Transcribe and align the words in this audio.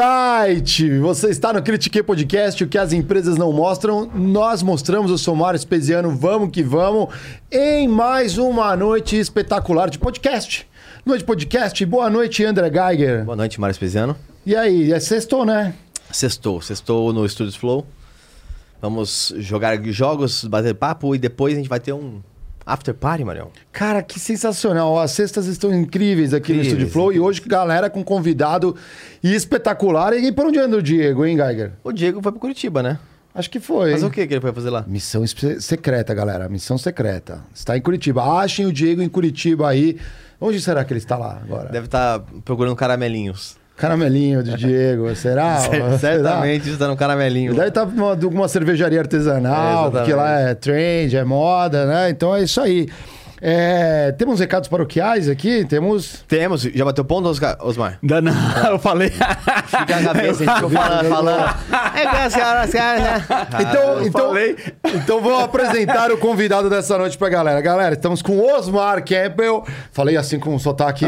Alright! 0.00 0.98
Você 1.00 1.28
está 1.28 1.52
no 1.52 1.62
Critique 1.62 2.02
Podcast, 2.02 2.64
o 2.64 2.66
que 2.66 2.78
as 2.78 2.90
empresas 2.94 3.36
não 3.36 3.52
mostram, 3.52 4.10
nós 4.14 4.62
mostramos. 4.62 5.10
Eu 5.10 5.18
sou 5.18 5.36
Mário 5.36 5.58
Espesiano, 5.58 6.10
vamos 6.16 6.50
que 6.50 6.62
vamos, 6.62 7.14
em 7.52 7.86
mais 7.86 8.38
uma 8.38 8.74
noite 8.74 9.18
espetacular 9.18 9.90
de 9.90 9.98
podcast. 9.98 10.66
Noite 11.04 11.20
de 11.20 11.26
podcast, 11.26 11.84
boa 11.84 12.08
noite, 12.08 12.42
André 12.42 12.70
Geiger. 12.70 13.26
Boa 13.26 13.36
noite, 13.36 13.60
Mário 13.60 13.72
Espesiano. 13.72 14.16
E 14.46 14.56
aí, 14.56 14.90
é 14.90 14.98
sextou, 14.98 15.44
né? 15.44 15.74
Sextou, 16.10 16.62
sextou 16.62 17.12
no 17.12 17.28
Studios 17.28 17.56
Flow. 17.56 17.86
Vamos 18.80 19.34
jogar 19.36 19.82
jogos, 19.84 20.44
bater 20.44 20.74
papo 20.74 21.14
e 21.14 21.18
depois 21.18 21.52
a 21.52 21.56
gente 21.58 21.68
vai 21.68 21.78
ter 21.78 21.92
um 21.92 22.22
after 22.66 22.94
party, 22.94 23.24
Marião. 23.24 23.50
Cara, 23.72 24.02
que 24.02 24.18
sensacional. 24.18 24.98
As 24.98 25.10
sextas 25.12 25.46
estão 25.46 25.72
incríveis 25.74 26.32
aqui 26.34 26.52
Incríveis, 26.52 26.66
no 26.68 26.72
Estúdio 26.78 26.92
Flow. 26.92 27.12
E 27.12 27.20
hoje, 27.20 27.40
galera, 27.46 27.90
com 27.90 28.02
convidado 28.04 28.76
espetacular. 29.22 30.12
E 30.14 30.32
por 30.32 30.46
onde 30.46 30.58
anda 30.58 30.76
o 30.76 30.82
Diego, 30.82 31.24
hein, 31.24 31.36
Geiger? 31.36 31.72
O 31.82 31.92
Diego 31.92 32.20
foi 32.22 32.32
pro 32.32 32.40
Curitiba, 32.40 32.82
né? 32.82 32.98
Acho 33.34 33.48
que 33.48 33.60
foi. 33.60 33.92
Mas 33.92 34.02
o 34.02 34.10
que 34.10 34.26
que 34.26 34.34
ele 34.34 34.40
foi 34.40 34.52
fazer 34.52 34.70
lá? 34.70 34.84
Missão 34.86 35.24
secreta, 35.26 36.12
galera. 36.12 36.48
Missão 36.48 36.76
secreta. 36.76 37.44
Está 37.54 37.76
em 37.76 37.80
Curitiba. 37.80 38.40
Achem 38.40 38.66
o 38.66 38.72
Diego 38.72 39.02
em 39.02 39.08
Curitiba 39.08 39.68
aí. 39.68 39.98
Onde 40.40 40.60
será 40.60 40.84
que 40.84 40.92
ele 40.92 40.98
está 40.98 41.16
lá 41.16 41.40
agora? 41.42 41.68
Deve 41.68 41.86
estar 41.86 42.20
procurando 42.44 42.74
caramelinhos. 42.74 43.59
Caramelinho 43.80 44.42
de 44.42 44.54
Diego, 44.56 45.14
será? 45.16 45.56
Cer- 45.58 45.98
Certamente 45.98 46.68
está 46.70 46.86
no 46.86 46.92
Ele 46.92 46.98
caramelinho. 46.98 47.54
deve 47.54 47.68
estar 47.68 47.86
numa, 47.86 48.10
alguma 48.10 48.46
cervejaria 48.46 49.00
artesanal, 49.00 49.88
É, 49.88 49.90
porque 49.90 50.12
lá 50.12 50.40
é 50.40 50.54
trend, 50.54 51.16
é 51.16 51.24
moda, 51.24 51.86
né? 51.86 52.10
Então 52.10 52.34
é 52.36 52.42
isso 52.42 52.60
aí. 52.60 52.88
É, 53.42 54.12
temos 54.12 54.38
recados 54.40 54.68
paroquiais 54.68 55.28
aqui? 55.28 55.64
Temos. 55.64 56.24
Temos, 56.28 56.62
já 56.62 56.84
bateu 56.84 57.04
ponto, 57.04 57.28
Oscar- 57.28 57.56
Osmar? 57.60 57.98
Ainda 58.02 58.20
não, 58.20 58.32
eu 58.70 58.78
falei. 58.78 59.10
Fica 59.10 59.96
a 59.96 60.02
cabeça, 60.02 60.42
a 60.42 60.46
gente 60.46 60.54
ficou 60.54 60.70
falando, 60.70 61.08
falando. 61.08 61.54
É 61.94 62.04
né? 63.00 63.26
Então, 63.60 63.82
eu 63.94 64.06
então, 64.06 64.28
falei. 64.28 64.56
então 64.84 65.20
vou 65.20 65.38
apresentar 65.38 66.10
o 66.12 66.18
convidado 66.18 66.68
dessa 66.68 66.98
noite 66.98 67.16
pra 67.16 67.28
galera. 67.28 67.60
Galera, 67.60 67.94
estamos 67.94 68.20
com 68.20 68.38
Osmar 68.38 69.02
Campbell. 69.04 69.64
Falei 69.92 70.16
assim 70.16 70.38
com 70.38 70.54
um 70.54 70.58
sotaque 70.58 71.06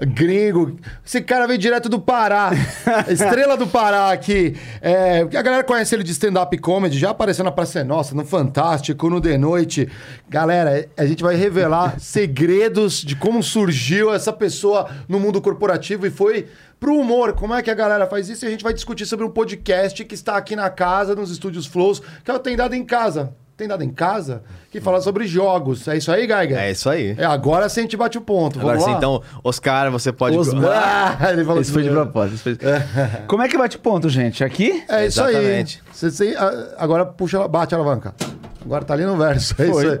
gringo. 0.00 0.76
Esse 1.04 1.20
cara 1.22 1.46
veio 1.46 1.58
direto 1.58 1.88
do 1.88 1.98
Pará. 1.98 2.50
Estrela 3.08 3.56
do 3.56 3.66
Pará 3.66 4.12
aqui. 4.12 4.54
É, 4.82 5.20
a 5.22 5.42
galera 5.42 5.64
conhece 5.64 5.94
ele 5.94 6.02
de 6.04 6.12
stand-up 6.12 6.56
comedy, 6.58 6.98
já 6.98 7.10
apareceu 7.10 7.44
na 7.44 7.50
Praça 7.50 7.80
é 7.80 7.84
Nossa, 7.84 8.14
no 8.14 8.24
Fantástico, 8.24 9.08
no 9.08 9.20
The 9.20 9.38
Noite. 9.38 9.88
Galera, 10.28 10.86
a 10.96 11.06
gente 11.06 11.22
vai 11.22 11.36
revelar 11.36 11.69
segredos 11.98 13.00
de 13.02 13.14
como 13.16 13.42
surgiu 13.42 14.12
essa 14.12 14.32
pessoa 14.32 14.88
no 15.08 15.18
mundo 15.20 15.40
corporativo 15.40 16.06
e 16.06 16.10
foi 16.10 16.46
pro 16.78 16.94
humor. 16.96 17.32
Como 17.34 17.54
é 17.54 17.62
que 17.62 17.70
a 17.70 17.74
galera 17.74 18.06
faz 18.06 18.28
isso? 18.28 18.44
E 18.44 18.48
a 18.48 18.50
gente 18.50 18.64
vai 18.64 18.72
discutir 18.74 19.06
sobre 19.06 19.24
um 19.24 19.30
podcast 19.30 20.04
que 20.04 20.14
está 20.14 20.36
aqui 20.36 20.54
na 20.56 20.70
casa, 20.70 21.14
nos 21.14 21.30
estúdios 21.30 21.66
Flows, 21.66 22.00
que 22.24 22.30
é 22.30 22.34
o 22.34 22.38
Tem 22.38 22.56
Dado 22.56 22.74
em 22.74 22.84
Casa. 22.84 23.32
Tem 23.56 23.68
Dado 23.68 23.84
em 23.84 23.90
Casa? 23.90 24.42
Que 24.70 24.80
fala 24.80 25.02
sobre 25.02 25.26
jogos. 25.26 25.86
É 25.86 25.94
isso 25.98 26.10
aí, 26.10 26.26
Geiger? 26.26 26.56
É 26.58 26.70
isso 26.70 26.88
aí. 26.88 27.14
É, 27.18 27.26
agora 27.26 27.68
sim 27.68 27.80
a 27.80 27.82
gente 27.82 27.94
bate 27.96 28.16
o 28.16 28.22
ponto. 28.22 28.58
Agora 28.58 28.78
Vamos 28.78 28.84
sim, 28.86 28.92
lá? 28.92 28.96
então, 28.96 29.22
Oscar, 29.44 29.90
você 29.90 30.10
pode... 30.10 30.38
Osmar. 30.38 31.18
Ah, 31.20 31.30
ele 31.32 31.44
falou 31.44 31.60
Esse 31.60 31.70
foi 31.70 31.82
de 31.82 31.90
propósito. 31.90 32.38
foi 32.38 32.56
Como 33.28 33.42
é 33.42 33.48
que 33.48 33.58
bate 33.58 33.76
ponto, 33.76 34.08
gente? 34.08 34.42
Aqui? 34.42 34.82
É 34.88 35.04
isso 35.06 35.20
Exatamente. 35.20 35.82
aí. 35.86 35.92
Você, 35.94 36.10
você- 36.10 36.34
a- 36.36 36.74
agora 36.78 37.04
puxa, 37.04 37.46
bate 37.46 37.74
a 37.74 37.78
alavanca. 37.78 38.14
Agora 38.64 38.82
tá 38.82 38.94
ali 38.94 39.04
no 39.04 39.16
verso. 39.18 39.52
É 39.58 39.66
Foi. 39.66 39.84
isso 39.84 39.92
aí. 39.92 40.00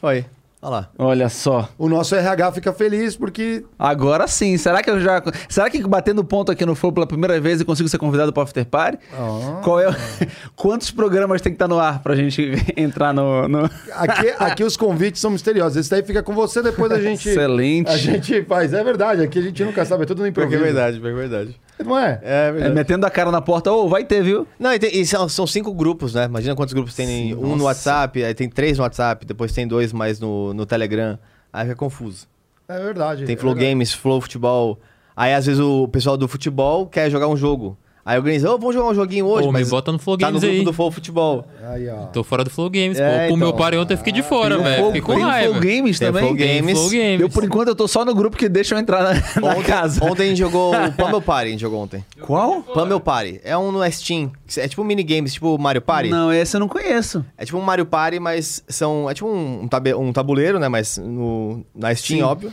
Foi. 0.00 0.26
Olha 0.64 0.70
lá. 0.70 0.88
Olha 0.98 1.28
só. 1.28 1.68
O 1.76 1.88
nosso 1.90 2.14
RH 2.14 2.52
fica 2.52 2.72
feliz 2.72 3.14
porque 3.16 3.64
Agora 3.78 4.26
sim. 4.26 4.56
Será 4.56 4.82
que 4.82 4.88
eu 4.90 4.98
já. 4.98 5.22
Será 5.48 5.68
que 5.68 5.82
batendo 5.86 6.24
ponto 6.24 6.50
aqui 6.50 6.64
no 6.64 6.74
Flow 6.74 6.90
pela 6.90 7.06
primeira 7.06 7.38
vez 7.38 7.60
eu 7.60 7.66
consigo 7.66 7.86
ser 7.88 7.98
convidado 7.98 8.32
para 8.32 8.42
After 8.44 8.64
Party? 8.64 8.98
Ah. 9.12 9.60
Qual 9.62 9.78
é. 9.78 9.94
Quantos 10.56 10.90
programas 10.90 11.42
tem 11.42 11.52
que 11.52 11.56
estar 11.56 11.68
no 11.68 11.78
ar 11.78 12.02
pra 12.02 12.16
gente 12.16 12.52
entrar 12.76 13.12
no. 13.12 13.46
no- 13.46 13.70
Aqui, 13.92 14.34
aqui 14.38 14.64
os 14.64 14.76
convites 14.76 15.20
são 15.20 15.30
misteriosos. 15.30 15.76
Esse 15.76 15.90
daí 15.90 16.02
fica 16.02 16.22
com 16.22 16.32
você, 16.34 16.62
depois 16.62 16.90
a 16.90 17.00
gente. 17.00 17.28
Excelente. 17.28 17.90
A 17.90 17.96
gente 17.98 18.42
faz. 18.44 18.72
É 18.72 18.82
verdade, 18.82 19.22
aqui 19.22 19.38
a 19.38 19.42
gente 19.42 19.62
nunca 19.64 19.84
sabe, 19.84 20.04
é 20.04 20.06
tudo 20.06 20.20
no 20.20 20.26
é 20.26 20.30
improviso. 20.30 20.62
verdade, 20.62 20.98
pior 20.98 21.12
que 21.12 21.18
é 21.18 21.28
verdade. 21.28 21.60
Não 21.82 21.98
é? 21.98 22.20
É 22.22 22.54
É, 22.60 22.68
metendo 22.70 23.04
a 23.06 23.10
cara 23.10 23.30
na 23.30 23.40
porta, 23.40 23.72
ô, 23.72 23.88
vai 23.88 24.04
ter, 24.04 24.22
viu? 24.22 24.46
Não, 24.58 24.72
e, 24.72 24.78
tem- 24.78 24.96
e 24.96 25.04
são, 25.06 25.28
são 25.28 25.46
cinco 25.46 25.72
grupos, 25.74 26.14
né? 26.14 26.24
Imagina 26.26 26.54
quantos 26.54 26.72
grupos 26.72 26.94
tem. 26.94 27.34
um 27.34 27.56
no 27.56 27.64
WhatsApp, 27.64 28.22
aí 28.24 28.34
tem 28.34 28.48
três 28.48 28.78
no 28.78 28.84
WhatsApp, 28.84 29.26
depois 29.26 29.52
tem 29.52 29.66
dois 29.66 29.92
mais 29.92 30.20
no, 30.20 30.54
no 30.54 30.64
Telegram. 30.64 31.18
Aí 31.52 31.64
fica 31.64 31.76
confuso. 31.76 32.26
É 32.68 32.78
verdade. 32.78 33.24
Tem 33.26 33.34
é 33.34 33.38
Flow 33.38 33.52
verdade. 33.54 33.70
Games, 33.72 33.92
Flow 33.92 34.20
Futebol. 34.20 34.78
Aí 35.16 35.34
às 35.34 35.46
vezes 35.46 35.60
o 35.60 35.86
pessoal 35.88 36.16
do 36.16 36.26
futebol 36.28 36.86
quer 36.86 37.10
jogar 37.10 37.28
um 37.28 37.36
jogo. 37.36 37.76
Aí 38.06 38.18
organiza, 38.18 38.52
ô, 38.52 38.58
vamos 38.58 38.74
jogar 38.74 38.90
um 38.90 38.94
joguinho 38.94 39.24
hoje, 39.24 39.44
Ô, 39.44 39.46
me 39.46 39.54
mas 39.60 39.70
bota 39.70 39.90
no 39.90 39.98
Flow 39.98 40.18
tá 40.18 40.26
no 40.26 40.32
Games 40.32 40.42
grupo 40.42 40.58
aí. 40.58 40.64
do 40.66 40.72
Flow 40.74 40.90
Futebol. 40.90 41.46
Aí, 41.72 41.88
ó. 41.88 42.04
Tô 42.08 42.22
fora 42.22 42.44
do 42.44 42.50
Flow 42.50 42.68
Games, 42.68 42.98
É, 43.00 43.22
pô. 43.22 43.28
Com 43.28 43.34
o 43.34 43.36
meu 43.38 43.48
então. 43.48 43.58
party 43.58 43.78
ontem 43.78 43.94
eu 43.94 43.98
fiquei 43.98 44.12
de 44.12 44.22
fora, 44.22 44.56
Tem 44.56 44.60
o 44.60 44.68
velho. 44.68 44.86
Fiquei 44.88 45.00
com 45.00 45.14
tem 45.14 45.24
o 45.24 45.26
raiva. 45.26 45.50
Flow 45.52 45.62
Games 45.62 45.98
Tem 45.98 46.08
o 46.08 46.12
também. 46.12 46.24
Flow 46.26 46.36
Games. 46.36 46.78
Flow 46.78 46.90
Games. 46.90 47.20
Eu, 47.20 47.30
por 47.30 47.44
enquanto, 47.44 47.68
eu 47.68 47.74
tô 47.74 47.88
só 47.88 48.04
no 48.04 48.14
grupo 48.14 48.36
que 48.36 48.46
deixa 48.46 48.74
eu 48.74 48.78
entrar 48.78 49.02
na, 49.02 49.14
na 49.40 49.54
Ontem, 49.54 49.62
casa. 49.62 50.04
ontem 50.04 50.24
a 50.24 50.26
gente 50.26 50.36
jogou 50.38 50.74
o 50.76 50.92
Pummel 50.92 51.22
Party, 51.22 51.48
a 51.48 51.50
gente 51.52 51.60
jogou 51.60 51.80
ontem. 51.82 52.04
Qual? 52.20 52.62
Pummel 52.62 53.00
Party. 53.00 53.40
É 53.42 53.56
um 53.56 53.72
no 53.72 53.90
Steam. 53.90 54.30
É 54.58 54.68
tipo 54.68 54.82
um 54.82 54.84
minigames, 54.84 55.32
tipo 55.32 55.56
Mario 55.56 55.80
Party. 55.80 56.10
Não, 56.10 56.30
esse 56.30 56.54
eu 56.54 56.60
não 56.60 56.68
conheço. 56.68 57.24
É 57.38 57.46
tipo 57.46 57.56
um 57.56 57.62
Mario 57.62 57.86
Party, 57.86 58.20
mas 58.20 58.62
são. 58.68 59.08
É 59.08 59.14
tipo 59.14 59.28
um, 59.28 59.62
um 59.62 59.98
um 59.98 60.12
tabuleiro, 60.12 60.58
né? 60.58 60.68
Mas 60.68 60.98
no, 60.98 61.64
na 61.74 61.94
Steam, 61.94 62.18
Sim. 62.18 62.22
óbvio. 62.22 62.52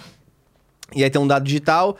E 0.96 1.04
aí 1.04 1.10
tem 1.10 1.22
um 1.22 1.28
dado 1.28 1.44
digital. 1.44 1.98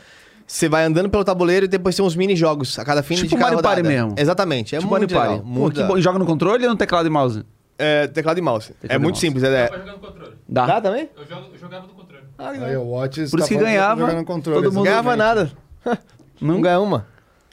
Você 0.52 0.68
vai 0.68 0.84
andando 0.84 1.10
pelo 1.10 1.24
tabuleiro 1.24 1.64
e 1.66 1.68
depois 1.70 1.96
tem 1.96 2.04
uns 2.04 2.14
mini-jogos 2.14 2.78
a 2.78 2.84
cada 2.84 3.02
fim 3.02 3.16
Tipo 3.16 3.28
de 3.28 3.36
cada 3.36 3.44
Mario 3.44 3.56
rodada. 3.60 3.76
Party 3.76 3.88
mesmo. 3.88 4.16
Exatamente. 4.18 4.76
É 4.76 4.80
tipo 4.80 4.90
muito 4.92 5.16
Mario 5.16 5.32
legal. 5.38 5.54
Pô, 5.56 5.72
que 5.72 5.82
bom. 5.82 5.98
Joga 6.02 6.20
no 6.20 6.26
controle 6.26 6.66
ou 6.66 6.72
no 6.72 6.76
teclado 6.76 7.08
e 7.08 7.10
mouse? 7.10 7.46
É, 7.80 8.06
teclado 8.08 8.38
e 8.38 8.42
mouse. 8.42 8.74
Teclado 8.74 8.94
é 8.94 8.98
muito 8.98 9.14
mouse. 9.16 9.22
simples. 9.22 9.44
É, 9.46 9.70
jogar 9.72 9.94
no 9.94 10.00
controle. 10.00 10.34
Dá. 10.50 10.66
Dá 10.66 10.82
também? 10.82 11.10
Eu, 11.18 11.58
jogava 11.58 11.88
no 11.88 11.94
controle. 11.94 12.24
Aí 12.38 12.76
o 12.76 12.92
Watts 12.92 13.32
Por 13.32 13.38
tá 13.38 13.46
isso 13.46 13.48
que 13.48 13.54
falando 13.56 13.72
ganhava, 13.72 14.24
todo 14.44 14.62
Não 14.64 14.72
mundo- 14.74 14.84
ganhava 14.84 15.16
nada. 15.16 15.52
Não 16.42 16.60
ganha 16.60 16.82
uma. 16.82 17.06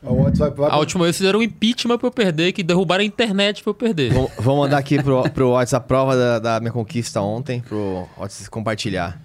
Watts 0.02 0.40
A 0.40 0.78
última 0.78 1.04
vez 1.04 1.16
fizeram 1.16 1.38
um 1.38 1.42
impeachment 1.42 1.98
pra 1.98 2.08
eu 2.08 2.12
perder, 2.12 2.52
que 2.52 2.64
derrubaram 2.64 3.02
a 3.02 3.06
internet 3.06 3.62
pra 3.62 3.70
eu 3.70 3.74
perder. 3.74 4.12
Vou, 4.12 4.28
vou 4.38 4.56
mandar 4.56 4.78
aqui 4.78 5.00
pro, 5.00 5.22
pro 5.30 5.50
Whats 5.52 5.72
a 5.72 5.78
prova 5.78 6.16
da, 6.16 6.38
da 6.40 6.60
minha 6.60 6.72
conquista 6.72 7.20
ontem, 7.20 7.60
pro 7.60 8.08
Whats 8.18 8.48
compartilhar. 8.48 9.20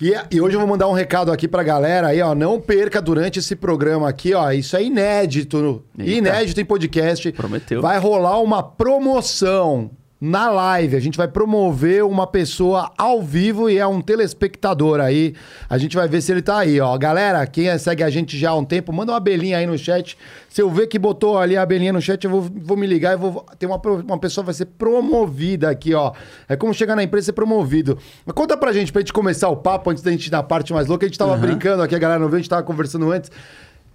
E, 0.00 0.14
e 0.30 0.40
hoje 0.40 0.54
eu 0.54 0.60
vou 0.60 0.68
mandar 0.68 0.88
um 0.88 0.92
recado 0.92 1.32
aqui 1.32 1.48
pra 1.48 1.62
galera 1.62 2.08
aí, 2.08 2.20
ó. 2.22 2.34
Não 2.34 2.60
perca 2.60 3.02
durante 3.02 3.40
esse 3.40 3.56
programa 3.56 4.08
aqui, 4.08 4.32
ó. 4.32 4.50
Isso 4.52 4.76
é 4.76 4.84
inédito. 4.84 5.84
Eita. 5.98 6.10
Inédito 6.10 6.60
em 6.60 6.64
podcast. 6.64 7.32
Prometeu. 7.32 7.82
Vai 7.82 7.98
rolar 7.98 8.40
uma 8.40 8.62
promoção 8.62 9.90
na 10.20 10.50
live. 10.50 10.96
A 10.96 11.00
gente 11.00 11.16
vai 11.16 11.28
promover 11.28 12.04
uma 12.04 12.26
pessoa 12.26 12.90
ao 12.98 13.22
vivo 13.22 13.70
e 13.70 13.78
é 13.78 13.86
um 13.86 14.00
telespectador 14.00 15.00
aí. 15.00 15.34
A 15.68 15.78
gente 15.78 15.96
vai 15.96 16.08
ver 16.08 16.20
se 16.20 16.32
ele 16.32 16.42
tá 16.42 16.58
aí, 16.58 16.80
ó. 16.80 16.96
Galera, 16.98 17.46
quem 17.46 17.76
segue 17.78 18.02
a 18.02 18.10
gente 18.10 18.36
já 18.36 18.50
há 18.50 18.56
um 18.56 18.64
tempo, 18.64 18.92
manda 18.92 19.12
uma 19.12 19.18
abelhinha 19.18 19.58
aí 19.58 19.66
no 19.66 19.78
chat. 19.78 20.18
Se 20.48 20.60
eu 20.60 20.68
ver 20.70 20.88
que 20.88 20.98
botou 20.98 21.38
ali 21.38 21.56
a 21.56 21.62
abelhinha 21.62 21.92
no 21.92 22.00
chat, 22.00 22.24
eu 22.24 22.30
vou, 22.30 22.42
vou 22.42 22.76
me 22.76 22.86
ligar 22.86 23.12
e 23.12 23.16
vou 23.16 23.44
ter 23.58 23.66
uma, 23.66 23.76
uma 23.76 24.18
pessoa 24.18 24.44
vai 24.44 24.54
ser 24.54 24.66
promovida 24.66 25.70
aqui, 25.70 25.94
ó. 25.94 26.12
É 26.48 26.56
como 26.56 26.74
chegar 26.74 26.96
na 26.96 27.02
empresa 27.02 27.24
e 27.24 27.26
ser 27.26 27.32
promovido. 27.32 27.98
Mas 28.26 28.34
conta 28.34 28.56
pra 28.56 28.72
gente, 28.72 28.92
pra 28.92 29.00
gente 29.00 29.12
começar 29.12 29.48
o 29.48 29.56
papo, 29.56 29.90
antes 29.90 30.02
da 30.02 30.10
gente 30.10 30.26
ir 30.26 30.32
na 30.32 30.42
parte 30.42 30.72
mais 30.72 30.88
louca. 30.88 31.06
A 31.06 31.08
gente 31.08 31.18
tava 31.18 31.36
brincando 31.36 31.82
aqui, 31.82 31.94
a 31.94 31.98
galera 31.98 32.18
não 32.18 32.28
viu, 32.28 32.36
a 32.36 32.40
gente 32.40 32.50
tava 32.50 32.62
conversando 32.62 33.10
antes. 33.10 33.30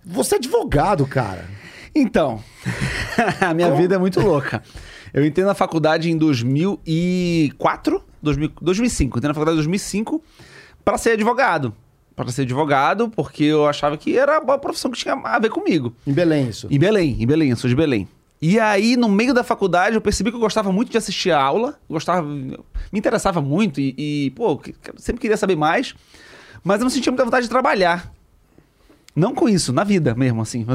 Você 0.06 0.36
é 0.36 0.38
advogado, 0.38 1.06
cara. 1.06 1.46
Então, 1.96 2.42
a 3.40 3.54
minha 3.54 3.72
vida 3.72 3.96
é 3.96 3.98
muito 3.98 4.20
louca. 4.20 4.64
Eu 5.14 5.24
entrei 5.26 5.46
na 5.46 5.54
faculdade 5.54 6.10
em 6.10 6.18
2004, 6.18 8.04
2000, 8.22 8.52
2005. 8.60 9.18
Entrei 9.20 9.28
na 9.28 9.34
faculdade 9.34 9.56
em 9.56 9.62
2005 9.62 10.24
para 10.84 10.98
ser 10.98 11.12
advogado. 11.12 11.74
Para 12.16 12.32
ser 12.32 12.42
advogado, 12.44 13.10
porque 13.10 13.44
eu 13.44 13.68
achava 13.68 13.96
que 13.96 14.18
era 14.18 14.40
uma 14.40 14.58
profissão 14.58 14.90
que 14.90 14.98
tinha 14.98 15.14
a 15.14 15.40
ver 15.40 15.50
comigo. 15.50 15.94
Em 16.06 16.14
Belém, 16.14 16.50
isso. 16.50 16.68
Em 16.70 16.80
Belém, 16.80 17.16
em 17.20 17.28
Belém, 17.28 17.50
eu 17.52 17.56
sou 17.56 17.70
de 17.70 17.76
Belém. 17.76 18.08
E 18.42 18.60
aí, 18.60 18.98
no 18.98 19.08
meio 19.08 19.34
da 19.34 19.44
faculdade, 19.44 19.96
eu 19.96 20.02
percebi 20.02 20.30
que 20.30 20.36
eu 20.36 20.42
gostava 20.42 20.72
muito 20.72 20.92
de 20.92 20.98
assistir 20.98 21.32
a 21.32 21.42
aula, 21.42 21.80
gostava, 21.90 22.28
me 22.28 22.60
interessava 22.92 23.42
muito 23.42 23.80
e, 23.80 23.96
e, 23.98 24.32
pô, 24.32 24.62
sempre 24.98 25.22
queria 25.22 25.38
saber 25.38 25.56
mais, 25.56 25.96
mas 26.64 26.80
eu 26.80 26.84
não 26.84 26.90
sentia 26.90 27.12
muita 27.12 27.24
vontade 27.24 27.46
de 27.46 27.50
trabalhar. 27.50 28.12
Não 29.16 29.34
com 29.36 29.48
isso, 29.48 29.72
na 29.72 29.84
vida 29.84 30.16
mesmo, 30.16 30.42
assim. 30.42 30.66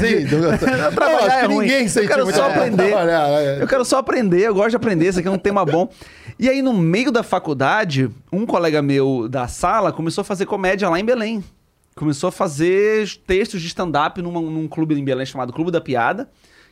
Sim, 0.00 0.26
do- 0.26 0.58
Trabalhar 0.94 1.42
é 1.42 1.46
ruim. 1.46 1.58
ninguém 1.66 1.86
Eu 1.86 2.06
quero 2.08 2.26
só 2.32 2.48
de 2.48 2.54
aprender. 2.54 2.92
é. 2.92 3.62
Eu 3.62 3.66
quero 3.66 3.84
só 3.84 3.98
aprender, 3.98 4.40
eu 4.42 4.54
gosto 4.54 4.70
de 4.70 4.76
aprender, 4.76 5.08
isso 5.08 5.18
aqui 5.18 5.28
é 5.28 5.30
um 5.30 5.38
tema 5.38 5.64
bom. 5.64 5.88
E 6.38 6.48
aí, 6.48 6.60
no 6.60 6.74
meio 6.74 7.10
da 7.10 7.22
faculdade, 7.22 8.10
um 8.30 8.44
colega 8.44 8.82
meu 8.82 9.28
da 9.28 9.48
sala 9.48 9.92
começou 9.92 10.20
a 10.20 10.24
fazer 10.24 10.44
comédia 10.44 10.88
lá 10.90 11.00
em 11.00 11.04
Belém. 11.04 11.42
Começou 11.94 12.28
a 12.28 12.32
fazer 12.32 13.08
textos 13.26 13.62
de 13.62 13.68
stand-up 13.68 14.20
num 14.20 14.68
clube 14.68 14.94
em 14.94 15.02
Belém 15.02 15.24
chamado 15.24 15.52
Clube 15.54 15.70
da 15.70 15.80
Piada, 15.80 16.28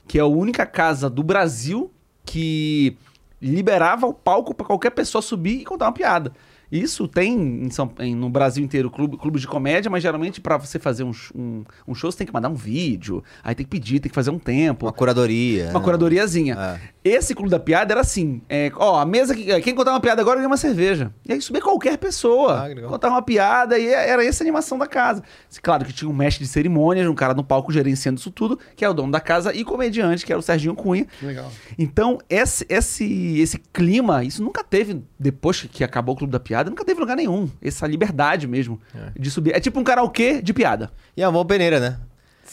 que 0.07 0.19
é 0.19 0.21
a 0.21 0.27
única 0.27 0.67
casa 0.67 1.09
do 1.09 1.23
Brasil 1.23 1.91
que 2.27 2.99
liberava 3.41 4.07
o 4.07 4.13
palco 4.13 4.55
pra 4.55 4.67
qualquer 4.67 4.91
pessoa 4.91 5.23
subir 5.23 5.61
e 5.61 5.65
contar 5.65 5.87
uma 5.87 5.93
piada. 5.93 6.33
Isso 6.77 7.07
tem 7.07 7.33
em 7.65 7.71
São- 7.71 7.93
em- 8.01 8.17
no 8.17 8.29
Brasil 8.29 8.65
inteiro 8.65 8.91
clube, 8.91 9.17
clubes 9.17 9.41
de 9.43 9.47
comédia, 9.47 9.89
mas 9.89 10.03
geralmente 10.03 10.41
pra 10.41 10.57
você 10.59 10.77
fazer 10.79 11.05
um, 11.05 11.13
um, 11.33 11.65
um 11.87 11.95
show 11.95 12.11
você 12.11 12.19
tem 12.19 12.27
que 12.27 12.33
mandar 12.33 12.49
um 12.49 12.55
vídeo, 12.57 13.23
aí 13.45 13.55
tem 13.55 13.65
que 13.65 13.71
pedir, 13.71 14.01
tem 14.01 14.09
que 14.11 14.15
fazer 14.15 14.31
um 14.31 14.39
tempo. 14.41 14.87
Uma 14.87 14.93
curadoria. 14.93 15.67
Uma 15.71 15.79
né? 15.79 15.85
curadoriazinha. 15.85 16.81
É. 17.05 17.09
Esse 17.09 17.35
clube 17.35 17.51
da 17.51 17.59
piada 17.59 17.93
era 17.93 18.01
assim: 18.01 18.41
é, 18.49 18.73
ó, 18.77 18.99
a 18.99 19.05
mesa 19.05 19.35
que. 19.35 19.61
Quem 19.61 19.75
contar 19.75 19.93
uma 19.93 20.01
piada 20.01 20.23
agora 20.23 20.37
ganha 20.37 20.49
uma 20.49 20.57
cerveja. 20.57 21.13
E 21.27 21.33
aí 21.33 21.41
subia 21.41 21.61
qualquer 21.61 21.99
pessoa. 21.99 22.67
Ah, 22.67 22.89
contar 22.89 23.09
uma 23.09 23.23
piada 23.23 23.79
e 23.79 23.87
era 23.87 24.25
essa 24.25 24.43
a 24.43 24.45
animação 24.45 24.79
da 24.79 24.87
casa. 24.87 25.23
Claro 25.63 25.85
que 25.85 25.93
tinha 25.93 26.11
um 26.11 26.15
mestre 26.15 26.45
de 26.45 26.51
cerimônias, 26.51 27.07
um 27.07 27.15
cara 27.15 27.35
no 27.35 27.45
palco 27.45 27.73
gerenciando 27.73 28.19
isso 28.19 28.31
tudo, 28.31 28.59
que 28.75 28.85
é 28.85 28.89
o 28.89 28.95
dono 28.95 29.13
da 29.13 29.21
casa, 29.21 29.55
e 29.55 29.65
comediante, 29.65 30.25
que 30.25 30.33
era 30.33 30.39
o 30.39 30.43
Serginho 30.43 30.75
Cunha. 30.75 31.07
Legal. 31.23 31.51
Então, 31.79 32.19
esse, 32.29 32.67
esse, 32.69 33.39
esse 33.39 33.59
clima, 33.73 34.25
isso 34.25 34.43
nunca 34.43 34.65
teve, 34.65 35.03
depois 35.19 35.63
que 35.63 35.85
acabou 35.85 36.15
o 36.15 36.19
Clube 36.19 36.33
da 36.33 36.41
Piada, 36.41 36.71
nunca 36.71 36.85
teve 36.85 37.01
lugar 37.01 37.17
nenhum. 37.17 37.49
Essa 37.63 37.87
liberdade 37.87 38.47
mesmo 38.47 38.81
de 39.19 39.31
subir. 39.31 39.55
É 39.55 39.61
tipo 39.61 39.79
um 39.79 39.85
karaokê 39.85 40.41
de 40.41 40.53
piada. 40.53 40.91
E 41.17 41.23
é 41.23 41.27
uma 41.27 41.33
boa 41.33 41.45
peneira, 41.45 41.79
né? 41.79 41.99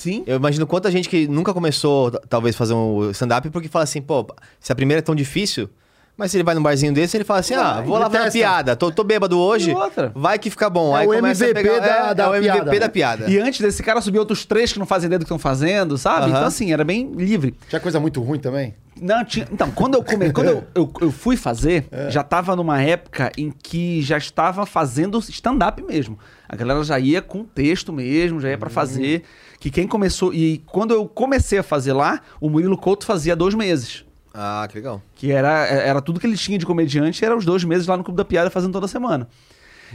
Sim. 0.01 0.24
Eu 0.25 0.38
imagino 0.38 0.65
quanta 0.65 0.89
gente 0.89 1.07
que 1.07 1.27
nunca 1.27 1.53
começou, 1.53 2.09
talvez, 2.27 2.56
fazer 2.56 2.74
um 2.74 3.12
stand-up 3.12 3.48
porque 3.51 3.68
fala 3.68 3.83
assim, 3.83 4.01
pô, 4.01 4.25
se 4.59 4.71
a 4.71 4.75
primeira 4.75 4.98
é 5.00 5.01
tão 5.03 5.13
difícil, 5.13 5.69
mas 6.18 6.31
se 6.31 6.38
ele 6.38 6.44
vai 6.44 6.56
num 6.56 6.62
barzinho 6.63 6.92
desse, 6.94 7.15
ele 7.18 7.24
fala 7.24 7.39
assim, 7.39 7.53
ah, 7.53 7.81
vou 7.81 7.98
lá 7.98 8.06
fazer 8.06 8.18
uma 8.18 8.24
testa. 8.25 8.39
piada, 8.39 8.75
tô, 8.75 8.92
tô 8.92 9.03
bêbado 9.03 9.38
hoje, 9.39 9.71
outra? 9.74 10.12
vai 10.15 10.39
que 10.39 10.50
fica 10.50 10.69
bom. 10.69 10.95
É 10.98 11.01
Aí 11.01 11.07
o 11.07 11.13
começa 11.13 11.45
a 11.45 11.50
MVP 11.50 11.63
pegar, 11.69 11.80
da- 11.80 12.09
é, 12.09 12.13
da 12.15 12.24
é 12.24 12.27
o 12.30 12.36
MVP 12.36 12.53
piada. 12.63 12.80
da 12.80 12.89
piada. 12.89 13.30
E 13.30 13.38
antes 13.39 13.62
desse 13.62 13.81
cara 13.83 14.01
subir 14.01 14.18
outros 14.19 14.44
três 14.45 14.74
que 14.74 14.80
não 14.80 14.86
fazem 14.88 15.06
ideia 15.07 15.19
do 15.19 15.21
que 15.24 15.27
estão 15.27 15.39
fazendo, 15.39 15.98
sabe? 15.98 16.24
Aham. 16.25 16.30
Então, 16.30 16.44
assim, 16.45 16.74
era 16.74 16.83
bem 16.83 17.12
livre. 17.13 17.56
Tinha 17.69 17.80
coisa 17.80 18.00
muito 18.00 18.21
ruim 18.21 18.39
também? 18.39 18.74
Não, 19.00 19.24
tinha. 19.24 19.48
Então, 19.51 19.71
quando 19.71 19.95
eu 19.95 20.03
come... 20.03 20.31
quando 20.31 20.48
eu, 20.50 20.63
eu, 20.75 20.92
eu 21.01 21.12
fui 21.12 21.36
fazer, 21.38 21.86
já 22.09 22.24
tava 22.24 22.56
numa 22.56 22.80
época 22.81 23.31
em 23.38 23.50
que 23.50 24.01
já 24.01 24.18
estava 24.18 24.65
fazendo 24.65 25.18
stand-up 25.19 25.81
mesmo. 25.81 26.19
A 26.48 26.56
galera 26.56 26.83
já 26.83 27.00
ia 27.00 27.21
com 27.21 27.44
texto 27.45 27.92
mesmo, 27.94 28.39
já 28.39 28.50
ia 28.50 28.57
pra 28.57 28.69
fazer. 28.69 29.24
Que 29.62 29.69
quem 29.69 29.88
começou. 29.88 30.34
E 30.34 30.58
quando 30.66 30.92
eu 30.92 31.08
comecei 31.08 31.60
a 31.60 31.63
fazer 31.63 31.94
lá, 31.94 32.19
o 32.42 32.50
Murilo 32.50 32.75
Couto 32.75 33.06
fazia 33.06 33.36
dois 33.36 33.54
meses. 33.54 34.04
Ah, 34.34 34.68
que 34.68 34.75
legal. 34.75 35.02
Que 35.13 35.31
era, 35.31 35.68
era 35.68 36.02
tudo 36.02 36.19
que 36.19 36.25
ele 36.25 36.36
tinha 36.36 36.58
de 36.58 36.66
comediante, 36.66 37.24
era 37.24 37.38
os 37.38 37.46
dois 37.46 37.63
meses 37.63 37.86
lá 37.86 37.96
no 37.96 38.04
Clube 38.04 38.18
da 38.18 38.25
Piada 38.25 38.50
fazendo 38.50 38.74
toda 38.74 38.88
semana. 38.88 39.30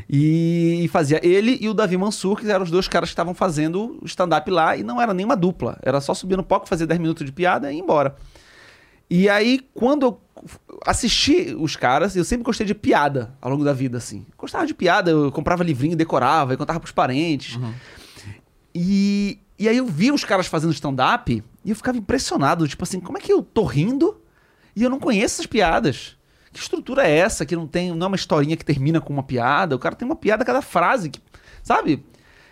E, 0.08 0.84
e 0.84 0.88
fazia 0.88 1.20
ele 1.26 1.58
e 1.60 1.68
o 1.68 1.74
Davi 1.74 1.96
Mansur, 1.96 2.38
que 2.38 2.48
eram 2.48 2.64
os 2.64 2.70
dois 2.70 2.86
caras 2.86 3.08
que 3.08 3.14
estavam 3.14 3.34
fazendo 3.34 3.98
stand-up 4.04 4.48
lá, 4.50 4.76
e 4.76 4.84
não 4.84 5.02
era 5.02 5.12
nenhuma 5.12 5.36
dupla. 5.36 5.76
Era 5.82 6.00
só 6.00 6.14
subir 6.14 6.36
no 6.36 6.44
palco, 6.44 6.68
fazer 6.68 6.86
10 6.86 7.00
minutos 7.00 7.26
de 7.26 7.32
piada 7.32 7.72
e 7.72 7.76
ir 7.76 7.80
embora. 7.80 8.14
E 9.10 9.28
aí, 9.28 9.60
quando 9.74 10.06
eu 10.06 10.20
assisti 10.86 11.56
os 11.58 11.74
caras, 11.74 12.14
eu 12.14 12.24
sempre 12.24 12.44
gostei 12.44 12.66
de 12.66 12.74
piada 12.74 13.34
ao 13.40 13.50
longo 13.50 13.64
da 13.64 13.72
vida, 13.72 13.98
assim. 13.98 14.26
Gostava 14.38 14.64
de 14.64 14.74
piada, 14.74 15.10
eu 15.10 15.32
comprava 15.32 15.64
livrinho, 15.64 15.96
decorava, 15.96 16.54
e 16.54 16.56
contava 16.56 16.78
pros 16.78 16.92
parentes. 16.92 17.58
E, 18.74 19.38
e 19.58 19.68
aí 19.68 19.76
eu 19.76 19.86
vi 19.86 20.12
os 20.12 20.24
caras 20.24 20.46
fazendo 20.46 20.72
stand-up 20.72 21.42
e 21.64 21.70
eu 21.70 21.76
ficava 21.76 21.96
impressionado, 21.96 22.68
tipo 22.68 22.82
assim, 22.82 23.00
como 23.00 23.18
é 23.18 23.20
que 23.20 23.32
eu 23.32 23.42
tô 23.42 23.64
rindo 23.64 24.20
e 24.74 24.82
eu 24.82 24.90
não 24.90 24.98
conheço 24.98 25.36
essas 25.36 25.46
piadas? 25.46 26.16
Que 26.52 26.60
estrutura 26.60 27.06
é 27.06 27.16
essa 27.16 27.44
que 27.44 27.56
não 27.56 27.66
tem, 27.66 27.94
não 27.94 28.06
é 28.06 28.08
uma 28.08 28.16
historinha 28.16 28.56
que 28.56 28.64
termina 28.64 29.00
com 29.00 29.12
uma 29.12 29.22
piada? 29.22 29.74
O 29.74 29.78
cara 29.78 29.94
tem 29.94 30.06
uma 30.06 30.16
piada 30.16 30.42
a 30.42 30.46
cada 30.46 30.62
frase, 30.62 31.10
que, 31.10 31.20
sabe? 31.62 32.04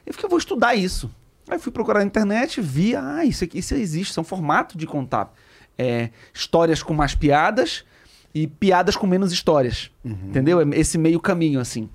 Eu 0.05 0.13
fiquei, 0.13 0.27
eu 0.27 0.31
vou 0.31 0.39
estudar 0.39 0.75
isso. 0.75 1.11
Aí 1.49 1.59
fui 1.59 1.73
procurar 1.73 2.01
na 2.01 2.07
internet, 2.07 2.61
vi, 2.61 2.97
ah, 2.97 3.25
isso 3.25 3.45
aqui 3.45 3.59
isso 3.59 3.75
existe, 3.75 4.11
isso 4.11 4.21
é 4.21 4.23
um 4.23 4.25
formato 4.25 4.79
de 4.79 4.87
contar 4.87 5.33
é, 5.77 6.11
histórias 6.33 6.83
com 6.83 6.95
mais 6.95 7.15
piadas 7.15 7.85
e 8.35 8.47
piadas 8.47 8.97
com 8.97 9.07
menos 9.07 9.33
histórias. 9.33 9.91
Entendeu? 10.29 10.61
É 10.61 10.65
Esse 10.79 10.97
meio 10.99 11.21
caminho, 11.21 11.61
assim. 11.61 11.89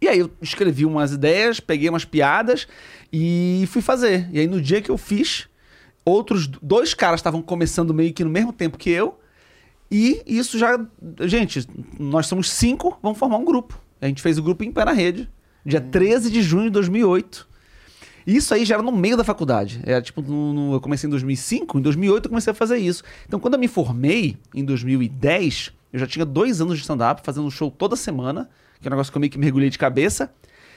E 0.00 0.08
aí 0.08 0.18
eu 0.18 0.30
escrevi 0.42 0.84
umas 0.84 1.12
ideias, 1.12 1.58
peguei 1.60 1.88
umas 1.88 2.04
piadas 2.04 2.66
e 3.12 3.64
fui 3.68 3.80
fazer. 3.82 4.28
E 4.32 4.38
aí 4.40 4.46
no 4.46 4.60
dia 4.60 4.80
que 4.82 4.90
eu 4.90 4.98
fiz, 4.98 5.48
outros 6.04 6.46
dois 6.46 6.92
caras 6.94 7.20
estavam 7.20 7.40
começando 7.42 7.94
meio 7.94 8.12
que 8.12 8.22
no 8.24 8.30
mesmo 8.30 8.52
tempo 8.52 8.76
que 8.78 8.90
eu. 8.90 9.18
E 9.90 10.22
isso 10.26 10.58
já. 10.58 10.78
Gente, 11.20 11.66
nós 11.98 12.26
somos 12.26 12.50
cinco, 12.50 12.98
vamos 13.02 13.18
formar 13.18 13.36
um 13.38 13.44
grupo. 13.44 13.80
A 14.00 14.06
gente 14.06 14.20
fez 14.20 14.36
o 14.36 14.42
grupo 14.42 14.62
em 14.64 14.70
pé 14.72 14.84
na 14.84 14.92
rede, 14.92 15.28
dia 15.64 15.80
13 15.80 16.30
de 16.30 16.42
junho 16.42 16.64
de 16.64 16.70
2008. 16.70 17.48
Isso 18.26 18.52
aí 18.52 18.64
já 18.64 18.74
era 18.74 18.82
no 18.82 18.90
meio 18.92 19.16
da 19.16 19.22
faculdade. 19.22 19.80
Era 19.84 20.02
tipo, 20.02 20.20
no- 20.20 20.52
no- 20.52 20.72
eu 20.74 20.80
comecei 20.80 21.06
em 21.06 21.10
2005, 21.10 21.78
em 21.78 21.80
2008 21.80 22.26
eu 22.26 22.30
comecei 22.30 22.50
a 22.50 22.54
fazer 22.54 22.76
isso. 22.78 23.04
Então, 23.26 23.38
quando 23.38 23.54
eu 23.54 23.60
me 23.60 23.68
formei, 23.68 24.36
em 24.52 24.64
2010, 24.64 25.72
eu 25.92 26.00
já 26.00 26.06
tinha 26.06 26.24
dois 26.26 26.60
anos 26.60 26.74
de 26.76 26.80
stand-up, 26.82 27.22
fazendo 27.24 27.46
um 27.46 27.50
show 27.50 27.70
toda 27.70 27.94
semana, 27.94 28.50
que 28.86 28.88
é 28.88 28.90
um 28.90 28.96
negócio 28.96 29.12
que 29.12 29.18
eu 29.18 29.20
meio 29.20 29.30
que 29.30 29.38
mergulhei 29.38 29.68
de 29.68 29.78
cabeça. 29.78 30.30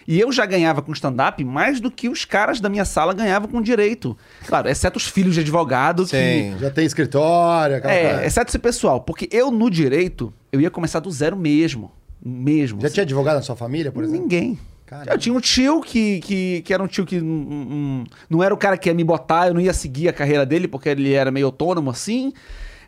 E 0.08 0.20
eu 0.20 0.32
já 0.32 0.44
ganhava 0.46 0.82
com 0.82 0.92
stand-up 0.92 1.44
mais 1.44 1.80
do 1.80 1.92
que 1.92 2.10
os 2.10 2.26
caras 2.26 2.60
da 2.60 2.68
minha 2.68 2.84
sala 2.86 3.14
ganhavam 3.14 3.48
com 3.48 3.62
direito. 3.62 4.18
Claro, 4.48 4.68
exceto 4.68 4.98
os 4.98 5.06
filhos 5.08 5.36
de 5.36 5.42
advogado 5.42 6.04
que. 6.04 6.10
Sim. 6.10 6.56
Já 6.60 6.72
tem 6.72 6.86
escritório, 6.86 7.76
aquela 7.76 7.94
É, 7.94 8.10
coisa. 8.10 8.26
exceto 8.26 8.50
esse 8.50 8.58
pessoal. 8.58 9.02
Porque 9.02 9.30
eu, 9.32 9.52
no 9.52 9.70
direito, 9.70 10.34
eu 10.52 10.60
ia 10.60 10.72
começar 10.72 11.00
do 11.00 11.12
zero 11.12 11.38
mesmo. 11.38 11.92
Mesmo. 12.24 12.82
Já 12.82 12.88
assim. 12.88 12.96
tinha 12.96 13.04
advogado 13.04 13.36
na 13.36 13.42
sua 13.44 13.56
família, 13.56 13.92
por 13.92 14.04
exemplo? 14.04 14.22
Ninguém. 14.24 14.58
Caramba. 14.88 15.12
Eu 15.12 15.18
tinha 15.20 15.36
um 15.36 15.40
tio 15.40 15.80
que, 15.82 16.20
que, 16.22 16.62
que 16.64 16.74
era 16.74 16.82
um 16.82 16.88
tio 16.88 17.06
que 17.06 17.20
hum, 17.20 18.04
não 18.28 18.42
era 18.42 18.52
o 18.52 18.58
cara 18.58 18.76
que 18.76 18.90
ia 18.90 18.94
me 18.96 19.04
botar, 19.04 19.50
eu 19.50 19.54
não 19.54 19.62
ia 19.62 19.74
seguir 19.74 20.08
a 20.08 20.14
carreira 20.14 20.44
dele, 20.44 20.68
porque 20.68 20.90
ele 20.90 21.14
era 21.14 21.30
meio 21.30 21.46
autônomo 21.46 21.92
assim. 21.92 22.34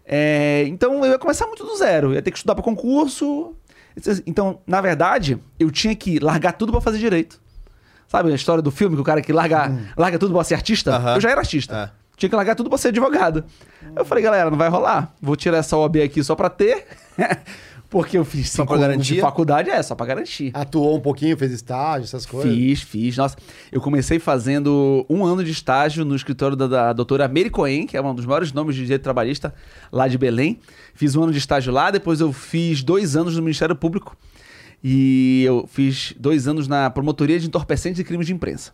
É, 0.04 0.66
então 0.68 1.06
eu 1.06 1.12
ia 1.12 1.20
começar 1.20 1.46
muito 1.46 1.64
do 1.64 1.78
zero, 1.78 2.08
eu 2.10 2.14
ia 2.16 2.22
ter 2.24 2.32
que 2.32 2.38
estudar 2.38 2.56
para 2.56 2.64
concurso. 2.64 3.54
Então, 4.26 4.60
na 4.66 4.82
verdade, 4.82 5.38
eu 5.60 5.70
tinha 5.70 5.96
que 5.96 6.20
largar 6.20 6.54
tudo 6.54 6.72
para 6.72 6.82
fazer 6.82 6.98
direito. 6.98 7.40
Sabe 8.08 8.32
a 8.32 8.36
história 8.36 8.62
do 8.62 8.72
filme 8.72 8.96
que 8.96 9.02
o 9.02 9.06
cara 9.06 9.22
que 9.22 9.32
larga, 9.32 9.72
larga 9.96 10.20
tudo 10.20 10.34
pra 10.34 10.44
ser 10.44 10.56
artista? 10.56 10.92
Eu 11.16 11.22
já 11.22 11.30
era 11.30 11.40
artista. 11.40 11.94
É. 11.96 12.02
Tinha 12.18 12.30
que 12.30 12.36
largar 12.36 12.56
tudo 12.56 12.70
pra 12.70 12.78
ser 12.78 12.90
advogado. 12.90 13.44
Eu 13.96 14.06
falei, 14.06 14.24
galera, 14.24 14.52
não 14.52 14.58
vai 14.58 14.70
rolar. 14.70 15.14
Vou 15.22 15.36
tirar 15.36 15.58
essa 15.58 15.76
OAB 15.78 15.98
aqui 16.04 16.24
só 16.24 16.36
pra 16.36 16.50
ter. 16.50 16.86
Porque 17.92 18.18
eu 18.18 18.24
fiz 18.24 18.50
Só 18.50 18.64
cinco 18.64 18.74
anos 18.74 19.06
de 19.06 19.20
faculdade, 19.20 19.70
é, 19.70 19.84
só 19.84 19.94
pra 19.96 20.06
garantir. 20.06 20.50
Atuou 20.54 20.96
um 20.96 21.02
pouquinho, 21.02 21.36
fez 21.36 21.52
estágio, 21.52 22.06
essas 22.06 22.26
coisas. 22.26 22.50
Fiz, 22.50 22.82
fiz. 22.82 23.18
Nossa, 23.18 23.36
eu 23.70 23.82
comecei 23.82 24.18
fazendo 24.18 25.06
um 25.10 25.26
ano 25.26 25.44
de 25.44 25.52
estágio 25.52 26.06
no 26.06 26.16
escritório 26.16 26.56
da, 26.56 26.68
da 26.68 26.94
doutora 26.94 27.28
Mary 27.28 27.50
Cohen, 27.50 27.86
que 27.86 27.98
é 27.98 28.02
um 28.02 28.16
dos 28.16 28.26
maiores 28.26 28.54
nomes 28.54 28.78
de 28.78 28.84
direito 28.84 29.02
trabalhista 29.02 29.54
lá 29.92 30.08
de 30.08 30.18
Belém. 30.18 30.58
Fiz 30.94 31.18
um 31.18 31.24
ano 31.24 31.34
de 31.34 31.38
estágio 31.38 31.74
lá, 31.74 31.92
depois 31.92 32.22
eu 32.22 32.32
fiz 32.32 32.82
dois 32.82 33.18
anos 33.18 33.36
no 33.36 33.42
Ministério 33.42 33.76
Público. 33.76 34.16
E 34.82 35.44
eu 35.46 35.68
fiz 35.68 36.16
dois 36.18 36.48
anos 36.48 36.70
na 36.70 36.90
Promotoria 36.90 37.38
de 37.42 37.48
Entorpecentes 37.48 38.00
e 38.00 38.06
Crimes 38.06 38.26
de 38.26 38.34
Imprensa. 38.34 38.72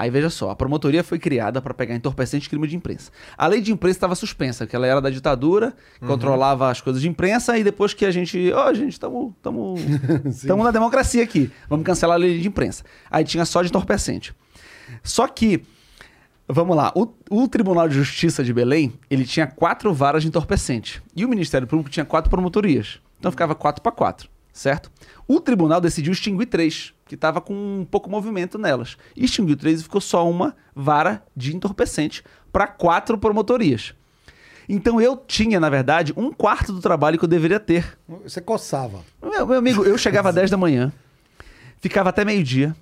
Aí 0.00 0.08
veja 0.08 0.30
só, 0.30 0.48
a 0.48 0.56
promotoria 0.56 1.04
foi 1.04 1.18
criada 1.18 1.60
para 1.60 1.74
pegar 1.74 1.94
entorpecentes 1.94 2.46
e 2.46 2.48
crime 2.48 2.66
de 2.66 2.74
imprensa. 2.74 3.10
A 3.36 3.46
lei 3.46 3.60
de 3.60 3.70
imprensa 3.70 3.98
estava 3.98 4.14
suspensa, 4.14 4.66
que 4.66 4.74
ela 4.74 4.86
era 4.86 4.98
da 4.98 5.10
ditadura, 5.10 5.74
controlava 6.00 6.70
as 6.70 6.80
coisas 6.80 7.02
de 7.02 7.06
imprensa, 7.06 7.58
e 7.58 7.62
depois 7.62 7.92
que 7.92 8.06
a 8.06 8.10
gente. 8.10 8.50
Ó, 8.50 8.72
gente, 8.72 8.94
estamos 8.94 9.34
Estamos 10.24 10.64
na 10.64 10.70
democracia 10.70 11.22
aqui. 11.22 11.50
Vamos 11.68 11.84
cancelar 11.84 12.14
a 12.14 12.18
lei 12.18 12.40
de 12.40 12.48
imprensa. 12.48 12.82
Aí 13.10 13.24
tinha 13.24 13.44
só 13.44 13.60
de 13.60 13.68
entorpecente. 13.68 14.34
Só 15.04 15.28
que, 15.28 15.62
vamos 16.48 16.74
lá, 16.74 16.90
o, 16.96 17.06
o 17.28 17.46
Tribunal 17.46 17.86
de 17.86 17.94
Justiça 17.94 18.42
de 18.42 18.54
Belém, 18.54 18.94
ele 19.10 19.26
tinha 19.26 19.46
quatro 19.46 19.92
varas 19.92 20.22
de 20.22 20.28
entorpecente. 20.28 21.02
E 21.14 21.26
o 21.26 21.28
Ministério 21.28 21.66
Público 21.66 21.90
tinha 21.90 22.06
quatro 22.06 22.30
promotorias. 22.30 23.00
Então 23.18 23.30
ficava 23.30 23.54
quatro 23.54 23.82
para 23.82 23.92
quatro, 23.92 24.30
certo? 24.50 24.90
O 25.28 25.42
tribunal 25.42 25.78
decidiu 25.78 26.10
extinguir 26.10 26.46
três, 26.46 26.94
que 27.10 27.16
estava 27.16 27.40
com 27.40 27.52
um 27.52 27.84
pouco 27.84 28.08
movimento 28.08 28.56
nelas. 28.56 28.96
E 29.16 29.24
extinguiu 29.24 29.56
três 29.56 29.80
e 29.80 29.82
ficou 29.82 30.00
só 30.00 30.30
uma 30.30 30.54
vara 30.72 31.24
de 31.36 31.56
entorpecente 31.56 32.22
para 32.52 32.68
quatro 32.68 33.18
promotorias. 33.18 33.94
Então 34.68 35.00
eu 35.00 35.16
tinha, 35.16 35.58
na 35.58 35.68
verdade, 35.68 36.14
um 36.16 36.32
quarto 36.32 36.72
do 36.72 36.80
trabalho 36.80 37.18
que 37.18 37.24
eu 37.24 37.28
deveria 37.28 37.58
ter. 37.58 37.98
Você 38.22 38.40
coçava. 38.40 39.00
Meu, 39.20 39.44
meu 39.44 39.58
amigo, 39.58 39.82
eu 39.82 39.98
chegava 39.98 40.28
às 40.30 40.34
10 40.36 40.52
da 40.52 40.56
manhã, 40.56 40.92
ficava 41.80 42.10
até 42.10 42.24
meio-dia, 42.24 42.76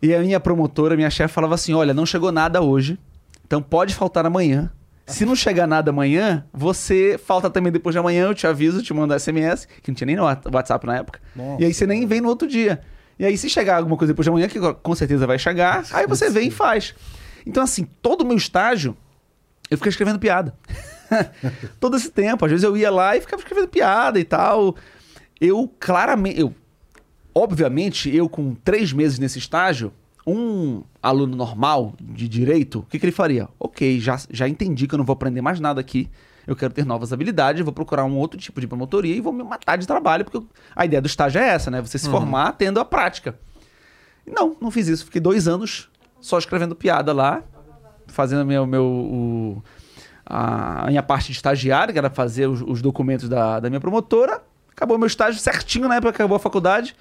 e 0.00 0.14
a 0.14 0.20
minha 0.20 0.38
promotora, 0.38 0.94
minha 0.94 1.10
chefe, 1.10 1.34
falava 1.34 1.56
assim: 1.56 1.74
olha, 1.74 1.92
não 1.92 2.06
chegou 2.06 2.30
nada 2.30 2.62
hoje, 2.62 2.96
então 3.44 3.60
pode 3.60 3.96
faltar 3.96 4.24
amanhã. 4.24 4.70
Se 5.04 5.24
não 5.24 5.34
chegar 5.34 5.66
nada 5.66 5.90
amanhã, 5.90 6.46
você 6.52 7.18
falta 7.18 7.50
também 7.50 7.72
depois 7.72 7.92
de 7.92 7.98
amanhã, 7.98 8.26
eu 8.26 8.34
te 8.34 8.46
aviso, 8.46 8.80
te 8.80 8.94
mando 8.94 9.18
SMS, 9.18 9.66
que 9.82 9.90
não 9.90 9.96
tinha 9.96 10.06
nem 10.06 10.14
no 10.14 10.22
WhatsApp 10.22 10.86
na 10.86 10.98
época. 10.98 11.20
Nossa. 11.34 11.60
E 11.60 11.64
aí 11.64 11.74
você 11.74 11.84
nem 11.84 12.06
vem 12.06 12.20
no 12.20 12.28
outro 12.28 12.46
dia. 12.46 12.80
E 13.18 13.24
aí, 13.24 13.36
se 13.36 13.48
chegar 13.48 13.76
alguma 13.76 13.96
coisa 13.96 14.12
depois 14.12 14.24
de 14.24 14.30
amanhã, 14.30 14.48
que 14.48 14.58
com 14.60 14.94
certeza 14.94 15.26
vai 15.26 15.38
chegar, 15.38 15.84
aí 15.92 16.06
você 16.06 16.30
vem 16.30 16.48
e 16.48 16.50
faz. 16.50 16.94
Então, 17.46 17.62
assim, 17.62 17.86
todo 18.00 18.22
o 18.22 18.26
meu 18.26 18.36
estágio, 18.36 18.96
eu 19.70 19.76
fiquei 19.76 19.90
escrevendo 19.90 20.18
piada. 20.18 20.54
todo 21.80 21.96
esse 21.96 22.10
tempo. 22.10 22.44
Às 22.44 22.50
vezes 22.50 22.64
eu 22.64 22.76
ia 22.76 22.90
lá 22.90 23.16
e 23.16 23.20
ficava 23.20 23.42
escrevendo 23.42 23.68
piada 23.68 24.18
e 24.18 24.24
tal. 24.24 24.76
Eu 25.40 25.70
claramente. 25.78 26.40
Eu, 26.40 26.54
obviamente, 27.34 28.14
eu 28.14 28.28
com 28.28 28.54
três 28.54 28.92
meses 28.92 29.18
nesse 29.18 29.38
estágio, 29.38 29.92
um 30.26 30.82
aluno 31.02 31.36
normal 31.36 31.94
de 32.00 32.28
direito, 32.28 32.80
o 32.80 32.82
que, 32.82 32.98
que 32.98 33.06
ele 33.06 33.12
faria? 33.12 33.48
Ok, 33.58 33.98
já, 33.98 34.20
já 34.30 34.48
entendi 34.48 34.86
que 34.86 34.94
eu 34.94 34.98
não 34.98 35.04
vou 35.04 35.14
aprender 35.14 35.40
mais 35.40 35.58
nada 35.58 35.80
aqui. 35.80 36.08
Eu 36.46 36.56
quero 36.56 36.72
ter 36.74 36.84
novas 36.84 37.12
habilidades, 37.12 37.62
vou 37.62 37.72
procurar 37.72 38.04
um 38.04 38.16
outro 38.16 38.38
tipo 38.40 38.60
de 38.60 38.66
promotoria 38.66 39.14
e 39.14 39.20
vou 39.20 39.32
me 39.32 39.42
matar 39.44 39.76
de 39.78 39.86
trabalho, 39.86 40.24
porque 40.24 40.36
eu- 40.38 40.46
a 40.74 40.84
ideia 40.84 41.00
do 41.00 41.06
estágio 41.06 41.40
é 41.40 41.48
essa, 41.48 41.70
né? 41.70 41.80
Você 41.80 41.98
se 41.98 42.08
formar 42.08 42.52
tendo 42.52 42.80
a 42.80 42.84
prática. 42.84 43.38
Não, 44.26 44.56
não 44.60 44.70
fiz 44.70 44.88
isso. 44.88 45.04
Fiquei 45.04 45.20
dois 45.20 45.46
anos 45.48 45.88
só 46.20 46.38
escrevendo 46.38 46.74
piada 46.74 47.12
lá, 47.12 47.42
fazendo 48.08 48.44
meu, 48.46 48.66
meu, 48.66 48.84
o- 48.84 49.62
a 50.24 50.86
minha 50.88 51.02
parte 51.02 51.26
de 51.26 51.32
estagiário, 51.32 51.92
que 51.92 51.98
era 51.98 52.10
fazer 52.10 52.46
os, 52.48 52.62
os 52.62 52.80
documentos 52.82 53.28
da, 53.28 53.60
da 53.60 53.68
minha 53.68 53.80
promotora. 53.80 54.42
Acabou 54.74 54.96
meu 54.98 55.06
estágio 55.06 55.40
certinho 55.40 55.86
na 55.88 55.96
época 55.96 56.12
que 56.12 56.16
acabou 56.22 56.36
a 56.36 56.40
faculdade, 56.40 56.96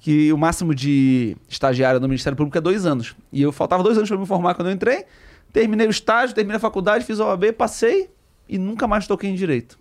que 0.00 0.32
o 0.32 0.38
máximo 0.38 0.74
de 0.74 1.36
estagiário 1.48 2.00
no 2.00 2.08
Ministério 2.08 2.36
Público 2.36 2.56
é 2.56 2.60
dois 2.60 2.86
anos. 2.86 3.14
E 3.32 3.42
eu 3.42 3.52
faltava 3.52 3.82
dois 3.82 3.96
anos 3.96 4.08
para 4.08 4.18
me 4.18 4.26
formar 4.26 4.54
quando 4.54 4.68
eu 4.68 4.74
entrei. 4.74 5.04
Terminei 5.52 5.86
o 5.86 5.90
estágio, 5.90 6.34
terminei 6.34 6.56
a 6.56 6.60
faculdade, 6.60 7.04
fiz 7.04 7.18
a 7.20 7.26
OAB, 7.26 7.52
passei 7.52 8.08
e 8.50 8.58
nunca 8.58 8.86
mais 8.86 9.06
toquei 9.06 9.30
em 9.30 9.34
direito. 9.34 9.78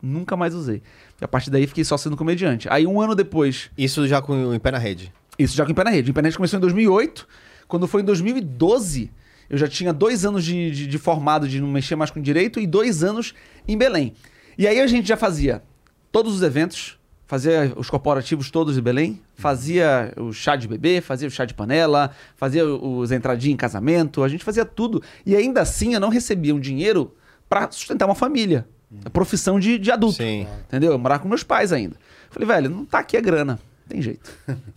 Nunca 0.00 0.36
mais 0.36 0.54
usei. 0.54 0.82
E 1.20 1.24
a 1.24 1.28
partir 1.28 1.50
daí 1.50 1.66
fiquei 1.66 1.82
só 1.84 1.96
sendo 1.96 2.16
comediante. 2.16 2.68
Aí 2.70 2.86
um 2.86 3.00
ano 3.00 3.14
depois, 3.14 3.70
Isso 3.76 4.06
já 4.06 4.22
com 4.22 4.32
o 4.32 4.54
em 4.54 4.58
pé 4.58 4.70
na 4.70 4.78
rede. 4.78 5.12
isso 5.38 5.56
já 5.56 5.64
com 5.64 5.72
o 5.72 5.74
Pé 5.74 5.82
na 5.84 5.90
Rede. 5.90 6.10
O 6.10 6.14
Pé 6.14 6.22
na 6.22 6.28
Rede 6.28 6.36
começou 6.36 6.56
em 6.56 6.60
2008. 6.60 7.26
Quando 7.66 7.86
foi 7.88 8.02
em 8.02 8.04
2012, 8.04 9.10
eu 9.50 9.58
já 9.58 9.66
tinha 9.66 9.92
dois 9.92 10.24
anos 10.24 10.44
de, 10.44 10.70
de, 10.70 10.86
de 10.86 10.98
formado, 10.98 11.48
de 11.48 11.60
não 11.60 11.68
mexer 11.68 11.96
mais 11.96 12.10
com 12.10 12.20
direito, 12.20 12.60
e 12.60 12.66
dois 12.66 13.02
anos 13.02 13.34
em 13.66 13.76
Belém. 13.76 14.12
E 14.56 14.66
aí 14.68 14.78
a 14.80 14.86
gente 14.86 15.08
já 15.08 15.16
fazia 15.16 15.62
todos 16.12 16.34
os 16.36 16.42
eventos, 16.42 16.96
fazia 17.26 17.72
os 17.76 17.88
corporativos 17.90 18.50
todos 18.50 18.76
em 18.78 18.82
Belém, 18.82 19.20
fazia 19.34 20.12
o 20.16 20.32
chá 20.32 20.54
de 20.54 20.68
bebê, 20.68 21.00
fazia 21.00 21.26
o 21.26 21.30
chá 21.30 21.44
de 21.44 21.54
panela, 21.54 22.10
fazia 22.36 22.64
os 22.66 23.10
entradinhas 23.10 23.54
em 23.54 23.56
casamento, 23.56 24.22
a 24.22 24.28
gente 24.28 24.44
fazia 24.44 24.64
tudo. 24.64 25.02
E 25.26 25.34
ainda 25.34 25.62
assim 25.62 25.94
eu 25.94 26.00
não 26.00 26.10
recebia 26.10 26.54
um 26.54 26.60
dinheiro 26.60 27.12
para 27.48 27.70
sustentar 27.70 28.06
uma 28.06 28.14
família. 28.14 28.66
A 29.04 29.10
profissão 29.10 29.58
de, 29.58 29.76
de 29.78 29.90
adulto. 29.90 30.16
Sim. 30.18 30.46
Entendeu? 30.68 30.92
Eu 30.92 30.98
morava 30.98 31.20
com 31.22 31.28
meus 31.28 31.42
pais 31.42 31.72
ainda. 31.72 31.96
Falei, 32.30 32.46
velho, 32.46 32.70
não 32.70 32.84
tá 32.84 33.00
aqui 33.00 33.16
a 33.16 33.20
grana. 33.20 33.58
Tem 33.88 34.00
jeito. 34.00 34.32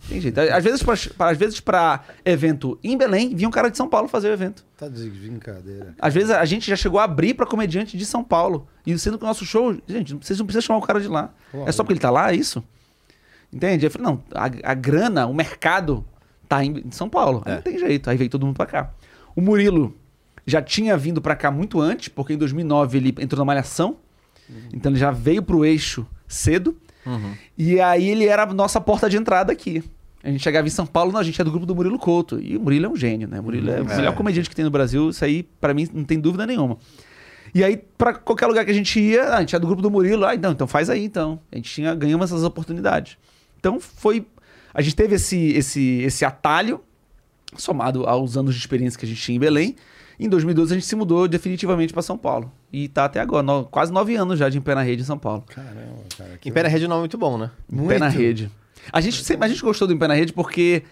Tem 0.08 0.20
jeito. 0.20 0.38
Às 0.38 0.62
vezes, 0.62 0.82
pra, 0.82 0.94
às 1.30 1.38
vezes, 1.38 1.60
pra 1.60 2.02
evento 2.24 2.78
em 2.82 2.96
Belém, 2.96 3.34
vinha 3.34 3.48
um 3.48 3.50
cara 3.50 3.70
de 3.70 3.76
São 3.76 3.88
Paulo 3.88 4.06
fazer 4.08 4.28
o 4.28 4.32
evento. 4.32 4.66
Tá 4.76 4.86
de 4.88 5.08
brincadeira. 5.08 5.94
Às 5.98 6.12
vezes 6.12 6.30
a 6.30 6.44
gente 6.44 6.68
já 6.68 6.76
chegou 6.76 7.00
a 7.00 7.04
abrir 7.04 7.32
pra 7.34 7.46
comediante 7.46 7.96
de 7.96 8.04
São 8.04 8.22
Paulo. 8.22 8.68
E 8.84 8.98
sendo 8.98 9.16
que 9.16 9.24
o 9.24 9.26
nosso 9.26 9.46
show, 9.46 9.74
gente, 9.86 10.14
vocês 10.14 10.38
não 10.38 10.44
precisam 10.44 10.66
chamar 10.66 10.78
o 10.80 10.82
cara 10.82 11.00
de 11.00 11.08
lá. 11.08 11.32
É 11.64 11.72
só 11.72 11.82
porque 11.82 11.94
ele 11.94 12.00
tá 12.00 12.10
lá, 12.10 12.32
é 12.32 12.36
isso? 12.36 12.62
Entende? 13.52 13.86
Eu 13.86 13.90
falei, 13.90 14.06
não, 14.08 14.22
a, 14.34 14.72
a 14.72 14.74
grana, 14.74 15.26
o 15.26 15.32
mercado 15.32 16.04
tá 16.48 16.62
em, 16.62 16.82
em 16.86 16.90
São 16.90 17.08
Paulo. 17.08 17.42
Aí 17.46 17.52
É. 17.52 17.54
Não 17.56 17.62
tem 17.62 17.78
jeito. 17.78 18.10
Aí 18.10 18.16
veio 18.16 18.28
todo 18.28 18.44
mundo 18.44 18.56
pra 18.56 18.66
cá. 18.66 18.90
O 19.34 19.40
Murilo 19.40 19.96
já 20.48 20.62
tinha 20.62 20.96
vindo 20.96 21.20
pra 21.20 21.36
cá 21.36 21.50
muito 21.50 21.80
antes, 21.80 22.08
porque 22.08 22.32
em 22.32 22.38
2009 22.38 22.98
ele 22.98 23.14
entrou 23.20 23.38
na 23.38 23.44
Malhação. 23.44 23.96
Então 24.72 24.90
ele 24.90 24.98
já 24.98 25.10
veio 25.10 25.42
pro 25.42 25.64
eixo 25.64 26.06
cedo. 26.26 26.76
E 27.56 27.80
aí 27.80 28.08
ele 28.08 28.26
era 28.26 28.42
a 28.44 28.46
nossa 28.54 28.80
porta 28.80 29.08
de 29.08 29.16
entrada 29.16 29.52
aqui. 29.52 29.82
A 30.22 30.30
gente 30.30 30.42
chegava 30.42 30.66
em 30.66 30.70
São 30.70 30.84
Paulo, 30.86 31.12
não, 31.12 31.20
a 31.20 31.22
gente 31.22 31.40
é 31.40 31.44
do 31.44 31.50
grupo 31.50 31.64
do 31.64 31.74
Murilo 31.74 31.98
Couto. 31.98 32.40
E 32.40 32.56
o 32.56 32.60
Murilo 32.60 32.86
é 32.86 32.88
um 32.88 32.96
gênio, 32.96 33.28
né? 33.28 33.40
O 33.40 33.42
Murilo 33.42 33.70
é 33.70 33.80
o 33.80 33.90
É. 33.90 33.96
melhor 33.96 34.14
comediante 34.14 34.48
que 34.50 34.56
tem 34.56 34.64
no 34.64 34.70
Brasil. 34.70 35.10
Isso 35.10 35.24
aí, 35.24 35.42
pra 35.60 35.72
mim, 35.72 35.86
não 35.92 36.02
tem 36.04 36.18
dúvida 36.18 36.46
nenhuma. 36.46 36.76
E 37.54 37.62
aí, 37.64 37.76
pra 37.96 38.12
qualquer 38.14 38.46
lugar 38.46 38.64
que 38.64 38.70
a 38.70 38.74
gente 38.74 38.98
ia, 39.00 39.22
ah, 39.24 39.36
a 39.36 39.40
gente 39.40 39.54
é 39.54 39.58
do 39.58 39.66
grupo 39.66 39.80
do 39.80 39.90
Murilo. 39.90 40.26
Ah, 40.26 40.34
então, 40.34 40.52
então 40.52 40.66
faz 40.66 40.90
aí, 40.90 41.04
então. 41.04 41.40
A 41.52 41.56
gente 41.56 41.72
tinha, 41.72 41.94
ganhamos 41.94 42.30
essas 42.30 42.42
oportunidades. 42.44 43.16
Então 43.58 43.78
foi. 43.80 44.26
A 44.74 44.82
gente 44.82 44.96
teve 44.96 45.14
esse, 45.14 45.52
esse, 45.52 46.00
esse 46.02 46.24
atalho, 46.24 46.80
somado 47.56 48.04
aos 48.06 48.36
anos 48.36 48.54
de 48.54 48.60
experiência 48.60 48.98
que 48.98 49.06
a 49.06 49.08
gente 49.08 49.20
tinha 49.22 49.36
em 49.36 49.40
Belém. 49.40 49.76
Em 50.18 50.28
2012 50.28 50.72
a 50.72 50.76
gente 50.76 50.86
se 50.86 50.96
mudou 50.96 51.28
definitivamente 51.28 51.92
para 51.92 52.02
São 52.02 52.18
Paulo. 52.18 52.50
E 52.72 52.88
tá 52.88 53.04
até 53.04 53.20
agora, 53.20 53.42
no- 53.42 53.64
quase 53.64 53.92
nove 53.92 54.16
anos 54.16 54.38
já 54.38 54.48
de 54.48 54.58
em 54.58 54.60
pé 54.60 54.74
na 54.74 54.82
rede 54.82 55.02
em 55.02 55.04
São 55.04 55.18
Paulo. 55.18 55.44
Caramba, 55.48 56.02
cara. 56.16 56.38
que 56.40 56.48
Em 56.48 56.52
pé 56.52 56.62
na 56.64 56.68
rede 56.68 56.84
é 56.84 56.86
um 56.86 56.90
nome 56.90 57.00
muito 57.02 57.16
bom, 57.18 57.38
né? 57.38 57.50
Em 57.72 57.86
Pé 57.86 57.98
na 57.98 58.06
Muito. 58.06 58.18
rede. 58.18 58.50
A 58.92 59.00
gente, 59.00 59.22
sempre, 59.24 59.44
a 59.46 59.48
gente 59.48 59.62
gostou 59.62 59.86
do 59.86 59.94
Em 59.94 59.98
Pé 59.98 60.08
na 60.08 60.14
Rede 60.14 60.32
porque 60.32 60.82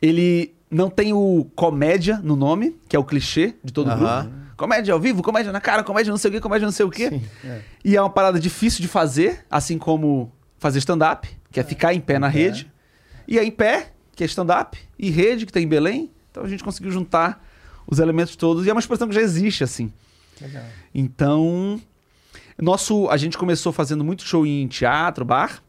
ele 0.00 0.54
não 0.70 0.88
tem 0.90 1.12
o 1.12 1.46
comédia 1.54 2.18
no 2.22 2.36
nome, 2.36 2.76
que 2.88 2.94
é 2.96 2.98
o 2.98 3.04
clichê 3.04 3.54
de 3.62 3.72
todo 3.72 3.90
Aham. 3.90 4.22
grupo. 4.24 4.38
Comédia 4.56 4.92
ao 4.92 4.98
vivo, 5.00 5.22
comédia 5.22 5.52
na 5.52 5.60
cara, 5.60 5.84
comédia 5.84 6.10
não 6.10 6.18
sei 6.18 6.30
o 6.30 6.34
quê, 6.34 6.40
comédia 6.40 6.66
não 6.66 6.72
sei 6.72 6.84
o 6.84 6.90
quê. 6.90 7.10
Sim, 7.10 7.22
é. 7.44 7.60
E 7.84 7.96
é 7.96 8.00
uma 8.02 8.10
parada 8.10 8.40
difícil 8.40 8.82
de 8.82 8.88
fazer, 8.88 9.44
assim 9.48 9.78
como 9.78 10.32
fazer 10.58 10.78
stand-up, 10.80 11.28
que 11.52 11.60
é 11.60 11.62
ficar 11.62 11.94
em 11.94 12.00
pé 12.00 12.18
na 12.18 12.26
pé. 12.30 12.38
rede. 12.38 12.72
E 13.26 13.38
é 13.38 13.44
em 13.44 13.50
pé, 13.52 13.92
que 14.16 14.24
é 14.24 14.26
stand-up, 14.26 14.76
e 14.98 15.10
rede, 15.10 15.46
que 15.46 15.52
tem 15.52 15.62
em 15.64 15.68
Belém. 15.68 16.10
Então 16.30 16.42
a 16.42 16.48
gente 16.48 16.64
conseguiu 16.64 16.90
juntar 16.90 17.44
os 17.90 17.98
elementos 17.98 18.36
todos. 18.36 18.66
E 18.66 18.70
é 18.70 18.72
uma 18.72 18.80
expressão 18.80 19.08
que 19.08 19.14
já 19.14 19.22
existe, 19.22 19.64
assim. 19.64 19.90
Legal. 20.40 20.64
Então, 20.94 21.80
nosso, 22.60 23.08
a 23.08 23.16
gente 23.16 23.38
começou 23.38 23.72
fazendo 23.72 24.04
muito 24.04 24.22
show 24.22 24.46
em 24.46 24.68
teatro, 24.68 25.24
bar. 25.24 25.62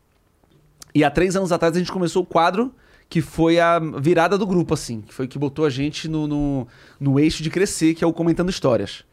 E 0.93 1.03
há 1.03 1.09
três 1.09 1.35
anos 1.35 1.51
atrás 1.51 1.75
a 1.75 1.79
gente 1.79 1.91
começou 1.91 2.23
o 2.23 2.25
quadro 2.25 2.73
que 3.07 3.21
foi 3.21 3.59
a 3.59 3.79
virada 3.79 4.37
do 4.37 4.45
grupo, 4.45 4.73
assim. 4.73 5.01
Que 5.01 5.13
foi 5.13 5.25
o 5.25 5.29
que 5.29 5.39
botou 5.39 5.65
a 5.65 5.69
gente 5.69 6.07
no, 6.07 6.27
no, 6.27 6.67
no 6.99 7.19
eixo 7.19 7.41
de 7.41 7.49
crescer, 7.49 7.95
que 7.95 8.03
é 8.03 8.07
o 8.07 8.13
Comentando 8.13 8.49
Histórias. 8.49 9.03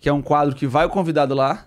Que 0.00 0.08
é 0.08 0.12
um 0.12 0.22
quadro 0.22 0.54
que 0.56 0.66
vai 0.66 0.86
o 0.86 0.90
convidado 0.90 1.34
lá, 1.34 1.66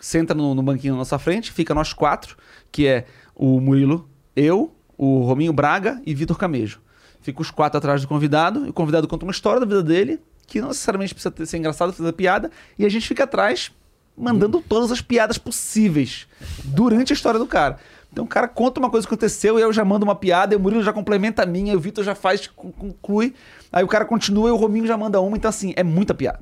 senta 0.00 0.32
no, 0.32 0.54
no 0.54 0.62
banquinho 0.62 0.94
na 0.94 0.98
nossa 0.98 1.18
frente, 1.18 1.52
fica 1.52 1.74
nós 1.74 1.92
quatro, 1.92 2.36
que 2.70 2.86
é 2.86 3.06
o 3.34 3.60
Murilo, 3.60 4.08
eu, 4.34 4.74
o 4.96 5.20
Rominho 5.22 5.52
Braga 5.52 6.00
e 6.06 6.14
Vitor 6.14 6.38
Camejo. 6.38 6.80
Fica 7.24 7.40
os 7.40 7.50
quatro 7.50 7.78
atrás 7.78 8.02
do 8.02 8.06
convidado, 8.06 8.66
e 8.66 8.68
o 8.68 8.72
convidado 8.72 9.08
conta 9.08 9.24
uma 9.24 9.32
história 9.32 9.58
da 9.58 9.64
vida 9.66 9.82
dele, 9.82 10.20
que 10.46 10.60
não 10.60 10.68
necessariamente 10.68 11.14
precisa 11.14 11.30
ter- 11.30 11.46
ser 11.46 11.56
engraçado, 11.56 11.90
fazer 11.92 12.12
piada, 12.12 12.50
e 12.78 12.84
a 12.84 12.88
gente 12.88 13.08
fica 13.08 13.24
atrás 13.24 13.72
mandando 14.16 14.60
todas 14.60 14.92
as 14.92 15.00
piadas 15.00 15.38
possíveis 15.38 16.28
durante 16.62 17.12
a 17.12 17.16
história 17.16 17.40
do 17.40 17.46
cara. 17.46 17.78
Então 18.12 18.24
o 18.24 18.28
cara 18.28 18.46
conta 18.46 18.78
uma 18.78 18.90
coisa 18.90 19.06
que 19.08 19.12
aconteceu, 19.14 19.58
e 19.58 19.62
eu 19.62 19.72
já 19.72 19.84
mando 19.84 20.04
uma 20.04 20.14
piada, 20.14 20.52
e 20.54 20.56
o 20.56 20.60
Murilo 20.60 20.82
já 20.82 20.92
complementa 20.92 21.42
a 21.42 21.46
minha, 21.46 21.72
e 21.72 21.76
o 21.76 21.80
Vitor 21.80 22.04
já 22.04 22.14
faz, 22.14 22.46
con- 22.46 22.70
conclui, 22.70 23.34
aí 23.72 23.82
o 23.82 23.88
cara 23.88 24.04
continua 24.04 24.50
e 24.50 24.52
o 24.52 24.56
Rominho 24.56 24.86
já 24.86 24.96
manda 24.96 25.18
uma, 25.20 25.34
então 25.36 25.48
assim, 25.48 25.72
é 25.76 25.82
muita 25.82 26.12
piada. 26.14 26.40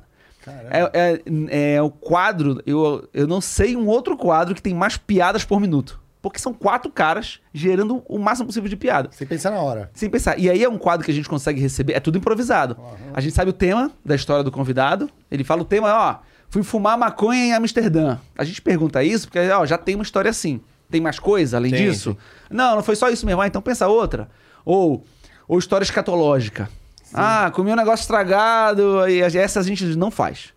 É, 0.69 0.91
é, 0.93 1.75
é 1.75 1.81
o 1.81 1.89
quadro, 1.89 2.61
eu, 2.65 3.07
eu 3.13 3.25
não 3.25 3.39
sei 3.39 3.77
um 3.77 3.87
outro 3.87 4.17
quadro 4.17 4.53
que 4.53 4.61
tem 4.61 4.73
mais 4.73 4.97
piadas 4.97 5.45
por 5.45 5.61
minuto. 5.61 6.02
Porque 6.23 6.39
são 6.39 6.53
quatro 6.53 6.89
caras 6.89 7.41
gerando 7.53 8.01
o 8.07 8.17
máximo 8.17 8.47
possível 8.47 8.69
de 8.69 8.77
piada. 8.77 9.09
Sem 9.11 9.27
pensar 9.27 9.51
na 9.51 9.59
hora. 9.59 9.91
Sem 9.93 10.09
pensar. 10.09 10.39
E 10.39 10.49
aí 10.49 10.63
é 10.63 10.69
um 10.69 10.77
quadro 10.77 11.03
que 11.05 11.11
a 11.11 11.13
gente 11.13 11.27
consegue 11.27 11.59
receber, 11.59 11.91
é 11.91 11.99
tudo 11.99 12.17
improvisado. 12.17 12.77
A 13.13 13.19
gente 13.19 13.35
sabe 13.35 13.49
o 13.49 13.53
tema 13.53 13.91
da 14.05 14.15
história 14.15 14.41
do 14.41 14.49
convidado. 14.49 15.09
Ele 15.29 15.43
fala 15.43 15.63
o 15.63 15.65
tema, 15.65 15.93
ó, 15.93 16.19
fui 16.49 16.63
fumar 16.63 16.97
maconha 16.97 17.43
em 17.43 17.51
Amsterdã. 17.51 18.17
A 18.37 18.45
gente 18.45 18.61
pergunta 18.61 19.03
isso 19.03 19.27
porque, 19.27 19.37
ó, 19.49 19.65
já 19.65 19.77
tem 19.77 19.95
uma 19.95 20.03
história 20.03 20.31
assim. 20.31 20.61
Tem 20.89 21.01
mais 21.01 21.19
coisa 21.19 21.57
além 21.57 21.71
Sim, 21.71 21.83
disso? 21.83 22.11
sim. 22.11 22.17
Não, 22.49 22.77
não 22.77 22.83
foi 22.83 22.95
só 22.95 23.09
isso 23.09 23.25
mesmo. 23.25 23.41
Ah, 23.41 23.47
então 23.47 23.61
pensa 23.61 23.89
outra. 23.89 24.29
Ou, 24.63 25.03
ou 25.45 25.59
história 25.59 25.83
escatológica. 25.83 26.69
Ah, 27.13 27.51
comi 27.53 27.69
um 27.69 27.75
negócio 27.75 28.03
estragado 28.03 29.05
e 29.09 29.21
essa 29.21 29.59
a 29.59 29.63
gente 29.63 29.83
não 29.97 30.09
faz. 30.09 30.53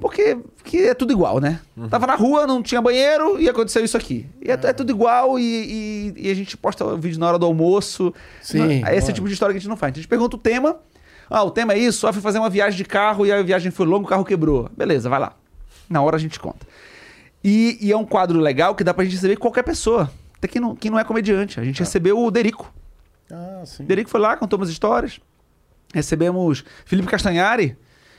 Porque, 0.00 0.36
porque 0.56 0.76
é 0.78 0.94
tudo 0.94 1.12
igual, 1.12 1.40
né? 1.40 1.60
Tava 1.88 2.06
na 2.06 2.14
rua, 2.14 2.46
não 2.46 2.62
tinha 2.62 2.82
banheiro 2.82 3.40
e 3.40 3.48
aconteceu 3.48 3.82
isso 3.84 3.96
aqui. 3.96 4.26
E 4.42 4.50
é, 4.50 4.54
é 4.54 4.72
tudo 4.72 4.90
igual 4.90 5.38
e, 5.38 5.42
e- 5.42 6.26
e 6.26 6.30
a 6.30 6.34
gente 6.34 6.56
posta 6.56 6.84
o 6.84 6.98
vídeo 6.98 7.18
na 7.18 7.26
hora 7.28 7.38
do 7.38 7.46
almoço. 7.46 8.12
Sim, 8.42 8.58
Não- 8.82 8.88
Esse 8.92 9.08
é 9.08 9.12
o 9.12 9.14
tipo 9.14 9.26
de 9.26 9.32
história 9.32 9.52
que 9.54 9.56
a 9.56 9.60
gente 9.60 9.68
não 9.70 9.76
faz. 9.76 9.92
A 9.92 9.96
gente 9.96 10.08
pergunta 10.08 10.36
o 10.36 10.38
tema. 10.38 10.76
Ah, 11.30 11.42
o 11.42 11.50
tema 11.50 11.72
é 11.72 11.78
isso. 11.78 12.06
Ah, 12.06 12.12
fui 12.12 12.20
fazer 12.22 12.38
uma 12.38 12.50
viagem 12.50 12.76
de 12.76 12.84
carro 12.84 13.24
e 13.26 13.32
a 13.32 13.42
viagem 13.42 13.70
foi 13.70 13.86
longa, 13.86 14.04
o 14.04 14.08
carro 14.08 14.24
quebrou. 14.24 14.70
Beleza, 14.76 15.08
vai 15.08 15.18
lá. 15.20 15.34
Na 15.88 16.02
hora 16.02 16.16
a 16.16 16.20
gente 16.20 16.38
conta. 16.38 16.66
E, 17.42 17.78
e 17.80 17.90
é 17.92 17.96
um 17.96 18.04
quadro 18.04 18.38
legal 18.40 18.74
que 18.74 18.84
dá 18.84 18.92
pra 18.92 19.04
gente 19.04 19.14
receber 19.14 19.36
qualquer 19.36 19.62
pessoa. 19.62 20.10
Até 20.36 20.46
quem 20.48 20.60
não, 20.60 20.76
quem 20.76 20.90
não 20.90 20.98
é 20.98 21.04
comediante. 21.04 21.58
A 21.58 21.64
gente 21.64 21.80
recebeu 21.80 22.18
o 22.18 22.30
Derico. 22.30 22.72
Ah, 23.32 23.62
sim. 23.64 23.84
Derico 23.84 24.10
foi 24.10 24.20
lá, 24.20 24.36
contou 24.36 24.58
umas 24.58 24.68
histórias. 24.68 25.20
Recebemos 25.94 26.64
Felipe 26.84 27.08
Castanhari, 27.08 27.76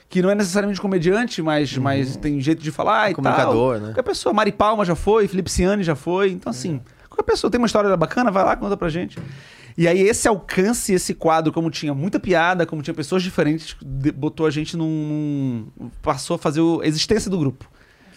que 0.09 0.21
não 0.21 0.29
é 0.31 0.35
necessariamente 0.35 0.81
comediante, 0.81 1.41
mas, 1.41 1.77
mas 1.77 2.17
tem 2.17 2.41
jeito 2.41 2.63
de 2.63 2.71
falar 2.71 3.11
e 3.11 3.13
Comunicador, 3.13 3.73
tal. 3.73 3.79
né? 3.81 3.87
Qualquer 3.89 4.09
pessoa. 4.09 4.33
Mari 4.33 4.51
Palma 4.51 4.83
já 4.83 4.95
foi, 4.95 5.27
Felipe 5.27 5.51
Ciani 5.51 5.83
já 5.83 5.95
foi. 5.95 6.31
Então, 6.31 6.49
assim, 6.49 6.81
qualquer 7.07 7.23
pessoa 7.31 7.51
tem 7.51 7.59
uma 7.59 7.67
história 7.67 7.95
bacana, 7.95 8.31
vai 8.31 8.43
lá, 8.43 8.55
conta 8.55 8.75
pra 8.75 8.89
gente. 8.89 9.19
E 9.77 9.87
aí, 9.87 10.01
esse 10.01 10.27
alcance, 10.27 10.91
esse 10.91 11.13
quadro, 11.13 11.53
como 11.53 11.69
tinha 11.69 11.93
muita 11.93 12.19
piada, 12.19 12.65
como 12.65 12.81
tinha 12.81 12.93
pessoas 12.93 13.21
diferentes, 13.21 13.77
botou 14.15 14.45
a 14.47 14.49
gente 14.49 14.75
num. 14.75 15.67
passou 16.01 16.35
a 16.35 16.39
fazer 16.39 16.59
a 16.59 16.87
existência 16.87 17.29
do 17.29 17.37
grupo. 17.37 17.69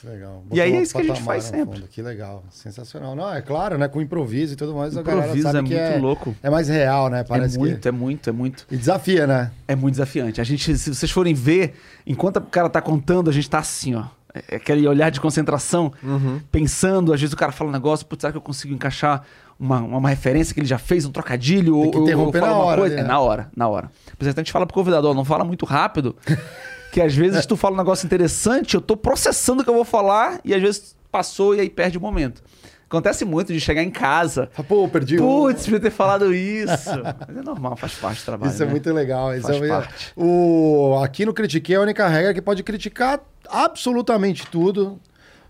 Que 0.03 0.09
legal. 0.09 0.43
E 0.51 0.61
aí 0.61 0.71
Botou 0.71 0.81
é 0.81 0.83
isso 0.83 0.95
que 0.97 1.01
a 1.01 1.05
gente 1.05 1.23
faz 1.23 1.45
sempre. 1.45 1.79
fundo. 1.79 1.89
Que 1.89 2.03
legal. 2.03 2.43
Sensacional. 2.51 3.15
Não, 3.15 3.33
é 3.33 3.41
claro, 3.41 3.79
né? 3.79 3.87
Com 3.87 4.03
improviso 4.03 4.55
e 4.55 4.57
tudo 4.57 4.75
mais, 4.75 4.97
a 4.97 5.03
galera 5.03 5.27
Improviso 5.27 5.47
sabe 5.47 5.59
é 5.59 5.63
muito 5.63 5.75
é, 5.97 5.99
louco. 5.99 6.35
é 6.43 6.51
mais 6.51 6.69
real, 6.69 7.09
né? 7.09 7.23
Parece 7.23 7.55
é 7.57 7.59
muito, 7.61 7.81
que... 7.81 7.89
é 7.89 7.93
muito, 7.93 8.29
é 8.29 8.33
muito. 8.33 8.67
E 8.69 8.77
desafia, 8.77 9.29
né? 9.29 9.53
É 9.69 9.77
muito 9.77 9.93
desafiante. 9.93 10.41
A 10.41 10.45
gente, 10.45 10.77
se 10.77 10.93
vocês 10.93 11.11
forem 11.13 11.35
ver, 11.35 11.75
enquanto 12.05 12.39
o 12.39 12.41
cara 12.43 12.69
tá 12.69 12.83
contando, 12.83 13.31
a 13.31 13.33
gente 13.33 13.49
tá 13.49 13.61
assim, 13.61 13.95
ó. 13.95 14.07
É 14.51 14.57
aquele 14.57 14.89
olhar 14.89 15.11
de 15.11 15.21
concentração, 15.21 15.93
pensando, 16.51 17.13
às 17.13 17.21
vezes 17.21 17.35
o 17.35 17.37
cara 17.37 17.53
fala 17.53 17.71
um 17.71 17.73
negócio, 17.73 18.05
putz, 18.07 18.23
será 18.23 18.33
que 18.33 18.39
eu 18.39 18.43
consigo 18.43 18.75
encaixar 18.75 19.23
uma, 19.61 19.81
uma, 19.81 20.09
referência 20.09 20.55
que 20.55 20.61
ele 20.61 20.67
já 20.67 20.79
fez, 20.79 21.05
um 21.05 21.13
trocadilho? 21.13 21.81
Tem 21.83 21.91
que 21.91 22.15
ou, 22.15 22.27
ou- 22.27 22.33
fala 22.33 22.55
uma 22.55 22.65
hora 22.65 22.81
coisa? 22.81 22.95
ali, 22.95 23.01
É 23.01 23.05
né? 23.05 23.09
na 23.13 23.21
hora, 23.21 23.51
na 23.55 23.69
hora. 23.69 23.91
Por 24.17 24.25
exemplo, 24.25 24.41
a 24.41 24.43
gente 24.43 24.51
fala 24.53 24.67
pro 24.67 24.75
convidado, 24.75 25.07
ó, 25.09 25.15
não 25.15 25.25
fala 25.25 25.45
muito 25.45 25.67
rápido, 25.67 26.17
Que 26.93 27.01
às 27.01 27.15
vezes 27.15 27.47
tu 27.47 27.57
fala 27.57 27.75
um 27.75 27.79
negócio 27.79 28.07
interessante, 28.07 28.75
eu 28.75 28.81
tô 28.81 28.97
processando 28.97 29.63
o 29.63 29.65
que 29.65 29.71
eu 29.71 29.75
vou 29.75 29.85
falar 29.85 30.41
e 30.45 30.55
às 30.55 30.61
vezes 30.61 30.95
passou 31.11 31.55
e 31.55 31.61
aí 31.61 31.71
perde 31.71 31.97
o 31.97 32.01
momento. 32.01 32.43
Acontece 32.85 33.25
muito 33.25 33.51
de 33.51 33.59
chegar 33.59 33.83
em 33.83 33.91
casa. 33.91 34.51
Fala, 34.53 34.69
Pô, 34.69 34.87
perdi. 34.87 35.17
Putz, 35.17 35.65
podia 35.65 35.81
ter 35.81 35.91
falado 35.91 36.35
isso. 36.35 36.91
Mas 37.27 37.37
é 37.39 37.43
normal, 37.43 37.75
faz 37.75 37.95
parte 37.95 38.21
do 38.21 38.25
trabalho. 38.27 38.53
Isso 38.53 38.63
é 38.63 38.67
né? 38.67 38.71
muito 38.71 38.93
legal. 38.93 39.35
Isso 39.35 39.47
Faz 39.47 39.63
é... 39.63 39.69
parte. 39.69 40.13
O... 40.15 41.01
Aqui 41.03 41.25
no 41.25 41.33
Critiquei, 41.33 41.75
a 41.75 41.81
única 41.81 42.07
regra 42.07 42.33
é 42.33 42.35
que 42.35 42.43
pode 42.43 42.63
criticar 42.63 43.21
absolutamente 43.49 44.47
tudo. 44.47 45.01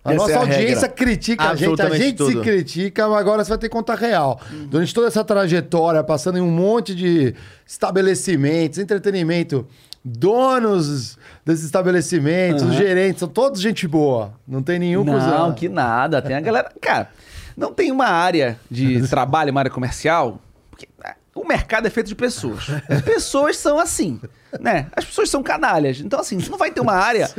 A 0.05 0.13
Essa 0.13 0.19
nossa 0.19 0.33
é 0.33 0.35
a 0.37 0.39
audiência 0.39 0.83
regra. 0.83 0.89
critica 0.91 1.51
a 1.51 1.55
gente, 1.57 1.83
a 1.83 1.91
gente 1.91 2.25
se 2.25 2.33
tudo. 2.33 2.43
critica, 2.43 3.09
mas 3.09 3.19
agora 3.19 3.43
você 3.43 3.49
vai 3.49 3.59
ter 3.59 3.69
conta 3.69 3.97
real. 3.97 4.41
Durante 4.69 4.95
toda 4.95 5.09
essa 5.09 5.25
trajetória, 5.25 6.05
passando 6.05 6.39
em 6.39 6.41
um 6.41 6.51
monte 6.51 6.95
de 6.95 7.35
estabelecimentos, 7.67 8.79
entretenimento, 8.79 9.67
donos 10.05 11.19
desses 11.45 11.65
estabelecimentos, 11.65 12.63
os 12.63 12.75
gerentes, 12.75 13.21
são 13.21 13.29
todos 13.29 13.61
gente 13.61 13.87
boa. 13.87 14.35
Não 14.47 14.63
tem 14.63 14.79
nenhum 14.79 15.05
Não, 15.05 15.15
cuzão. 15.15 15.55
que 15.55 15.69
nada. 15.69 16.21
Tem 16.21 16.37
a 16.37 16.41
galera. 16.41 16.73
Cara, 16.81 17.11
não 17.57 17.73
tem 17.73 17.91
uma 17.93 18.07
área 18.07 18.59
de 18.71 19.07
trabalho, 19.09 19.51
uma 19.51 19.61
área 19.61 19.71
comercial. 19.71 20.41
Porque 20.71 20.89
é, 21.05 21.15
o 21.35 21.47
mercado 21.47 21.87
é 21.87 21.91
feito 21.91 22.09
de 22.09 22.15
pessoas. 22.15 22.67
As 22.89 23.03
pessoas 23.03 23.57
são 23.57 23.79
assim, 23.79 24.21
né? 24.61 24.89
As 24.97 25.05
pessoas 25.05 25.31
são 25.31 25.43
canalhas. 25.43 26.01
Então, 26.01 26.19
assim, 26.21 26.37
não 26.51 26.59
vai 26.59 26.71
ter 26.71 26.81
uma 26.81 26.95
área 26.95 27.31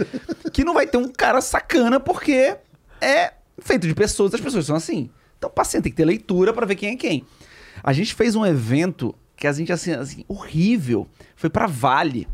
que 0.52 0.64
não 0.64 0.74
vai 0.74 0.88
ter 0.88 0.98
um 0.98 1.10
cara 1.12 1.42
sacana, 1.42 2.00
porque 2.00 2.56
é 3.02 3.34
feito 3.60 3.88
de 3.88 3.94
pessoas, 3.94 4.34
as 4.34 4.42
pessoas 4.42 4.66
são 4.66 4.76
assim. 4.76 5.10
Então, 5.38 5.50
paciente, 5.50 5.84
tem 5.84 5.92
que 5.92 5.98
ter 5.98 6.06
leitura 6.06 6.54
pra 6.54 6.66
ver 6.66 6.76
quem 6.76 6.94
é 6.94 6.96
quem. 6.96 7.26
A 7.84 7.92
gente 7.92 8.14
fez 8.14 8.36
um 8.36 8.46
evento 8.46 9.14
que 9.36 9.46
a 9.46 9.52
gente, 9.52 9.74
assim, 9.74 9.92
assim 9.92 10.24
horrível. 10.28 11.06
Foi 11.36 11.50
pra 11.50 11.68
Vale. 11.68 12.28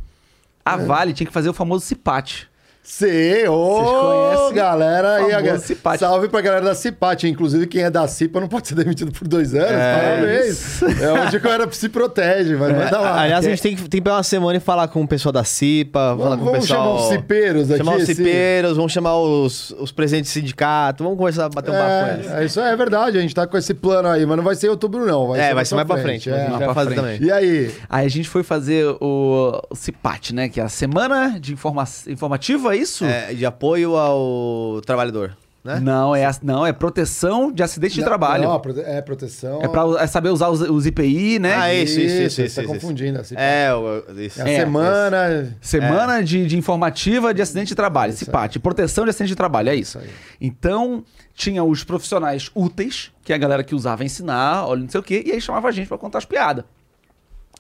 A 0.73 0.77
Vale 0.77 1.13
tinha 1.13 1.27
que 1.27 1.33
fazer 1.33 1.49
o 1.49 1.53
famoso 1.53 1.85
cipate. 1.85 2.48
Sei, 2.91 3.47
ô, 3.47 4.51
galera. 4.51 5.21
E 5.21 5.31
a, 5.31 5.59
Cipate? 5.59 5.99
salve 5.99 6.27
pra 6.27 6.41
galera 6.41 6.65
da 6.65 6.73
Cipate. 6.73 7.27
Inclusive, 7.27 7.67
quem 7.67 7.83
é 7.83 7.89
da 7.89 8.07
Cipa 8.07 8.41
não 8.41 8.47
pode 8.47 8.67
ser 8.67 8.73
demitido 8.73 9.11
por 9.11 9.27
dois 9.27 9.53
anos. 9.53 9.69
Parabéns. 9.69 10.81
É 10.99 11.13
onde 11.13 11.39
que 11.39 11.45
eu 11.45 11.51
era 11.51 11.71
se 11.71 11.87
protege, 11.87 12.55
mas 12.55 12.75
manda 12.75 12.99
lá. 12.99 13.21
Aliás, 13.21 13.45
a 13.45 13.49
gente 13.49 13.61
tem 13.61 13.75
que, 13.75 13.81
tem 13.83 13.99
que 13.99 14.03
pegar 14.03 14.15
uma 14.15 14.23
semana 14.23 14.57
e 14.57 14.59
falar 14.59 14.87
com 14.87 15.03
o 15.03 15.07
pessoal 15.07 15.31
da 15.31 15.43
CIPA, 15.43 16.17
falar 16.17 16.35
com 16.35 16.41
o 16.41 16.45
vamos 16.45 16.61
pessoal... 16.61 16.83
chamar 16.83 16.95
os 16.95 17.09
cipeiros 17.09 17.69
aqui. 17.69 17.77
Chamar 17.77 17.95
os 17.97 18.03
cipeiros, 18.05 18.75
vamos 18.75 18.91
chamar 18.91 19.17
os, 19.17 19.69
os 19.79 19.91
presidentes 19.91 20.31
do 20.31 20.33
sindicato, 20.33 21.03
vamos 21.03 21.17
conversar, 21.17 21.47
bater 21.49 21.69
um 21.69 21.73
papo 21.75 22.05
com 22.05 22.13
eles. 22.15 22.31
É, 22.31 22.41
é, 22.41 22.45
isso 22.45 22.59
é 22.59 22.75
verdade, 22.75 23.19
a 23.19 23.21
gente 23.21 23.35
tá 23.35 23.45
com 23.45 23.55
esse 23.55 23.75
plano 23.75 24.09
aí, 24.09 24.25
mas 24.25 24.35
não 24.35 24.43
vai 24.43 24.55
ser 24.55 24.65
em 24.65 24.71
outubro, 24.71 25.05
não. 25.05 25.35
é, 25.35 25.53
vai 25.53 25.63
ser 25.63 25.75
mais 25.75 25.87
pra 25.87 25.97
frente. 25.99 26.27
é. 26.27 26.31
mas 26.31 26.39
a 26.39 26.41
gente 26.41 26.49
Mais 26.49 26.65
vai 26.65 26.73
pra 26.73 26.73
fazer 26.73 26.95
frente. 26.95 27.19
também. 27.19 27.27
E 27.27 27.31
aí? 27.31 27.71
Aí 27.87 28.05
a 28.07 28.09
gente 28.09 28.27
foi 28.27 28.41
fazer 28.41 28.87
o, 28.99 29.61
o 29.69 29.75
CIPAT, 29.75 30.33
né? 30.33 30.49
Que 30.49 30.59
é 30.59 30.63
a 30.63 30.69
Semana 30.69 31.39
de 31.39 31.53
Informa 31.53 31.83
Informativa, 32.07 32.75
é 32.75 32.78
isso? 32.79 33.05
É, 33.05 33.33
de 33.33 33.45
apoio 33.45 33.95
ao 33.95 34.81
trabalhador, 34.85 35.35
né? 35.63 35.79
Não, 35.79 36.15
é, 36.15 36.29
não, 36.41 36.65
é 36.65 36.71
proteção 36.71 37.51
de 37.51 37.61
acidente 37.61 37.95
de 37.95 38.03
trabalho. 38.03 38.43
Não, 38.43 38.61
é 38.85 39.01
proteção. 39.01 39.61
É 39.61 39.67
pra 39.67 39.83
é 39.99 40.07
saber 40.07 40.29
usar 40.29 40.49
os, 40.49 40.61
os 40.61 40.85
IPI, 40.85 41.39
né? 41.39 41.53
Ah, 41.55 41.73
isso, 41.73 41.99
isso, 41.99 42.21
isso, 42.21 42.35
você 42.35 42.45
isso, 42.45 42.55
tá 42.55 42.63
isso, 42.63 42.71
confundindo. 42.73 43.19
Assim, 43.19 43.35
É, 43.37 43.69
isso. 44.17 44.41
É 44.41 44.43
a 44.43 44.49
É, 44.49 44.59
semana. 44.59 45.57
Semana 45.61 46.23
de, 46.23 46.45
de 46.47 46.57
informativa 46.57 47.33
de 47.33 47.41
acidente 47.41 47.67
de 47.69 47.75
trabalho, 47.75 48.13
CIPAT. 48.13 48.57
Proteção 48.59 49.03
de 49.03 49.09
acidente 49.09 49.29
de 49.29 49.35
trabalho, 49.35 49.69
é 49.69 49.75
isso. 49.75 49.97
Isso. 49.99 50.07
Então, 50.39 51.03
tinha 51.35 51.63
os 51.63 51.83
profissionais 51.83 52.49
úteis, 52.55 53.11
que 53.23 53.31
é 53.31 53.35
a 53.35 53.39
galera 53.39 53.63
que 53.63 53.75
usava 53.75 54.03
ensinar, 54.03 54.65
olha, 54.67 54.81
não 54.81 54.89
sei 54.89 54.99
o 54.99 55.03
quê, 55.03 55.23
e 55.25 55.31
aí 55.31 55.41
chamava 55.41 55.67
a 55.67 55.71
gente 55.71 55.87
pra 55.87 55.97
contar 55.97 56.17
as 56.19 56.25
piadas. 56.25 56.65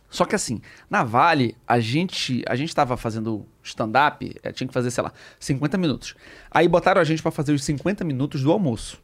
Só 0.09 0.25
que 0.25 0.35
assim, 0.35 0.61
na 0.89 1.03
Vale, 1.03 1.55
a 1.67 1.79
gente 1.79 2.43
a 2.47 2.55
gente 2.55 2.73
tava 2.73 2.97
fazendo 2.97 3.45
stand-up, 3.63 4.35
eh, 4.41 4.51
tinha 4.51 4.67
que 4.67 4.73
fazer, 4.73 4.91
sei 4.91 5.03
lá, 5.03 5.13
50 5.39 5.77
minutos. 5.77 6.15
Aí 6.49 6.67
botaram 6.67 6.99
a 6.99 7.03
gente 7.03 7.21
pra 7.21 7.31
fazer 7.31 7.53
os 7.53 7.63
50 7.63 8.03
minutos 8.03 8.41
do 8.41 8.51
almoço. 8.51 9.01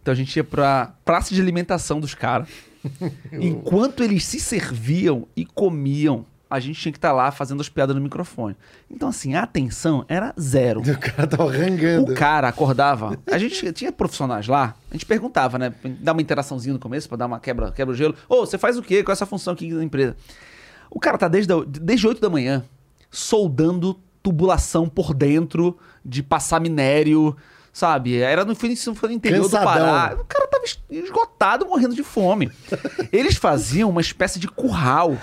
Então 0.00 0.12
a 0.12 0.14
gente 0.14 0.36
ia 0.36 0.44
pra 0.44 0.94
praça 1.04 1.34
de 1.34 1.40
alimentação 1.40 2.00
dos 2.00 2.14
caras. 2.14 2.48
Enquanto 3.32 4.02
eles 4.02 4.24
se 4.24 4.40
serviam 4.40 5.26
e 5.36 5.46
comiam, 5.46 6.26
a 6.52 6.60
gente 6.60 6.80
tinha 6.80 6.92
que 6.92 6.98
estar 6.98 7.12
lá 7.12 7.30
fazendo 7.30 7.60
as 7.60 7.68
piadas 7.68 7.96
no 7.96 8.02
microfone. 8.02 8.54
Então, 8.90 9.08
assim, 9.08 9.34
a 9.34 9.42
atenção 9.42 10.04
era 10.08 10.34
zero. 10.38 10.82
O 10.92 10.98
cara 10.98 11.26
tava 11.26 11.50
rangando. 11.50 12.12
O 12.12 12.14
cara 12.14 12.48
acordava. 12.48 13.18
A 13.30 13.38
gente 13.38 13.72
tinha 13.72 13.90
profissionais 13.90 14.46
lá, 14.46 14.74
a 14.90 14.94
gente 14.94 15.06
perguntava, 15.06 15.58
né? 15.58 15.72
Dá 16.00 16.12
uma 16.12 16.20
interaçãozinha 16.22 16.72
no 16.74 16.78
começo 16.78 17.08
pra 17.08 17.16
dar 17.16 17.26
uma 17.26 17.40
quebra, 17.40 17.72
quebra 17.72 17.92
o 17.94 17.96
gelo. 17.96 18.14
Ô, 18.28 18.40
você 18.46 18.58
faz 18.58 18.76
o 18.76 18.82
quê? 18.82 19.02
Qual 19.02 19.12
é 19.12 19.14
essa 19.14 19.26
função 19.26 19.52
aqui 19.54 19.72
da 19.74 19.82
empresa? 19.82 20.16
O 20.90 21.00
cara 21.00 21.16
tá 21.18 21.26
desde, 21.28 21.52
a- 21.52 21.64
desde 21.66 22.06
8 22.06 22.20
da 22.20 22.28
manhã 22.28 22.62
soldando 23.10 23.98
tubulação 24.22 24.88
por 24.88 25.14
dentro 25.14 25.76
de 26.04 26.22
passar 26.22 26.60
minério, 26.60 27.36
sabe? 27.72 28.18
Era 28.18 28.44
no, 28.44 28.54
foi 28.54 28.68
no 29.08 29.10
interior 29.14 29.42
Cansadão. 29.42 29.72
do 29.72 29.78
Pará. 29.80 30.16
O 30.20 30.24
cara 30.24 30.46
tava 30.48 30.64
es- 30.64 30.78
esgotado, 30.90 31.66
morrendo 31.66 31.94
de 31.94 32.02
fome. 32.02 32.50
Eles 33.12 33.36
faziam 33.36 33.90
uma 33.90 34.00
espécie 34.00 34.38
de 34.38 34.48
curral. 34.48 35.16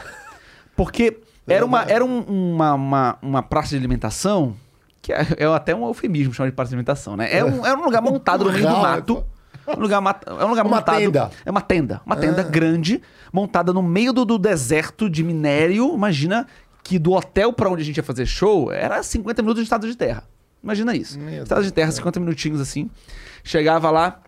Porque 0.84 1.18
era 1.46 1.66
uma, 1.66 1.84
era 1.84 2.06
um- 2.06 2.22
uma, 2.22 2.74
uma, 2.74 3.18
uma 3.22 3.44
praça 3.44 3.70
de 3.72 3.76
alimentação, 3.76 4.56
que 5.02 5.12
é, 5.12 5.28
é 5.38 5.46
até 5.46 5.76
um 5.76 5.86
eufemismo 5.86 6.34
chamar 6.34 6.50
de 6.50 6.56
praça 6.56 6.70
de 6.70 6.76
alimentação, 6.76 7.18
né? 7.18 7.28
É 7.36 7.44
um, 7.44 7.66
era 7.66 7.78
um 7.78 7.84
lugar 7.84 8.02
montado 8.04 8.46
no 8.46 8.52
meio 8.54 8.66
do 8.66 8.78
mato. 8.78 9.26
Um 9.68 9.80
lugar, 9.80 10.02
é 10.26 10.44
um 10.46 10.50
lugar 10.50 10.66
Uma 10.66 10.78
montado. 10.78 10.98
tenda. 10.98 11.32
É 11.46 11.52
uma 11.52 11.62
tenda. 11.62 12.02
Uma 12.06 12.16
tenda 12.16 12.42
grande, 12.44 13.02
montada 13.32 13.74
no 13.74 13.84
meio 13.84 14.14
do, 14.14 14.24
do 14.24 14.38
deserto 14.40 15.10
de 15.10 15.22
minério. 15.24 15.94
Imagina 15.94 16.48
que 16.82 16.98
do 16.98 17.12
hotel 17.12 17.52
pra 17.52 17.70
onde 17.70 17.82
a 17.82 17.86
gente 17.86 17.98
ia 17.98 18.04
fazer 18.04 18.26
show 18.26 18.72
era 18.72 19.04
50 19.04 19.42
minutos 19.42 19.62
de 19.62 19.66
estado 19.66 19.86
de 19.86 19.96
terra. 19.98 20.24
Imagina 20.64 20.96
isso. 20.96 21.20
Meu 21.20 21.44
estado 21.44 21.62
de 21.62 21.72
terra, 21.74 21.92
50 21.92 22.20
minutinhos 22.22 22.60
assim. 22.62 22.90
Chegava 23.44 23.92
lá, 23.92 24.22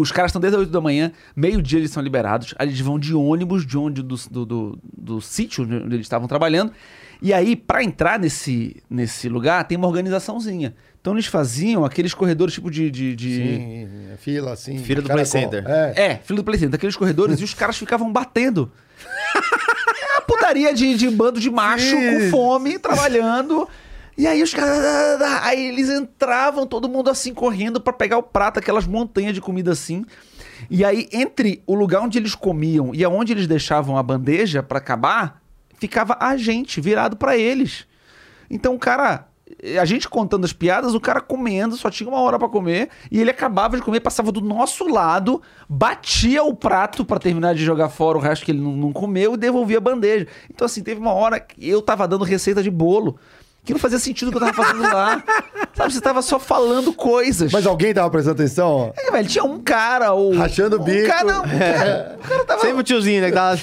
os 0.00 0.12
caras 0.12 0.30
estão 0.30 0.40
desde 0.40 0.56
as 0.56 0.60
8 0.60 0.70
da 0.70 0.80
manhã, 0.80 1.12
meio-dia 1.34 1.78
eles 1.78 1.90
são 1.90 2.02
liberados, 2.02 2.54
aí 2.58 2.68
eles 2.68 2.80
vão 2.80 2.98
de 2.98 3.14
ônibus 3.14 3.66
de 3.66 3.76
onde 3.76 4.02
do, 4.02 4.16
do, 4.30 4.46
do, 4.46 4.78
do 4.96 5.20
sítio 5.20 5.64
onde 5.64 5.94
eles 5.94 6.06
estavam 6.06 6.28
trabalhando. 6.28 6.72
E 7.20 7.32
aí, 7.32 7.56
pra 7.56 7.82
entrar 7.82 8.16
nesse, 8.18 8.76
nesse 8.88 9.28
lugar, 9.28 9.64
tem 9.64 9.76
uma 9.76 9.88
organizaçãozinha. 9.88 10.72
Então 11.00 11.12
eles 11.14 11.26
faziam 11.26 11.84
aqueles 11.84 12.14
corredores 12.14 12.54
tipo 12.54 12.70
de. 12.70 12.90
de, 12.90 13.16
de- 13.16 13.36
Sim, 13.36 13.88
é 14.12 14.16
fila 14.16 14.52
assim. 14.52 14.78
Fila 14.78 15.02
do. 15.02 15.08
Play 15.08 15.24
Center. 15.24 15.64
É. 15.66 15.92
É, 15.96 16.16
filho 16.16 16.36
do 16.36 16.44
Play 16.44 16.58
Center, 16.58 16.76
aqueles 16.76 16.94
corredores 16.96 17.40
e 17.40 17.44
os 17.44 17.54
caras 17.54 17.76
ficavam 17.76 18.12
batendo. 18.12 18.70
É 20.00 20.16
a 20.18 20.20
putaria 20.20 20.72
de, 20.74 20.94
de 20.96 21.08
bando 21.10 21.40
de 21.40 21.50
macho 21.50 21.94
com 21.94 22.20
Sim. 22.20 22.30
fome, 22.30 22.78
trabalhando. 22.78 23.68
E 24.18 24.26
aí 24.26 24.42
os 24.42 24.52
caras. 24.52 25.22
Aí 25.42 25.68
eles 25.68 25.88
entravam, 25.88 26.66
todo 26.66 26.88
mundo 26.88 27.08
assim, 27.08 27.32
correndo 27.32 27.80
pra 27.80 27.92
pegar 27.92 28.18
o 28.18 28.22
prato, 28.22 28.58
aquelas 28.58 28.84
montanhas 28.84 29.32
de 29.32 29.40
comida 29.40 29.70
assim. 29.70 30.04
E 30.68 30.84
aí, 30.84 31.08
entre 31.12 31.62
o 31.64 31.74
lugar 31.74 32.02
onde 32.02 32.18
eles 32.18 32.34
comiam 32.34 32.92
e 32.92 33.04
aonde 33.04 33.32
eles 33.32 33.46
deixavam 33.46 33.96
a 33.96 34.02
bandeja 34.02 34.60
pra 34.60 34.78
acabar, 34.78 35.40
ficava 35.78 36.16
a 36.18 36.36
gente 36.36 36.80
virado 36.80 37.16
pra 37.16 37.36
eles. 37.36 37.86
Então 38.50 38.74
o 38.74 38.78
cara. 38.78 39.28
A 39.80 39.84
gente 39.86 40.08
contando 40.08 40.44
as 40.44 40.52
piadas, 40.52 40.94
o 40.94 41.00
cara 41.00 41.22
comendo, 41.22 41.74
só 41.74 41.90
tinha 41.90 42.08
uma 42.08 42.20
hora 42.20 42.38
pra 42.38 42.48
comer, 42.48 42.90
e 43.10 43.18
ele 43.18 43.30
acabava 43.30 43.76
de 43.76 43.82
comer, 43.82 43.98
passava 43.98 44.30
do 44.30 44.42
nosso 44.42 44.86
lado, 44.86 45.42
batia 45.66 46.44
o 46.44 46.54
prato 46.54 47.02
pra 47.04 47.18
terminar 47.18 47.54
de 47.54 47.64
jogar 47.64 47.88
fora 47.88 48.18
o 48.18 48.20
resto 48.20 48.44
que 48.44 48.52
ele 48.52 48.60
não, 48.60 48.76
não 48.76 48.92
comeu 48.92 49.34
e 49.34 49.36
devolvia 49.38 49.78
a 49.78 49.80
bandeja. 49.80 50.28
Então, 50.50 50.66
assim, 50.66 50.82
teve 50.82 51.00
uma 51.00 51.12
hora 51.12 51.40
que 51.40 51.66
eu 51.66 51.80
tava 51.80 52.06
dando 52.06 52.24
receita 52.24 52.62
de 52.62 52.70
bolo, 52.70 53.18
que 53.68 53.72
não 53.74 53.78
fazia 53.78 53.98
sentido 53.98 54.28
o 54.28 54.30
que 54.30 54.38
eu 54.38 54.40
tava 54.40 54.54
fazendo 54.54 54.82
lá. 54.82 55.22
Sabe, 55.74 55.92
você 55.92 56.00
tava 56.00 56.22
só 56.22 56.38
falando 56.38 56.90
coisas. 56.90 57.52
Mas 57.52 57.66
alguém 57.66 57.92
tava 57.92 58.08
prestando 58.08 58.40
atenção? 58.40 58.94
É, 58.96 59.10
velho, 59.10 59.28
tinha 59.28 59.44
um 59.44 59.60
cara 59.60 60.14
ou. 60.14 60.34
Rachando 60.34 60.78
o 60.78 60.80
um 60.80 60.84
bico. 60.84 61.06
Cara, 61.06 61.24
não, 61.24 61.44
um 61.44 61.48
cara, 61.58 62.16
o 62.18 62.26
cara 62.28 62.44
tava. 62.46 62.60
Sempre 62.62 62.80
o 62.80 62.82
tiozinho, 62.82 63.20
né? 63.20 63.28
Que 63.28 63.34
tava... 63.34 63.58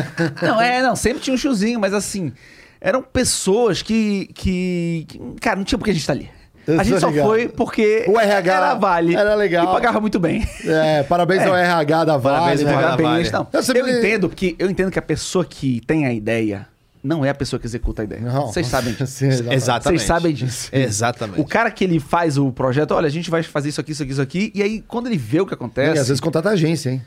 Não, 0.42 0.58
é, 0.60 0.80
não, 0.82 0.96
sempre 0.96 1.20
tinha 1.20 1.34
um 1.34 1.36
tiozinho, 1.36 1.78
mas 1.78 1.92
assim, 1.92 2.32
eram 2.80 3.02
pessoas 3.02 3.82
que. 3.82 4.30
que, 4.34 5.04
que- 5.06 5.20
cara, 5.42 5.56
não 5.56 5.64
tinha 5.64 5.78
por 5.78 5.84
que 5.84 5.90
a 5.90 5.94
gente 5.94 6.06
tá 6.06 6.14
ali. 6.14 6.30
Eu 6.66 6.80
A 6.80 6.82
gente 6.82 6.98
só 7.00 7.08
ligado. 7.10 7.26
foi 7.26 7.48
porque 7.48 8.04
O 8.08 8.18
RH 8.18 8.52
era 8.56 8.74
Vale. 8.74 9.14
era 9.14 9.34
legal. 9.34 9.64
E 9.64 9.72
pagava 9.72 10.00
muito 10.00 10.18
bem. 10.18 10.48
É, 10.64 11.02
parabéns 11.02 11.42
ao 11.46 11.54
RH 11.54 12.04
da 12.06 12.16
Vale. 12.16 12.38
Parabéns 12.38 12.62
né? 12.62 12.72
Parabéns. 12.72 13.08
Vale. 13.08 13.30
Não, 13.32 13.40
Eu 13.52 13.58
eu, 13.58 13.62
sempre- 13.62 13.98
entendo 13.98 14.28
que 14.30 14.56
eu 14.58 14.70
entendo 14.70 14.90
que 14.90 14.98
a 14.98 15.02
pessoa 15.02 15.44
que 15.44 15.82
tem 15.86 16.06
a 16.06 16.12
ideia 16.12 16.66
não 17.02 17.24
é 17.24 17.30
a 17.30 17.34
pessoa 17.34 17.58
que 17.58 17.66
executa 17.66 18.02
a 18.02 18.04
ideia. 18.04 18.20
Não, 18.20 18.46
Vocês 18.48 18.66
sabem 18.66 18.92
disso. 18.98 19.24
Exatamente. 19.24 19.82
Vocês 19.98 20.02
sabem 20.02 20.34
disso. 20.34 20.68
Exatamente. 20.72 21.40
O 21.40 21.44
cara 21.44 21.70
que 21.70 21.84
ele 21.84 21.98
faz 22.00 22.36
o 22.38 22.50
projeto, 22.52 22.92
olha, 22.92 23.06
a 23.06 23.10
gente 23.10 23.30
vai 23.30 23.42
fazer 23.42 23.68
isso 23.70 23.80
aqui, 23.80 23.92
isso 23.92 24.02
aqui, 24.02 24.12
isso 24.12 24.22
aqui, 24.22 24.52
e 24.54 24.62
aí 24.62 24.84
quando 24.86 25.06
ele 25.06 25.16
vê 25.16 25.40
o 25.40 25.46
que 25.46 25.52
E 25.52 25.54
acontece. 25.54 25.98
às 25.98 26.08
vezes 26.08 26.20
contrata 26.20 26.50
a 26.50 26.52
agência, 26.52 26.90
hein? 26.90 27.02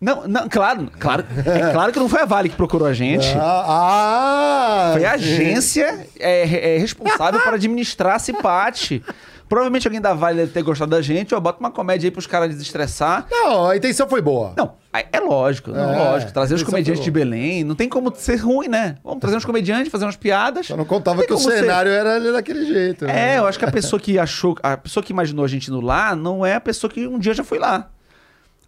Não, 0.00 0.26
não, 0.26 0.48
claro, 0.48 0.90
claro. 0.98 1.26
É 1.44 1.72
claro 1.72 1.92
que 1.92 1.98
não 1.98 2.08
foi 2.08 2.22
a 2.22 2.24
Vale 2.24 2.48
que 2.48 2.56
procurou 2.56 2.88
a 2.88 2.92
gente. 2.94 3.26
Ah, 3.36 4.88
ah, 4.88 4.92
Foi 4.94 5.04
a 5.04 5.12
agência 5.12 6.06
é, 6.18 6.76
é 6.76 6.78
responsável 6.78 7.38
por 7.40 7.52
administrar 7.52 8.14
a 8.14 8.18
Cipate. 8.18 9.04
Provavelmente 9.50 9.86
alguém 9.86 10.00
da 10.00 10.14
Vale 10.14 10.36
deve 10.38 10.52
ter 10.52 10.62
gostado 10.62 10.92
da 10.92 11.02
gente, 11.02 11.34
ó, 11.34 11.40
bota 11.40 11.58
uma 11.58 11.72
comédia 11.72 12.06
aí 12.06 12.10
pros 12.12 12.24
caras 12.26 12.48
desestressar. 12.50 13.26
Não, 13.28 13.66
a 13.68 13.76
intenção 13.76 14.08
foi 14.08 14.22
boa. 14.22 14.54
Não, 14.56 14.74
é 14.92 15.18
lógico, 15.18 15.72
não, 15.72 15.92
É, 15.92 15.98
lógico. 16.12 16.32
Trazer 16.32 16.54
os 16.54 16.62
comediantes 16.62 17.02
de 17.02 17.10
Belém, 17.10 17.64
não 17.64 17.74
tem 17.74 17.88
como 17.88 18.14
ser 18.14 18.36
ruim, 18.36 18.68
né? 18.68 18.94
Vamos 19.02 19.18
trazer 19.20 19.36
uns 19.36 19.44
comediantes, 19.44 19.90
fazer 19.90 20.04
umas 20.04 20.16
piadas. 20.16 20.68
Só 20.68 20.76
não 20.76 20.84
contava 20.84 21.18
Tem 21.18 21.26
que 21.26 21.32
o 21.32 21.36
como 21.36 21.50
ser- 21.50 21.58
cenário 21.58 21.90
era 21.90 22.14
ali 22.14 22.30
daquele 22.32 22.64
jeito. 22.64 23.04
né? 23.06 23.34
É, 23.34 23.38
eu 23.38 23.46
acho 23.46 23.58
que 23.58 23.64
a 23.64 23.72
pessoa 23.72 23.98
que 23.98 24.20
achou, 24.20 24.56
a 24.62 24.76
pessoa 24.76 25.02
que 25.02 25.12
imaginou 25.12 25.44
a 25.44 25.48
gente 25.48 25.66
indo 25.68 25.80
lá, 25.80 26.14
não 26.14 26.46
é 26.46 26.54
a 26.54 26.60
pessoa 26.60 26.88
que 26.88 27.04
um 27.06 27.18
dia 27.18 27.34
já 27.34 27.42
foi 27.42 27.58
lá. 27.58 27.90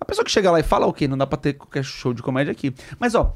A 0.01 0.05
pessoa 0.05 0.25
que 0.25 0.33
chega 0.33 0.51
lá 0.51 0.59
e 0.59 0.65
fala, 0.65 0.89
ok, 0.89 1.07
não 1.07 1.17
dá 1.17 1.29
pra 1.29 1.39
ter 1.39 1.53
qualquer 1.53 1.85
show 1.85 2.13
de 2.13 2.21
comédia 2.25 2.51
aqui. 2.51 2.75
Mas, 2.99 3.15
ó, 3.15 3.33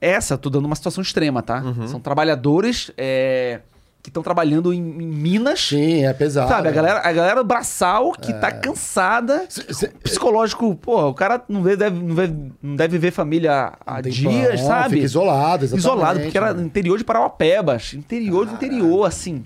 essa 0.00 0.32
eu 0.32 0.38
tô 0.38 0.48
dando 0.48 0.64
uma 0.64 0.74
situação 0.74 1.02
extrema, 1.02 1.42
tá? 1.42 1.60
Uhum. 1.62 1.86
São 1.86 2.00
trabalhadores 2.00 2.90
é, 2.96 3.60
que 4.06 4.10
estão 4.10 4.22
trabalhando 4.22 4.72
em, 4.72 4.78
em 4.78 5.06
Minas. 5.08 5.60
Sim, 5.60 6.04
é 6.04 6.12
pesado. 6.12 6.48
Sabe, 6.48 6.68
a 6.68 6.70
galera, 6.70 7.00
a 7.02 7.12
galera 7.12 7.42
braçal 7.42 8.12
que 8.12 8.30
É. 8.30 8.34
tá 8.38 8.52
cansada. 8.52 9.46
Cê- 9.48 9.74
cê- 9.74 9.88
Psicológico, 9.88 10.76
pô, 10.76 11.08
o 11.08 11.14
cara 11.14 11.42
não, 11.48 11.60
deve, 11.60 11.90
não, 11.90 12.14
vê, 12.14 12.30
não 12.62 12.76
deve 12.76 12.98
ver 12.98 13.10
família 13.10 13.72
há 13.84 14.00
dias, 14.00 14.60
pão, 14.60 14.68
sabe? 14.68 14.94
Fica 14.94 15.06
isolado, 15.06 15.64
exatamente. 15.64 15.78
Isolado, 15.84 16.20
porque 16.20 16.38
era 16.38 16.54
né? 16.54 16.62
interior 16.62 16.96
de 16.98 17.02
Parauapebas. 17.02 17.94
Interior 17.94 18.46
do 18.46 18.52
interior, 18.52 19.04
assim. 19.04 19.44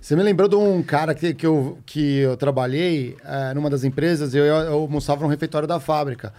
Você 0.00 0.16
me 0.16 0.22
lembrou 0.22 0.48
de 0.48 0.56
um 0.56 0.82
cara 0.82 1.14
que, 1.14 1.34
que, 1.34 1.44
eu, 1.46 1.76
que 1.84 2.20
eu 2.20 2.34
trabalhei 2.36 3.14
eh, 3.24 3.52
numa 3.54 3.68
das 3.68 3.84
empresas, 3.84 4.34
eu, 4.34 4.44
eu 4.44 4.72
almoçava 4.74 5.20
no 5.22 5.28
refeitório 5.28 5.68
da 5.68 5.78
fábrica. 5.80 6.32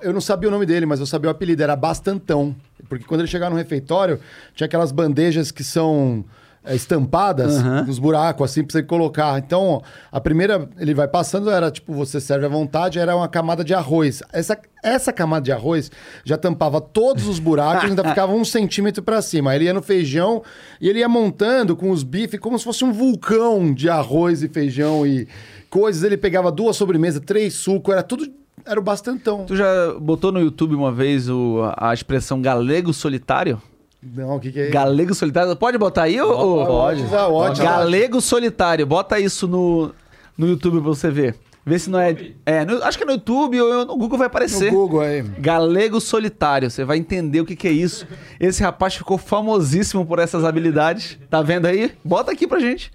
Eu 0.00 0.12
não 0.14 0.20
sabia 0.22 0.48
o 0.48 0.52
nome 0.52 0.64
dele, 0.64 0.86
mas 0.86 1.00
eu 1.00 1.06
sabia 1.06 1.28
o 1.28 1.30
apelido, 1.30 1.62
era 1.62 1.76
Bastantão. 1.76 2.54
Porque 2.88 3.04
quando 3.04 3.20
ele 3.20 3.28
chegava 3.28 3.50
no 3.50 3.58
refeitório, 3.58 4.18
tinha 4.54 4.64
aquelas 4.64 4.90
bandejas 4.90 5.50
que 5.50 5.62
são 5.62 6.24
estampadas 6.68 7.56
Aham. 7.58 7.84
nos 7.84 7.98
buracos, 7.98 8.50
assim, 8.50 8.62
pra 8.62 8.72
você 8.72 8.82
colocar. 8.82 9.38
Então, 9.38 9.82
a 10.12 10.20
primeira, 10.20 10.68
ele 10.78 10.92
vai 10.94 11.08
passando, 11.08 11.50
era 11.50 11.70
tipo, 11.70 11.92
você 11.94 12.20
serve 12.20 12.46
à 12.46 12.48
vontade, 12.48 12.98
era 12.98 13.16
uma 13.16 13.28
camada 13.28 13.64
de 13.64 13.72
arroz. 13.72 14.22
Essa, 14.32 14.58
essa 14.82 15.12
camada 15.12 15.44
de 15.44 15.52
arroz 15.52 15.90
já 16.24 16.36
tampava 16.36 16.80
todos 16.80 17.26
os 17.26 17.38
buracos, 17.38 17.88
ainda 17.88 18.04
ficava 18.04 18.32
um 18.32 18.44
centímetro 18.44 19.02
pra 19.02 19.22
cima. 19.22 19.50
Aí 19.50 19.58
ele 19.58 19.64
ia 19.66 19.74
no 19.74 19.82
feijão 19.82 20.42
e 20.80 20.88
ele 20.88 20.98
ia 20.98 21.08
montando 21.08 21.74
com 21.74 21.90
os 21.90 22.02
bifes 22.02 22.38
como 22.38 22.58
se 22.58 22.64
fosse 22.64 22.84
um 22.84 22.92
vulcão 22.92 23.72
de 23.72 23.88
arroz 23.88 24.42
e 24.42 24.48
feijão 24.48 25.06
e 25.06 25.26
coisas. 25.70 26.02
Ele 26.02 26.16
pegava 26.16 26.52
duas 26.52 26.76
sobremesas, 26.76 27.22
três 27.24 27.54
sucos, 27.54 27.92
era 27.92 28.02
tudo. 28.02 28.26
Era 28.66 28.78
o 28.78 28.82
bastantão. 28.82 29.46
Tu 29.46 29.56
já 29.56 29.94
botou 29.98 30.30
no 30.30 30.38
YouTube 30.38 30.74
uma 30.74 30.92
vez 30.92 31.30
o, 31.30 31.60
a 31.78 31.94
expressão 31.94 32.42
galego 32.42 32.92
solitário? 32.92 33.60
Não, 34.02 34.36
o 34.36 34.40
que, 34.40 34.50
que 34.50 34.60
é? 34.60 34.68
Galego 34.70 35.14
solitário. 35.14 35.54
Pode 35.56 35.76
botar 35.76 36.04
aí? 36.04 36.18
Ou, 36.20 36.30
ou- 36.30 36.66
Pode, 36.66 37.02
pode. 37.04 37.14
Ótimo. 37.32 37.66
Galego 37.66 38.20
solitário. 38.20 38.86
Bota 38.86 39.20
isso 39.20 39.46
no, 39.46 39.92
no 40.38 40.46
YouTube 40.48 40.80
pra 40.80 40.88
você 40.88 41.10
ver. 41.10 41.36
Vê 41.66 41.78
se 41.78 41.90
não 41.90 42.00
é. 42.00 42.16
É, 42.46 42.64
no- 42.64 42.82
acho 42.82 42.96
que 42.96 43.04
é 43.04 43.06
no 43.06 43.12
YouTube 43.12 43.60
ou 43.60 43.84
no 43.84 43.96
Google 43.98 44.16
vai 44.16 44.26
aparecer. 44.26 44.72
No 44.72 44.78
Google 44.78 45.00
aí. 45.02 45.20
Galego 45.22 46.00
solitário. 46.00 46.70
Você 46.70 46.82
vai 46.84 46.96
entender 46.96 47.42
o 47.42 47.44
que, 47.44 47.54
que 47.54 47.68
é 47.68 47.72
isso. 47.72 48.06
Esse 48.40 48.62
rapaz 48.62 48.94
ficou 48.94 49.18
famosíssimo 49.18 50.06
por 50.06 50.18
essas 50.18 50.44
habilidades. 50.44 51.18
Tá 51.28 51.42
vendo 51.42 51.66
aí? 51.66 51.92
Bota 52.02 52.32
aqui 52.32 52.46
pra 52.46 52.58
gente. 52.58 52.90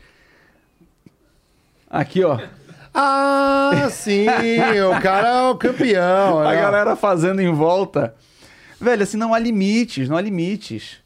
Aqui, 1.90 2.24
ó. 2.24 2.40
Ah, 2.94 3.88
sim, 3.92 4.26
o 4.90 5.02
cara 5.02 5.28
é 5.28 5.50
o 5.50 5.56
campeão. 5.56 6.40
A 6.42 6.52
né? 6.52 6.62
galera 6.62 6.96
fazendo 6.96 7.42
em 7.42 7.52
volta. 7.54 8.16
Velho, 8.86 9.04
assim, 9.04 9.18
não 9.18 9.34
há 9.34 9.40
limites, 9.40 10.08
não 10.08 10.16
há 10.16 10.22
limites. 10.22 10.98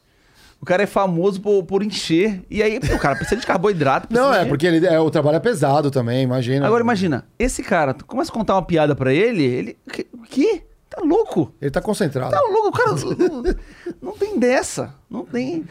O 0.60 0.66
cara 0.66 0.82
é 0.82 0.86
famoso 0.86 1.40
por, 1.40 1.62
por 1.64 1.82
encher. 1.82 2.42
E 2.50 2.62
aí, 2.62 2.76
o 2.78 2.98
cara 2.98 3.16
precisa 3.16 3.40
de 3.40 3.46
carboidrato. 3.46 4.06
precisa 4.06 4.28
Não, 4.28 4.34
é 4.34 4.44
porque 4.44 4.66
ele, 4.66 4.86
é, 4.86 5.00
o 5.00 5.10
trabalho 5.10 5.36
é 5.38 5.40
pesado 5.40 5.90
também, 5.90 6.22
imagina. 6.22 6.66
Agora 6.66 6.82
imagina, 6.82 7.26
esse 7.38 7.62
cara, 7.62 7.94
tu 7.94 8.04
começa 8.04 8.30
a 8.30 8.34
contar 8.34 8.54
uma 8.54 8.62
piada 8.62 8.94
pra 8.94 9.12
ele, 9.14 9.42
ele. 9.42 9.78
que- 9.90 10.06
O 10.12 10.22
quê? 10.22 10.62
Tá 10.90 11.00
louco? 11.02 11.54
Ele 11.62 11.70
tá 11.70 11.80
concentrado. 11.80 12.32
Tá 12.32 12.40
louco, 12.42 12.68
o 12.68 12.72
cara. 12.72 12.90
não, 12.92 13.42
não 14.02 14.12
tem 14.18 14.38
dessa. 14.38 14.92
Não 15.08 15.24
tem. 15.24 15.64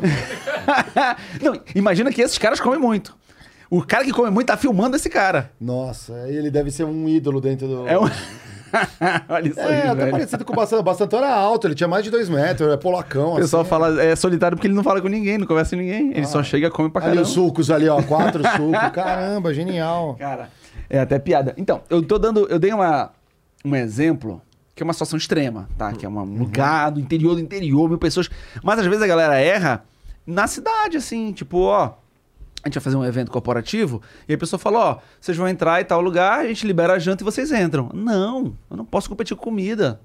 não, 1.42 1.60
imagina 1.74 2.10
que 2.12 2.22
esses 2.22 2.38
caras 2.38 2.60
comem 2.60 2.78
muito. 2.78 3.14
O 3.68 3.82
cara 3.82 4.04
que 4.04 4.12
come 4.12 4.30
muito 4.30 4.46
tá 4.46 4.56
filmando 4.56 4.96
esse 4.96 5.10
cara. 5.10 5.50
Nossa, 5.60 6.28
ele 6.28 6.50
deve 6.50 6.70
ser 6.70 6.84
um 6.84 7.08
ídolo 7.08 7.40
dentro 7.40 7.66
do. 7.66 7.88
É 7.88 7.98
um. 7.98 8.08
Olha 9.28 9.48
isso 9.48 9.60
É, 9.60 9.82
aí, 9.82 9.82
tá 9.88 9.94
velho. 9.94 10.10
parecido 10.10 10.44
com 10.44 10.52
o 10.52 10.56
Bastantão. 10.56 10.80
O 10.80 10.82
Bastantão 10.84 11.18
era 11.20 11.34
alto, 11.34 11.66
ele 11.66 11.74
tinha 11.74 11.88
mais 11.88 12.04
de 12.04 12.10
dois 12.10 12.28
metros, 12.28 12.72
é 12.72 12.76
polacão. 12.76 13.32
O 13.34 13.36
pessoal 13.36 13.62
assim. 13.62 13.70
fala, 13.70 14.02
é 14.02 14.14
solitário 14.16 14.56
porque 14.56 14.66
ele 14.66 14.74
não 14.74 14.82
fala 14.82 15.00
com 15.00 15.08
ninguém, 15.08 15.38
não 15.38 15.46
conversa 15.46 15.76
com 15.76 15.82
ninguém. 15.82 16.10
Ele 16.14 16.26
só 16.26 16.42
chega, 16.42 16.70
come 16.70 16.90
pra 16.90 17.00
Ali 17.02 17.10
caramba. 17.10 17.22
os 17.26 17.32
sucos 17.32 17.70
ali, 17.70 17.88
ó, 17.88 18.02
quatro 18.02 18.42
sucos. 18.56 18.90
Caramba, 18.92 19.52
genial. 19.54 20.16
Cara, 20.18 20.48
é 20.90 21.00
até 21.00 21.18
piada. 21.18 21.54
Então, 21.56 21.82
eu 21.90 22.02
tô 22.02 22.18
dando. 22.18 22.46
Eu 22.48 22.58
dei 22.58 22.72
uma, 22.72 23.10
um 23.64 23.74
exemplo 23.76 24.40
que 24.74 24.82
é 24.82 24.84
uma 24.84 24.92
situação 24.92 25.16
extrema, 25.16 25.68
tá? 25.78 25.92
Que 25.92 26.04
é 26.04 26.08
um 26.08 26.20
lugar 26.24 26.90
do 26.90 26.98
interior 27.00 27.34
do 27.34 27.40
interior, 27.40 27.88
mil 27.88 27.98
pessoas. 27.98 28.28
Mas 28.62 28.78
às 28.80 28.86
vezes 28.86 29.02
a 29.02 29.06
galera 29.06 29.38
erra 29.38 29.84
na 30.26 30.46
cidade, 30.46 30.96
assim, 30.96 31.32
tipo, 31.32 31.58
ó. 31.58 31.92
A 32.64 32.68
gente 32.68 32.74
vai 32.74 32.82
fazer 32.82 32.96
um 32.96 33.04
evento 33.04 33.30
corporativo 33.30 34.00
e 34.26 34.32
a 34.32 34.38
pessoa 34.38 34.58
fala: 34.58 34.78
Ó, 34.78 34.98
vocês 35.20 35.36
vão 35.36 35.46
entrar 35.46 35.82
em 35.82 35.84
tal 35.84 36.00
lugar, 36.00 36.40
a 36.40 36.48
gente 36.48 36.66
libera 36.66 36.94
a 36.94 36.98
janta 36.98 37.22
e 37.22 37.24
vocês 37.24 37.52
entram. 37.52 37.90
Não, 37.92 38.56
eu 38.70 38.76
não 38.76 38.86
posso 38.86 39.08
competir 39.08 39.36
com 39.36 39.44
comida. 39.44 40.00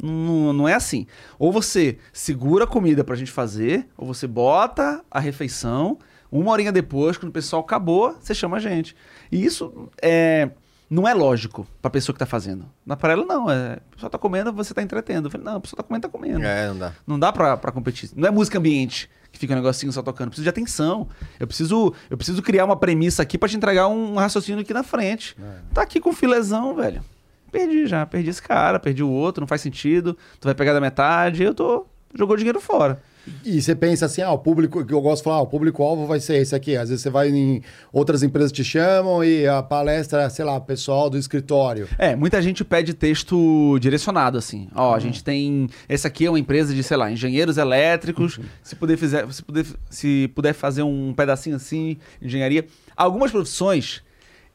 Não, 0.00 0.52
não 0.52 0.68
é 0.68 0.74
assim. 0.74 1.06
Ou 1.38 1.50
você 1.50 1.98
segura 2.12 2.64
a 2.64 2.66
comida 2.66 3.02
pra 3.02 3.16
gente 3.16 3.32
fazer, 3.32 3.88
ou 3.96 4.06
você 4.06 4.28
bota 4.28 5.04
a 5.10 5.18
refeição, 5.18 5.98
uma 6.30 6.52
horinha 6.52 6.70
depois, 6.70 7.16
quando 7.16 7.30
o 7.30 7.32
pessoal 7.32 7.62
acabou, 7.62 8.16
você 8.20 8.32
chama 8.32 8.58
a 8.58 8.60
gente. 8.60 8.94
E 9.30 9.44
isso 9.44 9.88
é, 10.00 10.50
não 10.88 11.08
é 11.08 11.14
lógico 11.14 11.66
pra 11.82 11.90
pessoa 11.90 12.14
que 12.14 12.18
tá 12.20 12.26
fazendo. 12.26 12.66
Na 12.86 12.96
ela, 13.02 13.24
não. 13.24 13.50
É, 13.50 13.74
a 13.74 13.94
pessoa 13.94 14.10
tá 14.10 14.18
comendo, 14.18 14.52
você 14.52 14.72
tá 14.72 14.82
entretendo. 14.82 15.26
Eu 15.26 15.30
falei, 15.30 15.44
não, 15.44 15.56
a 15.56 15.60
pessoa 15.60 15.76
tá 15.76 15.82
comendo, 15.82 16.02
tá 16.02 16.08
comendo. 16.08 16.44
É, 16.44 16.68
não 16.68 16.78
dá. 16.78 16.92
Não 17.06 17.18
dá 17.18 17.32
pra, 17.32 17.56
pra 17.56 17.72
competir. 17.72 18.10
Não 18.14 18.28
é 18.28 18.30
música 18.30 18.58
ambiente 18.58 19.10
que 19.34 19.38
fica 19.40 19.52
um 19.52 19.56
negocinho 19.56 19.92
só 19.92 20.00
tocando. 20.00 20.28
Eu 20.28 20.30
preciso 20.30 20.44
de 20.44 20.48
atenção. 20.48 21.08
Eu 21.38 21.46
preciso, 21.46 21.92
eu 22.08 22.16
preciso 22.16 22.40
criar 22.40 22.64
uma 22.64 22.76
premissa 22.76 23.22
aqui 23.22 23.36
pra 23.36 23.48
te 23.48 23.56
entregar 23.56 23.88
um 23.88 24.14
raciocínio 24.14 24.60
aqui 24.62 24.72
na 24.72 24.84
frente. 24.84 25.36
Tá 25.74 25.82
aqui 25.82 26.00
com 26.00 26.12
filezão, 26.12 26.74
velho. 26.74 27.02
Perdi 27.50 27.86
já. 27.86 28.06
Perdi 28.06 28.30
esse 28.30 28.40
cara, 28.42 28.78
perdi 28.78 29.02
o 29.02 29.10
outro, 29.10 29.40
não 29.40 29.48
faz 29.48 29.60
sentido. 29.60 30.16
Tu 30.40 30.44
vai 30.44 30.54
pegar 30.54 30.72
da 30.72 30.80
metade, 30.80 31.42
eu 31.42 31.52
tô. 31.52 31.84
Jogou 32.16 32.36
dinheiro 32.36 32.60
fora. 32.60 33.02
E 33.44 33.60
você 33.60 33.74
pensa 33.74 34.06
assim, 34.06 34.22
ah, 34.22 34.32
o 34.32 34.38
público, 34.38 34.84
que 34.84 34.92
eu 34.92 35.00
gosto 35.00 35.22
de 35.22 35.24
falar, 35.24 35.36
ah, 35.36 35.42
o 35.42 35.46
público-alvo 35.46 36.06
vai 36.06 36.20
ser 36.20 36.36
esse 36.36 36.54
aqui. 36.54 36.76
Às 36.76 36.88
vezes 36.88 37.02
você 37.02 37.10
vai 37.10 37.28
em 37.28 37.62
outras 37.92 38.22
empresas 38.22 38.52
te 38.52 38.64
chamam 38.64 39.24
e 39.24 39.46
a 39.46 39.62
palestra, 39.62 40.28
sei 40.30 40.44
lá, 40.44 40.60
pessoal 40.60 41.08
do 41.08 41.16
escritório. 41.16 41.88
É, 41.98 42.14
muita 42.14 42.40
gente 42.42 42.64
pede 42.64 42.94
texto 42.94 43.78
direcionado, 43.78 44.36
assim. 44.36 44.68
Ó, 44.74 44.94
a 44.94 44.98
gente 44.98 45.22
tem. 45.22 45.68
Essa 45.88 46.08
aqui 46.08 46.26
é 46.26 46.30
uma 46.30 46.38
empresa 46.38 46.74
de, 46.74 46.82
sei 46.82 46.96
lá, 46.96 47.10
engenheiros 47.10 47.56
elétricos. 47.56 48.38
Se 48.62 48.76
puder, 48.76 48.96
fizer, 48.96 49.30
se, 49.32 49.42
puder, 49.42 49.66
se 49.88 50.30
puder 50.34 50.52
fazer 50.52 50.82
um 50.82 51.12
pedacinho 51.14 51.56
assim, 51.56 51.96
engenharia. 52.20 52.66
Algumas 52.96 53.30
profissões, 53.30 54.02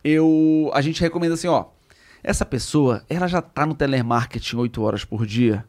eu. 0.03 0.69
A 0.73 0.81
gente 0.81 1.01
recomenda 1.01 1.33
assim, 1.33 1.47
ó. 1.47 1.65
Essa 2.21 2.45
pessoa, 2.45 3.01
ela 3.09 3.27
já 3.27 3.41
tá 3.41 3.65
no 3.65 3.73
telemarketing 3.73 4.57
8 4.57 4.81
horas 4.81 5.05
por 5.05 5.25
dia. 5.25 5.63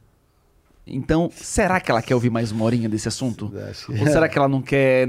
Então, 0.87 1.31
será 1.35 1.81
que 1.81 1.91
ela 1.91 2.03
quer 2.03 2.15
ouvir 2.15 2.31
mais 2.31 2.51
uma 2.51 2.65
horinha 2.65 2.89
desse 2.89 3.07
assunto? 3.09 3.53
Ou 3.89 4.07
será 4.07 4.29
que 4.29 4.37
ela 4.39 4.49
não 4.49 4.61
quer. 4.63 5.07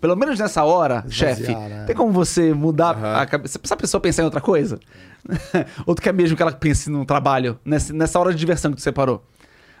Pelo 0.00 0.16
menos 0.16 0.38
nessa 0.38 0.62
hora, 0.64 1.04
Esvaziar, 1.08 1.36
chefe, 1.36 1.52
né? 1.54 1.84
tem 1.86 1.96
como 1.96 2.12
você 2.12 2.52
mudar 2.52 2.96
Aham. 2.96 3.16
a 3.20 3.26
cabeça? 3.26 3.58
Essa 3.62 3.76
pessoa 3.76 4.00
pensar 4.00 4.22
em 4.22 4.24
outra 4.26 4.40
coisa? 4.40 4.78
Ou 5.86 5.94
tu 5.94 6.02
quer 6.02 6.12
mesmo 6.12 6.36
que 6.36 6.42
ela 6.42 6.52
pense 6.52 6.90
no 6.90 7.04
trabalho, 7.04 7.58
nessa, 7.64 7.92
nessa 7.92 8.18
hora 8.18 8.32
de 8.32 8.38
diversão 8.38 8.70
que 8.72 8.76
tu 8.76 8.82
separou? 8.82 9.24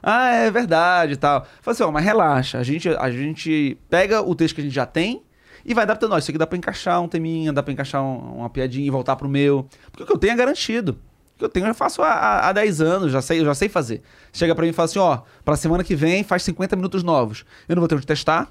Ah, 0.02 0.30
é 0.32 0.50
verdade 0.50 1.14
e 1.14 1.16
tal. 1.16 1.44
Fala 1.60 1.72
assim, 1.74 1.82
ó, 1.82 1.90
mas 1.90 2.04
relaxa, 2.04 2.58
a 2.58 2.62
gente, 2.62 2.88
a 2.88 3.10
gente 3.10 3.76
pega 3.90 4.22
o 4.22 4.34
texto 4.34 4.54
que 4.54 4.60
a 4.60 4.64
gente 4.64 4.74
já 4.74 4.86
tem 4.86 5.22
e 5.64 5.74
vai 5.74 5.82
adaptando. 5.84 6.12
Ó, 6.12 6.18
isso 6.18 6.30
aqui 6.30 6.38
dá 6.38 6.46
pra 6.46 6.56
encaixar 6.56 7.02
um 7.02 7.08
teminha, 7.08 7.52
dá 7.52 7.62
pra 7.62 7.72
encaixar 7.72 8.02
um- 8.02 8.36
uma 8.38 8.48
piadinha 8.48 8.86
e 8.86 8.90
voltar 8.90 9.16
pro 9.16 9.28
meu. 9.28 9.66
Porque 9.90 10.04
o 10.04 10.06
que 10.06 10.12
eu 10.12 10.18
tenho 10.18 10.32
é 10.32 10.36
garantido. 10.36 10.96
Que 11.36 11.44
eu 11.44 11.48
tenho 11.48 11.64
eu 11.64 11.68
já 11.68 11.74
faço 11.74 12.02
há, 12.02 12.08
há, 12.08 12.48
há 12.48 12.52
10 12.52 12.80
anos, 12.80 13.12
já 13.12 13.20
sei, 13.20 13.40
eu 13.40 13.44
já 13.44 13.54
sei 13.54 13.68
fazer. 13.68 14.02
Chega 14.32 14.54
pra 14.54 14.64
mim 14.64 14.70
e 14.70 14.72
fala 14.72 14.86
assim, 14.86 14.98
ó, 14.98 15.20
pra 15.44 15.56
semana 15.56 15.84
que 15.84 15.94
vem 15.94 16.24
faz 16.24 16.42
50 16.44 16.76
minutos 16.76 17.02
novos. 17.02 17.44
Eu 17.68 17.76
não 17.76 17.80
vou 17.80 17.88
ter 17.88 17.94
onde 17.94 18.06
testar, 18.06 18.50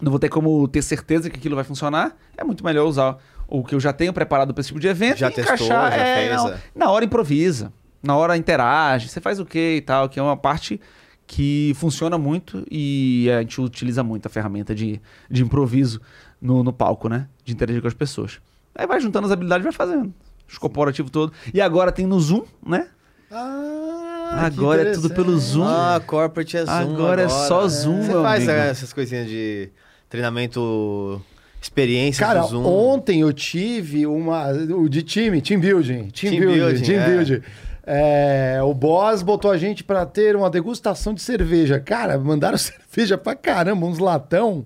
não 0.00 0.10
vou 0.10 0.18
ter 0.18 0.28
como 0.28 0.66
ter 0.68 0.82
certeza 0.82 1.28
que 1.28 1.36
aquilo 1.36 1.54
vai 1.56 1.64
funcionar. 1.64 2.16
É 2.36 2.44
muito 2.44 2.64
melhor 2.64 2.86
usar 2.86 3.18
o 3.48 3.64
que 3.64 3.74
eu 3.74 3.80
já 3.80 3.92
tenho 3.92 4.12
preparado 4.12 4.52
para 4.52 4.60
esse 4.60 4.68
tipo 4.68 4.80
de 4.80 4.88
evento 4.88 5.18
Já 5.18 5.28
e 5.28 5.32
testou, 5.32 5.54
encaixar. 5.54 5.90
já 5.90 5.96
é, 5.96 6.28
fez, 6.28 6.42
na, 6.42 6.50
é. 6.50 6.58
na 6.74 6.90
hora 6.90 7.04
improvisa, 7.04 7.72
na 8.02 8.16
hora 8.16 8.36
interage, 8.36 9.08
você 9.08 9.20
faz 9.20 9.40
o 9.40 9.46
quê 9.46 9.76
e 9.76 9.80
tal, 9.80 10.08
que 10.08 10.18
é 10.18 10.22
uma 10.22 10.36
parte 10.36 10.80
que 11.26 11.72
funciona 11.76 12.16
muito 12.16 12.64
e 12.70 13.28
a 13.36 13.40
gente 13.40 13.60
utiliza 13.60 14.02
muito 14.02 14.26
a 14.26 14.28
ferramenta 14.28 14.74
de, 14.74 15.00
de 15.28 15.42
improviso 15.42 16.00
no, 16.40 16.62
no 16.62 16.72
palco, 16.72 17.08
né? 17.08 17.28
De 17.44 17.52
interagir 17.52 17.82
com 17.82 17.88
as 17.88 17.94
pessoas. 17.94 18.40
Aí 18.74 18.86
vai 18.86 19.00
juntando 19.00 19.26
as 19.26 19.32
habilidades 19.32 19.64
e 19.64 19.68
vai 19.68 19.72
fazendo. 19.72 20.14
Os 20.48 20.58
corporativos 20.58 21.10
todo. 21.10 21.32
E 21.52 21.60
agora 21.60 21.90
tem 21.92 22.06
no 22.06 22.18
Zoom, 22.20 22.42
né? 22.66 22.86
Ah, 23.30 24.42
Agora 24.46 24.82
é 24.88 24.92
tudo 24.92 25.10
pelo 25.10 25.36
Zoom. 25.38 25.64
Ah, 25.66 26.00
corporate 26.06 26.56
é 26.56 26.64
Zoom 26.64 26.72
Agora 26.94 27.22
é 27.22 27.28
só 27.28 27.66
Zoom, 27.68 28.02
Você 28.02 28.08
meu 28.12 28.22
faz 28.22 28.48
amigo. 28.48 28.64
é, 28.64 28.68
essas 28.70 28.92
coisinhas 28.92 29.26
de 29.28 29.68
treinamento 30.08 31.20
experiências 31.60 32.26
Cara, 32.26 32.40
do 32.42 32.46
Zoom. 32.48 32.64
ontem 32.64 33.20
eu 33.22 33.32
tive 33.32 34.06
uma. 34.06 34.50
O 34.50 34.88
de 34.88 35.02
time, 35.02 35.40
team 35.42 35.60
building. 35.60 36.08
Team, 36.10 36.30
Team 36.32 36.40
building, 36.40 36.58
building, 36.58 36.82
team 36.82 37.00
é. 37.02 37.08
building. 37.08 37.42
É, 37.88 38.60
o 38.62 38.74
boss 38.74 39.22
botou 39.22 39.50
a 39.50 39.56
gente 39.56 39.84
pra 39.84 40.04
ter 40.06 40.34
uma 40.36 40.50
degustação 40.50 41.14
de 41.14 41.22
cerveja. 41.22 41.78
Cara, 41.80 42.18
mandaram 42.18 42.58
cerveja 42.58 43.16
pra 43.18 43.34
caramba, 43.34 43.86
uns 43.86 43.98
latão. 43.98 44.64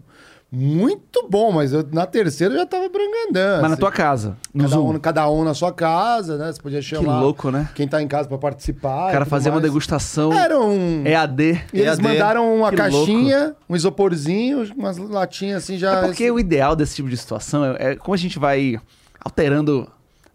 Muito 0.52 1.28
bom, 1.28 1.52
mas 1.52 1.72
eu, 1.72 1.86
na 1.92 2.06
terceira 2.06 2.52
eu 2.54 2.58
já 2.58 2.66
tava 2.66 2.88
brangandando. 2.88 3.62
Mas 3.62 3.62
na 3.62 3.68
assim. 3.68 3.76
tua 3.76 3.92
casa, 3.92 4.36
no 4.52 4.64
cada 4.64 4.74
Zoom. 4.74 4.90
um, 4.90 4.98
cada 4.98 5.30
um 5.30 5.44
na 5.44 5.54
sua 5.54 5.72
casa, 5.72 6.36
né? 6.36 6.52
Você 6.52 6.60
podia 6.60 6.82
chamar 6.82 7.20
louco, 7.20 7.52
né? 7.52 7.68
quem 7.72 7.86
tá 7.86 8.02
em 8.02 8.08
casa 8.08 8.28
pra 8.28 8.36
participar. 8.36 9.10
O 9.10 9.12
cara 9.12 9.24
fazia 9.24 9.52
uma 9.52 9.60
degustação 9.60 10.32
Era 10.32 10.58
um. 10.58 11.06
EAD. 11.06 11.42
E 11.72 11.78
eles 11.80 11.86
EAD. 11.98 12.02
mandaram 12.02 12.52
uma 12.56 12.70
Que 12.70 12.76
caixinha, 12.76 13.54
um 13.68 13.76
isoporzinho, 13.76 14.68
umas 14.76 14.98
latinhas 14.98 15.62
assim 15.62 15.78
já. 15.78 15.98
É 16.00 16.02
porque 16.06 16.28
o 16.28 16.38
ideal 16.40 16.74
desse 16.74 16.96
tipo 16.96 17.08
de 17.08 17.16
situação 17.16 17.64
é, 17.64 17.92
é 17.92 17.96
como 17.96 18.14
a 18.14 18.18
gente 18.18 18.36
vai 18.36 18.80
alterando 19.24 19.88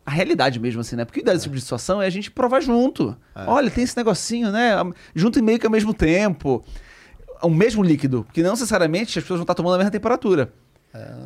a 0.06 0.12
realidade 0.12 0.60
mesmo, 0.60 0.80
assim, 0.80 0.96
né? 0.96 1.04
Porque 1.04 1.20
o 1.20 1.24
ideal 1.24 1.36
desse 1.36 1.44
tipo 1.46 1.56
de 1.56 1.62
situação 1.62 2.02
é 2.02 2.06
a 2.06 2.10
gente 2.10 2.32
provar 2.32 2.62
junto. 2.62 3.18
Olha, 3.36 3.70
tem 3.70 3.84
esse 3.84 3.98
negocinho, 3.98 4.50
né? 4.50 4.76
Junto 5.14 5.40
e 5.40 5.42
meio 5.42 5.60
que 5.60 5.66
ao 5.66 5.72
mesmo 5.72 5.94
tempo. 5.94 6.64
O 7.42 7.50
mesmo 7.50 7.84
líquido. 7.84 8.24
Porque 8.26 8.42
não 8.44 8.52
necessariamente 8.52 9.18
as 9.20 9.24
pessoas 9.24 9.40
vão 9.40 9.44
estar 9.44 9.54
tomando 9.56 9.76
a 9.76 9.78
mesma 9.78 9.92
temperatura. 9.92 10.52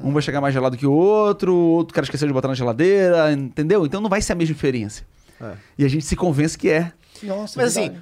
Um 0.03 0.11
vai 0.11 0.21
chegar 0.23 0.41
mais 0.41 0.51
gelado 0.53 0.75
que 0.75 0.87
o 0.87 0.91
outro, 0.91 1.53
o 1.53 1.69
outro 1.73 1.93
cara 1.93 2.03
esqueceu 2.03 2.27
de 2.27 2.33
botar 2.33 2.47
na 2.47 2.55
geladeira, 2.55 3.31
entendeu? 3.31 3.85
Então 3.85 4.01
não 4.01 4.09
vai 4.09 4.19
ser 4.19 4.33
a 4.33 4.35
mesma 4.35 4.55
experiência. 4.55 5.05
É. 5.39 5.51
E 5.77 5.85
a 5.85 5.87
gente 5.87 6.03
se 6.05 6.15
convence 6.15 6.57
que 6.57 6.69
é. 6.69 6.91
Nossa, 7.21 7.53
Mas 7.59 7.77
assim, 7.77 7.89
verdade. 7.89 8.01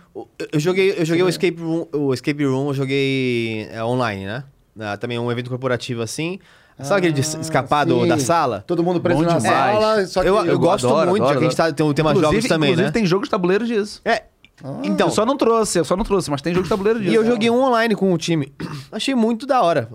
eu 0.53 0.59
joguei, 0.59 0.95
eu 0.97 1.03
joguei 1.05 1.23
o 1.23 1.27
Escape 1.29 1.59
Room, 1.61 1.85
o 1.91 2.13
Escape 2.13 2.45
Room 2.45 2.67
eu 2.69 2.73
joguei 2.73 3.67
é, 3.71 3.83
online, 3.83 4.25
né? 4.25 4.43
Ah, 4.79 4.95
também 4.95 5.19
um 5.19 5.29
evento 5.31 5.49
corporativo 5.49 6.01
assim. 6.01 6.39
Sabe 6.79 6.99
aquele 7.07 7.13
de 7.13 7.21
Ah, 7.35 7.41
escapar 7.41 7.85
do- 7.85 8.05
da 8.05 8.19
sala? 8.19 8.63
Todo 8.67 8.83
mundo 8.83 9.01
preso 9.01 9.19
Bom 9.19 9.25
na 9.25 9.39
demais. 9.39 9.53
sala, 9.53 10.05
só 10.05 10.21
que 10.21 10.27
Eu- 10.29 10.45
eu 10.45 10.59
gosto 10.59 10.87
muito, 11.07 11.25
já 11.25 11.31
que 11.33 11.37
a 11.39 11.41
gente 11.41 11.55
tá- 11.57 11.71
tem- 11.73 11.93
tem 11.93 12.05
mais 12.05 12.15
Inclusive- 12.17 12.41
jogos 12.41 12.47
também, 12.47 12.69
inclusive 12.69 12.85
né? 12.87 12.91
tem 12.91 13.05
jogo 13.05 13.23
de 13.25 13.31
tabuleiro 13.31 13.65
disso. 13.65 13.99
É. 14.05 14.23
Então, 14.83 15.07
eu 15.07 15.11
só 15.11 15.25
não 15.25 15.37
trouxe, 15.37 15.79
eu 15.79 15.85
só 15.85 15.95
não 15.95 16.03
trouxe, 16.03 16.31
mas 16.31 16.41
tem 16.41 16.53
jogo 16.53 16.63
de 16.63 16.69
tabuleiro 16.69 16.99
disso. 16.99 17.11
E 17.11 17.15
eu 17.15 17.25
joguei 17.25 17.49
um 17.49 17.61
online 17.61 17.95
com 17.95 18.11
o 18.11 18.17
time. 18.17 18.51
Achei 18.91 19.13
muito 19.13 19.45
da 19.45 19.61
hora. 19.61 19.89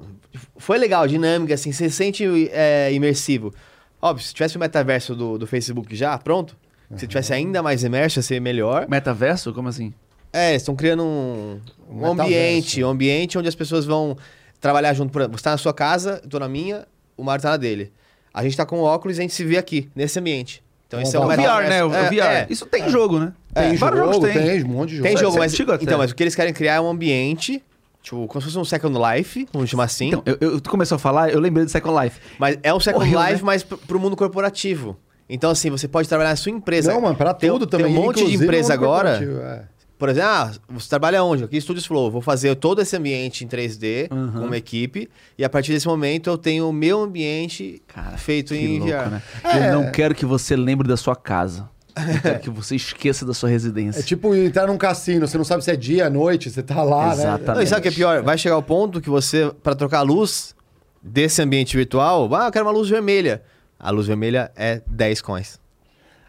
Foi 0.57 0.79
legal, 0.79 1.07
dinâmica, 1.09 1.55
assim, 1.55 1.73
você 1.73 1.91
se 1.91 1.97
sente 1.97 2.25
é, 2.53 2.93
imersivo. 2.93 3.53
Óbvio, 4.01 4.25
se 4.25 4.33
tivesse 4.33 4.57
o 4.57 4.61
metaverso 4.61 5.15
do, 5.15 5.39
do 5.39 5.47
Facebook 5.47 5.95
já, 5.97 6.17
pronto. 6.19 6.57
Se 6.97 7.07
tivesse 7.07 7.33
ainda 7.33 7.63
mais 7.63 7.83
imerso, 7.83 8.19
ia 8.19 8.23
ser 8.23 8.41
melhor. 8.41 8.87
Metaverso? 8.89 9.53
Como 9.53 9.69
assim? 9.69 9.95
É, 10.33 10.55
estão 10.55 10.77
criando 10.77 11.03
um, 11.03 11.61
um 11.91 12.07
ambiente, 12.07 12.83
um 12.85 12.89
ambiente 12.89 13.39
onde 13.39 13.49
as 13.49 13.55
pessoas 13.55 13.85
vão 13.85 14.17
trabalhar 14.61 14.93
junto. 14.95 15.11
Por 15.11 15.23
exemplo, 15.23 15.39
você 15.39 15.45
tá 15.45 15.51
na 15.53 15.59
sua 15.59 15.73
casa, 15.73 16.21
eu 16.23 16.29
tô 16.29 16.39
na 16.39 16.49
minha, 16.49 16.87
o 17.17 17.25
Mário 17.25 17.43
tá 17.43 17.51
na 17.51 17.57
dele. 17.57 17.93
A 18.33 18.43
gente 18.43 18.57
tá 18.57 18.65
com 18.65 18.81
óculos 18.81 19.17
e 19.17 19.21
a 19.21 19.23
gente 19.23 19.35
se 19.35 19.45
vê 19.45 19.57
aqui, 19.57 19.91
nesse 19.95 20.19
ambiente. 20.19 20.63
Então 20.93 21.01
esse 21.01 21.17
é 21.17 21.19
o 21.19 21.23
O 21.23 21.25
avatar. 21.31 21.63
VR, 21.65 21.69
né? 21.71 21.85
O, 21.85 21.95
É, 21.95 22.11
VR. 22.11 22.15
é. 22.21 22.47
Isso 22.51 22.67
tem 22.67 22.89
jogo, 22.91 23.19
né? 23.19 23.33
Tem 23.55 23.77
Vários 23.77 24.01
jogo, 24.01 24.13
jogos 24.15 24.29
tem. 24.33 24.43
tem 24.47 24.65
um 24.65 24.69
monte 24.69 24.91
de 24.91 24.97
jogo. 24.97 25.09
Tem 25.09 25.17
jogo, 25.17 25.37
é 25.37 25.39
mas, 25.41 25.53
antigo 25.53 25.73
até. 25.73 25.85
então, 25.85 25.97
mas 25.99 26.11
o 26.11 26.15
que 26.15 26.23
eles 26.23 26.35
querem 26.35 26.53
criar 26.53 26.75
é 26.75 26.81
um 26.81 26.91
ambiente, 26.91 27.63
tipo, 28.03 28.27
como 28.27 28.41
se 28.41 28.47
fosse 28.49 28.59
um 28.59 28.65
Second 28.65 28.99
Life, 28.99 29.49
vamos 29.53 29.71
chamar 29.71 29.85
assim. 29.85 30.09
Então, 30.09 30.23
eu, 30.27 30.37
eu- 30.41 30.61
tu 30.61 30.69
começou 30.69 30.97
a 30.97 30.99
falar, 30.99 31.31
eu 31.31 31.41
lembrei 31.41 31.65
do 31.65 31.71
Second 31.71 31.99
Life. 32.05 32.21
Mas 32.39 32.59
é 32.63 32.75
um 32.75 32.79
Second 32.81 33.03
Horrível, 33.05 33.21
Life, 33.23 33.35
né? 33.37 33.41
mas 33.43 33.63
pro, 33.63 33.79
pro 33.79 33.99
mundo 33.99 34.15
corporativo. 34.17 34.97
Então, 35.31 35.51
assim, 35.51 35.71
você 35.71 35.89
pode 35.89 36.07
trabalhar 36.09 36.31
na 36.31 36.37
sua 36.37 36.53
empresa. 36.53 36.93
Não, 36.93 37.01
mano, 37.01 37.17
pra 37.17 37.33
Tem- 37.33 37.49
tudo 37.51 37.67
tem 37.67 37.81
também. 37.81 37.97
um 37.97 38.03
monte 38.05 38.23
de 38.27 38.35
empresa 38.35 38.75
agora. 38.75 39.19
é. 39.23 39.72
Por 40.03 40.09
exemplo, 40.09 40.31
ah, 40.31 40.51
você 40.69 40.89
trabalha 40.89 41.23
onde? 41.23 41.45
Aqui 41.45 41.57
Estúdios 41.57 41.87
Flow. 41.87 42.11
Vou 42.11 42.21
fazer 42.21 42.57
todo 42.57 42.83
esse 42.83 42.97
ambiente 42.97 43.45
em 43.45 43.47
3D 43.47 44.09
Uhum. 44.11 44.33
com 44.33 44.39
uma 44.47 44.57
equipe. 44.57 45.09
E 45.39 45.45
a 45.45 45.49
partir 45.49 45.71
desse 45.71 45.87
momento 45.87 46.29
eu 46.29 46.37
tenho 46.37 46.69
o 46.69 46.73
meu 46.73 47.01
ambiente 47.05 47.81
Cara, 47.87 48.17
feito 48.17 48.53
Que 48.53 48.59
em 48.59 48.81
louco, 48.81 48.93
VR. 48.93 49.11
né? 49.13 49.23
É. 49.45 49.69
Eu 49.69 49.75
não 49.81 49.93
quero 49.93 50.13
que 50.13 50.27
você 50.27 50.57
lembre 50.57 50.89
da 50.89 50.97
sua 50.97 51.15
casa. 51.15 51.71
Eu 51.95 52.19
quero 52.21 52.41
que 52.41 52.51
você 52.51 52.75
esqueça 52.75 53.25
da 53.25 53.33
sua 53.33 53.49
residência. 53.49 54.01
É 54.01 54.03
tipo 54.03 54.35
entrar 54.35 54.67
num 54.67 54.77
cassino, 54.77 55.25
você 55.29 55.39
não 55.39 55.45
sabe 55.45 55.63
se 55.63 55.71
é 55.71 55.77
dia, 55.77 56.11
noite, 56.11 56.51
você 56.51 56.65
tá 56.65 56.83
lá, 56.83 57.13
Exatamente. 57.13 57.47
né? 57.47 57.55
Não, 57.55 57.63
e 57.63 57.67
sabe 57.69 57.79
o 57.79 57.83
que 57.83 57.89
é 57.91 57.93
pior? 57.93 58.23
Vai 58.25 58.37
chegar 58.37 58.57
o 58.57 58.63
ponto 58.65 59.01
que 59.01 59.09
você, 59.09 59.53
para 59.63 59.77
trocar 59.77 60.01
a 60.01 60.03
luz 60.03 60.53
desse 61.01 61.41
ambiente 61.41 61.77
virtual, 61.77 62.29
ah, 62.35 62.47
eu 62.47 62.51
quero 62.51 62.65
uma 62.65 62.73
luz 62.73 62.89
vermelha. 62.89 63.41
A 63.79 63.91
luz 63.91 64.09
vermelha 64.09 64.51
é 64.57 64.83
10 64.85 65.23
coins. 65.23 65.62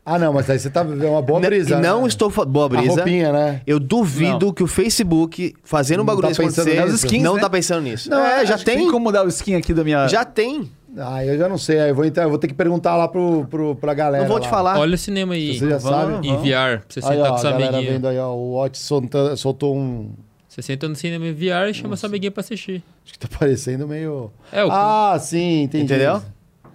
Ah, 0.06 0.20
não, 0.20 0.34
mas 0.34 0.50
aí 0.50 0.60
você 0.60 0.70
tá 0.70 0.82
é 0.82 1.10
uma 1.10 1.22
boa 1.22 1.40
brisa. 1.40 1.80
não 1.80 2.02
né? 2.02 2.08
estou... 2.08 2.30
fa- 2.30 2.44
Boa 2.44 2.66
A 2.66 2.70
brisa. 2.70 2.96
roupinha, 2.96 3.32
né? 3.32 3.62
Eu 3.66 3.80
duvido 3.80 4.52
que 4.54 4.62
o 4.62 4.68
Facebook, 4.68 5.54
fazendo 5.64 6.00
um 6.00 6.04
Não 6.04 6.06
bagulho 6.06 6.28
tá 6.28 6.34
acontecer, 6.44 6.76
nas 6.76 6.94
skins, 6.96 7.24
não 7.24 7.36
né? 7.36 7.42
tá 7.42 7.50
pensando 7.50 7.82
nisso. 7.84 8.10
Não, 8.10 8.20
é, 8.24 8.46
já 8.46 8.56
acho 8.56 8.66
tem. 8.66 8.80
Tem 8.80 8.88
como 8.92 9.06
mudar 9.06 9.24
o 9.26 9.30
skin 9.30 9.56
aqui 9.56 9.74
da 9.74 9.84
minha. 9.84 10.08
Já 10.10 10.26
tem. 10.26 10.70
Ah, 10.98 11.26
eu 11.26 11.38
já 11.38 11.48
não 11.48 11.58
sei. 11.58 11.80
aí 11.80 11.90
Eu 11.90 11.96
vou, 11.96 12.04
entrar, 12.06 12.24
eu 12.24 12.30
vou 12.30 12.38
ter 12.38 12.48
que 12.48 12.54
perguntar 12.54 12.96
lá 12.98 13.08
pro, 13.08 13.48
pro, 13.50 13.76
pra 13.76 13.94
galera. 13.94 14.24
Não 14.26 14.30
vou 14.30 14.40
te 14.40 14.44
lá. 14.44 14.50
falar. 14.50 14.78
Olha 14.78 14.94
o 14.94 14.98
cinema 14.98 15.34
aí. 15.36 15.58
Você 15.58 15.70
já 15.70 15.78
Vamos, 15.78 16.16
sabe. 16.16 16.28
Em 16.28 16.36
VR, 16.38 16.44
pra 16.44 16.82
você 16.90 17.00
Aí, 17.00 17.04
sentar 17.04 17.20
ó, 17.20 17.28
com 17.30 17.34
a 17.36 17.38
sua 17.38 17.52
galera 17.52 17.70
amiguinha. 17.78 17.94
vendo 17.94 18.08
aí, 18.10 18.20
ó. 18.20 18.34
O 18.34 18.54
Watch 18.56 18.78
solta- 18.78 19.36
soltou 19.38 19.76
um. 19.76 20.12
Você 20.50 20.62
senta 20.62 20.88
no 20.88 20.96
cinema 20.96 21.26
em 21.26 21.34
VR 21.34 21.70
e 21.72 21.74
chama 21.74 21.96
sua 21.96 22.10
amiguinha 22.10 22.30
pra 22.30 22.42
assistir. 22.42 22.84
Acho 23.04 23.14
que 23.14 23.20
tá 23.20 23.28
parecendo 23.40 23.88
meio. 23.88 24.30
É, 24.52 24.64
o 24.64 24.70
Ah, 24.72 25.18
sim, 25.20 25.64
entendi. 25.64 25.86
Entendeu? 25.86 26.22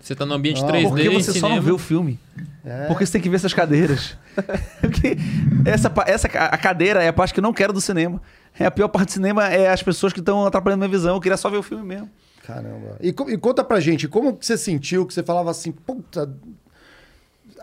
Você 0.00 0.14
tá 0.14 0.24
no 0.24 0.34
ambiente 0.34 0.62
Não, 0.62 0.68
3D 0.68 0.88
Porque 0.88 1.10
você 1.10 1.32
só 1.32 1.32
cinema. 1.32 1.56
não 1.56 1.62
vê 1.62 1.72
o 1.72 1.78
filme. 1.78 2.18
É. 2.64 2.86
Porque 2.86 3.04
você 3.04 3.12
tem 3.12 3.20
que 3.20 3.28
ver 3.28 3.36
essas 3.36 3.54
cadeiras. 3.54 4.16
Porque 4.80 5.16
essa, 5.64 5.92
essa, 6.06 6.26
a 6.28 6.56
cadeira 6.56 7.02
é 7.02 7.08
a 7.08 7.12
parte 7.12 7.34
que 7.34 7.40
eu 7.40 7.42
não 7.42 7.52
quero 7.52 7.72
do 7.72 7.80
cinema. 7.80 8.20
É 8.58 8.66
a 8.66 8.70
pior 8.70 8.88
parte 8.88 9.06
do 9.08 9.12
cinema 9.12 9.48
é 9.48 9.70
as 9.70 9.82
pessoas 9.82 10.12
que 10.12 10.20
estão 10.20 10.46
atrapalhando 10.46 10.80
minha 10.80 10.90
visão. 10.90 11.16
Eu 11.16 11.20
queria 11.20 11.36
só 11.36 11.48
ver 11.50 11.58
o 11.58 11.62
filme 11.62 11.84
mesmo. 11.84 12.10
Caramba. 12.46 12.96
E, 13.00 13.08
e 13.08 13.38
conta 13.38 13.62
pra 13.62 13.78
gente, 13.78 14.08
como 14.08 14.34
que 14.36 14.46
você 14.46 14.56
sentiu 14.56 15.06
que 15.06 15.12
você 15.12 15.22
falava 15.22 15.50
assim, 15.50 15.70
puta. 15.70 16.34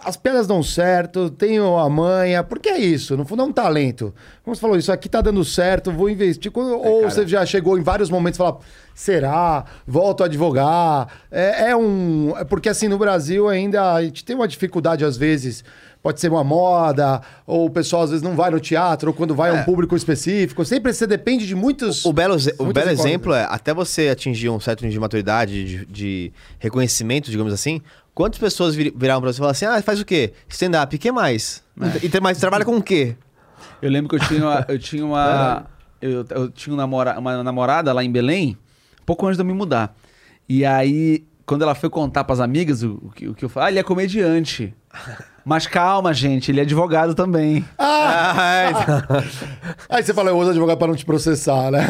As 0.05 0.15
piadas 0.17 0.45
dão 0.47 0.61
certo, 0.61 1.29
tenho 1.29 1.77
a 1.77 1.89
manha, 1.89 2.43
porque 2.43 2.69
é 2.69 2.77
isso, 2.77 3.17
no 3.17 3.25
fundo 3.25 3.41
é 3.41 3.45
um 3.45 3.51
talento. 3.51 4.13
Como 4.43 4.55
você 4.55 4.61
falou, 4.61 4.77
isso 4.77 4.91
aqui 4.91 5.09
tá 5.09 5.19
dando 5.21 5.43
certo, 5.43 5.91
vou 5.91 6.09
investir. 6.09 6.51
Quando- 6.51 6.79
ou 6.79 7.09
você 7.09 7.27
já 7.27 7.45
chegou 7.45 7.77
em 7.77 7.81
vários 7.81 8.09
momentos 8.09 8.37
e 8.37 8.39
falou, 8.39 8.61
será? 8.93 9.65
Volto 9.85 10.23
a 10.23 10.27
advogar. 10.27 11.07
É, 11.31 11.71
é 11.71 11.75
um. 11.75 12.33
É 12.37 12.43
porque 12.43 12.69
assim, 12.69 12.87
no 12.87 12.97
Brasil 12.97 13.47
ainda 13.49 13.93
a 13.93 14.03
gente 14.03 14.23
tem 14.23 14.35
uma 14.35 14.47
dificuldade, 14.47 15.03
às 15.03 15.17
vezes. 15.17 15.63
Pode 16.03 16.19
ser 16.21 16.29
uma 16.31 16.43
moda, 16.43 17.19
ou 17.47 17.65
o 17.65 17.69
pessoal 17.71 18.03
às 18.03 18.11
vezes 18.11 18.21
não 18.21 18.35
vai 18.35 18.51
no 18.51 18.59
teatro, 18.59 19.09
ou 19.09 19.13
quando 19.15 19.33
vai 19.33 19.49
a 19.49 19.53
um 19.55 19.63
público 19.63 19.95
específico. 19.95 20.63
Sempre 20.63 20.93
você 20.93 21.07
depende 21.07 21.47
de 21.47 21.55
muitos. 21.55 22.05
O 22.05 22.13
belo, 22.13 22.37
ze- 22.37 22.53
o 22.59 22.65
belo 22.71 22.91
exemplo 22.91 23.33
é, 23.33 23.47
até 23.49 23.73
você 23.73 24.09
atingir 24.09 24.49
um 24.49 24.59
certo 24.59 24.81
nível 24.81 24.93
de 24.93 24.99
maturidade, 24.99 25.65
de, 25.65 25.85
de 25.87 26.33
reconhecimento, 26.59 27.31
digamos 27.31 27.51
assim, 27.51 27.81
quantas 28.15 28.39
pessoas 28.39 28.73
vir, 28.73 28.93
viraram 28.95 29.21
pra 29.21 29.31
você 29.31 29.35
e 29.35 29.39
falaram 29.39 29.51
assim, 29.51 29.65
ah, 29.65 29.81
faz 29.83 29.99
o 29.99 30.05
quê? 30.05 30.33
Stand-up, 30.47 30.95
e 30.95 30.97
que 30.97 31.11
mais? 31.11 31.61
E 32.01 32.09
tem 32.09 32.21
mais, 32.21 32.39
trabalha 32.39 32.63
com 32.65 32.77
o 32.77 32.81
quê? 32.81 33.15
Eu 33.81 33.91
lembro 33.91 34.09
que 34.09 34.15
eu 34.15 34.27
tinha 34.27 34.41
uma. 34.43 34.65
Eu 34.69 34.79
tinha 34.79 35.05
uma, 35.05 35.65
eu, 36.01 36.25
eu 36.29 36.49
tinha 36.49 36.73
um 36.73 36.77
namora, 36.77 37.19
uma 37.19 37.43
namorada 37.43 37.91
lá 37.91 38.03
em 38.03 38.11
Belém, 38.11 38.57
pouco 39.05 39.25
antes 39.25 39.37
de 39.37 39.41
eu 39.41 39.45
me 39.45 39.53
mudar. 39.53 39.95
E 40.47 40.65
aí, 40.65 41.25
quando 41.45 41.63
ela 41.63 41.73
foi 41.75 41.89
contar 41.89 42.23
pras 42.23 42.39
amigas 42.39 42.83
o, 42.83 42.99
o 43.01 43.11
que, 43.11 43.27
o 43.27 43.33
que 43.33 43.43
eu 43.43 43.49
falei, 43.49 43.67
ah, 43.67 43.71
ele 43.71 43.79
é 43.79 43.83
comediante. 43.83 44.73
Mas 45.45 45.67
calma, 45.67 46.11
gente, 46.11 46.49
ele 46.49 46.59
é 46.59 46.63
advogado 46.63 47.13
também. 47.13 47.63
Aí 49.87 50.01
você 50.03 50.11
fala, 50.11 50.31
eu 50.31 50.37
uso 50.39 50.49
advogado 50.49 50.79
pra 50.79 50.87
não 50.87 50.95
te 50.95 51.05
processar, 51.05 51.69
né? 51.69 51.85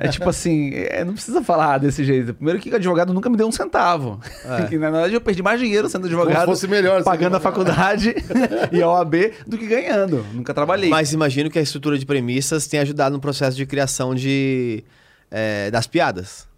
É 0.00 0.08
tipo 0.08 0.26
assim, 0.26 0.70
é, 0.72 1.04
não 1.04 1.12
precisa 1.12 1.42
falar 1.42 1.76
desse 1.76 2.02
jeito. 2.02 2.32
Primeiro 2.32 2.58
que 2.58 2.70
o 2.70 2.74
advogado 2.74 3.12
nunca 3.12 3.28
me 3.28 3.36
deu 3.36 3.46
um 3.46 3.52
centavo. 3.52 4.18
Que, 4.70 4.78
na 4.80 4.90
verdade, 4.90 5.12
eu 5.12 5.20
perdi 5.20 5.42
mais 5.42 5.60
dinheiro 5.60 5.86
sendo 5.90 6.06
advogado. 6.06 6.46
Como 6.46 6.56
se 6.56 6.62
fosse 6.62 6.68
melhor 6.68 7.02
Pagando 7.04 7.36
a 7.36 7.40
faculdade 7.40 8.14
e 8.72 8.80
a 8.80 8.88
OAB 8.88 9.14
do 9.46 9.58
que 9.58 9.66
ganhando. 9.66 10.24
Nunca 10.32 10.54
trabalhei. 10.54 10.88
Mas 10.88 11.12
imagino 11.12 11.50
que 11.50 11.58
a 11.58 11.62
estrutura 11.62 11.98
de 11.98 12.06
premissas 12.06 12.66
tenha 12.66 12.82
ajudado 12.82 13.14
no 13.14 13.20
processo 13.20 13.54
de 13.54 13.66
criação 13.66 14.14
de, 14.14 14.82
é, 15.30 15.70
das 15.70 15.86
piadas. 15.86 16.50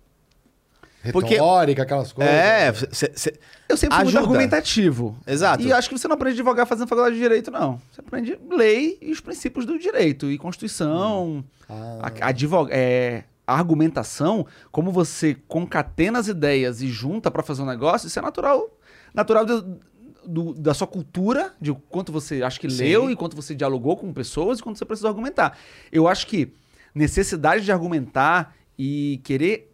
Porque- 1.12 1.34
Retórica, 1.34 1.82
aquelas 1.82 2.12
coisas. 2.12 2.32
É, 2.34 2.72
cê- 2.92 3.12
cê- 3.14 3.40
Eu 3.68 3.76
sempre 3.76 3.94
fui 3.96 4.04
muito 4.04 4.16
Ajuda. 4.18 4.32
argumentativo. 4.32 5.16
Exato. 5.26 5.62
E 5.62 5.72
acho 5.72 5.88
que 5.88 5.98
você 5.98 6.06
não 6.08 6.14
aprende 6.14 6.36
a 6.36 6.40
advogar 6.40 6.66
fazendo 6.66 6.86
faculdade 6.88 7.14
de 7.16 7.20
direito, 7.22 7.50
não. 7.50 7.80
Você 7.92 8.00
aprende 8.00 8.38
lei 8.50 8.98
e 9.00 9.10
os 9.10 9.20
princípios 9.20 9.64
do 9.66 9.78
direito 9.78 10.30
e 10.30 10.36
constituição. 10.38 11.44
Ah. 11.68 12.10
A, 12.20 12.28
advo- 12.28 12.68
é, 12.70 13.24
a 13.46 13.54
argumentação, 13.56 14.46
como 14.70 14.90
você 14.92 15.34
concatena 15.48 16.18
as 16.18 16.28
ideias 16.28 16.82
e 16.82 16.88
junta 16.88 17.30
pra 17.30 17.42
fazer 17.42 17.62
um 17.62 17.66
negócio, 17.66 18.06
isso 18.06 18.18
é 18.18 18.22
natural. 18.22 18.68
Natural 19.14 19.44
do- 19.46 19.78
do- 20.26 20.54
da 20.54 20.72
sua 20.74 20.86
cultura, 20.86 21.52
de 21.60 21.72
quanto 21.90 22.10
você 22.12 22.42
acha 22.42 22.58
que 22.58 22.68
Sim. 22.70 22.82
leu 22.84 23.10
e 23.10 23.16
quanto 23.16 23.36
você 23.36 23.54
dialogou 23.54 23.96
com 23.96 24.12
pessoas 24.12 24.58
e 24.58 24.62
quanto 24.62 24.78
você 24.78 24.84
precisou 24.84 25.08
argumentar. 25.08 25.56
Eu 25.92 26.08
acho 26.08 26.26
que 26.26 26.52
necessidade 26.94 27.64
de 27.64 27.72
argumentar 27.72 28.54
e 28.78 29.20
querer. 29.24 29.70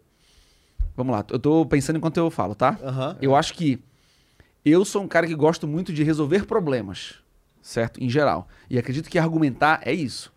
Vamos 1.01 1.15
lá, 1.15 1.25
eu 1.31 1.39
tô 1.39 1.65
pensando 1.65 1.95
enquanto 1.97 2.17
eu 2.17 2.29
falo, 2.29 2.53
tá? 2.53 2.77
Aham. 2.83 3.17
Eu 3.19 3.35
acho 3.35 3.55
que 3.55 3.79
eu 4.63 4.85
sou 4.85 5.01
um 5.01 5.07
cara 5.07 5.25
que 5.25 5.33
gosto 5.33 5.67
muito 5.67 5.91
de 5.91 6.03
resolver 6.03 6.45
problemas, 6.45 7.15
certo? 7.59 7.99
Em 8.03 8.07
geral. 8.07 8.47
E 8.69 8.77
acredito 8.77 9.09
que 9.09 9.17
argumentar 9.17 9.81
é 9.83 9.91
isso. 9.91 10.31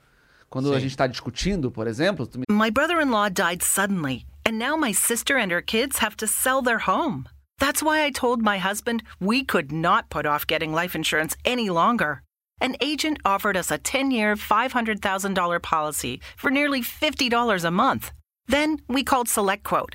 Quando 0.48 0.70
a 0.70 0.76
Sim. 0.76 0.80
gente 0.80 0.92
está 0.92 1.06
discutindo, 1.06 1.70
por 1.70 1.86
exemplo, 1.86 2.26
tu 2.26 2.38
me- 2.38 2.44
My 2.50 2.70
brother 2.70 2.98
in 3.02 3.10
law 3.10 3.28
died 3.28 3.62
suddenly, 3.62 4.24
And 4.46 4.52
now 4.58 4.74
my 4.78 4.94
sister 4.94 5.36
and 5.38 5.50
her 5.52 5.62
kids 5.62 5.98
have 5.98 6.16
to 6.16 6.26
sell 6.26 6.62
their 6.62 6.78
home. 6.88 7.24
That's 7.58 7.82
why 7.82 8.06
I 8.06 8.10
told 8.10 8.42
my 8.42 8.56
husband 8.58 9.02
we 9.20 9.44
could 9.44 9.70
not 9.70 10.08
put 10.08 10.24
off 10.26 10.46
getting 10.46 10.72
life 10.74 10.94
insurance 10.94 11.36
any 11.44 11.68
longer. 11.68 12.22
An 12.60 12.76
agent 12.80 13.18
offered 13.24 13.56
us 13.56 13.70
a 13.70 13.76
10 13.78 14.10
year, 14.10 14.34
$500,000 14.36 15.60
policy 15.62 16.20
for 16.38 16.50
nearly 16.50 16.80
$50 16.82 17.64
a 17.64 17.70
month. 17.70 18.12
Then 18.46 18.78
we 18.88 19.02
called 19.02 19.28
SelectQuote. 19.28 19.94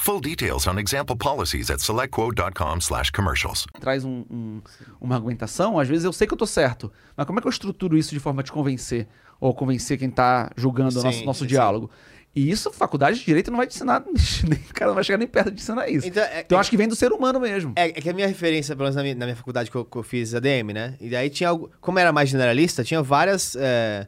Full 0.00 0.20
details 0.20 0.64
on 0.68 0.78
example 0.78 1.16
policies 1.16 1.70
at 1.70 1.80
selectquote.com 1.80 2.78
slash 2.80 3.10
commercials. 3.10 3.66
Traz 3.80 4.04
um- 4.04 4.24
um- 4.30 4.62
uma 5.00 5.16
argumentação, 5.16 5.76
às 5.76 5.88
vezes 5.88 6.04
eu 6.04 6.12
sei 6.12 6.24
que 6.26 6.32
eu 6.32 6.38
tô 6.38 6.46
certo, 6.46 6.90
mas 7.16 7.26
como 7.26 7.40
é 7.40 7.42
que 7.42 7.48
eu 7.48 7.50
estruturo 7.50 7.98
isso 7.98 8.10
de 8.14 8.20
forma 8.20 8.40
a 8.40 8.44
te 8.44 8.52
convencer? 8.52 9.08
Ou 9.40 9.52
convencer 9.52 9.98
quem 9.98 10.08
tá 10.08 10.50
julgando 10.56 11.00
o 11.00 11.02
nosso, 11.02 11.18
Sim, 11.18 11.24
nosso 11.24 11.40
sim. 11.40 11.46
diálogo? 11.48 11.90
E 12.34 12.48
isso, 12.48 12.70
faculdade 12.72 13.18
de 13.18 13.24
Direito 13.24 13.50
não 13.50 13.56
vai 13.58 13.66
te 13.66 13.74
ensinar, 13.74 14.04
nem- 14.48 14.60
o 14.70 14.72
cara 14.72 14.88
não 14.90 14.94
vai 14.94 15.02
chegar 15.02 15.18
nem 15.18 15.26
perto 15.26 15.50
de 15.50 15.60
ensinar 15.60 15.88
isso. 15.88 16.06
Então, 16.06 16.22
Então, 16.22 16.36
é- 16.38 16.46
eu 16.48 16.58
acho 16.58 16.70
que 16.70 16.76
vem 16.76 16.86
do 16.86 16.94
ser 16.94 17.10
humano 17.10 17.40
mesmo. 17.40 17.72
É, 17.74 17.86
é 17.88 17.92
que 17.92 18.08
a 18.08 18.12
minha 18.12 18.28
referência, 18.28 18.76
pelo 18.76 18.84
menos 18.84 18.94
na 18.94 19.02
minha, 19.02 19.14
na 19.16 19.26
minha 19.26 19.36
faculdade 19.36 19.68
que 19.68 19.76
eu, 19.76 19.84
que 19.84 19.96
eu 19.98 20.02
fiz 20.04 20.32
ADM, 20.32 20.72
né? 20.72 20.94
E 21.00 21.10
daí 21.10 21.28
tinha 21.28 21.48
algo. 21.48 21.72
Como 21.80 21.98
era 21.98 22.12
mais 22.12 22.28
generalista, 22.30 22.84
tinha 22.84 23.02
várias. 23.02 23.56
é, 23.58 24.06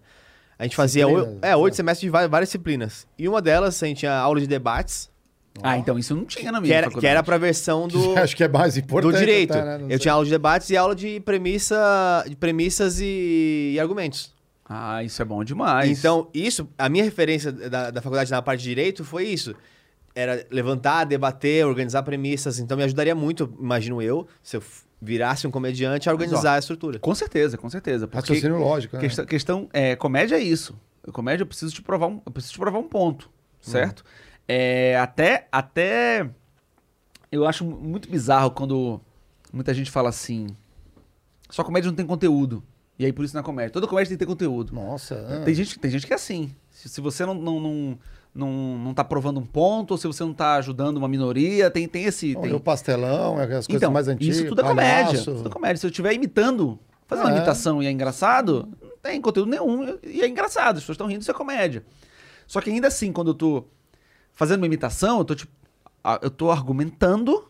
a 0.56 0.62
gente 0.62 0.76
fazia 0.76 1.02
é, 1.42 1.56
oito 1.56 1.72
é. 1.74 1.76
semestres 1.76 2.06
de 2.06 2.10
várias, 2.10 2.30
várias 2.30 2.48
disciplinas. 2.48 3.08
E 3.18 3.26
uma 3.28 3.42
delas, 3.42 3.82
a 3.82 3.86
gente 3.88 3.98
tinha 4.00 4.14
aula 4.14 4.38
de 4.40 4.46
debates, 4.46 5.10
Ah, 5.62 5.76
então 5.76 5.98
isso 5.98 6.14
não 6.14 6.24
tinha 6.24 6.50
na 6.52 6.60
minha 6.60 6.70
que 6.70 6.74
era, 6.76 6.86
faculdade. 6.86 7.00
que 7.00 7.06
era 7.10 7.22
pra 7.22 7.36
versão 7.38 7.88
do, 7.88 8.16
Acho 8.18 8.36
que 8.36 8.44
é 8.44 8.48
mais 8.48 8.76
importante. 8.76 9.12
do 9.12 9.18
direito. 9.18 9.52
até, 9.52 9.64
né? 9.64 9.78
Não 9.78 9.84
Eu 9.84 9.90
sei. 9.90 9.98
tinha 9.98 10.14
aula 10.14 10.24
de 10.24 10.30
debates 10.30 10.70
e 10.70 10.76
aula 10.76 10.94
de 10.94 11.20
premissa, 11.20 12.24
de 12.28 12.36
premissas 12.36 13.00
e, 13.00 13.72
e 13.74 13.80
argumentos. 13.80 14.32
Ah, 14.64 15.02
isso 15.02 15.20
é 15.20 15.24
bom 15.24 15.42
demais. 15.42 15.90
Então, 15.98 16.28
isso, 16.32 16.68
a 16.78 16.88
minha 16.88 17.02
referência 17.02 17.50
da, 17.50 17.90
da 17.90 18.00
faculdade 18.00 18.30
na 18.30 18.40
parte 18.40 18.62
de 18.62 18.68
direito 18.68 19.04
foi 19.04 19.24
isso. 19.24 19.54
Era 20.14 20.46
levantar, 20.50 21.04
debater, 21.04 21.66
organizar 21.66 22.04
premissas. 22.04 22.60
Então, 22.60 22.76
me 22.76 22.84
ajudaria 22.84 23.14
muito, 23.14 23.52
imagino 23.60 24.00
eu, 24.00 24.28
se 24.42 24.56
eu 24.56 24.62
virasse 25.02 25.46
um 25.46 25.50
comediante, 25.50 26.08
a 26.08 26.12
organizar 26.12 26.54
a 26.54 26.58
estrutura. 26.58 26.98
Com 27.00 27.14
certeza, 27.14 27.58
com 27.58 27.68
certeza. 27.68 28.08
Raciocínio 28.12 28.58
lógico, 28.58 28.96
né? 28.96 29.02
questão, 29.02 29.24
questão 29.24 29.68
é, 29.72 29.96
comédia 29.96 30.36
é 30.36 30.40
isso. 30.40 30.78
Comédia 31.12 31.42
eu 31.42 31.46
preciso 31.46 31.74
te 31.74 31.82
provar 31.82 32.06
um, 32.06 32.20
eu 32.24 32.30
preciso 32.30 32.52
te 32.52 32.58
provar 32.58 32.78
um 32.78 32.88
ponto, 32.88 33.28
certo? 33.60 34.04
É, 34.52 34.98
até, 34.98 35.46
até 35.52 36.28
eu 37.30 37.46
acho 37.46 37.64
muito 37.64 38.10
bizarro 38.10 38.50
quando 38.50 39.00
muita 39.52 39.72
gente 39.72 39.92
fala 39.92 40.08
assim, 40.08 40.48
só 41.48 41.62
comédia 41.62 41.88
não 41.88 41.94
tem 41.94 42.04
conteúdo. 42.04 42.60
E 42.98 43.04
aí 43.06 43.12
por 43.12 43.24
isso 43.24 43.32
não 43.32 43.40
é 43.42 43.44
comédia. 43.44 43.70
Toda 43.70 43.86
comédia 43.86 44.08
tem 44.08 44.18
que 44.18 44.24
ter 44.24 44.26
conteúdo. 44.26 44.74
Nossa. 44.74 45.24
ah. 45.28 45.44
Tem 45.44 45.54
gente, 45.54 45.78
tem 45.78 45.88
gente 45.88 46.04
que 46.04 46.12
é 46.12 46.16
assim. 46.16 46.50
Se, 46.68 46.88
se 46.88 47.00
você 47.00 47.24
não, 47.24 47.32
não, 47.34 47.60
não, 47.60 47.98
não, 48.34 48.50
não 48.78 48.92
tá 48.94 49.04
provando 49.04 49.38
um 49.38 49.46
ponto, 49.46 49.92
ou 49.92 49.96
se 49.98 50.08
você 50.08 50.24
não 50.24 50.34
tá 50.34 50.56
ajudando 50.56 50.96
uma 50.96 51.06
minoria, 51.06 51.70
tem, 51.70 51.86
tem 51.86 52.04
esse. 52.04 52.34
Olha 52.36 52.48
Tem... 52.48 52.52
o 52.56 52.60
pastelão, 52.60 53.38
as 53.38 53.46
coisas 53.46 53.66
Então, 53.68 53.92
mais 53.92 54.08
antigas. 54.08 54.36
isso 54.36 54.48
tudo 54.48 54.62
é 54.62 54.64
comédia. 54.64 55.14
Isso 55.16 55.32
tudo 55.32 55.48
é 55.48 55.52
comédia. 55.52 55.76
Se 55.76 55.86
eu 55.86 55.90
estiver 55.90 56.12
imitando, 56.12 56.76
fazendo 57.06 57.26
uma 57.26 57.34
É. 57.34 57.36
imitação 57.36 57.80
e 57.80 57.86
é 57.86 57.90
engraçado, 57.92 58.68
não 58.82 58.90
tem 59.00 59.20
conteúdo 59.20 59.48
nenhum. 59.48 59.96
E 60.02 60.22
é 60.22 60.28
engraçado, 60.28 60.76
as 60.78 60.82
pessoas 60.82 60.94
estão 60.96 61.06
rindo, 61.06 61.22
isso 61.22 61.30
é 61.30 61.34
comédia. 61.34 61.84
Só 62.48 62.60
que 62.60 62.68
ainda 62.68 62.88
assim, 62.88 63.12
quando 63.12 63.28
eu 63.28 63.34
tô 63.34 63.64
fazendo 64.40 64.60
uma 64.60 64.66
imitação, 64.66 65.18
eu 65.18 65.24
tô 65.26 65.34
tipo. 65.34 65.52
ah, 66.02 66.18
Eu 66.22 66.30
tô 66.30 66.50
argumentando. 66.50 67.46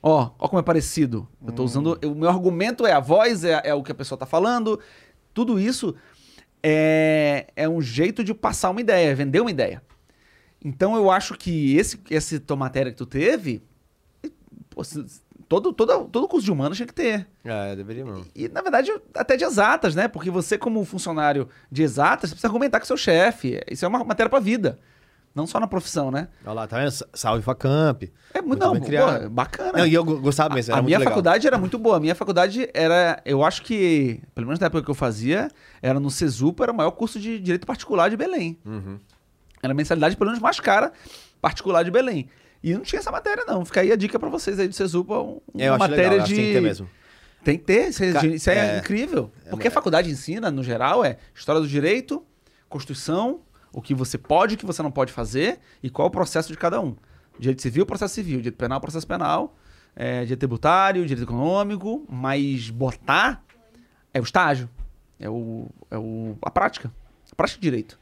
Ó, 0.00 0.30
ó 0.38 0.46
como 0.48 0.60
é 0.60 0.62
parecido. 0.62 1.26
Eu 1.44 1.50
Hum. 1.50 1.54
tô 1.56 1.64
usando. 1.64 1.98
O 2.04 2.14
meu 2.14 2.28
argumento 2.28 2.86
é 2.86 2.92
a 2.92 3.00
voz, 3.00 3.42
é, 3.42 3.60
é 3.64 3.74
o 3.74 3.82
que 3.82 3.90
a 3.90 3.94
pessoa 3.94 4.16
tá 4.16 4.24
falando. 4.24 4.78
Tudo 5.34 5.58
isso 5.58 5.96
é, 6.62 7.48
é 7.56 7.68
um 7.68 7.82
jeito 7.82 8.22
de 8.22 8.32
passar 8.32 8.70
uma 8.70 8.80
ideia, 8.80 9.14
vender 9.16 9.40
uma 9.40 9.50
ideia. 9.50 9.82
Então 10.64 10.94
eu 10.96 11.10
acho 11.10 11.34
que 11.34 11.76
esse, 11.76 12.00
esse 12.10 12.38
tua 12.38 12.56
matéria 12.56 12.92
que 12.92 12.98
tu 12.98 13.06
teve. 13.06 13.60
pô, 14.70 14.82
todo, 15.48 15.72
todo, 15.72 16.04
todo 16.06 16.28
curso 16.28 16.44
de 16.44 16.52
humanos 16.52 16.76
tinha 16.76 16.86
que 16.86 16.94
ter. 16.94 17.26
É, 17.44 17.74
deveria 17.74 18.04
mesmo. 18.04 18.24
E, 18.36 18.48
na 18.48 18.62
verdade, 18.62 18.92
até 19.14 19.36
de 19.36 19.42
exatas, 19.44 19.94
né? 19.96 20.06
Porque 20.06 20.30
você, 20.30 20.56
como 20.56 20.84
funcionário 20.84 21.48
de 21.72 21.82
exatas, 21.82 22.30
você 22.30 22.34
precisa 22.34 22.48
argumentar 22.48 22.78
com 22.78 22.86
seu 22.86 22.96
chefe. 22.96 23.60
Isso 23.68 23.84
é 23.84 23.88
uma 23.88 24.04
matéria 24.04 24.30
pra 24.30 24.38
vida. 24.38 24.78
Não 25.34 25.46
só 25.46 25.60
na 25.60 25.68
profissão, 25.68 26.10
né? 26.10 26.28
Olha 26.44 26.52
lá, 26.54 26.66
tá 26.66 26.78
vendo? 26.78 26.90
Salve 27.14 27.42
Facamp. 27.42 28.02
É 28.34 28.42
muito, 28.42 28.58
não, 28.58 28.80
criado. 28.80 29.30
bacana. 29.30 29.78
Não, 29.78 29.86
e 29.86 29.94
eu 29.94 30.04
go- 30.04 30.18
gostava 30.18 30.52
mesmo, 30.54 30.74
a 30.74 30.82
minha 30.82 30.98
legal. 30.98 31.12
faculdade 31.12 31.46
era 31.46 31.56
muito 31.56 31.78
boa. 31.78 31.96
A 31.98 32.00
minha 32.00 32.14
faculdade 32.14 32.68
era, 32.74 33.22
eu 33.24 33.44
acho 33.44 33.62
que, 33.62 34.20
pelo 34.34 34.46
menos 34.48 34.58
na 34.58 34.66
época 34.66 34.82
que 34.82 34.90
eu 34.90 34.94
fazia, 34.94 35.48
era 35.80 36.00
no 36.00 36.10
Cesupa, 36.10 36.64
era 36.64 36.72
o 36.72 36.74
maior 36.76 36.90
curso 36.90 37.20
de 37.20 37.38
direito 37.38 37.66
particular 37.66 38.10
de 38.10 38.16
Belém. 38.16 38.58
Uhum. 38.64 38.98
Era 39.62 39.72
a 39.72 39.76
mensalidade, 39.76 40.16
pelo 40.16 40.30
menos, 40.30 40.42
mais 40.42 40.58
cara 40.58 40.92
particular 41.40 41.84
de 41.84 41.90
Belém. 41.90 42.28
E 42.60 42.74
não 42.74 42.80
tinha 42.80 42.98
essa 42.98 43.12
matéria, 43.12 43.44
não. 43.46 43.64
Fica 43.64 43.80
aí 43.82 43.92
a 43.92 43.96
dica 43.96 44.18
pra 44.18 44.28
vocês 44.28 44.58
aí 44.58 44.66
do 44.66 44.74
Cesupa, 44.74 45.18
um- 45.20 45.40
uma 45.54 45.62
É, 45.62 45.68
eu 45.68 45.74
acho 45.74 45.78
matéria 45.80 46.10
legal, 46.10 46.26
de... 46.26 46.34
tem 46.34 46.44
que 46.46 46.52
ter 46.54 46.60
mesmo. 46.60 46.90
Tem 47.44 47.56
que 47.58 47.64
ter, 47.64 47.88
isso 47.90 48.02
é, 48.02 48.12
Ca- 48.12 48.26
isso 48.26 48.50
é 48.50 48.58
é. 48.74 48.78
incrível. 48.78 49.30
Porque 49.48 49.68
a 49.68 49.70
faculdade 49.70 50.10
ensina, 50.10 50.50
no 50.50 50.64
geral, 50.64 51.04
é 51.04 51.16
história 51.32 51.60
do 51.60 51.68
direito, 51.68 52.24
Constituição, 52.68 53.40
o 53.72 53.80
que 53.82 53.94
você 53.94 54.16
pode 54.18 54.54
e 54.54 54.56
o 54.56 54.58
que 54.58 54.66
você 54.66 54.82
não 54.82 54.90
pode 54.90 55.12
fazer 55.12 55.58
e 55.82 55.90
qual 55.90 56.06
é 56.06 56.08
o 56.08 56.12
processo 56.12 56.48
de 56.52 56.58
cada 56.58 56.80
um. 56.80 56.96
Direito 57.38 57.62
civil, 57.62 57.86
processo 57.86 58.14
civil. 58.14 58.38
Direito 58.38 58.56
penal, 58.56 58.80
processo 58.80 59.06
penal. 59.06 59.56
É, 59.94 60.22
direito 60.22 60.40
tributário, 60.40 61.06
direito 61.06 61.28
econômico. 61.28 62.04
Mas 62.08 62.70
botar 62.70 63.44
é 64.12 64.20
o 64.20 64.24
estágio. 64.24 64.68
É, 65.20 65.28
o, 65.28 65.66
é 65.90 65.98
o, 65.98 66.36
a 66.42 66.50
prática. 66.50 66.92
A 67.30 67.34
prática 67.34 67.60
de 67.60 67.62
direito. 67.62 67.98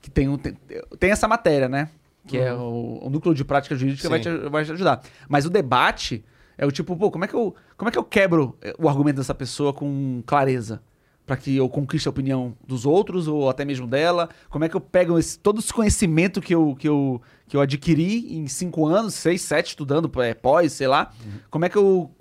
Que 0.00 0.10
tem, 0.10 0.28
um- 0.28 0.36
tem, 0.38 0.56
tem 0.98 1.10
essa 1.10 1.26
matéria, 1.26 1.68
né? 1.68 1.88
Que 2.26 2.38
é 2.38 2.52
o, 2.52 2.98
o 3.02 3.10
núcleo 3.10 3.34
de 3.34 3.44
prática 3.44 3.74
jurídica 3.76 4.08
vai 4.08 4.20
te, 4.20 4.48
vai 4.48 4.64
te 4.64 4.72
ajudar. 4.72 5.00
Mas 5.28 5.46
o 5.46 5.50
debate 5.50 6.24
é 6.58 6.66
o 6.66 6.72
tipo, 6.72 6.96
pô, 6.96 7.10
como 7.10 7.24
é 7.24 7.28
que 7.28 7.34
eu, 7.34 7.54
como 7.76 7.88
é 7.88 7.92
que 7.92 7.98
eu 7.98 8.02
quebro 8.04 8.56
eh, 8.62 8.74
o 8.78 8.88
argumento 8.88 9.16
dessa 9.18 9.34
pessoa 9.34 9.72
com 9.72 10.22
clareza? 10.26 10.82
Pra 11.26 11.36
que 11.36 11.56
eu 11.56 11.68
conquiste 11.68 12.06
a 12.06 12.10
opinião 12.10 12.56
dos 12.64 12.86
outros 12.86 13.26
ou 13.26 13.50
até 13.50 13.64
mesmo 13.64 13.84
dela? 13.86 14.28
Como 14.48 14.64
é 14.64 14.68
que 14.68 14.76
eu 14.76 14.80
pego 14.80 15.18
esse- 15.18 15.36
todo 15.36 15.58
esse 15.58 15.72
conhecimento 15.74 16.40
que 16.40 16.54
eu, 16.54 16.76
que, 16.78 16.88
eu, 16.88 17.20
que 17.48 17.56
eu 17.56 17.60
adquiri 17.60 18.36
em 18.36 18.46
cinco 18.46 18.86
anos, 18.86 19.14
seis, 19.14 19.42
sete, 19.42 19.70
estudando 19.70 20.08
é, 20.22 20.34
pós, 20.34 20.72
sei 20.72 20.86
lá? 20.86 21.12
Como 21.50 21.64
é 21.64 21.68
que 21.68 21.76
eu 21.76 22.12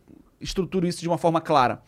estruturo 0.41 0.87
isso 0.87 1.01
de 1.01 1.07
uma 1.07 1.19
forma 1.19 1.39
clara? 1.39 1.83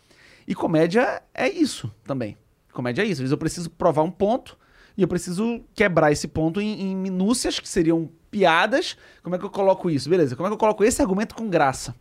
E 0.48 0.54
comédia 0.54 1.24
é 1.34 1.50
isso 1.50 1.92
também. 2.06 2.38
Comédia 2.72 3.02
é 3.02 3.06
isso. 3.06 3.14
Às 3.14 3.20
vezes 3.20 3.32
eu 3.32 3.38
preciso 3.38 3.70
provar 3.72 4.04
um 4.04 4.12
ponto 4.12 4.56
e 4.96 5.02
eu 5.02 5.08
preciso 5.08 5.62
quebrar 5.74 6.12
esse 6.12 6.28
ponto 6.28 6.62
em, 6.62 6.92
em 6.92 6.96
minúcias 6.96 7.60
que 7.60 7.68
seriam 7.68 8.10
piadas. 8.30 8.96
Como 9.24 9.36
é 9.36 9.40
que 9.40 9.44
eu 9.46 9.50
coloco 9.50 9.90
isso? 9.90 10.08
Beleza, 10.08 10.36
como 10.36 10.46
é 10.46 10.50
que 10.52 10.54
eu 10.54 10.58
coloco 10.60 10.84
esse 10.84 11.02
argumento 11.02 11.34
com 11.34 11.50
graça? 11.50 11.96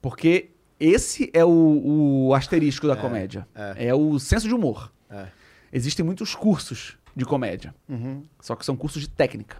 Porque 0.00 0.50
esse 0.78 1.30
é 1.32 1.44
o, 1.44 2.26
o 2.28 2.34
asterisco 2.34 2.86
da 2.86 2.94
comédia. 2.96 3.46
É. 3.54 3.94
o 3.94 4.18
senso 4.18 4.46
de 4.48 4.54
humor. 4.54 4.92
É. 5.10 5.26
Existem 5.72 6.04
muitos 6.04 6.34
cursos 6.34 6.96
de 7.16 7.24
comédia. 7.24 7.74
Só 8.40 8.54
que 8.56 8.64
são 8.64 8.76
cursos 8.76 9.02
de 9.02 9.08
técnica. 9.08 9.56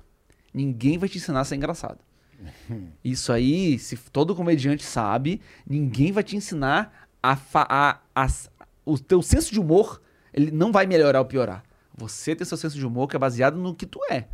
Ninguém 0.55 0.97
vai 0.99 1.09
te 1.09 1.19
ensinar 1.19 1.41
a 1.41 1.45
ser 1.45 1.57
engraçado. 1.57 1.99
Isso 3.05 3.33
aí, 3.33 3.79
se 3.79 3.97
todo 3.97 4.35
comediante 4.35 4.85
sabe, 4.85 5.41
ninguém 5.69 6.13
vai 6.13 6.23
te 6.23 6.37
ensinar 6.37 7.09
a, 7.23 7.37
a- 7.55 7.99
a- 8.15 8.29
o 8.85 8.99
teu 8.99 9.21
senso 9.21 9.53
de 9.53 9.59
humor, 9.61 10.01
ele 10.33 10.51
não 10.51 10.71
vai 10.73 10.87
melhorar 10.87 11.19
ou 11.21 11.25
piorar. 11.27 11.63
Você 11.97 12.35
tem 12.37 12.47
seu 12.47 12.57
senso 12.57 12.77
de 12.79 12.87
humor 12.87 13.09
que 13.09 13.17
é 13.17 13.19
baseado 13.19 13.59
no 13.59 13.75
que 13.75 13.85
tu 13.87 13.99
é. 14.11 14.29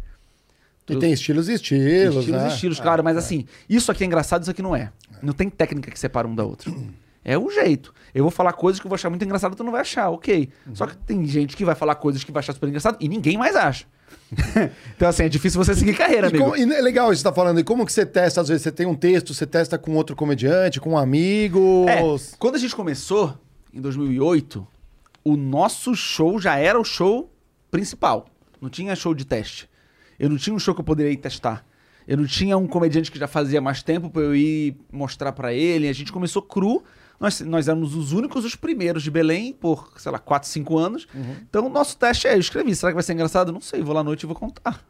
E 0.88 0.96
tem 0.96 1.12
estilos 1.12 1.48
e 1.48 1.54
estilos, 1.54 2.16
estilos 2.16 2.42
né? 2.42 2.48
e 2.48 2.52
estilos, 2.52 2.80
claro, 2.80 3.02
mas 3.02 3.16
assim, 3.16 3.46
isso 3.68 3.90
aqui 3.90 4.04
é 4.04 4.06
engraçado, 4.06 4.42
isso 4.42 4.50
aqui 4.50 4.60
não 4.60 4.76
é. 4.76 4.92
Não 5.22 5.32
tem 5.32 5.48
técnica 5.48 5.90
que 5.90 5.98
separa 5.98 6.28
um 6.28 6.34
da 6.34 6.44
outra. 6.44 6.70
É 7.26 7.38
o 7.38 7.50
jeito. 7.50 7.94
Eu 8.14 8.22
vou 8.22 8.30
falar 8.30 8.52
coisas 8.52 8.78
que 8.78 8.86
eu 8.86 8.88
vou 8.90 8.96
achar 8.96 9.08
muito 9.08 9.24
engraçado, 9.24 9.56
tu 9.56 9.64
não 9.64 9.72
vai 9.72 9.80
achar, 9.80 10.10
ok. 10.10 10.50
Só 10.74 10.86
que 10.86 10.94
tem 10.94 11.26
gente 11.26 11.56
que 11.56 11.64
vai 11.64 11.74
falar 11.74 11.94
coisas 11.94 12.22
que 12.22 12.30
vai 12.30 12.40
achar 12.40 12.52
super 12.52 12.68
engraçado 12.68 12.98
e 13.00 13.08
ninguém 13.08 13.38
mais 13.38 13.56
acha. 13.56 13.86
então, 14.94 15.08
assim, 15.08 15.22
é 15.22 15.28
difícil 15.30 15.62
você 15.64 15.74
seguir 15.74 15.94
carreira, 15.96 16.26
E, 16.26 16.28
amigo. 16.28 16.44
como- 16.44 16.56
e 16.56 16.62
é 16.62 16.82
legal 16.82 17.06
isso 17.10 17.22
que 17.22 17.28
você 17.28 17.30
tá 17.30 17.32
falando. 17.34 17.58
E 17.58 17.64
como 17.64 17.86
que 17.86 17.92
você 17.94 18.04
testa? 18.04 18.42
Às 18.42 18.48
vezes 18.48 18.62
você 18.62 18.70
tem 18.70 18.84
um 18.84 18.94
texto, 18.94 19.32
você 19.32 19.46
testa 19.46 19.78
com 19.78 19.94
outro 19.94 20.14
comediante, 20.14 20.78
com 20.78 20.90
um 20.90 20.98
amigo. 20.98 21.86
É, 21.88 22.00
quando 22.38 22.56
a 22.56 22.58
gente 22.58 22.76
começou, 22.76 23.34
em 23.72 23.80
2008, 23.80 24.66
o 25.24 25.34
nosso 25.34 25.94
show 25.94 26.38
já 26.38 26.56
era 26.58 26.78
o 26.78 26.84
show 26.84 27.32
principal. 27.70 28.26
Não 28.60 28.68
tinha 28.68 28.94
show 28.94 29.14
de 29.14 29.24
teste. 29.24 29.66
Eu 30.18 30.28
não 30.28 30.36
tinha 30.36 30.54
um 30.54 30.58
show 30.58 30.74
que 30.74 30.80
eu 30.80 30.84
poderia 30.84 31.12
ir 31.12 31.16
testar. 31.16 31.64
Eu 32.06 32.18
não 32.18 32.26
tinha 32.26 32.56
um 32.56 32.66
comediante 32.66 33.10
que 33.10 33.18
já 33.18 33.26
fazia 33.26 33.60
mais 33.60 33.82
tempo 33.82 34.10
pra 34.10 34.22
eu 34.22 34.36
ir 34.36 34.76
mostrar 34.92 35.32
pra 35.32 35.52
ele. 35.52 35.88
A 35.88 35.92
gente 35.92 36.12
começou 36.12 36.42
cru. 36.42 36.82
Nós, 37.18 37.40
nós 37.40 37.68
éramos 37.68 37.94
os 37.94 38.12
únicos, 38.12 38.44
os 38.44 38.56
primeiros 38.56 39.02
de 39.02 39.10
Belém, 39.10 39.52
por, 39.52 39.92
sei 39.96 40.12
lá, 40.12 40.18
4, 40.18 40.48
5 40.48 40.76
anos. 40.78 41.06
Então, 41.48 41.66
o 41.66 41.70
nosso 41.70 41.96
teste 41.96 42.26
é: 42.26 42.34
eu 42.34 42.40
escrevi. 42.40 42.74
Será 42.74 42.92
que 42.92 42.94
vai 42.94 43.02
ser 43.02 43.14
engraçado? 43.14 43.52
Não 43.52 43.60
sei. 43.60 43.82
Vou 43.82 43.94
lá 43.94 44.00
à 44.00 44.04
noite 44.04 44.24
e 44.24 44.26
vou 44.26 44.36
contar. 44.36 44.84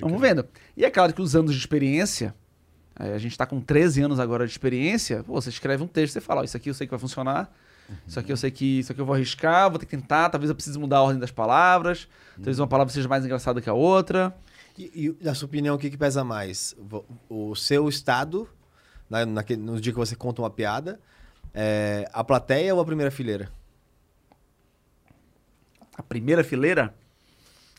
Vamos 0.00 0.20
vendo. 0.20 0.46
E 0.76 0.84
é 0.84 0.90
claro 0.90 1.12
que 1.12 1.20
os 1.20 1.36
anos 1.36 1.52
de 1.52 1.58
experiência, 1.58 2.34
é, 2.98 3.12
a 3.12 3.18
gente 3.18 3.36
tá 3.36 3.44
com 3.44 3.60
13 3.60 4.02
anos 4.02 4.18
agora 4.20 4.46
de 4.46 4.52
experiência, 4.52 5.22
pô, 5.24 5.34
você 5.34 5.50
escreve 5.50 5.82
um 5.82 5.86
texto, 5.86 6.14
você 6.14 6.20
fala, 6.20 6.40
ó, 6.40 6.44
isso 6.44 6.56
aqui 6.56 6.70
eu 6.70 6.74
sei 6.74 6.86
que 6.86 6.92
vai 6.92 7.00
funcionar, 7.00 7.52
isso 8.06 8.18
aqui 8.18 8.32
eu 8.32 8.36
sei 8.36 8.50
que 8.50 8.80
isso 8.80 8.92
aqui 8.92 9.00
eu 9.00 9.06
vou 9.06 9.14
arriscar, 9.14 9.70
vou 9.70 9.78
ter 9.78 9.86
que 9.86 9.96
tentar, 9.96 10.30
talvez 10.30 10.48
eu 10.48 10.54
precise 10.54 10.78
mudar 10.78 10.98
a 10.98 11.02
ordem 11.02 11.20
das 11.20 11.30
palavras, 11.30 12.08
talvez 12.36 12.58
uma 12.58 12.66
palavra 12.66 12.92
seja 12.92 13.08
mais 13.08 13.24
engraçada 13.24 13.60
que 13.60 13.68
a 13.68 13.74
outra. 13.74 14.34
E, 14.76 15.16
e, 15.20 15.24
na 15.24 15.34
sua 15.34 15.46
opinião, 15.46 15.76
o 15.76 15.78
que, 15.78 15.90
que 15.90 15.96
pesa 15.96 16.24
mais? 16.24 16.74
O 17.28 17.54
seu 17.54 17.88
estado, 17.88 18.48
na, 19.08 19.24
naquele, 19.24 19.62
no 19.62 19.80
dia 19.80 19.92
que 19.92 19.98
você 19.98 20.16
conta 20.16 20.42
uma 20.42 20.50
piada, 20.50 21.00
é, 21.52 22.08
a 22.12 22.24
plateia 22.24 22.74
ou 22.74 22.80
a 22.80 22.84
primeira 22.84 23.10
fileira? 23.10 23.50
A 25.96 26.02
primeira 26.02 26.42
fileira. 26.42 26.92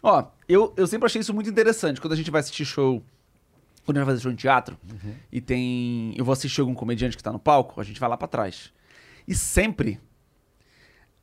Ó, 0.01 0.25
eu, 0.47 0.73
eu 0.77 0.87
sempre 0.87 1.05
achei 1.05 1.19
isso 1.19 1.33
muito 1.33 1.49
interessante. 1.49 1.99
Quando 1.99 2.13
a 2.13 2.15
gente 2.15 2.31
vai 2.31 2.39
assistir 2.39 2.63
show. 2.63 3.03
Quando 3.83 3.97
a 3.97 3.99
gente 3.99 4.05
vai 4.05 4.15
fazer 4.15 4.23
show 4.23 4.31
em 4.31 4.35
teatro 4.35 4.77
e 5.31 5.41
tem. 5.41 6.13
Eu 6.15 6.23
vou 6.23 6.31
assistir 6.31 6.61
algum 6.61 6.73
comediante 6.73 7.17
que 7.17 7.23
tá 7.23 7.31
no 7.31 7.39
palco, 7.39 7.81
a 7.81 7.83
gente 7.83 7.99
vai 7.99 8.09
lá 8.09 8.15
pra 8.15 8.27
trás. 8.27 8.71
E 9.27 9.33
sempre. 9.35 9.99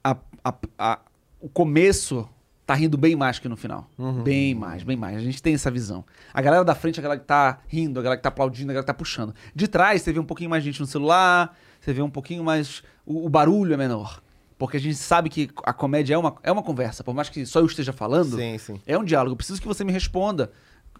a- 0.04 0.16
a- 0.44 0.54
a- 0.78 0.98
o 1.40 1.48
começo 1.48 2.28
tá 2.66 2.74
rindo 2.74 2.96
bem 2.98 3.14
mais 3.14 3.38
que 3.38 3.48
no 3.48 3.56
final. 3.56 3.88
Bem 4.24 4.52
mais, 4.54 4.82
bem 4.82 4.96
mais. 4.96 5.16
A 5.16 5.20
gente 5.20 5.40
tem 5.42 5.54
essa 5.54 5.70
visão. 5.70 6.04
A 6.34 6.40
galera 6.42 6.64
da 6.64 6.74
frente 6.74 6.98
é 6.98 7.00
a 7.00 7.02
galera 7.04 7.20
que 7.20 7.26
tá 7.26 7.60
rindo, 7.68 8.00
a 8.00 8.02
galera 8.02 8.16
que 8.16 8.22
tá 8.22 8.28
aplaudindo, 8.28 8.70
a 8.70 8.74
galera 8.74 8.82
que 8.82 8.86
tá 8.92 8.94
puxando. 8.94 9.32
De 9.54 9.68
trás, 9.68 10.02
você 10.02 10.12
vê 10.12 10.18
um 10.18 10.24
pouquinho 10.24 10.50
mais 10.50 10.64
gente 10.64 10.80
no 10.80 10.86
celular, 10.86 11.56
você 11.80 11.92
vê 11.92 12.02
um 12.02 12.10
pouquinho 12.10 12.42
mais. 12.42 12.82
O, 13.06 13.26
o 13.26 13.28
barulho 13.28 13.72
é 13.74 13.76
menor. 13.76 14.20
Porque 14.58 14.76
a 14.76 14.80
gente 14.80 14.96
sabe 14.96 15.28
que 15.28 15.50
a 15.64 15.72
comédia 15.72 16.14
é 16.14 16.18
uma, 16.18 16.36
é 16.42 16.50
uma 16.52 16.62
conversa. 16.62 17.02
Por 17.04 17.14
mais 17.14 17.28
que 17.28 17.44
só 17.46 17.58
eu 17.60 17.66
esteja 17.66 17.92
falando, 17.92 18.36
Sim, 18.36 18.58
sim. 18.58 18.80
é 18.86 18.96
um 18.98 19.04
diálogo. 19.04 19.32
Eu 19.32 19.36
preciso 19.36 19.60
que 19.60 19.66
você 19.68 19.82
me 19.84 19.92
responda. 19.92 20.50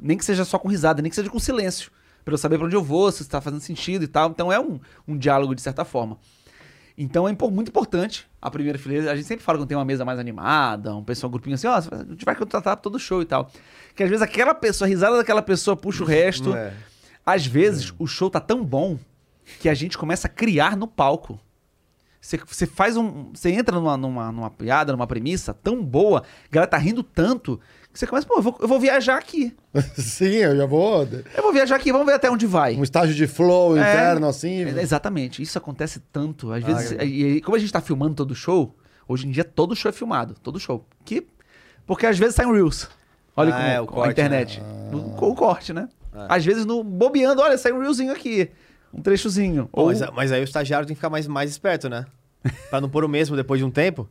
Nem 0.01 0.17
que 0.17 0.25
seja 0.25 0.45
só 0.45 0.59
com 0.59 0.69
risada, 0.69 1.01
nem 1.03 1.11
que 1.11 1.15
seja 1.17 1.31
com 1.31 1.39
silêncio. 1.39 1.91
Pra 2.25 2.35
eu 2.35 2.39
saber 2.39 2.57
pra 2.59 2.67
onde 2.67 2.75
eu 2.77 2.83
vou, 2.83 3.11
se 3.13 3.23
está 3.23 3.41
fazendo 3.41 3.61
sentido 3.61 4.05
e 4.05 4.09
tal. 4.09 4.31
Então 4.31 4.53
é 4.53 4.59
um, 4.61 4.81
um 5.07 5.17
diálogo 5.17 5.55
de 5.55 5.63
certa 5.63 5.85
forma. 5.85 6.19
Então 6.97 7.29
é 7.29 7.37
muito 7.51 7.69
importante 7.69 8.27
a 8.41 8.51
primeira 8.51 8.79
fileira. 8.79 9.11
A 9.11 9.17
gente 9.17 9.27
sempre 9.27 9.45
fala 9.45 9.59
quando 9.59 9.69
tem 9.69 9.77
uma 9.77 9.85
mesa 9.85 10.05
mais 10.05 10.19
animada, 10.19 10.95
um 10.95 11.03
pessoal, 11.03 11.29
um 11.29 11.33
grupinho 11.33 11.55
assim, 11.55 11.67
ó, 11.67 11.75
a 11.75 11.81
gente 11.81 12.25
vai 12.25 12.35
contratar 12.35 12.77
todo 12.77 12.99
show 12.99 13.23
e 13.23 13.25
tal. 13.25 13.51
Que 13.95 14.03
às 14.03 14.09
vezes 14.09 14.23
aquela 14.23 14.55
pessoa, 14.55 14.87
a 14.87 14.89
risada 14.89 15.17
daquela 15.17 15.43
pessoa 15.43 15.77
puxa 15.77 16.03
o 16.03 16.07
resto. 16.07 16.55
É. 16.55 16.73
Às 17.25 17.47
vezes 17.47 17.93
o 17.99 18.07
show 18.07 18.29
tá 18.29 18.41
tão 18.41 18.65
bom 18.65 18.99
que 19.61 19.69
a 19.69 19.75
gente 19.75 19.97
começa 19.97 20.27
a 20.27 20.31
criar 20.31 20.77
no 20.77 20.87
palco. 20.87 21.39
Você, 22.25 22.37
você 22.47 22.67
faz 22.67 22.97
um. 22.97 23.31
Você 23.35 23.51
entra 23.51 23.75
numa, 23.75 23.97
numa, 23.97 24.31
numa 24.31 24.49
piada, 24.49 24.93
numa 24.93 25.09
premissa 25.09 25.53
tão 25.53 25.83
boa, 25.85 26.21
a 26.21 26.53
galera 26.55 26.71
tá 26.71 26.79
rindo 26.79 27.03
tanto, 27.03 27.59
que 27.93 27.99
você 27.99 28.07
começa, 28.07 28.25
pô, 28.29 28.37
eu 28.37 28.43
vou, 28.43 28.57
eu 28.61 28.69
vou 28.69 28.79
viajar 28.79 29.19
aqui. 29.19 29.53
Sim, 29.99 30.27
eu 30.37 30.57
já 30.57 30.65
vou. 30.65 31.03
Eu 31.37 31.43
vou 31.43 31.53
viajar 31.53 31.75
aqui, 31.75 31.91
vamos 31.91 32.07
ver 32.07 32.13
até 32.15 32.31
onde 32.31 32.47
vai. 32.47 32.77
Um 32.77 32.85
estágio 32.85 33.13
de 33.13 33.27
flow 33.27 33.77
É, 33.77 33.81
interno, 33.81 34.29
assim. 34.29 34.63
é, 34.65 34.81
exatamente, 34.81 35.43
isso 35.43 35.59
acontece 35.59 35.99
tanto. 36.13 36.53
Às 36.53 36.63
vezes, 36.63 36.93
e, 36.93 37.05
e 37.39 37.41
como 37.41 37.57
a 37.57 37.59
gente 37.59 37.73
tá 37.73 37.81
filmando 37.81 38.15
todo 38.15 38.37
show, 38.37 38.73
hoje 39.09 39.27
em 39.27 39.33
dia 39.33 39.43
todo 39.43 39.75
show 39.75 39.89
é 39.89 39.93
filmado, 39.93 40.35
todo 40.41 40.61
show. 40.61 40.87
Que, 41.05 41.27
porque 41.85 42.07
às 42.07 42.17
vezes 42.17 42.37
sai 42.37 42.47
um 42.47 42.53
Reels. 42.53 42.89
Olha 43.37 43.51
Ah, 43.53 43.57
como 43.59 43.69
é, 43.69 43.81
o 43.81 43.87
com 43.87 43.95
corte, 43.97 44.09
a 44.09 44.13
internet. 44.13 44.61
né? 44.61 44.67
No- 44.93 45.17
o 45.29 45.35
corte, 45.35 45.73
né? 45.73 45.89
Às 46.29 46.45
vezes 46.45 46.65
no 46.65 46.85
bobeando, 46.85 47.43
olha, 47.43 47.59
sai 47.59 47.73
um 47.73 47.81
Reelzinho 47.81 48.13
aqui. 48.13 48.49
Um 48.95 49.01
trechozinho. 49.03 49.69
Pô, 49.73 49.83
Ou, 49.83 49.87
mas, 49.89 50.01
mas 50.15 50.33
aí 50.33 50.41
o 50.41 50.45
estagiário 50.45 50.87
tem 50.87 50.95
que 50.95 50.99
ficar 50.99 51.11
mais, 51.11 51.27
mais 51.27 51.51
esperto, 51.51 51.89
né? 51.89 52.05
Pra 52.71 52.81
não 52.81 52.89
pôr 52.89 53.05
o 53.05 53.09
mesmo 53.09 53.37
depois 53.37 53.59
de 53.59 53.65
um 53.65 53.71
tempo. 53.71 54.09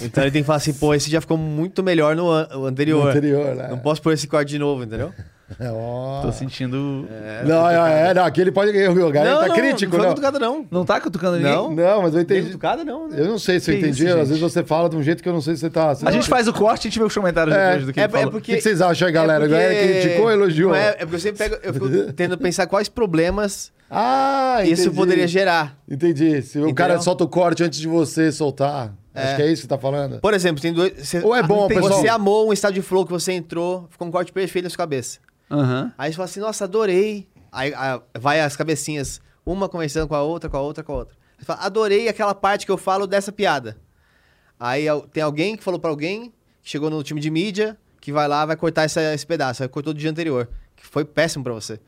Então 0.00 0.24
ele 0.24 0.30
tem 0.32 0.42
que 0.42 0.46
falar 0.46 0.56
assim, 0.56 0.72
pô, 0.74 0.92
esse 0.92 1.08
já 1.08 1.20
ficou 1.20 1.36
muito 1.38 1.80
melhor 1.82 2.16
no 2.16 2.28
an- 2.28 2.48
o 2.56 2.66
anterior. 2.66 3.04
No 3.04 3.10
anterior, 3.10 3.54
né? 3.54 3.68
Não 3.70 3.78
posso 3.78 4.02
pôr 4.02 4.12
esse 4.12 4.26
corte 4.26 4.48
de 4.48 4.58
novo, 4.58 4.82
entendeu? 4.82 5.12
É, 5.60 5.70
ó. 5.70 6.20
Tô 6.22 6.32
sentindo. 6.32 7.06
Não, 7.46 7.68
é, 7.70 8.08
é, 8.10 8.14
não, 8.14 8.24
aqui 8.24 8.40
ele 8.40 8.50
pode. 8.50 8.70
O 8.70 9.12
cara 9.12 9.36
tá 9.46 9.50
crítico, 9.54 9.96
não. 9.96 10.02
não. 10.02 10.08
Não 10.08 10.14
foi 10.14 10.14
cutucada, 10.14 10.38
não. 10.40 10.66
Não 10.68 10.84
tá 10.84 11.00
cutucando 11.00 11.36
ninguém? 11.36 11.52
Não. 11.52 11.72
Não, 11.72 12.02
mas 12.02 12.12
eu 12.14 12.22
entendi. 12.22 12.46
cutucada, 12.46 12.84
não. 12.84 13.06
né? 13.08 13.20
Eu 13.20 13.26
não 13.26 13.38
sei 13.38 13.60
se 13.60 13.70
eu 13.70 13.74
Que 13.76 13.82
entendi. 13.82 14.04
isso, 14.04 14.18
Às 14.18 14.28
vezes 14.30 14.40
você 14.42 14.64
fala 14.64 14.88
de 14.88 14.96
um 14.96 15.02
jeito 15.02 15.22
que 15.22 15.28
eu 15.28 15.32
não 15.32 15.40
sei 15.40 15.54
se 15.54 15.60
você 15.60 15.70
tá. 15.70 15.90
A 16.04 16.10
gente 16.10 16.28
faz 16.28 16.48
o 16.48 16.52
corte 16.52 16.86
e 16.86 16.88
a 16.88 16.90
gente 16.90 16.98
vê 16.98 17.04
os 17.04 17.14
comentários 17.14 17.54
É, 17.54 17.66
depois 17.68 17.86
do 17.86 17.92
que 17.92 18.00
é- 18.00 18.04
é 18.04 18.08
porque- 18.08 18.52
O 18.52 18.56
que 18.56 18.60
vocês 18.62 18.80
acham 18.80 19.06
aí, 19.06 19.12
galera? 19.14 19.44
É 19.44 19.48
porque- 19.48 19.62
Galera 19.62 19.92
criticou 20.00 20.24
ou 20.24 20.32
elogiou? 20.32 20.70
Não 20.72 20.76
é, 20.76 20.88
é 20.88 20.94
porque 20.96 21.14
eu 21.16 21.20
sempre 21.20 21.38
pego, 21.38 21.56
eu 21.62 21.72
fico 21.72 21.88
tentando 22.14 22.38
pensar 22.38 22.66
quais 22.66 22.88
problemas 22.88 23.70
Ah, 23.96 24.56
entendi. 24.60 24.72
isso 24.72 24.92
poderia 24.92 25.26
gerar. 25.28 25.78
Entendi. 25.88 26.42
Se 26.42 26.58
o 26.58 26.62
Entendeu? 26.62 26.74
cara 26.74 27.00
solta 27.00 27.24
o 27.24 27.28
corte 27.28 27.62
antes 27.62 27.78
de 27.78 27.86
você 27.88 28.32
soltar. 28.32 28.94
É. 29.14 29.22
Acho 29.22 29.36
que 29.36 29.42
é 29.42 29.46
isso 29.46 29.54
que 29.62 29.62
você 29.62 29.68
tá 29.68 29.78
falando. 29.78 30.20
Por 30.20 30.34
exemplo, 30.34 30.60
tem 30.60 30.72
dois. 30.72 30.92
Você, 31.06 31.20
Ou 31.20 31.34
é 31.34 31.42
bom, 31.42 31.68
tem- 31.68 31.80
pessoal? 31.80 32.00
Você 32.00 32.08
amou 32.08 32.48
um 32.48 32.52
estado 32.52 32.74
de 32.74 32.82
flow 32.82 33.04
que 33.06 33.12
você 33.12 33.32
entrou, 33.32 33.86
ficou 33.90 34.08
um 34.08 34.10
corte 34.10 34.32
perfeito 34.32 34.64
na 34.64 34.70
sua 34.70 34.78
cabeça. 34.78 35.20
Aham. 35.50 35.92
Aí 35.96 36.10
você 36.10 36.16
fala 36.16 36.24
assim, 36.24 36.40
nossa, 36.40 36.64
adorei. 36.64 37.28
Aí, 37.52 37.72
aí 37.74 38.00
vai 38.18 38.40
as 38.40 38.56
cabecinhas, 38.56 39.20
uma 39.46 39.68
conversando 39.68 40.08
com 40.08 40.14
a 40.16 40.22
outra, 40.22 40.50
com 40.50 40.56
a 40.56 40.60
outra, 40.60 40.82
com 40.82 40.92
a 40.92 40.96
outra. 40.96 41.14
Você 41.38 41.44
fala, 41.44 41.60
adorei 41.60 42.08
aquela 42.08 42.34
parte 42.34 42.66
que 42.66 42.72
eu 42.72 42.76
falo 42.78 43.06
dessa 43.06 43.30
piada. 43.30 43.76
Aí 44.58 44.86
tem 45.12 45.22
alguém 45.22 45.56
que 45.56 45.62
falou 45.62 45.78
pra 45.78 45.90
alguém, 45.90 46.32
que 46.62 46.70
chegou 46.70 46.90
no 46.90 47.02
time 47.02 47.20
de 47.20 47.30
mídia, 47.30 47.76
que 48.00 48.10
vai 48.12 48.26
lá, 48.26 48.44
vai 48.44 48.56
cortar 48.56 48.82
essa- 48.84 49.14
esse 49.14 49.26
pedaço. 49.26 49.62
Aí 49.62 49.68
cortou 49.68 49.92
do 49.92 50.00
dia 50.00 50.10
anterior, 50.10 50.48
que 50.74 50.84
foi 50.84 51.04
péssimo 51.04 51.44
pra 51.44 51.52
você. 51.52 51.78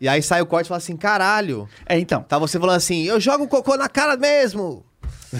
E 0.00 0.08
aí 0.08 0.22
sai 0.22 0.42
o 0.42 0.46
corte 0.46 0.66
e 0.66 0.68
fala 0.68 0.78
assim, 0.78 0.96
caralho. 0.96 1.68
É, 1.86 1.98
então. 1.98 2.22
Tá 2.22 2.38
você 2.38 2.58
falando 2.58 2.76
assim, 2.76 3.04
eu 3.04 3.18
jogo 3.18 3.48
cocô 3.48 3.76
na 3.76 3.88
cara 3.88 4.16
mesmo. 4.16 4.84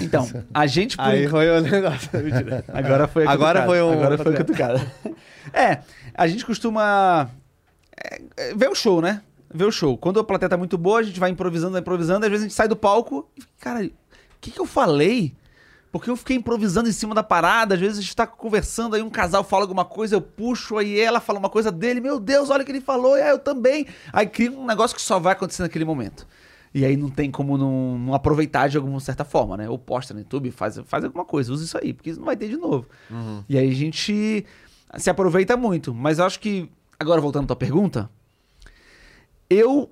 Então, 0.00 0.28
a 0.52 0.66
gente. 0.66 0.96
por 0.96 1.04
Aí 1.06 1.28
foi 1.28 1.48
o 1.48 1.60
negócio. 1.60 2.10
Mentira. 2.14 2.64
Agora 2.72 3.06
foi 3.06 3.26
Agora 3.26 3.64
foi 3.64 3.82
um- 3.82 3.92
Agora 3.92 4.18
foi 4.18 4.34
a 4.34 4.36
cutucada. 4.38 4.92
é, 5.52 5.80
a 6.14 6.26
gente 6.26 6.44
costuma 6.44 7.28
é, 7.96 8.22
é, 8.36 8.54
ver 8.54 8.68
o 8.68 8.74
show, 8.74 9.00
né? 9.00 9.22
Ver 9.52 9.64
o 9.64 9.72
show. 9.72 9.96
Quando 9.96 10.18
a 10.20 10.24
plateia 10.24 10.48
tá 10.48 10.56
muito 10.56 10.76
boa, 10.76 11.00
a 11.00 11.02
gente 11.02 11.20
vai 11.20 11.30
improvisando, 11.30 11.72
vai 11.72 11.80
improvisando, 11.80 12.24
às 12.24 12.30
vezes 12.30 12.44
a 12.44 12.48
gente 12.48 12.56
sai 12.56 12.68
do 12.68 12.76
palco 12.76 13.28
e 13.36 13.40
fica, 13.40 13.52
cara, 13.60 13.84
o 13.84 13.90
que, 14.40 14.50
que 14.50 14.60
eu 14.60 14.66
falei? 14.66 15.34
Porque 15.98 16.10
eu 16.10 16.16
fiquei 16.16 16.36
improvisando 16.36 16.88
em 16.88 16.92
cima 16.92 17.14
da 17.14 17.22
parada, 17.22 17.74
às 17.74 17.80
vezes 17.80 17.98
a 17.98 18.00
gente 18.02 18.14
tá 18.14 18.26
conversando, 18.26 18.96
aí 18.96 19.02
um 19.02 19.10
casal 19.10 19.42
fala 19.42 19.64
alguma 19.64 19.84
coisa, 19.84 20.16
eu 20.16 20.20
puxo, 20.20 20.76
aí 20.76 21.00
ela 21.00 21.20
fala 21.20 21.38
uma 21.38 21.48
coisa 21.48 21.72
dele, 21.72 22.00
meu 22.00 22.20
Deus, 22.20 22.50
olha 22.50 22.62
o 22.62 22.64
que 22.66 22.72
ele 22.72 22.80
falou, 22.80 23.16
e 23.16 23.22
aí 23.22 23.30
eu 23.30 23.38
também. 23.38 23.86
Aí 24.12 24.26
cria 24.26 24.50
um 24.50 24.66
negócio 24.66 24.94
que 24.94 25.02
só 25.02 25.18
vai 25.18 25.32
acontecer 25.32 25.62
naquele 25.62 25.84
momento. 25.84 26.26
E 26.74 26.84
aí 26.84 26.96
não 26.96 27.08
tem 27.08 27.30
como 27.30 27.56
não, 27.56 27.98
não 27.98 28.14
aproveitar 28.14 28.68
de 28.68 28.76
alguma 28.76 29.00
certa 29.00 29.24
forma, 29.24 29.56
né? 29.56 29.68
Ou 29.68 29.78
posta 29.78 30.12
no 30.12 30.20
YouTube, 30.20 30.50
faz, 30.50 30.78
faz 30.84 31.04
alguma 31.04 31.24
coisa, 31.24 31.50
usa 31.50 31.64
isso 31.64 31.78
aí, 31.78 31.94
porque 31.94 32.10
isso 32.10 32.18
não 32.18 32.26
vai 32.26 32.36
ter 32.36 32.48
de 32.48 32.56
novo. 32.58 32.86
E 33.48 33.56
aí 33.56 33.70
a 33.70 33.74
gente 33.74 34.44
se 34.98 35.08
aproveita 35.08 35.56
muito. 35.56 35.94
Mas 35.94 36.18
eu 36.18 36.26
acho 36.26 36.38
que, 36.38 36.70
agora 37.00 37.20
voltando 37.20 37.44
à 37.44 37.46
tua 37.46 37.56
pergunta, 37.56 38.10
eu 39.48 39.90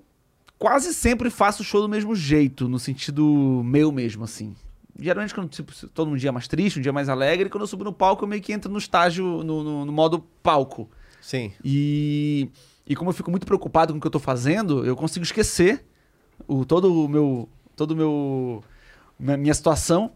quase 0.58 0.92
sempre 0.92 1.30
faço 1.30 1.64
show 1.64 1.80
do 1.80 1.88
mesmo 1.88 2.14
jeito, 2.14 2.68
no 2.68 2.78
sentido 2.78 3.62
meu 3.64 3.90
mesmo, 3.90 4.24
assim. 4.24 4.54
Geralmente, 4.98 5.34
quando 5.34 5.48
tipo, 5.48 5.72
tô 5.88 6.04
num 6.04 6.16
dia 6.16 6.30
mais 6.30 6.46
triste, 6.46 6.78
um 6.78 6.82
dia 6.82 6.92
mais 6.92 7.08
alegre, 7.08 7.48
quando 7.50 7.62
eu 7.62 7.66
subo 7.66 7.82
no 7.84 7.92
palco, 7.92 8.24
eu 8.24 8.28
meio 8.28 8.40
que 8.40 8.52
entro 8.52 8.70
no 8.70 8.78
estágio, 8.78 9.24
no, 9.42 9.62
no- 9.64 9.84
no 9.84 9.92
modo 9.92 10.20
palco. 10.42 10.88
Sim. 11.20 11.52
E, 11.64 12.48
e 12.86 12.94
como 12.94 13.10
eu 13.10 13.14
fico 13.14 13.30
muito 13.30 13.46
preocupado 13.46 13.92
com 13.92 13.98
o 13.98 14.00
que 14.00 14.06
eu 14.06 14.10
tô 14.10 14.20
fazendo, 14.20 14.84
eu 14.86 14.94
consigo 14.94 15.24
esquecer 15.24 15.84
o, 16.46 16.64
todo 16.64 16.92
o 17.04 17.08
meu. 17.08 17.48
Todo 17.74 17.90
o 17.90 17.96
meu. 17.96 18.62
minha- 19.18 19.36
minha 19.36 19.54
situação 19.54 20.12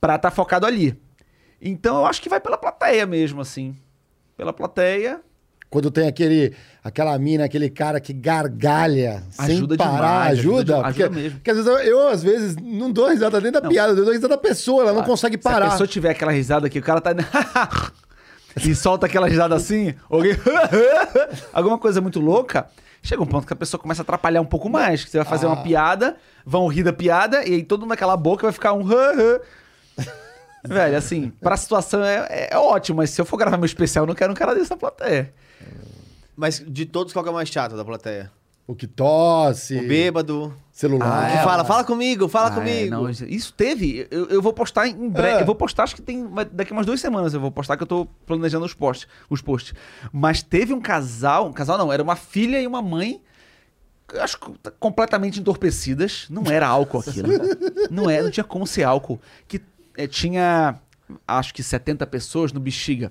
pra 0.00 0.14
estar 0.16 0.30
focado 0.30 0.64
ali. 0.64 0.98
Então 1.60 1.96
eu 1.98 2.06
acho 2.06 2.22
que 2.22 2.28
vai 2.28 2.40
pela 2.40 2.56
plateia 2.56 3.04
mesmo, 3.04 3.40
assim. 3.42 3.76
Pela 4.36 4.52
plateia. 4.52 5.20
Quando 5.70 5.90
tem 5.90 6.08
aquele, 6.08 6.54
aquela 6.82 7.18
mina, 7.18 7.44
aquele 7.44 7.68
cara 7.68 8.00
que 8.00 8.12
gargalha 8.14 9.22
Ajuda 9.36 9.74
sem 9.74 9.76
parar, 9.76 9.92
demais, 9.96 10.38
ajuda 10.38 10.58
ajuda. 10.76 10.82
porque, 10.84 11.02
ajuda 11.02 11.14
mesmo. 11.20 11.38
porque 11.38 11.50
às 11.50 11.56
vezes 11.58 11.70
eu, 11.72 11.78
eu, 11.80 12.08
às 12.08 12.22
vezes, 12.22 12.56
não 12.56 12.90
dou 12.90 13.08
risada 13.08 13.38
nem 13.40 13.52
da 13.52 13.60
Não. 13.60 13.68
piada, 13.68 13.92
eu 13.92 13.96
dou 13.96 14.12
risada 14.14 14.28
da 14.28 14.38
pessoa, 14.38 14.82
ela 14.84 14.92
não 14.94 15.02
consegue 15.04 15.36
Se 15.40 15.46
a 15.46 15.50
parar. 15.50 15.70
pessoa 15.70 15.86
tiver 15.86 16.10
aquela 16.10 16.32
risada 16.32 16.70
que 16.70 16.78
o 16.78 16.82
cara 16.82 17.02
tá. 17.02 17.10
e 18.64 18.74
solta 18.74 19.04
aquela 19.06 19.28
risada 19.28 19.54
assim, 19.54 19.94
alguém. 20.08 20.32
alguma 21.52 21.76
coisa 21.78 22.00
muito 22.00 22.18
louca. 22.18 22.66
Chega 23.02 23.22
um 23.22 23.26
ponto 23.26 23.46
que 23.46 23.52
a 23.52 23.56
pessoa 23.56 23.80
começa 23.80 24.00
a 24.00 24.04
atrapalhar 24.04 24.40
um 24.40 24.46
pouco 24.46 24.68
mais. 24.70 25.04
Que 25.04 25.10
você 25.10 25.18
vai 25.18 25.26
fazer 25.26 25.44
Ah. 25.46 25.50
uma 25.50 25.62
piada, 25.62 26.16
vão 26.46 26.66
rir 26.66 26.82
da 26.82 26.92
piada, 26.94 27.46
e 27.46 27.54
aí 27.54 27.62
todo 27.62 27.80
mundo 27.82 27.90
naquela 27.90 28.16
boca 28.16 28.42
vai 28.44 28.52
ficar 28.52 28.72
um. 28.72 28.82
Velho, 30.66 30.96
assim, 30.96 31.30
pra 31.40 31.56
situação 31.56 32.02
é, 32.02 32.26
é, 32.28 32.48
é 32.52 32.58
ótimo, 32.58 32.96
mas 32.98 33.10
se 33.10 33.20
eu 33.20 33.24
for 33.24 33.36
gravar 33.36 33.56
meu 33.56 33.64
especial, 33.66 34.02
eu 34.04 34.08
não 34.08 34.14
quero 34.14 34.32
um 34.32 34.36
cara 34.36 34.54
desse 34.54 34.70
na 34.70 34.76
plateia. 34.76 35.32
Mas 36.38 36.64
de 36.64 36.86
todos, 36.86 37.12
qual 37.12 37.24
que 37.24 37.28
é 37.28 37.32
o 37.32 37.34
mais 37.34 37.48
chato 37.48 37.76
da 37.76 37.84
plateia? 37.84 38.30
O 38.64 38.72
que 38.76 38.86
tosse. 38.86 39.76
O 39.76 39.88
bêbado. 39.88 40.54
Celular. 40.70 41.32
Que 41.32 41.42
fala, 41.42 41.64
fala 41.64 41.82
comigo, 41.82 42.28
fala 42.28 42.50
Ah, 42.50 42.52
é, 42.52 42.54
comigo. 42.54 42.90
não, 42.94 43.10
isso 43.10 43.52
teve. 43.52 44.06
Eu, 44.08 44.26
eu 44.26 44.40
vou 44.40 44.52
postar 44.52 44.86
em 44.86 45.08
breve. 45.08 45.38
É. 45.38 45.42
Eu 45.42 45.46
vou 45.46 45.56
postar, 45.56 45.82
acho 45.82 45.96
que 45.96 46.02
tem. 46.02 46.28
Daqui 46.52 46.70
umas 46.72 46.86
duas 46.86 47.00
semanas 47.00 47.34
eu 47.34 47.40
vou 47.40 47.50
postar 47.50 47.76
que 47.76 47.82
eu 47.82 47.86
tô 47.88 48.06
planejando 48.24 48.64
os 48.64 48.72
posts. 48.74 49.08
Os 49.28 49.42
posts. 49.42 49.74
Mas 50.12 50.40
teve 50.40 50.72
um 50.72 50.80
casal. 50.80 51.48
Um 51.48 51.52
casal 51.52 51.76
não, 51.76 51.92
era 51.92 52.02
uma 52.02 52.14
filha 52.14 52.60
e 52.60 52.66
uma 52.68 52.80
mãe. 52.80 53.20
Acho 54.20 54.38
que 54.38 54.52
tá 54.58 54.70
completamente 54.70 55.40
entorpecidas. 55.40 56.26
Não 56.30 56.44
era 56.46 56.68
álcool 56.68 57.00
aquilo. 57.00 57.32
não 57.90 58.08
é, 58.08 58.22
não 58.22 58.30
tinha 58.30 58.44
como 58.44 58.64
ser 58.64 58.84
álcool. 58.84 59.20
Que 59.48 59.60
eh, 59.96 60.06
tinha, 60.06 60.78
acho 61.26 61.52
que 61.52 61.64
70 61.64 62.06
pessoas 62.06 62.52
no 62.52 62.60
Bexiga. 62.60 63.10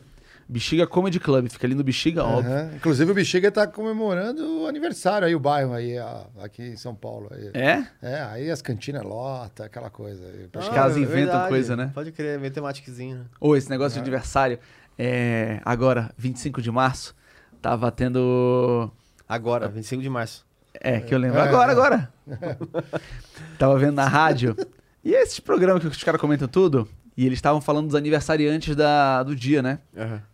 Bexiga 0.50 0.88
Comedy 0.88 1.20
Club. 1.20 1.50
Fica 1.50 1.68
ali 1.68 1.76
no 1.76 1.84
Bexiga, 1.84 2.24
óbvio. 2.24 2.52
Aham. 2.52 2.72
Inclusive 2.76 3.12
o 3.12 3.14
Bexiga 3.14 3.52
tá 3.52 3.68
comemorando 3.68 4.62
o 4.62 4.68
aniversário 4.68 5.28
aí, 5.28 5.36
o 5.36 5.40
bairro 5.40 5.74
aí, 5.74 5.98
a- 5.98 6.26
aqui 6.42 6.62
em 6.64 6.78
São 6.78 6.96
Paulo. 6.96 7.30
Aí. 7.32 7.52
É? 7.54 7.86
É, 8.02 8.22
aí 8.22 8.50
as 8.52 8.62
cantinas 8.62 9.04
lota, 9.04 9.66
aquela 9.66 9.90
coisa. 9.90 10.24
Os 10.56 10.68
Ah, 10.68 10.72
caras 10.72 10.96
é 10.96 11.00
inventam 11.00 11.14
verdade. 11.26 11.50
coisa, 11.50 11.76
né? 11.76 11.92
Pode 11.94 12.12
crer, 12.12 12.40
meio 12.40 12.52
temáticozinho. 12.54 13.18
né? 13.18 13.26
Ou 13.40 13.58
esse 13.58 13.70
negócio 13.70 13.94
de 13.96 14.00
aniversário. 14.00 14.58
É, 14.98 15.60
agora, 15.66 16.12
25 16.18 16.62
de 16.62 16.72
março, 16.72 17.14
tava 17.62 17.92
tendo. 17.92 18.90
Agora, 19.28 19.68
25 19.68 20.02
de 20.02 20.10
março. 20.10 20.46
É, 20.80 21.00
que 21.02 21.14
eu 21.14 21.18
lembro. 21.20 21.40
É. 21.40 21.42
Agora, 21.42 21.72
agora. 21.72 22.14
tava 23.58 23.78
vendo 23.78 23.94
na 23.96 24.08
rádio. 24.08 24.56
E 25.04 25.14
esses 25.14 25.40
programas 25.40 25.82
que 25.82 25.88
os 25.88 26.04
caras 26.04 26.20
comentam 26.20 26.48
tudo. 26.48 26.88
E 27.18 27.26
eles 27.26 27.40
estavam 27.40 27.60
falando 27.60 27.88
dos 27.88 27.96
aniversariantes 27.96 28.76
da, 28.76 29.24
do 29.24 29.36
dia, 29.36 29.62
né? 29.64 29.80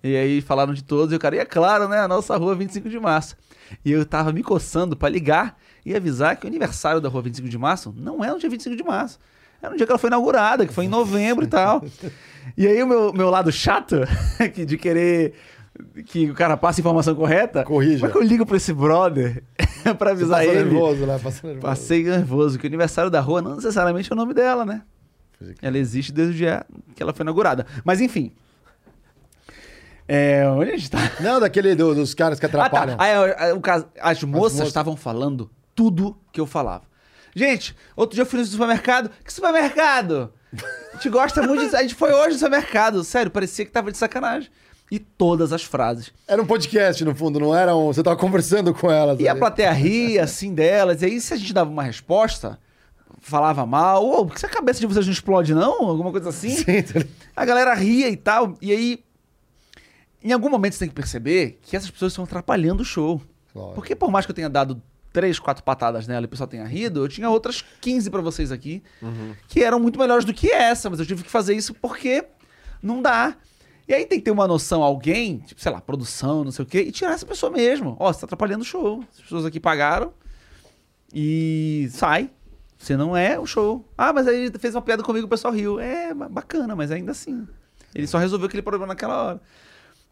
E 0.03 0.17
aí 0.17 0.41
falaram 0.41 0.73
de 0.73 0.83
todos. 0.83 1.13
E 1.13 1.15
o 1.15 1.19
cara, 1.19 1.37
e 1.37 1.39
é 1.39 1.45
claro, 1.45 1.87
né? 1.87 1.99
A 1.99 2.07
nossa 2.09 2.35
rua 2.35 2.53
25 2.55 2.89
de 2.89 2.99
março. 2.99 3.37
E 3.85 3.91
eu 3.91 4.05
tava 4.05 4.33
me 4.33 4.43
coçando 4.43 4.95
pra 4.95 5.07
ligar 5.07 5.57
e 5.85 5.95
avisar 5.95 6.35
que 6.35 6.45
o 6.45 6.49
aniversário 6.49 6.99
da 6.99 7.07
rua 7.07 7.21
25 7.21 7.47
de 7.47 7.57
março 7.57 7.93
não 7.97 8.23
é 8.23 8.29
no 8.31 8.37
dia 8.37 8.49
25 8.49 8.75
de 8.75 8.83
março. 8.83 9.17
É 9.61 9.69
no 9.69 9.77
dia 9.77 9.85
que 9.85 9.91
ela 9.93 9.97
foi 9.97 10.09
inaugurada, 10.09 10.65
que 10.67 10.73
foi 10.73 10.83
em 10.83 10.89
novembro 10.89 11.45
e 11.45 11.47
tal. 11.47 11.81
E 12.57 12.67
aí 12.67 12.83
o 12.83 12.87
meu, 12.87 13.13
meu 13.13 13.29
lado 13.29 13.49
chato, 13.53 13.95
que 14.53 14.65
de 14.65 14.77
querer 14.77 15.33
que 16.05 16.29
o 16.29 16.33
cara 16.33 16.57
passe 16.57 16.79
a 16.79 16.81
informação 16.81 17.15
correta. 17.15 17.63
Corrija. 17.63 17.99
Como 17.99 18.09
é 18.09 18.11
que 18.11 18.17
eu 18.17 18.21
ligo 18.21 18.45
pra 18.45 18.57
esse 18.57 18.73
brother 18.73 19.41
pra 19.97 20.11
avisar 20.11 20.43
ele? 20.43 20.55
nervoso, 20.65 21.05
né? 21.05 21.17
Passa 21.23 21.47
nervoso. 21.47 21.65
Passei 21.65 22.03
nervoso, 22.03 22.59
que 22.59 22.65
o 22.65 22.67
aniversário 22.67 23.09
da 23.09 23.21
rua 23.21 23.41
não 23.41 23.55
necessariamente 23.55 24.11
é 24.11 24.13
o 24.13 24.17
nome 24.17 24.33
dela, 24.33 24.65
né? 24.65 24.81
Ela 25.61 25.77
existe 25.77 26.11
desde 26.11 26.33
o 26.33 26.37
dia 26.37 26.65
que 26.95 27.01
ela 27.03 27.13
foi 27.13 27.23
inaugurada. 27.23 27.65
Mas 27.83 28.01
enfim. 28.01 28.31
É, 30.07 30.45
onde 30.49 30.71
a 30.71 30.77
gente 30.77 30.91
tá? 30.91 30.99
Não, 31.21 31.39
daquele 31.39 31.75
do- 31.75 31.95
dos 31.95 32.13
caras 32.13 32.39
que 32.39 32.45
Ah, 32.45 32.49
atrapalham. 32.49 32.97
tá. 32.97 33.03
Aí, 33.03 33.13
aí, 33.37 33.53
o 33.53 33.61
as 34.01 34.23
moças 34.23 34.53
moças. 34.53 34.67
estavam 34.67 34.95
falando 34.97 35.49
tudo 35.73 36.17
que 36.31 36.39
eu 36.41 36.45
falava. 36.45 36.83
Gente, 37.35 37.75
outro 37.95 38.15
dia 38.15 38.21
eu 38.23 38.25
fui 38.27 38.39
no 38.39 38.45
supermercado. 38.45 39.09
Que 39.23 39.31
supermercado? 39.33 40.31
A 40.91 40.95
gente 40.97 41.09
gosta 41.09 41.41
muito 41.41 41.67
de... 41.67 41.75
A 41.75 41.81
gente 41.81 41.95
foi 41.95 42.13
hoje 42.13 42.33
no 42.33 42.39
supermercado. 42.39 43.03
Sério, 43.03 43.31
parecia 43.31 43.65
que 43.65 43.71
tava 43.71 43.91
de 43.91 43.97
sacanagem. 43.97 44.49
E 44.91 44.99
todas 44.99 45.51
as 45.51 45.63
frases. 45.63 46.11
Era 46.27 46.39
um 46.39 46.45
podcast, 46.45 47.03
no 47.03 47.15
fundo, 47.15 47.39
não 47.39 47.55
era 47.55 47.75
um. 47.75 47.87
Você 47.87 48.03
tava 48.03 48.15
conversando 48.15 48.71
com 48.75 48.91
elas. 48.91 49.19
E 49.19 49.27
a 49.27 49.35
plateia 49.35 49.71
ria, 49.71 50.23
assim, 50.25 50.53
delas. 50.53 51.01
E 51.01 51.05
aí, 51.05 51.19
se 51.19 51.33
a 51.33 51.37
gente 51.37 51.51
dava 51.51 51.71
uma 51.71 51.81
resposta, 51.81 52.59
falava 53.23 53.65
mal. 53.65 54.05
Ô, 54.05 54.25
por 54.25 54.35
que 54.35 54.45
a 54.45 54.49
cabeça 54.49 54.79
de 54.79 54.85
vocês 54.85 55.05
não 55.05 55.13
explode, 55.13 55.53
não? 55.55 55.87
Alguma 55.87 56.11
coisa 56.11 56.29
assim. 56.29 56.49
Sim, 56.55 56.83
tá? 56.83 57.05
A 57.35 57.45
galera 57.45 57.73
ria 57.73 58.09
e 58.09 58.17
tal. 58.17 58.55
E 58.61 58.71
aí, 58.71 59.03
em 60.23 60.31
algum 60.31 60.49
momento 60.49 60.73
você 60.73 60.79
tem 60.79 60.89
que 60.89 60.95
perceber 60.95 61.59
que 61.61 61.75
essas 61.75 61.89
pessoas 61.89 62.11
estão 62.11 62.25
atrapalhando 62.25 62.81
o 62.83 62.85
show. 62.85 63.21
Lógico. 63.55 63.75
Porque 63.75 63.95
por 63.95 64.11
mais 64.11 64.25
que 64.25 64.31
eu 64.31 64.35
tenha 64.35 64.49
dado 64.49 64.81
três, 65.11 65.39
quatro 65.39 65.63
patadas 65.63 66.07
nela 66.07 66.23
e 66.23 66.25
o 66.25 66.29
pessoal 66.29 66.47
tenha 66.47 66.65
rido, 66.65 67.03
eu 67.03 67.07
tinha 67.07 67.29
outras 67.29 67.63
15 67.81 68.09
pra 68.09 68.19
vocês 68.19 68.51
aqui 68.51 68.81
que 69.47 69.63
eram 69.63 69.79
muito 69.79 69.99
melhores 69.99 70.25
do 70.25 70.33
que 70.33 70.51
essa, 70.51 70.89
mas 70.89 70.99
eu 70.99 71.05
tive 71.05 71.23
que 71.23 71.29
fazer 71.29 71.53
isso 71.53 71.73
porque 71.75 72.25
não 72.81 73.01
dá. 73.01 73.35
E 73.87 73.93
aí 73.93 74.05
tem 74.05 74.17
que 74.17 74.25
ter 74.25 74.31
uma 74.31 74.47
noção, 74.47 74.81
alguém, 74.81 75.39
tipo, 75.39 75.61
sei 75.61 75.71
lá, 75.71 75.81
produção, 75.81 76.43
não 76.43 76.51
sei 76.51 76.63
o 76.63 76.65
quê, 76.65 76.81
e 76.81 76.91
tirar 76.91 77.13
essa 77.13 77.25
pessoa 77.25 77.51
mesmo. 77.51 77.95
Ó, 77.99 78.11
você 78.11 78.21
tá 78.21 78.25
atrapalhando 78.25 78.61
o 78.61 78.65
show. 78.65 79.03
As 79.13 79.21
pessoas 79.21 79.45
aqui 79.45 79.59
pagaram 79.59 80.13
e 81.13 81.87
sai. 81.91 82.29
Você 82.83 82.97
não 82.97 83.15
é 83.15 83.39
o 83.39 83.45
show. 83.45 83.87
Ah, 83.97 84.11
mas 84.11 84.27
aí 84.27 84.45
ele 84.47 84.59
fez 84.59 84.75
uma 84.75 84.81
piada 84.81 85.01
comigo, 85.03 85.25
o 85.25 85.29
pessoal 85.29 85.53
riu. 85.53 85.79
É, 85.79 86.13
ba- 86.13 86.27
bacana, 86.27 86.75
mas 86.75 86.91
ainda 86.91 87.11
assim. 87.11 87.47
Ele 87.95 88.05
só 88.07 88.17
resolveu 88.17 88.47
aquele 88.47 88.61
problema 88.61 88.87
naquela 88.87 89.23
hora. 89.23 89.41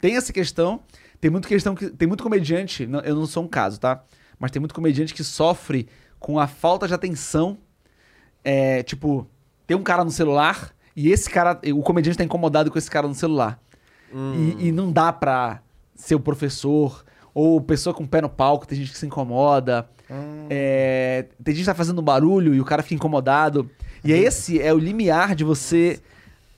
Tem 0.00 0.16
essa 0.16 0.32
questão. 0.32 0.80
Tem 1.20 1.30
muito 1.30 1.46
questão 1.46 1.74
que. 1.74 1.90
Tem 1.90 2.08
muito 2.08 2.22
comediante. 2.22 2.86
não- 2.86 3.00
eu 3.00 3.14
não 3.14 3.26
sou 3.26 3.44
um 3.44 3.48
caso, 3.48 3.78
tá? 3.78 4.02
Mas 4.38 4.50
tem 4.50 4.58
muito 4.60 4.74
comediante 4.74 5.12
que 5.12 5.22
sofre 5.22 5.86
com 6.18 6.38
a 6.38 6.46
falta 6.46 6.88
de 6.88 6.94
atenção. 6.94 7.58
É, 8.44 8.82
tipo, 8.82 9.26
tem 9.66 9.76
um 9.76 9.82
cara 9.82 10.04
no 10.04 10.10
celular 10.10 10.74
e 10.96 11.10
esse 11.10 11.28
cara. 11.30 11.60
O 11.74 11.82
comediante 11.82 12.18
tá 12.18 12.24
incomodado 12.24 12.70
com 12.70 12.78
esse 12.78 12.90
cara 12.90 13.06
no 13.06 13.14
celular. 13.14 13.60
E, 14.58 14.68
e 14.68 14.72
não 14.72 14.90
dá 14.90 15.12
pra 15.12 15.60
ser 15.94 16.14
o 16.14 16.20
professor. 16.20 17.04
Ou 17.34 17.60
pessoa 17.60 17.94
com 17.94 18.04
o 18.04 18.08
pé 18.08 18.20
no 18.20 18.28
palco, 18.28 18.66
tem 18.66 18.78
gente 18.78 18.92
que 18.92 18.98
se 18.98 19.06
incomoda. 19.06 19.88
É, 20.50 21.26
tem 21.42 21.54
gente 21.54 21.64
que 21.64 21.70
tá 21.70 21.74
fazendo 21.74 22.00
barulho 22.02 22.54
e 22.54 22.60
o 22.60 22.64
cara 22.64 22.82
fica 22.82 22.94
incomodado. 22.94 23.70
E 24.04 24.12
é 24.12 24.18
esse 24.18 24.60
é 24.60 24.72
o 24.72 24.78
limiar 24.78 25.34
de 25.34 25.44
você 25.44 26.00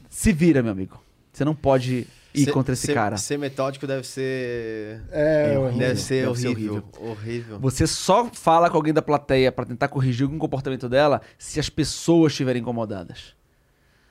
se 0.08 0.32
vira, 0.32 0.62
meu 0.62 0.72
amigo. 0.72 1.00
Você 1.32 1.44
não 1.44 1.54
pode 1.54 2.06
ir 2.34 2.44
Ser- 2.46 2.52
contra 2.52 2.72
esse 2.72 2.86
ser- 2.86 2.94
cara. 2.94 3.16
Ser 3.16 3.38
metódico 3.38 3.86
deve 3.86 4.04
ser. 4.06 5.00
É, 5.10 5.56
horrível. 5.58 5.78
Deve 5.78 6.00
ser 6.00 6.26
Deve 6.26 6.38
ser 6.40 6.48
horrível. 6.48 6.84
Horrível. 7.00 7.58
Você 7.60 7.86
só 7.86 8.28
fala 8.32 8.70
com 8.70 8.76
alguém 8.76 8.92
da 8.92 9.02
plateia 9.02 9.52
pra 9.52 9.64
tentar 9.64 9.88
corrigir 9.88 10.24
algum 10.24 10.38
comportamento 10.38 10.88
dela 10.88 11.20
se 11.38 11.60
as 11.60 11.68
pessoas 11.68 12.32
estiverem 12.32 12.62
incomodadas. 12.62 13.34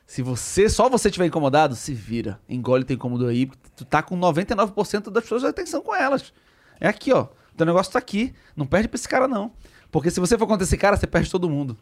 Se 0.05 0.21
você, 0.21 0.69
só 0.69 0.89
você 0.89 1.07
estiver 1.07 1.25
incomodado, 1.25 1.75
se 1.75 1.93
vira. 1.93 2.39
Engole 2.47 2.83
teu 2.83 2.95
incômodo 2.95 3.25
aí, 3.25 3.45
porque 3.47 3.63
tu 3.75 3.83
tá 3.85 4.03
com 4.03 4.15
99% 4.17 5.09
das 5.09 5.23
pessoas 5.23 5.41
de 5.41 5.47
atenção 5.47 5.81
com 5.81 5.95
elas. 5.95 6.31
É 6.79 6.87
aqui, 6.87 7.11
ó. 7.11 7.27
O 7.54 7.58
teu 7.58 7.66
negócio 7.66 7.93
tá 7.93 7.99
aqui. 7.99 8.34
Não 8.56 8.66
perde 8.66 8.88
pra 8.88 8.95
esse 8.95 9.08
cara, 9.08 9.28
não. 9.28 9.51
Porque 9.91 10.10
se 10.10 10.20
você 10.20 10.38
for 10.38 10.47
contra 10.47 10.64
esse 10.64 10.76
cara, 10.78 10.97
você 10.97 11.06
perde 11.06 11.30
todo 11.30 11.49
mundo. 11.49 11.78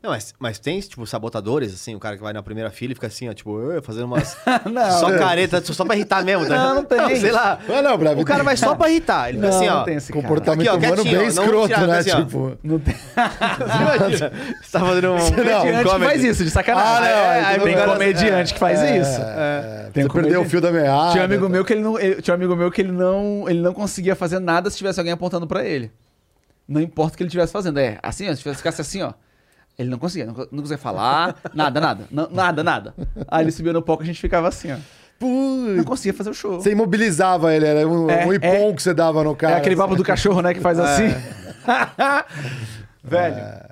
Não, 0.00 0.10
mas, 0.10 0.32
mas 0.38 0.58
tem, 0.60 0.78
tipo, 0.78 1.04
sabotadores, 1.06 1.74
assim, 1.74 1.94
o 1.94 1.98
cara 1.98 2.16
que 2.16 2.22
vai 2.22 2.32
na 2.32 2.40
primeira 2.42 2.70
fila 2.70 2.92
e 2.92 2.94
fica 2.94 3.08
assim, 3.08 3.28
ó, 3.28 3.34
tipo, 3.34 3.58
fazendo 3.82 4.04
umas. 4.06 4.36
Não. 4.70 4.90
só 5.00 5.10
careta, 5.18 5.60
só 5.64 5.84
pra 5.84 5.96
irritar 5.96 6.24
mesmo, 6.24 6.46
tá? 6.46 6.56
Não, 6.56 6.74
não 6.76 6.84
tem. 6.84 7.16
sei 7.16 7.32
lá. 7.32 7.58
Não, 7.68 7.82
não, 7.82 7.98
Bravo, 7.98 8.20
O 8.20 8.24
cara 8.24 8.44
vai 8.44 8.56
só 8.56 8.76
pra 8.76 8.88
irritar. 8.90 9.28
Ele 9.28 9.38
fica 9.38 9.48
assim, 9.48 9.68
ó. 9.68 9.82
tem 9.82 9.96
esse 9.96 10.12
cara. 10.12 10.22
Comportamento 10.22 10.68
Aqui, 10.68 10.68
ó, 10.68 10.76
humano 10.78 11.02
quietinho, 11.02 11.18
bem 11.20 11.28
ó, 11.30 11.32
não 11.34 11.42
escroto, 11.44 11.66
tirar, 11.68 11.86
né? 11.88 11.98
assim, 11.98 12.24
tipo. 12.24 12.58
Não 12.62 12.78
tem. 12.78 12.94
Imagina, 13.96 14.32
Você 14.62 14.70
tá 14.72 14.80
fazendo 14.80 15.08
um. 15.10 15.16
Não, 15.16 15.30
comediante 15.30 15.78
que 15.78 15.84
comedy. 15.90 16.04
faz 16.12 16.24
isso, 16.24 16.44
de 16.44 16.50
sacanagem. 16.50 16.92
Ah, 16.92 17.00
não, 17.00 17.06
É, 17.08 17.44
aí 17.44 17.60
tem 17.60 17.84
comediante 17.84 18.54
que 18.54 18.60
faz 18.60 18.80
isso. 18.80 19.20
É, 19.20 19.90
Tem 19.92 20.04
você 20.04 20.08
um 20.08 20.12
perdeu 20.12 20.40
o 20.42 20.44
comediante- 20.44 20.48
fio 20.50 20.60
da 20.60 20.70
meada. 20.72 21.10
Tinha 21.10 21.22
um 21.22 21.26
amigo 21.26 21.48
meu 21.48 21.64
que 21.64 21.72
ele 21.72 21.82
não, 21.82 21.94
tinha 21.98 22.34
um 22.34 22.34
amigo 22.34 22.54
meu 22.56 22.70
que 22.70 22.80
ele 22.82 22.92
não, 22.92 23.44
ele 23.48 23.60
não 23.60 23.74
conseguia 23.74 24.14
fazer 24.14 24.38
nada 24.38 24.70
se 24.70 24.76
tivesse 24.76 25.00
alguém 25.00 25.12
apontando 25.12 25.46
pra 25.46 25.64
ele. 25.64 25.90
Não 26.68 26.80
importa 26.80 27.14
o 27.14 27.16
que 27.16 27.22
ele 27.22 27.28
estivesse 27.28 27.52
fazendo, 27.52 27.78
é 27.80 27.98
assim, 28.02 28.28
ó, 28.28 28.32
se 28.34 28.38
tivesse- 28.42 28.58
ficasse 28.58 28.80
assim, 28.80 29.02
ó. 29.02 29.12
Ele 29.78 29.88
não 29.88 29.98
conseguia, 29.98 30.26
não, 30.26 30.34
não 30.34 30.60
conseguia 30.60 30.76
falar, 30.78 31.36
nada, 31.54 31.80
nada, 31.80 32.08
nada, 32.10 32.64
nada. 32.64 32.94
Aí 33.28 33.44
ele 33.44 33.52
subia 33.52 33.72
no 33.72 33.80
palco 33.80 34.02
e 34.02 34.04
a 34.04 34.06
gente 34.06 34.20
ficava 34.20 34.48
assim, 34.48 34.72
ó. 34.72 34.76
Não 35.20 35.84
conseguia 35.84 36.14
fazer 36.14 36.30
o 36.30 36.34
show. 36.34 36.60
você 36.60 36.70
imobilizava 36.72 37.54
ele, 37.54 37.64
era 37.66 37.88
um, 37.88 38.08
É, 38.10 38.26
um 38.26 38.32
ipom 38.32 38.70
é. 38.70 38.72
que 38.72 38.82
você 38.82 38.92
dava 38.94 39.22
no 39.24 39.34
cara. 39.36 39.54
é 39.54 39.58
aquele 39.58 39.76
papo 39.76 39.94
assim. 39.94 40.02
do 40.02 40.04
cachorro, 40.04 40.40
né, 40.42 40.52
que 40.54 40.60
faz 40.60 40.78
assim. 40.78 41.14
Velho. 43.02 43.68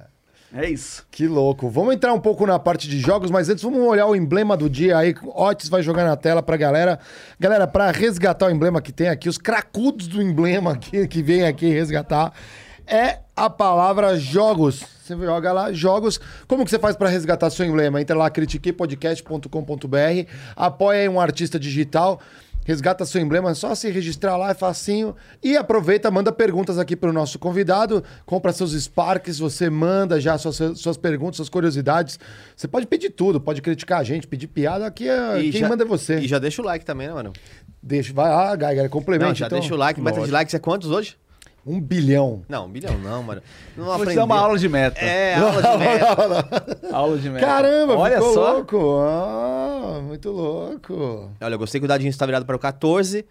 É 0.54 0.70
isso. 0.70 1.04
Que 1.10 1.26
louco. 1.26 1.68
Vamos 1.68 1.94
entrar 1.94 2.14
um 2.14 2.20
pouco 2.20 2.46
na 2.46 2.58
parte 2.58 2.88
de 2.88 2.98
jogos, 2.98 3.30
mas 3.30 3.48
antes 3.50 3.62
vamos 3.62 3.80
olhar 3.80 4.06
o 4.06 4.16
emblema 4.16 4.56
do 4.56 4.70
dia 4.70 4.96
aí. 4.96 5.14
Otis 5.34 5.68
vai 5.68 5.82
jogar 5.82 6.04
na 6.04 6.16
tela 6.16 6.42
pra 6.42 6.56
galera. 6.56 6.98
Galera, 7.38 7.66
pra 7.66 7.90
resgatar 7.90 8.46
o 8.46 8.50
emblema 8.50 8.80
que 8.80 8.90
tem 8.92 9.08
aqui, 9.08 9.28
os 9.28 9.36
cracudos 9.38 10.06
do 10.08 10.22
emblema 10.22 10.72
aqui, 10.72 11.06
que 11.08 11.22
vem 11.22 11.44
aqui 11.44 11.68
resgatar, 11.68 12.32
é 12.86 13.20
a 13.34 13.48
palavra 13.50 14.16
jogos. 14.18 14.82
Você 15.02 15.16
joga 15.16 15.52
lá, 15.52 15.72
jogos. 15.72 16.18
Como 16.48 16.64
que 16.64 16.70
você 16.70 16.78
faz 16.78 16.96
pra 16.96 17.08
resgatar 17.08 17.48
seu 17.50 17.64
emblema? 17.64 18.00
Entra 18.00 18.16
lá, 18.16 18.28
critiquepodcast.com.br, 18.30 20.28
apoia 20.54 21.10
um 21.10 21.20
artista 21.20 21.58
digital. 21.58 22.20
Resgata 22.64 23.04
seu 23.04 23.20
emblema, 23.20 23.50
é 23.52 23.54
só 23.54 23.76
se 23.76 23.88
registrar 23.92 24.36
lá, 24.36 24.50
é 24.50 24.54
facinho. 24.54 25.14
E 25.40 25.56
aproveita, 25.56 26.10
manda 26.10 26.32
perguntas 26.32 26.80
aqui 26.80 26.96
para 26.96 27.08
o 27.08 27.12
nosso 27.12 27.38
convidado. 27.38 28.02
Compra 28.24 28.52
seus 28.52 28.72
Sparks, 28.72 29.38
você 29.38 29.70
manda 29.70 30.20
já 30.20 30.36
suas, 30.36 30.56
suas 30.76 30.96
perguntas, 30.96 31.36
suas 31.36 31.48
curiosidades. 31.48 32.18
Você 32.56 32.66
pode 32.66 32.84
pedir 32.88 33.10
tudo, 33.10 33.40
pode 33.40 33.62
criticar 33.62 34.00
a 34.00 34.02
gente, 34.02 34.26
pedir 34.26 34.48
piada. 34.48 34.84
Aqui 34.84 35.08
é, 35.08 35.38
E 35.42 35.52
quem 35.52 35.60
já- 35.60 35.68
manda 35.68 35.84
é 35.84 35.86
você. 35.86 36.16
E 36.18 36.26
já 36.26 36.40
deixa 36.40 36.60
o 36.60 36.64
like 36.64 36.84
também, 36.84 37.06
né, 37.06 37.14
mano? 37.14 37.32
Deixa, 37.80 38.12
vai 38.12 38.28
lá, 38.30 38.56
Geiger, 38.56 38.90
complementa. 38.90 39.28
Não, 39.28 39.34
já 39.36 39.46
então. 39.46 39.60
deixa 39.60 39.72
o 39.72 39.76
like. 39.78 40.00
Meta 40.00 40.20
de 40.22 40.30
likes 40.32 40.52
é 40.52 40.58
quantos 40.58 40.90
hoje? 40.90 41.16
Um 41.66 41.80
bilhão. 41.80 42.42
Não, 42.48 42.66
um 42.66 42.68
bilhão 42.68 42.96
não, 42.98 43.22
mano. 43.22 43.42
Não 43.76 43.84
Vou 43.86 43.94
te 43.96 44.02
aprendeu. 44.02 44.16
dar 44.16 44.24
uma 44.24 44.38
aula 44.40 44.56
de 44.58 44.68
meta. 44.68 45.00
É, 45.00 45.34
aula 45.34 45.62
de 45.62 45.78
meta. 45.78 46.80
Aula 46.92 47.18
de 47.18 47.30
meta. 47.30 47.44
Caramba, 47.46 47.96
Olha 47.96 48.14
ficou 48.18 48.34
só. 48.34 48.52
louco. 48.52 48.98
Ah, 49.00 50.00
muito 50.02 50.30
louco. 50.30 51.30
Olha, 51.40 51.54
eu 51.54 51.58
gostei 51.58 51.80
que 51.80 51.84
o 51.84 51.88
dadinho 51.88 52.10
está 52.10 52.24
virado 52.24 52.46
para 52.46 52.54
o 52.54 52.58
14. 52.58 53.26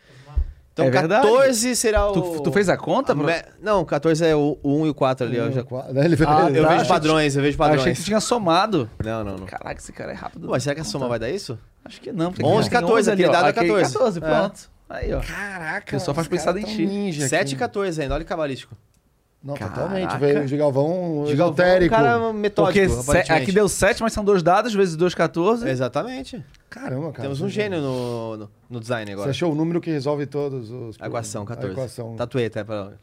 Então 0.74 0.86
É 0.86 0.90
verdade. 0.90 1.26
14 1.26 1.74
será 1.78 2.10
o. 2.10 2.12
Tu, 2.12 2.44
tu 2.44 2.52
fez 2.52 2.68
a 2.68 2.76
conta? 2.76 3.14
a 3.14 3.16
me- 3.16 3.24
Não, 3.62 3.86
14 3.86 4.26
é 4.26 4.36
o, 4.36 4.58
o 4.62 4.82
1 4.82 4.88
e 4.88 4.90
o 4.90 4.94
4 4.94 5.26
ali, 5.26 5.40
ó. 5.40 5.50
Já... 5.50 5.64
Né, 5.94 6.04
Ele, 6.06 6.18
Ah, 6.28 6.50
Eu 6.52 6.64
tá. 6.64 6.70
vejo 6.70 6.82
achei 6.82 6.88
padrões, 6.88 7.36
eu 7.38 7.42
vejo 7.42 7.58
Eu 7.58 7.64
achei 7.64 7.78
padrões. 7.78 7.98
que 7.98 8.04
tu 8.04 8.06
tinha 8.08 8.20
somado. 8.20 8.90
Não, 9.02 9.24
não, 9.24 9.38
não. 9.38 9.46
Caraca, 9.46 9.80
esse 9.80 9.94
cara 9.94 10.12
é 10.12 10.16
rápido. 10.16 10.50
Mas 10.50 10.64
será 10.64 10.76
que 10.76 10.82
a 10.82 10.84
soma 10.84 11.08
vai 11.08 11.18
dar 11.18 11.30
isso? 11.30 11.58
Acho 11.86 12.02
que 12.02 12.12
não. 12.12 12.30
porque 12.34 12.46
11, 12.46 12.70
tem 12.70 12.80
14, 12.82 13.10
ali, 13.12 13.24
dado 13.24 13.46
é 13.46 13.50
Aquele 13.52 13.68
14. 13.70 13.94
14, 13.94 14.20
É. 14.20 14.75
Aí, 14.90 15.14
ó. 15.14 15.20
Caraca. 15.22 15.88
O 15.96 16.00
pessoal 16.00 16.14
faz 16.16 16.28
pensado 16.28 16.60
em 16.60 16.64
ninja 16.86 17.28
7 17.28 17.50
e 17.52 17.54
aqui. 17.54 17.56
14 17.60 18.02
ainda, 18.02 18.14
olha 18.16 18.24
que 18.24 18.30
cabalístico. 18.30 18.76
Não, 19.44 19.54
Caraca. 19.54 19.76
totalmente. 19.82 20.18
Veio 20.18 20.44
o 20.44 20.48
Gigalvão 20.48 21.20
O 21.22 21.32
esotérico. 21.32 21.94
cara 21.94 22.34
metódico, 22.34 23.04
Porque 23.06 23.32
aqui 23.32 23.52
deu 23.52 23.70
7, 23.70 24.02
mas 24.02 24.12
são 24.12 24.24
dois 24.24 24.42
dados, 24.42 24.74
vezes 24.74 24.96
2, 24.96 25.14
14. 25.14 25.70
Exatamente. 25.70 26.44
Caramba, 26.68 27.12
cara. 27.12 27.22
Temos 27.24 27.42
um 27.42 27.46
você- 27.48 27.54
gênio 27.54 27.80
no, 27.80 28.38
no, 28.38 28.52
no 28.70 28.80
design 28.80 29.06
Você 29.06 29.14
agora. 29.14 29.30
achou 29.30 29.52
o 29.52 29.56
número 29.56 29.80
que 29.80 29.92
resolve 29.92 30.26
todos 30.26 30.72
os... 30.72 30.98
A 31.00 31.06
equação, 31.06 31.46
14. 31.46 31.70
A 31.70 31.72
equação. 31.74 32.16
Tatuei 32.16 32.48
até 32.48 32.64
pra 32.64 32.94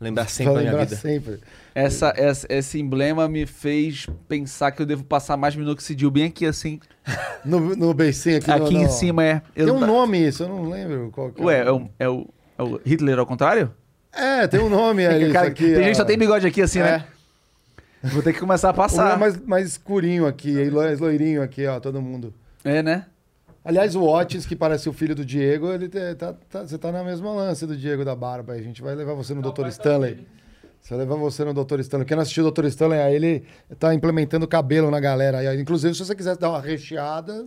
lembrar 0.00 0.28
sempre 0.28 0.52
da 0.54 0.60
minha 0.60 0.70
lembrar 0.72 0.84
vida. 0.84 0.96
sempre. 0.96 1.40
Essa, 1.74 2.12
essa- 2.16 2.46
esse 2.50 2.78
emblema 2.80 3.28
me 3.28 3.46
fez 3.46 4.06
pensar 4.28 4.70
que 4.72 4.80
eu 4.82 4.86
devo 4.86 5.04
passar 5.04 5.36
mais 5.36 5.54
minoxidil 5.56 6.10
bem 6.10 6.24
aqui, 6.24 6.46
assim. 6.46 6.80
No, 7.44 7.60
no 7.76 7.94
beicinho 7.94 8.38
aqui. 8.38 8.50
aqui 8.50 8.74
no, 8.74 8.80
em 8.80 8.84
no- 8.84 8.90
cima 8.90 9.24
é. 9.24 9.40
eu 9.54 9.66
Tem 9.66 9.74
um 9.74 9.78
não- 9.80 9.86
nome 9.86 10.26
isso, 10.26 10.42
eu 10.42 10.48
não 10.48 10.68
lembro 10.68 11.10
qual 11.12 11.30
que 11.30 11.40
Ué, 11.40 11.60
é 11.64 11.70
o, 11.70 11.88
é, 11.98 12.08
o, 12.08 12.26
é 12.58 12.62
o 12.64 12.80
Hitler 12.84 13.18
ao 13.20 13.26
contrário? 13.26 13.72
É, 14.12 14.48
tem 14.48 14.58
um 14.58 14.68
nome 14.68 15.06
ali. 15.06 15.32
Cara, 15.32 15.46
aqui, 15.48 15.62
tem 15.64 15.74
ó. 15.74 15.78
gente 15.78 15.90
que 15.90 15.94
só 15.94 16.04
tem 16.04 16.18
bigode 16.18 16.44
aqui, 16.46 16.60
assim, 16.62 16.80
né? 16.80 17.04
Vou 18.02 18.22
ter 18.22 18.32
que 18.32 18.40
começar 18.40 18.70
a 18.70 18.72
é 18.72 18.74
passar. 18.74 19.16
mais, 19.18 19.36
mais 19.44 19.66
escurinho 19.68 20.26
aqui, 20.26 20.68
loirinho 20.70 21.40
aqui, 21.42 21.66
ó, 21.66 21.78
todo 21.78 22.00
mundo. 22.02 22.34
É, 22.64 22.82
né? 22.82 23.06
Aliás, 23.66 23.96
o 23.96 24.02
Otis, 24.04 24.46
que 24.46 24.54
parece 24.54 24.88
o 24.88 24.92
filho 24.92 25.14
do 25.14 25.24
Diego, 25.24 25.72
ele 25.72 25.88
tá, 25.88 26.34
tá- 26.48 26.62
você 26.66 26.78
tá 26.78 26.92
na 26.92 27.02
mesma 27.02 27.32
lance 27.32 27.66
do 27.66 27.76
Diego 27.76 28.04
da 28.04 28.14
Barba. 28.14 28.52
A 28.52 28.62
gente 28.62 28.80
vai 28.80 28.94
levar 28.94 29.14
você 29.14 29.34
no 29.34 29.42
Dr. 29.42 29.66
Stanley. 29.66 30.26
Você 30.80 30.94
vai 30.94 30.98
levar 31.04 31.16
você 31.16 31.44
no 31.44 31.52
Dr. 31.52 31.80
Stanley. 31.80 32.06
Quem 32.06 32.14
não 32.16 32.22
assistiu 32.22 32.46
o 32.46 32.50
Dr. 32.52 32.66
Stanley, 32.66 33.00
aí 33.00 33.14
ele 33.16 33.44
tá 33.78 33.92
implementando 33.92 34.46
cabelo 34.46 34.88
na 34.90 35.00
galera. 35.00 35.38
Aí, 35.38 35.60
inclusive, 35.60 35.94
se 35.94 36.04
você 36.04 36.14
quiser 36.14 36.36
dar 36.36 36.50
uma 36.50 36.60
recheada, 36.60 37.44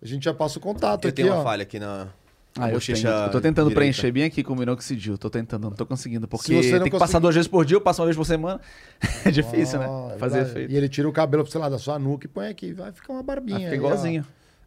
a 0.00 0.06
gente 0.06 0.24
já 0.26 0.32
passa 0.32 0.58
o 0.58 0.62
contato 0.62 1.04
Eu 1.04 1.08
aqui, 1.08 1.22
tenho 1.22 1.32
uma 1.34 1.40
ó. 1.40 1.42
falha 1.42 1.62
aqui 1.64 1.80
na. 1.80 2.06
Ah, 2.56 2.68
eu, 2.68 2.74
bochecha 2.74 3.08
tenho. 3.08 3.24
eu 3.24 3.30
tô 3.30 3.40
tentando 3.40 3.68
direita. 3.68 3.80
preencher 3.80 4.10
bem 4.12 4.24
aqui 4.24 4.42
com 4.44 4.52
o 4.52 4.56
minoxidil. 4.56 5.18
Tô 5.18 5.28
tentando, 5.28 5.64
não 5.64 5.72
tô 5.72 5.84
conseguindo. 5.86 6.26
Porque 6.28 6.46
você 6.54 6.54
não 6.54 6.62
tem 6.62 6.70
que 6.70 6.90
conseguir- 6.90 6.98
passar 6.98 7.18
duas 7.18 7.34
vezes 7.34 7.48
por 7.48 7.64
dia, 7.64 7.76
eu 7.76 7.80
passo 7.80 8.00
uma 8.00 8.06
vez 8.06 8.16
por 8.16 8.24
semana. 8.24 8.60
é 9.26 9.30
difícil, 9.30 9.80
Ah, 9.82 10.08
né? 10.10 10.14
é 10.14 10.18
Fazer 10.18 10.42
efeito. 10.42 10.72
E 10.72 10.76
ele 10.76 10.88
tira 10.88 11.08
o 11.08 11.12
cabelo, 11.12 11.44
sei 11.48 11.60
lá, 11.60 11.68
da 11.68 11.78
sua 11.78 11.98
nuca 11.98 12.26
e 12.26 12.28
põe 12.28 12.46
aqui. 12.48 12.72
Vai 12.72 12.92
ficar 12.92 13.12
uma 13.12 13.22
barbinha. 13.24 13.58
Ah, 13.68 13.70
fica 13.72 13.86
aí, 14.06 14.20
ó. 14.20 14.22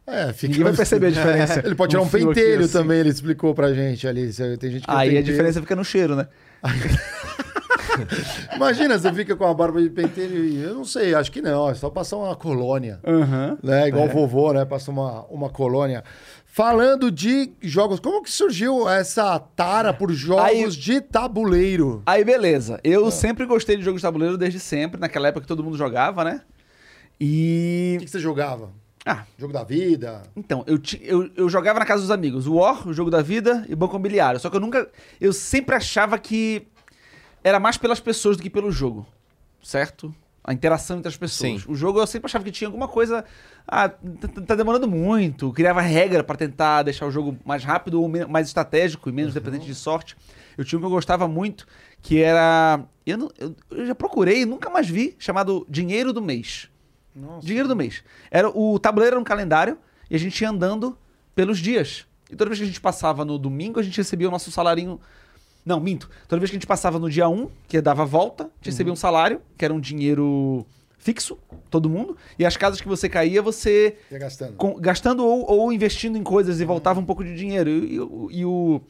É, 0.06 0.32
fica 0.32 0.48
Ninguém 0.48 0.64
vai 0.64 0.72
perceber 0.74 1.06
a 1.06 1.10
diferença. 1.10 1.62
Ele 1.64 1.74
pode 1.74 1.90
tirar 1.90 2.02
um, 2.02 2.06
aqui, 2.06 2.18
pentelho 2.18 2.64
assim. 2.64 2.72
também, 2.72 2.98
ele 3.00 3.08
explicou 3.10 3.54
pra 3.54 3.72
gente 3.72 4.06
ali. 4.08 4.32
Tem 4.58 4.70
gente 4.70 4.82
que 4.84 4.90
Aí 4.90 5.10
tem 5.10 5.18
a 5.18 5.22
diferença 5.22 5.60
fica 5.60 5.76
no 5.76 5.84
cheiro, 5.84 6.16
né? 6.16 6.26
Imagina, 8.56 8.98
você 8.98 9.12
fica 9.12 9.36
com 9.36 9.44
a 9.46 9.54
barba 9.54 9.80
de 9.82 9.90
pentelho 9.90 10.44
e 10.44 10.62
eu 10.62 10.74
não 10.74 10.84
sei, 10.84 11.14
acho 11.14 11.30
que 11.30 11.42
não, 11.42 11.68
é 11.68 11.74
só 11.74 11.90
passar 11.90 12.16
uma 12.16 12.34
colônia. 12.34 12.98
Aham. 13.06 13.58
Né? 13.62 13.88
Igual 13.88 14.06
o 14.06 14.08
vovô, 14.08 14.52
né? 14.52 14.64
Passa 14.64 14.90
uma, 14.90 15.22
uma 15.26 15.50
colônia. 15.50 16.02
Falando 16.46 17.10
de 17.10 17.52
jogos, 17.60 17.98
como 18.00 18.22
que 18.22 18.30
surgiu 18.30 18.88
essa 18.88 19.38
tara 19.38 19.92
por 19.92 20.10
jogos 20.12 20.44
Aí- 20.44 20.68
de 20.68 21.00
tabuleiro? 21.00 22.02
Aí, 22.04 22.24
beleza. 22.24 22.78
Eu 22.84 23.06
Ah. 23.06 23.10
sempre 23.10 23.46
gostei 23.46 23.76
de 23.76 23.82
jogos 23.82 24.00
de 24.00 24.06
tabuleiro 24.06 24.36
desde 24.36 24.58
sempre, 24.60 25.00
naquela 25.00 25.28
época 25.28 25.42
que 25.42 25.48
todo 25.48 25.62
mundo 25.64 25.76
jogava, 25.78 26.24
né? 26.24 26.40
O 26.44 27.24
E. 27.24 27.96
que, 28.00 28.04
que 28.06 28.10
você 28.10 28.18
jogava? 28.18 28.70
Ah, 29.04 29.24
Jogo 29.36 29.52
da 29.52 29.64
vida? 29.64 30.22
então, 30.36 30.62
eu, 30.66 30.78
ti- 30.78 31.00
eu, 31.02 31.28
eu 31.36 31.48
jogava 31.48 31.78
na 31.78 31.84
casa 31.84 32.02
dos 32.02 32.10
amigos. 32.10 32.46
War, 32.46 32.86
o 32.86 32.92
jogo 32.92 33.10
da 33.10 33.20
vida 33.20 33.66
e 33.68 33.74
Banco 33.74 33.94
Imobiliário. 33.94 34.38
Só 34.38 34.48
que 34.48 34.56
eu 34.56 34.60
nunca. 34.60 34.88
Eu 35.20 35.32
sempre 35.32 35.74
achava 35.74 36.16
que 36.18 36.66
era 37.42 37.58
mais 37.58 37.76
pelas 37.76 37.98
pessoas 37.98 38.36
do 38.36 38.42
que 38.42 38.48
pelo 38.50 38.70
jogo. 38.70 39.04
Certo? 39.62 40.14
A 40.44 40.52
interação 40.52 40.98
entre 40.98 41.08
as 41.08 41.16
pessoas. 41.16 41.62
Sim. 41.62 41.70
O 41.70 41.74
jogo 41.74 41.98
eu 42.00 42.06
sempre 42.06 42.26
achava 42.26 42.44
que 42.44 42.50
tinha 42.52 42.68
alguma 42.68 42.86
coisa. 42.86 43.24
Ah, 43.66 43.88
tá, 43.88 44.28
tá 44.46 44.54
demorando 44.54 44.86
muito. 44.88 45.52
Criava 45.52 45.80
regra 45.80 46.22
pra 46.22 46.36
tentar 46.36 46.82
deixar 46.84 47.06
o 47.06 47.10
jogo 47.10 47.36
mais 47.44 47.64
rápido 47.64 48.00
ou 48.00 48.08
mais 48.28 48.46
estratégico 48.48 49.08
e 49.08 49.12
menos 49.12 49.34
dependente 49.34 49.66
de 49.66 49.74
sorte. 49.74 50.16
Eu 50.56 50.64
tinha 50.64 50.78
um 50.78 50.82
que 50.82 50.86
eu 50.86 50.90
gostava 50.90 51.26
muito, 51.26 51.66
que 52.00 52.20
era. 52.22 52.84
Eu, 53.06 53.18
não- 53.18 53.30
eu- 53.38 53.54
eu 53.70 53.86
já 53.86 53.94
procurei 53.96 54.42
e 54.42 54.46
nunca 54.46 54.68
mais 54.70 54.88
vi, 54.88 55.16
chamado 55.18 55.66
Dinheiro 55.68 56.12
do 56.12 56.22
Mês. 56.22 56.68
Dinheiro 57.40 57.68
do 57.68 57.76
mês. 57.76 58.02
Era, 58.30 58.48
o 58.48 58.78
tabuleiro 58.78 59.14
era 59.14 59.20
um 59.20 59.24
calendário 59.24 59.76
e 60.10 60.16
a 60.16 60.18
gente 60.18 60.40
ia 60.40 60.48
andando 60.50 60.96
pelos 61.34 61.58
dias. 61.58 62.06
E 62.30 62.36
toda 62.36 62.48
vez 62.48 62.58
que 62.58 62.64
a 62.64 62.66
gente 62.66 62.80
passava 62.80 63.24
no 63.24 63.38
domingo, 63.38 63.78
a 63.78 63.82
gente 63.82 63.96
recebia 63.96 64.28
o 64.28 64.30
nosso 64.30 64.50
salarinho. 64.50 64.98
Não, 65.64 65.78
minto. 65.78 66.08
Toda 66.26 66.40
vez 66.40 66.50
que 66.50 66.56
a 66.56 66.58
gente 66.58 66.66
passava 66.66 66.98
no 66.98 67.08
dia 67.10 67.28
1, 67.28 67.48
que 67.68 67.80
dava 67.80 68.02
a 68.02 68.06
volta, 68.06 68.44
a 68.44 68.46
gente 68.56 68.66
recebia 68.66 68.92
um 68.92 68.96
salário, 68.96 69.40
que 69.56 69.64
era 69.64 69.72
um 69.72 69.78
dinheiro 69.80 70.66
fixo, 70.98 71.38
todo 71.70 71.88
mundo. 71.90 72.16
E 72.38 72.44
as 72.46 72.56
casas 72.56 72.80
que 72.80 72.88
você 72.88 73.08
caía, 73.08 73.42
você 73.42 73.96
Ia 74.10 74.18
gastando. 74.18 74.54
com- 74.56 74.74
gastando 74.80 75.24
ou, 75.26 75.44
ou 75.50 75.72
investindo 75.72 76.16
em 76.16 76.22
coisas 76.22 76.60
e 76.60 76.64
voltava 76.64 76.98
um 76.98 77.04
pouco 77.04 77.22
de 77.24 77.34
dinheiro. 77.36 77.68
E, 77.70 77.94
e 77.94 78.00
o- 78.00 78.28
e 78.30 78.44
o, 78.44 78.80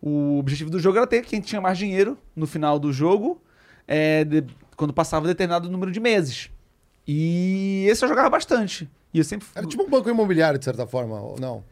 o 0.00 0.38
objetivo 0.38 0.70
do 0.70 0.78
jogo 0.80 0.96
era 0.96 1.06
ter 1.06 1.22
quem 1.24 1.40
tinha 1.40 1.60
mais 1.60 1.76
dinheiro 1.76 2.16
no 2.34 2.46
final 2.46 2.78
do 2.78 2.92
jogo, 2.92 3.40
é, 3.86 4.24
de- 4.24 4.44
quando 4.76 4.92
passava 4.92 5.26
determinado 5.26 5.68
número 5.70 5.92
de 5.92 6.00
meses. 6.00 6.50
E 7.06 7.86
esse 7.88 8.04
eu 8.04 8.08
jogava 8.08 8.30
bastante. 8.30 8.88
E 9.12 9.18
eu 9.18 9.24
sempre. 9.24 9.46
Era 9.54 9.66
tipo 9.66 9.82
um 9.82 9.88
banco 9.90 10.08
imobiliário, 10.08 10.58
de 10.58 10.64
certa 10.64 10.86
forma, 10.86 11.20
ou 11.20 11.38
não? 11.40 11.64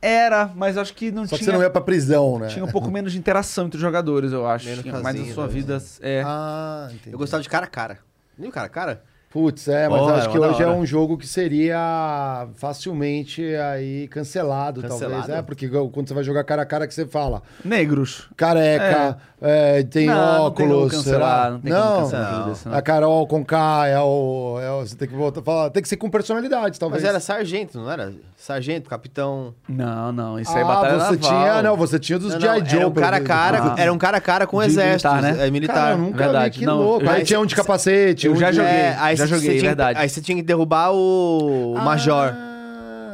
Era, 0.00 0.52
mas 0.54 0.76
acho 0.78 0.94
que 0.94 1.10
não 1.10 1.26
Só 1.26 1.36
que 1.36 1.42
tinha. 1.42 1.50
você 1.52 1.56
não 1.58 1.62
ia 1.64 1.70
pra 1.70 1.80
prisão, 1.80 2.38
né? 2.38 2.46
Tinha 2.48 2.64
um 2.64 2.70
pouco 2.70 2.88
menos 2.88 3.10
de 3.12 3.18
interação 3.18 3.66
entre 3.66 3.76
os 3.78 3.82
jogadores, 3.82 4.32
eu 4.32 4.46
acho. 4.46 4.66
Menos 4.66 4.82
Tinha 4.82 4.94
mais 5.00 5.06
a 5.06 5.18
casinha, 5.18 5.34
sua 5.34 5.46
né? 5.48 5.52
vida. 5.52 5.82
É. 6.00 6.22
Ah, 6.24 6.88
entendi. 6.92 7.12
Eu 7.12 7.18
gostava 7.18 7.42
de 7.42 7.48
cara 7.48 7.64
a 7.66 7.68
cara. 7.68 7.98
Nem 8.38 8.48
o 8.48 8.52
cara 8.52 8.66
a 8.66 8.70
cara? 8.70 9.02
Putz, 9.30 9.68
é, 9.68 9.86
mas 9.90 10.00
acho 10.12 10.30
que 10.30 10.38
hoje 10.38 10.62
é 10.62 10.68
um 10.68 10.86
jogo 10.86 11.18
que 11.18 11.26
seria 11.26 12.48
facilmente 12.54 13.42
aí 13.56 14.08
cancelado, 14.08 14.80
Cancelado? 14.80 15.16
talvez. 15.22 15.38
É, 15.38 15.42
porque 15.42 15.68
quando 15.68 16.08
você 16.08 16.14
vai 16.14 16.24
jogar 16.24 16.44
cara 16.44 16.62
a 16.62 16.66
cara 16.66 16.86
que 16.86 16.94
você 16.94 17.06
fala 17.06 17.42
Negros. 17.62 18.26
careca, 18.36 19.18
é, 19.40 19.82
tem 19.82 20.06
Não, 20.06 20.14
não 20.44 20.50
tem 20.50 20.66
óculos, 20.66 20.92
cancelar, 20.92 21.40
será? 21.42 21.50
não 21.50 21.60
tem 21.60 21.72
como 21.72 21.84
não, 21.84 22.00
cancelar 22.00 22.40
Não. 22.40 22.48
desse, 22.48 22.68
não. 22.68 22.74
a 22.74 22.82
Carol 22.82 23.26
com 23.26 23.44
K 23.44 23.86
é 23.88 24.00
o, 24.00 24.58
é 24.62 24.70
o- 24.72 24.80
Você 24.86 24.96
tem 24.96 25.06
que 25.08 25.14
voltar, 25.14 25.42
falar, 25.42 25.70
tem 25.70 25.82
que 25.82 25.88
ser 25.90 25.96
com 25.98 26.08
personalidade, 26.08 26.78
talvez. 26.80 27.02
Mas 27.02 27.10
era 27.10 27.20
sargento, 27.20 27.78
não 27.78 27.90
era? 27.90 28.12
Sargento, 28.36 28.88
capitão. 28.88 29.52
Não, 29.68 30.10
não. 30.12 30.38
Isso 30.40 30.52
aí 30.52 30.58
é 30.58 30.62
ah, 30.62 30.66
batalha 30.66 30.98
você 31.00 31.16
naval. 31.16 31.18
tinha, 31.18 31.62
não, 31.62 31.76
você 31.76 31.98
tinha 31.98 32.18
dos 32.18 32.32
G.I. 32.34 32.64
Joe. 32.64 32.78
era 32.80 32.88
um 32.88 32.92
cara 32.92 33.16
a 33.16 33.20
cara, 33.20 33.58
Ah. 33.62 33.74
era 33.76 33.92
um 33.92 33.98
cara 33.98 34.16
a 34.16 34.20
cara 34.20 34.46
com 34.46 34.60
De 34.60 34.66
exército. 34.66 35.12
militar, 35.12 35.22
né? 35.36 35.46
É 35.46 35.50
militar. 35.50 35.74
Cara, 35.74 35.90
eu 35.94 35.98
nunca 35.98 36.16
Verdade, 36.16 36.54
vi, 36.54 36.60
que 36.60 36.66
não, 36.66 36.78
louco. 36.80 37.04
eu- 37.04 37.10
Aí 37.10 37.24
tinha 37.24 37.40
um 37.40 37.44
de 37.46 37.54
capacete. 37.54 38.26
eu 38.26 38.36
já 38.36 38.50
joguei. 38.52 38.70
Já 39.18 39.26
joguei, 39.26 39.50
você 39.50 39.58
tinha- 39.58 39.68
verdade. 39.70 39.98
Aí 39.98 40.08
você 40.08 40.20
tinha 40.20 40.36
que 40.36 40.42
derrubar 40.42 40.92
o, 40.92 41.74
o 41.74 41.80
Major. 41.80 42.34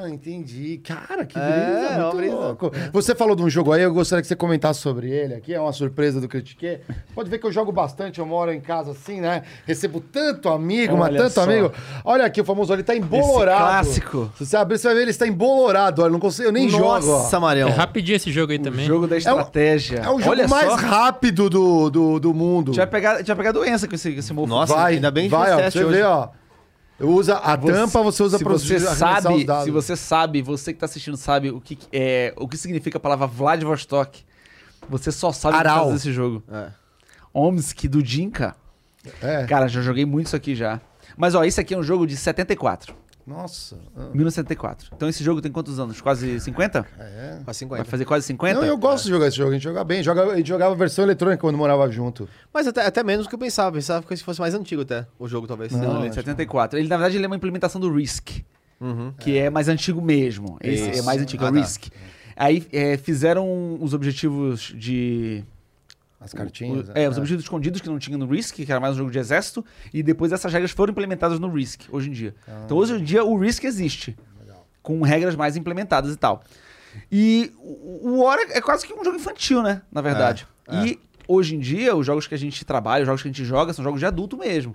Ah, 0.04 0.10
entendi. 0.10 0.78
Cara, 0.84 1.24
que 1.24 1.38
É, 1.38 1.40
brisa, 1.42 1.86
é 1.88 1.98
muito 2.02 2.16
brisa. 2.16 2.34
louco. 2.34 2.72
Você 2.92 3.14
falou 3.14 3.34
de 3.34 3.42
um 3.42 3.48
jogo 3.50 3.72
aí, 3.72 3.82
eu 3.82 3.92
gostaria 3.94 4.20
que 4.22 4.28
você 4.28 4.36
comentasse 4.36 4.80
sobre 4.80 5.10
ele 5.10 5.34
aqui, 5.34 5.54
é 5.54 5.60
uma 5.60 5.72
surpresa 5.72 6.20
do 6.20 6.28
Critique. 6.28 6.80
Pode 7.14 7.30
ver 7.30 7.38
que 7.38 7.46
eu 7.46 7.52
jogo 7.52 7.72
bastante, 7.72 8.18
eu 8.18 8.26
moro 8.26 8.52
em 8.52 8.60
casa 8.60 8.90
assim, 8.92 9.20
né? 9.20 9.42
Recebo 9.66 10.00
tanto 10.00 10.48
amigo, 10.48 10.96
mas 10.96 11.08
Olha 11.10 11.18
tanto 11.22 11.32
só. 11.32 11.42
amigo. 11.42 11.72
Olha 12.04 12.24
aqui, 12.26 12.40
o 12.40 12.44
famoso, 12.44 12.72
ele 12.72 12.82
tá 12.82 12.94
embolorado. 12.94 13.58
clássico. 13.64 14.32
Se 14.36 14.44
você 14.46 14.56
abrir, 14.56 14.78
você 14.78 14.88
vai 14.88 14.94
ver, 14.96 15.02
ele 15.02 15.10
está 15.10 15.26
embolorado. 15.26 16.02
Olha, 16.02 16.08
eu 16.08 16.12
não 16.12 16.20
consigo, 16.20 16.48
eu 16.48 16.52
nem 16.52 16.68
jogo, 16.68 16.84
ó. 16.84 17.18
Nossa, 17.18 17.40
Marião. 17.40 17.68
É 17.68 17.72
rapidinho 17.72 18.16
esse 18.16 18.30
jogo 18.30 18.52
aí 18.52 18.58
também. 18.58 18.86
Jogo 18.86 19.06
da 19.06 19.16
estratégia. 19.16 19.98
É 19.98 20.08
o 20.10 20.18
jogo 20.18 20.30
Olha 20.30 20.48
mais 20.48 20.68
só. 20.70 20.76
rápido 20.76 21.48
do, 21.48 21.90
do, 21.90 22.20
do 22.20 22.34
mundo. 22.34 22.72
Já 22.74 22.86
pegar, 22.86 23.24
já 23.24 23.34
pegar 23.34 23.52
doença 23.52 23.88
com 23.88 23.94
esse, 23.94 24.12
com 24.12 24.18
esse 24.18 24.32
mofo. 24.32 24.48
Nossa, 24.48 24.74
vai, 24.74 24.94
ainda 24.94 25.10
bem 25.10 25.24
que 25.24 25.30
vai, 25.30 25.52
ó, 25.52 25.70
você 25.70 25.84
hoje. 25.84 25.96
vê, 25.96 26.02
ó. 26.02 26.28
Eu 26.98 27.08
usa 27.10 27.36
a 27.38 27.56
Você- 27.56 27.72
tampa, 27.72 28.02
você 28.02 28.22
usa 28.22 28.38
pra 28.38 28.52
você 28.52 28.78
sabe, 28.78 29.46
se 29.64 29.70
você 29.70 29.96
sabe, 29.96 30.42
você 30.42 30.72
que 30.72 30.78
tá 30.78 30.86
assistindo 30.86 31.16
sabe 31.16 31.50
o 31.50 31.60
que 31.60 31.76
é, 31.92 32.32
o 32.36 32.46
que 32.46 32.56
significa 32.56 32.98
a 32.98 33.00
palavra 33.00 33.26
Vladivostok. 33.26 34.24
Você 34.88 35.10
só 35.10 35.32
sabe 35.32 35.56
Aral. 35.56 35.84
fazer 35.86 35.96
esse 35.96 36.12
jogo. 36.12 36.42
É. 36.50 36.68
Omsk 37.32 37.88
do 37.88 38.02
Dinka. 38.02 38.54
É. 39.20 39.44
Cara, 39.46 39.66
já 39.66 39.80
joguei 39.82 40.04
muito 40.04 40.26
isso 40.28 40.36
aqui 40.36 40.54
já. 40.54 40.80
Mas 41.16 41.34
ó, 41.34 41.44
esse 41.44 41.60
aqui 41.60 41.74
é 41.74 41.78
um 41.78 41.82
jogo 41.82 42.06
de 42.06 42.16
74, 42.16 42.94
Nossa. 43.26 43.78
ah, 43.96 44.10
1974. 44.12 44.90
Então 44.94 45.08
esse 45.08 45.24
jogo 45.24 45.40
tem 45.40 45.50
quantos 45.50 45.78
anos? 45.78 46.00
Quase 46.00 46.38
50? 46.40 46.86
É. 46.98 47.36
Com 47.38 47.44
Vai 47.44 47.54
50. 47.54 47.84
fazer 47.86 48.04
quase 48.04 48.26
50? 48.26 48.60
Não, 48.60 48.66
eu 48.66 48.76
gosto 48.76 49.04
de 49.04 49.10
jogar 49.10 49.28
esse 49.28 49.36
jogo, 49.36 49.50
a 49.50 49.54
gente 49.54 49.62
joga 49.62 49.82
bem. 49.82 50.02
Joga, 50.02 50.24
a 50.32 50.36
gente 50.36 50.48
jogava 50.48 50.74
versão 50.74 51.04
eletrônica 51.04 51.40
quando 51.40 51.56
morava 51.56 51.90
junto. 51.90 52.28
Mas 52.52 52.66
até, 52.66 52.84
até 52.84 53.02
menos 53.02 53.26
do 53.26 53.28
que 53.30 53.34
eu 53.34 53.38
pensava. 53.38 53.72
Pensava 53.72 54.06
que 54.06 54.16
se 54.16 54.22
fosse 54.22 54.40
mais 54.40 54.54
antigo 54.54 54.82
até, 54.82 55.06
o 55.18 55.26
jogo 55.26 55.46
talvez. 55.46 55.72
Não, 55.72 55.80
Não, 55.80 55.88
ele 55.96 55.96
é 55.96 56.00
acho 56.02 56.10
de 56.10 56.14
74. 56.16 56.78
Ele, 56.78 56.88
na 56.88 56.96
verdade, 56.96 57.16
ele 57.16 57.24
é 57.24 57.26
uma 57.26 57.36
implementação 57.36 57.80
do 57.80 57.90
Risk, 57.92 58.42
Uhum. 58.80 59.12
que 59.18 59.38
é, 59.38 59.48
mais 59.48 59.68
antigo 59.68 60.02
mesmo. 60.02 60.58
Esse 60.60 60.98
é 60.98 61.02
mais 61.02 61.22
antigo, 61.22 61.44
é 61.44 61.46
Ah, 61.46 61.50
o 61.50 61.54
tá. 61.54 61.60
Risk. 61.60 61.84
Aí 62.36 62.66
é, 62.72 62.96
fizeram 62.98 63.78
os 63.80 63.94
objetivos 63.94 64.74
de. 64.76 65.44
As 66.24 66.32
cartinhas. 66.32 66.88
o- 66.88 66.92
é, 66.94 67.08
os 67.08 67.18
objetivos 67.18 67.44
escondidos 67.44 67.80
que 67.80 67.88
não 67.88 67.98
tinha 67.98 68.16
no 68.18 68.26
Risk, 68.26 68.54
que 68.56 68.70
era 68.70 68.80
mais 68.80 68.94
um 68.94 68.98
jogo 68.98 69.10
de 69.10 69.18
exército, 69.18 69.64
e 69.92 70.02
depois 70.02 70.32
essas 70.32 70.52
regras 70.52 70.70
foram 70.70 70.90
implementadas 70.92 71.38
no 71.38 71.48
Risk, 71.48 71.82
hoje 71.90 72.08
em 72.08 72.12
dia. 72.12 72.34
Então, 72.64 72.76
hoje 72.76 72.94
em 72.94 73.04
dia, 73.04 73.22
o 73.24 73.36
Risk 73.38 73.64
existe, 73.64 74.16
com 74.82 75.00
regras 75.02 75.36
mais 75.36 75.56
implementadas 75.56 76.12
e 76.12 76.16
tal. 76.16 76.42
E 77.10 77.52
o 77.60 78.22
War 78.22 78.38
é 78.38 78.58
é 78.58 78.60
quase 78.60 78.86
que 78.86 78.92
um 78.94 79.04
jogo 79.04 79.16
infantil, 79.16 79.62
né? 79.62 79.82
Na 79.92 80.00
verdade. 80.00 80.46
E 80.86 80.98
hoje 81.26 81.56
em 81.56 81.58
dia, 81.58 81.94
os 81.94 82.06
jogos 82.06 82.26
que 82.26 82.34
a 82.34 82.38
gente 82.38 82.64
trabalha, 82.64 83.02
os 83.02 83.06
jogos 83.06 83.20
que 83.22 83.28
a 83.28 83.30
gente 83.32 83.44
joga, 83.44 83.72
são 83.72 83.82
jogos 83.84 84.00
de 84.00 84.06
adulto 84.06 84.36
mesmo. 84.36 84.74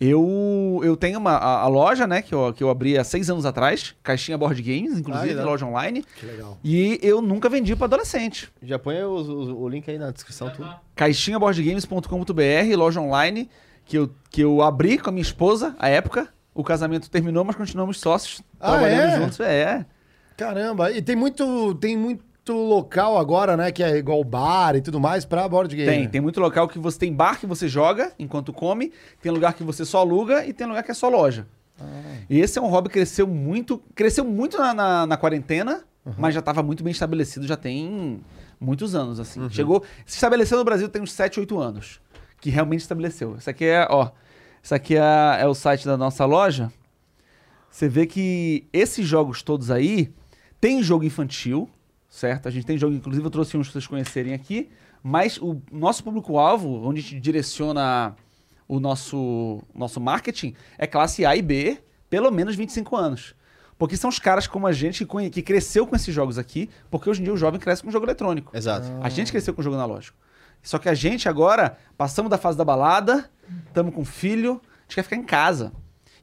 Eu, 0.00 0.80
eu 0.82 0.96
tenho 0.96 1.18
uma, 1.18 1.32
a, 1.32 1.62
a 1.62 1.66
loja, 1.68 2.06
né, 2.06 2.20
que 2.20 2.34
eu, 2.34 2.52
que 2.52 2.62
eu 2.62 2.68
abri 2.68 2.98
há 2.98 3.04
seis 3.04 3.30
anos 3.30 3.46
atrás, 3.46 3.94
Caixinha 4.02 4.36
Board 4.36 4.60
Games, 4.60 4.98
inclusive, 4.98 5.28
legal. 5.28 5.46
loja 5.46 5.64
online. 5.64 6.04
Que 6.18 6.26
legal. 6.26 6.58
E 6.64 6.98
eu 7.02 7.22
nunca 7.22 7.48
vendi 7.48 7.74
pra 7.76 7.86
adolescente. 7.86 8.50
Já 8.62 8.78
põe 8.78 9.00
os- 9.02 9.28
os- 9.28 9.48
o 9.48 9.68
link 9.68 9.88
aí 9.90 9.96
na 9.98 10.10
descrição, 10.10 10.50
tudo. 10.50 10.68
caixinhaboardgames.com.br, 10.96 12.76
loja 12.76 13.00
online, 13.00 13.48
que 13.84 13.96
eu, 13.98 14.10
que 14.30 14.40
eu 14.42 14.62
abri 14.62 14.98
com 14.98 15.10
a 15.10 15.12
minha 15.12 15.22
esposa 15.22 15.74
à 15.78 15.88
época. 15.88 16.28
O 16.54 16.62
casamento 16.62 17.10
terminou, 17.10 17.44
mas 17.44 17.56
continuamos 17.56 17.98
sócios, 17.98 18.40
Ah, 18.60 18.72
trabalhando 18.72 19.00
é? 19.12 19.16
juntos. 19.20 19.40
É. 19.40 19.84
Caramba, 20.36 20.90
e 20.92 21.00
tem 21.02 21.16
muito, 21.16 21.74
tem 21.76 21.96
muito 21.96 22.24
local 22.52 23.16
agora, 23.18 23.56
né, 23.56 23.72
que 23.72 23.82
é 23.82 23.96
igual 23.96 24.22
bar 24.22 24.76
e 24.76 24.80
tudo 24.80 25.00
mais 25.00 25.24
pra 25.24 25.48
board 25.48 25.74
game. 25.74 25.90
Tem, 25.90 26.08
tem 26.08 26.20
muito 26.20 26.40
local 26.40 26.68
que 26.68 26.78
você 26.78 26.98
tem 26.98 27.12
bar 27.12 27.40
que 27.40 27.46
você 27.46 27.68
joga 27.68 28.12
enquanto 28.18 28.52
come, 28.52 28.92
tem 29.22 29.32
lugar 29.32 29.54
que 29.54 29.62
você 29.62 29.84
só 29.84 29.98
aluga 29.98 30.44
e 30.46 30.52
tem 30.52 30.66
lugar 30.66 30.82
que 30.82 30.90
é 30.90 30.94
só 30.94 31.08
loja. 31.08 31.46
E 32.28 32.40
esse 32.40 32.58
é 32.58 32.62
um 32.62 32.68
hobby 32.68 32.88
que 32.88 32.94
cresceu 32.94 33.26
muito, 33.26 33.82
cresceu 33.94 34.24
muito 34.24 34.58
na, 34.58 34.72
na, 34.74 35.06
na 35.06 35.16
quarentena, 35.16 35.84
mas 36.18 36.34
já 36.34 36.40
estava 36.40 36.62
muito 36.62 36.84
bem 36.84 36.90
estabelecido, 36.90 37.46
já 37.46 37.56
tem 37.56 38.20
muitos 38.60 38.94
anos, 38.94 39.18
assim. 39.18 39.48
Chegou, 39.50 39.82
se 40.06 40.14
estabeleceu 40.16 40.58
no 40.58 40.64
Brasil 40.64 40.88
tem 40.88 41.02
uns 41.02 41.12
7, 41.12 41.40
8 41.40 41.58
anos, 41.58 42.00
que 42.40 42.50
realmente 42.50 42.80
estabeleceu. 42.80 43.36
Isso 43.36 43.50
aqui 43.50 43.64
é, 43.64 43.86
ó, 43.90 44.10
isso 44.62 44.74
aqui 44.74 44.96
é, 44.96 45.40
é 45.40 45.46
o 45.46 45.54
site 45.54 45.84
da 45.86 45.96
nossa 45.96 46.24
loja. 46.24 46.72
Você 47.70 47.88
vê 47.88 48.06
que 48.06 48.66
esses 48.72 49.06
jogos 49.06 49.42
todos 49.42 49.70
aí, 49.70 50.12
tem 50.60 50.82
jogo 50.82 51.04
infantil, 51.04 51.68
certo? 52.14 52.46
A 52.46 52.50
gente 52.50 52.64
tem 52.64 52.78
jogo, 52.78 52.94
inclusive 52.94 53.26
eu 53.26 53.30
trouxe 53.30 53.56
uns 53.56 53.66
pra 53.66 53.72
vocês 53.72 53.86
conhecerem 53.88 54.34
aqui, 54.34 54.70
mas 55.02 55.36
o 55.38 55.60
nosso 55.72 56.04
público-alvo, 56.04 56.86
onde 56.86 57.00
a 57.00 57.02
gente 57.02 57.18
direciona 57.18 58.14
o 58.68 58.78
nosso, 58.78 59.60
nosso 59.74 60.00
marketing, 60.00 60.54
é 60.78 60.86
classe 60.86 61.26
A 61.26 61.34
e 61.34 61.42
B, 61.42 61.82
pelo 62.08 62.30
menos 62.30 62.54
25 62.54 62.94
anos. 62.94 63.34
Porque 63.76 63.96
são 63.96 64.08
os 64.08 64.20
caras 64.20 64.46
como 64.46 64.68
a 64.68 64.72
gente 64.72 65.04
que, 65.04 65.30
que 65.30 65.42
cresceu 65.42 65.88
com 65.88 65.96
esses 65.96 66.14
jogos 66.14 66.38
aqui, 66.38 66.70
porque 66.88 67.10
hoje 67.10 67.20
em 67.20 67.24
dia 67.24 67.34
o 67.34 67.36
jovem 67.36 67.58
cresce 67.58 67.82
com 67.82 67.90
jogo 67.90 68.06
eletrônico. 68.06 68.56
Exato. 68.56 68.86
A 69.02 69.08
gente 69.08 69.32
cresceu 69.32 69.52
com 69.52 69.60
jogo 69.60 69.74
analógico. 69.74 70.16
Só 70.62 70.78
que 70.78 70.88
a 70.88 70.94
gente 70.94 71.28
agora, 71.28 71.76
passamos 71.98 72.30
da 72.30 72.38
fase 72.38 72.56
da 72.56 72.64
balada, 72.64 73.28
estamos 73.66 73.92
com 73.92 74.04
filho, 74.04 74.62
a 74.62 74.82
gente 74.82 74.94
quer 74.94 75.02
ficar 75.02 75.16
em 75.16 75.24
casa. 75.24 75.72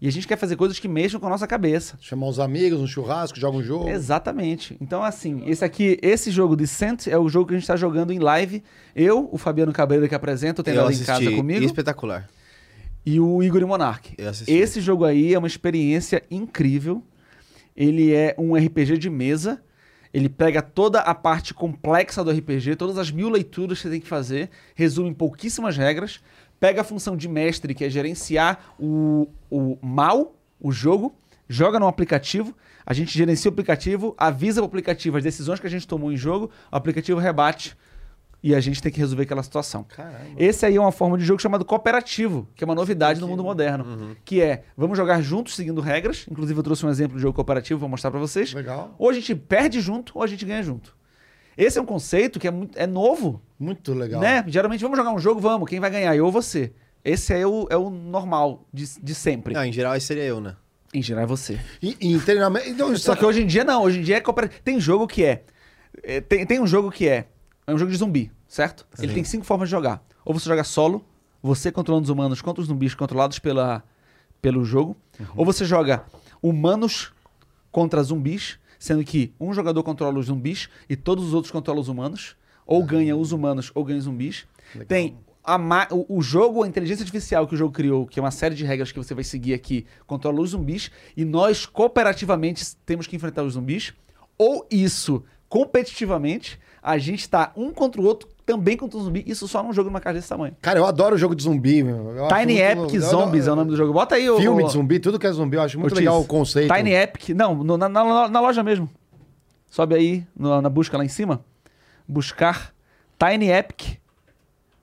E 0.02 0.08
a 0.08 0.12
gente 0.12 0.28
quer 0.28 0.36
fazer 0.36 0.56
coisas 0.56 0.80
que 0.80 0.88
mexam 0.88 1.20
com 1.20 1.28
a 1.28 1.30
nossa 1.30 1.46
cabeça. 1.46 1.96
Chamar 2.02 2.28
os 2.28 2.40
amigos, 2.40 2.80
um 2.80 2.88
churrasco, 2.88 3.40
joga 3.40 3.58
um 3.58 3.62
jogo. 3.62 3.88
Exatamente. 3.88 4.76
Então, 4.82 5.04
assim, 5.04 5.44
esse 5.46 5.64
aqui, 5.64 6.00
esse 6.02 6.32
jogo 6.32 6.56
Descent 6.56 7.06
é 7.06 7.16
o 7.20 7.30
jogo 7.30 7.50
que 7.50 7.54
a 7.54 7.58
gente 7.58 7.64
está 7.64 7.76
jogando 7.76 8.12
em 8.12 8.18
live. 8.18 8.64
Eu, 8.96 9.30
o 9.32 9.38
Fabiano 9.38 9.72
Cabreira 9.72 10.08
que 10.08 10.16
apresenta, 10.16 10.64
tem 10.64 10.74
Eu 10.74 10.82
ela 10.82 10.92
em 10.92 11.04
casa 11.04 11.30
comigo, 11.32 11.64
Espetacular. 11.64 12.28
e 13.06 13.20
o 13.20 13.44
Igor 13.44 13.62
e 13.62 13.66
Monark. 13.66 14.16
Esse 14.48 14.82
jogo 14.82 15.06
aí 15.06 15.36
é 15.36 15.38
uma 15.38 15.48
experiência 15.48 16.24
incrível. 16.32 17.04
Ele 17.78 18.12
é 18.12 18.34
um 18.40 18.56
RPG 18.56 18.98
de 18.98 19.10
mesa. 19.10 19.62
Ele 20.12 20.28
pega 20.28 20.64
toda 20.64 21.00
a 21.00 21.14
parte 21.14 21.54
complexa 21.54 22.24
do 22.24 22.32
RPG, 22.32 22.76
todas 22.76 22.98
as 22.98 23.12
mil 23.12 23.30
leituras 23.30 23.78
que 23.78 23.84
você 23.84 23.90
tem 23.92 24.02
que 24.02 24.08
fazer, 24.08 24.50
resume 24.76 25.10
em 25.10 25.14
pouquíssimas 25.14 25.78
regras, 25.78 26.20
pega 26.62 26.82
a 26.82 26.84
função 26.84 27.18
de 27.18 27.28
mestre, 27.28 27.74
que 27.74 27.84
é 27.84 27.90
gerenciar 27.90 28.76
o, 28.80 29.28
o 29.50 29.80
mal, 29.82 30.36
o 30.60 30.72
jogo, 30.72 31.16
joga 31.50 31.80
no 31.80 31.88
aplicativo, 31.88 32.56
a 32.86 32.94
gente 32.94 33.18
gerencia 33.18 33.50
o 33.50 33.52
aplicativo, 33.52 34.14
avisa 34.16 34.62
o 34.62 34.66
aplicativo 34.66 35.18
as 35.18 35.24
decisões 35.24 35.60
que 35.60 35.66
a 35.66 35.70
gente 35.70 35.88
tomou 35.88 36.12
em 36.12 36.16
jogo, 36.16 36.52
o 36.72 36.76
aplicativo 36.76 37.20
rebate 37.20 37.76
e 38.44 38.54
a 38.54 38.60
gente 38.60 38.80
tem 38.80 38.92
que 38.92 39.00
resolver 39.00 39.24
aquela 39.24 39.42
situação. 39.42 39.88
Esse 40.38 40.64
aí 40.68 40.76
é 40.76 40.80
uma 40.80 40.92
forma 40.92 41.18
de 41.18 41.26
jogo 41.26 41.42
chamado 41.42 41.66
cooperativo, 41.66 42.48
que 42.56 42.64
é 42.64 42.66
uma 42.66 42.76
novidade 42.76 43.20
no 43.20 43.28
mundo 43.28 43.44
moderno, 43.44 44.16
que 44.24 44.40
é, 44.40 44.64
vamos 44.78 44.96
jogar 44.96 45.20
juntos 45.22 45.56
seguindo 45.56 45.82
regras, 45.82 46.28
inclusive 46.30 46.60
eu 46.60 46.64
trouxe 46.64 46.86
um 46.86 46.90
exemplo 46.90 47.16
de 47.16 47.24
jogo 47.24 47.34
cooperativo, 47.34 47.80
vou 47.80 47.90
mostrar 47.90 48.12
pra 48.12 48.20
vocês. 48.20 48.54
Legal. 48.54 48.94
Ou 49.00 49.10
a 49.10 49.14
gente 49.14 49.34
perde 49.34 49.82
junto, 49.82 50.14
ou 50.16 50.24
a 50.24 50.28
gente 50.28 50.46
ganha 50.46 50.62
junto. 50.62 50.96
Esse 51.58 51.80
é 51.80 51.82
um 51.82 51.86
conceito 51.86 52.40
que 52.40 52.48
é, 52.48 52.52
muito, 52.52 52.78
é 52.78 52.88
novo, 52.88 53.42
Muito 53.62 53.94
legal. 53.94 54.20
né? 54.20 54.44
Geralmente, 54.48 54.82
vamos 54.82 54.98
jogar 54.98 55.12
um 55.12 55.20
jogo, 55.20 55.40
vamos, 55.40 55.70
quem 55.70 55.80
vai 55.80 55.92
ganhar, 55.92 56.16
eu 56.16 56.26
ou 56.26 56.32
você. 56.32 56.74
Esse 57.06 57.34
é 57.34 57.46
o, 57.46 57.68
é 57.70 57.78
o 57.78 57.92
normal 57.92 58.66
de, 58.74 58.86
de 59.00 59.14
sempre. 59.14 59.54
Não, 59.54 59.64
em 59.64 59.72
geral, 59.72 59.96
esse 59.96 60.08
seria 60.08 60.24
eu, 60.24 60.42
né? 60.42 60.56
Em 60.92 61.02
geral 61.02 61.24
é 61.24 61.28
você. 61.28 61.60
E, 61.82 61.96
e 62.02 62.14
em 62.14 62.20
treinamento. 62.20 62.68
Então, 62.68 62.94
Só 62.98 63.16
que 63.16 63.24
hoje 63.24 63.44
em 63.44 63.46
dia 63.46 63.64
não, 63.64 63.84
hoje 63.84 64.00
em 64.00 64.04
dia 64.04 64.18
é 64.18 64.20
cooperativo. 64.20 64.62
Tem 64.64 64.80
jogo 64.80 65.08
que 65.08 65.24
é, 65.24 65.44
é, 66.02 66.20
tem, 66.20 66.46
tem 66.46 66.60
um 66.60 66.66
jogo 66.66 66.90
que 66.92 67.08
é. 67.08 67.28
É 67.68 67.74
um 67.74 67.78
jogo 67.78 67.92
de 67.92 67.98
zumbi, 67.98 68.32
certo? 68.48 68.86
Ele 69.00 69.14
tem 69.14 69.24
cinco 69.24 69.46
formas 69.46 69.70
de 69.70 69.72
jogar. 69.72 70.04
Ou 70.26 70.34
você 70.34 70.50
joga 70.50 70.64
solo, 70.64 71.06
você 71.42 71.72
controlando 71.72 72.06
os 72.06 72.10
humanos 72.10 72.42
contra 72.42 72.62
os 72.62 72.68
zumbis 72.68 72.96
controlados 72.96 73.38
pela, 73.38 73.84
pelo 74.42 74.66
jogo. 74.66 74.98
Ou 75.36 75.46
você 75.46 75.64
joga 75.66 76.04
humanos 76.42 77.14
contra 77.72 78.02
zumbis, 78.02 78.58
sendo 78.80 79.04
que 79.04 79.34
um 79.40 79.54
jogador 79.54 79.84
controla 79.84 80.20
os 80.20 80.26
zumbis 80.26 80.68
e 80.90 80.96
todos 80.96 81.26
os 81.26 81.34
outros 81.36 81.52
controlam 81.52 81.82
os 81.82 81.88
humanos. 81.88 82.36
Ou 82.66 82.84
ganha 82.84 83.16
os 83.16 83.32
humanos 83.32 83.72
ou 83.76 83.84
ganha 83.84 83.98
os 84.00 84.06
zumbis. 84.06 84.46
Tem 84.88 85.18
a 85.44 85.58
ma- 85.58 85.88
o, 85.92 86.18
o 86.18 86.22
jogo, 86.22 86.64
a 86.64 86.68
inteligência 86.68 87.02
artificial 87.04 87.48
que 87.48 87.56
o 87.56 87.58
jogo 87.58 87.74
criou, 87.74 88.06
que 88.06 88.20
é 88.20 88.22
uma 88.24 88.32
série 88.32 88.54
de 88.56 88.64
regras 88.64 88.92
que 88.92 88.98
você 89.00 89.14
vai 89.14 89.24
seguir 89.24 89.54
aqui, 89.54 89.86
controla 90.06 90.40
os 90.40 90.52
zumbis. 90.52 90.92
E 91.18 91.26
nós, 91.26 91.66
cooperativamente, 91.66 92.64
temos 92.86 93.08
que 93.08 93.16
enfrentar 93.16 93.44
os 93.44 93.54
zumbis. 93.54 93.94
Ou 94.38 94.66
isso, 94.72 95.24
competitivamente, 95.50 96.60
a 96.82 96.98
gente 96.98 97.28
tá 97.30 97.52
um 97.56 97.72
contra 97.72 98.00
o 98.02 98.06
outro, 98.06 98.30
também 98.46 98.76
contra 98.78 98.98
o 98.98 99.02
zumbi. 99.04 99.24
Isso 99.28 99.48
só 99.48 99.64
num 99.64 99.72
jogo 99.74 99.90
numa 99.90 100.00
casa 100.00 100.16
desse 100.20 100.30
tamanho. 100.30 100.56
Cara, 100.62 100.80
eu 100.80 100.86
adoro 100.86 101.18
jogo 101.18 101.36
de 101.36 101.44
zumbi, 101.44 101.84
meu. 101.84 102.16
Eu 102.16 102.28
Tiny 102.28 102.54
muito- 102.54 102.60
Epic 102.60 102.94
eu 102.96 103.02
Zombies 103.02 103.48
é 103.48 103.52
o 103.52 103.56
nome 103.56 103.70
do 103.72 103.78
jogo. 103.78 103.94
Bota 103.94 104.16
aí 104.16 104.30
o. 104.30 104.38
Filme 104.38 104.64
o- 104.64 104.68
de 104.68 104.74
zumbi, 104.74 105.00
tudo 105.00 105.18
que 105.20 105.28
é 105.28 105.32
zumbi, 105.32 105.58
eu 105.58 105.62
acho 105.62 105.80
muito 105.80 105.92
Ortiz. 105.94 106.00
legal 106.06 106.22
o 106.22 106.26
conceito. 106.26 106.74
Tiny 106.74 106.94
Epic. 106.94 107.30
Não, 107.30 107.56
no- 107.56 107.78
na, 107.78 107.88
na- 107.90 108.28
na 108.28 108.42
loja 108.42 108.64
mesmo. 108.64 108.90
Sobe 109.70 109.96
aí 109.96 110.26
no- 110.36 110.62
na 110.62 110.70
busca 110.70 110.98
lá 110.98 111.06
em 111.06 111.10
cima. 111.10 111.44
Buscar 112.12 112.74
Tiny 113.18 113.50
Epic. 113.50 113.98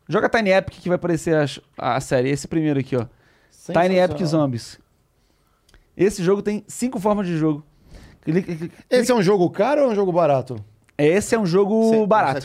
Joga 0.08 0.28
Tiny 0.28 0.50
Epic 0.50 0.80
que 0.80 0.88
vai 0.88 0.96
aparecer 0.96 1.36
as- 1.36 1.60
a, 1.76 2.00
série. 2.00 2.30
Esse 2.30 2.48
primeiro 2.48 2.80
aqui, 2.80 2.96
ó. 2.96 3.04
Tiny 3.82 3.96
Epic 3.98 4.24
Zombies. 4.26 4.78
Esse 5.96 6.22
jogo 6.22 6.40
tem 6.40 6.64
cinco 6.66 6.98
formas 6.98 7.26
de 7.26 7.36
jogo. 7.36 7.62
Clica- 8.22 8.54
clica- 8.54 8.74
Esse 8.88 9.12
é 9.12 9.14
um 9.14 9.22
jogo 9.22 9.50
caro 9.50 9.82
ou 9.82 9.88
é 9.88 9.92
um 9.92 9.94
jogo 9.94 10.10
barato? 10.12 10.64
Esse 10.96 11.34
é 11.34 11.38
um 11.38 11.44
jogo 11.46 12.06
barato. 12.06 12.40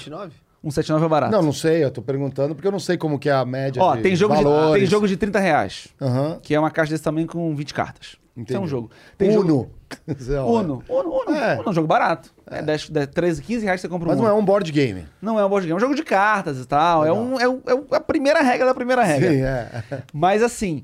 179? 0.63 0.71
179 0.71 1.05
é 1.05 1.09
barato. 1.09 1.31
Não, 1.31 1.41
não 1.41 1.53
sei, 1.53 1.83
eu 1.83 1.91
tô 1.91 2.01
perguntando 2.01 2.55
porque 2.55 2.67
eu 2.67 2.71
não 2.71 2.79
sei 2.79 2.97
como 2.97 3.19
que 3.19 3.29
é 3.29 3.33
a 3.33 3.45
média 3.45 3.81
Ó, 3.81 3.95
de 3.95 4.01
tem 4.01 4.15
jogo, 4.15 4.35
de, 4.35 4.43
valores. 4.43 4.81
tem 4.81 4.89
jogo 4.89 5.07
de 5.07 5.17
30 5.17 5.39
reais. 5.39 5.87
Aham. 6.01 6.39
Que 6.41 6.55
é 6.55 6.59
uma 6.59 6.71
caixa 6.71 6.91
desse 6.91 7.03
tamanho 7.03 7.27
com 7.27 7.53
20 7.55 7.73
cartas. 7.73 8.15
Isso 8.35 8.57
é 8.57 8.59
um 8.59 8.67
jogo. 8.67 8.89
Tem 9.17 9.31
jogo- 9.31 9.53
Uno. 9.53 9.69
Sei 10.17 10.35
lá. 10.35 10.45
Uno. 10.45 10.83
Uno, 10.89 11.09
Uno. 11.27 11.35
É. 11.37 11.53
Uno 11.55 11.63
é 11.67 11.69
um 11.69 11.73
jogo 11.73 11.87
barato. 11.87 12.33
É. 12.49 12.63
10, 12.63 12.89
10, 12.89 13.07
13, 13.07 13.41
15 13.43 13.65
reais 13.65 13.79
você 13.81 13.87
compra 13.87 14.07
um 14.07 14.09
Mas 14.11 14.17
não 14.17 14.25
Uno. 14.25 14.33
é 14.35 14.39
um 14.39 14.43
board 14.43 14.71
game. 14.71 15.05
Não 15.21 15.39
é 15.39 15.45
um 15.45 15.49
board 15.49 15.67
game, 15.67 15.73
é 15.73 15.77
um 15.77 15.79
jogo 15.79 15.93
de 15.93 16.01
cartas 16.03 16.57
e 16.59 16.65
tal. 16.65 17.05
É, 17.05 17.13
um, 17.13 17.39
é, 17.39 17.47
um, 17.47 17.61
é 17.91 17.95
a 17.95 17.99
primeira 17.99 18.41
regra 18.41 18.65
da 18.65 18.73
primeira 18.73 19.03
regra. 19.03 19.29
Sim, 19.29 19.41
é. 19.41 19.83
Mas 20.11 20.41
assim, 20.41 20.83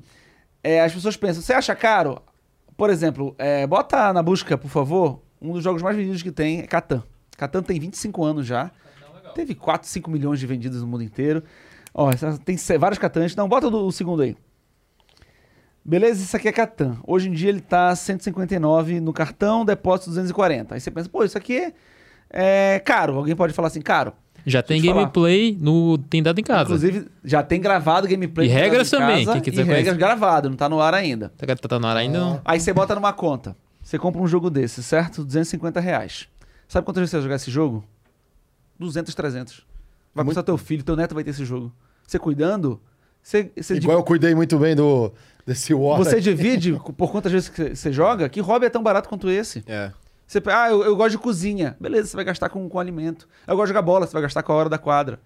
é, 0.62 0.80
as 0.80 0.92
pessoas 0.94 1.16
pensam, 1.16 1.42
você 1.42 1.52
acha 1.52 1.74
caro? 1.74 2.22
Por 2.76 2.88
exemplo, 2.88 3.34
é, 3.36 3.66
bota 3.66 4.12
na 4.12 4.22
busca, 4.22 4.56
por 4.56 4.68
favor, 4.70 5.20
um 5.42 5.52
dos 5.52 5.64
jogos 5.64 5.82
mais 5.82 5.96
vendidos 5.96 6.22
que 6.22 6.30
tem 6.30 6.60
é 6.60 6.66
Catan. 6.68 7.02
Catan 7.36 7.62
tem 7.64 7.80
25 7.80 8.24
anos 8.24 8.46
já. 8.46 8.70
Teve 9.34 9.54
4, 9.54 9.88
5 9.88 10.10
milhões 10.10 10.38
de 10.40 10.46
vendidas 10.46 10.80
no 10.82 10.86
mundo 10.86 11.02
inteiro. 11.04 11.42
Ó, 11.92 12.10
tem 12.44 12.56
vários 12.78 12.98
Catans. 12.98 13.34
Não, 13.34 13.48
bota 13.48 13.68
do- 13.70 13.86
o 13.86 13.92
segundo 13.92 14.22
aí. 14.22 14.36
Beleza, 15.84 16.22
isso 16.22 16.36
aqui 16.36 16.46
é 16.48 16.52
Catan. 16.52 16.98
Hoje 17.06 17.28
em 17.28 17.32
dia 17.32 17.48
ele 17.48 17.60
tá 17.60 17.94
159 17.96 19.00
no 19.00 19.12
cartão, 19.12 19.64
depósito 19.64 20.10
240. 20.10 20.74
Aí 20.74 20.80
você 20.80 20.90
pensa, 20.90 21.08
pô, 21.08 21.24
isso 21.24 21.38
aqui 21.38 21.72
é 22.30 22.78
caro. 22.80 23.16
Alguém 23.16 23.34
pode 23.34 23.52
falar 23.52 23.68
assim, 23.68 23.80
caro. 23.80 24.12
Já 24.46 24.62
tem 24.62 24.80
falar. 24.82 24.94
gameplay 25.02 25.56
no 25.60 25.98
Tem 25.98 26.22
Dado 26.22 26.38
em 26.38 26.42
Casa. 26.44 26.62
Inclusive, 26.64 27.08
já 27.24 27.42
tem 27.42 27.60
gravado 27.60 28.06
gameplay. 28.08 28.46
E 28.46 28.50
regras 28.50 28.88
também, 28.90 29.24
Casa, 29.26 29.40
quiser 29.40 29.62
E 29.62 29.64
regras 29.64 29.96
gravado, 29.96 30.48
não 30.48 30.56
tá 30.56 30.68
no 30.68 30.80
ar 30.80 30.94
ainda. 30.94 31.30
Tá, 31.36 31.46
tá 31.56 31.78
no 31.78 31.86
ar 31.86 31.96
ainda? 31.96 32.18
não? 32.18 32.40
Aí 32.44 32.58
você 32.60 32.72
bota 32.72 32.94
numa 32.94 33.12
conta. 33.12 33.56
Você 33.82 33.98
compra 33.98 34.20
um 34.20 34.26
jogo 34.26 34.48
desse, 34.50 34.82
certo? 34.82 35.24
250 35.24 35.80
reais. 35.80 36.28
Sabe 36.68 36.84
quantas 36.84 37.00
vezes 37.00 37.10
você 37.10 37.16
vai 37.16 37.22
jogar 37.24 37.36
esse 37.36 37.50
jogo? 37.50 37.84
200, 38.80 39.14
300. 39.14 39.66
Vai 40.14 40.24
Muito- 40.24 40.28
custar 40.30 40.42
teu 40.44 40.56
filho, 40.56 40.82
teu 40.82 40.96
neto 40.96 41.14
vai 41.14 41.22
ter 41.22 41.30
esse 41.30 41.44
jogo. 41.44 41.72
Você 42.06 42.18
cuidando, 42.18 42.80
você, 43.22 43.50
você, 43.56 43.74
Igual 43.74 43.98
eu 43.98 44.02
cuidei 44.04 44.34
muito 44.34 44.58
bem 44.58 44.74
do 44.74 45.12
desse 45.46 45.72
War. 45.72 45.98
você 45.98 46.20
divide 46.20 46.72
por 46.96 47.10
quantas 47.12 47.30
vezes 47.30 47.48
que 47.48 47.74
você- 47.76 47.92
joga. 47.92 48.28
Que 48.28 48.40
hobby 48.40 48.66
é 48.66 48.70
tão 48.70 48.82
barato 48.82 49.08
quanto 49.08 49.30
esse? 49.30 49.62
É. 49.66 49.92
Você, 50.26 50.40
ah, 50.46 50.70
eu, 50.70 50.82
eu 50.84 50.96
gosto 50.96 51.10
de 51.12 51.18
cozinha. 51.18 51.76
Beleza, 51.80 52.08
você 52.08 52.16
vai 52.16 52.24
gastar 52.24 52.48
com, 52.48 52.68
com 52.68 52.78
alimento. 52.78 53.28
Eu 53.46 53.54
gosto 53.56 53.66
de 53.66 53.70
jogar 53.70 53.82
bola, 53.82 54.06
você 54.06 54.12
vai 54.12 54.22
gastar 54.22 54.42
com 54.42 54.52
a 54.52 54.56
hora 54.56 54.68
da 54.68 54.78
quadra. 54.78 55.20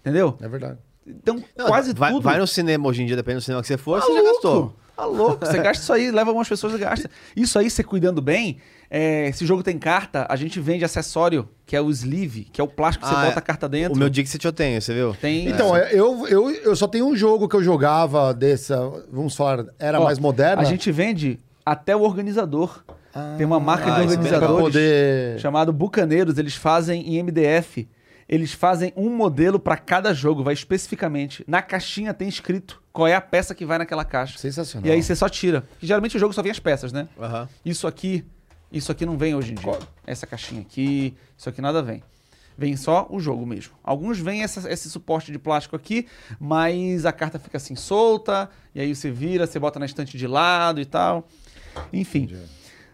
Entendeu? 0.00 0.36
É 0.40 0.48
verdade. 0.48 0.78
Então, 1.06 1.42
Não, 1.56 1.66
quase 1.66 1.92
vai, 1.94 2.12
tudo. 2.12 2.22
Vai 2.22 2.38
no 2.38 2.46
cinema 2.46 2.88
hoje 2.88 3.02
em 3.02 3.06
dia, 3.06 3.16
dependendo 3.16 3.40
do 3.40 3.44
cinema 3.44 3.60
que 3.62 3.68
você 3.68 3.76
for, 3.76 4.00
você 4.00 4.12
já 4.12 4.22
gastou. 4.22 4.74
Tá 4.96 5.04
louco, 5.06 5.44
você 5.46 5.58
gasta 5.58 5.82
isso 5.82 5.92
aí, 5.92 6.10
leva 6.10 6.30
algumas 6.30 6.48
pessoas 6.48 6.74
e 6.74 6.78
gasta. 6.78 7.10
Isso 7.34 7.58
aí, 7.58 7.70
você 7.70 7.82
cuidando 7.82 8.20
bem, 8.20 8.58
é, 8.90 9.28
esse 9.28 9.46
jogo 9.46 9.62
tem 9.62 9.78
carta, 9.78 10.26
a 10.28 10.34
gente 10.34 10.58
vende 10.58 10.84
acessório, 10.84 11.48
que 11.64 11.76
é 11.76 11.80
o 11.80 11.88
sleeve, 11.90 12.48
que 12.52 12.60
é 12.60 12.64
o 12.64 12.66
plástico 12.66 13.04
que 13.06 13.10
você 13.14 13.16
Ah, 13.20 13.26
bota 13.26 13.38
a 13.38 13.42
carta 13.42 13.68
dentro. 13.68 13.94
O 13.94 13.98
meu 13.98 14.10
Dixit 14.10 14.44
eu 14.44 14.52
tenho, 14.52 14.82
você 14.82 14.92
viu? 14.92 15.14
Tem. 15.20 15.48
Então, 15.48 15.76
eu, 15.76 16.26
eu, 16.26 16.50
eu 16.50 16.74
só 16.76 16.88
tenho 16.88 17.06
um 17.06 17.14
jogo 17.14 17.48
que 17.48 17.54
eu 17.54 17.62
jogava 17.62 18.34
dessa, 18.34 18.76
vamos 19.12 19.36
falar, 19.36 19.66
era 19.78 20.00
Ó, 20.00 20.04
mais 20.04 20.18
moderna. 20.18 20.62
A 20.62 20.64
gente 20.64 20.90
vende 20.90 21.38
até 21.64 21.94
o 21.94 22.00
organizador. 22.00 22.82
tem 23.36 23.46
uma 23.46 23.60
marca 23.60 23.86
Ah, 23.92 23.94
de 23.94 24.00
é 24.00 24.02
organizadores 24.04 24.60
poder... 24.64 25.38
chamado 25.38 25.72
Bucaneiros. 25.72 26.36
Eles 26.38 26.56
fazem 26.56 27.14
em 27.16 27.22
MDF. 27.22 27.88
Eles 28.28 28.52
fazem 28.52 28.92
um 28.96 29.10
modelo 29.10 29.58
para 29.58 29.76
cada 29.76 30.14
jogo, 30.14 30.42
vai 30.44 30.54
especificamente. 30.54 31.44
Na 31.48 31.60
caixinha 31.62 32.14
tem 32.14 32.28
escrito 32.28 32.80
qual 32.92 33.06
é 33.08 33.14
a 33.14 33.20
peça 33.20 33.54
que 33.54 33.64
vai 33.66 33.78
naquela 33.78 34.04
caixa. 34.04 34.38
Sensacional. 34.38 34.88
E 34.88 34.92
aí 34.92 35.02
você 35.02 35.14
só 35.16 35.28
tira. 35.28 35.64
E 35.82 35.86
geralmente 35.86 36.16
o 36.16 36.20
jogo 36.20 36.32
só 36.32 36.40
vem 36.42 36.52
as 36.52 36.60
peças, 36.60 36.92
né? 36.92 37.08
Aham. 37.20 37.48
Isso 37.64 37.88
aqui, 37.88 38.24
isso 38.72 38.90
aqui 38.92 39.04
não 39.06 39.16
vem 39.18 39.34
hoje 39.34 39.52
em 39.52 39.54
dia. 39.54 39.78
Essa 40.06 40.26
caixinha 40.26 40.60
aqui, 40.60 41.14
isso 41.36 41.48
aqui 41.48 41.60
nada 41.60 41.82
vem. 41.82 42.02
Vem 42.58 42.76
só 42.76 43.06
o 43.08 43.18
jogo 43.18 43.46
mesmo. 43.46 43.72
Alguns 43.82 44.18
vêm 44.18 44.42
essa- 44.42 44.70
esse 44.70 44.90
suporte 44.90 45.32
de 45.32 45.38
plástico 45.38 45.74
aqui, 45.76 46.06
mas 46.38 47.06
a 47.06 47.12
carta 47.12 47.38
fica 47.38 47.56
assim 47.56 47.74
solta, 47.74 48.50
e 48.74 48.80
aí 48.80 48.94
você 48.94 49.10
vira, 49.10 49.46
você 49.46 49.58
bota 49.58 49.78
na 49.78 49.86
estante 49.86 50.18
de 50.18 50.26
lado 50.26 50.80
e 50.80 50.84
tal. 50.84 51.26
Enfim. 51.92 52.28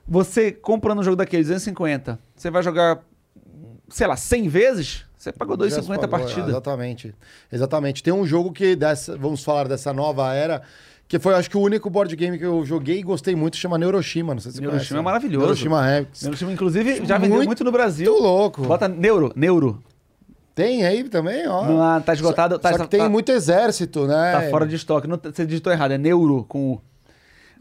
Você 0.07 0.53
comprando 0.53 1.01
um 1.01 1.03
jogo 1.03 1.16
daquele 1.16 1.43
250, 1.43 2.18
você 2.37 2.49
vai 2.51 2.62
jogar, 2.62 3.01
sei 3.89 4.07
lá, 4.07 4.16
100 4.16 4.47
vezes, 4.49 5.05
você 5.18 5.33
pagou 5.33 5.57
250 5.57 6.05
a 6.05 6.09
partida. 6.09 6.49
Exatamente. 6.49 7.14
Exatamente. 7.51 8.03
Tem 8.05 8.12
um 8.14 8.24
jogo 8.24 8.53
que, 8.53 8.77
dessa, 8.77 9.16
vamos 9.18 9.43
falar 9.43 9.66
dessa 9.66 9.93
nova 9.93 10.33
era, 10.33 10.62
que 11.09 11.19
foi, 11.19 11.35
acho 11.35 11.49
que, 11.49 11.57
o 11.57 11.61
único 11.61 11.89
board 11.89 12.15
game 12.17 12.39
que 12.39 12.45
eu 12.45 12.65
joguei 12.65 12.99
e 12.99 13.03
gostei 13.03 13.37
muito, 13.37 13.57
chama 13.57 13.79
Neuroshima. 13.79 14.35
Não 14.35 14.41
sei 14.41 14.51
se 14.51 14.57
você 14.57 14.61
Neuroshima 14.61 14.89
conhece. 14.89 15.01
é 15.01 15.03
maravilhoso. 15.03 15.47
Neuroshima 15.47 15.83
Rex. 15.85 16.23
Neuroshima, 16.23 16.53
inclusive, 16.53 17.07
já 17.07 17.19
vendeu 17.19 17.37
Muito 17.37 17.47
muito 17.47 17.65
no 17.65 17.73
Brasil. 17.73 18.11
Muito 18.11 18.23
louco. 18.23 18.63
Bota 18.63 18.89
Neuro, 18.89 19.33
Neuro. 19.37 19.83
Tem 20.55 20.87
aí 20.87 21.05
também, 21.05 21.47
ó. 21.47 21.67
Não, 21.67 21.83
ah, 21.83 22.01
tá 22.01 22.15
esgotado. 22.15 22.55
Só, 22.55 22.61
tá, 22.61 22.73
só 22.73 22.85
que 22.85 22.91
tem 22.91 23.01
tá- 23.01 23.09
muito 23.11 23.31
exército, 23.31 24.07
né? 24.07 24.33
Tá 24.33 24.51
fora 24.51 24.67
de 24.67 24.75
estoque. 24.75 25.07
Não, 25.07 25.21
você 25.23 25.45
digitou 25.45 25.71
errado, 25.71 25.93
é 25.93 25.99
Neuro 25.99 26.45
com 26.49 26.73
o. 26.73 26.81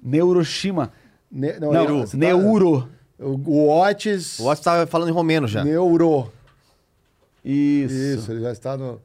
Neuroshima. 0.01 0.93
Ne 1.29 1.59
Não, 1.59 1.71
Neuro. 1.73 1.99
você 1.99 2.11
tá- 2.11 2.17
Neuro. 2.17 2.87
O, 3.19 3.31
o 3.49 3.81
Otis. 3.81 4.39
O 4.39 4.45
Watch 4.45 4.61
tava 4.61 4.87
falando 4.87 5.09
em 5.09 5.11
romeno 5.11 5.45
já. 5.45 5.63
Neuro. 5.63 6.31
Isso. 7.43 7.93
Isso, 7.93 8.31
ele 8.31 8.41
já 8.41 8.51
está 8.51 8.77
no. 8.77 9.01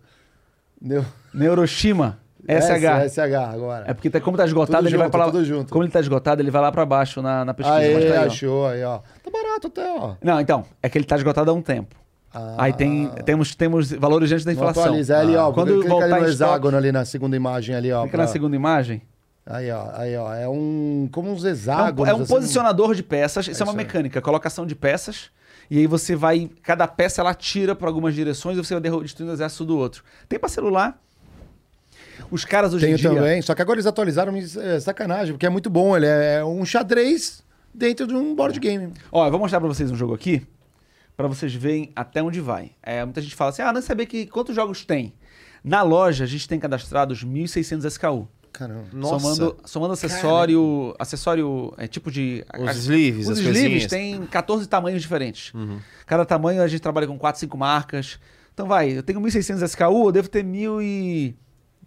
Neu... 0.80 1.05
Neuroshima. 1.34 2.19
SH. 2.59 3.09
SH 3.12 3.34
agora. 3.55 3.84
É 3.88 3.94
porque 3.94 4.11
tá, 4.11 4.20
como 4.20 4.36
tá 4.36 4.44
esgotado, 4.44 4.78
Tudo 4.78 4.88
ele 4.88 4.96
vai 4.96 5.07
junto, 5.07 5.12
pra 5.12 5.24
lá. 5.26 5.30
tudo 5.32 5.44
junto. 5.44 5.72
Como 5.72 5.84
ele 5.84 5.90
tá 5.92 6.01
esgotado, 6.01 6.42
ele 6.42 6.51
vai 6.51 6.62
lá 6.62 6.72
pra 6.72 6.84
baixo 6.86 7.20
na, 7.22 7.44
na 7.44 7.55
pesquisa. 7.55 7.78
Aê, 7.78 8.09
tá 8.09 8.20
aí, 8.20 8.26
achou 8.26 8.66
aí, 8.66 8.82
ó. 8.84 8.98
Tá 8.98 9.30
barato 9.30 9.66
até, 9.68 9.90
ó. 9.98 10.14
Não, 10.22 10.40
então, 10.40 10.64
é 10.82 10.88
que 10.88 10.98
ele 10.98 11.05
tá 11.05 11.16
esgotado 11.16 11.51
há 11.51 11.55
um 11.55 11.62
tempo. 11.62 11.94
Ah. 12.32 12.55
Aí 12.59 12.72
tem, 12.72 13.09
temos, 13.24 13.55
temos 13.55 13.90
valores 13.92 14.30
antes 14.32 14.44
da 14.44 14.53
inflação. 14.53 14.84
atualiza 14.84 15.18
ali, 15.18 15.36
ó. 15.36 15.53
Quando 15.53 15.68
Quando 15.68 15.80
clica 15.80 15.88
voltar 15.88 16.14
ali 16.16 16.24
no 16.24 16.28
hexágono 16.30 16.76
ali 16.76 16.92
na 16.92 17.05
segunda 17.05 17.36
imagem 17.36 17.74
ali, 17.74 17.92
ó. 17.92 18.03
Clica 18.03 18.16
pra- 18.16 18.26
na 18.26 18.30
segunda 18.30 18.55
imagem. 18.55 19.03
Aí, 19.44 19.68
ó. 19.72 19.86
Aí, 19.94 20.16
ó. 20.16 20.32
É 20.32 20.48
um. 20.48 21.09
Como 21.11 21.30
uns 21.32 21.44
É 21.44 21.48
um, 21.48 21.51
hexágonos. 21.51 22.09
é 22.09 22.14
um 22.14 22.22
assim. 22.22 22.32
posicionador 22.32 22.94
de 22.94 23.03
peças. 23.03 23.48
Isso 23.48 23.61
é 23.62 23.66
uma 23.66 23.72
isso 23.72 23.80
aí. 23.80 23.84
mecânica, 23.84 24.20
colocação 24.20 24.64
de 24.64 24.76
peças. 24.76 25.30
E 25.68 25.78
aí 25.78 25.86
você 25.88 26.14
vai. 26.14 26.48
Cada 26.62 26.86
peça 26.86 27.20
ela 27.20 27.34
tira 27.34 27.74
para 27.74 27.88
algumas 27.88 28.14
direções 28.14 28.57
e 28.57 28.64
você 28.64 28.74
vai 28.78 28.82
destruindo 29.03 29.32
o 29.32 29.34
exército 29.34 29.64
do 29.64 29.76
outro. 29.76 30.05
Tem 30.28 30.38
pra 30.38 30.48
celular. 30.48 30.96
Os 32.30 32.44
caras 32.44 32.72
hoje 32.74 32.84
Tenho 32.86 32.96
em 32.96 33.00
dia. 33.00 33.10
também. 33.10 33.42
Só 33.42 33.54
que 33.54 33.62
agora 33.62 33.76
eles 33.76 33.86
atualizaram, 33.86 34.32
é 34.36 34.80
sacanagem, 34.80 35.32
porque 35.34 35.46
é 35.46 35.50
muito 35.50 35.68
bom. 35.70 35.96
Ele 35.96 36.06
é 36.06 36.44
um 36.44 36.64
xadrez 36.64 37.42
dentro 37.74 38.06
de 38.06 38.14
um 38.14 38.34
board 38.34 38.58
game. 38.58 38.92
Ó, 39.12 39.26
eu 39.26 39.30
vou 39.30 39.40
mostrar 39.40 39.60
pra 39.60 39.68
vocês 39.68 39.90
um 39.90 39.96
jogo 39.96 40.14
aqui, 40.14 40.46
pra 41.16 41.26
vocês 41.28 41.54
verem 41.54 41.90
até 41.94 42.22
onde 42.22 42.40
vai. 42.40 42.72
É, 42.82 43.04
muita 43.04 43.20
gente 43.20 43.34
fala 43.34 43.50
assim: 43.50 43.62
ah, 43.62 43.72
não 43.72 43.82
sabia 43.82 44.06
que 44.06 44.26
quantos 44.26 44.54
jogos 44.54 44.84
tem. 44.84 45.12
Na 45.62 45.82
loja, 45.82 46.24
a 46.24 46.26
gente 46.26 46.48
tem 46.48 46.58
cadastrados 46.58 47.24
1.600 47.24 47.84
SKU. 47.86 48.26
Caramba. 48.52 48.84
Nossa. 48.92 49.18
Somando, 49.20 49.56
somando 49.64 49.92
acessório. 49.92 50.94
Acessório. 50.98 51.72
É 51.76 51.86
tipo 51.86 52.10
de. 52.10 52.44
Os 52.58 52.68
as- 52.68 52.76
sleeves, 52.78 53.26
Os 53.28 53.32
as 53.32 53.38
sleeves 53.38 53.86
coisinhas. 53.86 53.86
têm 53.86 54.26
14 54.26 54.66
tamanhos 54.68 55.00
diferentes. 55.02 55.52
Cada 56.06 56.24
tamanho 56.24 56.60
a 56.62 56.66
gente 56.66 56.80
trabalha 56.80 57.06
com 57.06 57.16
4, 57.18 57.38
5 57.40 57.56
marcas. 57.56 58.18
Então 58.52 58.66
vai, 58.66 58.90
eu 58.98 59.02
tenho 59.02 59.20
1.600 59.20 59.62
SKU, 59.62 60.08
eu 60.08 60.12
devo 60.12 60.28
ter 60.28 60.42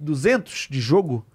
1.200 0.04 0.70
de 0.70 0.80
jogo. 0.80 1.26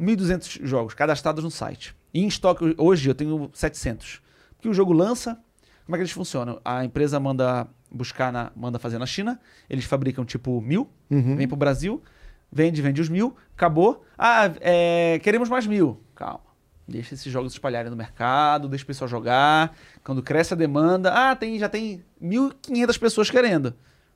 1.200 0.00 0.64
jogos 0.64 0.94
cadastrados 0.94 1.44
no 1.44 1.50
site. 1.50 1.94
E 2.12 2.22
em 2.22 2.26
estoque 2.26 2.74
hoje 2.78 3.08
eu 3.08 3.14
tenho 3.14 3.50
700. 3.52 4.22
Porque 4.56 4.68
o 4.68 4.74
jogo 4.74 4.92
lança, 4.92 5.38
como 5.84 5.96
é 5.96 5.98
que 5.98 6.02
eles 6.02 6.12
funcionam? 6.12 6.60
A 6.64 6.84
empresa 6.84 7.20
manda 7.20 7.68
buscar, 7.90 8.32
na, 8.32 8.52
manda 8.54 8.78
fazer 8.78 8.98
na 8.98 9.06
China, 9.06 9.40
eles 9.68 9.84
fabricam 9.84 10.24
tipo 10.24 10.60
mil, 10.60 10.88
vem 11.36 11.48
pro 11.48 11.56
Brasil, 11.56 12.02
vende, 12.50 12.80
vende 12.80 13.00
os 13.00 13.08
mil, 13.08 13.36
acabou. 13.54 14.04
Ah, 14.16 14.50
é, 14.60 15.18
queremos 15.22 15.48
mais 15.48 15.66
mil. 15.66 16.00
Calma. 16.14 16.50
Deixa 16.86 17.14
esses 17.14 17.32
jogos 17.32 17.52
se 17.52 17.56
espalharem 17.56 17.90
no 17.90 17.96
mercado, 17.96 18.68
deixa 18.68 18.82
o 18.82 18.86
pessoal 18.86 19.08
jogar. 19.08 19.76
Quando 20.02 20.22
cresce 20.22 20.54
a 20.54 20.56
demanda, 20.56 21.12
ah, 21.12 21.36
tem, 21.36 21.58
já 21.58 21.68
tem 21.68 22.04
1.500 22.20 22.98
pessoas 22.98 23.30
querendo. 23.30 23.74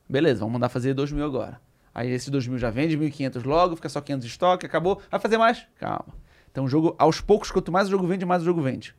Beleza, 0.09 0.41
vamos 0.41 0.55
mandar 0.55 0.69
fazer 0.69 0.93
2 0.93 1.13
mil 1.13 1.25
agora. 1.25 1.61
Aí 1.95 2.11
esses 2.11 2.29
2 2.29 2.49
mil 2.49 2.59
já 2.59 2.71
vende, 2.71 2.99
1.500 2.99 3.45
logo, 3.45 3.77
fica 3.77 3.89
só 3.89 4.01
500 4.01 4.27
de 4.27 4.33
estoque, 4.33 4.67
acabou. 4.67 5.01
Vai 5.11 5.21
fazer 5.21 5.39
mais? 5.39 5.67
Calma. 5.79 6.07
Então 6.51 6.65
o 6.65 6.69
jogo, 6.69 6.95
aos 6.99 7.21
poucos, 7.21 7.51
quanto 7.51 7.71
mais 7.71 7.89
o 7.89 7.91
jogo 7.91 8.07
vende, 8.07 8.25
mais 8.27 8.43
o 8.43 8.45
jogo 8.45 8.61
vende. 8.61 8.95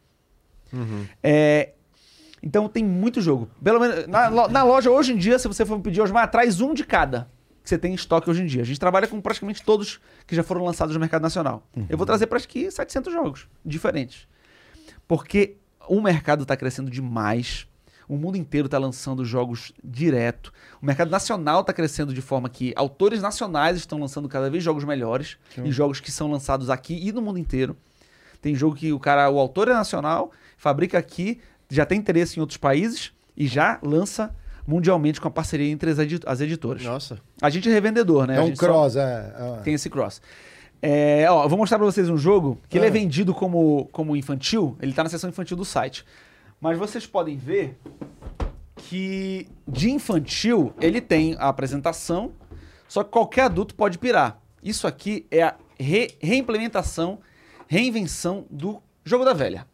É, 1.21 1.73
então 2.41 2.67
tem 2.69 2.83
muito 2.83 3.21
jogo. 3.21 3.49
Pelo 3.63 3.79
menos 3.79 4.07
na, 4.07 4.29
na 4.47 4.63
loja 4.63 4.89
hoje 4.89 5.13
em 5.13 5.17
dia, 5.17 5.37
se 5.39 5.47
você 5.47 5.65
for 5.65 5.79
pedir 5.79 6.01
Osmar, 6.01 6.29
traz 6.29 6.61
um 6.61 6.73
de 6.73 6.83
cada 6.85 7.29
que 7.63 7.69
você 7.69 7.77
tem 7.79 7.91
em 7.91 7.95
estoque 7.95 8.29
hoje 8.29 8.43
em 8.43 8.45
dia. 8.45 8.61
A 8.61 8.65
gente 8.65 8.79
trabalha 8.79 9.07
com 9.07 9.19
praticamente 9.19 9.63
todos 9.63 9.99
que 10.27 10.35
já 10.35 10.43
foram 10.43 10.63
lançados 10.63 10.93
no 10.93 10.99
mercado 10.99 11.23
nacional. 11.23 11.67
Eu 11.89 11.97
vou 11.97 12.05
trazer 12.05 12.27
para 12.27 12.37
aqui 12.37 12.69
700 12.69 13.11
jogos 13.11 13.47
diferentes. 13.65 14.27
Porque 15.07 15.57
o 15.87 15.99
mercado 15.99 16.43
está 16.43 16.55
crescendo 16.55 16.91
demais. 16.91 17.67
O 18.07 18.17
mundo 18.17 18.37
inteiro 18.37 18.65
está 18.67 18.77
lançando 18.77 19.25
jogos 19.25 19.71
direto. 19.83 20.53
O 20.81 20.85
mercado 20.85 21.09
nacional 21.09 21.61
está 21.61 21.73
crescendo 21.73 22.13
de 22.13 22.21
forma 22.21 22.47
que 22.49 22.71
autores 22.75 23.21
nacionais 23.21 23.77
estão 23.77 23.99
lançando 23.99 24.29
cada 24.29 24.49
vez 24.49 24.63
jogos 24.63 24.83
melhores 24.83 25.37
e 25.63 25.71
jogos 25.71 25.99
que 25.99 26.11
são 26.11 26.29
lançados 26.29 26.69
aqui 26.69 26.99
e 27.07 27.11
no 27.11 27.21
mundo 27.21 27.39
inteiro. 27.39 27.75
Tem 28.41 28.53
jogo 28.53 28.75
que 28.75 28.93
o 28.93 28.99
cara, 28.99 29.29
o 29.29 29.39
autor 29.39 29.67
é 29.69 29.73
nacional, 29.73 30.31
fabrica 30.57 30.97
aqui, 30.99 31.39
já 31.69 31.85
tem 31.85 31.97
interesse 31.97 32.37
em 32.37 32.41
outros 32.41 32.57
países 32.57 33.11
e 33.35 33.47
já 33.47 33.79
lança 33.81 34.35
mundialmente 34.67 35.19
com 35.19 35.27
a 35.27 35.31
parceria 35.31 35.69
entre 35.71 35.89
as, 35.89 35.97
edi- 35.99 36.19
as 36.25 36.41
editoras. 36.41 36.83
Nossa. 36.83 37.17
A 37.41 37.49
gente 37.49 37.67
é 37.69 37.71
revendedor, 37.71 38.27
né? 38.27 38.37
É 38.37 38.41
um 38.41 38.47
gente 38.47 38.59
só- 38.59 38.65
cross, 38.67 38.95
é. 38.95 39.33
é. 39.59 39.61
tem 39.63 39.73
esse 39.73 39.89
cross. 39.89 40.21
É, 40.81 41.25
ó, 41.29 41.43
eu 41.43 41.49
vou 41.49 41.57
mostrar 41.57 41.77
pra 41.79 41.85
vocês 41.85 42.09
um 42.09 42.17
jogo 42.17 42.59
que 42.69 42.77
ele 42.77 42.85
é 42.85 42.89
Ah. 42.89 42.91
vendido 42.91 43.33
como, 43.33 43.89
como 43.91 44.15
infantil. 44.15 44.77
Ele 44.79 44.93
tá 44.93 45.03
na 45.03 45.09
seção 45.09 45.29
infantil 45.29 45.57
do 45.57 45.65
site. 45.65 46.05
Mas 46.65 46.79
vocês 46.79 47.05
podem 47.05 47.37
ver 47.37 47.77
que 48.75 49.47
de 49.67 49.91
infantil 49.91 50.73
ele 50.81 50.99
tem 50.99 51.35
a 51.35 51.47
apresentação, 51.47 52.31
só 52.87 53.03
que 53.03 53.11
qualquer 53.11 53.43
adulto 53.43 53.75
pode 53.75 53.99
pirar. 53.99 54.41
Isso 54.63 54.87
aqui 54.87 55.27
é 55.29 55.43
a 55.43 55.55
re- 55.79 56.17
reimplementação, 56.19 57.19
reinvenção 57.67 58.47
do 58.49 58.81
jogo 59.03 59.23
da 59.23 59.31
velha. 59.31 59.67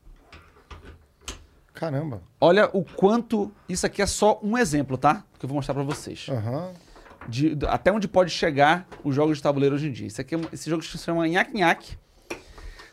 Caramba. 1.73 2.21
Olha 2.41 2.69
o 2.73 2.83
quanto. 2.83 3.53
Isso 3.69 3.85
aqui 3.85 4.01
é 4.01 4.05
só 4.05 4.37
um 4.43 4.57
exemplo, 4.57 4.97
tá? 4.97 5.23
Que 5.39 5.45
eu 5.45 5.47
vou 5.47 5.55
mostrar 5.55 5.73
pra 5.73 5.83
vocês. 5.83 6.27
Aham. 6.29 6.73
de- 7.29 7.57
até 7.69 7.89
onde 7.89 8.05
pode 8.09 8.31
chegar 8.31 8.85
os 9.01 9.15
jogos 9.15 9.37
de 9.37 9.43
tabuleiro 9.43 9.75
hoje 9.75 9.87
em 9.87 9.93
dia. 9.93 10.07
Isso 10.07 10.19
aqui 10.19 10.35
é 10.35 10.39
esse 10.51 10.69
jogo 10.69 10.83
se 10.83 10.97
chama 10.97 11.25
Nhaque 11.25 11.53
Nhaque. 11.55 11.95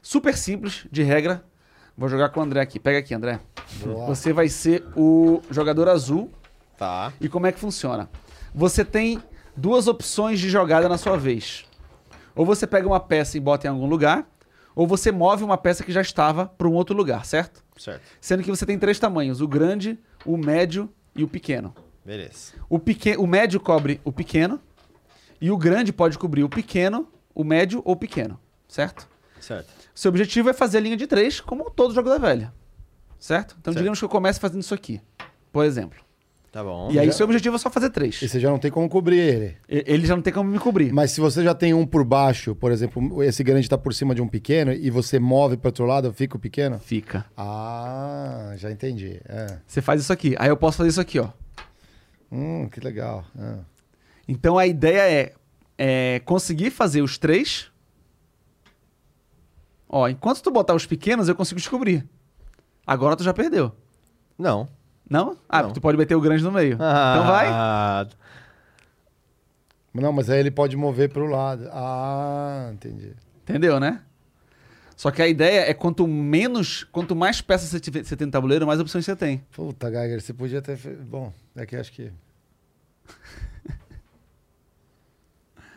Super 0.01 0.37
simples, 0.37 0.87
de 0.93 1.03
regra. 1.03 1.43
Vou 1.99 2.09
jogar 2.09 2.29
com 2.29 2.39
o 2.39 2.43
André 2.45 2.61
aqui. 2.61 2.79
Pega 2.79 3.01
aqui, 3.01 3.13
André. 3.13 3.41
Boa. 3.85 4.07
Você 4.07 4.33
vai 4.33 4.49
ser 4.49 4.85
o 4.95 5.43
jogador 5.51 5.89
azul. 5.89 6.31
Tá. 6.77 7.13
E 7.21 7.29
como 7.29 7.49
é 7.49 7.51
que 7.51 7.59
funciona? 7.59 8.09
Você 8.55 8.85
tem 8.85 9.21
duas 9.57 9.89
opções 9.89 10.39
de 10.39 10.49
jogada 10.49 10.89
na 10.89 10.97
sua 10.97 11.17
vez. 11.17 11.65
Ou 12.37 12.47
você 12.47 12.69
pega 12.69 12.87
uma 12.87 13.01
peça 13.01 13.37
e 13.37 13.41
bota 13.41 13.67
em 13.67 13.71
algum 13.71 13.89
lugar, 13.89 14.25
ou 14.77 14.87
você 14.87 15.11
move 15.11 15.43
uma 15.43 15.59
peça 15.59 15.83
que 15.83 15.91
já 15.91 16.01
estava 16.01 16.47
para 16.47 16.69
um 16.69 16.75
outro 16.75 16.97
lugar, 16.97 17.27
certo? 17.27 17.65
Certo. 17.77 18.01
Sendo 18.21 18.45
que 18.45 18.51
você 18.51 18.65
tem 18.65 18.79
três 18.79 19.01
tamanhos: 19.01 19.41
o 19.41 19.49
grande, 19.49 19.99
o 20.25 20.37
médio 20.37 20.89
e 21.17 21.25
o 21.25 21.29
pequeno. 21.29 21.75
Beleza. 22.05 22.53
O, 22.69 22.79
pequen... 22.79 23.17
o 23.17 23.27
médio 23.27 23.59
cobre 23.59 24.01
o 24.05 24.13
pequeno 24.13 24.61
e 25.41 25.51
o 25.51 25.57
grande 25.57 25.93
pode 25.93 26.17
cobrir 26.17 26.45
o 26.45 26.49
pequeno, 26.49 27.09
o 27.35 27.43
médio 27.43 27.83
ou 27.85 27.95
o 27.95 27.97
pequeno, 27.97 28.39
certo? 28.69 29.09
Certo. 29.41 29.78
Seu 29.99 30.11
objetivo 30.11 30.49
é 30.49 30.53
fazer 30.53 30.79
a 30.79 30.81
linha 30.81 30.97
de 30.97 31.09
três, 31.09 31.41
como 31.41 31.69
todo 31.73 31.93
jogo 31.93 32.09
da 32.09 32.19
velha, 32.19 32.55
certo? 33.19 33.57
Então 33.61 33.73
Certo. 33.73 33.83
digamos 33.83 33.99
que 33.99 34.05
eu 34.05 34.09
comece 34.09 34.39
fazendo 34.39 34.61
isso 34.61 34.73
aqui, 34.73 35.01
por 35.51 35.65
exemplo. 35.65 35.99
Tá 36.53 36.63
bom. 36.63 36.89
E 36.93 37.01
aí, 37.01 37.13
seu 37.13 37.25
objetivo 37.27 37.57
é 37.57 37.59
só 37.59 37.69
fazer 37.69 37.91
três. 37.91 38.23
E 38.23 38.29
você 38.29 38.39
já 38.39 38.49
não 38.49 38.61
tem 38.61 38.71
como 38.71 38.89
cobrir 38.89 39.19
ele. 39.19 39.57
Ele 39.69 40.07
já 40.07 40.15
não 40.15 40.23
tem 40.23 40.33
como 40.33 40.49
me 40.49 40.59
cobrir. 40.61 40.93
Mas 40.93 41.11
se 41.11 41.21
você 41.21 41.43
já 41.43 41.53
tem 41.53 41.75
um 41.75 41.85
por 41.85 42.05
baixo, 42.05 42.55
por 42.55 42.71
exemplo, 42.71 43.25
esse 43.25 43.43
grande 43.43 43.69
tá 43.69 43.77
por 43.77 43.93
cima 43.93 44.15
de 44.15 44.23
um 44.23 44.29
pequeno 44.29 44.73
e 44.73 44.89
você 44.89 45.19
move 45.19 45.57
para 45.57 45.69
outro 45.71 45.85
lado, 45.85 46.13
fica 46.13 46.37
o 46.37 46.41
pequeno? 46.41 46.79
Fica. 46.79 47.27
Ah, 47.37 48.55
já 48.57 48.71
entendi. 48.71 49.21
É. 49.29 49.59
Você 49.67 49.83
faz 49.83 50.01
isso 50.01 50.13
aqui. 50.13 50.37
Aí 50.39 50.49
eu 50.49 50.57
posso 50.57 50.77
fazer 50.77 50.91
isso 50.91 51.01
aqui, 51.01 51.19
ó. 51.19 51.31
Hum, 52.31 52.69
que 52.69 52.79
legal. 52.79 53.25
Ah. 53.37 53.59
Então 54.29 54.57
a 54.57 54.65
ideia 54.65 55.11
é, 55.11 55.33
é 55.77 56.21
conseguir 56.21 56.71
fazer 56.71 57.03
os 57.03 57.19
três. 57.19 57.73
Ó, 59.89 60.09
enquanto 60.09 60.43
tu 60.43 60.51
botar 60.51 60.75
os 60.75 60.85
pequenos, 60.87 61.29
eu 61.29 61.35
consigo 61.35 61.59
descobrir. 61.59 62.07
Agora 62.87 63.17
tu 63.17 63.23
já 63.25 63.33
perdeu. 63.33 63.73
Não. 64.39 64.69
Não? 65.09 65.37
Ah, 65.49 65.63
Não. 65.63 65.73
tu 65.73 65.81
pode 65.81 65.97
meter 65.97 66.15
o 66.15 66.21
grande 66.21 66.43
no 66.45 66.53
meio. 66.53 66.75
Então 66.75 67.27
vai. 67.27 67.47
Ah, 67.51 68.07
Não, 69.95 70.13
mas 70.13 70.29
aí 70.31 70.39
ele 70.41 70.51
pode 70.51 70.77
mover 70.77 71.09
pro 71.11 71.27
lado. 71.27 71.69
Ah, 71.73 72.71
entendi. 72.73 73.15
Entendeu, 73.43 73.81
né? 73.81 74.03
Só 74.95 75.11
que 75.11 75.23
a 75.23 75.29
ideia 75.29 75.61
é 75.71 75.73
quanto 75.73 76.07
menos, 76.07 76.85
quanto 76.85 77.15
mais 77.17 77.41
peças 77.41 77.69
você, 77.71 77.81
tiver- 77.81 78.05
você 78.05 78.17
tem 78.17 78.27
no 78.27 78.33
tabuleiro, 78.33 78.67
mais 78.67 78.81
opções 78.81 79.05
você 79.05 79.15
tem. 79.17 79.39
Puta, 79.53 79.91
Geiger, 79.91 80.21
você 80.21 80.35
podia 80.35 80.61
ter. 80.61 80.77
Bom, 80.77 81.33
é 81.57 81.65
que 81.65 81.77
acho 81.77 81.93
que. 81.93 82.13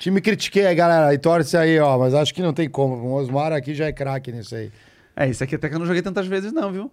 Time 0.02 0.20
critiquei 0.20 0.66
aí, 0.66 0.74
galera. 0.74 1.14
E 1.14 1.18
torce 1.20 1.56
aí, 1.56 1.80
ó. 1.80 1.96
Mas 2.00 2.16
acho 2.16 2.34
que 2.34 2.42
não 2.42 2.54
tem 2.54 2.68
como. 2.68 2.96
O 2.96 3.14
Osmar 3.14 3.54
aqui 3.54 3.76
já 3.76 3.86
é 3.86 3.94
craque 3.94 4.32
nisso 4.32 4.56
aí. 4.56 4.72
É, 5.16 5.30
isso 5.30 5.44
aqui 5.44 5.54
até 5.54 5.70
que 5.70 5.76
eu 5.76 5.80
não 5.80 5.86
joguei 5.86 6.02
tantas 6.02 6.26
vezes, 6.26 6.52
não, 6.52 6.72
viu? 6.72 6.92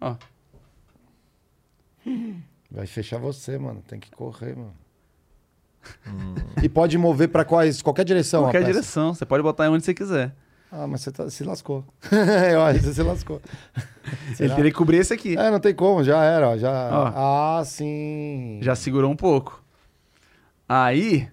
Ó. 0.00 0.16
Vai 2.70 2.86
fechar 2.86 3.18
você, 3.18 3.58
mano. 3.58 3.82
Tem 3.86 4.00
que 4.00 4.10
correr, 4.10 4.56
mano. 4.56 4.74
E 6.62 6.68
pode 6.70 6.96
mover 6.96 7.28
pra 7.28 7.44
quais, 7.44 7.82
qualquer 7.82 8.04
direção. 8.04 8.44
Qualquer 8.44 8.64
direção. 8.64 9.12
Você 9.12 9.26
pode 9.26 9.42
botar 9.42 9.70
onde 9.70 9.84
você 9.84 9.92
quiser. 9.92 10.34
Ah, 10.72 10.86
mas 10.86 11.02
você 11.02 11.12
tá- 11.12 11.28
se 11.28 11.44
lascou. 11.44 11.84
Eu 12.50 12.62
acho 12.62 12.80
que 12.80 12.86
você 12.86 12.94
se 12.94 13.02
lascou. 13.02 13.42
Ele 14.40 14.54
teria 14.54 14.70
que 14.70 14.76
cobrir 14.76 14.96
esse 14.96 15.12
aqui. 15.12 15.36
É, 15.36 15.50
não 15.50 15.60
tem 15.60 15.74
como, 15.74 16.02
já 16.02 16.22
era, 16.24 16.48
ó. 16.48 16.56
Já... 16.56 16.70
Ó. 16.92 17.12
Ah, 17.60 17.62
sim. 17.64 18.58
Já 18.62 18.74
segurou 18.74 19.10
um 19.10 19.16
pouco. 19.16 19.62
Aí. 20.66 21.28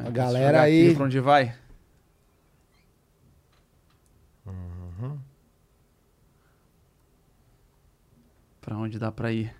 A 0.00 0.04
Posso 0.04 0.14
galera 0.14 0.62
aí- 0.62 0.94
Pra 0.94 1.04
onde 1.04 1.20
vai? 1.20 1.54
Pra 8.60 8.76
onde 8.76 8.98
dá 8.98 9.10
pra 9.10 9.32
ir? 9.32 9.52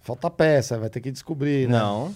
Falta 0.00 0.30
peça, 0.30 0.78
vai 0.78 0.88
ter 0.90 1.00
que 1.00 1.10
descobrir, 1.10 1.68
né? 1.68 1.78
Não. 1.78 2.14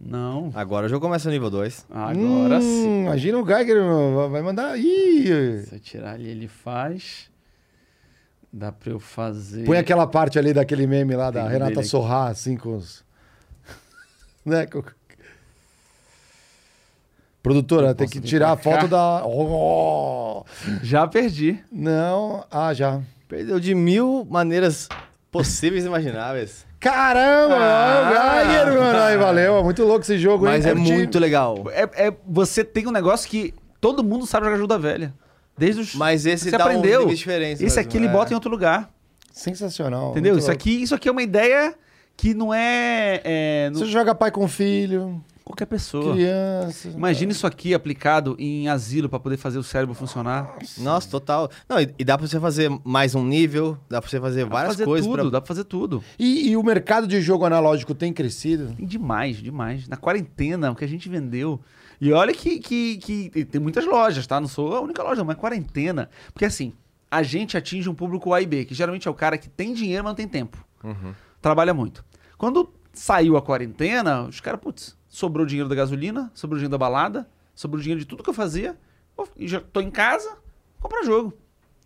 Não. 0.00 0.52
Agora 0.54 0.86
o 0.86 0.88
jogo 0.88 1.04
começa 1.04 1.28
no 1.28 1.32
nível 1.32 1.50
2. 1.50 1.84
Agora 1.90 2.58
Hum, 2.58 2.60
sim. 2.60 3.02
Imagina 3.06 3.38
o 3.38 3.44
Geiger 3.46 3.82
vai 4.30 4.42
mandar. 4.42 4.78
Ih! 4.78 5.62
Se 5.66 5.74
eu 5.74 5.80
tirar 5.80 6.12
ali, 6.14 6.28
ele 6.28 6.46
faz. 6.46 7.28
Dá 8.52 8.70
pra 8.70 8.92
eu 8.92 9.00
fazer. 9.00 9.64
Põe 9.64 9.76
aquela 9.78 10.06
parte 10.06 10.38
ali 10.38 10.52
daquele 10.54 10.86
meme 10.86 11.16
lá 11.16 11.30
da 11.30 11.42
Tem 11.42 11.50
Renata. 11.50 11.82
Sorrá, 11.82 12.28
assim, 12.28 12.56
com 12.56 12.76
os. 12.76 13.04
né? 14.46 14.66
com- 14.66 14.82
Produtora, 17.48 17.94
tem 17.94 18.06
que 18.06 18.20
tirar 18.20 18.52
a 18.52 18.56
foto 18.58 18.86
da. 18.86 19.22
Oh! 19.24 20.44
Já 20.82 21.06
perdi. 21.06 21.58
Não. 21.72 22.44
Ah, 22.50 22.74
já. 22.74 23.00
Perdeu 23.26 23.58
de 23.58 23.74
mil 23.74 24.26
maneiras 24.30 24.86
possíveis 25.30 25.84
e 25.84 25.86
imagináveis. 25.86 26.66
Caramba! 26.78 27.56
Ah! 27.58 28.44
Geiger, 28.44 28.78
mano. 28.78 28.98
Aí, 28.98 29.16
valeu. 29.16 29.64
Muito 29.64 29.82
louco 29.84 30.02
esse 30.02 30.18
jogo, 30.18 30.44
Mas 30.44 30.64
hein? 30.66 30.72
é 30.72 30.74
Curti. 30.74 30.92
muito 30.92 31.18
legal. 31.18 31.64
É, 31.72 32.08
é- 32.08 32.16
você 32.26 32.62
tem 32.62 32.86
um 32.86 32.90
negócio 32.92 33.28
que 33.28 33.54
todo 33.80 34.04
mundo 34.04 34.26
sabe 34.26 34.44
jogar 34.44 34.56
jogo 34.58 34.68
da 34.68 34.76
velha. 34.78 35.14
Desde 35.56 35.80
os. 35.80 35.94
Mas 35.94 36.26
esse 36.26 36.44
você 36.44 36.50
dá 36.56 36.64
aprendeu. 36.64 37.00
um 37.00 37.02
nível 37.04 37.16
diferente. 37.16 37.64
Esse 37.64 37.76
mesmo, 37.76 37.80
aqui 37.80 37.96
ele 37.96 38.06
é. 38.06 38.10
bota 38.10 38.30
em 38.30 38.34
outro 38.34 38.50
lugar. 38.50 38.90
Sensacional. 39.32 40.10
Entendeu? 40.10 40.34
Isso 40.36 40.48
louco. 40.48 40.52
aqui, 40.60 40.82
isso 40.82 40.94
aqui 40.94 41.08
é 41.08 41.12
uma 41.12 41.22
ideia 41.22 41.74
que 42.14 42.34
não 42.34 42.52
é. 42.52 43.20
é 43.24 43.70
no- 43.70 43.78
Você 43.78 43.86
joga 43.86 44.14
pai 44.14 44.30
com 44.30 44.46
filho, 44.46 45.22
qualquer 45.48 45.66
pessoa. 45.66 46.14
criança. 46.14 46.88
Imagina 46.88 47.32
isso 47.32 47.46
aqui 47.46 47.74
aplicado 47.74 48.36
em 48.38 48.68
asilo 48.68 49.08
pra 49.08 49.18
poder 49.18 49.36
fazer 49.36 49.58
o 49.58 49.62
cérebro 49.62 49.94
funcionar. 49.94 50.56
Nossa, 50.78 51.08
total. 51.10 51.50
Não, 51.68 51.80
e, 51.80 51.92
e 51.98 52.04
dá 52.04 52.16
pra 52.16 52.26
você 52.26 52.38
fazer 52.38 52.70
mais 52.84 53.14
um 53.14 53.24
nível, 53.24 53.76
dá 53.88 54.00
pra 54.00 54.08
você 54.10 54.20
fazer 54.20 54.44
Dá 54.44 54.50
várias 54.50 54.74
fazer 54.74 54.84
coisas. 54.84 55.06
tudo, 55.06 55.20
pra- 55.22 55.30
dá 55.30 55.40
pra 55.40 55.48
fazer 55.48 55.64
tudo. 55.64 56.04
E, 56.18 56.50
e 56.50 56.56
o 56.56 56.62
mercado 56.62 57.06
de 57.06 57.20
jogo 57.20 57.44
analógico 57.44 57.94
tem 57.94 58.12
crescido? 58.12 58.74
Demais, 58.78 59.38
demais. 59.38 59.88
Na 59.88 59.96
quarentena, 59.96 60.70
o 60.70 60.74
que 60.76 60.84
a 60.84 60.88
gente 60.88 61.08
vendeu. 61.08 61.60
E 62.00 62.12
olha 62.12 62.32
que, 62.32 62.60
que, 62.60 62.96
que 62.98 63.44
tem 63.44 63.60
muitas 63.60 63.84
lojas, 63.84 64.26
tá? 64.26 64.40
Não 64.40 64.46
sou 64.48 64.76
a 64.76 64.80
única 64.80 65.02
loja, 65.02 65.24
mas 65.24 65.36
quarentena. 65.36 66.08
Porque 66.32 66.44
assim, 66.44 66.72
a 67.10 67.22
gente 67.22 67.56
atinge 67.56 67.88
um 67.88 67.94
público 67.94 68.32
A 68.32 68.40
e 68.42 68.46
B, 68.46 68.64
que 68.64 68.74
geralmente 68.74 69.08
é 69.08 69.10
o 69.10 69.14
cara 69.14 69.36
que 69.38 69.48
tem 69.48 69.72
dinheiro, 69.74 70.04
mas 70.04 70.10
não 70.10 70.16
tem 70.16 70.28
tempo. 70.28 70.64
Trabalha 71.40 71.72
muito. 71.74 72.04
Quando 72.36 72.70
saiu 72.92 73.36
a 73.36 73.42
quarentena, 73.42 74.22
os 74.22 74.40
caras, 74.40 74.60
putz, 74.60 74.96
sobrou 75.18 75.44
dinheiro 75.44 75.68
da 75.68 75.74
gasolina, 75.74 76.30
sobrou 76.32 76.58
dinheiro 76.58 76.70
da 76.70 76.78
balada, 76.78 77.26
sobrou 77.54 77.80
dinheiro 77.82 77.98
de 78.00 78.06
tudo 78.06 78.22
que 78.22 78.30
eu 78.30 78.34
fazia. 78.34 78.76
E 79.36 79.48
já 79.48 79.60
tô 79.60 79.80
em 79.80 79.90
casa, 79.90 80.30
compra 80.80 81.04
jogo. 81.04 81.32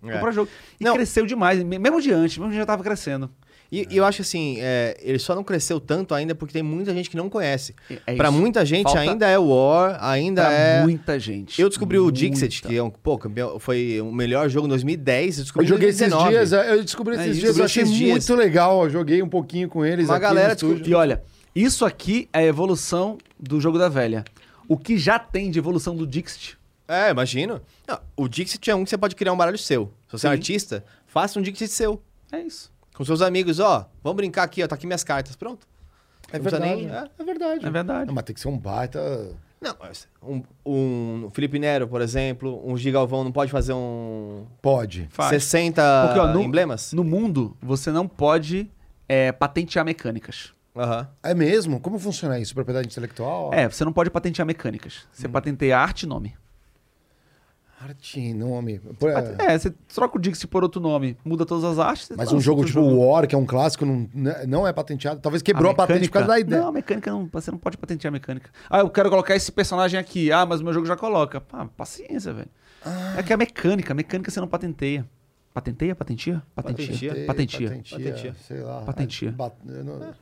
É. 0.05 0.13
Compra 0.13 0.33
jogo. 0.33 0.51
E 0.79 0.85
Não. 0.85 0.95
cresceu 0.95 1.25
demais, 1.25 1.63
me- 1.63 1.79
mesmo 1.79 1.99
de 2.03 2.13
antes, 2.13 2.37
mesmo 2.37 2.51
que 2.51 2.57
já 2.59 2.67
tava 2.67 2.83
crescendo. 2.83 3.31
E, 3.71 3.87
e 3.91 3.97
eu 3.97 4.05
acho 4.05 4.21
assim, 4.21 4.57
é, 4.61 4.99
ele 5.01 5.19
só 5.19 5.35
não 5.35 5.43
cresceu 5.43 5.81
tanto 5.81 6.15
ainda 6.15 6.35
porque 6.35 6.53
tem 6.53 6.63
muita 6.63 6.93
gente 6.93 7.09
que 7.09 7.17
não 7.17 7.31
conhece. 7.31 7.75
É 8.07 8.15
pra 8.17 8.29
isso. 8.29 8.37
muita 8.39 8.67
gente 8.67 8.83
Falta- 8.83 9.01
ainda 9.01 9.27
é 9.27 9.39
War, 9.39 9.97
ainda 10.05 10.43
Pra 10.43 10.53
é. 10.53 10.83
muita 10.83 11.19
gente. 11.19 11.59
Eu 11.59 11.71
descobri 11.71 11.99
o 11.99 12.03
Muita. 12.03 12.19
Dixit, 12.19 12.61
que 12.61 12.77
é 12.77 12.83
um, 12.83 12.91
pô, 12.91 13.19
foi 13.59 13.99
o 14.03 14.13
melhor 14.13 14.47
jogo 14.51 14.67
em 14.67 14.69
2010. 14.69 15.39
Eu 15.39 15.41
Eu 15.41 15.45
descobri 15.45 15.65
em 15.67 15.69
joguei 15.71 15.89
esses 15.89 16.01
2019. 16.11 16.31
dias, 16.37 16.53
eu 16.77 16.85
descobri 16.85 17.17
É 17.17 17.21
esses 17.23 17.37
dias, 17.39 17.57
eu 17.57 17.65
achei 17.65 17.83
esses 17.85 17.95
dias. 17.95 18.11
muito 18.29 18.35
legal. 18.35 18.85
Eu 18.85 18.91
joguei 18.91 19.23
um 19.23 19.29
pouquinho 19.29 19.71
com 19.71 19.83
eles 19.87 20.07
Uma 20.07 20.17
aqui 20.17 20.23
galera 20.23 20.55
descobriu. 20.55 20.87
E 20.87 20.95
olha, 20.95 21.23
isso 21.55 21.85
aqui 21.85 22.29
é 22.33 22.41
a 22.41 22.45
evolução 22.45 23.19
do 23.39 23.61
jogo 23.61 23.79
da 23.79 23.89
velha. 23.89 24.25
O 24.69 24.77
que 24.77 24.97
já 24.97 25.19
tem 25.19 25.51
de 25.51 25.59
evolução 25.59 25.95
do 25.95 26.07
Dixit. 26.07 26.59
É, 26.89 27.11
imagino. 27.11 27.61
Não, 27.87 27.99
o 28.17 28.29
Dixit 28.29 28.71
é 28.71 28.75
um 28.75 28.85
que 28.85 28.91
você 28.91 28.99
pode 28.99 29.15
criar 29.17 29.33
um 29.33 29.37
baralho 29.37 29.59
seu. 29.59 29.93
Se 30.09 30.13
você 30.19 30.27
é 30.27 30.31
um 30.31 30.33
Sim. 30.33 30.39
artista, 30.39 30.85
faça 31.07 31.39
um 31.39 31.43
Dixit 31.43 31.69
seu. 31.71 32.03
É 32.31 32.41
isso. 32.41 32.71
Com 32.95 33.05
seus 33.05 33.23
amigos, 33.23 33.59
ó. 33.61 33.89
Vamos 34.03 34.17
brincar 34.17 34.43
aqui, 34.45 34.63
ó. 34.63 34.67
Tá 34.67 34.75
aqui 34.75 34.87
minhas 34.87 35.05
cartas. 35.05 35.35
Pronto. 35.37 35.67
É 36.31 36.39
Não 36.39 36.45
precisa 36.45 36.61
verdade. 36.63 36.87
nem- 36.87 36.95
é. 36.95 37.09
é 37.19 37.25
verdade. 37.25 37.67
É 37.67 37.71
verdade. 37.71 38.07
Não, 38.07 38.15
mas 38.15 38.25
tem 38.25 38.35
que 38.35 38.41
ser 38.41 38.49
um 38.49 38.59
baita. 38.59 39.35
Não, 39.61 39.77
mas 39.79 40.09
um, 40.23 40.43
um 40.67 41.31
Felipe 41.33 41.59
Nero, 41.59 41.87
por 41.87 42.01
exemplo, 42.01 42.61
um 42.69 42.77
Gigalvão 42.77 43.23
não 43.25 43.31
pode 43.33 43.51
fazer 43.51 43.73
um 43.73 44.45
Pode. 44.61 45.07
Faz. 45.11 45.29
60 45.31 45.83
Porque, 46.07 46.19
ó, 46.21 46.33
no- 46.33 46.43
emblemas? 46.43 46.93
No 46.93 47.05
mundo, 47.05 47.57
você 47.63 47.91
não 47.93 48.09
pode 48.09 48.69
é, 49.09 49.31
patentear 49.31 49.85
mecânicas. 49.85 50.53
Aham. 50.75 51.09
É 51.23 51.35
mesmo? 51.35 51.79
Como 51.81 51.99
funciona 51.99 52.39
isso? 52.39 52.55
Propriedade 52.55 52.89
intelectual? 52.89 53.53
É, 53.53 53.69
você 53.69 53.85
não 53.85 53.93
pode 53.93 54.11
patentear 54.11 54.47
mecânicas. 54.47 55.07
Você 55.13 55.29
patenteia 55.29 55.79
arte 55.79 56.05
e 56.05 56.07
nome. 56.07 56.35
Arte, 57.81 58.33
nome. 58.33 58.79
Pô, 58.79 59.09
é, 59.09 59.35
É, 59.41 59.59
você 59.59 59.71
troca 59.93 60.17
o 60.17 60.21
Dixit 60.21 60.47
por 60.47 60.63
outro 60.63 60.81
nome, 60.81 61.17
muda 61.25 61.45
todas 61.45 61.65
as 61.65 61.81
artes. 61.81 62.11
Mas 62.17 62.33
um 62.33 62.41
jogo 62.41 62.65
tipo 62.65 62.81
War, 62.81 63.27
que 63.27 63.35
é 63.35 63.39
um 63.39 63.45
clássico, 63.45 63.85
não, 63.85 64.09
né, 64.15 64.47
não 64.47 64.65
é 64.67 64.73
patenteado. 64.73 65.21
Talvez 65.21 65.43
quebrou 65.43 65.73
a, 65.73 65.75
patente 65.75 66.07
por 66.07 66.13
causa 66.13 66.29
da 66.29 66.39
ideia. 66.39 66.63
Não, 66.63 66.69
a 66.69 66.73
mecânica 66.73 67.11
não. 67.11 67.29
Você 67.33 67.51
não 67.51 67.59
pode 67.59 67.77
patentear 67.77 68.11
a 68.11 68.13
mecânica. 68.13 68.51
Ah, 68.71 68.79
eu 68.79 68.89
quero 68.89 69.11
colocar 69.11 69.35
esse 69.35 69.51
personagem 69.51 69.99
aqui. 69.99 70.31
Ah, 70.31 70.47
mas 70.47 70.61
o 70.61 70.65
meu 70.65 70.73
jogo 70.73 70.87
já 70.87 70.97
coloca. 70.97 71.43
Ah, 71.53 71.67
paciência, 71.77 72.33
velho. 72.33 72.49
Ah. 72.87 73.17
É 73.19 73.23
que 73.25 73.33
a 73.33 73.37
mecânica, 73.37 73.93
a 73.93 73.97
mecânica 73.97 74.31
você 74.31 74.39
não 74.41 74.47
patenteia. 74.47 75.05
Patenteia? 75.53 75.95
Patentia? 75.97 76.41
Patentia. 76.55 76.87
Patentia. 76.87 77.27
Patentia. 77.27 77.69
Patentia. 77.69 77.99
Patentia. 77.99 78.35
Sei 78.47 78.61
lá. 78.61 78.81
Patentia. 78.83 79.33
Bat- 79.33 79.57
eu 79.69 79.85
não- 79.85 80.03
É, 80.05 80.13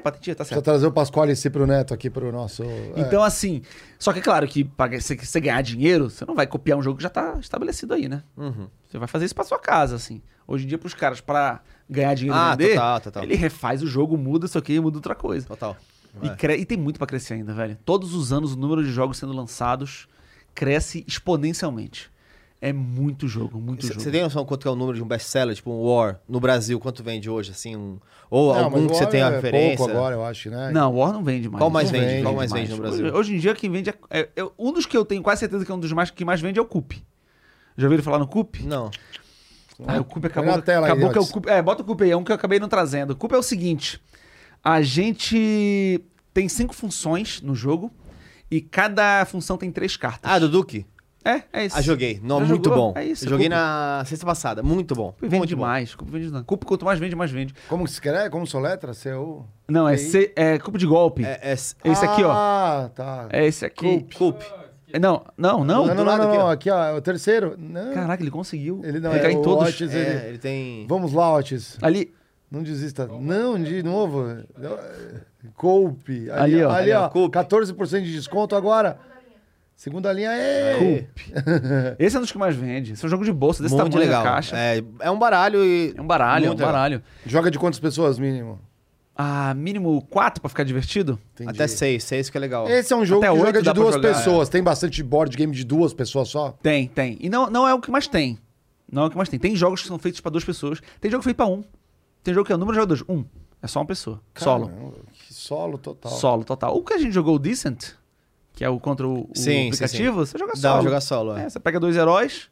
patentia, 0.00 0.34
tá 0.34 0.38
Precisa 0.44 0.54
certo. 0.56 0.64
trazer 0.64 0.86
o 0.86 0.92
Pasquale 0.92 1.34
si 1.36 1.48
pro 1.50 1.66
Neto 1.66 1.92
aqui 1.94 2.08
pro 2.10 2.30
nosso. 2.32 2.62
é. 2.62 2.92
Então, 2.96 3.22
assim. 3.22 3.62
Só 3.98 4.12
que 4.12 4.18
é 4.18 4.22
claro 4.22 4.46
que 4.48 4.64
pra 4.64 4.88
você, 5.00 5.16
você 5.16 5.40
ganhar 5.40 5.62
dinheiro, 5.62 6.08
você 6.10 6.24
não 6.24 6.34
vai 6.34 6.46
copiar 6.46 6.78
um 6.78 6.82
jogo 6.82 6.96
que 6.96 7.02
já 7.02 7.10
tá 7.10 7.36
estabelecido 7.40 7.94
aí, 7.94 8.08
né? 8.08 8.22
Uhum. 8.36 8.68
Você 8.88 8.98
vai 8.98 9.06
fazer 9.08 9.24
isso 9.26 9.34
pra 9.34 9.44
sua 9.44 9.58
casa, 9.58 9.96
assim. 9.96 10.20
Hoje 10.46 10.64
em 10.64 10.68
dia, 10.68 10.78
pros 10.78 10.94
caras, 10.94 11.20
pra 11.20 11.60
ganhar 11.88 12.14
dinheiro 12.14 12.38
Ah, 12.38 12.50
vender, 12.54 12.74
total, 12.74 13.00
total. 13.00 13.22
ele 13.24 13.34
refaz 13.34 13.82
o 13.82 13.86
jogo, 13.86 14.16
muda 14.16 14.46
isso 14.46 14.58
aqui 14.58 14.74
e 14.74 14.80
muda 14.80 14.98
outra 14.98 15.14
coisa. 15.14 15.46
Total. 15.46 15.76
E, 16.22 16.28
É. 16.28 16.34
cre- 16.36 16.56
e 16.56 16.64
tem 16.64 16.78
muito 16.78 16.96
pra 16.98 17.06
crescer 17.06 17.34
ainda, 17.34 17.52
velho. 17.52 17.76
Todos 17.84 18.14
os 18.14 18.32
anos 18.32 18.52
o 18.52 18.56
número 18.56 18.84
de 18.84 18.90
jogos 18.92 19.18
sendo 19.18 19.32
lançados 19.32 20.06
cresce 20.54 21.04
exponencialmente. 21.08 22.10
É 22.66 22.72
muito 22.72 23.28
jogo, 23.28 23.60
muito 23.60 23.86
jogo. 23.86 24.00
Você 24.00 24.10
tem 24.10 24.22
noção 24.22 24.42
quanto 24.42 24.62
que 24.62 24.68
é 24.68 24.70
o 24.70 24.74
número 24.74 24.96
de 24.96 25.02
um 25.04 25.06
best-seller, 25.06 25.54
tipo 25.54 25.70
um 25.70 25.82
War, 25.82 26.18
no 26.26 26.40
Brasil? 26.40 26.80
Quanto 26.80 27.02
vende 27.02 27.28
hoje, 27.28 27.50
assim? 27.50 27.76
Um... 27.76 27.98
Ou 28.30 28.54
Não, 28.54 28.64
algum 28.64 28.86
que 28.86 28.94
você 28.94 29.02
War 29.02 29.10
tenha 29.10 29.26
é 29.26 29.30
referência? 29.32 29.76
pouco 29.76 29.92
agora, 29.92 30.14
eu 30.14 30.24
acho, 30.24 30.48
né? 30.48 30.70
Não, 30.72 30.94
War 30.96 31.12
não 31.12 31.22
vende 31.22 31.46
mais. 31.46 31.60
Qual 31.60 31.68
mais 31.68 31.90
vende? 31.90 32.06
vende 32.06 32.22
Qual 32.22 32.34
mais 32.34 32.50
mais. 32.50 32.62
vende 32.62 32.74
no 32.74 32.82
Brasil? 32.82 33.04
Hoje, 33.04 33.14
hoje 33.16 33.34
em 33.34 33.38
dia 33.38 33.54
quem 33.54 33.70
vende 33.70 33.90
é, 33.90 33.94
é- 34.08 34.30
é- 34.34 34.48
um 34.58 34.72
dos 34.72 34.86
que 34.86 34.96
eu 34.96 35.04
tenho 35.04 35.22
quase 35.22 35.40
certeza 35.40 35.62
que 35.62 35.70
é 35.70 35.74
um 35.74 35.78
dos 35.78 35.92
mais 35.92 36.10
que 36.10 36.24
mais 36.24 36.40
vende 36.40 36.58
é 36.58 36.62
o 36.62 36.64
Coop. 36.64 37.04
Já 37.76 37.84
ouviram 37.84 38.02
falar 38.02 38.18
no 38.18 38.26
Coop? 38.26 38.62
Não. 38.64 38.90
Ah, 39.86 40.00
o 40.00 40.04
Coop 40.04 40.20
Põe 40.22 40.30
acabou, 40.30 40.62
tela 40.62 40.86
aí, 40.86 40.92
acabou 40.92 41.10
que 41.10 41.18
é 41.18 41.20
o. 41.20 41.26
Coop. 41.26 41.46
É, 41.46 41.60
bota 41.60 41.82
o 41.82 41.84
Coop 41.84 42.02
aí, 42.02 42.12
é 42.12 42.16
um 42.16 42.24
que 42.24 42.32
eu 42.32 42.36
acabei 42.36 42.58
não 42.58 42.68
trazendo. 42.68 43.10
O 43.10 43.16
Coop 43.16 43.34
é 43.34 43.38
o 43.38 43.42
seguinte: 43.42 44.00
A 44.62 44.80
gente 44.80 46.00
tem 46.32 46.48
cinco 46.48 46.74
funções 46.74 47.42
no 47.42 47.54
jogo 47.54 47.92
e 48.50 48.62
cada 48.62 49.22
função 49.26 49.58
tem 49.58 49.70
três 49.70 49.98
cartas. 49.98 50.30
Ah, 50.32 50.38
do 50.38 50.48
Duque? 50.48 50.86
É, 51.24 51.42
é 51.52 51.66
isso. 51.66 51.76
Ah, 51.78 51.80
joguei. 51.80 52.20
Não, 52.22 52.40
Já 52.40 52.46
muito 52.46 52.68
jogou? 52.68 52.92
bom. 52.92 52.98
É 52.98 53.04
isso, 53.04 53.26
joguei 53.28 53.46
Cup. 53.48 53.56
na 53.56 54.02
sexta 54.06 54.26
passada. 54.26 54.62
Muito 54.62 54.94
bom. 54.94 55.12
Cup 55.12 55.20
vende 55.22 55.36
muito 55.38 55.50
bom. 55.56 55.62
demais. 55.62 55.94
Cup 55.94 56.08
vende 56.10 56.26
demais. 56.26 56.44
Cup, 56.44 56.64
quanto 56.64 56.84
mais 56.84 56.98
vende, 56.98 57.16
mais 57.16 57.30
vende. 57.30 57.54
Como 57.68 57.86
se 57.88 57.94
escreve? 57.94 58.28
Como 58.30 58.46
soletra? 58.46 58.92
C-U? 58.92 59.44
Não, 59.66 59.88
é? 59.88 59.96
C, 59.96 60.32
é 60.36 60.58
cupo 60.58 60.76
de 60.76 60.86
golpe. 60.86 61.24
É, 61.24 61.40
é, 61.42 61.52
Esse 61.54 61.74
aqui, 61.82 62.22
ó. 62.22 62.30
Ah, 62.30 62.90
tá. 62.94 63.28
É 63.32 63.46
esse 63.46 63.64
aqui. 63.64 64.06
Cup. 64.16 64.42
É, 64.92 64.98
Não, 64.98 65.24
não, 65.36 65.64
não. 65.64 65.86
Não, 65.86 65.94
não, 65.94 66.04
não, 66.04 66.04
não, 66.04 66.12
aqui, 66.28 66.36
não, 66.38 66.44
ó. 66.44 66.50
aqui, 66.52 66.70
ó, 66.70 66.84
é 66.84 66.92
o 66.92 67.00
terceiro. 67.00 67.54
Não. 67.58 67.92
Caraca, 67.94 68.22
ele 68.22 68.30
conseguiu. 68.30 68.80
Ele 68.84 69.00
não 69.00 69.10
Clicar 69.10 69.30
é 69.30 69.32
em 69.32 69.38
o 69.38 69.42
todos. 69.42 69.68
Otis, 69.70 69.94
É, 69.94 69.98
ele... 69.98 70.28
ele 70.28 70.38
tem... 70.38 70.86
Vamos 70.86 71.12
lá, 71.14 71.34
Otis. 71.34 71.78
Ali, 71.80 72.12
Não 72.50 72.62
desista. 72.62 73.06
Não, 73.08 73.60
de 73.60 73.82
novo. 73.82 74.24
Coupe. 75.56 76.30
Ali, 76.30 76.62
ó. 76.62 76.70
Ali, 76.70 76.82
Ali, 76.82 76.92
ó, 76.92 77.06
ó. 77.06 77.08
Coupe. 77.08 77.36
14% 77.36 78.02
de 78.02 78.12
desconto 78.12 78.54
agora. 78.54 78.98
Segunda 79.76 80.12
linha 80.12 80.30
é. 80.32 81.06
esse 81.98 82.14
é 82.16 82.18
um 82.18 82.22
dos 82.22 82.30
que 82.32 82.38
mais 82.38 82.54
vende. 82.54 82.92
Esse 82.92 83.04
é 83.04 83.06
um 83.06 83.10
jogo 83.10 83.24
de 83.24 83.32
bolsa, 83.32 83.62
desse 83.62 83.74
muito 83.74 83.90
tamanho 83.90 84.08
legal. 84.08 84.22
da 84.22 84.30
caixa. 84.30 84.56
É, 84.56 84.78
É, 84.78 84.84
é 85.00 85.10
um 85.10 85.18
baralho 85.18 85.64
e... 85.64 85.94
um 85.98 86.06
baralho, 86.06 86.44
é 86.44 86.48
um 86.48 86.50
Muito 86.50 86.60
legal. 86.60 86.72
baralho. 86.72 87.02
Joga 87.26 87.50
de 87.50 87.58
quantas 87.58 87.80
pessoas, 87.80 88.18
mínimo? 88.18 88.60
Ah, 89.16 89.52
mínimo 89.54 90.02
quatro 90.10 90.40
pra 90.40 90.48
ficar 90.48 90.64
divertido? 90.64 91.18
Entendi. 91.34 91.50
Até 91.50 91.66
seis. 91.68 92.02
Seis 92.04 92.30
que 92.30 92.36
é 92.36 92.40
legal. 92.40 92.68
Esse 92.68 92.92
é 92.92 92.96
um 92.96 93.04
jogo 93.04 93.24
Até 93.24 93.32
que 93.32 93.38
joga 93.38 93.62
de 93.62 93.72
duas 93.72 93.94
jogar, 93.94 94.08
é. 94.08 94.12
pessoas. 94.12 94.48
Tem 94.48 94.62
bastante 94.62 95.02
board 95.02 95.36
game 95.36 95.52
de 95.52 95.64
duas 95.64 95.92
pessoas 95.94 96.28
só? 96.28 96.52
Tem, 96.62 96.88
tem. 96.88 97.16
E 97.20 97.28
não, 97.28 97.48
não 97.48 97.66
é 97.68 97.74
o 97.74 97.80
que 97.80 97.90
mais 97.90 98.08
tem. 98.08 98.38
Não 98.90 99.02
é 99.04 99.06
o 99.06 99.10
que 99.10 99.16
mais 99.16 99.28
tem. 99.28 99.38
Tem 99.38 99.54
jogos 99.54 99.82
que 99.82 99.88
são 99.88 99.98
feitos 99.98 100.20
pra 100.20 100.30
duas 100.30 100.44
pessoas. 100.44 100.80
Tem 101.00 101.10
jogo 101.10 101.22
feito 101.22 101.36
pra 101.36 101.46
um. 101.46 101.62
Tem 102.24 102.32
jogo 102.34 102.46
que 102.46 102.52
é 102.52 102.56
o 102.56 102.58
número 102.58 102.74
de 102.74 102.80
jogadores. 102.80 103.04
Um. 103.08 103.24
É 103.62 103.66
só 103.68 103.80
uma 103.80 103.86
pessoa. 103.86 104.20
Solo. 104.34 104.66
Caramba, 104.68 104.92
que 105.12 105.32
solo 105.34 105.78
total. 105.78 106.12
Solo, 106.12 106.44
total. 106.44 106.76
O 106.76 106.82
que 106.82 106.92
a 106.94 106.98
gente 106.98 107.12
jogou, 107.12 107.36
o 107.36 107.38
Decent, 107.38 107.92
que 108.54 108.64
é 108.64 108.68
o 108.68 108.78
contra 108.78 109.06
o, 109.06 109.24
o 109.24 109.30
Sim, 109.34 109.42
sim, 109.44 109.66
aplicativo, 109.68 110.16
você 110.26 110.38
joga 110.38 110.52
Dá 110.52 110.58
solo. 110.60 110.74
pra 110.74 110.82
jogar 110.84 111.00
solo, 111.00 111.36
é. 111.36 111.44
É, 111.44 111.48
você 111.50 111.58
pega 111.60 111.80
dois 111.80 111.96
heróis, 111.96 112.48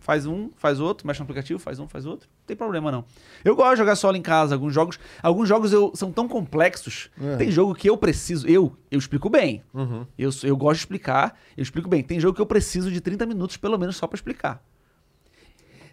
faz 0.00 0.26
um, 0.26 0.50
faz 0.56 0.80
outro, 0.80 1.06
mexe 1.06 1.20
no 1.20 1.24
aplicativo, 1.24 1.58
faz 1.58 1.78
um, 1.78 1.88
faz 1.88 2.06
outro. 2.06 2.28
Não 2.28 2.46
tem 2.46 2.56
problema, 2.56 2.90
não. 2.90 3.04
Eu 3.44 3.54
gosto 3.54 3.72
de 3.72 3.78
jogar 3.78 3.94
solo 3.96 4.16
em 4.16 4.22
casa. 4.22 4.54
Alguns 4.54 4.72
jogos, 4.72 4.98
alguns 5.22 5.48
jogos 5.48 5.72
eu, 5.72 5.92
são 5.94 6.10
tão 6.10 6.26
complexos. 6.26 7.10
É. 7.20 7.36
Tem 7.36 7.50
jogo 7.50 7.74
que 7.74 7.88
eu 7.90 7.96
preciso. 7.96 8.46
Eu, 8.48 8.74
eu 8.90 8.98
explico 8.98 9.28
bem. 9.28 9.62
Uhum. 9.74 10.06
Eu, 10.18 10.30
eu 10.44 10.56
gosto 10.56 10.76
de 10.76 10.84
explicar, 10.84 11.38
eu 11.56 11.62
explico 11.62 11.88
bem. 11.90 12.02
Tem 12.02 12.18
jogo 12.18 12.34
que 12.34 12.40
eu 12.40 12.46
preciso 12.46 12.90
de 12.90 13.00
30 13.02 13.26
minutos, 13.26 13.56
pelo 13.58 13.78
menos, 13.78 13.96
só 13.96 14.06
pra 14.06 14.16
explicar. 14.16 14.62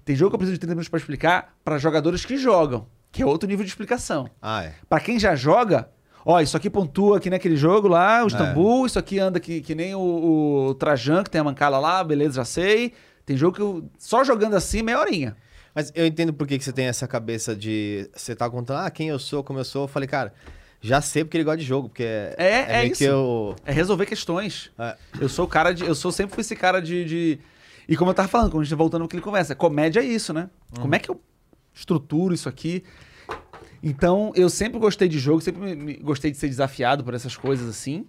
Tem 0.05 0.15
jogo 0.15 0.29
que 0.31 0.35
eu 0.35 0.39
preciso 0.39 0.53
de 0.55 0.59
30 0.59 0.75
minutos 0.75 0.89
pra 0.89 0.99
explicar 0.99 1.55
pra 1.63 1.77
jogadores 1.77 2.23
que 2.23 2.37
jogam, 2.37 2.87
que 3.11 3.21
é 3.21 3.25
outro 3.25 3.49
nível 3.49 3.65
de 3.65 3.71
explicação. 3.71 4.29
Ah, 4.41 4.63
é. 4.63 4.75
Pra 4.87 4.99
quem 4.99 5.19
já 5.19 5.35
joga, 5.35 5.89
ó, 6.25 6.41
isso 6.41 6.57
aqui 6.57 6.69
pontua 6.69 7.19
que 7.19 7.29
nem 7.29 7.37
aquele 7.37 7.55
jogo 7.55 7.87
lá, 7.87 8.19
É. 8.19 8.23
o 8.23 8.27
Istambul, 8.27 8.85
isso 8.85 8.97
aqui 8.99 9.19
anda 9.19 9.39
que, 9.39 9.61
que 9.61 9.73
nem 9.75 9.93
o, 9.95 9.99
o 10.69 10.73
Trajan, 10.75 11.23
que 11.23 11.29
tem 11.29 11.39
a 11.39 11.43
mancala 11.43 11.77
lá, 11.79 12.03
beleza, 12.03 12.35
já 12.37 12.45
sei. 12.45 12.91
Tem 13.25 13.37
jogo 13.37 13.55
que 13.55 13.61
eu, 13.61 13.89
só 13.97 14.23
jogando 14.23 14.55
assim, 14.55 14.81
meia 14.81 14.99
horinha. 14.99 15.37
Mas 15.73 15.91
eu 15.95 16.05
entendo 16.05 16.33
por 16.33 16.47
que, 16.47 16.57
que 16.57 16.63
você 16.63 16.71
tem 16.71 16.85
essa 16.85 17.07
cabeça 17.07 17.55
de... 17.55 18.09
Você 18.15 18.35
tá 18.35 18.49
contando, 18.49 18.77
ah, 18.79 18.89
quem 18.89 19.09
eu 19.09 19.19
sou, 19.19 19.43
como 19.43 19.59
eu 19.59 19.65
sou. 19.65 19.83
Eu 19.83 19.87
falei, 19.89 20.07
cara, 20.07 20.33
já 20.79 21.01
sei 21.01 21.23
porque 21.25 21.35
ele 21.35 21.43
gosta 21.43 21.57
de 21.57 21.65
jogo. 21.65 21.89
Porque 21.89 22.03
é, 22.03 22.33
É, 22.37 22.65
é 22.69 22.77
meio 22.79 22.91
isso. 22.93 22.99
que 22.99 23.03
eu... 23.03 23.55
É 23.65 23.73
resolver 23.73 24.05
questões. 24.05 24.71
É. 24.79 24.95
Eu 25.19 25.27
sou 25.27 25.43
o 25.43 25.47
cara 25.49 25.73
de. 25.73 25.83
Eu 25.83 25.93
sou 25.95 26.11
sempre 26.13 26.33
fui 26.33 26.41
esse 26.41 26.55
cara 26.55 26.79
de. 26.81 27.03
de- 27.03 27.39
E 27.89 27.97
como 27.97 28.11
eu 28.11 28.15
tava 28.15 28.27
falando, 28.29 28.51
como 28.51 28.61
a 28.61 28.63
gente 28.63 28.69
tá 28.71 28.77
voltando 28.77 29.01
ao 29.01 29.07
que 29.09 29.15
ele 29.17 29.21
conversa, 29.23 29.53
comédia 29.53 29.99
é 29.99 30.03
isso, 30.05 30.31
né? 30.33 30.49
Como 30.79 30.95
é 30.95 30.99
que 30.99 31.09
eu 31.11 31.19
estruturo 31.73 32.33
isso 32.33 32.47
aqui? 32.47 32.83
Então, 33.87 34.31
eu 34.35 34.49
sempre 34.49 34.79
gostei 34.79 35.07
de 35.07 35.19
jogo, 35.19 35.41
sempre 35.41 35.99
gostei 36.01 36.31
de 36.31 36.37
ser 36.37 36.47
desafiado 36.49 37.03
por 37.03 37.13
essas 37.13 37.37
coisas 37.37 37.69
assim. 37.69 38.07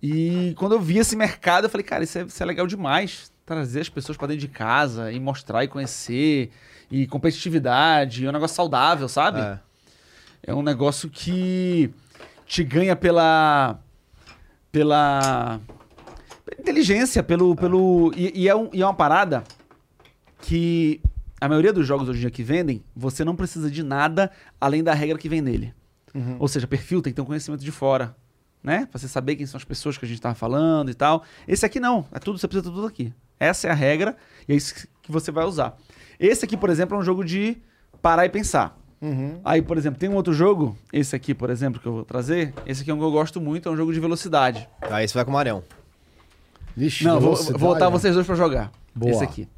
E 0.00 0.54
quando 0.56 0.72
eu 0.76 0.80
vi 0.80 0.98
esse 0.98 1.16
mercado, 1.16 1.64
eu 1.64 1.68
falei, 1.68 1.84
cara, 1.84 2.04
isso 2.04 2.18
é, 2.18 2.22
isso 2.22 2.40
é 2.40 2.46
legal 2.46 2.68
demais. 2.68 3.32
Trazer 3.44 3.80
as 3.80 3.88
pessoas 3.88 4.16
pra 4.16 4.28
dentro 4.28 4.42
de 4.42 4.48
casa 4.48 5.10
e 5.10 5.18
mostrar 5.18 5.64
e 5.64 5.68
conhecer. 5.68 6.50
E 6.88 7.04
competitividade, 7.08 8.24
é 8.24 8.28
um 8.28 8.32
negócio 8.32 8.54
saudável, 8.54 9.08
sabe? 9.08 9.40
É. 9.40 9.58
É 10.44 10.54
um 10.54 10.62
negócio 10.62 11.10
que 11.10 11.90
te 12.46 12.62
ganha 12.62 12.94
pela. 12.94 13.80
pela. 14.70 15.60
inteligência, 16.60 17.22
pelo. 17.24 17.56
pelo 17.56 18.12
e, 18.16 18.42
e 18.42 18.48
é 18.48 18.54
um- 18.54 18.68
e 18.72 18.82
é 18.82 18.86
uma 18.86 18.94
parada 18.94 19.42
que 20.42 21.00
a 21.42 21.48
maioria 21.48 21.72
dos 21.72 21.84
jogos 21.84 22.08
hoje 22.08 22.18
em 22.18 22.20
dia 22.20 22.30
que 22.30 22.44
vendem, 22.44 22.84
você 22.94 23.24
não 23.24 23.34
precisa 23.34 23.68
de 23.68 23.82
nada 23.82 24.30
além 24.60 24.80
da 24.80 24.94
regra 24.94 25.18
que 25.18 25.28
vem 25.28 25.40
nele. 25.40 25.74
Ou 26.38 26.46
seja, 26.46 26.68
perfil 26.68 27.02
tem 27.02 27.12
que 27.12 27.16
ter 27.16 27.22
um 27.22 27.24
conhecimento 27.24 27.64
de 27.64 27.72
fora, 27.72 28.14
né? 28.62 28.86
Pra 28.88 29.00
você 29.00 29.08
saber 29.08 29.34
quem 29.34 29.44
são 29.44 29.58
as 29.58 29.64
pessoas 29.64 29.98
que 29.98 30.04
a 30.04 30.08
gente 30.08 30.20
tava 30.20 30.36
falando 30.36 30.88
e 30.88 30.94
tal. 30.94 31.24
Esse 31.48 31.66
aqui 31.66 31.80
não, 31.80 32.06
é 32.12 32.20
tudo, 32.20 32.38
você 32.38 32.46
precisa 32.46 32.70
de 32.70 32.72
tudo 32.72 32.86
aqui. 32.86 33.12
Essa 33.40 33.66
é 33.66 33.70
a 33.72 33.74
regra 33.74 34.16
e 34.48 34.52
é 34.52 34.56
isso 34.56 34.72
que 35.02 35.10
você 35.10 35.32
vai 35.32 35.44
usar. 35.44 35.76
Esse 36.20 36.44
aqui, 36.44 36.56
por 36.56 36.70
exemplo, 36.70 36.96
é 36.96 37.00
um 37.00 37.02
jogo 37.02 37.24
de 37.24 37.56
parar 38.00 38.24
e 38.24 38.28
pensar. 38.28 38.78
Aí, 39.44 39.60
por 39.62 39.76
exemplo, 39.76 39.98
tem 39.98 40.08
um 40.08 40.14
outro 40.14 40.32
jogo, 40.32 40.78
esse 40.92 41.16
aqui, 41.16 41.34
por 41.34 41.50
exemplo, 41.50 41.80
que 41.80 41.88
eu 41.88 41.92
vou 41.92 42.04
trazer. 42.04 42.54
Esse 42.64 42.82
aqui 42.82 42.90
é 42.92 42.94
um 42.94 42.98
que 42.98 43.04
eu 43.04 43.10
gosto 43.10 43.40
muito, 43.40 43.68
é 43.68 43.72
um 43.72 43.76
jogo 43.76 43.92
de 43.92 43.98
velocidade. 43.98 44.68
Aí 44.80 45.08
você 45.08 45.14
vai 45.14 45.24
com 45.24 45.32
o 45.32 45.34
Marão. 45.34 45.64
Vixe, 46.76 47.02
Não, 47.02 47.18
vou, 47.18 47.34
vou 47.34 47.58
botar 47.58 47.88
vocês 47.88 48.14
dois 48.14 48.28
pra 48.28 48.36
jogar. 48.36 48.70
Boa. 48.94 49.10
Esse 49.10 49.24
aqui. 49.24 49.48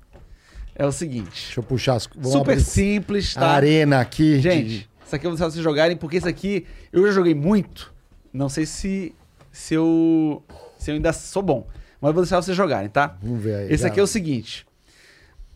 É 0.75 0.85
o 0.87 0.93
seguinte. 0.93 1.31
Deixa 1.47 1.61
eu 1.61 1.65
puxar 1.65 1.95
as. 1.95 2.07
vamos 2.15 2.33
super 2.33 2.53
abrir 2.53 2.65
simples, 2.65 3.37
a 3.37 3.41
tá? 3.41 3.49
arena 3.49 4.01
aqui. 4.01 4.41
Gente, 4.41 4.89
isso 5.05 5.15
aqui 5.15 5.27
eu 5.27 5.31
vou 5.31 5.37
deixar 5.39 5.51
vocês 5.51 5.63
jogarem, 5.63 5.97
porque 5.97 6.17
esse 6.17 6.29
aqui 6.29 6.67
eu 6.93 7.07
já 7.07 7.13
joguei 7.13 7.35
muito. 7.35 7.93
Não 8.33 8.49
sei 8.49 8.67
se, 8.67 9.15
se, 9.53 9.75
eu, 9.75 10.43
se 10.79 10.91
eu 10.91 10.97
ainda 10.97 11.13
sou 11.13 11.43
bom. 11.43 11.69
Mas 12.01 12.09
eu 12.09 12.15
vou 12.15 12.23
deixar 12.25 12.43
vocês 12.43 12.57
jogarem, 12.57 12.89
tá? 12.89 13.17
Vamos 13.23 13.41
ver 13.43 13.55
aí. 13.55 13.73
Esse 13.73 13.87
aqui 13.87 14.01
é 14.01 14.03
o 14.03 14.07
seguinte. 14.07 14.67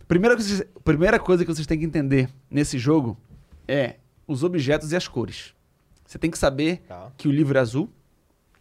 Primeira 0.07 0.35
coisa, 0.37 0.49
que 0.49 0.57
vocês- 0.57 0.69
primeira 0.85 1.19
coisa 1.19 1.45
que 1.45 1.53
vocês 1.53 1.67
têm 1.67 1.79
que 1.79 1.85
entender 1.85 2.29
nesse 2.51 2.79
jogo 2.79 3.19
é 3.67 3.97
os 4.27 4.43
objetos 4.45 4.93
e 4.93 4.97
as 4.97 5.07
cores. 5.09 5.53
Você 6.07 6.19
tem 6.19 6.31
que 6.31 6.39
saber 6.39 6.79
Tá. 6.89 7.11
que 7.17 7.29
o 7.29 7.33
livro 7.33 7.59
é 7.59 7.61
azul, 7.61 7.91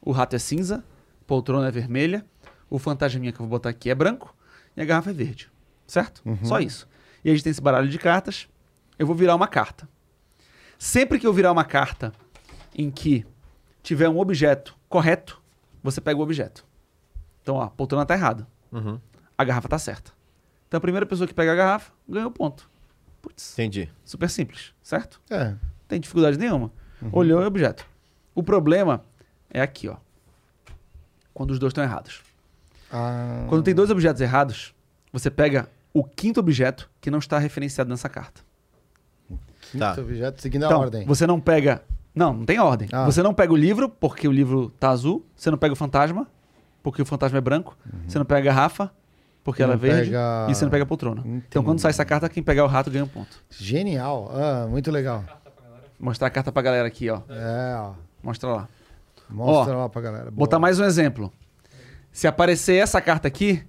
o 0.02 0.12
rato 0.12 0.36
é 0.36 0.40
cinza, 0.40 0.84
a 1.22 1.24
poltrona 1.26 1.68
é 1.68 1.72
vermelha, 1.72 2.26
o 2.70 2.78
fantasminha 2.78 3.32
que 3.32 3.40
eu 3.40 3.46
vou 3.46 3.50
botar 3.50 3.70
aqui 3.70 3.90
é 3.90 3.96
branco 3.96 4.36
e 4.76 4.82
a 4.82 4.86
garrafa 4.86 5.12
é 5.12 5.14
verde. 5.14 5.50
Certo? 5.88 6.22
Só 6.44 6.60
isso. 6.60 6.88
E 7.24 7.30
a 7.30 7.34
gente 7.34 7.44
tem 7.44 7.52
esse 7.52 7.62
baralho 7.62 7.88
de 7.90 7.98
cartas. 7.98 8.48
Eu 9.00 9.08
vou 9.08 9.16
virar 9.16 9.36
uma 9.36 9.48
carta. 9.48 9.88
Sempre 10.78 11.18
que 11.20 11.26
eu 11.26 11.34
virar 11.34 11.52
uma 11.52 11.64
carta 11.66 12.12
em 12.76 12.92
que 12.92 13.26
tiver 13.82 14.10
um 14.10 14.20
objeto 14.20 14.78
correto, 14.90 15.42
você 15.82 16.00
pega 16.02 16.20
o 16.20 16.24
objeto. 16.24 16.66
Então, 17.42 17.56
ó, 17.56 17.64
a 17.64 17.70
poltrona 17.70 18.06
tá 18.06 18.14
errada. 18.14 18.48
Uhum. 18.72 19.00
A 19.38 19.44
garrafa 19.44 19.70
tá 19.70 19.80
certa. 19.80 20.12
Então 20.68 20.78
a 20.78 20.82
primeira 20.82 21.06
pessoa 21.06 21.26
que 21.28 21.34
pega 21.34 21.54
a 21.54 21.56
garrafa 21.56 21.92
ganhou 22.08 22.28
o 22.28 22.32
ponto. 22.32 22.70
Putz, 23.22 23.54
Entendi. 23.54 23.90
super 24.04 24.30
simples, 24.30 24.74
certo? 24.84 25.22
É. 25.30 25.52
Não 25.52 25.60
tem 25.88 26.00
dificuldade 26.00 26.38
nenhuma. 26.38 26.72
Olhou 27.12 27.42
o 27.42 27.46
objeto. 27.46 27.86
O 28.36 28.44
problema 28.44 29.04
é 29.50 29.62
aqui, 29.62 29.88
ó. 29.88 29.96
Quando 31.34 31.52
os 31.52 31.60
dois 31.60 31.72
estão 31.72 31.84
errados. 31.84 32.22
Ah, 32.92 33.46
Quando 33.48 33.64
tem 33.64 33.74
dois 33.74 33.90
objetos 33.90 34.22
errados, 34.22 34.74
você 35.12 35.30
pega 35.30 35.70
o 36.00 36.04
quinto 36.04 36.40
objeto 36.40 36.90
que 37.02 37.10
não 37.12 37.20
está 37.20 37.38
referenciado 37.40 37.90
nessa 37.90 38.10
carta. 38.10 38.42
quinto 39.72 39.80
Tá. 39.80 39.96
objeto 40.00 40.42
seguindo 40.42 40.64
a 40.64 40.68
Então, 40.68 40.80
ordem. 40.80 41.06
você 41.06 41.28
não 41.28 41.40
pega. 41.40 41.84
Não, 42.16 42.34
não 42.34 42.46
tem 42.46 42.60
ordem. 42.60 42.88
Ah. 42.92 43.06
Você 43.06 43.22
não 43.22 43.34
pega 43.34 43.52
o 43.54 43.56
livro, 43.56 43.90
porque 43.90 44.28
o 44.28 44.32
livro 44.32 44.70
tá 44.80 44.90
azul. 44.90 45.26
Você 45.36 45.52
não 45.52 45.58
pega 45.58 45.74
o 45.74 45.76
fantasma, 45.76 46.26
porque 46.82 47.02
o 47.02 47.06
fantasma 47.06 47.38
é 47.38 47.42
branco. 47.42 47.78
Você 48.08 48.18
não 48.18 48.26
pega 48.26 48.40
a 48.50 48.54
garrafa, 48.54 48.90
porque 49.44 49.62
E 49.62 49.64
ela 49.64 49.74
é 49.74 49.76
não 49.76 49.82
verde. 49.82 50.06
pega- 50.10 50.48
E 50.50 50.56
você 50.56 50.64
não 50.66 50.72
pega 50.72 50.84
a 50.84 50.88
poltrona. 50.88 51.22
Então, 51.26 51.64
quando 51.64 51.80
sai 51.80 51.90
essa 51.92 52.06
carta, 52.06 52.28
quem 52.30 52.42
pegar 52.42 52.64
o 52.64 52.68
rato 52.68 52.90
ganha 52.90 53.04
um 53.04 53.08
ponto. 53.08 53.44
Genial. 53.52 54.32
Ah, 54.34 54.66
muito 54.70 54.90
legal. 54.90 55.24
Mostrar 56.00 56.28
a 56.28 56.30
carta 56.32 56.52
pra 56.52 56.62
galera 56.62 56.88
aqui, 56.88 57.10
ó. 57.10 57.22
É, 57.30 57.76
ó. 57.78 57.94
Mostra 58.24 58.50
lá. 58.50 58.68
Mostra 59.30 59.76
Ó, 59.76 59.82
lá 59.82 59.90
pra 59.90 60.02
galera. 60.02 60.24
Boa. 60.26 60.34
Botar 60.36 60.58
mais 60.60 60.80
um 60.80 60.86
exemplo. 60.86 61.32
Se 62.12 62.26
aparecer 62.28 62.76
essa 62.82 63.02
carta 63.02 63.28
aqui, 63.28 63.64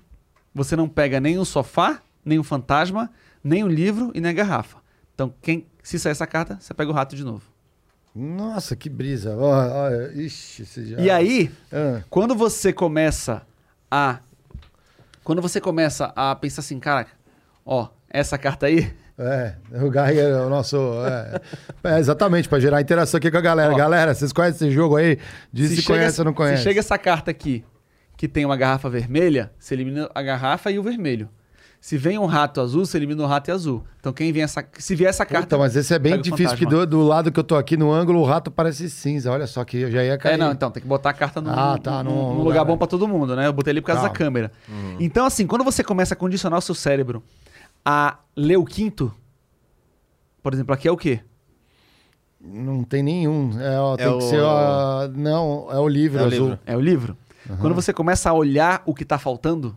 você 0.55 0.75
não 0.77 0.89
pega 0.89 1.21
nem 1.21 1.37
o 1.39 1.45
sofá, 1.45 2.01
nem 2.29 2.39
o 2.39 2.45
fantasma, 2.45 3.11
nem 3.43 3.65
o 3.65 3.69
livro 3.69 4.13
e 4.15 4.21
nem 4.21 4.31
a 4.31 4.35
garrafa. 4.35 4.79
Então, 5.15 5.33
quem, 5.43 5.67
se 5.83 5.99
sair 5.99 6.13
essa 6.13 6.27
carta, 6.27 6.59
você 6.61 6.73
pega 6.75 6.91
o 6.91 6.95
rato 6.95 7.17
de 7.17 7.25
novo. 7.25 7.43
Nossa, 8.15 8.75
que 8.77 8.89
brisa. 8.89 9.37
Ó, 9.37 9.51
ó, 9.51 9.91
ixi, 10.15 10.65
já... 10.87 10.99
E 10.99 11.11
aí, 11.11 11.51
Ah, 11.73 12.03
quando 12.11 12.35
você 12.35 12.73
começa 12.73 13.43
a. 13.91 14.19
Quando 15.23 15.43
você 15.43 15.61
começa 15.61 16.13
a 16.17 16.35
pensar 16.35 16.61
assim, 16.61 16.79
cara, 16.81 17.07
ó, 17.65 17.89
essa 18.09 18.39
carta 18.39 18.67
aí. 18.67 18.93
é, 19.19 19.55
o 19.83 19.91
Guy 19.91 20.19
é 20.19 20.37
o 20.41 20.49
nosso... 20.49 20.77
É, 21.05 21.41
É, 21.95 21.99
exatamente, 21.99 22.49
pra 22.49 22.59
gerar 22.59 22.81
interação 22.81 23.19
aqui 23.19 23.31
com 23.31 23.37
a 23.37 23.41
galera. 23.43 23.73
Ó. 23.73 23.77
Galera, 23.77 24.15
vocês 24.15 24.33
conhecem 24.33 24.69
esse 24.69 24.75
jogo 24.75 24.97
aí? 24.97 25.19
Diz 25.53 25.71
se, 25.71 25.83
chega- 25.83 25.99
conhece 25.99 26.21
ou 26.21 26.25
não 26.25 26.33
conhece. 26.33 26.59
Se 26.59 26.63
chega 26.65 26.81
essa 26.81 26.97
carta 26.97 27.31
aqui, 27.31 27.63
que 28.17 28.27
tem 28.27 28.45
uma 28.45 28.57
garrafa 28.57 28.89
vermelha, 28.89 29.53
você 29.59 29.75
elimina 29.75 30.11
a 30.15 30.23
garrafa 30.23 30.71
e 30.71 30.79
o 30.79 30.83
vermelho. 30.83 31.29
Se 31.81 31.97
vem 31.97 32.19
um 32.19 32.27
rato 32.27 32.61
azul, 32.61 32.85
você 32.85 32.97
elimina 32.99 33.23
o 33.23 33.27
rato 33.27 33.49
e 33.49 33.53
azul. 33.53 33.85
Então 34.01 34.13
quem 34.13 34.33
vem 34.33 34.43
essa. 34.43 34.65
Se 34.79 34.97
vier 34.97 35.09
essa 35.11 35.25
carta. 35.25 35.47
Puta, 35.47 35.59
mas 35.59 35.77
esse 35.77 35.95
é 35.95 35.99
bem 35.99 36.15
o 36.15 36.19
difícil, 36.23 36.49
porque 36.49 36.67
do, 36.67 36.85
do 36.85 37.03
lado 37.03 37.31
que 37.31 37.39
eu 37.39 37.45
tô 37.45 37.55
aqui 37.55 37.77
no 37.77 37.93
ângulo, 37.93 38.19
o 38.21 38.25
rato 38.25 38.51
parece 38.51 38.91
cinza. 38.91 39.31
Olha 39.31 39.47
só 39.47 39.65
que 39.65 39.77
eu 39.79 39.91
já 39.91 40.03
ia 40.03 40.19
cair. 40.19 40.35
É, 40.35 40.37
não, 40.37 40.51
então 40.51 40.71
tem 40.73 40.83
que 40.83 40.89
botar 40.89 41.11
a 41.11 41.15
carta 41.15 41.41
num, 41.41 41.51
Ah, 41.51 41.79
tá, 41.81 42.03
num- 42.03 42.11
num 42.11 42.17
num 42.17 42.29
lugar, 42.39 42.45
lugar 42.45 42.65
bom 42.65 42.77
pra 42.77 42.87
todo 42.89 43.07
mundo, 43.07 43.37
né? 43.37 43.47
Eu 43.47 43.53
botei 43.53 43.71
ali 43.71 43.81
por 43.81 43.87
causa 43.87 44.03
Tá. 44.03 44.09
da 44.09 44.13
câmera. 44.15 44.51
Então, 44.99 45.25
assim, 45.25 45.47
quando 45.47 45.63
você 45.63 45.85
começa 45.85 46.15
a 46.15 46.17
condicionar 46.17 46.59
o 46.59 46.63
seu 46.63 46.75
cérebro 46.75 47.23
a 47.85 48.19
ler 48.37 48.57
o 48.57 48.65
quinto, 48.65 49.15
por 50.43 50.53
exemplo, 50.53 50.75
aqui 50.75 50.89
é 50.89 50.93
o 50.93 50.97
quê? 50.97 51.21
Não 52.41 52.83
tem 52.85 53.03
nenhum. 53.05 53.53
É, 53.61 53.79
ó, 53.81 53.95
É 53.95 53.97
tem 53.99 54.07
que 54.19 54.25
o- 54.25 54.29
ser. 54.29 54.41
ó, 54.43 55.09
não, 55.09 55.69
é 55.71 55.79
o 55.79 55.89
livro 55.89 56.19
É 56.19 56.23
o 56.23 56.27
azul. 56.27 56.41
livro. 56.49 56.59
É 56.67 56.77
o 56.77 56.81
livro. 56.81 57.17
Quando 57.61 57.75
você 57.75 57.93
começa 57.95 58.29
a 58.29 58.33
olhar 58.35 58.83
o 58.85 58.93
que 58.95 59.05
tá 59.05 59.19
faltando, 59.19 59.75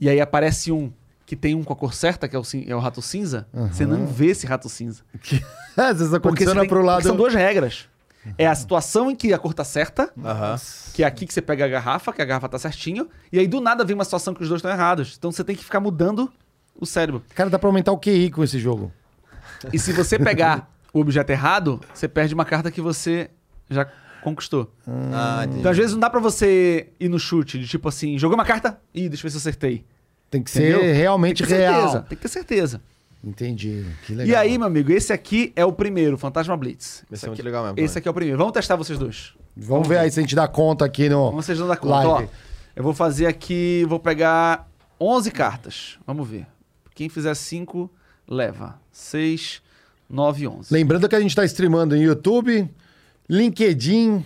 e 0.00 0.08
aí 0.08 0.18
aparece 0.20 0.72
um 0.72 0.90
que 1.30 1.36
tem 1.36 1.54
um 1.54 1.62
com 1.62 1.72
a 1.72 1.76
cor 1.76 1.94
certa, 1.94 2.26
que 2.26 2.34
é 2.34 2.38
o, 2.40 2.42
é 2.66 2.74
o 2.74 2.80
rato 2.80 3.00
cinza, 3.00 3.46
você 3.70 3.86
não 3.86 4.04
vê 4.04 4.26
esse 4.32 4.48
rato 4.48 4.68
cinza. 4.68 5.02
Às 5.78 5.98
vezes 6.00 6.08
Porque 6.08 6.08
você 6.08 6.20
condiciona 6.20 6.60
tem- 6.62 6.68
pro 6.68 6.82
lado. 6.82 6.96
porque 6.96 7.06
São 7.06 7.16
duas 7.16 7.32
regras. 7.32 7.88
É 8.36 8.48
a 8.48 8.54
situação 8.56 9.08
em 9.08 9.14
que 9.14 9.32
a 9.32 9.38
cor 9.38 9.54
tá 9.54 9.62
certa, 9.62 10.12
Aham. 10.24 10.56
que 10.92 11.04
é 11.04 11.06
aqui 11.06 11.24
que 11.26 11.32
você 11.32 11.40
pega 11.40 11.64
a 11.64 11.68
garrafa, 11.68 12.12
que 12.12 12.20
a 12.20 12.24
garrafa 12.24 12.48
tá 12.48 12.58
certinho, 12.58 13.08
e 13.30 13.38
aí 13.38 13.46
do 13.46 13.60
nada 13.60 13.84
vem 13.84 13.94
uma 13.94 14.02
situação 14.02 14.34
que 14.34 14.42
os 14.42 14.48
dois 14.48 14.58
estão 14.58 14.72
errados. 14.72 15.14
Então 15.16 15.30
você 15.30 15.44
tem 15.44 15.54
que 15.54 15.62
ficar 15.62 15.78
mudando 15.78 16.28
o 16.74 16.84
cérebro. 16.84 17.22
Cara, 17.32 17.48
dá 17.48 17.60
pra 17.60 17.68
aumentar 17.68 17.92
o 17.92 17.96
QI 17.98 18.28
com 18.32 18.42
esse 18.42 18.58
jogo. 18.58 18.92
E 19.72 19.78
se 19.78 19.92
você 19.92 20.18
pegar 20.18 20.68
o 20.92 20.98
objeto 20.98 21.30
errado, 21.30 21.80
você 21.94 22.08
perde 22.08 22.34
uma 22.34 22.44
carta 22.44 22.72
que 22.72 22.80
você 22.80 23.30
já 23.70 23.86
conquistou. 24.20 24.74
Ah. 25.12 25.46
Então 25.56 25.70
às 25.70 25.76
vezes 25.76 25.92
não 25.92 26.00
dá 26.00 26.10
pra 26.10 26.18
você 26.18 26.88
ir 26.98 27.08
no 27.08 27.20
chute, 27.20 27.56
de 27.56 27.68
tipo 27.68 27.88
assim, 27.88 28.18
jogou 28.18 28.36
uma 28.36 28.44
carta? 28.44 28.80
Ih, 28.92 29.08
deixa 29.08 29.20
eu 29.24 29.30
ver 29.30 29.30
se 29.30 29.36
eu 29.36 29.40
acertei. 29.50 29.84
Tem 30.30 30.42
que 30.42 30.50
Entendeu? 30.50 30.80
ser 30.80 30.92
realmente 30.92 31.38
tem 31.38 31.46
que 31.46 31.52
ter 31.52 31.58
real. 31.58 31.80
certeza, 31.82 32.00
tem 32.08 32.16
que 32.16 32.22
ter 32.22 32.28
certeza. 32.28 32.80
Entendi. 33.22 33.84
Que 34.06 34.14
legal. 34.14 34.26
E 34.28 34.34
aí, 34.34 34.56
meu 34.56 34.66
amigo, 34.66 34.90
esse 34.92 35.12
aqui 35.12 35.52
é 35.54 35.64
o 35.64 35.72
primeiro, 35.72 36.16
Fantasma 36.16 36.56
Blitz. 36.56 37.04
Esse 37.10 37.26
é 37.26 37.28
muito 37.28 37.40
aqui, 37.40 37.42
legal 37.46 37.64
mesmo, 37.64 37.78
Esse 37.80 37.98
aqui 37.98 38.08
é 38.08 38.10
o 38.10 38.14
primeiro. 38.14 38.38
Vamos 38.38 38.52
testar 38.54 38.76
vocês 38.76 38.98
dois. 38.98 39.34
Vamos 39.56 39.86
ver 39.86 39.98
aí 39.98 40.10
se 40.10 40.18
a 40.18 40.22
gente 40.22 40.34
dá 40.34 40.48
conta 40.48 40.84
aqui 40.84 41.08
no. 41.08 41.30
Vocês 41.32 41.58
não 41.58 41.66
dá 41.68 41.76
conta. 41.76 42.08
Ó, 42.08 42.24
eu 42.74 42.82
vou 42.82 42.94
fazer 42.94 43.26
aqui, 43.26 43.84
vou 43.88 43.98
pegar 44.00 44.66
11 44.98 45.30
cartas. 45.32 45.98
Vamos 46.06 46.26
ver. 46.28 46.46
Quem 46.94 47.08
fizer 47.08 47.34
5, 47.34 47.90
leva. 48.26 48.80
6, 48.92 49.60
9 50.08 50.42
e 50.44 50.48
11. 50.48 50.72
Lembrando 50.72 51.08
que 51.08 51.14
a 51.16 51.20
gente 51.20 51.34
tá 51.36 51.44
streamando 51.44 51.94
em 51.96 52.02
YouTube, 52.02 52.70
LinkedIn, 53.28 54.24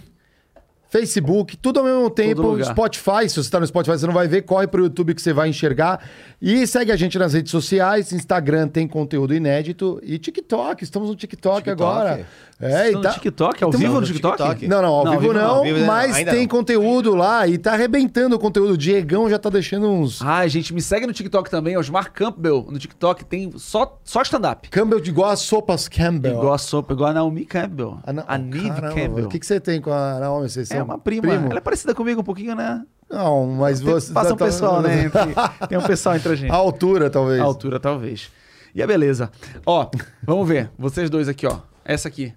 Facebook, 0.94 1.56
tudo 1.56 1.80
ao 1.80 1.84
mesmo 1.84 2.08
tempo. 2.08 2.62
Spotify, 2.62 3.28
se 3.28 3.42
você 3.42 3.50
tá 3.50 3.58
no 3.58 3.66
Spotify, 3.66 3.98
você 3.98 4.06
não 4.06 4.14
vai 4.14 4.28
ver, 4.28 4.42
corre 4.42 4.68
pro 4.68 4.80
YouTube 4.80 5.12
que 5.12 5.20
você 5.20 5.32
vai 5.32 5.48
enxergar. 5.48 6.08
E 6.40 6.64
segue 6.68 6.92
a 6.92 6.96
gente 6.96 7.18
nas 7.18 7.32
redes 7.32 7.50
sociais, 7.50 8.12
Instagram 8.12 8.68
tem 8.68 8.86
conteúdo 8.86 9.34
inédito 9.34 10.00
e 10.04 10.18
TikTok, 10.18 10.84
estamos 10.84 11.08
no 11.08 11.16
TikTok, 11.16 11.64
TikTok? 11.64 11.82
agora. 11.82 12.24
É, 12.64 12.90
e 12.90 12.92
tá... 13.00 13.08
no 13.08 13.14
TikTok? 13.14 13.64
Ao 13.64 13.70
vivo 13.70 13.92
no 13.94 14.00
no 14.00 14.06
TikTok? 14.06 14.36
TikTok. 14.36 14.66
Não, 14.68 14.80
não, 14.82 14.88
ao 14.94 15.04
Não, 15.04 15.18
vivo 15.18 15.32
não, 15.32 15.62
vivo 15.62 15.78
não, 15.80 15.86
mas 15.86 16.16
ainda 16.16 16.30
tem 16.30 16.40
não. 16.42 16.48
conteúdo 16.48 17.14
lá 17.14 17.46
e 17.46 17.58
tá 17.58 17.72
arrebentando 17.72 18.34
o 18.36 18.38
conteúdo. 18.38 18.72
O 18.72 18.78
Diegão 18.78 19.28
já 19.28 19.38
tá 19.38 19.50
deixando 19.50 19.88
uns 19.88 20.20
Ai, 20.22 20.48
gente, 20.48 20.72
me 20.72 20.80
segue 20.80 21.06
no 21.06 21.12
TikTok 21.12 21.50
também. 21.50 21.76
Osmar 21.76 22.12
Campbell. 22.12 22.66
No 22.70 22.78
TikTok 22.78 23.24
tem 23.24 23.52
só, 23.56 23.98
só 24.04 24.22
stand-up. 24.22 24.68
Campbell 24.68 25.00
de 25.00 25.10
igual 25.10 25.30
as 25.30 25.40
sopas 25.40 25.88
Campbell. 25.88 26.32
Igual 26.38 26.54
a 26.54 26.58
sopa, 26.58 26.92
igual 26.94 27.10
a 27.10 27.12
Naomi 27.14 27.44
Campbell. 27.44 27.98
A, 28.04 28.12
Na- 28.12 28.24
A 28.26 28.38
Nive 28.38 28.70
Campbell. 28.80 29.26
O 29.26 29.28
que, 29.28 29.38
que 29.38 29.46
você 29.46 29.60
tem 29.60 29.80
com 29.80 29.92
a 29.92 30.18
Naomi? 30.18 30.48
Vocês 30.48 30.70
É 30.70 30.76
são 30.76 30.84
uma 30.84 30.98
prima. 30.98 31.22
primo? 31.28 31.46
Ela 31.50 31.58
é 31.58 31.60
parecida 31.60 31.94
comigo 31.94 32.20
um 32.20 32.24
pouquinho, 32.24 32.54
né? 32.54 32.82
Não, 33.10 33.46
mas 33.46 33.80
Tem- 33.80 33.92
você... 33.92 34.12
Passa 34.12 34.32
um 34.32 34.36
tá- 34.36 34.46
pessoal, 34.46 34.80
né? 34.80 35.04
entre- 35.04 35.20
tem 35.68 35.78
um 35.78 35.82
pessoal 35.82 36.16
entre 36.16 36.32
a 36.32 36.34
gente. 36.34 36.50
A 36.50 36.54
altura, 36.56 37.10
talvez. 37.10 37.40
A 37.40 37.44
altura, 37.44 37.78
talvez. 37.78 38.30
E 38.74 38.82
a 38.82 38.86
beleza. 38.86 39.30
Ó, 39.64 39.88
vamos 40.26 40.48
ver. 40.48 40.70
Vocês 40.78 41.08
dois 41.08 41.28
aqui, 41.28 41.46
ó. 41.46 41.58
Essa 41.84 42.08
aqui. 42.08 42.32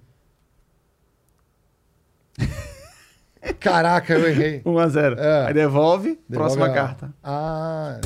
Caraca, 3.59 4.13
eu 4.13 4.27
errei. 4.27 4.61
1 4.65 4.79
a 4.79 4.87
0 4.87 5.19
É. 5.19 5.47
Aí 5.47 5.53
devolve, 5.53 6.19
Devolve 6.27 6.55
próxima 6.57 6.65
a- 6.67 6.73
carta. 6.73 7.13
Ah, 7.23 7.99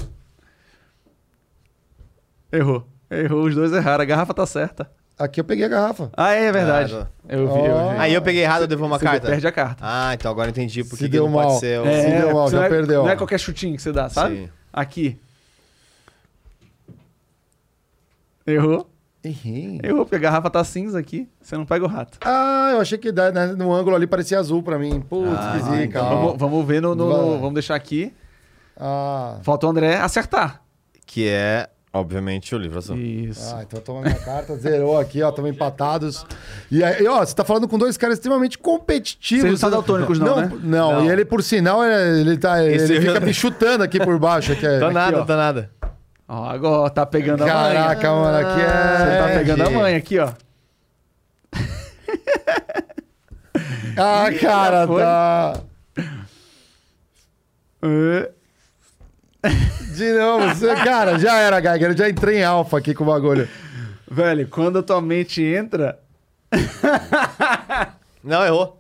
Errou. 2.52 2.86
Errou, 3.10 3.44
os 3.46 3.56
dois 3.56 3.72
erraram. 3.72 4.02
A 4.02 4.06
garrafa 4.06 4.34
tá 4.34 4.46
certa. 4.46 4.92
aqui 5.18 5.40
eu 5.40 5.44
peguei 5.46 5.66
a 5.66 5.68
garrafa. 5.70 6.10
Ah, 6.18 6.32
é 6.34 6.52
verdade. 6.52 6.94
Ah, 6.96 7.08
eu 7.30 7.48
vi, 7.48 7.60
eu 7.60 7.90
vi. 7.92 7.98
Aí 7.98 8.14
eu 8.14 8.22
peguei 8.22 8.42
errado, 8.44 8.62
eu 8.64 8.68
devolvo 8.68 8.94
uma 8.94 9.00
Você 9.00 9.06
carta. 9.06 9.28
perde 9.28 9.48
a 9.48 9.52
carta. 9.52 9.84
Ah, 9.86 10.14
então 10.14 10.30
agora 10.32 10.50
entendi 10.50 10.84
porque 10.84 10.98
Se 10.98 11.04
que 11.04 11.10
deu 11.10 11.26
não 11.26 11.32
mal. 11.34 11.48
pode 11.48 11.60
ser. 11.62 11.80
o- 11.80 11.86
Se 11.86 12.12
deu 12.12 12.34
mal, 12.34 12.50
já 12.50 12.58
não 12.58 12.64
é- 12.66 12.70
perdeu. 12.70 13.04
Não 13.04 13.10
é 13.10 13.16
qualquer 13.16 13.40
chutinho 13.40 13.76
que 13.76 13.82
você 13.82 13.92
dá, 13.94 14.10
sabe? 14.10 14.36
Sim. 14.36 14.50
Aqui. 14.74 15.18
Errou. 18.46 18.91
Errei. 19.24 19.80
Errou, 19.84 20.04
porque 20.04 20.16
a 20.16 20.20
garrafa 20.20 20.50
tá 20.50 20.64
cinza 20.64 20.98
aqui. 20.98 21.28
Você 21.42 21.56
não 21.56 21.66
pega 21.66 21.86
o 21.86 21.88
rato. 21.88 22.18
Ah, 22.26 22.70
eu 22.74 22.82
achei 22.82 22.98
que 22.98 23.12
né, 23.12 23.48
no 23.56 23.72
ângulo 23.74 23.96
ali 23.96 24.08
parecia 24.08 24.40
azul 24.40 24.64
pra 24.64 24.80
mim. 24.80 25.00
Putz, 25.02 25.30
Ah, 25.38 25.54
que 25.58 25.64
zica. 25.64 25.84
então. 26.00 26.10
Vamos, 26.10 26.38
vamos 26.40 26.66
ver 26.66 26.82
no, 26.82 26.96
no- 26.96 27.08
no-. 27.08 27.38
Vamos 27.40 27.54
deixar 27.54 27.76
aqui. 27.76 28.12
Ah, 28.80 29.38
Falta 29.44 29.68
o 29.68 29.70
André 29.70 29.96
acertar. 29.98 30.62
Que 31.06 31.28
é, 31.28 31.70
obviamente, 31.94 32.56
o 32.56 32.58
livro 32.58 32.80
azul. 32.80 32.98
Isso. 32.98 33.54
ah, 33.56 33.62
então 33.62 33.80
toma 33.82 34.02
minha 34.02 34.16
carta, 34.16 34.56
zerou 34.56 34.98
aqui, 34.98 35.22
ó, 35.22 35.30
estamos 35.30 35.52
empatados. 35.52 36.26
E 36.72 36.84
aí, 36.84 37.06
ó, 37.06 37.20
você 37.24 37.36
tá 37.36 37.44
falando 37.44 37.68
com 37.68 37.78
dois 37.78 37.98
caras 37.98 38.16
extremamente 38.18 38.58
competitivos. 38.58 39.42
Vocês 39.44 39.52
não 39.54 39.60
são 39.60 39.70
daltônicos 39.70 40.18
não, 40.18 40.38
né? 40.38 40.52
Não, 40.64 40.94
Não. 40.94 41.06
e 41.06 41.10
ele, 41.10 41.26
por 41.26 41.44
sinal, 41.44 41.84
ele, 41.84 42.22
ele 42.22 42.38
tá, 42.38 42.64
Esse 42.66 42.94
ele 42.94 43.08
eu- 43.08 43.14
fica 43.14 43.24
me 43.26 43.34
chutando 43.34 43.84
aqui 43.84 44.00
por 44.00 44.18
baixo. 44.18 44.52
Aqui, 44.54 44.62
Tô 44.80 44.86
aqui, 44.86 44.94
nada, 44.96 45.22
ó. 45.22 45.26
tô 45.26 45.36
nada. 45.36 45.70
Ó, 46.34 46.46
agora 46.46 46.90
tá 46.90 47.06
pegando 47.06 47.44
a 47.44 47.46
manha. 47.46 47.74
Caraca, 47.74 48.10
mano, 48.10 48.38
aqui 48.38 48.62
é... 48.62 48.98
Você 48.98 49.18
tá 49.18 49.28
pegando 49.38 49.64
a 49.64 49.70
manha 49.70 49.98
aqui, 49.98 50.18
ó. 50.18 50.32
Ah, 53.98 54.28
cara, 54.40 54.88
tá... 54.88 55.62
De 59.94 60.14
novo, 60.14 60.56
você, 60.56 60.74
cara, 60.76 61.20
já 61.20 61.38
era, 61.38 61.60
Geiger. 61.60 61.90
Eu 61.90 61.98
já 61.98 62.08
entrei 62.08 62.38
em 62.38 62.46
alfa 62.46 62.78
aqui 62.78 62.94
com 62.94 63.04
o 63.04 63.08
bagulho. 63.08 63.50
Velho, 64.10 64.48
quando 64.48 64.80
a 64.80 64.84
tua 64.84 65.02
mente 65.02 65.44
entra. 65.44 66.00
Não, 68.24 68.46
errou. 68.46 68.80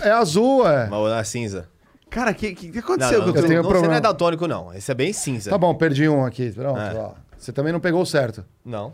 É 0.00 0.10
azul, 0.10 0.68
é. 0.68 0.88
Mas 0.88 1.10
na 1.10 1.22
cinza. 1.22 1.68
Cara, 2.10 2.32
o 2.32 2.34
que, 2.34 2.54
que, 2.54 2.68
que 2.68 2.72
Não, 2.76 2.80
aconteceu 2.80 3.18
não, 3.18 3.26
com 3.26 3.32
o 3.32 3.36
eu 3.38 3.46
tenho 3.46 3.62
não, 3.62 3.68
problema. 3.68 3.84
Você 3.84 3.88
não 3.90 3.96
é 3.96 4.00
daltônico, 4.00 4.48
não. 4.48 4.74
Esse 4.74 4.90
é 4.90 4.94
bem 4.94 5.12
cinza. 5.12 5.48
Tá 5.50 5.56
bom, 5.56 5.72
perdi 5.74 6.08
um 6.08 6.24
aqui. 6.24 6.50
Pronto, 6.50 6.78
É. 6.78 6.94
ó. 6.96 7.12
Você 7.38 7.52
também 7.52 7.72
não 7.72 7.80
pegou 7.80 8.02
o 8.02 8.06
certo. 8.06 8.44
Não. 8.64 8.92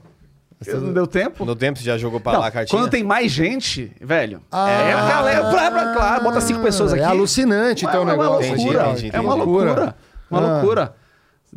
Não 0.66 0.92
deu 0.92 1.06
tempo? 1.06 1.44
No 1.44 1.54
tempo 1.54 1.78
você 1.78 1.84
já 1.84 1.98
jogou 1.98 2.18
pra 2.18 2.32
Não, 2.32 2.40
lá 2.40 2.46
a 2.46 2.50
cartinha? 2.50 2.80
quando 2.80 2.90
tem 2.90 3.02
mais 3.04 3.30
gente, 3.30 3.92
velho. 4.00 4.40
Ah. 4.50 4.70
é 4.70 4.92
a 4.92 5.06
galera. 5.08 5.50
Claro, 5.50 5.92
claro, 5.94 6.24
bota 6.24 6.40
cinco 6.40 6.62
pessoas 6.62 6.92
aqui. 6.94 7.02
É 7.02 7.06
alucinante, 7.06 7.84
então, 7.84 8.04
o 8.04 8.08
é 8.10 8.12
uma 8.14 8.22
negócio. 8.22 8.54
loucura. 8.54 8.82
Entendi, 8.84 9.06
entendi, 9.06 9.16
É 9.16 9.20
uma 9.20 9.34
entendi. 9.36 9.50
loucura. 9.50 9.94
Uma 10.30 10.38
Ah. 10.40 10.52
loucura. 10.52 10.94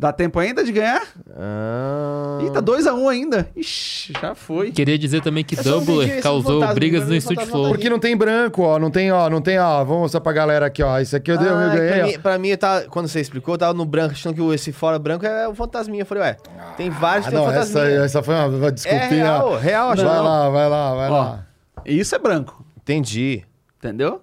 Dá 0.00 0.14
tempo 0.14 0.38
ainda 0.38 0.64
de 0.64 0.72
ganhar? 0.72 1.02
Ah... 1.36 2.38
Ih, 2.42 2.50
tá 2.50 2.62
2x1 2.62 3.06
ainda. 3.10 3.46
Ixi, 3.54 4.14
já 4.18 4.34
foi. 4.34 4.70
Queria 4.72 4.98
dizer 4.98 5.20
também 5.20 5.44
que 5.44 5.54
Doubler 5.54 6.08
esse 6.08 6.22
causou 6.22 6.54
fantasma, 6.54 6.74
brigas 6.74 7.00
eu 7.02 7.04
no 7.06 7.10
vi 7.10 7.16
o 7.16 7.18
Street 7.18 7.38
fantasma 7.40 7.52
Flow. 7.58 7.68
Porque 7.68 7.90
não 7.90 7.98
tem 7.98 8.16
branco, 8.16 8.62
ó. 8.62 8.78
Não 8.78 8.90
tem, 8.90 9.12
ó. 9.12 9.28
Não 9.28 9.42
tem, 9.42 9.58
ó. 9.58 9.84
Vamos 9.84 10.00
mostrar 10.04 10.22
pra 10.22 10.32
galera 10.32 10.64
aqui, 10.64 10.82
ó. 10.82 10.98
Isso 10.98 11.14
aqui 11.14 11.30
eu, 11.30 11.36
dei, 11.36 11.46
eu 11.46 11.54
Ah, 11.54 11.68
ganhei, 11.68 11.90
pra, 11.90 12.06
mim, 12.06 12.18
pra 12.20 12.38
mim, 12.38 12.56
tava, 12.56 12.86
quando 12.86 13.08
você 13.08 13.20
explicou, 13.20 13.52
eu 13.54 13.58
tava 13.58 13.74
no 13.74 13.84
branco, 13.84 14.12
achando 14.12 14.34
que 14.34 14.40
o- 14.40 14.54
esse 14.54 14.72
fora 14.72 14.98
branco 14.98 15.26
é 15.26 15.46
o 15.46 15.54
fantasminha. 15.54 16.00
Eu 16.00 16.06
falei, 16.06 16.22
ué, 16.24 16.36
tem 16.78 16.88
vários 16.88 17.26
Ah, 17.26 17.30
tem 17.30 17.38
não, 17.38 17.50
essa, 17.50 17.66
fantasminha. 17.66 18.00
essa 18.02 18.22
foi 18.22 18.34
uma, 18.34 18.66
é 18.68 18.70
desculpinha. 18.70 19.08
real, 19.08 19.56
real, 19.58 19.90
acho 19.90 20.02
vai 20.02 20.16
não. 20.16 20.24
lá, 20.24 20.48
vai 20.48 20.68
lá, 20.70 20.94
vai 20.94 21.10
Ó. 21.10 21.12
lá. 21.12 21.46
Isso 21.84 22.14
é 22.14 22.18
branco. 22.18 22.64
Entendi. 22.78 23.44
Entendeu? 23.76 24.22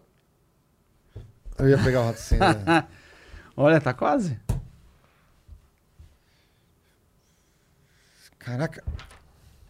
Eu 1.60 1.70
ia 1.70 1.78
pegar 1.78 2.02
o 2.02 2.06
rato 2.06 2.16
assim. 2.16 2.38
né? 2.38 2.84
Olha, 3.56 3.80
tá 3.80 3.94
quase. 3.94 4.40
Caraca. 8.48 8.82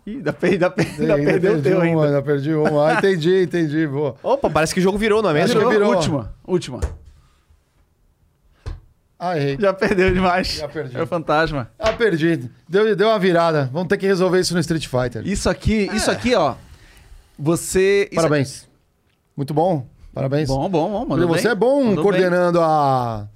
Ih, 0.05 0.17
ainda, 0.17 0.31
per- 0.31 0.51
ainda, 0.51 0.69
per- 0.69 0.85
ainda 0.99 1.15
ainda 1.15 1.31
perdeu 1.31 1.51
o 1.51 1.53
perdi 1.55 1.69
teu 1.69 1.77
uma, 1.79 1.85
ainda. 1.85 2.05
ainda 2.05 2.21
perdi 2.21 2.53
uma. 2.53 2.87
Ah, 2.89 2.93
entendi, 2.93 3.43
entendi. 3.43 3.87
Boa. 3.87 4.15
Opa, 4.21 4.49
parece 4.49 4.73
que 4.73 4.79
o 4.79 4.83
jogo 4.83 4.97
virou, 4.97 5.21
não 5.21 5.31
é 5.31 5.33
mesmo? 5.33 5.57
Acho 5.57 5.67
que 5.67 5.73
virou. 5.73 5.95
Última, 5.95 6.33
última. 6.45 6.79
Ah, 9.19 9.35
errei. 9.35 9.57
Já 9.59 9.73
perdeu 9.73 10.13
demais. 10.13 10.47
Já 10.57 10.67
perdi. 10.67 10.95
É 10.95 11.01
o 11.01 11.07
fantasma. 11.07 11.71
Ah, 11.79 11.91
perdi. 11.91 12.49
Deu, 12.69 12.95
deu 12.95 13.07
uma 13.07 13.17
virada. 13.17 13.67
Vamos 13.73 13.87
ter 13.87 13.97
que 13.97 14.05
resolver 14.05 14.39
isso 14.39 14.53
no 14.53 14.59
Street 14.59 14.85
Fighter. 14.87 15.25
Isso 15.27 15.49
aqui, 15.49 15.89
isso 15.93 16.11
aqui, 16.11 16.35
ó. 16.35 16.53
Você. 17.39 18.03
isso 18.11 18.15
Parabéns. 18.15 18.67
Muito 19.35 19.53
bom. 19.55 19.87
Parabéns. 20.13 20.47
Bom, 20.47 20.69
bom, 20.69 20.89
bom. 20.91 21.05
Mandou 21.05 21.27
Você 21.27 21.43
bem. 21.43 21.51
é 21.51 21.55
bom 21.55 21.83
Mandou 21.83 22.03
coordenando 22.03 22.61
a. 22.61 23.27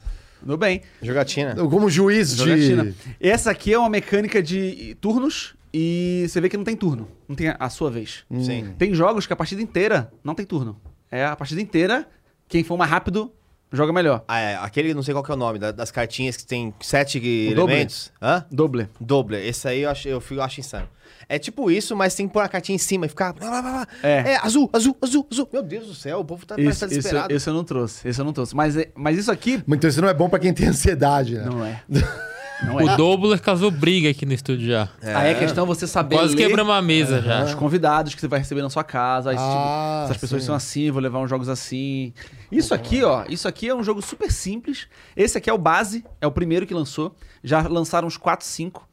Bem. 0.41 0.47
Mandou 0.47 0.57
bem. 0.57 0.81
Jogatina. 1.01 1.55
Como 1.55 1.89
juiz 1.89 2.35
Jogatina. 2.35 2.85
de. 2.85 2.95
Essa 3.19 3.51
aqui 3.51 3.73
é 3.73 3.77
uma 3.79 3.89
mecânica 3.89 4.41
de 4.41 4.95
turnos 4.99 5.55
e 5.73 6.25
você 6.27 6.41
vê 6.41 6.49
que 6.49 6.57
não 6.57 6.63
tem 6.63 6.75
turno. 6.75 7.07
Não 7.27 7.35
tem 7.35 7.47
a- 7.57 7.69
sua 7.69 7.89
vez. 7.89 8.23
Sim. 8.43 8.73
Tem 8.77 8.93
jogos 8.93 9.25
que 9.27 9.33
a 9.33 9.35
partida 9.35 9.61
inteira 9.61 10.11
não 10.23 10.33
tem 10.35 10.45
turno. 10.45 10.79
É 11.09 11.25
a 11.25 11.35
partida 11.35 11.61
inteira, 11.61 12.07
quem 12.47 12.63
for 12.63 12.77
mais 12.77 12.89
rápido 12.89 13.31
Joga 13.73 13.93
melhor. 13.93 14.23
Ah, 14.27 14.39
é, 14.39 14.55
aquele, 14.57 14.93
não 14.93 15.01
sei 15.01 15.13
qual 15.13 15.23
que 15.23 15.31
é 15.31 15.33
o 15.33 15.37
nome, 15.37 15.57
da- 15.57 15.71
das 15.71 15.91
cartinhas 15.91 16.35
que 16.35 16.45
tem 16.45 16.73
sete 16.81 17.19
doble. 17.19 17.51
elementos. 17.51 18.11
Hã? 18.21 18.45
Doble. 18.51 18.89
Doble. 18.99 19.37
Esse 19.37 19.67
aí 19.67 19.81
eu 19.81 19.89
acho, 19.89 20.07
eu, 20.09 20.19
fico- 20.19 20.35
eu 20.35 20.43
acho 20.43 20.59
insano. 20.59 20.89
É 21.29 21.39
tipo 21.39 21.71
isso, 21.71 21.95
mas 21.95 22.13
tem 22.13 22.27
que 22.27 22.33
pôr 22.33 22.41
a 22.41 22.47
cartinha 22.49 22.75
em 22.75 22.79
cima 22.79 23.05
e 23.05 23.09
ficar. 23.09 23.31
blá, 23.31 23.49
blá, 23.49 23.61
blá, 23.61 23.71
blá. 23.71 23.87
É. 24.03 24.31
É, 24.33 24.37
azul, 24.37 24.69
azul, 24.73 24.97
azul, 25.01 25.25
azul. 25.31 25.49
Meu 25.53 25.63
Deus 25.63 25.87
do 25.87 25.95
céu, 25.95 26.19
o 26.19 26.25
povo 26.25 26.45
tá, 26.45 26.55
parece 26.55 26.67
que 26.67 26.71
Esse, 26.71 26.79
tá 26.81 26.87
desesperado. 26.87 27.33
esse 27.33 27.49
eu 27.49 27.53
não 27.53 27.63
trouxe. 27.63 28.05
Esse 28.07 28.19
eu 28.19 28.25
não 28.25 28.33
trouxe. 28.33 28.53
Mas, 28.55 28.75
é- 28.75 28.89
mas 28.93 29.17
isso 29.17 29.31
aqui. 29.31 29.63
Então 29.67 29.89
isso 29.89 30.01
não 30.01 30.09
é 30.09 30.13
bom 30.13 30.27
pra 30.27 30.39
quem 30.39 30.53
tem 30.53 30.67
ansiedade, 30.67 31.35
né? 31.35 31.45
Não 31.45 31.63
é. 31.65 31.81
Não 32.65 32.79
é. 32.79 32.93
O 32.93 32.97
Dobler 32.97 33.41
causou 33.41 33.71
briga 33.71 34.09
aqui 34.09 34.25
no 34.25 34.33
estúdio 34.33 34.67
já. 34.67 34.89
Aí 35.01 35.31
a 35.31 35.39
questão 35.39 35.63
é 35.63 35.67
você 35.67 35.87
saber. 35.87 36.15
Quase 36.15 36.35
ler 36.35 36.47
quebramos 36.47 36.73
a 36.73 36.81
mesa 36.81 37.21
já. 37.21 37.43
Os 37.45 37.55
convidados 37.55 38.13
que 38.13 38.21
você 38.21 38.27
vai 38.27 38.39
receber 38.39 38.61
na 38.61 38.69
sua 38.69 38.83
casa. 38.83 39.31
tipo, 39.31 39.41
Ah, 39.43 40.03
essas 40.05 40.17
pessoas 40.17 40.41
sim. 40.43 40.45
são 40.47 40.55
assim, 40.55 40.91
vou 40.91 41.01
levar 41.01 41.19
uns 41.19 41.29
jogos 41.29 41.49
assim. 41.49 42.13
Isso 42.51 42.73
aqui, 42.73 43.03
ó. 43.03 43.25
Isso 43.27 43.47
aqui 43.47 43.67
é 43.69 43.75
um 43.75 43.83
jogo 43.83 44.01
super 44.01 44.31
simples. 44.31 44.87
Esse 45.15 45.37
aqui 45.37 45.49
é 45.49 45.53
o 45.53 45.57
base, 45.57 46.05
é 46.19 46.27
o 46.27 46.31
primeiro 46.31 46.65
que 46.67 46.73
lançou. 46.73 47.15
Já 47.43 47.61
lançaram 47.67 48.07
uns 48.07 48.17
4, 48.17 48.45
5. 48.45 48.87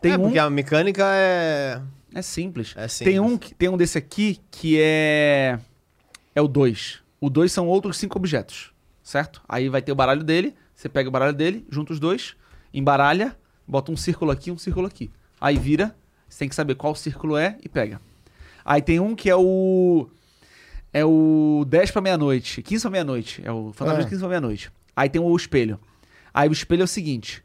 Tem 0.00 0.12
é, 0.12 0.16
um. 0.16 0.22
porque 0.22 0.38
a 0.38 0.48
mecânica 0.50 1.04
é. 1.14 1.80
É 2.14 2.22
simples. 2.22 2.74
É 2.76 2.88
simples. 2.88 3.14
Tem 3.14 3.20
um, 3.20 3.38
que- 3.38 3.54
tem 3.54 3.68
um 3.68 3.76
desse 3.76 3.96
aqui 3.98 4.40
que 4.50 4.78
é. 4.80 5.58
É 6.34 6.40
o 6.42 6.48
2. 6.48 6.98
O 7.20 7.28
2 7.30 7.52
são 7.52 7.68
outros 7.68 7.96
cinco 7.98 8.18
objetos. 8.18 8.72
Certo? 9.02 9.42
Aí 9.48 9.68
vai 9.68 9.82
ter 9.82 9.92
o 9.92 9.94
baralho 9.94 10.22
dele. 10.24 10.54
Você 10.74 10.88
pega 10.88 11.08
o 11.08 11.12
baralho 11.12 11.32
dele, 11.34 11.64
junta 11.70 11.92
os 11.92 12.00
dois, 12.00 12.34
embaralha, 12.72 13.36
bota 13.66 13.90
um 13.92 13.96
círculo 13.96 14.30
aqui 14.30 14.50
um 14.50 14.58
círculo 14.58 14.86
aqui. 14.86 15.10
Aí 15.40 15.58
vira. 15.58 15.94
Você 16.28 16.38
tem 16.40 16.48
que 16.48 16.54
saber 16.54 16.74
qual 16.76 16.94
círculo 16.94 17.36
é 17.36 17.58
e 17.62 17.68
pega. 17.68 18.00
Aí 18.64 18.80
tem 18.80 18.98
um 19.00 19.14
que 19.14 19.28
é 19.28 19.36
o. 19.36 20.08
É 20.92 21.04
o 21.04 21.64
10 21.68 21.90
pra 21.90 22.00
meia-noite. 22.00 22.62
15 22.62 22.82
pra 22.82 22.90
meia-noite. 22.90 23.42
É 23.44 23.50
o 23.52 23.72
fantasma 23.72 24.00
Ah. 24.00 24.04
de 24.04 24.08
15 24.08 24.20
pra 24.20 24.28
meia-noite. 24.28 24.70
Aí 24.96 25.08
tem 25.08 25.20
o 25.20 25.36
espelho. 25.36 25.78
Aí 26.32 26.48
o 26.48 26.52
espelho 26.52 26.82
é 26.82 26.84
o 26.84 26.88
seguinte: 26.88 27.42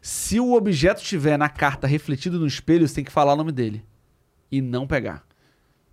se 0.00 0.38
o 0.38 0.52
objeto 0.54 1.00
estiver 1.02 1.36
na 1.38 1.48
carta 1.48 1.86
refletido 1.86 2.38
no 2.38 2.46
espelho, 2.46 2.86
você 2.86 2.96
tem 2.96 3.04
que 3.04 3.10
falar 3.12 3.32
o 3.32 3.36
nome 3.36 3.50
dele. 3.52 3.84
E 4.50 4.60
não 4.60 4.86
pegar. 4.86 5.24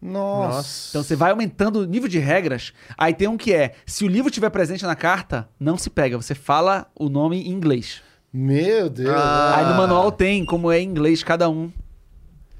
Nossa. 0.01 0.89
Então 0.89 1.03
você 1.03 1.15
vai 1.15 1.31
aumentando 1.31 1.79
o 1.81 1.85
nível 1.85 2.07
de 2.07 2.19
regras. 2.19 2.73
Aí 2.97 3.13
tem 3.13 3.27
um 3.27 3.37
que 3.37 3.53
é: 3.53 3.73
se 3.85 4.03
o 4.05 4.07
livro 4.07 4.29
estiver 4.29 4.49
presente 4.49 4.85
na 4.85 4.95
carta, 4.95 5.49
não 5.59 5.77
se 5.77 5.89
pega. 5.89 6.17
Você 6.17 6.35
fala 6.35 6.87
o 6.95 7.09
nome 7.09 7.41
em 7.41 7.51
inglês. 7.51 8.01
Meu 8.37 8.89
Deus. 8.89 9.09
Ah. 9.15 9.55
Aí 9.57 9.65
no 9.65 9.75
manual 9.75 10.11
tem 10.11 10.43
como 10.43 10.71
é 10.71 10.79
em 10.79 10.87
inglês 10.89 11.23
cada 11.23 11.49
um 11.49 11.71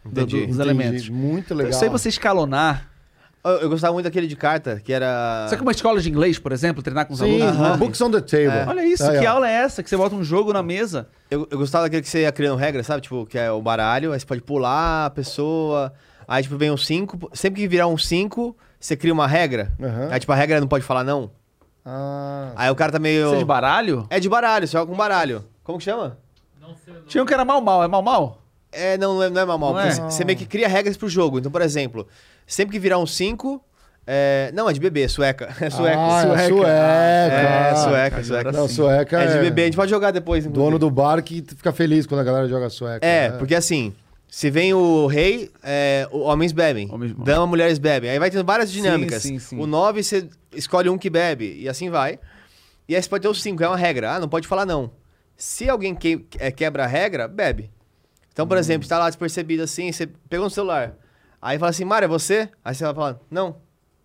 do- 0.06 0.22
Entendi. 0.22 0.45
dos 0.45 0.56
Entendi. 0.56 0.61
elementos. 0.61 1.10
Muito 1.10 1.45
Então, 1.47 1.57
legal. 1.57 1.72
isso 1.72 1.84
aí 1.84 1.89
você 1.89 2.10
escalonar. 2.10 2.89
Eu, 3.43 3.57
eu 3.57 3.69
gostava 3.69 3.93
muito 3.93 4.06
daquele 4.06 4.26
de 4.26 4.35
carta, 4.35 4.80
que 4.84 4.91
era. 4.93 5.45
Sabe 5.49 5.57
como 5.60 5.68
uma 5.68 5.72
escola 5.73 5.99
de 6.02 6.10
inglês, 6.10 6.39
por 6.39 6.52
exemplo, 6.52 6.81
treinar 6.81 7.06
com 7.06 7.14
os 7.14 7.19
Sim, 7.19 7.41
alunos? 7.41 7.60
né? 7.60 7.77
Books 7.77 8.02
on 8.02 8.10
the 8.10 8.22
table. 8.22 8.68
Olha 8.69 8.85
isso, 8.85 9.03
Aí, 9.03 9.19
que 9.19 9.27
ó. 9.27 9.34
aula 9.34 9.47
é 9.49 9.53
essa? 9.53 9.84
Que 9.84 9.89
você 9.89 9.95
bota 9.97 10.15
um 10.15 10.23
jogo 10.23 10.52
na 10.53 10.64
mesa. 10.64 11.07
Eu, 11.30 11.47
eu 11.52 11.57
gostava 11.60 11.84
daquele 11.84 12.02
que 12.02 12.10
você 12.10 12.22
ia 12.22 12.31
criando 12.31 12.57
regras, 12.57 12.88
sabe? 12.88 13.02
Tipo, 13.02 13.23
que 13.26 13.38
é 13.38 13.52
o 13.52 13.61
baralho, 13.61 14.14
aí 14.14 14.19
você 14.19 14.26
pode 14.26 14.41
pular 14.41 15.06
a 15.06 15.10
pessoa. 15.11 15.93
Aí, 16.27 16.41
tipo, 16.41 16.57
vem 16.57 16.72
um 16.72 16.77
5. 16.77 17.30
Sempre 17.34 17.61
que 17.61 17.68
virar 17.68 17.85
um 17.85 17.97
5, 17.99 18.56
você 18.80 18.95
cria 18.95 19.14
uma 19.14 19.27
regra. 19.27 19.72
Aham. 19.80 20.07
Aí, 20.10 20.19
tipo, 20.19 20.31
a 20.31 20.35
regra 20.35 20.60
não 20.60 20.68
pode 20.68 20.84
falar 20.84 21.03
não. 21.03 21.30
Ah, 21.85 22.52
Aí 22.56 22.72
o 22.72 22.76
cara 22.76 22.91
tá 22.93 22.97
meio. 22.97 23.30
Você 23.30 23.35
é 23.35 23.39
de 23.39 23.45
baralho? 23.45 24.07
É 24.10 24.19
de 24.19 24.27
baralho, 24.30 24.65
você 24.65 24.72
joga 24.73 24.89
com 24.89 24.97
baralho. 24.97 25.43
Como 25.65 25.77
que 25.79 25.83
chama? 25.83 26.17
Tinha 27.07 27.21
um 27.21 27.25
que 27.25 27.33
era 27.33 27.43
mal 27.43 27.59
mal, 27.59 27.83
é 27.83 27.87
mal 27.87 28.01
mal? 28.01 28.41
É, 28.71 28.97
não, 28.97 29.15
não 29.15 29.23
é, 29.23 29.29
não 29.29 29.41
é 29.41 29.45
mal, 29.45 29.57
mal. 29.57 29.73
Não 29.73 29.81
porque 29.81 29.99
é? 29.99 30.03
Você 30.09 30.23
meio 30.23 30.37
que 30.37 30.45
cria 30.45 30.67
regras 30.67 30.95
pro 30.95 31.09
jogo. 31.09 31.39
Então, 31.39 31.51
por 31.51 31.61
exemplo, 31.61 32.07
sempre 32.47 32.73
que 32.73 32.79
virar 32.79 32.97
um 32.99 33.05
5. 33.05 33.61
É... 34.07 34.51
Não, 34.53 34.69
é 34.69 34.73
de 34.73 34.79
bebê, 34.79 35.07
sueca. 35.09 35.49
É 35.59 35.69
sueca. 35.69 35.97
Ah, 35.99 36.21
é 36.21 36.47
sueca. 36.47 36.67
É, 36.67 37.75
sueca, 37.75 38.23
sueca. 38.23 38.51
Não, 38.51 38.67
sueca 38.67 39.21
É 39.21 39.25
é, 39.25 39.27
de 39.33 39.39
bebê, 39.39 39.63
a 39.63 39.65
gente 39.65 39.75
pode 39.75 39.89
jogar 39.89 40.11
depois. 40.11 40.43
dono 40.45 40.53
inclusive. 40.75 40.79
do 40.79 40.91
bar 40.91 41.23
que 41.23 41.43
fica 41.47 41.71
feliz 41.73 42.05
quando 42.05 42.21
a 42.21 42.23
galera 42.23 42.47
joga 42.47 42.69
sueca. 42.69 43.05
É, 43.05 43.31
né? 43.31 43.37
porque 43.37 43.55
assim, 43.55 43.93
se 44.29 44.51
vem 44.51 44.73
o 44.75 45.07
rei, 45.07 45.49
é, 45.63 46.07
o- 46.11 46.19
homens 46.19 46.51
bebem. 46.51 46.87
Homens. 46.91 47.15
Dama, 47.17 47.47
mulheres 47.47 47.79
bebem. 47.79 48.11
Aí 48.11 48.19
vai 48.19 48.29
tendo 48.29 48.45
várias 48.45 48.71
dinâmicas. 48.71 49.23
sim, 49.23 49.39
sim. 49.39 49.59
O 49.59 49.65
9, 49.65 50.03
você 50.03 50.27
escolhe 50.53 50.87
um 50.89 50.97
que 50.99 51.09
bebe, 51.09 51.57
e 51.59 51.67
assim 51.67 51.89
vai. 51.89 52.19
E 52.87 52.95
aí 52.95 53.01
você 53.01 53.09
pode 53.09 53.23
ter 53.23 53.27
o 53.29 53.33
5, 53.33 53.63
é 53.63 53.67
uma 53.67 53.77
regra. 53.77 54.11
Ah, 54.15 54.19
não 54.19 54.27
pode 54.29 54.47
falar 54.47 54.65
não. 54.65 54.91
Se 55.38 55.70
alguém 55.70 55.94
que, 55.95 56.26
é, 56.40 56.52
quebra 56.52 56.84
a 56.84 56.88
regra, 56.88 57.28
bebe. 57.28 57.72
Então, 58.32 58.45
Hum. 58.45 58.48
por 58.48 58.57
exemplo, 58.57 58.84
você 58.86 58.90
tá 58.90 58.99
lá 58.99 59.10
despercebido 59.10 59.64
assim, 59.64 59.91
você 59.91 60.07
pegou 60.30 60.45
no 60.45 60.49
celular. 60.49 60.95
Aí 61.41 61.60
fala 61.60 61.70
assim, 61.70 61.86
Mário, 61.86 62.06
é 62.06 62.10
você? 62.10 62.49
Aí 62.64 62.74
você 62.74 62.84
vai 62.84 62.94
falar, 62.94 63.20
não. 63.30 63.57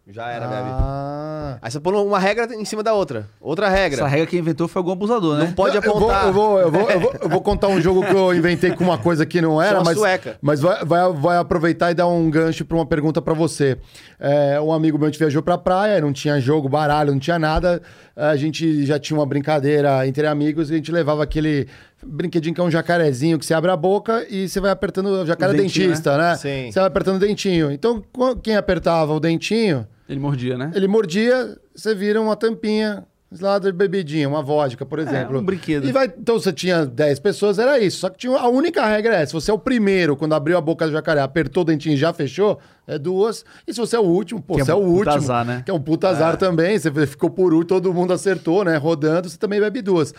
Já 0.08 0.28
era, 0.28 0.48
bebe. 0.48 0.68
Ah. 0.72 1.58
Aí 1.62 1.70
você 1.70 1.78
põe 1.78 1.94
uma 1.94 2.18
regra 2.18 2.52
em 2.54 2.64
cima 2.64 2.82
da 2.82 2.92
outra. 2.92 3.28
Outra 3.40 3.68
regra. 3.68 4.00
Essa 4.00 4.08
regra 4.08 4.26
que 4.26 4.36
inventou 4.36 4.66
foi 4.66 4.80
algum 4.80 4.90
abusador, 4.90 5.38
né? 5.38 5.44
Não 5.44 5.52
pode 5.52 5.76
Eu 5.76 5.82
vou, 5.82 5.96
apontar. 5.96 6.26
eu, 6.26 6.32
vou, 6.32 6.58
eu, 6.58 6.70
vou, 6.70 6.90
eu, 6.90 7.00
vou, 7.00 7.14
eu 7.22 7.28
vou 7.28 7.40
contar 7.40 7.68
um 7.68 7.80
jogo 7.80 8.04
que 8.04 8.12
eu 8.12 8.34
inventei 8.34 8.72
com 8.74 8.82
uma 8.82 8.98
coisa 8.98 9.24
que 9.24 9.40
não 9.40 9.62
era, 9.62 9.72
Chama 9.78 9.84
mas, 9.84 9.98
sueca. 9.98 10.36
mas 10.42 10.60
vai, 10.60 10.84
vai, 10.84 11.12
vai 11.12 11.36
aproveitar 11.36 11.92
e 11.92 11.94
dar 11.94 12.08
um 12.08 12.28
gancho 12.28 12.64
para 12.64 12.76
uma 12.76 12.86
pergunta 12.86 13.22
para 13.22 13.34
você. 13.34 13.78
É, 14.18 14.60
um 14.60 14.72
amigo 14.72 14.98
meu 14.98 15.06
a 15.06 15.10
gente 15.10 15.18
viajou 15.18 15.42
pra 15.42 15.56
praia, 15.56 16.00
não 16.00 16.12
tinha 16.12 16.40
jogo, 16.40 16.68
baralho, 16.68 17.12
não 17.12 17.20
tinha 17.20 17.38
nada. 17.38 17.80
A 18.16 18.34
gente 18.36 18.84
já 18.84 18.98
tinha 18.98 19.16
uma 19.18 19.26
brincadeira 19.26 20.06
entre 20.08 20.26
amigos 20.26 20.70
e 20.70 20.74
a 20.74 20.76
gente 20.76 20.90
levava 20.90 21.22
aquele 21.22 21.68
brinquedinho 22.06 22.54
que 22.54 22.60
é 22.60 22.64
um 22.64 22.70
jacarezinho 22.70 23.38
que 23.38 23.44
você 23.46 23.54
abre 23.54 23.70
a 23.70 23.76
boca 23.76 24.26
e 24.28 24.48
você 24.48 24.60
vai 24.60 24.70
apertando 24.70 25.06
o 25.06 25.26
jacaré 25.26 25.52
O 25.52 25.56
dentinho, 25.56 25.88
dentista, 25.88 26.16
né? 26.16 26.36
Sim. 26.36 26.70
Você 26.72 26.78
vai 26.78 26.88
apertando 26.88 27.16
o 27.16 27.20
dentinho. 27.20 27.70
Então, 27.70 28.02
qu- 28.12 28.36
quem 28.36 28.56
apertava 28.56 29.12
o 29.12 29.20
dentinho, 29.20 29.86
Ele 30.08 30.18
mordia, 30.20 30.56
né? 30.56 30.70
ele 30.74 30.88
mordia, 30.88 31.56
você 31.74 31.94
vira 31.94 32.20
uma 32.20 32.34
tampinha 32.36 33.04
lá 33.40 33.60
de 33.60 33.70
bebidinha, 33.70 34.28
uma 34.28 34.42
vodka, 34.42 34.84
por 34.84 34.98
exemplo. 34.98 35.38
um 35.38 35.44
brinquedo. 35.44 35.86
E 35.86 35.92
vai, 35.92 36.06
então 36.06 36.36
você 36.36 36.52
tinha 36.52 36.84
10 36.84 37.20
pessoas, 37.20 37.60
era 37.60 37.78
isso. 37.78 37.98
Só 38.00 38.08
que 38.10 38.18
tinha, 38.18 38.36
a 38.36 38.48
única 38.48 38.84
regra 38.86 39.14
é: 39.14 39.24
se 39.24 39.32
você 39.32 39.52
é 39.52 39.54
o 39.54 39.58
primeiro, 39.58 40.16
quando 40.16 40.32
abriu 40.34 40.58
a 40.58 40.60
boca 40.60 40.84
do 40.86 40.90
jacaré, 40.92 41.20
apertou 41.20 41.62
o 41.62 41.64
dentinho 41.66 41.92
e 41.92 41.96
já 41.96 42.12
fechou, 42.12 42.58
é 42.88 42.98
duas. 42.98 43.44
E 43.68 43.72
se 43.72 43.78
você 43.78 43.94
é 43.94 44.00
o 44.00 44.02
último, 44.02 44.42
pô, 44.42 44.54
Que 44.56 44.62
é 44.62 44.64
você 44.64 44.72
é, 44.72 44.74
um 44.74 44.78
o 44.78 44.82
puta 44.98 45.10
último. 45.10 45.14
azar, 45.32 45.44
né? 45.44 45.62
Que 45.64 45.70
é 45.70 45.74
um 45.74 45.80
puta 45.80 46.08
azar 46.08 46.36
também. 46.36 46.76
Você 46.76 46.90
ficou 47.06 47.30
por 47.30 47.52
último, 47.54 47.68
todo 47.80 47.94
mundo 47.94 48.12
acertou, 48.12 48.64
né? 48.64 48.76
Rodando, 48.76 49.28
você 49.28 49.38
também 49.38 49.60
bebe 49.60 49.80
duas. 49.80 50.12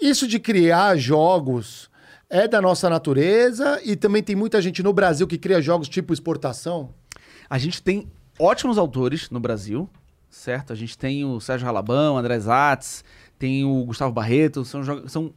Isso 0.00 0.26
de 0.26 0.38
criar 0.38 0.96
jogos 0.96 1.90
é 2.28 2.48
da 2.48 2.60
nossa 2.60 2.88
natureza 2.90 3.80
e 3.84 3.94
também 3.96 4.22
tem 4.22 4.34
muita 4.34 4.60
gente 4.60 4.82
no 4.82 4.92
Brasil 4.92 5.26
que 5.26 5.38
cria 5.38 5.60
jogos 5.62 5.88
tipo 5.88 6.12
exportação. 6.12 6.90
A 7.48 7.58
gente 7.58 7.82
tem 7.82 8.10
ótimos 8.38 8.76
autores 8.78 9.30
no 9.30 9.38
Brasil, 9.38 9.88
certo? 10.28 10.72
A 10.72 10.76
gente 10.76 10.98
tem 10.98 11.24
o 11.24 11.38
Sérgio 11.40 11.66
Ralabão, 11.66 12.18
André 12.18 12.38
Zatz, 12.40 13.04
tem 13.38 13.64
o 13.64 13.84
Gustavo 13.84 14.12
Barreto, 14.12 14.64
são, 14.64 14.82
são 15.08 15.32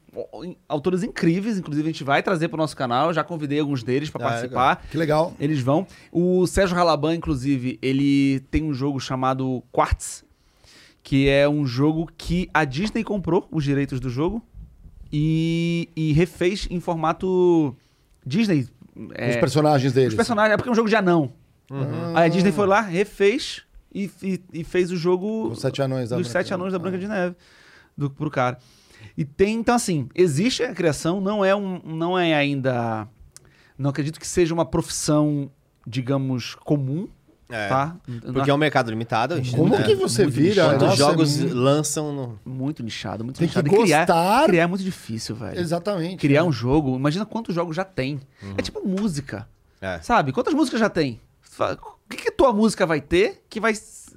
autores 0.67 1.03
incríveis, 1.03 1.57
inclusive 1.57 1.87
a 1.87 1.91
gente 1.91 2.03
vai 2.03 2.23
trazer 2.23 2.47
para 2.47 2.55
o 2.55 2.57
nosso 2.59 2.75
canal, 2.75 3.13
já 3.13 3.23
convidei 3.23 3.59
alguns 3.59 3.83
deles 3.83 4.09
para 4.09 4.25
Ah, 4.25 4.29
participar. 4.29 4.85
Que 4.89 4.97
legal. 4.97 5.33
Eles 5.39 5.59
vão. 5.61 5.85
O 6.11 6.47
Sérgio 6.47 6.75
Ralaban, 6.75 7.15
inclusive, 7.15 7.77
ele 7.81 8.39
tem 8.51 8.63
um 8.63 8.73
jogo 8.73 8.99
chamado 8.99 9.61
Quartz, 9.71 10.23
que 11.07 11.29
é 11.29 11.47
um 11.47 11.65
jogo 11.65 12.09
que 12.17 12.49
a 12.53 12.65
Disney 12.65 13.01
comprou 13.01 13.47
os 13.49 13.63
direitos 13.63 13.97
do 14.01 14.09
jogo 14.09 14.43
e, 15.09 15.87
e 15.95 16.11
refez 16.11 16.67
em 16.69 16.81
formato 16.81 17.73
Disney. 18.25 18.67
é, 19.15 19.29
Os 19.29 19.35
personagens 19.37 19.93
deles. 19.93 20.09
os 20.09 20.15
personagens, 20.17 20.53
é 20.53 20.57
porque 20.57 20.67
é 20.67 20.71
um 20.73 20.75
jogo 20.75 20.89
de 20.89 20.97
anão. 20.97 21.31
Uhum. 21.71 22.15
Aí 22.17 22.25
a 22.25 22.27
Disney 22.27 22.51
foi 22.51 22.67
lá, 22.67 22.81
refez 22.81 23.63
e, 23.95 24.11
e- 24.21 24.41
e 24.53 24.63
fez 24.65 24.91
o 24.91 24.97
jogo 24.97 25.47
Os 25.47 25.61
Sete 25.61 25.81
Anões 25.81 26.09
da 26.09 26.17
dos 26.17 26.27
Branca 26.27 26.39
Sete 26.43 26.53
Anões 26.53 26.73
da. 26.73 26.79
Branca 26.79 26.97
de 26.97 27.07
Neve 27.07 27.35
do, 27.97 28.09
pro 28.09 28.29
cara. 28.29 28.57
E 29.17 29.23
tem, 29.23 29.55
então 29.59 29.75
assim, 29.75 30.09
existe 30.13 30.61
a 30.63 30.73
criação, 30.73 31.21
não 31.21 31.43
é, 31.43 31.55
um, 31.55 31.79
não 31.85 32.19
é 32.19 32.33
ainda. 32.33 33.07
Não 33.77 33.91
acredito 33.91 34.19
que 34.19 34.27
seja 34.27 34.53
uma 34.53 34.65
profissão, 34.65 35.49
digamos, 35.85 36.53
comum, 36.55 37.07
É. 37.49 37.67
tá? 37.69 37.95
Porque 38.33 38.49
é 38.49 38.53
um 38.53 38.57
mercado 38.57 38.89
limitado. 38.89 39.33
a 39.33 39.37
gente, 39.37 39.55
Como 39.55 39.77
né? 39.77 39.83
que 39.83 39.95
você 39.95 40.23
Muito 40.23 40.35
vira? 40.35 40.65
Quantos 40.65 40.81
Nossa, 40.81 40.95
jogos 40.97 41.37
é 41.37 41.41
muito- 41.43 41.55
lançam 41.55 42.11
no. 42.13 42.39
Muito 42.45 42.83
nichado, 42.83 43.23
muito 43.23 43.37
Tem 43.39 43.47
que 43.47 43.57
nichado. 43.57 43.67
E 43.81 43.83
criar, 43.83 44.05
gostar. 44.05 44.45
criar 44.47 44.63
é 44.63 44.67
muito 44.67 44.83
difícil, 44.83 45.35
velho. 45.35 45.59
Exatamente. 45.59 46.17
Criar 46.17 46.43
um 46.43 46.51
jogo, 46.51 46.95
imagina 46.95 47.25
quantos 47.25 47.55
jogos 47.55 47.75
já 47.75 47.85
tem. 47.85 48.19
É 48.57 48.61
tipo 48.61 48.85
música. 48.87 49.47
É. 49.79 49.99
Sabe? 50.01 50.31
Quantas 50.31 50.53
músicas 50.53 50.79
já 50.79 50.89
tem? 50.89 51.21
O 51.59 52.09
que, 52.09 52.17
que 52.17 52.31
tua 52.31 52.51
música 52.53 52.85
vai 52.85 53.01
ter 53.01 53.43
que 53.49 53.59
vai 53.59 53.71
s- 53.71 54.15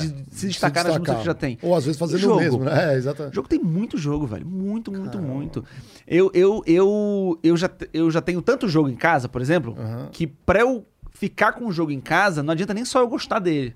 de- 0.00 0.24
se 0.30 0.46
destacar 0.48 0.84
nas 0.84 0.94
músicas 0.98 1.18
que 1.18 1.24
já 1.24 1.34
tem? 1.34 1.58
Ou 1.62 1.74
às 1.76 1.84
vezes 1.84 1.98
fazendo 1.98 2.18
Jogo. 2.20 2.36
o 2.36 2.40
mesmo, 2.40 2.64
né? 2.64 2.84
É, 2.84 2.94
O 2.94 2.96
exatamente. 2.96 3.34
jogo 3.34 3.48
tem 3.48 3.58
muito 3.58 3.96
jogo, 3.98 4.26
velho. 4.26 4.46
Muito, 4.46 4.90
muito, 4.90 5.18
muito. 5.18 5.64
Eu, 6.06 6.30
eu, 6.34 6.62
eu, 6.66 7.38
eu, 7.42 7.56
já, 7.56 7.70
eu 7.92 8.10
já 8.10 8.20
tenho 8.20 8.40
tanto 8.40 8.66
jogo 8.68 8.88
em 8.88 8.96
casa, 8.96 9.28
por 9.28 9.40
exemplo, 9.42 9.76
Aham. 9.78 10.08
que 10.10 10.26
pra 10.26 10.60
eu 10.60 10.84
ficar 11.18 11.52
com 11.52 11.66
o 11.66 11.72
jogo 11.72 11.90
em 11.90 12.00
casa, 12.00 12.42
não 12.42 12.52
adianta 12.52 12.72
nem 12.72 12.84
só 12.84 13.00
eu 13.00 13.08
gostar 13.08 13.40
dele. 13.40 13.74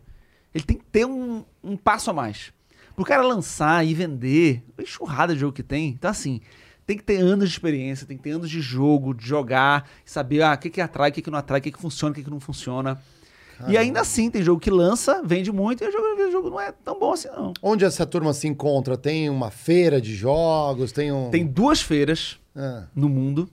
Ele 0.54 0.64
tem 0.64 0.76
que 0.76 0.84
ter 0.84 1.04
um, 1.04 1.44
um 1.62 1.76
passo 1.76 2.10
a 2.10 2.12
mais. 2.12 2.52
Pro 2.94 3.04
cara 3.04 3.22
lançar 3.22 3.84
e 3.84 3.94
vender, 3.94 4.62
a 4.78 4.82
enxurrada 4.82 5.34
de 5.34 5.40
jogo 5.40 5.52
que 5.52 5.62
tem. 5.62 5.88
Então, 5.88 6.10
assim, 6.10 6.40
tem 6.86 6.96
que 6.96 7.02
ter 7.02 7.16
anos 7.16 7.48
de 7.48 7.54
experiência, 7.54 8.06
tem 8.06 8.16
que 8.16 8.22
ter 8.22 8.30
anos 8.30 8.48
de 8.48 8.60
jogo, 8.60 9.12
de 9.12 9.26
jogar, 9.26 9.88
saber 10.04 10.42
ah, 10.42 10.52
o 10.54 10.58
que, 10.58 10.70
que 10.70 10.80
atrai, 10.80 11.10
o 11.10 11.12
que, 11.12 11.22
que 11.22 11.30
não 11.30 11.38
atrai, 11.38 11.58
o 11.58 11.62
que, 11.62 11.72
que 11.72 11.80
funciona, 11.80 12.12
o 12.12 12.14
que, 12.14 12.22
que 12.22 12.30
não 12.30 12.38
funciona. 12.40 13.00
E 13.68 13.76
ainda 13.76 14.00
assim, 14.00 14.28
tem 14.30 14.42
jogo 14.42 14.60
que 14.60 14.70
lança, 14.70 15.22
vende 15.24 15.52
muito, 15.52 15.84
e 15.84 15.88
o 15.88 15.92
jogo, 15.92 16.04
o 16.04 16.32
jogo 16.32 16.50
não 16.50 16.60
é 16.60 16.72
tão 16.72 16.98
bom 16.98 17.12
assim, 17.12 17.28
não. 17.28 17.52
Onde 17.62 17.84
essa 17.84 18.04
turma 18.04 18.32
se 18.32 18.48
encontra? 18.48 18.96
Tem 18.96 19.30
uma 19.30 19.50
feira 19.50 20.00
de 20.00 20.14
jogos? 20.14 20.90
Tem 20.90 21.12
um. 21.12 21.30
Tem 21.30 21.46
duas 21.46 21.80
feiras 21.80 22.40
Ah, 22.56 22.84
no 22.94 23.08
mundo, 23.08 23.48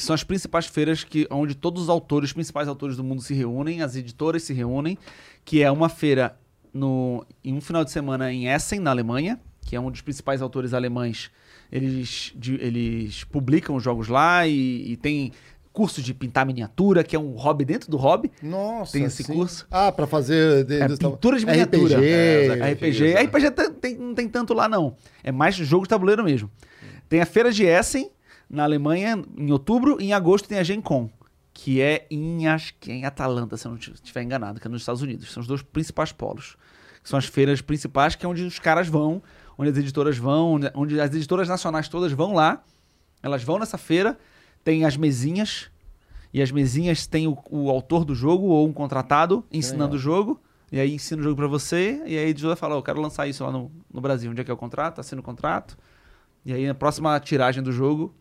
que 0.00 0.06
são 0.06 0.14
as 0.14 0.24
principais 0.24 0.66
feiras 0.66 1.04
que, 1.04 1.26
onde 1.30 1.54
todos 1.54 1.82
os 1.84 1.88
autores, 1.90 2.30
os 2.30 2.32
principais 2.32 2.66
autores 2.68 2.96
do 2.96 3.04
mundo 3.04 3.20
se 3.20 3.34
reúnem, 3.34 3.82
as 3.82 3.94
editoras 3.96 4.42
se 4.42 4.52
reúnem, 4.54 4.96
que 5.44 5.62
é 5.62 5.70
uma 5.70 5.88
feira 5.90 6.36
no, 6.72 7.24
em 7.44 7.52
um 7.54 7.60
final 7.60 7.84
de 7.84 7.90
semana 7.90 8.32
em 8.32 8.46
Essen, 8.48 8.80
na 8.80 8.90
Alemanha, 8.90 9.38
que 9.66 9.76
é 9.76 9.80
um 9.80 9.90
dos 9.90 10.00
principais 10.00 10.40
autores 10.40 10.72
alemães. 10.72 11.30
Eles, 11.70 12.32
de- 12.34 12.54
eles 12.62 13.24
publicam 13.24 13.76
os 13.76 13.82
jogos 13.82 14.08
lá 14.08 14.46
e, 14.46 14.92
e 14.92 14.96
tem 14.96 15.32
curso 15.72 16.00
de 16.02 16.12
pintar 16.14 16.44
miniatura, 16.46 17.04
que 17.04 17.14
é 17.14 17.18
um 17.18 17.32
hobby 17.32 17.64
dentro 17.66 17.90
do 17.90 17.96
hobby. 17.96 18.30
Nossa. 18.42 18.92
Tem 18.92 19.04
esse 19.04 19.22
sim. 19.22 19.34
curso? 19.34 19.66
Ah, 19.70 19.92
pra 19.92 20.06
fazer. 20.06 20.64
De, 20.64 20.80
É 20.80 20.88
pintura 20.88 21.38
de 21.38 21.44
miniatura. 21.46 21.96
RPG. 21.98 22.04
É, 22.06 22.72
RPG. 22.72 23.14
RPG 23.26 23.50
tem- 23.50 23.72
tem- 23.72 23.96
não 23.98 24.14
tem 24.14 24.28
tanto 24.28 24.54
lá, 24.54 24.66
não. 24.68 24.96
É 25.22 25.30
mais 25.30 25.54
jogo 25.54 25.84
de 25.84 25.90
tabuleiro 25.90 26.24
mesmo. 26.24 26.50
Tem 27.08 27.20
a 27.20 27.26
Feira 27.26 27.52
de 27.52 27.64
Essen, 27.64 28.10
na 28.50 28.64
Alemanha, 28.64 29.22
em 29.38 29.52
outubro, 29.52 30.00
e 30.00 30.06
em 30.06 30.12
agosto 30.12 30.48
tem 30.48 30.58
a 30.58 30.62
Gen 30.64 30.80
Con, 30.80 31.08
que 31.54 31.80
é 31.80 32.06
em, 32.10 32.48
acho 32.48 32.74
que 32.80 32.90
é 32.90 32.94
em 32.94 33.04
Atalanta, 33.04 33.56
se 33.56 33.66
eu 33.66 33.70
não 33.70 33.78
estiver 33.78 34.22
enganado, 34.22 34.60
que 34.60 34.66
é 34.66 34.70
nos 34.70 34.82
Estados 34.82 35.02
Unidos. 35.02 35.32
São 35.32 35.40
os 35.40 35.46
dois 35.46 35.62
principais 35.62 36.10
polos. 36.10 36.56
São 37.04 37.18
as 37.18 37.26
feiras 37.26 37.60
principais, 37.60 38.16
que 38.16 38.26
é 38.26 38.28
onde 38.28 38.42
os 38.42 38.58
caras 38.58 38.88
vão, 38.88 39.22
onde 39.56 39.70
as 39.70 39.76
editoras 39.76 40.18
vão, 40.18 40.54
onde, 40.54 40.70
onde 40.74 41.00
as 41.00 41.14
editoras 41.14 41.48
nacionais 41.48 41.88
todas 41.88 42.12
vão 42.12 42.34
lá. 42.34 42.62
Elas 43.22 43.44
vão 43.44 43.58
nessa 43.58 43.78
feira, 43.78 44.18
tem 44.64 44.84
as 44.84 44.96
mesinhas, 44.96 45.70
e 46.32 46.42
as 46.42 46.50
mesinhas 46.50 47.06
tem 47.06 47.26
o, 47.26 47.38
o 47.50 47.70
autor 47.70 48.04
do 48.04 48.14
jogo 48.14 48.46
ou 48.46 48.66
um 48.66 48.72
contratado 48.72 49.44
ensinando 49.52 49.96
o 49.96 49.98
jogo. 49.98 50.40
E 50.72 50.78
aí 50.78 50.94
ensina 50.94 51.20
o 51.20 51.24
jogo 51.24 51.36
pra 51.36 51.48
você, 51.48 52.00
e 52.06 52.16
aí 52.16 52.24
a 52.24 52.28
editora 52.28 52.54
fala, 52.54 52.76
"Ó, 52.76 52.78
eu 52.78 52.82
quero 52.82 53.00
lançar 53.00 53.26
isso 53.26 53.44
lá 53.44 53.50
no, 53.50 53.70
no 53.92 54.00
Brasil. 54.00 54.30
Onde 54.30 54.40
é 54.40 54.44
que 54.44 54.50
é 54.50 54.54
o 54.54 54.56
contrato? 54.56 55.00
Assina 55.00 55.20
o 55.20 55.24
contrato. 55.24 55.76
E 56.44 56.52
aí 56.52 56.66
na 56.66 56.74
próxima 56.74 57.18
tiragem 57.18 57.62
do 57.62 57.72
jogo, 57.72 58.14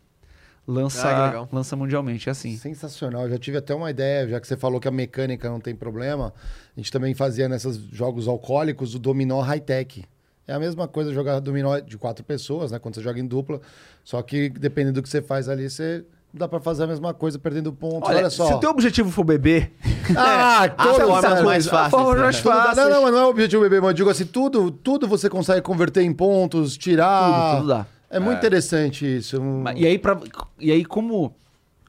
lança, 0.69 1.07
Ah, 1.07 1.47
lança 1.51 1.75
mundialmente. 1.75 2.29
É 2.29 2.31
assim. 2.31 2.55
Sensacional. 2.55 3.23
Eu 3.23 3.31
já 3.31 3.37
tive 3.37 3.57
até 3.57 3.73
uma 3.73 3.89
ideia, 3.89 4.27
já 4.27 4.39
que 4.39 4.47
você 4.47 4.55
falou 4.55 4.79
que 4.79 4.87
a 4.87 4.91
mecânica 4.91 5.49
não 5.49 5.59
tem 5.59 5.75
problema. 5.75 6.33
A 6.75 6.79
gente 6.79 6.91
também 6.91 7.13
fazia 7.13 7.49
nesses 7.49 7.77
jogos 7.91 8.27
alcoólicos 8.27 8.93
o 8.95 8.99
dominó 8.99 9.41
high-tech. 9.41 10.05
É 10.47 10.53
a 10.53 10.59
mesma 10.59 10.87
coisa 10.87 11.13
jogar 11.13 11.39
dominó 11.39 11.77
de 11.79 11.97
quatro 11.97 12.23
pessoas, 12.23 12.71
né? 12.71 12.79
Quando 12.79 12.95
você 12.95 13.01
joga 13.01 13.19
em 13.19 13.25
dupla. 13.25 13.59
Só 14.03 14.21
que 14.21 14.49
dependendo 14.49 14.95
do 14.95 15.03
que 15.03 15.09
você 15.09 15.21
faz 15.21 15.47
ali, 15.49 15.69
você 15.69 16.03
dá 16.33 16.47
pra 16.47 16.59
fazer 16.59 16.83
a 16.83 16.87
mesma 16.87 17.13
coisa 17.13 17.37
perdendo 17.37 17.71
pontos. 17.73 18.07
Olha, 18.09 18.19
Olha, 18.19 18.29
só. 18.29 18.47
se 18.47 18.53
o 18.53 18.59
teu 18.59 18.69
objetivo 18.71 19.11
for 19.11 19.23
beber, 19.23 19.71
Ah, 20.17 20.63
As 20.75 20.75
todo 20.75 21.01
formas 21.05 21.21
sabe. 21.21 21.43
mais 21.43 21.67
fáceis. 21.67 21.91
formas 21.91 22.15
né? 22.17 22.21
mais 22.23 22.39
fáceis. 22.39 22.77
Não, 22.77 22.89
não, 22.89 23.01
mas 23.03 23.11
não 23.11 23.19
é 23.19 23.25
o 23.25 23.29
objetivo 23.29 23.61
bebê, 23.63 23.79
mas 23.79 23.89
eu 23.89 23.93
digo 23.93 24.09
assim, 24.09 24.25
tudo, 24.25 24.71
tudo 24.71 25.07
você 25.07 25.29
consegue 25.29 25.61
converter 25.61 26.01
em 26.01 26.13
pontos, 26.13 26.75
tirar. 26.77 27.51
Tudo, 27.51 27.57
tudo 27.61 27.67
dá. 27.67 27.85
É 28.09 28.19
muito 28.19 28.37
interessante 28.39 29.05
isso. 29.05 29.39
Um- 29.41 29.61
Ma- 29.61 29.73
E 29.73 29.85
aí, 29.85 29.99
pra, 29.99 30.19
e 30.59 30.71
aí 30.71 30.83
como, 30.83 31.35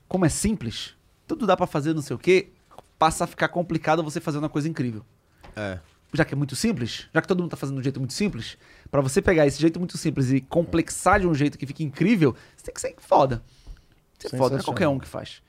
como 0.09 0.25
é 0.25 0.29
simples, 0.29 0.95
tudo 1.27 1.47
dá 1.47 1.57
pra 1.57 1.67
fazer 1.67 1.95
não 1.95 2.03
sei 2.03 2.15
o 2.15 2.19
quê, 2.19 2.51
passa 2.99 3.25
a 3.25 3.27
ficar 3.27 3.49
complicado 3.49 4.03
você 4.03 4.21
fazer 4.21 4.39
uma 4.39 4.49
coisa 4.49 4.69
incrível. 4.69 5.05
É. 5.57 5.79
Já 6.13 6.25
que 6.25 6.35
é 6.35 6.37
muito 6.37 6.57
simples, 6.57 7.09
já 7.15 7.23
que 7.23 7.29
todo 7.29 7.41
mundo 7.41 7.51
tá 7.53 7.57
fazendo 7.57 7.77
de 7.77 7.81
um 7.81 7.85
jeito 7.85 8.01
muito 8.01 8.13
simples, 8.13 8.59
pra 8.91 9.01
você 9.01 9.23
pegar 9.23 9.47
esse 9.47 9.61
jeito 9.61 9.79
muito 9.79 9.97
simples 9.97 10.31
e 10.33 10.41
complexar 10.41 11.21
de 11.21 11.27
um 11.27 11.33
jeito 11.35 11.57
que 11.57 11.65
fique 11.67 11.85
incrível, 11.85 12.35
você 12.57 12.65
tem 12.65 12.75
que 12.75 12.81
ser 12.81 12.95
foda. 12.99 13.43
Você 14.19 14.27
é 14.27 14.31
foda, 14.39 14.57
não 14.57 14.61
é 14.61 14.65
qualquer 14.65 14.89
um 14.89 14.99
que 14.99 15.07
faz. 15.09 15.41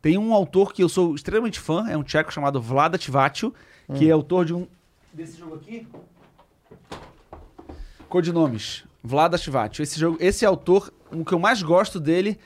Tem 0.00 0.16
um 0.16 0.32
autor 0.32 0.72
que 0.72 0.82
eu 0.82 0.88
sou 0.88 1.14
extremamente 1.14 1.58
fã, 1.58 1.88
é 1.88 1.96
um 1.96 2.02
tcheco 2.04 2.32
chamado 2.32 2.60
Vlada 2.62 2.96
Tivatio, 2.96 3.52
que 3.96 4.08
é 4.08 4.12
autor 4.12 4.44
de 4.44 4.54
um 4.54 4.68
desse 5.12 5.36
jogo 5.38 5.56
aqui. 5.56 5.86
Codinomes. 8.08 8.84
Vlada 9.06 9.36
Tivatio. 9.36 9.82
Esse 9.82 10.00
jogo, 10.00 10.16
esse 10.18 10.46
autor, 10.46 10.90
o 11.12 11.24
que 11.24 11.32
eu 11.34 11.38
mais 11.38 11.62
gosto 11.62 12.00
dele 12.00 12.38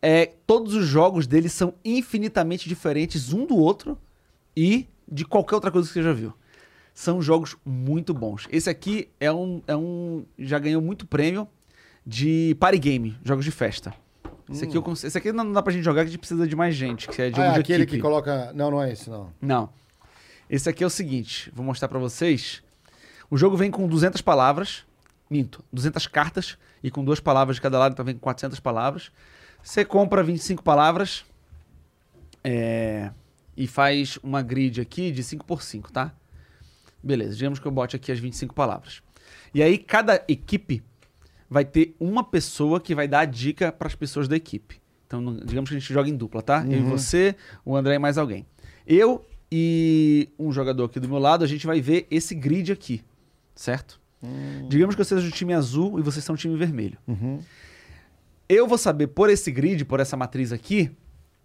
é 0.00 0.26
todos 0.46 0.74
os 0.74 0.86
jogos 0.86 1.26
dele 1.26 1.48
são 1.50 1.74
infinitamente 1.84 2.66
diferentes 2.68 3.32
um 3.32 3.44
do 3.46 3.56
outro 3.56 3.98
e 4.56 4.86
de 5.06 5.24
qualquer 5.24 5.56
outra 5.56 5.70
coisa 5.70 5.86
que 5.86 5.92
você 5.94 6.02
já 6.02 6.12
viu. 6.12 6.32
São 6.94 7.20
jogos 7.20 7.56
muito 7.64 8.14
bons. 8.14 8.46
Esse 8.50 8.70
aqui 8.70 9.08
é 9.20 9.30
um, 9.30 9.62
é 9.66 9.76
um 9.76 10.24
já 10.38 10.58
ganhou 10.58 10.80
muito 10.82 11.06
prêmio 11.06 11.46
de 12.06 12.56
party 12.58 12.78
game, 12.78 13.16
jogos 13.22 13.44
de 13.44 13.50
festa. 13.50 13.94
Esse 14.50 14.64
aqui, 14.64 14.76
eu, 14.76 14.82
cons- 14.82 15.04
esse 15.04 15.18
aqui 15.18 15.30
não 15.30 15.52
dá 15.52 15.62
pra 15.62 15.70
gente 15.72 15.84
jogar, 15.84 16.00
que 16.02 16.08
a 16.08 16.10
gente 16.10 16.18
precisa 16.18 16.46
de 16.48 16.56
mais 16.56 16.74
gente, 16.74 17.06
que 17.06 17.20
é 17.20 17.28
jogo 17.28 17.42
Ah, 17.42 17.46
é 17.48 17.52
de 17.54 17.60
aquele 17.60 17.82
equipe. 17.82 17.98
que 17.98 18.02
coloca. 18.02 18.50
Não, 18.54 18.70
não 18.70 18.82
é 18.82 18.90
esse, 18.90 19.10
não. 19.10 19.30
Não. 19.42 19.68
Esse 20.48 20.70
aqui 20.70 20.82
é 20.82 20.86
o 20.86 20.90
seguinte, 20.90 21.52
vou 21.54 21.62
mostrar 21.64 21.86
pra 21.86 21.98
vocês. 21.98 22.62
O 23.30 23.36
jogo 23.36 23.58
vem 23.58 23.70
com 23.70 23.86
200 23.86 24.22
palavras, 24.22 24.86
minto, 25.30 25.64
200 25.72 26.06
cartas 26.06 26.58
e 26.82 26.90
com 26.90 27.04
duas 27.04 27.20
palavras 27.20 27.56
de 27.56 27.62
cada 27.62 27.78
lado, 27.78 27.92
então 27.92 28.04
vem 28.04 28.14
com 28.14 28.20
400 28.20 28.60
palavras. 28.60 29.10
Você 29.62 29.84
compra 29.84 30.22
25 30.22 30.62
palavras 30.62 31.24
é, 32.42 33.10
e 33.56 33.66
faz 33.66 34.18
uma 34.22 34.40
grid 34.42 34.80
aqui 34.80 35.10
de 35.10 35.22
5 35.22 35.44
por 35.44 35.62
5, 35.62 35.92
tá? 35.92 36.12
Beleza, 37.02 37.36
digamos 37.36 37.58
que 37.58 37.66
eu 37.66 37.72
bote 37.72 37.96
aqui 37.96 38.10
as 38.10 38.18
25 38.18 38.54
palavras. 38.54 39.02
E 39.52 39.62
aí 39.62 39.78
cada 39.78 40.24
equipe 40.28 40.82
vai 41.48 41.64
ter 41.64 41.94
uma 41.98 42.22
pessoa 42.22 42.80
que 42.80 42.94
vai 42.94 43.08
dar 43.08 43.20
a 43.20 43.24
dica 43.24 43.72
para 43.72 43.88
as 43.88 43.94
pessoas 43.94 44.28
da 44.28 44.36
equipe. 44.36 44.80
Então, 45.06 45.36
digamos 45.44 45.70
que 45.70 45.76
a 45.76 45.78
gente 45.78 45.92
joga 45.92 46.08
em 46.08 46.16
dupla, 46.16 46.42
tá? 46.42 46.64
Eu 46.66 46.78
e 46.78 46.82
você, 46.82 47.34
o 47.64 47.74
André 47.74 47.94
e 47.94 47.98
mais 47.98 48.18
alguém. 48.18 48.44
Eu 48.86 49.24
e 49.50 50.28
um 50.38 50.52
jogador 50.52 50.84
aqui 50.84 51.00
do 51.00 51.08
meu 51.08 51.18
lado, 51.18 51.42
a 51.42 51.46
gente 51.46 51.66
vai 51.66 51.80
ver 51.80 52.06
esse 52.10 52.34
grid 52.34 52.70
aqui, 52.70 53.02
certo? 53.54 53.98
Digamos 54.68 54.94
que 54.94 55.00
eu 55.00 55.04
seja 55.04 55.22
do 55.26 55.30
time 55.30 55.54
azul 55.54 55.98
e 55.98 56.02
vocês 56.02 56.24
são 56.24 56.34
do 56.34 56.38
time 56.38 56.56
vermelho. 56.56 56.98
Eu 58.48 58.66
vou 58.66 58.78
saber 58.78 59.08
por 59.08 59.28
esse 59.30 59.50
grid, 59.50 59.84
por 59.84 60.00
essa 60.00 60.16
matriz 60.16 60.52
aqui, 60.52 60.90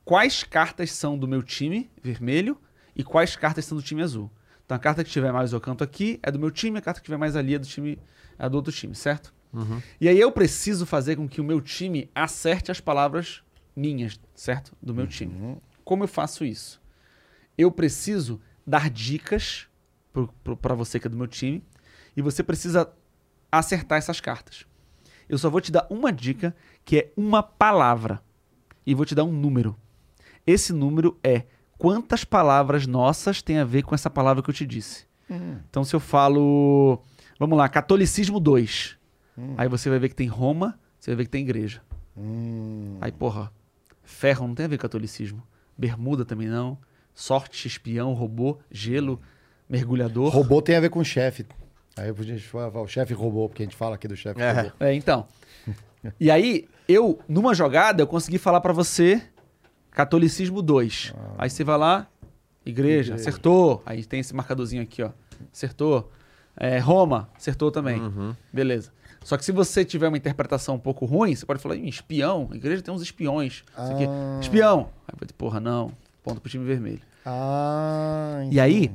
quais 0.06 0.44
cartas 0.44 0.92
são 0.92 1.18
do 1.18 1.28
meu 1.28 1.44
time 1.44 1.90
vermelho 2.02 2.58
e 2.96 3.04
quais 3.04 3.36
cartas 3.36 3.66
são 3.66 3.78
do 3.78 3.84
time 3.84 4.02
azul. 4.02 4.32
Então 4.66 4.76
a 4.78 4.80
carta 4.80 5.04
que 5.04 5.10
tiver 5.10 5.32
mais 5.32 5.52
no 5.52 5.60
canto 5.60 5.84
aqui 5.84 6.20
é 6.24 6.32
do 6.32 6.40
meu 6.40 6.50
time, 6.50 6.78
a 6.78 6.82
carta 6.82 7.00
que 7.02 7.06
tiver 7.06 7.18
mais 7.18 7.36
ali 7.36 7.56
é 7.56 7.60
do 7.60 7.68
time 7.68 8.00
é 8.40 8.50
do 8.50 8.56
outro 8.56 8.72
time, 8.72 8.96
certo? 8.96 9.34
E 10.02 10.08
aí 10.08 10.20
eu 10.20 10.32
preciso 10.32 10.86
fazer 10.86 11.16
com 11.16 11.28
que 11.28 11.40
o 11.40 11.44
meu 11.44 11.62
time 11.62 12.10
acerte 12.16 12.72
as 12.72 12.80
palavras 12.80 13.44
minhas, 13.76 14.20
certo? 14.34 14.76
Do 14.82 14.94
meu 14.96 15.06
time. 15.06 15.34
Como 15.84 16.04
eu 16.04 16.08
faço 16.08 16.44
isso? 16.46 16.82
Eu 17.58 17.70
preciso 17.70 18.42
dar 18.66 18.90
dicas 18.90 19.68
para 20.62 20.74
você 20.74 21.00
que 21.00 21.06
é 21.08 21.10
do 21.10 21.18
meu 21.18 21.28
time 21.28 21.64
e 22.16 22.22
você 22.22 22.44
precisa 22.44 22.92
acertar 23.52 23.98
essas 23.98 24.20
cartas. 24.20 24.66
Eu 25.28 25.38
só 25.38 25.50
vou 25.50 25.62
te 25.62 25.72
dar 25.72 25.88
uma 25.90 26.12
dica 26.12 26.56
que 26.84 26.98
é 26.98 27.12
uma 27.16 27.42
palavra 27.42 28.22
e 28.86 28.94
vou 28.94 29.06
te 29.06 29.16
dar 29.16 29.24
um 29.24 29.32
número. 29.32 29.76
Esse 30.46 30.74
número 30.74 31.18
é 31.24 31.46
quantas 31.78 32.24
palavras 32.24 32.86
nossas 32.86 33.42
tem 33.42 33.58
a 33.58 33.66
ver 33.66 33.84
com 33.84 33.96
essa 33.96 34.10
palavra 34.10 34.44
que 34.44 34.50
eu 34.50 34.54
te 34.54 34.66
disse. 34.66 35.06
Então, 35.70 35.84
se 35.84 35.96
eu 35.96 36.00
falo, 36.00 37.02
vamos 37.40 37.58
lá, 37.58 37.68
catolicismo 37.70 38.40
2, 38.40 38.98
aí 39.58 39.68
você 39.68 39.90
vai 39.90 40.00
ver 40.00 40.10
que 40.10 40.16
tem 40.16 40.28
Roma, 40.28 40.78
você 41.00 41.12
vai 41.12 41.18
ver 41.18 41.24
que 41.26 41.32
tem 41.32 41.42
igreja. 41.42 41.82
Aí, 43.02 43.12
porra, 43.12 43.52
ferro 44.04 44.48
não 44.48 44.54
tem 44.54 44.66
a 44.66 44.70
ver 44.70 44.78
com 44.78 44.84
catolicismo. 44.84 45.42
Bermuda 45.78 46.24
também 46.26 46.48
não. 46.48 46.78
Sorte, 47.16 47.68
espião, 47.68 48.14
robô, 48.14 48.60
gelo, 48.70 49.20
mergulhador. 49.68 50.32
Robô 50.32 50.62
tem 50.62 50.76
a 50.76 50.80
ver 50.80 50.90
com 50.90 51.04
chefe. 51.04 51.46
Aí 51.98 52.10
a 52.10 52.24
gente 52.24 52.44
fala 52.48 52.82
o 52.82 52.88
chefe 52.88 53.14
robô, 53.14 53.48
porque 53.48 53.64
a 53.64 53.66
gente 53.66 53.76
fala 53.76 53.96
aqui 53.96 54.08
do 54.08 54.16
chefe 54.16 54.42
É. 54.42 54.52
robô. 54.52 54.72
É, 54.80 54.94
então. 54.94 55.28
E 56.20 56.30
aí, 56.32 56.68
eu, 56.88 57.20
numa 57.28 57.54
jogada, 57.54 58.02
eu 58.02 58.08
consegui 58.08 58.38
falar 58.38 58.60
pra 58.62 58.74
você 58.74 59.22
Catolicismo 59.92 60.62
2. 60.62 61.14
Aí 61.38 61.50
você 61.50 61.64
vai 61.64 61.78
lá, 61.78 62.08
igreja, 62.66 63.16
acertou. 63.16 63.82
Aí 63.86 64.04
tem 64.04 64.20
esse 64.20 64.34
marcadorzinho 64.36 64.82
aqui, 64.82 65.04
ó. 65.04 65.12
Acertou. 65.52 66.12
É, 66.58 66.78
Roma, 66.80 67.30
acertou 67.36 67.72
também. 67.72 68.02
Beleza. 68.52 68.92
Só 69.24 69.38
que 69.38 69.46
se 69.46 69.52
você 69.52 69.86
tiver 69.86 70.08
uma 70.10 70.18
interpretação 70.18 70.76
um 70.76 70.80
pouco 70.80 71.06
ruim, 71.06 71.34
você 71.36 71.46
pode 71.46 71.62
falar, 71.62 71.76
"Ih, 71.78 71.88
espião, 71.88 72.50
a 72.52 72.56
igreja 72.56 72.82
tem 72.82 72.94
uns 72.94 73.02
espiões. 73.02 73.64
Isso 73.72 73.92
aqui. 73.94 74.06
Ah. 74.06 74.40
Espião. 74.42 74.90
Aí 75.08 75.16
vai 75.18 75.30
porra, 75.38 75.60
não. 75.62 75.92
Ponto 76.24 76.42
pro 76.42 76.50
time 76.50 76.66
vermelho. 76.66 77.02
Ah, 77.26 78.46
E 78.52 78.60
aí, 78.60 78.92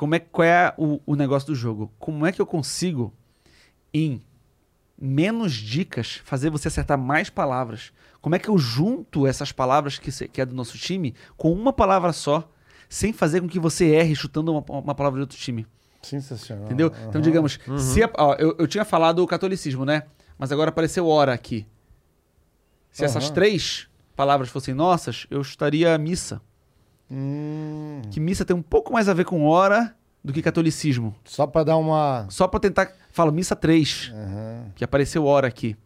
como 0.00 0.14
é, 0.14 0.18
qual 0.18 0.46
é 0.48 0.72
o, 0.78 0.98
o 1.04 1.14
negócio 1.14 1.48
do 1.48 1.54
jogo? 1.54 1.92
Como 1.98 2.24
é 2.24 2.32
que 2.32 2.40
eu 2.40 2.46
consigo, 2.46 3.12
em 3.92 4.22
menos 4.98 5.52
dicas, 5.52 6.22
fazer 6.24 6.48
você 6.48 6.68
acertar 6.68 6.96
mais 6.96 7.28
palavras? 7.28 7.92
Como 8.18 8.34
é 8.34 8.38
que 8.38 8.48
eu 8.48 8.56
junto 8.56 9.26
essas 9.26 9.52
palavras 9.52 9.98
que, 9.98 10.10
que 10.28 10.40
é 10.40 10.46
do 10.46 10.54
nosso 10.54 10.78
time 10.78 11.14
com 11.36 11.52
uma 11.52 11.70
palavra 11.70 12.14
só, 12.14 12.50
sem 12.88 13.12
fazer 13.12 13.42
com 13.42 13.46
que 13.46 13.58
você 13.60 13.90
erre 13.90 14.14
chutando 14.14 14.50
uma, 14.52 14.64
uma 14.80 14.94
palavra 14.94 15.18
de 15.18 15.24
outro 15.24 15.36
time? 15.36 15.66
Sensacional. 16.00 16.64
Entendeu? 16.64 16.90
Então, 17.06 17.20
digamos, 17.20 17.60
se 17.78 18.02
a- 18.02 18.10
ó, 18.16 18.32
eu, 18.38 18.56
eu 18.58 18.66
tinha 18.66 18.86
falado 18.86 19.18
o 19.22 19.26
catolicismo, 19.26 19.84
né? 19.84 20.04
Mas 20.38 20.50
agora 20.50 20.70
apareceu 20.70 21.06
hora 21.06 21.34
aqui. 21.34 21.66
Se 22.90 23.04
essas 23.04 23.24
Aham. 23.26 23.34
três 23.34 23.86
palavras 24.16 24.48
fossem 24.48 24.72
nossas, 24.72 25.26
eu 25.30 25.44
chutaria 25.44 25.96
missa. 25.98 26.40
Hum, 27.10 28.02
Que 28.10 28.20
missa 28.20 28.44
tem 28.44 28.54
um 28.56 28.62
pouco 28.62 28.92
mais 28.92 29.08
a 29.08 29.14
ver 29.14 29.24
com 29.24 29.44
hora 29.44 29.94
do 30.22 30.32
que 30.32 30.40
catolicismo. 30.42 31.14
só 31.24 31.46
pra 31.46 31.64
dar 31.64 31.76
uma. 31.76 32.26
Só 32.30 32.46
pra 32.46 32.60
tentar. 32.60 32.92
Falo 33.10 33.32
missa 33.32 33.56
3, 33.56 34.12
Aham. 34.14 34.66
que 34.76 34.84
apareceu 34.84 35.24
hora 35.24 35.48
aqui. 35.48 35.76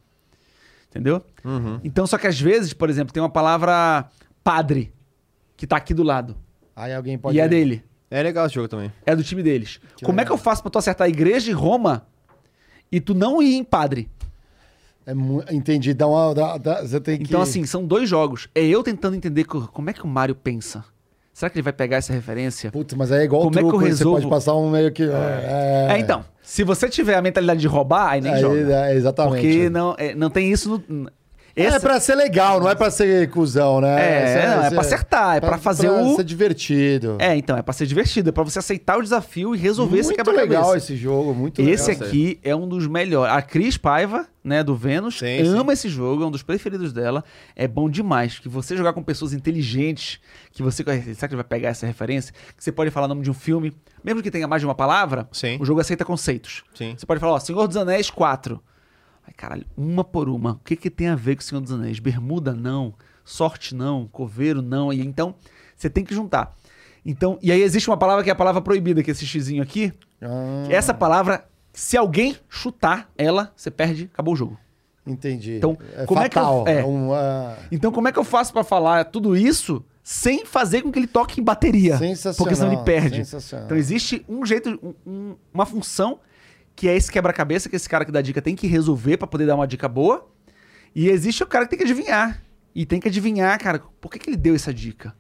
Entendeu? 0.90 1.24
Uhum. 1.44 1.80
Então, 1.82 2.06
só 2.06 2.16
que 2.18 2.26
às 2.26 2.38
vezes, 2.40 2.72
por 2.72 2.88
exemplo, 2.90 3.12
tem 3.12 3.22
uma 3.22 3.28
palavra 3.30 4.08
padre, 4.44 4.92
que 5.56 5.66
tá 5.66 5.76
aqui 5.76 5.92
do 5.94 6.02
lado. 6.02 6.36
Aí 6.76 6.92
alguém 6.94 7.16
pode. 7.18 7.36
E 7.36 7.40
é 7.40 7.48
dele. 7.48 7.82
É 8.10 8.22
legal 8.22 8.46
esse 8.46 8.54
jogo 8.54 8.68
também. 8.68 8.92
É 9.04 9.16
do 9.16 9.24
time 9.24 9.42
deles. 9.42 9.80
Como 10.02 10.20
é 10.20 10.22
legal. 10.22 10.26
que 10.26 10.32
eu 10.32 10.44
faço 10.44 10.62
pra 10.62 10.70
tu 10.70 10.78
acertar 10.78 11.06
a 11.06 11.08
igreja 11.08 11.46
de 11.46 11.52
Roma 11.52 12.06
e 12.92 13.00
tu 13.00 13.12
não 13.14 13.42
ir 13.42 13.54
em 13.56 13.64
padre? 13.64 14.08
É 15.06 15.12
Entendi. 15.52 15.92
Dá 15.94 16.06
uma. 16.06 16.32
dá- 16.34 16.58
dá- 16.58 16.82
você 16.82 17.00
tem 17.00 17.18
que. 17.18 17.24
Então, 17.24 17.40
assim, 17.42 17.64
são 17.66 17.84
dois 17.86 18.08
jogos. 18.08 18.48
É 18.54 18.62
eu 18.64 18.82
tentando 18.82 19.16
entender 19.16 19.44
co- 19.44 19.66
como 19.68 19.90
é 19.90 19.92
que 19.92 20.04
o 20.04 20.06
Mário 20.08 20.34
pensa. 20.34 20.84
Será 21.34 21.50
que 21.50 21.56
ele 21.58 21.64
vai 21.64 21.72
pegar 21.72 21.96
essa 21.96 22.12
referência? 22.12 22.70
Putz, 22.70 22.94
mas 22.94 23.10
é 23.10 23.24
igual 23.24 23.42
Como 23.42 23.56
o 23.56 23.58
é 23.58 23.60
que 23.60 23.66
eu 23.66 23.70
truco, 23.70 23.84
resolvo? 23.84 24.16
você 24.16 24.22
pode 24.22 24.30
passar 24.34 24.54
um 24.54 24.70
meio 24.70 24.92
que. 24.92 25.02
É, 25.02 25.88
É, 25.90 25.98
então. 25.98 26.24
Se 26.40 26.62
você 26.62 26.88
tiver 26.88 27.16
a 27.16 27.20
mentalidade 27.22 27.60
de 27.60 27.66
roubar, 27.66 28.10
aí 28.12 28.20
nem 28.20 28.34
Aí, 28.34 28.40
joga. 28.40 28.86
é, 28.86 28.94
exatamente. 28.94 29.34
Porque 29.42 29.68
não, 29.68 29.96
é, 29.98 30.14
não 30.14 30.30
tem 30.30 30.52
isso 30.52 30.80
no. 30.88 31.10
É 31.56 31.78
pra 31.78 32.00
ser 32.00 32.14
legal, 32.16 32.58
não 32.58 32.68
é 32.68 32.74
pra 32.74 32.90
ser 32.90 33.30
cuzão, 33.30 33.80
né? 33.80 34.00
É, 34.00 34.22
Essa- 34.22 34.46
não, 34.48 34.54
é 34.62 34.66
essa- 34.66 34.70
pra 34.74 34.80
acertar, 34.80 35.36
é 35.36 35.40
pra 35.40 35.56
fazer 35.58 35.88
o- 35.88 36.16
ser 36.16 36.24
divertido. 36.24 37.16
É, 37.20 37.36
então, 37.36 37.56
é 37.56 37.62
pra 37.62 37.72
ser 37.72 37.86
divertido, 37.86 38.30
é 38.30 38.32
pra 38.32 38.42
você 38.42 38.58
aceitar 38.58 38.98
o 38.98 39.02
desafio 39.02 39.54
e 39.54 39.58
resolver 39.58 39.98
esse 39.98 40.08
muito 40.08 40.16
quebra-cabeça. 40.16 40.58
legal 40.60 40.76
esse 40.76 40.96
jogo, 40.96 41.32
muito 41.32 41.62
Esse 41.62 41.90
legal. 41.92 42.08
aqui 42.08 42.40
é 42.42 42.56
um 42.56 42.66
dos 42.66 42.86
melhores. 42.88 43.32
A 43.32 43.40
Cris 43.40 43.76
Paiva, 43.76 44.26
né, 44.42 44.64
do 44.64 44.74
Vênus, 44.74 45.18
Sim, 45.20 45.42
ama 45.56 45.72
esse 45.72 45.88
jogo, 45.88 46.24
é 46.24 46.26
um 46.26 46.30
dos 46.30 46.42
preferidos 46.42 46.92
dela. 46.92 47.22
É 47.54 47.68
bom 47.68 47.88
demais. 47.88 48.38
Que 48.38 48.48
você 48.48 48.76
jogar 48.76 48.92
com 48.92 49.02
pessoas 49.02 49.32
inteligentes, 49.32 50.18
que 50.52 50.62
você. 50.62 50.82
Será 50.84 51.28
que 51.28 51.34
ele 51.34 51.36
vai 51.36 51.44
pegar 51.44 51.68
essa 51.68 51.86
referência? 51.86 52.34
Que 52.56 52.64
você 52.64 52.72
pode 52.72 52.90
falar 52.90 53.06
o 53.06 53.08
nome 53.08 53.22
de 53.22 53.30
um 53.30 53.34
filme, 53.34 53.72
mesmo 54.02 54.20
que 54.22 54.30
tenha 54.30 54.48
mais 54.48 54.60
de 54.60 54.66
uma 54.66 54.74
palavra, 54.74 55.28
Sim. 55.30 55.56
o 55.60 55.64
jogo 55.64 55.80
aceita 55.80 56.04
conceitos. 56.04 56.64
Sim. 56.74 56.94
Você 56.98 57.06
pode 57.06 57.20
falar, 57.20 57.34
ó, 57.34 57.38
Senhor 57.38 57.66
dos 57.68 57.76
Anéis 57.76 58.10
4. 58.10 58.60
Ai, 59.26 59.32
caralho, 59.36 59.66
uma 59.76 60.04
por 60.04 60.28
uma. 60.28 60.52
O 60.52 60.60
que, 60.64 60.76
que 60.76 60.90
tem 60.90 61.08
a 61.08 61.16
ver 61.16 61.36
com 61.36 61.40
o 61.42 61.44
Senhor 61.44 61.60
dos 61.60 61.72
Anéis? 61.72 61.98
Bermuda 61.98 62.52
não, 62.52 62.94
sorte 63.24 63.74
não, 63.74 64.06
coveiro 64.08 64.60
não. 64.62 64.92
E 64.92 65.00
então, 65.00 65.34
você 65.76 65.88
tem 65.88 66.04
que 66.04 66.14
juntar. 66.14 66.54
Então, 67.06 67.38
e 67.42 67.52
aí 67.52 67.62
existe 67.62 67.88
uma 67.90 67.96
palavra 67.96 68.22
que 68.24 68.30
é 68.30 68.32
a 68.32 68.36
palavra 68.36 68.60
proibida, 68.62 69.02
que 69.02 69.10
é 69.10 69.12
esse 69.12 69.26
xizinho 69.26 69.62
aqui. 69.62 69.92
Ah, 70.22 70.66
Essa 70.70 70.94
palavra, 70.94 71.44
se 71.72 71.96
alguém 71.96 72.36
chutar 72.48 73.10
ela, 73.18 73.52
você 73.54 73.70
perde, 73.70 74.08
acabou 74.12 74.32
o 74.34 74.36
jogo. 74.36 74.58
entendi. 75.06 75.56
Então, 75.56 75.76
é 75.94 76.06
como 76.06 76.20
é 76.20 76.28
que 76.30 76.38
eu- 76.38 76.42
fatal. 76.42 76.64
é. 76.66 76.82
uma... 76.82 77.56
Então, 77.70 77.92
como 77.92 78.08
é 78.08 78.12
que 78.12 78.18
eu 78.18 78.24
faço 78.24 78.52
pra 78.54 78.64
falar 78.64 79.04
tudo 79.06 79.36
isso 79.36 79.84
sem 80.02 80.46
fazer 80.46 80.80
com 80.82 80.90
que 80.90 80.98
ele 80.98 81.06
toque 81.06 81.40
em 81.40 81.44
bateria? 81.44 81.98
Sensacional, 81.98 82.36
Porque 82.38 82.54
senão 82.54 82.72
ele 82.72 82.82
perde. 82.84 83.16
sensacional. 83.16 83.66
Então, 83.66 83.76
existe 83.76 84.24
um 84.26 84.46
jeito, 84.46 84.94
um- 85.06 85.34
uma 85.52 85.66
função 85.66 86.20
que 86.76 86.88
é 86.88 86.96
esse 86.96 87.10
quebra-cabeça 87.10 87.68
que 87.68 87.76
esse 87.76 87.88
cara 87.88 88.04
que 88.04 88.12
dá 88.12 88.20
dica 88.20 88.42
tem 88.42 88.56
que 88.56 88.66
resolver 88.66 89.16
pra 89.16 89.26
poder 89.26 89.46
dar 89.46 89.54
uma 89.54 89.66
dica 89.66 89.88
boa. 89.88 90.26
E 90.94 91.08
existe 91.08 91.42
o 91.42 91.46
cara 91.46 91.64
que 91.64 91.70
tem 91.70 91.78
que 91.78 91.84
adivinhar. 91.84 92.42
E 92.74 92.84
tem 92.84 93.00
que 93.00 93.08
adivinhar, 93.08 93.58
cara, 93.58 93.80
por 94.00 94.10
que, 94.10 94.18
que 94.18 94.30
ele 94.30 94.36
deu 94.36 94.54
essa 94.54 94.72
dica? 94.74 95.14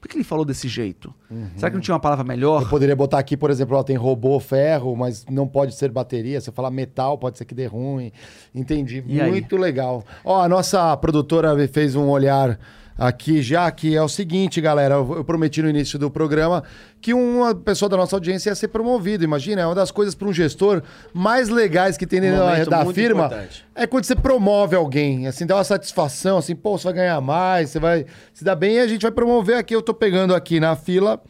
Por 0.00 0.08
que, 0.08 0.12
que 0.12 0.16
ele 0.18 0.24
falou 0.24 0.46
desse 0.46 0.66
jeito? 0.66 1.12
Será 1.56 1.68
que 1.68 1.76
não 1.76 1.80
tinha 1.82 1.94
uma 1.94 2.00
palavra 2.00 2.24
melhor? 2.24 2.62
Eu 2.62 2.68
poderia 2.68 2.96
botar 2.96 3.18
aqui, 3.18 3.36
por 3.36 3.50
exemplo, 3.50 3.76
ó, 3.76 3.82
tem 3.82 3.96
robô, 3.96 4.40
ferro, 4.40 4.96
mas 4.96 5.26
não 5.26 5.46
pode 5.46 5.74
ser 5.74 5.90
bateria. 5.90 6.40
Se 6.40 6.48
eu 6.48 6.54
falar 6.54 6.70
metal, 6.70 7.18
pode 7.18 7.36
ser 7.36 7.44
que 7.44 7.54
dê 7.54 7.66
ruim. 7.66 8.10
Entendi. 8.54 9.04
E 9.06 9.20
aí? 9.20 9.30
Muito 9.30 9.58
legal. 9.58 10.02
Ó, 10.24 10.40
a 10.40 10.48
nossa 10.48 10.96
produtora 10.96 11.54
fez 11.68 11.94
um 11.96 12.08
olhar 12.08 12.58
aqui 13.00 13.40
já, 13.40 13.70
que 13.70 13.96
é 13.96 14.02
o 14.02 14.08
seguinte, 14.08 14.60
galera. 14.60 14.96
Eu 14.96 15.20
eu 15.20 15.24
prometi 15.24 15.62
no 15.62 15.68
início 15.68 15.98
do 15.98 16.10
programa 16.10 16.62
que 17.00 17.14
uma 17.14 17.54
pessoa 17.54 17.88
da 17.88 17.96
nossa 17.96 18.14
audiência 18.14 18.50
ia 18.50 18.54
ser 18.54 18.68
promovida. 18.68 19.24
Imagina, 19.24 19.62
é 19.62 19.66
uma 19.66 19.74
das 19.74 19.90
coisas 19.90 20.14
para 20.14 20.28
um 20.28 20.32
gestor 20.32 20.82
mais 21.14 21.48
legais 21.48 21.96
que 21.96 22.06
tem 22.06 22.20
dentro 22.20 22.38
da, 22.38 22.50
momento 22.50 22.70
da 22.70 22.86
firma. 22.92 23.26
importante. 23.26 23.66
É 23.74 23.86
quando 23.86 24.04
você 24.04 24.14
promove 24.14 24.76
alguém, 24.76 25.26
assim, 25.26 25.46
dá 25.46 25.56
uma 25.56 25.64
satisfação, 25.64 26.38
assim, 26.38 26.54
pô, 26.54 26.76
você 26.76 26.84
vai 26.84 26.92
ganhar 26.92 27.20
mais, 27.20 27.70
você 27.70 27.78
vai 27.78 28.04
se 28.34 28.44
dar 28.44 28.54
bem, 28.54 28.74
e 28.74 28.80
a 28.80 28.86
gente 28.86 29.02
vai 29.02 29.10
promover 29.10 29.56
aqui. 29.56 29.74
Eu 29.74 29.82
tô 29.82 29.94
pegando 29.94 30.34
aqui 30.34 30.60
na 30.60 30.76
fila 30.76 31.22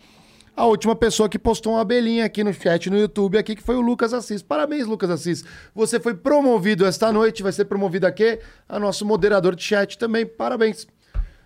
a 0.56 0.66
última 0.66 0.94
pessoa 0.96 1.28
que 1.28 1.38
postou 1.38 1.74
uma 1.74 1.82
abelhinha 1.82 2.24
aqui 2.24 2.42
no 2.44 2.52
chat 2.52 2.90
no 2.90 2.98
YouTube 2.98 3.38
aqui, 3.38 3.54
que 3.54 3.62
foi 3.62 3.76
o 3.76 3.80
Lucas 3.80 4.12
Assis. 4.12 4.42
Parabéns, 4.42 4.86
Lucas 4.86 5.08
Assis. 5.08 5.44
Você 5.74 6.00
foi 6.00 6.14
promovido 6.14 6.84
esta 6.84 7.12
noite, 7.12 7.42
vai 7.42 7.52
ser 7.52 7.64
promovido 7.64 8.06
aqui 8.06 8.38
a 8.68 8.78
nosso 8.78 9.06
moderador 9.06 9.54
de 9.54 9.62
chat 9.62 9.96
também. 9.96 10.26
Parabéns. 10.26 10.86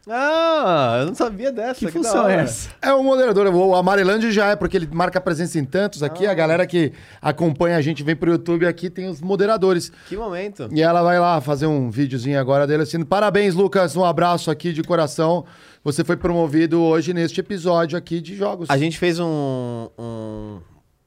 Ah, 0.09 0.98
eu 1.01 1.06
não 1.06 1.14
sabia 1.14 1.51
dessa. 1.51 1.78
que 1.81 1.86
da 1.86 1.93
função 1.93 2.28
é 2.28 2.36
essa? 2.43 2.68
É 2.82 2.93
o 2.93 3.02
moderador, 3.02 3.47
o 3.55 3.74
Amarelândia 3.74 4.31
já 4.31 4.51
é, 4.51 4.56
porque 4.56 4.76
ele 4.76 4.89
marca 4.93 5.20
presença 5.20 5.59
em 5.59 5.64
tantos 5.64 6.02
aqui. 6.02 6.26
A 6.26 6.35
galera 6.35 6.66
que 6.66 6.93
acompanha 7.22 7.76
a 7.76 7.81
gente, 7.81 8.02
vem 8.02 8.14
pro 8.14 8.31
YouTube 8.31 8.66
aqui, 8.66 8.90
tem 8.90 9.09
os 9.09 9.20
moderadores. 9.20 9.90
Que 10.09 10.16
momento. 10.16 10.68
E 10.72 10.82
ela 10.82 11.02
vai 11.02 11.18
lá 11.18 11.40
fazer 11.40 11.66
um 11.66 11.90
videozinho 11.90 12.39
agora 12.39 12.66
dele 12.66 12.82
assim. 12.82 13.02
Parabéns, 13.05 13.55
Lucas. 13.55 13.97
Um 13.97 14.05
abraço 14.05 14.51
aqui 14.51 14.72
de 14.72 14.82
coração. 14.82 15.44
Você 15.82 16.05
foi 16.05 16.16
promovido 16.16 16.81
hoje 16.82 17.12
neste 17.14 17.40
episódio 17.40 17.97
aqui 17.97 18.20
de 18.20 18.35
jogos. 18.36 18.68
A 18.70 18.76
gente 18.78 18.98
fez 18.98 19.18
um, 19.20 19.89
um- 19.98 20.59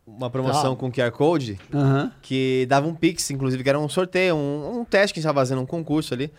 uma 0.06 0.30
promoção 0.30 0.74
Ah. 0.74 0.76
com 0.76 0.91
QR 0.91 1.11
Code 1.11 1.60
Aham. 1.74 2.11
que 2.22 2.65
dava 2.69 2.88
um 2.88 2.94
Pix, 2.95 3.30
inclusive, 3.30 3.61
que 3.64 3.69
era 3.69 3.78
um 3.80 3.90
sorteio, 3.90 4.36
um, 4.36 4.80
um 4.80 4.86
teste 4.86 5.14
que 5.14 5.19
a 5.19 5.22
gente 5.22 5.28
estava 5.28 5.40
fazendo, 5.41 5.61
um 5.61 5.65
concurso 5.65 6.14
ali. 6.14 6.32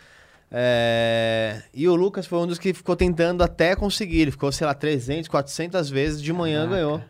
É, 0.51 1.62
E 1.75 1.87
o 1.89 1.95
Lucas 1.95 2.27
foi 2.27 2.39
um 2.39 2.47
dos 2.47 2.59
que 2.59 2.73
ficou 2.73 2.97
tentando 2.97 3.43
até 3.43 3.77
conseguir. 3.77 4.20
Ele 4.23 4.31
ficou, 4.31 4.51
sei 4.51 4.66
lá, 4.66 4.75
300, 4.75 5.29
400 5.29 5.91
vezes, 5.91 6.23
de 6.23 6.33
manhã 6.33 6.61
Caraca. 6.65 6.77
ganhou. 6.77 7.03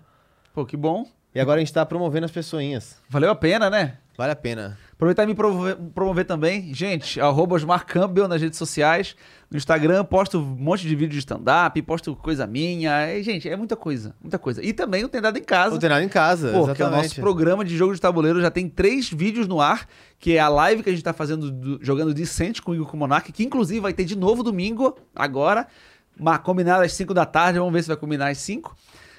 Pô, 0.53 0.67
que 0.67 0.77
bom. 0.77 1.07
E 1.35 1.41
agora 1.41 1.59
a 1.59 1.61
gente 1.61 1.73
tá 1.73 1.85
promovendo 1.87 2.25
as 2.25 2.33
pessoinhas. 2.33 2.97
Valeu 3.09 3.31
a 3.31 3.35
pena, 3.35 3.71
né? 3.71 3.99
Vale 4.17 4.33
a 4.33 4.37
pena. 4.37 4.77
Aproveitar 4.99 5.23
e 5.23 5.27
me 5.29 5.35
promover, 5.35 5.77
promover 5.95 6.25
também. 6.25 6.75
Gente, 6.75 7.21
arroba 7.21 7.55
Osmar 7.55 7.87
Campbell 7.87 8.27
nas 8.27 8.43
redes 8.43 8.59
sociais. 8.59 9.15
No 9.49 9.57
Instagram, 9.57 10.05
posto 10.05 10.41
um 10.41 10.43
monte 10.45 10.83
de 10.89 10.97
vídeo 10.97 11.13
de 11.13 11.21
stand-up, 11.21 11.81
posto 11.83 12.17
coisa 12.17 12.49
minha. 12.49 13.15
E, 13.15 13.23
gente, 13.23 13.49
é 13.49 13.57
muita 13.57 13.77
coisa, 13.77 14.13
muita 14.21 14.41
coisa. 14.41 14.61
E 14.61 14.73
também 14.73 15.05
o 15.05 15.09
Tem 15.09 15.21
Dado 15.21 15.39
em 15.39 15.45
Casa. 15.45 15.71
Não 15.71 15.79
tem 15.79 15.89
nada 15.89 16.03
em 16.03 16.09
casa, 16.09 16.49
Pô, 16.49 16.53
que 16.53 16.57
é 16.59 16.63
o 16.63 16.65
exatamente. 16.89 17.03
nosso 17.11 17.21
programa 17.21 17.65
de 17.65 17.77
jogo 17.77 17.95
de 17.95 18.01
tabuleiro. 18.01 18.41
Já 18.41 18.51
tem 18.51 18.69
três 18.69 19.09
vídeos 19.09 19.47
no 19.47 19.61
ar, 19.61 19.87
que 20.19 20.37
é 20.37 20.41
a 20.41 20.49
live 20.49 20.83
que 20.83 20.91
a 20.91 20.93
gente 20.93 21.05
tá 21.05 21.13
fazendo, 21.13 21.49
do- 21.49 21.79
jogando 21.81 22.13
Dissente 22.13 22.61
com 22.61 22.73
o 22.73 22.75
Igor 22.75 22.89
com 22.89 22.97
o 22.97 23.01
Monark, 23.01 23.31
que 23.31 23.45
inclusive 23.45 23.79
vai 23.79 23.93
ter 23.93 24.05
de 24.05 24.17
novo 24.17 24.43
domingo, 24.43 24.99
agora. 25.15 25.69
Combinado 26.43 26.83
às 26.83 26.93
5 26.95 27.15
da 27.15 27.25
tarde, 27.25 27.61
vamos 27.61 27.73
ver 27.73 27.83
se 27.83 27.89
vai 27.89 27.97
combinar 27.97 28.29
às 28.31 28.39
5. 28.39 28.77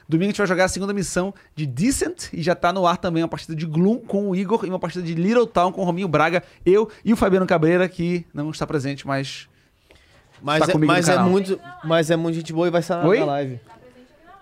Domingo 0.09 0.29
a 0.29 0.31
gente 0.31 0.37
vai 0.39 0.47
jogar 0.47 0.65
a 0.65 0.67
segunda 0.67 0.91
missão 0.91 1.31
de 1.55 1.67
Decent 1.67 2.33
e 2.33 2.41
já 2.41 2.55
tá 2.55 2.73
no 2.73 2.87
ar 2.87 2.97
também 2.97 3.21
uma 3.21 3.29
partida 3.29 3.55
de 3.55 3.63
Gloom 3.67 3.99
com 3.99 4.27
o 4.27 4.35
Igor 4.35 4.65
e 4.65 4.69
uma 4.69 4.79
partida 4.79 5.05
de 5.05 5.13
Little 5.13 5.45
Town 5.45 5.71
com 5.71 5.81
o 5.81 5.85
Rominho 5.85 6.07
Braga, 6.07 6.43
eu 6.65 6.89
e 7.05 7.13
o 7.13 7.15
Fabiano 7.15 7.45
Cabreira, 7.45 7.87
que 7.87 8.25
não 8.33 8.49
está 8.49 8.65
presente, 8.65 9.05
mas 9.05 9.47
Mas, 10.41 10.65
Tá 10.65 10.71
é, 10.71 10.77
mas, 10.77 11.07
é 11.07 11.19
muito, 11.19 11.59
mas 11.83 12.09
é 12.09 12.15
muito 12.15 12.35
gente 12.35 12.51
boa 12.51 12.67
e 12.67 12.71
vai 12.71 12.81
estar 12.81 13.03
na, 13.03 13.03
na 13.19 13.25
live. 13.25 13.59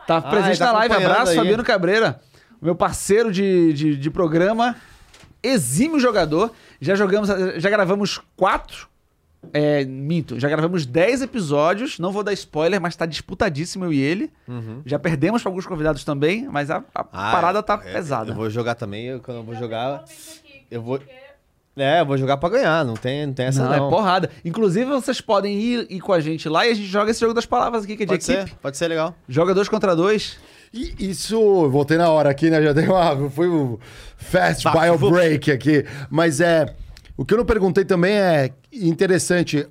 tá 0.08 0.18
Ah, 0.18 0.22
presente 0.22 0.52
ele 0.52 0.58
tá 0.60 0.66
na 0.68 0.72
live. 0.74 0.94
acompanhando 0.94 1.12
Abraço, 1.12 1.32
aí. 1.32 1.38
Fabiano 1.38 1.64
Cabreira, 1.66 2.22
meu 2.62 2.74
parceiro 2.74 3.30
de, 3.30 3.74
de, 3.74 3.98
de 3.98 4.10
programa, 4.10 4.76
exímio 5.44 6.00
jogador. 6.00 6.54
Já 6.80 6.96
jogamos, 6.96 7.28
já 7.58 7.70
gravamos 7.70 8.22
quatro. 8.38 8.88
É, 9.54 9.84
minto, 9.86 10.40
já 10.40 10.48
gravamos 10.50 10.86
10 10.86 11.22
episódios. 11.24 12.00
Não 12.00 12.12
vou 12.12 12.24
dar 12.24 12.34
spoiler, 12.34 12.80
mas 12.82 12.96
tá 12.96 13.06
disputadíssimo 13.06 13.86
eu 13.86 13.94
e 13.94 14.00
ele. 14.00 14.32
Já 14.86 14.98
perdemos 15.00 15.42
pra 15.42 15.50
alguns 15.50 15.66
convidados 15.66 16.04
também, 16.04 16.48
mas 16.52 16.70
a, 16.72 16.78
a 16.94 17.02
Ah, 17.02 17.32
parada 17.32 17.64
tá 17.64 17.80
é, 17.86 17.94
pesada. 17.94 18.32
Eu 18.32 18.36
vou 18.36 18.50
jogar 18.50 18.76
também, 18.76 19.06
eu, 19.06 19.20
quando 19.20 19.38
eu 19.38 19.44
vou 19.44 19.56
jogar. 19.56 20.04
Eu 20.70 20.82
vou. 20.82 21.00
É, 21.80 22.02
eu 22.02 22.06
vou 22.08 22.18
jogar 22.18 22.38
pra 22.38 22.50
ganhar, 22.50 22.84
não 22.84 22.96
tem, 22.96 23.28
não 23.28 23.34
tem 23.34 23.46
essa 23.46 23.64
não, 23.64 23.70
não. 23.78 23.88
é 23.88 23.90
porrada. 23.92 24.32
Inclusive, 24.44 24.86
vocês 24.86 25.22
podem 25.22 25.56
ir, 25.60 25.88
ir 25.92 26.00
com 26.00 26.12
a 26.12 26.20
gente 26.20 26.50
lá 26.50 26.66
e 26.66 26.72
a 26.72 26.74
gente 26.74 26.88
joga 26.88 27.12
esse 27.12 27.20
jogo 27.20 27.36
das 27.36 27.46
palavras 27.46 27.84
aqui, 27.84 27.96
que 27.96 28.02
é 28.02 28.06
de 28.08 28.14
Pode 28.14 28.24
equipe. 28.32 28.50
ser, 28.50 28.56
pode 28.58 28.78
ser 28.78 28.88
legal. 28.88 29.14
Joga 29.30 29.54
dois 29.54 29.70
contra 29.70 29.96
dois. 29.96 30.40
E 30.74 30.96
isso, 31.08 31.70
voltei 31.70 31.96
na 31.98 32.10
hora 32.10 32.32
aqui, 32.32 32.50
né? 32.50 32.62
Já 32.64 32.74
dei 32.74 32.88
uma. 32.88 33.30
Foi 33.30 33.48
o 33.48 33.80
fast 34.18 34.68
bio 34.72 34.98
break 35.12 35.52
aqui. 35.52 35.86
Mas 36.10 36.42
é. 36.42 36.66
O 37.18 37.26
que 37.26 37.34
eu 37.34 37.38
não 37.40 37.46
perguntei 37.46 37.84
também 37.84 38.14
é 38.14 38.54
interessante. 38.72 39.68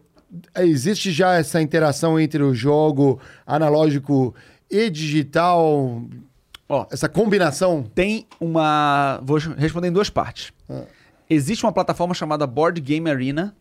Existe 0.58 1.12
já 1.12 1.34
essa 1.34 1.62
interação 1.62 2.18
entre 2.18 2.42
o 2.42 2.52
jogo 2.52 3.20
analógico 3.46 4.34
e 4.68 4.90
digital? 4.90 6.02
Ó, 6.68 6.86
Essa 6.90 7.08
combinação? 7.08 7.84
tem 7.94 8.26
uma. 8.40 9.20
Vou 9.22 9.38
responder 9.38 9.88
em 9.88 9.92
duas 9.92 10.10
partes. 10.10 10.52
Ah. 10.68 10.82
Existe 11.30 11.64
uma 11.64 11.72
plataforma 11.72 12.14
chamada 12.14 12.46
Board 12.46 12.80
Game 12.80 13.08
Arena, 13.08 13.54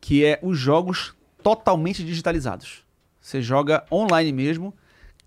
que 0.00 0.24
é 0.24 0.40
os 0.42 0.58
jogos 0.58 1.14
totalmente 1.42 2.04
digitalizados. 2.04 2.82
Você 3.20 3.40
joga 3.40 3.84
online 3.90 4.32
mesmo, 4.32 4.74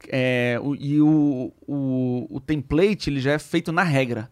é, 0.09 0.59
e 0.79 0.99
o, 1.01 1.51
o, 1.67 2.27
o 2.29 2.39
template 2.39 3.09
ele 3.09 3.19
já 3.21 3.31
é 3.31 3.39
feito 3.39 3.71
na 3.71 3.83
regra. 3.83 4.29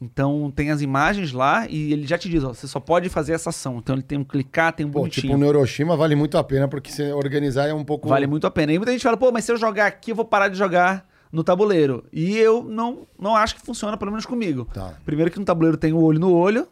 Então 0.00 0.50
tem 0.54 0.70
as 0.70 0.80
imagens 0.80 1.32
lá 1.32 1.66
e 1.68 1.92
ele 1.92 2.06
já 2.06 2.16
te 2.16 2.28
diz, 2.28 2.42
ó, 2.42 2.54
você 2.54 2.66
só 2.66 2.80
pode 2.80 3.08
fazer 3.08 3.34
essa 3.34 3.50
ação. 3.50 3.78
Então 3.78 3.94
ele 3.94 4.02
tem 4.02 4.16
um 4.16 4.24
clicar, 4.24 4.72
tem 4.72 4.86
um 4.86 4.90
Pô, 4.90 5.00
bonitinho. 5.00 5.22
tipo, 5.22 5.34
o 5.34 5.38
Neuroshima 5.38 5.96
vale 5.96 6.16
muito 6.16 6.38
a 6.38 6.44
pena, 6.44 6.66
porque 6.66 6.90
se 6.90 7.12
organizar 7.12 7.68
é 7.68 7.74
um 7.74 7.84
pouco... 7.84 8.08
Vale 8.08 8.26
muito 8.26 8.46
a 8.46 8.50
pena. 8.50 8.72
E 8.72 8.78
muita 8.78 8.92
gente 8.92 9.02
fala, 9.02 9.16
pô, 9.16 9.30
mas 9.30 9.44
se 9.44 9.52
eu 9.52 9.56
jogar 9.58 9.86
aqui, 9.86 10.12
eu 10.12 10.16
vou 10.16 10.24
parar 10.24 10.48
de 10.48 10.56
jogar 10.56 11.06
no 11.30 11.44
tabuleiro. 11.44 12.04
E 12.12 12.36
eu 12.38 12.64
não, 12.64 13.06
não 13.18 13.36
acho 13.36 13.54
que 13.54 13.60
funciona, 13.60 13.96
pelo 13.96 14.10
menos 14.10 14.24
comigo. 14.24 14.66
Tá. 14.72 14.94
Primeiro 15.04 15.30
que 15.30 15.38
no 15.38 15.44
tabuleiro 15.44 15.76
tem 15.76 15.92
o 15.92 16.00
olho 16.00 16.18
no 16.18 16.32
olho, 16.32 16.66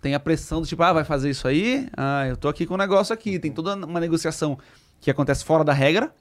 tem 0.00 0.14
a 0.14 0.20
pressão 0.20 0.60
do 0.60 0.66
tipo, 0.66 0.82
ah, 0.82 0.92
vai 0.92 1.04
fazer 1.04 1.30
isso 1.30 1.48
aí? 1.48 1.88
Ah, 1.96 2.26
eu 2.28 2.36
tô 2.36 2.48
aqui 2.48 2.64
com 2.64 2.74
um 2.74 2.78
negócio 2.78 3.12
aqui. 3.12 3.38
Tem 3.38 3.50
toda 3.50 3.74
uma 3.74 3.98
negociação 3.98 4.56
que 5.00 5.10
acontece 5.10 5.44
fora 5.44 5.64
da 5.64 5.72
regra 5.72 6.12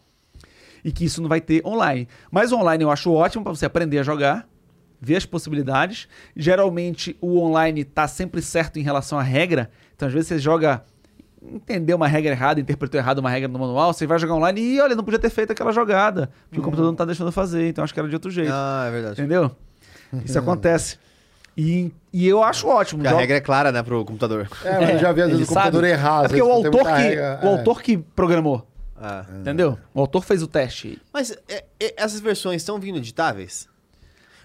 e 0.83 0.91
que 0.91 1.05
isso 1.05 1.21
não 1.21 1.29
vai 1.29 1.39
ter 1.39 1.65
online. 1.65 2.07
Mas 2.31 2.51
o 2.51 2.57
online 2.57 2.83
eu 2.83 2.89
acho 2.89 3.11
ótimo 3.11 3.43
para 3.43 3.53
você 3.53 3.65
aprender 3.65 3.99
a 3.99 4.03
jogar, 4.03 4.47
ver 4.99 5.17
as 5.17 5.25
possibilidades. 5.25 6.07
Geralmente 6.35 7.15
o 7.21 7.39
online 7.39 7.83
tá 7.83 8.07
sempre 8.07 8.41
certo 8.41 8.77
em 8.79 8.81
relação 8.83 9.17
à 9.19 9.23
regra. 9.23 9.69
Então 9.95 10.07
às 10.07 10.13
vezes 10.13 10.27
você 10.27 10.39
joga 10.39 10.83
entendeu 11.41 11.95
uma 11.95 12.07
regra 12.07 12.31
errada, 12.31 12.59
interpretou 12.59 12.99
errado 12.99 13.19
uma 13.19 13.29
regra 13.29 13.47
no 13.47 13.59
manual, 13.59 13.93
você 13.93 14.05
vai 14.07 14.17
jogar 14.19 14.33
online 14.33 14.59
e 14.59 14.81
olha, 14.81 14.95
não 14.95 15.03
podia 15.03 15.19
ter 15.19 15.29
feito 15.29 15.51
aquela 15.51 15.71
jogada, 15.71 16.29
porque 16.49 16.59
o 16.59 16.63
computador 16.63 16.89
não 16.91 16.95
tá 16.95 17.05
deixando 17.05 17.31
fazer, 17.31 17.69
então 17.69 17.83
acho 17.83 17.93
que 17.93 17.99
era 17.99 18.09
de 18.09 18.15
outro 18.15 18.29
jeito. 18.31 18.51
Ah, 18.51 18.85
é 18.87 18.91
verdade. 18.91 19.21
Entendeu? 19.21 19.51
Isso 20.25 20.37
acontece. 20.39 20.97
E, 21.55 21.91
e 22.13 22.27
eu 22.27 22.43
acho 22.43 22.67
ótimo. 22.67 23.01
Porque 23.01 23.15
a 23.15 23.19
regra 23.19 23.37
é 23.37 23.41
clara, 23.41 23.71
né, 23.71 23.81
pro 23.81 24.03
computador. 24.05 24.47
É, 24.63 24.79
mas 24.79 24.89
eu 24.91 24.99
já 24.99 25.11
vi 25.11 25.21
às 25.21 25.27
ele 25.29 25.37
vezes 25.37 25.49
o 25.49 25.53
computador 25.53 25.81
sabe. 25.81 25.91
errar. 25.93 26.25
É 26.25 26.27
porque 26.27 26.41
o 26.41 26.51
autor, 26.51 26.83
que, 26.83 26.91
regra, 26.91 27.39
o 27.41 27.45
é. 27.45 27.49
autor 27.49 27.81
que 27.81 27.97
programou, 27.97 28.67
Ah. 28.99 29.25
entendeu? 29.39 29.77
O 29.93 30.01
autor 30.01 30.23
fez 30.23 30.43
o 30.43 30.47
teste. 30.47 31.01
Mas 31.13 31.31
é, 31.47 31.63
é, 31.79 31.93
essas 31.97 32.19
versões 32.19 32.61
estão 32.61 32.79
vindo 32.79 32.97
editáveis? 32.97 33.67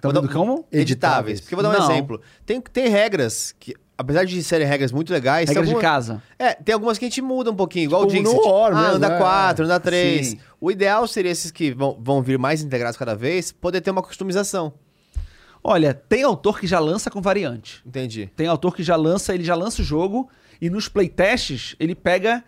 Então, 0.03 0.13
dar- 0.13 0.21
vindo 0.21 0.33
como? 0.33 0.67
Editáveis. 0.73 1.41
Porque 1.41 1.55
eu 1.55 1.61
vou 1.61 1.71
dar 1.71 1.77
um 1.77 1.81
Não. 1.81 1.91
exemplo. 1.93 2.21
Tem, 2.45 2.61
tem 2.61 2.89
regras 2.89 3.55
que, 3.59 3.73
apesar 3.97 4.25
de 4.25 4.43
serem 4.43 4.67
regras 4.67 4.91
muito 4.91 5.13
legais... 5.13 5.47
tem 5.47 5.55
Regras 5.55 5.73
de 5.75 5.81
casa. 5.81 6.21
É, 6.37 6.55
tem 6.55 6.73
algumas 6.73 6.99
que 6.99 7.05
a 7.05 7.09
gente 7.09 7.23
muda 7.23 7.53
um 7.53 7.55
pouquinho, 7.55 7.85
igual 7.85 8.07
Tipo, 8.07 8.19
o 8.19 8.23
Dixit. 8.25 8.37
no 8.47 8.53
War 8.53 8.73
ah, 8.73 8.81
mesmo, 8.83 8.97
anda 8.97 9.07
é. 9.15 9.19
4, 9.19 9.65
anda 9.65 9.79
3. 9.79 10.27
Sim. 10.27 10.39
O 10.61 10.71
ideal 10.73 11.07
seria 11.07 11.31
esses 11.31 11.53
que 11.53 11.73
vão, 11.73 11.97
vão 12.01 12.21
vir 12.21 12.37
mais 12.39 12.63
integrados 12.63 12.97
cada 12.97 13.15
vez, 13.15 13.53
poder 13.53 13.81
ter 13.81 13.91
uma 13.93 14.03
customização. 14.03 14.73
Olha, 15.63 15.95
tem 15.95 16.25
autor 16.25 16.59
que 16.59 16.67
já 16.67 16.81
lança 16.81 17.09
com 17.09 17.21
variante. 17.23 17.81
Entendi. 17.87 18.29
Tem 18.35 18.49
autor 18.49 18.75
que 18.75 18.83
já 18.83 18.97
lança, 18.97 19.33
ele 19.33 19.45
já 19.45 19.55
lança 19.55 19.81
o 19.83 19.85
jogo 19.85 20.29
e 20.61 20.69
nos 20.69 20.89
playtests 20.89 21.77
ele 21.79 21.95
pega 21.95 22.43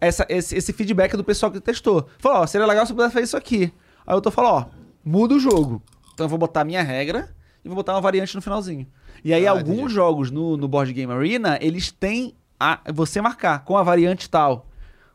essa- 0.00 0.26
esse, 0.28 0.54
esse 0.54 0.72
feedback 0.74 1.16
do 1.16 1.24
pessoal 1.24 1.50
que 1.50 1.58
testou. 1.60 2.06
Fala, 2.18 2.40
ó, 2.40 2.46
seria 2.46 2.66
legal 2.66 2.84
se 2.84 2.92
eu 2.92 2.96
pudesse 2.96 3.14
fazer 3.14 3.24
isso 3.24 3.36
aqui. 3.38 3.72
Aí 4.06 4.12
o 4.12 4.16
autor 4.16 4.30
fala, 4.30 4.52
ó, 4.52 4.64
muda 5.02 5.34
o 5.34 5.38
jogo. 5.40 5.82
Então 6.18 6.24
eu 6.24 6.28
vou 6.28 6.38
botar 6.38 6.62
a 6.62 6.64
minha 6.64 6.82
regra 6.82 7.28
e 7.64 7.68
vou 7.68 7.76
botar 7.76 7.94
uma 7.94 8.00
variante 8.00 8.34
no 8.34 8.42
finalzinho. 8.42 8.88
E 9.22 9.32
aí 9.32 9.46
Ah, 9.46 9.52
alguns 9.52 9.78
entendi. 9.78 9.94
jogos 9.94 10.32
no, 10.32 10.56
no 10.56 10.66
Board 10.66 10.92
Game 10.92 11.12
Arena, 11.12 11.56
eles 11.62 11.92
têm 11.92 12.34
a, 12.58 12.80
você 12.92 13.20
marcar 13.20 13.64
com 13.64 13.76
a 13.76 13.84
variante 13.84 14.28
tal, 14.28 14.66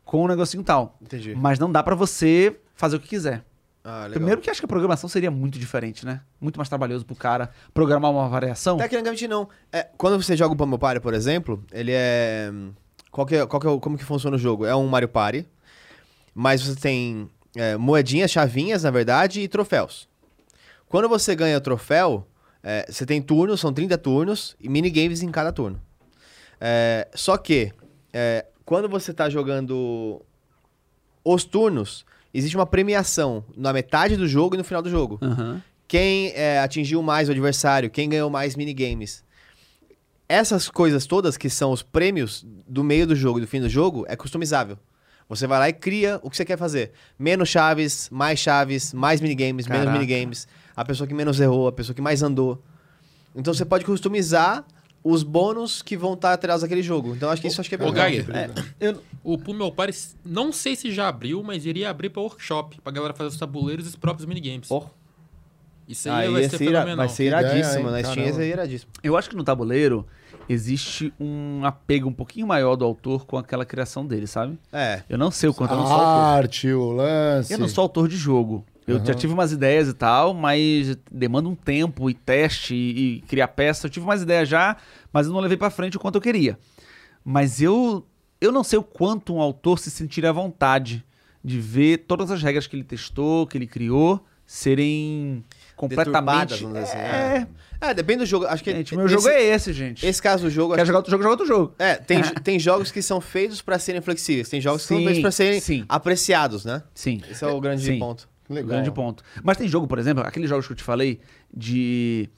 com 0.05 0.23
o 0.23 0.27
negocinho 0.29 0.63
tal. 0.63 0.97
Entendi. 1.01 1.35
Mas 1.35 1.59
não 1.59 1.69
dá 1.69 1.83
pra 1.83 1.93
você 1.93 2.57
fazer 2.73 2.95
o 2.95 3.01
que 3.01 3.09
quiser. 3.09 3.43
Ah. 3.83 4.07
Primeiro 4.09 4.39
que 4.39 4.49
acho 4.49 4.61
que 4.61 4.65
a 4.65 4.67
programação 4.67 5.09
seria 5.09 5.29
muito 5.29 5.59
diferente, 5.59 6.05
né? 6.05 6.21
Muito 6.39 6.55
mais 6.55 6.69
trabalhoso 6.69 7.05
pro 7.05 7.17
cara 7.17 7.49
programar 7.73 8.09
uma 8.09 8.29
variação. 8.29 8.77
Tecnicamente 8.77 9.27
não. 9.27 9.49
É, 9.73 9.89
quando 9.97 10.23
você 10.23 10.37
joga 10.37 10.53
o 10.53 10.55
Pummel 10.55 10.79
Party, 10.79 11.01
por 11.01 11.13
exemplo, 11.13 11.61
ele 11.69 11.91
é... 11.93 12.49
Qual 13.11 13.27
que 13.27 13.35
é, 13.35 13.45
qual 13.45 13.59
que 13.59 13.67
é 13.67 13.77
como 13.77 13.97
que 13.97 14.05
funciona 14.05 14.37
o 14.37 14.39
jogo? 14.39 14.65
É 14.65 14.73
um 14.73 14.87
Mario 14.87 15.09
Party, 15.09 15.45
mas 16.33 16.61
você 16.61 16.79
tem 16.79 17.29
é, 17.57 17.75
moedinhas, 17.75 18.31
chavinhas, 18.31 18.83
na 18.83 18.89
verdade, 18.89 19.41
e 19.41 19.49
troféus. 19.49 20.07
Quando 20.93 21.09
você 21.09 21.35
ganha 21.35 21.57
o 21.57 21.59
troféu, 21.59 22.27
é, 22.61 22.85
você 22.87 23.03
tem 23.03 23.19
turnos, 23.19 23.59
são 23.59 23.73
30 23.73 23.97
turnos, 23.97 24.55
e 24.59 24.69
minigames 24.69 25.23
em 25.23 25.31
cada 25.31 25.51
turno. 25.51 25.81
É, 26.61 27.07
só 27.15 27.35
que, 27.35 27.73
é, 28.13 28.45
quando 28.63 28.87
você 28.87 29.11
tá 29.11 29.27
jogando 29.27 30.21
os 31.25 31.45
turnos, 31.45 32.05
existe 32.31 32.55
uma 32.55 32.67
premiação 32.67 33.43
na 33.57 33.73
metade 33.73 34.15
do 34.15 34.27
jogo 34.27 34.53
e 34.53 34.59
no 34.59 34.63
final 34.63 34.83
do 34.83 34.89
jogo. 34.91 35.17
Aham. 35.19 35.63
Quem 35.87 36.31
é, 36.35 36.59
atingiu 36.59 37.01
mais 37.01 37.27
o 37.27 37.31
adversário, 37.31 37.89
quem 37.89 38.07
ganhou 38.07 38.29
mais 38.29 38.55
minigames. 38.55 39.23
Essas 40.29 40.69
coisas 40.69 41.07
todas, 41.07 41.37
que 41.37 41.49
são 41.49 41.71
os 41.71 41.81
prêmios 41.81 42.45
do 42.67 42.83
meio 42.83 43.07
do 43.07 43.15
jogo 43.15 43.39
e 43.39 43.41
do 43.41 43.47
fim 43.47 43.59
do 43.59 43.67
jogo, 43.67 44.05
é 44.07 44.15
customizável. 44.15 44.77
Você 45.27 45.47
vai 45.47 45.57
lá 45.57 45.69
e 45.69 45.73
cria 45.73 46.19
o 46.21 46.29
que 46.29 46.37
você 46.37 46.45
quer 46.45 46.57
fazer. 46.57 46.91
Menos 47.17 47.49
chaves, 47.49 48.11
mais 48.11 48.37
chaves, 48.37 48.93
mais 48.93 49.19
minigames, 49.19 49.65
menos 49.65 49.85
Caraca. 49.85 49.99
minigames. 49.99 50.47
A 50.75 50.83
pessoa 50.85 51.07
que 51.07 51.13
menos 51.13 51.39
errou, 51.39 51.67
a 51.67 51.71
pessoa 51.71 51.95
que 51.95 52.01
mais 52.01 52.23
andou. 52.23 52.61
Então 53.35 53.53
você 53.53 53.65
pode 53.65 53.83
customizar 53.85 54.63
os 55.03 55.21
bônus 55.21 55.81
que 55.81 55.97
vão 55.97 56.13
estar 56.13 56.33
atrás 56.33 56.61
daquele 56.61 56.81
jogo. 56.81 57.13
Então 57.15 57.29
acho 57.29 57.41
que 57.41 57.47
isso 57.47 57.59
acho 57.59 57.69
que 57.69 57.75
é 57.75 57.77
bem 57.77 57.89
Ô. 57.89 57.93
Geiger, 57.93 58.25
É, 58.35 58.49
eu, 58.79 59.01
o 59.23 59.37
Pummel 59.37 59.71
Party, 59.71 59.97
não 60.23 60.51
sei 60.53 60.75
se 60.75 60.91
já 60.91 61.07
abriu, 61.09 61.43
mas 61.43 61.65
iria 61.65 61.89
abrir 61.89 62.09
pra 62.09 62.21
workshop, 62.21 62.79
pra 62.81 62.91
galera 62.93 63.13
fazer 63.13 63.29
os 63.29 63.37
tabuleiros 63.37 63.85
e 63.85 63.89
os 63.89 63.95
próprios 63.95 64.25
minigames. 64.25 64.71
Oh. 64.71 64.83
Isso 65.87 66.09
aí, 66.09 66.27
Aí 66.27 66.31
vai 66.31 66.43
ser 66.43 66.57
ser 66.57 66.63
ira- 66.63 66.71
fenomenal. 66.79 66.97
vai 67.05 67.09
ser 67.09 67.23
iradíssimo. 67.25 67.91
Na 67.91 67.99
Steam 67.99 68.15
Caramba. 68.15 68.43
é 68.43 68.47
iradíssimo. 68.47 68.91
eu 69.03 69.17
acho 69.17 69.29
que 69.29 69.35
no 69.35 69.43
tabuleiro 69.43 70.07
existe 70.47 71.13
um 71.19 71.65
apego 71.65 72.07
um 72.07 72.13
pouquinho 72.13 72.47
maior 72.47 72.75
do 72.77 72.85
autor 72.85 73.25
com 73.25 73.37
aquela 73.37 73.65
criação 73.65 74.05
dele, 74.05 74.25
sabe? 74.27 74.57
É. 74.71 75.03
Eu 75.09 75.17
não 75.17 75.29
sei 75.31 75.49
o 75.49 75.53
quanto 75.53 75.71
eu 75.73 75.77
não 75.77 75.85
sou 75.87 75.95
A 75.95 75.99
autor. 75.99 76.37
arte, 76.43 76.71
o 76.71 76.91
lance. 76.91 77.51
Eu 77.51 77.59
não 77.59 77.67
sou 77.67 77.81
autor 77.81 78.07
de 78.07 78.15
jogo. 78.15 78.63
Eu 78.87 79.03
já 79.03 79.13
tive 79.13 79.33
umas 79.33 79.51
ideias 79.51 79.87
e 79.87 79.93
tal, 79.93 80.33
mas 80.33 80.97
demanda 81.11 81.47
um 81.47 81.55
tempo 81.55 82.09
e 82.09 82.13
teste 82.13 82.75
e, 82.75 83.17
e 83.17 83.21
criar 83.21 83.47
peça. 83.47 83.87
Eu 83.87 83.89
tive 83.89 84.05
umas 84.05 84.21
ideias 84.21 84.47
já, 84.49 84.75
mas 85.11 85.27
eu 85.27 85.33
não 85.33 85.39
levei 85.39 85.57
pra 85.57 85.69
frente 85.69 85.97
o 85.97 85.99
quanto 85.99 86.15
eu 86.15 86.21
queria. 86.21 86.57
Mas 87.23 87.61
eu 87.61 88.05
eu 88.41 88.51
não 88.51 88.63
sei 88.63 88.77
o 88.77 88.83
quanto 88.83 89.33
um 89.33 89.39
autor 89.39 89.79
se 89.79 89.89
sentiria 89.89 90.29
à 90.29 90.33
vontade 90.33 91.03
de 91.41 91.59
ver 91.59 91.99
todas 91.99 92.29
as 92.29 92.43
regras 92.43 92.67
que 92.67 92.75
ele 92.75 92.83
testou, 92.83 93.47
que 93.47 93.57
ele 93.57 93.67
criou, 93.67 94.23
serem 94.45 95.43
completamente. 95.75 96.61
vamos 96.61 96.79
dizer 96.79 96.79
assim, 96.79 96.97
é, 96.97 97.39
né? 97.39 97.47
É, 97.81 97.93
depende 97.93 98.19
do 98.19 98.25
jogo. 98.25 98.45
Acho 98.45 98.63
que 98.63 98.71
gente, 98.71 98.95
meu 98.95 99.05
esse, 99.05 99.15
jogo 99.15 99.29
é 99.29 99.43
esse, 99.43 99.73
gente. 99.73 100.05
Esse 100.05 100.21
caso 100.21 100.43
do 100.43 100.49
jogo. 100.49 100.73
Quer 100.73 100.81
acho 100.81 100.87
jogar 100.87 100.99
outro 100.99 101.11
jogo, 101.11 101.23
joga 101.23 101.33
outro 101.33 101.45
jogo. 101.45 101.75
É, 101.79 101.95
tem, 101.95 102.21
tem 102.43 102.59
jogos 102.59 102.91
que 102.91 103.01
são 103.01 103.19
feitos 103.19 103.61
pra 103.61 103.79
serem 103.79 104.01
flexíveis, 104.01 104.49
tem 104.49 104.61
jogos 104.61 104.83
que 104.83 104.89
são 104.89 104.97
Sim, 104.97 105.03
feitos 105.05 105.21
pra 105.21 105.31
serem 105.31 105.59
sim. 105.59 105.85
apreciados, 105.87 106.65
né? 106.65 106.83
Sim. 106.93 107.21
Esse 107.29 107.43
é 107.43 107.47
o 107.47 107.59
grande 107.59 107.85
Sim. 107.85 107.99
ponto. 107.99 108.27
Legal. 108.53 108.69
Grande 108.69 108.91
ponto. 108.91 109.23
Mas 109.43 109.57
tem 109.57 109.67
jogo, 109.67 109.87
por 109.87 109.99
exemplo, 109.99 110.23
aqueles 110.25 110.49
jogos 110.49 110.65
que 110.67 110.73
eu 110.73 110.77
te 110.77 110.83
falei 110.83 111.19
de 111.53 112.29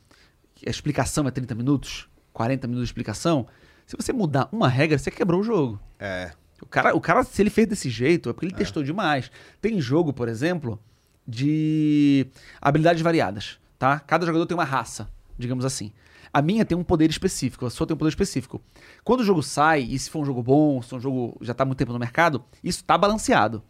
a 0.65 0.69
explicação 0.69 1.27
é 1.27 1.31
30 1.31 1.53
minutos, 1.55 2.07
40 2.33 2.67
minutos 2.67 2.87
de 2.87 2.91
explicação. 2.91 3.47
Se 3.85 3.95
você 3.95 4.11
mudar 4.11 4.49
uma 4.51 4.67
regra, 4.67 4.97
você 4.97 5.11
quebrou 5.11 5.41
o 5.41 5.43
jogo. 5.43 5.79
É. 5.99 6.31
O 6.61 6.65
cara, 6.65 6.95
o 6.95 7.01
cara, 7.01 7.23
se 7.23 7.41
ele 7.41 7.49
fez 7.49 7.67
desse 7.67 7.89
jeito, 7.89 8.29
é 8.29 8.33
porque 8.33 8.45
ele 8.45 8.55
testou 8.55 8.81
demais. 8.81 9.29
Tem 9.61 9.79
jogo, 9.79 10.13
por 10.13 10.27
exemplo, 10.27 10.79
de 11.27 12.27
habilidades 12.61 13.01
variadas, 13.01 13.59
tá? 13.77 13.99
Cada 13.99 14.25
jogador 14.25 14.45
tem 14.45 14.55
uma 14.55 14.63
raça, 14.63 15.09
digamos 15.37 15.65
assim. 15.65 15.91
A 16.31 16.41
minha 16.41 16.65
tem 16.65 16.77
um 16.77 16.83
poder 16.83 17.09
específico, 17.09 17.65
a 17.65 17.69
sua 17.69 17.85
tem 17.85 17.93
um 17.93 17.97
poder 17.97 18.09
específico. 18.09 18.61
Quando 19.03 19.21
o 19.21 19.23
jogo 19.23 19.43
sai, 19.43 19.81
e 19.81 19.97
se 19.97 20.09
for 20.09 20.19
um 20.19 20.25
jogo 20.25 20.41
bom, 20.43 20.81
se 20.81 20.89
for 20.89 20.97
um 20.97 20.99
jogo 20.99 21.37
já 21.41 21.53
tá 21.53 21.63
há 21.63 21.65
muito 21.65 21.77
tempo 21.77 21.93
no 21.93 21.99
mercado, 21.99 22.43
isso 22.63 22.83
tá 22.83 22.97
balanceado. 22.97 23.63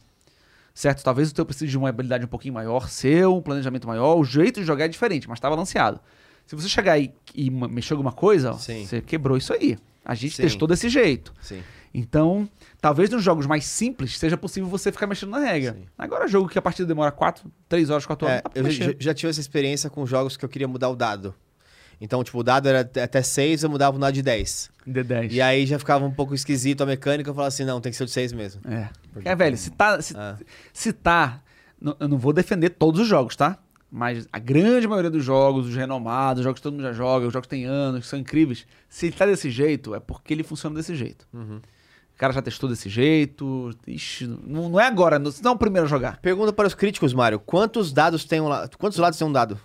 Certo? 0.76 1.02
Talvez 1.04 1.32
o 1.32 1.34
teu 1.34 1.46
precise 1.46 1.72
de 1.72 1.78
uma 1.78 1.88
habilidade 1.90 2.26
um 2.26 2.28
pouquinho 2.28 2.54
maior, 2.54 2.90
seu, 2.90 3.38
um 3.38 3.42
planejamento 3.42 3.88
maior, 3.88 4.16
o 4.18 4.26
jeito 4.26 4.60
de 4.60 4.66
jogar 4.68 4.86
é 4.86 4.88
diferente, 4.90 5.28
mas 5.28 5.40
tá 5.40 5.50
balanceado. 5.50 6.00
Se 6.46 6.54
você 6.56 6.68
chegar 6.68 7.00
e 7.00 7.50
ma- 7.50 7.68
mexer 7.70 7.94
alguma 7.94 8.12
coisa, 8.12 8.54
Sim. 8.56 8.86
você 8.86 9.02
quebrou 9.02 9.38
isso 9.38 9.54
aí. 9.54 9.78
A 10.04 10.14
gente 10.14 10.36
Sim. 10.36 10.44
testou 10.44 10.68
desse 10.68 10.90
jeito. 10.90 11.34
Sim. 11.42 11.64
Então, 11.94 12.48
talvez 12.82 13.10
nos 13.10 13.24
jogos 13.24 13.48
mais 13.48 13.64
simples 13.64 14.20
seja 14.20 14.36
possível 14.38 14.70
você 14.70 14.92
ficar 14.92 15.08
mexendo 15.08 15.30
na 15.30 15.40
regra. 15.40 15.78
Agora, 15.98 16.28
jogo 16.28 16.50
que 16.50 16.60
a 16.60 16.62
partida 16.62 16.86
demora 16.86 17.10
4, 17.10 17.50
3 17.70 17.90
horas, 17.90 18.06
4 18.06 18.28
horas, 18.28 18.42
É, 18.54 18.60
eu 18.60 18.96
já 19.00 19.14
tive 19.14 19.30
essa 19.30 19.40
experiência 19.40 19.90
com 19.90 20.06
jogos 20.06 20.36
que 20.36 20.44
eu 20.44 20.50
queria 20.50 20.68
mudar 20.68 20.90
o 20.90 20.96
dado. 20.96 21.34
Então, 22.00 22.24
tipo, 22.24 22.40
o 22.40 22.44
dado 22.44 22.68
era 22.68 22.82
até- 22.82 23.04
até 23.04 23.22
6, 23.22 23.64
eu 23.64 23.70
mudava 23.70 23.96
o 23.96 24.00
dado 24.00 24.14
de 24.14 24.22
10. 24.22 24.70
D10. 24.88 25.32
E 25.32 25.42
aí 25.42 25.66
já 25.66 25.80
ficava 25.80 26.06
um 26.06 26.12
pouco 26.12 26.36
esquisito 26.36 26.82
a 26.82 26.86
mecânica, 26.86 27.30
eu 27.30 27.34
falava 27.34 27.48
assim, 27.48 27.64
não, 27.64 27.80
tem 27.82 27.92
que 27.92 27.98
ser 27.98 28.06
de 28.06 28.12
6 28.12 28.34
mesmo. 28.34 28.62
É. 28.70 28.90
É, 29.24 29.36
velho, 29.36 29.58
se 29.58 29.70
tá. 29.72 30.02
Se, 30.02 30.16
Ah. 30.18 30.38
se 30.74 30.92
tá. 30.94 31.42
Eu 32.00 32.08
não 32.08 32.18
vou 32.18 32.34
defender 32.34 32.70
todos 32.72 33.02
os 33.02 33.08
jogos, 33.08 33.36
tá? 33.36 33.58
Mas 33.92 34.28
a 34.32 34.40
grande 34.40 34.88
maioria 34.88 35.10
dos 35.12 35.24
jogos, 35.24 35.68
os 35.68 35.76
renomados, 35.76 36.40
os 36.42 36.44
jogos 36.44 36.60
que 36.60 36.64
todo 36.64 36.74
mundo 36.74 36.84
já 36.84 36.92
joga, 36.92 37.28
os 37.28 37.34
jogos 37.34 37.46
que 37.48 37.56
tem 37.56 37.66
anos, 37.66 38.02
que 38.02 38.08
são 38.08 38.20
incríveis, 38.20 38.66
se 38.90 39.06
ele 39.08 39.16
tá 39.16 39.26
desse 39.26 39.50
jeito, 39.50 39.96
é 39.96 40.00
porque 40.00 40.34
ele 40.34 40.44
funciona 40.44 40.76
desse 40.76 40.96
jeito. 40.96 41.26
Uhum. 41.34 41.58
O 41.58 42.18
cara 42.18 42.34
já 42.34 42.42
testou 42.42 42.70
desse 42.70 42.90
jeito. 42.90 43.72
Ixi, 43.88 44.26
não, 44.28 44.70
não 44.70 44.80
é 44.80 44.86
agora, 44.88 45.18
não, 45.20 45.32
não 45.44 45.52
é 45.52 45.54
o 45.54 45.58
primeiro 45.58 45.86
a 45.86 45.90
jogar. 45.90 46.18
Pergunta 46.22 46.52
para 46.52 46.68
os 46.68 46.74
críticos, 46.74 47.14
Mário, 47.14 47.40
quantos 47.40 47.92
dados 47.94 48.26
tem 48.26 48.42
um 48.42 48.48
lado? 48.48 48.78
Quantos 48.78 48.98
lados 48.98 49.18
tem 49.20 49.28
um 49.28 49.32
dado? 49.32 49.60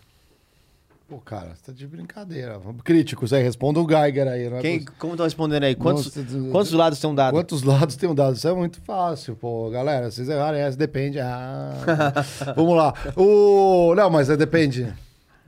Pô, 1.11 1.19
cara, 1.19 1.57
você 1.57 1.62
tá 1.66 1.73
de 1.73 1.89
brincadeira. 1.89 2.61
Críticos 2.85 3.32
aí, 3.32 3.43
responda 3.43 3.81
o 3.81 3.89
Geiger 3.89 4.28
aí. 4.28 4.49
Não 4.49 4.59
é 4.59 4.61
Quem, 4.61 4.85
como 4.97 5.15
estão 5.15 5.27
respondendo 5.27 5.65
aí? 5.65 5.74
Quantos, 5.74 6.15
Nossa, 6.15 6.51
quantos 6.53 6.70
lados 6.70 7.01
tem 7.01 7.11
um 7.11 7.15
dado? 7.16 7.35
Quantos 7.35 7.65
lados 7.65 7.97
tem 7.97 8.09
um 8.09 8.15
dado? 8.15 8.37
Isso 8.37 8.47
é 8.47 8.55
muito 8.55 8.81
fácil, 8.82 9.35
pô. 9.35 9.69
Galera, 9.70 10.09
vocês 10.09 10.28
errarem 10.28 10.61
essa, 10.61 10.77
depende. 10.77 11.19
Ah, 11.19 11.73
vamos 12.55 12.77
lá. 12.77 12.95
O... 13.16 13.93
Não, 13.97 14.09
mas 14.09 14.31
é 14.31 14.37
depende. 14.37 14.95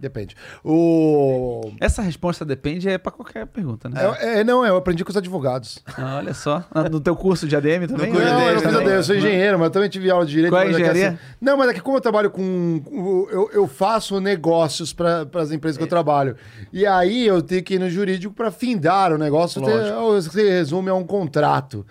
Depende. 0.02 0.34
O... 0.64 1.70
Essa 1.80 2.02
resposta 2.02 2.44
depende 2.44 2.88
é 2.88 2.98
pra 2.98 3.12
qualquer 3.12 3.46
pergunta, 3.46 3.88
né? 3.88 4.00
É, 4.18 4.40
é, 4.40 4.44
não, 4.44 4.66
eu 4.66 4.76
aprendi 4.76 5.04
com 5.04 5.10
os 5.10 5.16
advogados. 5.16 5.78
Ah, 5.96 6.16
olha 6.16 6.34
só. 6.34 6.64
No 6.90 6.98
teu 6.98 7.14
curso 7.14 7.46
de 7.46 7.54
ADM 7.54 7.86
também? 7.86 8.10
curso 8.10 8.26
Não, 8.26 8.48
eu, 8.48 8.60
não. 8.60 8.80
ADM, 8.80 8.88
eu 8.88 9.02
sou 9.04 9.14
engenheiro, 9.14 9.60
mas 9.60 9.66
eu 9.66 9.70
também 9.70 9.88
tive 9.88 10.10
aula 10.10 10.26
de 10.26 10.32
direito. 10.32 10.50
Qual 10.50 10.60
é 10.60 10.64
que 10.64 10.72
engenharia? 10.72 11.08
assim- 11.10 11.18
não, 11.40 11.56
mas 11.56 11.68
é 11.70 11.74
que 11.74 11.80
como 11.80 11.98
eu 11.98 12.00
trabalho 12.00 12.32
com. 12.32 12.82
Eu, 13.30 13.50
eu 13.52 13.68
faço 13.68 14.18
negócios 14.20 14.92
para 14.92 15.24
as 15.34 15.52
empresas 15.52 15.78
que 15.78 15.84
eu 15.84 15.88
trabalho. 15.88 16.34
E 16.72 16.84
aí 16.84 17.24
eu 17.24 17.40
tenho 17.40 17.62
que 17.62 17.74
ir 17.74 17.78
no 17.78 17.88
jurídico 17.88 18.34
para 18.34 18.50
findar 18.50 19.12
o 19.12 19.18
negócio. 19.18 19.62
Ter, 19.62 20.22
se 20.22 20.50
resume 20.50 20.90
a 20.90 20.94
um 20.94 21.04
contrato. 21.04 21.86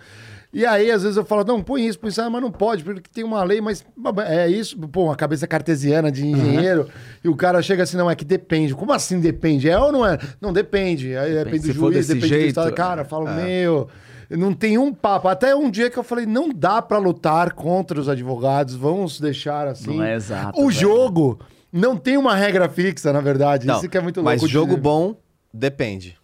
E 0.53 0.65
aí, 0.65 0.91
às 0.91 1.03
vezes, 1.03 1.15
eu 1.15 1.23
falo, 1.23 1.45
não, 1.45 1.64
põe 1.64 1.88
isso, 1.88 1.98
põe 1.98 2.10
isso, 2.10 2.22
ah, 2.22 2.30
mas 2.30 2.41
não 2.41 2.52
pode, 2.52 2.84
porque 2.84 3.10
tem 3.14 3.23
uma 3.23 3.41
lei, 3.41 3.61
mas 3.61 3.86
é 4.28 4.49
isso, 4.49 4.78
pô, 4.78 5.06
uma 5.06 5.15
cabeça 5.15 5.48
cartesiana 5.48 6.11
de 6.11 6.28
engenheiro, 6.28 6.90
e 7.23 7.30
o 7.30 7.36
cara 7.38 7.61
chega 7.61 7.84
assim, 7.84 7.95
não, 7.95 8.11
é 8.11 8.15
que 8.15 8.26
depende. 8.26 8.76
Como 8.76 8.91
assim 8.91 9.22
depende? 9.22 9.69
É 9.69 9.80
ou 9.80 9.94
não 9.94 10.06
é? 10.06 10.18
Não, 10.41 10.52
depende. 10.52 11.15
Aí 11.15 11.34
depende 11.36 11.61
Se 11.61 11.68
do 11.69 11.73
juiz, 11.73 12.07
depende 12.07 12.26
do 12.26 12.28
jeito, 12.28 12.48
estado. 12.49 12.73
Cara, 12.73 13.02
eu 13.03 13.06
falo, 13.06 13.30
é. 13.30 13.44
meu, 13.44 13.88
não 14.30 14.53
tem 14.53 14.78
um 14.78 14.94
papo. 14.94 15.30
Até 15.30 15.56
um 15.56 15.72
dia 15.72 15.90
que 15.90 15.98
eu 15.98 16.03
falei, 16.03 16.26
não 16.26 16.49
dá 16.49 16.82
pra 16.82 16.98
lutar 16.98 17.53
contra 17.53 17.98
os 17.98 18.10
advogados, 18.10 18.76
vamos 18.76 19.22
deixar 19.22 19.68
assim. 19.68 19.95
Não 19.95 20.03
é 20.03 20.15
exato, 20.15 20.60
O 20.60 20.68
velho. 20.68 20.72
jogo 20.72 21.40
não 21.72 21.95
tem 21.95 22.18
uma 22.18 22.36
regra 22.36 22.68
fixa, 22.68 23.14
na 23.14 23.22
verdade. 23.22 23.68
Não, 23.68 23.78
isso 23.78 23.88
que 23.88 23.98
é 23.98 24.02
muito 24.02 24.18
louco. 24.22 24.41
mas 24.41 24.49
jogo 24.49 24.72
dizer. 24.72 24.82
bom 24.82 25.15
depende. 25.53 26.18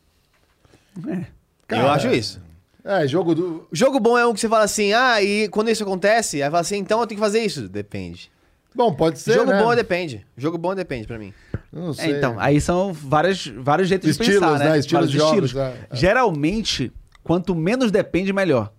Eu 1.06 1.24
Cara, 1.66 1.94
acho 1.94 2.08
isso. 2.10 2.42
É, 2.90 3.06
jogo 3.08 3.36
do. 3.36 3.68
Jogo 3.72 4.00
bom 4.00 4.18
é 4.18 4.26
um 4.26 4.34
que 4.34 4.40
você 4.40 4.48
fala 4.48 4.64
assim, 4.64 4.94
ah, 4.94 5.22
e 5.22 5.50
quando 5.50 5.70
isso 5.70 5.84
acontece, 5.84 6.42
aí 6.42 6.50
fala 6.50 6.62
assim, 6.62 6.78
então 6.78 7.02
eu 7.02 7.06
tenho 7.06 7.20
que 7.20 7.26
fazer 7.26 7.44
isso. 7.44 7.68
Depende. 7.68 8.32
Bom, 8.74 8.94
pode 8.94 9.20
ser. 9.20 9.34
Jogo 9.34 9.52
né? 9.52 9.62
bom 9.62 9.74
é 9.74 9.76
depende. 9.76 10.26
Jogo 10.38 10.58
bom 10.58 10.74
depende 10.74 11.06
pra 11.06 11.20
mim. 11.20 11.34
Não 11.72 11.90
É, 11.90 11.94
sei. 11.94 12.12
então, 12.18 12.40
aí 12.40 12.62
são 12.62 12.94
vários, 12.94 13.46
vários 13.48 13.90
jeitos 13.90 14.10
Estilos, 14.12 14.34
de 14.36 14.40
pensar, 14.40 14.60
né? 14.60 14.70
né? 14.70 14.80
Estilos 14.80 15.12
Vários 15.12 15.12
de 15.12 15.18
jogos, 15.18 15.56
é, 15.56 15.88
é. 15.92 15.96
Geralmente, 15.96 16.92
quanto 17.24 17.54
menos 17.54 17.92
depende, 17.92 18.32
melhor. 18.32 18.72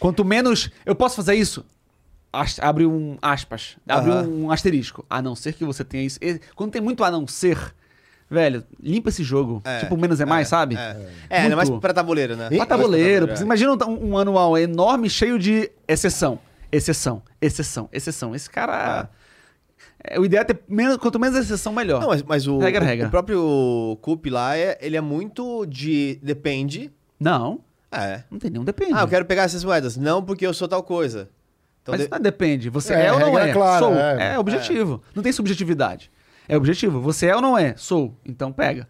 Quanto 0.00 0.24
menos... 0.24 0.70
Eu 0.86 0.94
posso 0.94 1.16
fazer 1.16 1.34
isso? 1.34 1.64
As- 2.32 2.58
abre 2.60 2.86
um 2.86 3.18
aspas. 3.20 3.76
Abre 3.86 4.12
Aham. 4.12 4.28
um 4.28 4.50
asterisco. 4.50 5.04
A 5.10 5.20
não 5.20 5.34
ser 5.34 5.52
que 5.54 5.64
você 5.64 5.84
tenha 5.84 6.04
isso. 6.04 6.18
Quando 6.54 6.70
tem 6.70 6.80
muito 6.80 7.02
a 7.04 7.10
não 7.10 7.26
ser, 7.26 7.58
velho, 8.30 8.64
limpa 8.82 9.08
esse 9.08 9.22
jogo. 9.24 9.60
É, 9.64 9.80
tipo, 9.80 9.96
menos 9.96 10.20
é 10.20 10.24
mais, 10.24 10.48
sabe? 10.48 10.76
É, 10.76 10.96
é 11.30 11.40
ainda 11.42 11.56
mais 11.56 11.68
pra 11.70 11.92
tabuleiro, 11.92 12.36
né? 12.36 12.48
Pra 12.50 12.66
tabuleiro. 12.66 13.28
Pra 13.28 13.40
imagina 13.40 13.72
um, 13.86 14.10
um 14.10 14.18
anual 14.18 14.56
enorme, 14.58 15.08
cheio 15.10 15.38
de 15.38 15.70
exceção. 15.86 16.38
Exceção, 16.70 17.22
exceção, 17.40 17.88
exceção. 17.92 18.34
Esse 18.34 18.50
cara... 18.50 19.08
é, 20.04 20.20
o 20.20 20.24
ideal 20.24 20.42
é 20.42 20.44
ter 20.44 20.60
menos, 20.68 20.98
quanto 20.98 21.18
menos 21.18 21.38
exceção, 21.38 21.72
melhor. 21.72 22.00
Não, 22.00 22.08
mas, 22.08 22.22
mas 22.22 22.46
o, 22.46 22.58
Regra, 22.58 22.84
o, 22.84 22.86
regra. 22.86 23.06
o 23.06 23.10
próprio 23.10 23.98
Coop 24.02 24.28
lá, 24.28 24.54
é, 24.56 24.76
ele 24.82 24.94
é 24.96 25.00
muito 25.00 25.64
de 25.66 26.18
depende. 26.22 26.90
Não, 27.18 27.60
É. 27.90 28.22
não 28.30 28.38
tem 28.38 28.50
nenhum 28.50 28.64
depende. 28.64 28.92
Ah, 28.94 29.00
eu 29.00 29.08
quero 29.08 29.24
pegar 29.24 29.44
essas 29.44 29.64
moedas. 29.64 29.96
Não 29.96 30.22
porque 30.22 30.46
eu 30.46 30.52
sou 30.52 30.68
tal 30.68 30.82
coisa. 30.82 31.30
Então, 31.82 31.94
Mas 31.94 32.02
de- 32.02 32.10
não 32.10 32.18
é 32.18 32.20
depende. 32.20 32.68
Você 32.68 32.92
É, 32.92 33.06
é, 33.06 33.12
ou 33.14 33.18
não 33.18 33.38
é? 33.38 33.50
clara, 33.50 33.78
Sou. 33.78 33.94
é. 33.94 34.34
É, 34.34 34.38
objetivo. 34.38 35.02
Não 35.14 35.22
tem 35.22 35.32
subjetividade. 35.32 36.10
É 36.48 36.56
objetivo. 36.56 37.00
Você 37.00 37.26
é 37.26 37.36
ou 37.36 37.42
não 37.42 37.56
é? 37.58 37.74
Sou. 37.76 38.14
Então 38.24 38.50
pega. 38.52 38.88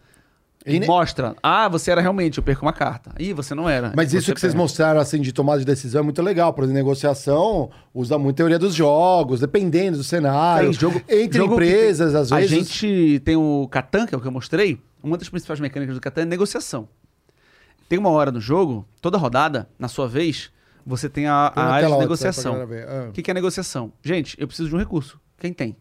E 0.66 0.80
Mostra. 0.86 1.34
Ah, 1.42 1.66
você 1.68 1.90
era 1.90 2.00
realmente. 2.00 2.36
Eu 2.38 2.42
perco 2.44 2.64
uma 2.66 2.72
carta. 2.74 3.12
Ih, 3.18 3.32
você 3.32 3.54
não 3.54 3.68
era. 3.68 3.92
Mas 3.96 4.12
isso 4.12 4.34
que 4.34 4.40
vocês 4.40 4.52
perde. 4.52 4.56
mostraram 4.62 5.00
assim 5.00 5.20
de 5.20 5.32
tomada 5.32 5.58
de 5.60 5.64
decisão 5.64 6.00
é 6.00 6.04
muito 6.04 6.20
legal. 6.20 6.52
Por 6.52 6.62
exemplo, 6.64 6.78
negociação 6.78 7.70
usa 7.94 8.18
muito 8.18 8.36
teoria 8.36 8.58
dos 8.58 8.74
jogos, 8.74 9.40
dependendo 9.40 9.96
do 9.96 10.04
cenário. 10.04 10.70
Tem 10.70 10.78
jogo- 10.78 11.00
entre 11.08 11.38
jogo 11.38 11.54
empresas, 11.54 12.12
tem- 12.12 12.20
às 12.20 12.32
A 12.32 12.36
vezes. 12.36 12.50
gente 12.50 13.20
tem 13.24 13.34
o 13.36 13.66
Catan, 13.70 14.04
que 14.06 14.14
é 14.14 14.18
o 14.18 14.20
que 14.20 14.26
eu 14.26 14.32
mostrei. 14.32 14.78
Uma 15.02 15.16
das 15.16 15.28
principais 15.30 15.58
mecânicas 15.58 15.94
do 15.94 16.00
Catan 16.02 16.22
é 16.22 16.24
negociação. 16.26 16.88
Tem 17.88 17.98
uma 17.98 18.10
hora 18.10 18.30
no 18.30 18.40
jogo, 18.40 18.86
toda 19.00 19.16
rodada, 19.16 19.70
na 19.78 19.88
sua 19.88 20.06
vez, 20.06 20.50
você 20.84 21.08
tem 21.08 21.26
a, 21.28 21.50
Põe 21.54 21.62
a 21.62 21.66
área 21.66 21.88
de 21.88 21.96
negociação. 21.98 22.54
Ah. 22.56 23.08
O 23.08 23.12
que, 23.12 23.22
que 23.22 23.30
é 23.30 23.34
negociação? 23.34 23.90
Gente, 24.02 24.36
eu 24.38 24.46
preciso 24.46 24.68
de 24.68 24.74
um 24.74 24.78
recurso. 24.78 25.18
Quem 25.38 25.52
tem? 25.52 25.74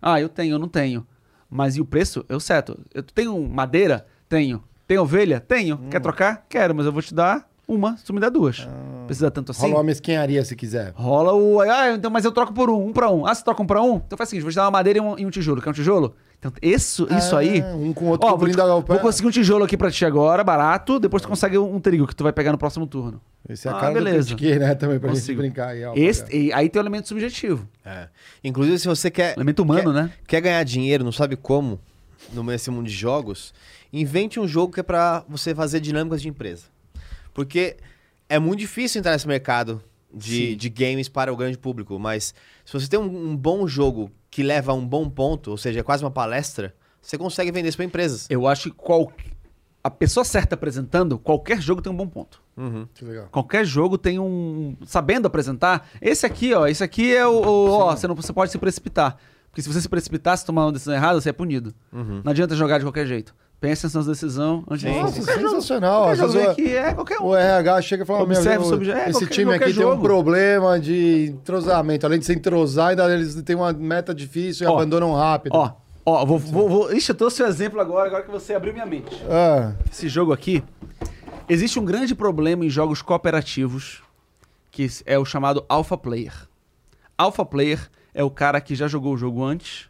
Ah, 0.00 0.20
eu 0.20 0.28
tenho, 0.28 0.54
eu 0.54 0.58
não 0.58 0.68
tenho. 0.68 1.06
Mas 1.50 1.76
e 1.76 1.80
o 1.80 1.84
preço? 1.84 2.24
Eu 2.28 2.38
seto. 2.40 2.78
Eu 2.94 3.02
tenho 3.02 3.40
madeira? 3.48 4.06
Tenho. 4.28 4.62
Tem 4.86 4.98
ovelha? 4.98 5.40
Tenho. 5.40 5.76
Hum. 5.76 5.90
Quer 5.90 6.00
trocar? 6.00 6.46
Quero, 6.48 6.74
mas 6.74 6.86
eu 6.86 6.92
vou 6.92 7.02
te 7.02 7.14
dar 7.14 7.48
uma, 7.66 7.96
se 7.96 8.04
tu 8.04 8.14
me 8.14 8.20
dá 8.20 8.28
duas. 8.30 8.66
Precisa 9.06 9.30
tanto 9.30 9.52
assim? 9.52 9.62
Ah. 9.62 9.68
Rola 9.68 9.78
uma 9.78 9.84
mesquinharia 9.84 10.42
se 10.44 10.56
quiser. 10.56 10.92
Rola 10.94 11.34
o. 11.34 11.60
Ah, 11.60 11.92
então, 11.92 12.10
mas 12.10 12.24
eu 12.24 12.32
troco 12.32 12.52
por 12.52 12.70
um, 12.70 12.88
um 12.88 12.92
pra 12.92 13.10
um. 13.10 13.26
Ah, 13.26 13.34
você 13.34 13.44
troca 13.44 13.62
um 13.62 13.66
pra 13.66 13.82
um? 13.82 13.96
Então 13.96 14.16
faz 14.16 14.28
o 14.28 14.30
seguinte: 14.30 14.42
vou 14.44 14.50
te 14.50 14.56
dar 14.56 14.64
uma 14.64 14.70
madeira 14.70 14.98
e 14.98 15.02
um, 15.02 15.18
e 15.18 15.26
um 15.26 15.30
tijolo. 15.30 15.60
Quer 15.60 15.70
um 15.70 15.74
tijolo? 15.74 16.14
Então, 16.38 16.52
isso, 16.62 17.08
isso 17.16 17.34
aí. 17.34 17.60
Ah, 17.60 17.74
um 17.74 17.92
com 17.92 18.04
o 18.04 18.08
outro 18.10 18.28
Ó, 18.28 18.36
vou, 18.36 18.80
vou 18.82 18.98
conseguir 19.00 19.26
um 19.26 19.30
tijolo 19.32 19.64
aqui 19.64 19.76
pra 19.76 19.90
ti 19.90 20.04
agora, 20.04 20.44
barato. 20.44 21.00
Depois 21.00 21.20
tu 21.20 21.28
consegue 21.28 21.58
um 21.58 21.80
trigo 21.80 22.06
que 22.06 22.14
tu 22.14 22.22
vai 22.22 22.32
pegar 22.32 22.52
no 22.52 22.58
próximo 22.58 22.86
turno. 22.86 23.20
Esse 23.48 23.66
é 23.66 23.70
a 23.72 23.76
Ah, 23.76 23.80
cara 23.80 23.94
beleza. 23.94 24.28
do 24.30 24.36
Critiquei, 24.36 24.58
né? 24.58 24.72
Também 24.76 25.00
pra 25.00 25.08
gente 25.08 25.18
Consigo. 25.20 25.40
brincar 25.40 25.68
aí. 25.70 25.84
ó, 25.84 25.94
Esse- 25.96 26.24
e 26.34 26.52
aí 26.52 26.68
tem 26.68 26.78
o 26.80 26.82
elemento 26.82 27.08
subjetivo. 27.08 27.66
É. 27.84 28.08
Inclusive, 28.44 28.78
se 28.78 28.86
você 28.86 29.10
quer. 29.10 29.34
Elemento 29.36 29.62
humano, 29.62 29.92
quer, 29.92 30.02
né? 30.02 30.12
Quer 30.28 30.40
ganhar 30.40 30.62
dinheiro, 30.62 31.02
não 31.02 31.10
sabe 31.12 31.34
como, 31.34 31.80
no 32.32 32.44
nesse 32.44 32.70
mundo 32.70 32.86
de 32.86 32.94
jogos, 32.94 33.52
invente 33.92 34.38
um 34.38 34.46
jogo 34.46 34.72
que 34.74 34.80
é 34.80 34.82
pra 34.84 35.24
você 35.28 35.54
fazer 35.56 35.80
dinâmicas 35.80 36.22
de 36.22 36.28
empresa. 36.28 36.66
Porque 37.34 37.76
é 38.28 38.38
muito 38.38 38.60
difícil 38.60 39.00
entrar 39.00 39.12
nesse 39.12 39.26
mercado 39.26 39.82
de, 40.14 40.54
de 40.54 40.68
games 40.68 41.08
para 41.08 41.32
o 41.32 41.36
grande 41.36 41.58
público, 41.58 41.98
mas 41.98 42.32
se 42.68 42.72
você 42.72 42.86
tem 42.86 43.00
um, 43.00 43.30
um 43.30 43.34
bom 43.36 43.66
jogo 43.66 44.10
que 44.30 44.42
leva 44.42 44.72
a 44.72 44.74
um 44.74 44.86
bom 44.86 45.08
ponto, 45.08 45.50
ou 45.50 45.56
seja, 45.56 45.80
é 45.80 45.82
quase 45.82 46.04
uma 46.04 46.10
palestra, 46.10 46.74
você 47.00 47.16
consegue 47.16 47.50
vender 47.50 47.68
isso 47.68 47.78
para 47.78 47.86
empresas. 47.86 48.26
Eu 48.28 48.46
acho 48.46 48.64
que 48.70 48.76
qual... 48.76 49.10
a 49.82 49.90
pessoa 49.90 50.22
certa 50.22 50.54
apresentando, 50.54 51.18
qualquer 51.18 51.62
jogo 51.62 51.80
tem 51.80 51.90
um 51.90 51.96
bom 51.96 52.06
ponto. 52.06 52.42
Que 52.92 53.04
legal. 53.04 53.28
Qualquer 53.30 53.64
jogo 53.64 53.96
tem 53.96 54.18
um. 54.18 54.76
Sabendo 54.84 55.26
apresentar. 55.26 55.88
Esse 56.02 56.26
aqui, 56.26 56.52
ó. 56.52 56.66
Esse 56.66 56.82
aqui 56.84 57.14
é 57.14 57.26
o. 57.26 57.40
o- 57.40 57.70
ó, 57.70 57.96
você, 57.96 58.06
não, 58.08 58.14
você 58.16 58.32
pode 58.32 58.50
se 58.50 58.58
precipitar. 58.58 59.16
Porque 59.48 59.62
se 59.62 59.72
você 59.72 59.80
se 59.80 59.88
precipitar, 59.88 60.36
se 60.36 60.44
tomar 60.44 60.66
uma 60.66 60.72
decisão 60.72 60.92
errada, 60.94 61.20
você 61.20 61.30
é 61.30 61.32
punido. 61.32 61.72
Uhum. 61.92 62.20
Não 62.24 62.32
adianta 62.32 62.54
jogar 62.56 62.78
de 62.78 62.84
qualquer 62.84 63.06
jeito. 63.06 63.34
Pense 63.60 63.82
na 63.84 63.90
sua 63.90 64.04
decisão 64.04 64.62
antes 64.70 64.84
de 64.86 64.88
Nossa, 65.00 65.20
jogo- 65.20 65.32
sensacional. 65.40 66.14
Jogo 66.14 66.38
aqui 66.50 66.76
é 66.76 66.94
qualquer 66.94 67.18
um. 67.20 67.24
O 67.26 67.36
RH 67.36 67.82
chega 67.82 68.02
e 68.04 68.06
fala: 68.06 68.22
Observe 68.22 68.64
meu, 68.64 68.74
obje- 68.74 68.90
é, 68.92 69.02
esse 69.10 69.12
qualquer- 69.18 69.28
time 69.34 69.50
aqui 69.50 69.58
qualquer 69.64 69.74
tem 69.74 69.84
um 69.84 69.90
jogo. 69.90 70.02
problema 70.02 70.78
de 70.78 71.26
entrosamento. 71.32 72.06
Além 72.06 72.20
de 72.20 72.24
se 72.26 72.32
entrosar, 72.32 72.90
ainda 72.90 73.12
eles 73.12 73.34
têm 73.42 73.56
uma 73.56 73.72
meta 73.72 74.14
difícil 74.14 74.64
e 74.64 74.70
Ó, 74.70 74.74
abandonam 74.76 75.12
rápido. 75.12 75.54
Ó, 75.56 75.72
ó, 76.06 76.24
vou, 76.24 76.38
vou, 76.38 76.68
vou. 76.68 76.92
Ixi, 76.92 77.10
eu 77.10 77.16
trouxe 77.16 77.42
o 77.42 77.46
exemplo 77.46 77.80
agora, 77.80 78.06
agora 78.06 78.22
que 78.22 78.30
você 78.30 78.54
abriu 78.54 78.72
minha 78.72 78.86
mente. 78.86 79.20
Ah, 79.28 79.72
Esse 79.90 80.08
jogo 80.08 80.32
aqui. 80.32 80.62
Existe 81.48 81.80
um 81.80 81.84
grande 81.84 82.14
problema 82.14 82.64
em 82.64 82.70
jogos 82.70 83.02
cooperativos, 83.02 84.02
que 84.70 84.86
é 85.04 85.18
o 85.18 85.24
chamado 85.24 85.64
Alpha 85.68 85.96
Player. 85.96 86.32
Alpha 87.16 87.44
Player 87.44 87.90
é 88.14 88.22
o 88.22 88.30
cara 88.30 88.60
que 88.60 88.76
já 88.76 88.86
jogou 88.86 89.14
o 89.14 89.16
jogo 89.16 89.42
antes, 89.42 89.87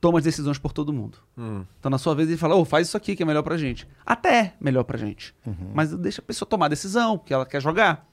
toma 0.00 0.18
as 0.18 0.24
decisões 0.24 0.58
por 0.58 0.72
todo 0.72 0.92
mundo. 0.92 1.18
Então, 1.78 1.90
na 1.90 1.98
sua 1.98 2.14
vez, 2.14 2.28
ele 2.28 2.36
fala: 2.38 2.54
Ô, 2.54 2.64
faz 2.64 2.88
isso 2.88 2.96
aqui 2.96 3.14
que 3.16 3.22
é 3.22 3.26
melhor 3.26 3.42
pra 3.42 3.56
gente. 3.56 3.86
Até 4.06 4.38
é 4.38 4.52
melhor 4.60 4.84
pra 4.84 4.96
gente. 4.98 5.34
Mas 5.74 5.92
deixa 5.96 6.20
a 6.20 6.24
pessoa 6.24 6.48
tomar 6.48 6.66
a 6.66 6.68
decisão, 6.68 7.18
porque 7.18 7.32
ela 7.34 7.44
quer 7.46 7.60
jogar. 7.62 8.06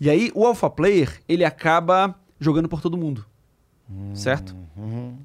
E 0.00 0.10
aí, 0.10 0.30
o 0.34 0.46
Alpha 0.46 0.68
Player, 0.68 1.20
ele 1.28 1.44
acaba 1.44 2.14
jogando 2.38 2.68
por 2.68 2.80
todo 2.80 2.96
mundo. 2.96 3.24
Certo? 4.14 4.54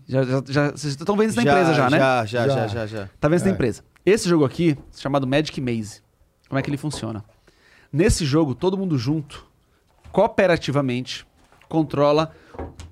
Já, 0.07 0.23
já, 0.23 0.43
já- 0.47 0.71
vocês 0.71 0.93
estão 0.93 1.17
vendo 1.17 1.29
isso 1.29 1.37
na 1.37 1.43
empresa 1.43 1.73
já, 1.73 1.89
né? 1.89 1.97
Já, 1.97 2.25
já, 2.25 2.47
Já. 2.47 2.55
já, 2.55 2.67
já, 2.67 2.85
já. 2.85 3.09
Tá 3.19 3.27
vendo 3.27 3.37
isso 3.37 3.45
na 3.45 3.51
É. 3.51 3.53
empresa? 3.55 3.83
Esse 4.05 4.29
jogo 4.29 4.45
aqui, 4.45 4.77
chamado 4.95 5.25
Magic 5.27 5.59
Maze, 5.59 6.01
como 6.47 6.59
é 6.59 6.61
que 6.61 6.69
ele 6.69 6.77
funciona? 6.77 7.23
Nesse 7.91 8.23
jogo, 8.23 8.53
todo 8.55 8.77
mundo 8.77 8.97
junto, 8.99 9.45
cooperativamente, 10.11 11.25
controla 11.67 12.31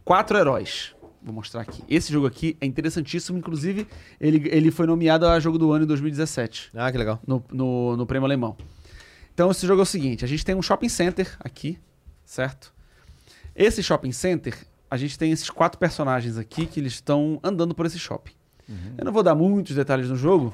quatro 0.04 0.38
heróis. 0.38 0.96
Vou 1.22 1.34
mostrar 1.34 1.62
aqui. 1.62 1.84
Esse 1.90 2.12
jogo 2.14 2.26
aqui 2.28 2.56
é 2.62 2.66
interessantíssimo, 2.66 3.38
inclusive, 3.38 3.86
ele, 4.22 4.48
ele 4.50 4.72
foi 4.72 4.86
nomeado 4.88 5.28
a 5.28 5.40
jogo 5.40 5.58
do 5.58 5.72
ano 5.72 5.84
em 5.84 5.88
2017, 5.88 6.72
Ah, 6.74 6.90
que 6.92 6.98
legal. 6.98 7.20
no, 7.28 7.44
no, 7.52 7.98
no 7.98 8.06
prêmio 8.06 8.26
alemão. 8.26 8.56
Então, 9.34 9.52
esse 9.52 9.66
jogo 9.68 9.82
é 9.82 9.84
o 9.84 9.86
seguinte: 9.86 10.24
a 10.24 10.28
gente 10.28 10.46
tem 10.46 10.56
um 10.56 10.62
shopping 10.62 10.90
center 10.90 11.36
aqui, 11.40 11.78
certo? 12.26 12.74
Esse 13.56 13.84
shopping 13.84 14.12
center, 14.14 14.56
a 14.90 14.96
gente 14.98 15.18
tem 15.20 15.32
esses 15.32 15.50
quatro 15.50 15.78
personagens 15.78 16.38
aqui 16.38 16.66
que 16.66 16.80
eles 16.80 16.94
estão 16.94 17.40
andando 17.44 17.76
por 17.76 17.86
esse 17.86 18.00
shopping. 18.00 18.34
Eu 18.98 19.04
não 19.04 19.12
vou 19.12 19.24
dar 19.24 19.34
muitos 19.36 19.76
detalhes 19.76 20.10
no 20.10 20.16
jogo, 20.16 20.54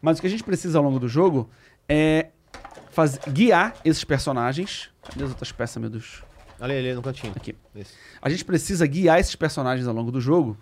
mas 0.00 0.18
o 0.18 0.20
que 0.20 0.26
a 0.26 0.30
gente 0.30 0.42
precisa 0.44 0.78
ao 0.78 0.84
longo 0.84 0.98
do 0.98 1.08
jogo 1.08 1.48
é 1.88 2.30
faz- 2.90 3.18
guiar 3.32 3.74
esses 3.84 4.02
personagens. 4.04 4.90
Cadê 5.02 5.24
as 5.24 5.30
outras 5.30 5.52
peças, 5.52 5.80
meu 5.80 5.88
Deus? 5.88 6.22
Ali, 6.62 6.74
ali 6.74 6.94
no 6.94 7.02
cantinho. 7.02 7.32
Aqui. 7.34 7.56
Isso. 7.74 7.92
A 8.22 8.30
gente 8.30 8.44
precisa 8.44 8.86
guiar 8.86 9.18
esses 9.18 9.34
personagens 9.34 9.88
ao 9.88 9.92
longo 9.92 10.12
do 10.12 10.20
jogo. 10.20 10.56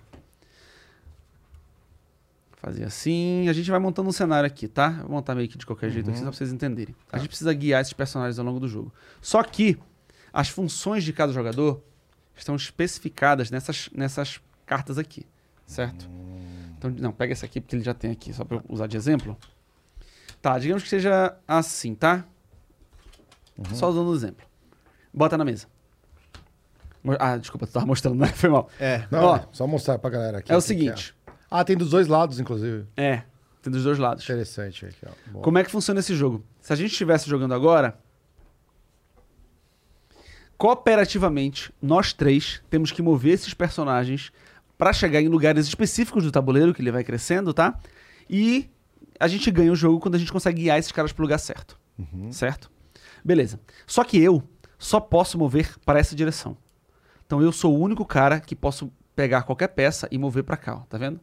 Fazer 2.56 2.84
assim. 2.84 3.46
A 3.50 3.52
gente 3.52 3.70
vai 3.70 3.78
montando 3.78 4.08
um 4.08 4.12
cenário 4.12 4.46
aqui, 4.46 4.66
tá? 4.66 4.88
Vou 5.02 5.10
montar 5.10 5.34
meio 5.34 5.46
que 5.46 5.58
de 5.58 5.66
qualquer 5.66 5.90
jeito 5.90 6.08
aqui, 6.08 6.18
só 6.18 6.24
pra 6.24 6.32
vocês 6.32 6.50
entenderem. 6.50 6.94
A 7.12 7.18
gente 7.18 7.28
precisa 7.28 7.52
guiar 7.52 7.82
esses 7.82 7.92
personagens 7.92 8.38
ao 8.38 8.44
longo 8.46 8.58
do 8.58 8.66
jogo. 8.66 8.90
Só 9.20 9.42
que 9.42 9.78
as 10.32 10.48
funções 10.48 11.04
de 11.04 11.12
cada 11.12 11.34
jogador 11.34 11.82
estão 12.34 12.56
especificadas 12.56 13.50
nessas, 13.50 13.90
nessas 13.92 14.40
cartas 14.64 14.96
aqui, 14.96 15.26
certo? 15.66 16.08
Então, 16.78 16.90
não, 16.90 17.12
pega 17.12 17.34
esse 17.34 17.44
aqui 17.44 17.60
porque 17.60 17.76
ele 17.76 17.84
já 17.84 17.92
tem 17.92 18.10
aqui, 18.10 18.32
só 18.32 18.42
pra 18.42 18.56
eu 18.56 18.64
usar 18.70 18.86
de 18.86 18.96
exemplo. 18.96 19.36
Tá, 20.40 20.58
digamos 20.58 20.82
que 20.82 20.88
seja 20.88 21.36
assim, 21.46 21.94
tá? 21.94 22.24
Só 23.74 23.90
usando 23.90 24.08
o 24.08 24.14
exemplo. 24.14 24.46
Bota 25.12 25.36
na 25.36 25.44
mesa. 25.44 25.66
Ah, 27.18 27.36
desculpa, 27.36 27.66
tu 27.66 27.72
tava 27.72 27.86
mostrando, 27.86 28.18
né? 28.18 28.26
Foi 28.34 28.50
mal. 28.50 28.68
É. 28.78 29.06
Não, 29.10 29.24
Ó, 29.24 29.36
é, 29.36 29.44
só 29.52 29.66
mostrar 29.66 29.98
pra 29.98 30.10
galera 30.10 30.38
aqui. 30.38 30.52
É 30.52 30.56
o 30.56 30.60
seguinte. 30.60 31.14
Ah, 31.50 31.64
tem 31.64 31.76
dos 31.76 31.90
dois 31.90 32.06
lados, 32.06 32.38
inclusive. 32.38 32.86
É, 32.96 33.22
tem 33.62 33.72
dos 33.72 33.84
dois 33.84 33.98
lados. 33.98 34.22
Interessante 34.24 34.86
aqui, 34.86 35.06
ó. 35.06 35.32
Boa. 35.32 35.44
Como 35.44 35.58
é 35.58 35.64
que 35.64 35.70
funciona 35.70 36.00
esse 36.00 36.14
jogo? 36.14 36.44
Se 36.60 36.72
a 36.72 36.76
gente 36.76 36.92
estivesse 36.92 37.28
jogando 37.28 37.54
agora, 37.54 37.98
cooperativamente, 40.56 41.72
nós 41.80 42.12
três 42.12 42.62
temos 42.68 42.92
que 42.92 43.02
mover 43.02 43.34
esses 43.34 43.54
personagens 43.54 44.30
pra 44.76 44.92
chegar 44.92 45.20
em 45.20 45.28
lugares 45.28 45.66
específicos 45.66 46.24
do 46.24 46.30
tabuleiro, 46.30 46.72
que 46.72 46.80
ele 46.80 46.92
vai 46.92 47.04
crescendo, 47.04 47.52
tá? 47.52 47.78
E 48.28 48.70
a 49.18 49.28
gente 49.28 49.50
ganha 49.50 49.72
o 49.72 49.76
jogo 49.76 50.00
quando 50.00 50.14
a 50.14 50.18
gente 50.18 50.32
consegue 50.32 50.62
guiar 50.62 50.78
esses 50.78 50.92
caras 50.92 51.12
pro 51.12 51.22
lugar 51.22 51.38
certo. 51.38 51.78
Certo? 52.30 52.70
Beleza. 53.22 53.60
Só 53.86 54.02
que 54.04 54.18
eu 54.18 54.42
só 54.78 54.98
posso 54.98 55.36
mover 55.36 55.78
para 55.84 55.98
essa 55.98 56.16
direção. 56.16 56.56
Então 57.30 57.40
eu 57.40 57.52
sou 57.52 57.76
o 57.76 57.78
único 57.78 58.04
cara 58.04 58.40
que 58.40 58.56
posso 58.56 58.90
pegar 59.14 59.44
qualquer 59.44 59.68
peça 59.68 60.08
e 60.10 60.18
mover 60.18 60.42
pra 60.42 60.56
cá, 60.56 60.74
ó, 60.74 60.80
tá 60.80 60.98
vendo? 60.98 61.20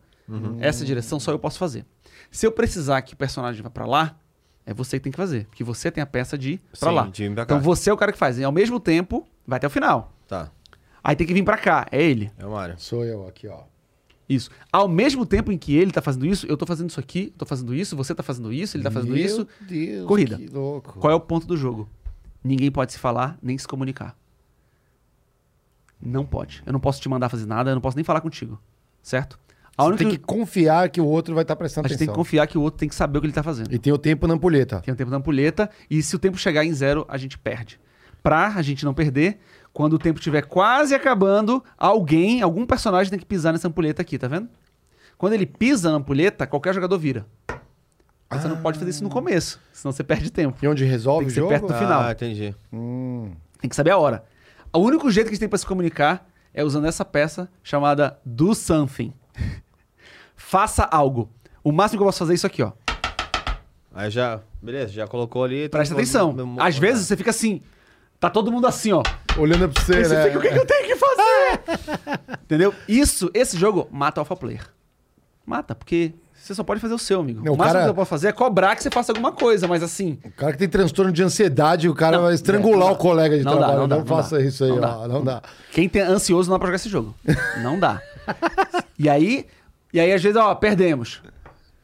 Essa 0.58 0.86
direção 0.86 1.20
só 1.20 1.34
eu 1.34 1.40
posso 1.40 1.60
fazer. 1.60 1.86
Se 2.32 2.48
eu 2.48 2.52
precisar 2.54 3.02
que 3.02 3.14
o 3.14 3.18
personagem 3.18 3.62
vá 3.62 3.70
pra 3.70 3.86
lá, 3.86 4.18
é 4.66 4.74
você 4.74 5.00
que 5.00 5.04
tem 5.04 5.12
que 5.12 5.18
fazer, 5.18 5.48
porque 5.48 5.66
você 5.66 5.92
tem 5.92 6.02
a 6.02 6.06
peça 6.06 6.38
de 6.38 6.54
ir 6.54 6.62
pra 6.80 6.90
Sim, 6.92 6.96
lá. 6.96 7.08
de 7.08 7.28
vir 7.28 7.36
pra 7.36 7.46
cá. 7.46 7.56
Então 7.56 7.62
você 7.62 7.90
é 7.90 7.94
o 7.94 7.98
cara 7.98 8.14
que 8.14 8.18
faz. 8.18 8.40
E 8.40 8.44
ao 8.46 8.54
mesmo 8.54 8.80
tempo, 8.80 9.28
vai 9.46 9.58
até 9.58 9.68
o 9.68 9.70
final. 9.70 10.14
Tá. 10.30 10.50
Aí 11.04 11.14
tem 11.14 11.28
que 11.28 11.34
vir 11.34 11.44
pra 11.44 11.58
cá, 11.58 11.86
é 11.92 12.02
ele. 12.02 12.32
É 12.38 12.46
o 12.46 12.52
Mário. 12.52 12.76
Sou 12.78 13.04
eu 13.04 13.28
aqui, 13.28 13.50
ó. 13.50 13.64
Isso. 14.30 14.50
Ao 14.72 14.88
mesmo 14.88 15.26
tempo 15.26 15.52
em 15.52 15.58
que 15.58 15.76
ele 15.76 15.92
tá 15.92 16.02
fazendo 16.02 16.26
isso, 16.26 16.48
eu 16.48 16.56
tô 16.56 16.66
fazendo 16.66 16.90
isso 16.90 17.02
aqui, 17.02 17.34
tô 17.38 17.46
fazendo 17.46 17.76
isso, 17.76 17.98
você 17.98 18.16
tá 18.16 18.24
fazendo 18.24 18.54
isso, 18.54 18.78
ele 18.78 18.84
tá 18.86 18.92
fazendo 18.92 19.12
Meu 19.12 19.26
isso. 19.26 19.46
Deus, 19.60 20.08
Corrida. 20.08 20.38
Que 20.38 20.48
louco. 20.48 21.00
Qual 21.00 21.12
é 21.12 21.16
o 21.16 21.20
ponto 21.20 21.46
do 21.46 21.58
jogo? 21.58 21.90
Ninguém 22.42 22.72
pode 22.72 22.94
se 22.94 22.98
falar 22.98 23.38
nem 23.42 23.58
se 23.58 23.68
comunicar. 23.68 24.16
Não 26.02 26.26
pode. 26.26 26.62
Eu 26.66 26.74
não 26.74 26.80
posso 26.80 27.02
te 27.02 27.10
mandar 27.10 27.30
fazer 27.30 27.46
nada, 27.46 27.72
eu 27.72 27.76
não 27.76 27.82
posso 27.82 27.96
nem 27.98 28.04
falar 28.04 28.22
contigo. 28.22 28.60
Certo? 29.02 29.40
A 29.78 29.84
Você 29.84 29.90
única 29.90 30.04
tem 30.06 30.12
que 30.14 30.18
confiar 30.20 30.90
que 30.90 31.00
o 31.00 31.06
outro 31.06 31.36
vai 31.36 31.44
estar 31.44 31.56
prestando 31.56 31.86
a 31.86 31.90
gente 31.90 31.98
tem 32.00 32.06
atenção. 32.06 32.14
que 32.14 32.18
confiar 32.18 32.48
que 32.48 32.58
o 32.58 32.62
outro 32.62 32.80
tem 32.80 32.90
que 32.90 32.96
saber 32.96 33.18
o 33.20 33.22
que 33.22 33.28
ele 33.28 33.34
tá 33.34 33.44
fazendo. 33.44 33.72
E 33.74 33.78
tem 33.78 33.94
o 33.94 33.98
tempo 33.98 34.26
na 34.28 34.34
ampulheta. 34.34 34.80
Tem 34.82 34.92
o 34.94 34.98
tempo 34.98 35.12
da 35.12 35.18
ampulheta, 35.18 35.70
e 35.90 36.02
se 36.02 36.16
o 36.16 36.20
tempo 36.20 36.38
chegar 36.38 36.66
em 36.66 36.74
zero, 36.74 37.06
a 37.08 37.18
gente 37.18 37.38
perde. 37.38 37.80
Pra 38.24 38.48
a 38.56 38.62
gente 38.64 38.84
não 38.84 38.94
perder, 38.94 39.40
quando 39.72 39.94
o 39.94 40.00
tempo 40.00 40.18
estiver 40.20 40.42
quase 40.44 40.96
acabando, 40.96 41.64
alguém, 41.78 42.42
algum 42.42 42.66
personagem 42.66 43.12
tem 43.12 43.20
que 43.20 43.26
pisar 43.26 43.54
nessa 43.54 43.68
ampulheta 43.68 44.02
aqui, 44.02 44.18
tá 44.18 44.28
vendo? 44.28 44.50
Quando 45.18 45.34
ele 45.34 45.46
pisa 45.46 45.92
na 45.92 45.98
ampulheta, 45.98 46.48
qualquer 46.48 46.74
jogador 46.74 46.98
vira. 46.98 47.26
Mas 48.30 48.42
você 48.42 48.48
não 48.48 48.58
pode 48.58 48.78
fazer 48.80 48.92
isso 48.92 49.04
no 49.04 49.10
começo, 49.10 49.60
senão 49.72 49.92
você 49.92 50.04
perde 50.04 50.32
tempo. 50.32 50.58
E 50.62 50.68
onde 50.68 50.84
resolve 50.84 51.26
Tem 51.26 51.28
que 51.28 51.32
o 51.32 51.34
ser 51.36 51.40
jogo? 51.42 51.50
perto 51.52 51.68
do 51.68 51.74
final. 51.76 52.02
Ah, 52.02 52.12
entendi. 52.12 52.54
Hum. 52.74 53.32
Tem 53.62 53.70
que 53.70 53.76
saber 53.76 53.92
a 53.92 53.98
hora. 53.98 54.24
O 54.78 54.82
único 54.82 55.10
jeito 55.10 55.28
que 55.28 55.32
a 55.32 55.34
gente 55.34 55.40
tem 55.40 55.50
pra 55.50 55.58
se 55.58 55.66
comunicar 55.66 56.30
é 56.54 56.64
usando 56.64 56.86
essa 56.86 57.04
peça 57.04 57.50
chamada 57.64 58.20
Do 58.26 58.54
Something. 58.54 59.14
Faça 60.36 60.84
algo. 60.84 61.30
O 61.64 61.72
máximo 61.72 61.98
que 62.00 62.04
eu 62.04 62.08
posso 62.08 62.20
fazer 62.20 62.34
é 62.34 62.36
isso 62.36 62.48
aqui, 62.48 62.62
ó. 62.64 62.72
Aí 63.94 64.10
já. 64.12 64.40
Beleza, 64.62 64.92
já 64.94 65.08
colocou 65.08 65.44
ali. 65.44 65.68
Presta 65.70 65.96
tem- 65.96 66.04
atenção. 66.04 66.32
meu- 66.32 66.56
Às 66.60 66.78
vezes 66.78 67.08
você 67.08 67.18
fica 67.18 67.32
assim. 67.32 67.62
Tá 68.20 68.30
todo 68.30 68.52
mundo 68.52 68.66
assim, 68.68 68.92
ó. 68.92 69.02
Olhando 69.38 69.70
pra 69.70 69.82
você, 69.84 69.96
Aí 69.96 70.06
você 70.06 70.16
né? 70.16 70.24
fica, 70.26 70.38
o 70.40 70.42
que, 70.42 70.50
que 70.50 70.60
eu 70.60 70.66
tenho 70.66 70.88
que 70.88 70.96
fazer? 70.96 72.20
Entendeu? 72.44 72.74
Isso, 72.88 73.30
esse 73.34 73.58
jogo 73.58 73.88
mata 73.92 74.20
o 74.20 74.22
alpha 74.22 74.36
player. 74.36 74.68
Mata, 75.46 75.74
porque 75.76 76.14
você 76.48 76.56
só 76.56 76.64
pode 76.64 76.80
fazer 76.80 76.94
o 76.94 76.98
seu, 77.00 77.20
amigo. 77.20 77.42
Não, 77.44 77.54
o 77.54 77.58
máximo 77.58 77.74
cara- 77.74 77.86
que 77.86 77.90
você 77.92 77.96
pode 77.96 78.10
fazer 78.10 78.28
é 78.30 78.32
cobrar 78.32 78.76
que 78.76 78.84
você 78.84 78.90
faça 78.90 79.12
alguma 79.12 79.32
coisa, 79.32 79.68
mas 79.68 79.84
assim. 79.84 80.18
O 80.24 80.32
cara 80.32 80.54
que 80.54 80.58
tem 80.60 80.70
transtorno 80.70 81.12
de 81.12 81.22
ansiedade, 81.24 81.88
o 81.90 81.94
cara 81.96 82.18
Não, 82.18 82.24
vai 82.26 82.34
estrangular 82.34 82.90
é, 82.90 82.92
o 82.92 82.96
colega 82.96 83.38
de 83.38 83.44
Não 83.44 83.52
dá, 83.54 83.58
trabalho. 83.58 83.80
não 83.82 83.88
Não, 83.88 84.04
dá, 84.04 84.06
faça 84.06 84.38
dá. 84.38 84.44
isso 84.44 84.64
aí, 84.64 84.70
Não 84.72 84.78
ó. 84.78 84.80
dá. 84.82 85.08
Não 85.08 85.24
dá. 85.24 85.42
Quem 85.72 85.88
tem 85.90 86.02
ansioso 86.02 86.50
não 86.50 86.56
dá 86.56 86.60
pra 86.60 86.68
jogar 86.68 86.76
esse 86.78 86.90
jogo. 86.90 87.14
Não 87.62 87.80
dá. 87.80 88.02
E 88.98 89.08
aí, 89.10 89.46
e 89.94 90.00
aí 90.00 90.12
às 90.14 90.22
vezes, 90.22 90.38
ó, 90.38 90.54
perdemos. 90.56 91.22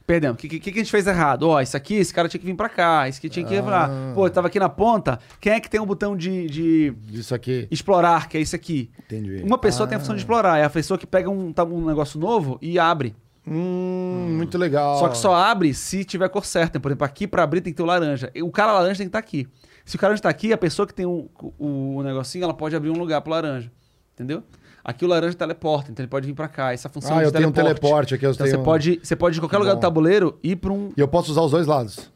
Perdemos. 0.06 0.34
O 0.34 0.38
que, 0.38 0.48
que, 0.48 0.60
que 0.60 0.70
a 0.70 0.82
gente 0.82 0.90
fez 0.90 1.06
errado? 1.06 1.48
Ó, 1.48 1.58
isso 1.62 1.74
aqui, 1.74 1.94
esse 1.94 2.12
cara 2.12 2.28
tinha 2.28 2.38
que 2.38 2.44
vir 2.44 2.54
pra 2.54 2.68
cá, 2.68 3.08
esse 3.08 3.18
aqui 3.18 3.30
tinha 3.30 3.46
que 3.46 3.54
ir 3.54 3.62
pra 3.62 3.70
lá. 3.86 3.90
Pô, 4.14 4.26
eu 4.26 4.30
tava 4.30 4.48
aqui 4.48 4.60
na 4.60 4.68
ponta. 4.68 5.18
Quem 5.40 5.54
é 5.54 5.60
que 5.60 5.70
tem 5.70 5.80
um 5.80 5.86
botão 5.86 6.14
de, 6.14 6.46
de 6.46 6.92
Isso 7.10 7.34
aqui. 7.34 7.66
explorar, 7.70 8.28
que 8.28 8.36
é 8.36 8.40
isso 8.40 8.54
aqui? 8.54 8.90
Entendi. 9.06 9.42
Uma 9.42 9.56
pessoa 9.56 9.86
tem 9.88 9.96
a 9.96 9.98
função 9.98 10.14
de 10.14 10.20
explorar, 10.20 10.58
é 10.58 10.64
a 10.64 10.68
pessoa 10.68 10.98
que 10.98 11.06
pega 11.06 11.30
um, 11.30 11.50
tá, 11.54 11.64
um 11.64 11.86
negócio 11.86 12.20
novo 12.20 12.58
e 12.60 12.78
abre. 12.78 13.16
Hum, 13.46 14.36
muito 14.36 14.56
legal. 14.56 14.98
Só 14.98 15.08
que 15.08 15.18
só 15.18 15.34
abre 15.34 15.74
se 15.74 16.04
tiver 16.04 16.28
cor 16.28 16.44
certa. 16.44 16.80
Por 16.80 16.90
exemplo, 16.90 17.04
aqui 17.04 17.26
pra 17.26 17.42
abrir 17.42 17.60
tem 17.60 17.72
que 17.72 17.76
ter 17.76 17.82
o 17.82 17.86
laranja. 17.86 18.30
O 18.42 18.50
cara 18.50 18.72
laranja 18.72 18.98
tem 18.98 19.06
que 19.06 19.08
estar 19.10 19.18
aqui. 19.18 19.46
Se 19.84 19.96
o 19.96 19.98
cara 19.98 20.14
está 20.14 20.28
aqui, 20.30 20.52
a 20.52 20.56
pessoa 20.58 20.86
que 20.86 20.94
tem 20.94 21.04
o, 21.04 21.28
o, 21.58 21.96
o 21.96 22.02
negocinho, 22.02 22.44
ela 22.44 22.54
pode 22.54 22.74
abrir 22.74 22.90
um 22.90 22.98
lugar 22.98 23.20
pro 23.20 23.32
laranja. 23.32 23.70
Entendeu? 24.14 24.42
Aqui 24.82 25.04
o 25.04 25.08
laranja 25.08 25.34
teleporta, 25.36 25.90
então 25.90 26.02
ele 26.02 26.10
pode 26.10 26.26
vir 26.26 26.34
pra 26.34 26.48
cá. 26.48 26.72
Essa 26.72 26.88
função 26.88 27.16
Ah, 27.16 27.20
de 27.20 27.24
eu 27.26 27.32
tenho 27.32 27.48
um 27.48 27.52
teleporte. 27.52 27.80
teleporte 27.80 28.14
aqui, 28.14 28.26
eu 28.26 28.32
Então 28.32 28.46
tenho 28.46 28.58
você 28.58 28.64
pode, 28.64 29.00
você 29.02 29.16
pode 29.16 29.34
de 29.34 29.40
qualquer 29.40 29.58
lugar 29.58 29.72
do 29.72 29.76
Bom. 29.76 29.80
tabuleiro 29.80 30.38
ir 30.42 30.56
pra 30.56 30.72
um. 30.72 30.90
E 30.96 31.00
eu 31.00 31.08
posso 31.08 31.30
usar 31.30 31.40
os 31.42 31.50
dois 31.50 31.66
lados. 31.66 32.10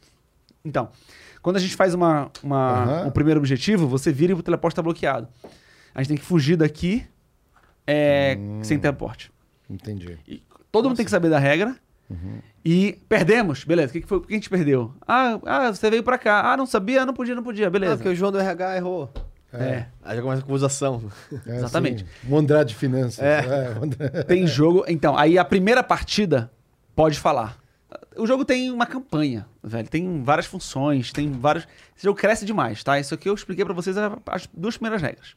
Então, 0.64 0.88
quando 1.42 1.56
a 1.56 1.60
gente 1.60 1.74
faz 1.76 1.94
uma, 1.94 2.30
uma, 2.42 2.82
Aham. 2.84 3.06
um 3.06 3.10
primeiro 3.10 3.40
objetivo, 3.40 3.86
você 3.88 4.12
vira 4.12 4.32
e 4.32 4.34
o 4.34 4.42
teleporte 4.42 4.74
tá 4.76 4.82
bloqueado. 4.82 5.28
A 5.94 6.00
gente 6.02 6.08
tem 6.08 6.16
que 6.18 6.24
fugir 6.24 6.56
daqui 6.56 7.04
é, 7.86 8.36
Hum. 8.38 8.60
sem 8.62 8.78
teleporte. 8.78 9.30
Entendi. 9.68 10.18
E 10.26 10.42
todo 10.78 10.88
mundo 10.88 10.96
tem 10.96 11.04
que 11.04 11.10
saber 11.10 11.28
da 11.30 11.38
regra. 11.38 11.76
Uhum. 12.10 12.38
E 12.64 12.98
perdemos, 13.08 13.64
beleza. 13.64 13.90
O 13.90 13.92
que, 13.92 14.00
que 14.00 14.06
foi? 14.06 14.20
Que 14.20 14.32
a 14.32 14.36
gente 14.36 14.48
perdeu? 14.50 14.92
Ah, 15.06 15.38
ah, 15.46 15.72
você 15.72 15.90
veio 15.90 16.02
pra 16.02 16.16
cá. 16.18 16.52
Ah, 16.52 16.56
não 16.56 16.66
sabia, 16.66 17.04
não 17.04 17.12
podia, 17.14 17.34
não 17.34 17.42
podia, 17.42 17.66
Ah, 17.66 17.70
beleza. 17.70 17.96
porque 17.96 18.08
o 18.08 18.14
João 18.14 18.32
do 18.32 18.38
RH 18.38 18.76
errou. 18.76 19.12
É. 19.52 19.86
Aí 20.04 20.16
já 20.16 20.22
começa 20.22 20.42
a 20.42 20.44
acusação. 20.44 21.02
É, 21.46 21.56
Exatamente. 21.56 22.04
Assim, 22.04 22.32
o 22.32 22.36
André 22.36 22.64
de 22.64 22.74
Finanças. 22.74 23.18
É. 23.24 23.74
André- 23.82 24.08
Tem 24.24 24.46
jogo. 24.46 24.84
Então, 24.88 25.16
aí 25.16 25.38
a 25.38 25.44
primeira 25.44 25.82
partida 25.82 26.50
pode 26.94 27.18
falar. 27.18 27.56
O 28.16 28.26
jogo 28.26 28.44
tem 28.44 28.70
uma 28.70 28.84
campanha, 28.84 29.46
velho. 29.62 29.88
Tem 29.88 30.22
várias 30.22 30.44
funções, 30.46 31.12
tem 31.12 31.30
vários. 31.32 31.64
Esse 31.96 32.04
jogo 32.04 32.18
cresce 32.18 32.44
demais, 32.44 32.82
tá? 32.84 32.98
Isso 33.00 33.14
aqui 33.14 33.28
eu 33.28 33.34
expliquei 33.34 33.64
pra 33.64 33.72
vocês 33.72 33.96
é 33.96 34.10
as 34.26 34.46
duas 34.52 34.76
primeiras 34.76 35.00
regras. 35.00 35.34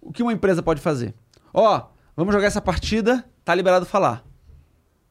O 0.00 0.12
que 0.12 0.22
uma 0.22 0.32
empresa 0.32 0.62
pode 0.62 0.80
fazer? 0.80 1.14
Ó, 1.52 1.86
vamos 2.16 2.32
jogar 2.32 2.46
essa 2.46 2.60
partida, 2.60 3.24
tá 3.44 3.54
liberado 3.54 3.84
falar. 3.86 4.22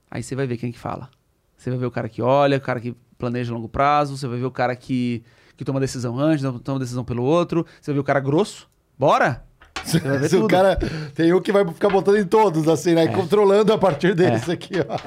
Aí 0.09 0.23
você 0.23 0.35
vai 0.35 0.47
ver 0.47 0.57
quem 0.57 0.71
que 0.71 0.79
fala. 0.79 1.09
Você 1.57 1.69
vai 1.69 1.79
ver 1.79 1.85
o 1.85 1.91
cara 1.91 2.07
que 2.09 2.21
olha, 2.21 2.57
o 2.57 2.61
cara 2.61 2.79
que 2.79 2.95
planeja 3.17 3.51
a 3.51 3.55
longo 3.55 3.67
prazo, 3.69 4.17
você 4.17 4.27
vai 4.27 4.39
ver 4.39 4.45
o 4.45 4.51
cara 4.51 4.75
que, 4.75 5.23
que 5.57 5.65
toma 5.65 5.79
decisão 5.79 6.17
antes, 6.17 6.45
toma 6.63 6.79
decisão 6.79 7.03
pelo 7.03 7.23
outro, 7.23 7.65
você 7.81 7.91
vai 7.91 7.95
ver 7.95 7.99
o 7.99 8.03
cara 8.03 8.19
grosso. 8.19 8.69
Bora! 8.97 9.43
Você 9.83 9.99
vai 9.99 10.17
ver 10.17 10.29
Se 10.29 10.35
o 10.35 10.47
cara. 10.47 10.77
Tem 11.15 11.33
um 11.33 11.41
que 11.41 11.51
vai 11.51 11.65
ficar 11.65 11.89
botando 11.89 12.17
em 12.17 12.25
todos, 12.25 12.67
assim, 12.67 12.93
né? 12.93 13.07
Controlando 13.07 13.71
a 13.73 13.77
partir 13.77 14.13
deles 14.13 14.47
aqui, 14.49 14.73
ó. 14.87 14.97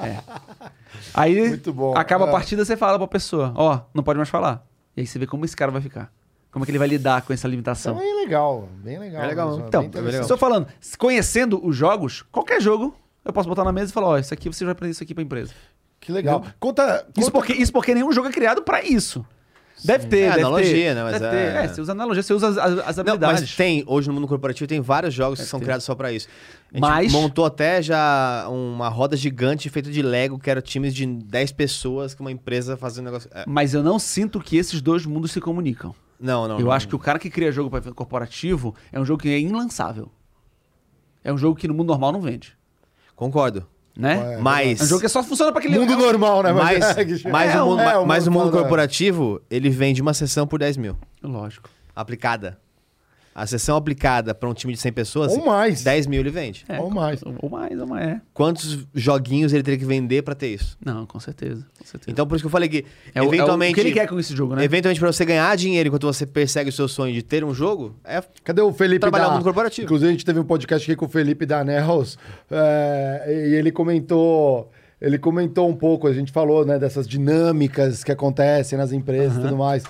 Aí 1.13 1.49
Muito 1.49 1.71
bom. 1.73 1.95
acaba 1.95 2.25
a 2.25 2.29
É. 2.29 2.31
partida, 2.31 2.65
você 2.65 2.75
fala 2.75 2.97
pra 2.97 3.07
pessoa, 3.07 3.53
ó, 3.55 3.81
não 3.93 4.03
pode 4.03 4.17
mais 4.17 4.29
falar. 4.29 4.65
E 4.97 5.01
aí 5.01 5.07
você 5.07 5.17
vê 5.19 5.25
como 5.27 5.45
esse 5.45 5.55
cara 5.55 5.71
vai 5.71 5.81
ficar. 5.81 6.11
Como 6.51 6.63
é 6.63 6.65
que 6.65 6.71
ele 6.71 6.79
vai 6.79 6.87
lidar 6.87 7.21
com 7.23 7.33
essa 7.33 7.47
limitação. 7.47 7.95
Então 7.95 8.05
é 8.07 8.13
legal, 8.23 8.67
bem 8.83 8.99
legal. 8.99 9.23
É 9.23 9.27
legal. 9.27 9.49
mesmo, 9.51 9.67
Então, 9.67 9.81
bem 9.81 9.89
interessante. 9.89 10.21
estou 10.21 10.37
falando, 10.37 10.67
conhecendo 10.99 11.65
os 11.65 11.75
jogos, 11.75 12.21
qualquer 12.31 12.61
jogo, 12.61 12.95
eu 13.25 13.33
posso 13.33 13.47
botar 13.49 13.63
na 13.63 13.71
mesa 13.71 13.91
e 13.91 13.93
falar, 13.93 14.07
ó, 14.07 14.17
isso 14.17 14.33
aqui 14.33 14.47
você 14.49 14.63
vai 14.65 14.71
aprender 14.73 14.91
isso 14.91 15.03
aqui 15.03 15.13
pra 15.13 15.23
empresa. 15.23 15.53
Que 15.99 16.11
legal. 16.11 16.43
Conta. 16.59 17.05
Isso 17.17 17.27
conta- 17.27 17.31
porque, 17.31 17.53
isso 17.53 17.71
porque 17.71 17.93
nenhum 17.93 18.11
jogo 18.11 18.27
é 18.27 18.31
criado 18.31 18.61
pra 18.61 18.83
isso. 18.83 19.25
Deve 19.83 20.07
ter, 20.07 20.19
É 20.19 20.29
deve 20.29 20.41
analogia, 20.41 20.71
ter, 20.73 20.95
né, 20.95 21.03
mas 21.03 21.19
deve 21.19 21.35
é- 21.35 21.51
ter. 21.51 21.57
É, 21.57 21.67
você 21.67 21.81
usa 21.81 21.91
analogia, 21.93 22.23
você 22.23 22.33
usa 22.33 22.47
as, 22.47 22.57
as- 22.57 22.79
as 22.87 22.95
Não, 22.97 23.01
habilidades. 23.01 23.41
mas 23.41 23.55
tem, 23.55 23.83
hoje 23.87 24.07
no 24.07 24.13
mundo 24.13 24.27
corporativo, 24.27 24.67
tem 24.67 24.79
vários 24.79 25.13
jogos 25.13 25.39
que 25.39 25.45
são 25.45 25.59
ter. 25.59 25.65
criados 25.65 25.83
só 25.85 25.95
pra 25.95 26.11
isso. 26.11 26.27
A 26.71 26.75
gente 26.77 26.81
Mas- 26.81 27.11
montou 27.11 27.43
até 27.43 27.81
já 27.81 28.47
uma 28.49 28.87
roda 28.87 29.17
gigante 29.17 29.69
feita 29.69 29.89
de 29.91 30.01
Lego, 30.01 30.37
que 30.39 30.49
era 30.49 30.61
times 30.61 30.93
de 30.93 31.05
10 31.05 31.51
pessoas, 31.51 32.13
com 32.13 32.23
uma 32.23 32.31
empresa 32.31 32.77
fazendo 32.77 33.05
negócio. 33.05 33.29
é, 33.33 33.43
Mas 33.47 33.73
eu 33.73 33.81
não 33.83 33.97
sinto 33.99 34.39
que 34.39 34.55
esses 34.57 34.81
dois 34.81 35.05
mundos 35.05 35.31
se 35.31 35.41
comunicam. 35.41 35.93
Não, 36.19 36.47
não. 36.47 36.59
eu 36.59 36.65
não. 36.65 36.71
acho 36.71 36.87
que 36.87 36.95
o 36.95 36.99
cara 36.99 37.17
que 37.19 37.29
cria 37.29 37.51
jogo 37.51 37.69
para 37.69 37.79
evento 37.79 37.95
corporativo 37.95 38.73
é 38.91 38.99
um 38.99 39.03
jogo 39.05 39.21
que 39.23 39.29
é 39.29 39.39
inlançável. 39.39 40.09
É 41.23 41.33
um 41.33 41.37
jogo 41.37 41.55
que 41.57 41.67
no 41.67 41.73
mundo 41.73 41.87
normal 41.87 42.11
não 42.11 42.21
vende. 42.21 42.55
Concordo. 43.15 43.65
Né? 43.95 44.35
É, 44.35 44.37
Mas. 44.37 44.81
É 44.81 44.83
um 44.83 44.87
jogo 44.87 45.01
que 45.01 45.09
só 45.09 45.23
funciona 45.23 45.51
para 45.51 45.59
aquele 45.59 45.77
Mundo 45.77 45.95
normal, 45.95 46.41
né? 46.41 46.51
Mas, 46.51 46.81
é, 46.97 47.29
mas, 47.29 47.53
é, 47.53 47.61
o 47.61 47.67
mundo, 47.67 47.81
é, 47.81 47.97
o 47.97 48.05
mas 48.07 48.27
o 48.27 48.31
mundo 48.31 48.51
corporativo, 48.51 49.39
ele 49.51 49.69
vende 49.69 50.01
uma 50.01 50.13
sessão 50.13 50.47
por 50.47 50.59
10 50.59 50.77
mil. 50.77 50.97
Lógico. 51.21 51.69
Aplicada. 51.95 52.57
A 53.35 53.47
sessão 53.47 53.75
aplicada 53.75 54.35
pra 54.35 54.47
um 54.47 54.53
time 54.53 54.73
de 54.73 54.79
100 54.79 54.93
pessoas, 54.93 55.31
Ou 55.31 55.45
mais. 55.45 55.83
10 55.83 56.07
mil 56.07 56.19
ele 56.19 56.29
vende. 56.29 56.65
É, 56.69 56.79
Ou 56.79 56.89
mais. 56.89 57.21
Ou 57.23 57.49
mais, 57.49 57.79
ou 57.79 57.87
mais. 57.87 58.07
É. 58.07 58.21
Quantos 58.33 58.85
joguinhos 58.93 59.53
ele 59.53 59.63
teria 59.63 59.79
que 59.79 59.85
vender 59.85 60.21
pra 60.21 60.35
ter 60.35 60.49
isso? 60.49 60.77
Não, 60.83 61.05
com 61.05 61.19
certeza. 61.19 61.65
Com 61.77 61.85
certeza. 61.85 62.11
Então, 62.11 62.27
por 62.27 62.35
isso 62.35 62.43
que 62.43 62.47
eu 62.47 62.51
falei 62.51 62.69
que, 62.69 62.85
é 63.13 63.21
o, 63.21 63.25
eventualmente. 63.25 63.71
é 63.71 63.73
o 63.73 63.75
que 63.75 63.81
ele 63.81 63.91
quer 63.91 64.07
com 64.07 64.19
esse 64.19 64.35
jogo, 64.35 64.55
né? 64.55 64.63
Eventualmente, 64.63 64.99
pra 64.99 65.11
você 65.11 65.25
ganhar 65.25 65.55
dinheiro 65.55 65.87
enquanto 65.87 66.05
você 66.05 66.25
persegue 66.25 66.69
o 66.69 66.73
seu 66.73 66.87
sonho 66.87 67.13
de 67.13 67.23
ter 67.23 67.43
um 67.43 67.53
jogo, 67.53 67.95
é 68.03 68.21
Cadê 68.43 68.61
o 68.61 68.71
Felipe 68.71 68.99
Trabalhar 68.99 69.25
da... 69.25 69.29
no 69.31 69.35
mundo 69.37 69.43
corporativo. 69.43 69.85
Inclusive, 69.85 70.09
a 70.09 70.11
gente 70.11 70.25
teve 70.25 70.39
um 70.39 70.45
podcast 70.45 70.89
aqui 70.89 70.97
com 70.97 71.05
o 71.05 71.09
Felipe 71.09 71.45
da 71.45 71.63
Nels, 71.63 72.17
é, 72.51 73.49
e 73.49 73.55
ele 73.55 73.71
comentou 73.71 74.71
ele 75.03 75.17
comentou 75.17 75.69
um 75.69 75.75
pouco, 75.75 76.07
a 76.07 76.13
gente 76.13 76.31
falou, 76.31 76.65
né, 76.65 76.79
dessas 76.79 77.05
dinâmicas 77.05 78.05
que 78.05 78.11
acontecem 78.11 78.77
nas 78.77 78.93
empresas 78.93 79.37
e 79.37 79.41
tudo 79.41 79.57
mais. 79.57 79.83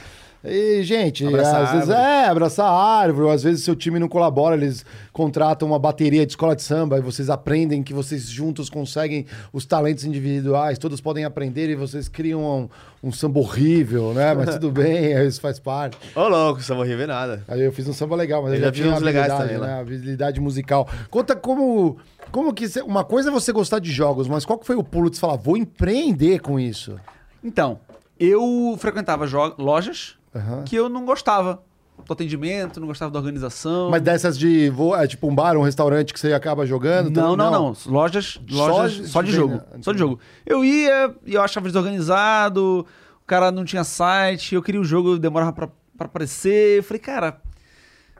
E, 0.45 0.83
gente, 0.83 1.25
Abraçar 1.25 1.63
às 1.63 1.71
vezes 1.71 1.89
árvore. 1.89 2.07
é 2.07 2.25
abraçar 2.27 2.65
a 2.67 2.73
árvore, 2.99 3.27
ou 3.27 3.31
às 3.31 3.43
vezes 3.43 3.63
seu 3.63 3.75
time 3.75 3.97
não 3.97 4.09
colabora, 4.09 4.55
eles 4.55 4.85
contratam 5.13 5.69
uma 5.69 5.79
bateria 5.79 6.25
de 6.25 6.33
escola 6.33 6.53
de 6.53 6.61
samba 6.61 6.97
e 6.97 7.01
vocês 7.01 7.29
aprendem 7.29 7.81
que 7.81 7.93
vocês 7.93 8.23
juntos 8.27 8.69
conseguem 8.69 9.25
os 9.53 9.65
talentos 9.65 10.03
individuais, 10.03 10.77
todos 10.77 10.99
podem 10.99 11.23
aprender 11.23 11.69
e 11.69 11.75
vocês 11.75 12.09
criam 12.09 12.69
um, 13.01 13.07
um 13.07 13.11
samba 13.13 13.39
horrível, 13.39 14.13
né? 14.13 14.33
Mas 14.33 14.55
tudo 14.55 14.69
bem, 14.73 15.13
isso 15.25 15.39
faz 15.39 15.59
parte. 15.59 15.97
Ô, 16.13 16.27
louco, 16.27 16.61
só 16.61 16.75
vou 16.75 16.83
ver 16.83 17.07
nada. 17.07 17.41
Aí 17.47 17.61
eu 17.61 17.71
fiz 17.71 17.87
um 17.87 17.93
samba 17.93 18.15
legal, 18.17 18.43
mas 18.43 18.51
eu, 18.51 18.57
Eu 18.57 18.61
já, 18.61 18.67
já 18.67 18.73
fiz 18.73 18.81
tinha 18.83 18.93
uns 18.95 19.01
legais 19.01 19.31
também 19.33 19.57
né? 19.57 19.79
habilidade 19.79 20.41
musical. 20.41 20.89
Conta 21.09 21.37
como, 21.37 21.95
como 22.31 22.53
que... 22.53 22.67
cê- 22.67 22.81
uma 22.81 23.05
coisa 23.05 23.29
é 23.29 23.31
você 23.31 23.53
gostar 23.53 23.79
de 23.79 23.91
jogos, 23.93 24.27
mas 24.27 24.43
qual 24.43 24.59
que 24.59 24.65
foi 24.65 24.75
o 24.75 24.83
pulo 24.83 25.09
de 25.09 25.15
você 25.15 25.21
falar, 25.21 25.37
vou 25.37 25.55
empreender 25.55 26.39
com 26.39 26.59
isso? 26.59 26.99
Então, 27.41 27.79
eu 28.19 28.75
frequentava 28.77 29.25
lojas 29.57 30.15
Aham. 30.35 30.63
que 30.63 30.75
eu 30.75 30.89
não 30.89 31.05
gostava 31.05 31.61
do 32.05 32.11
atendimento, 32.11 32.79
não 32.79 32.87
gostava 32.87 33.11
da 33.11 33.19
organização. 33.19 33.89
Mas 33.91 34.01
dessas 34.01 34.37
de, 34.37 34.69
vou, 34.69 34.95
é 34.95 35.07
tipo 35.07 35.27
um 35.27 35.35
bar, 35.35 35.55
um 35.55 35.61
restaurante 35.61 36.11
que 36.13 36.19
você 36.19 36.33
acaba 36.33 36.65
jogando? 36.65 37.05
Não, 37.11 37.35
também? 37.37 37.37
não, 37.37 37.51
não. 37.51 37.75
Lojas, 37.85 38.39
Só 38.49 38.67
lojas 38.67 38.91
de- 38.93 39.07
só 39.07 39.21
de, 39.21 39.29
de 39.29 39.35
jogo. 39.35 39.53
venda. 39.53 39.67
Só 39.81 39.91
de 39.93 39.99
jogo. 39.99 40.19
Eu 40.45 40.65
ia 40.65 41.13
e 41.25 41.35
eu 41.35 41.41
achava 41.41 41.67
desorganizado, 41.67 42.85
o 43.21 43.25
cara 43.27 43.51
não 43.51 43.63
tinha 43.63 43.83
site, 43.83 44.55
eu 44.55 44.63
queria 44.63 44.81
o 44.81 44.83
jogo, 44.83 45.17
demorava 45.19 45.53
pra, 45.53 45.67
pra 45.97 46.07
aparecer. 46.07 46.79
Eu 46.79 46.83
falei, 46.83 46.99
cara, 46.99 47.39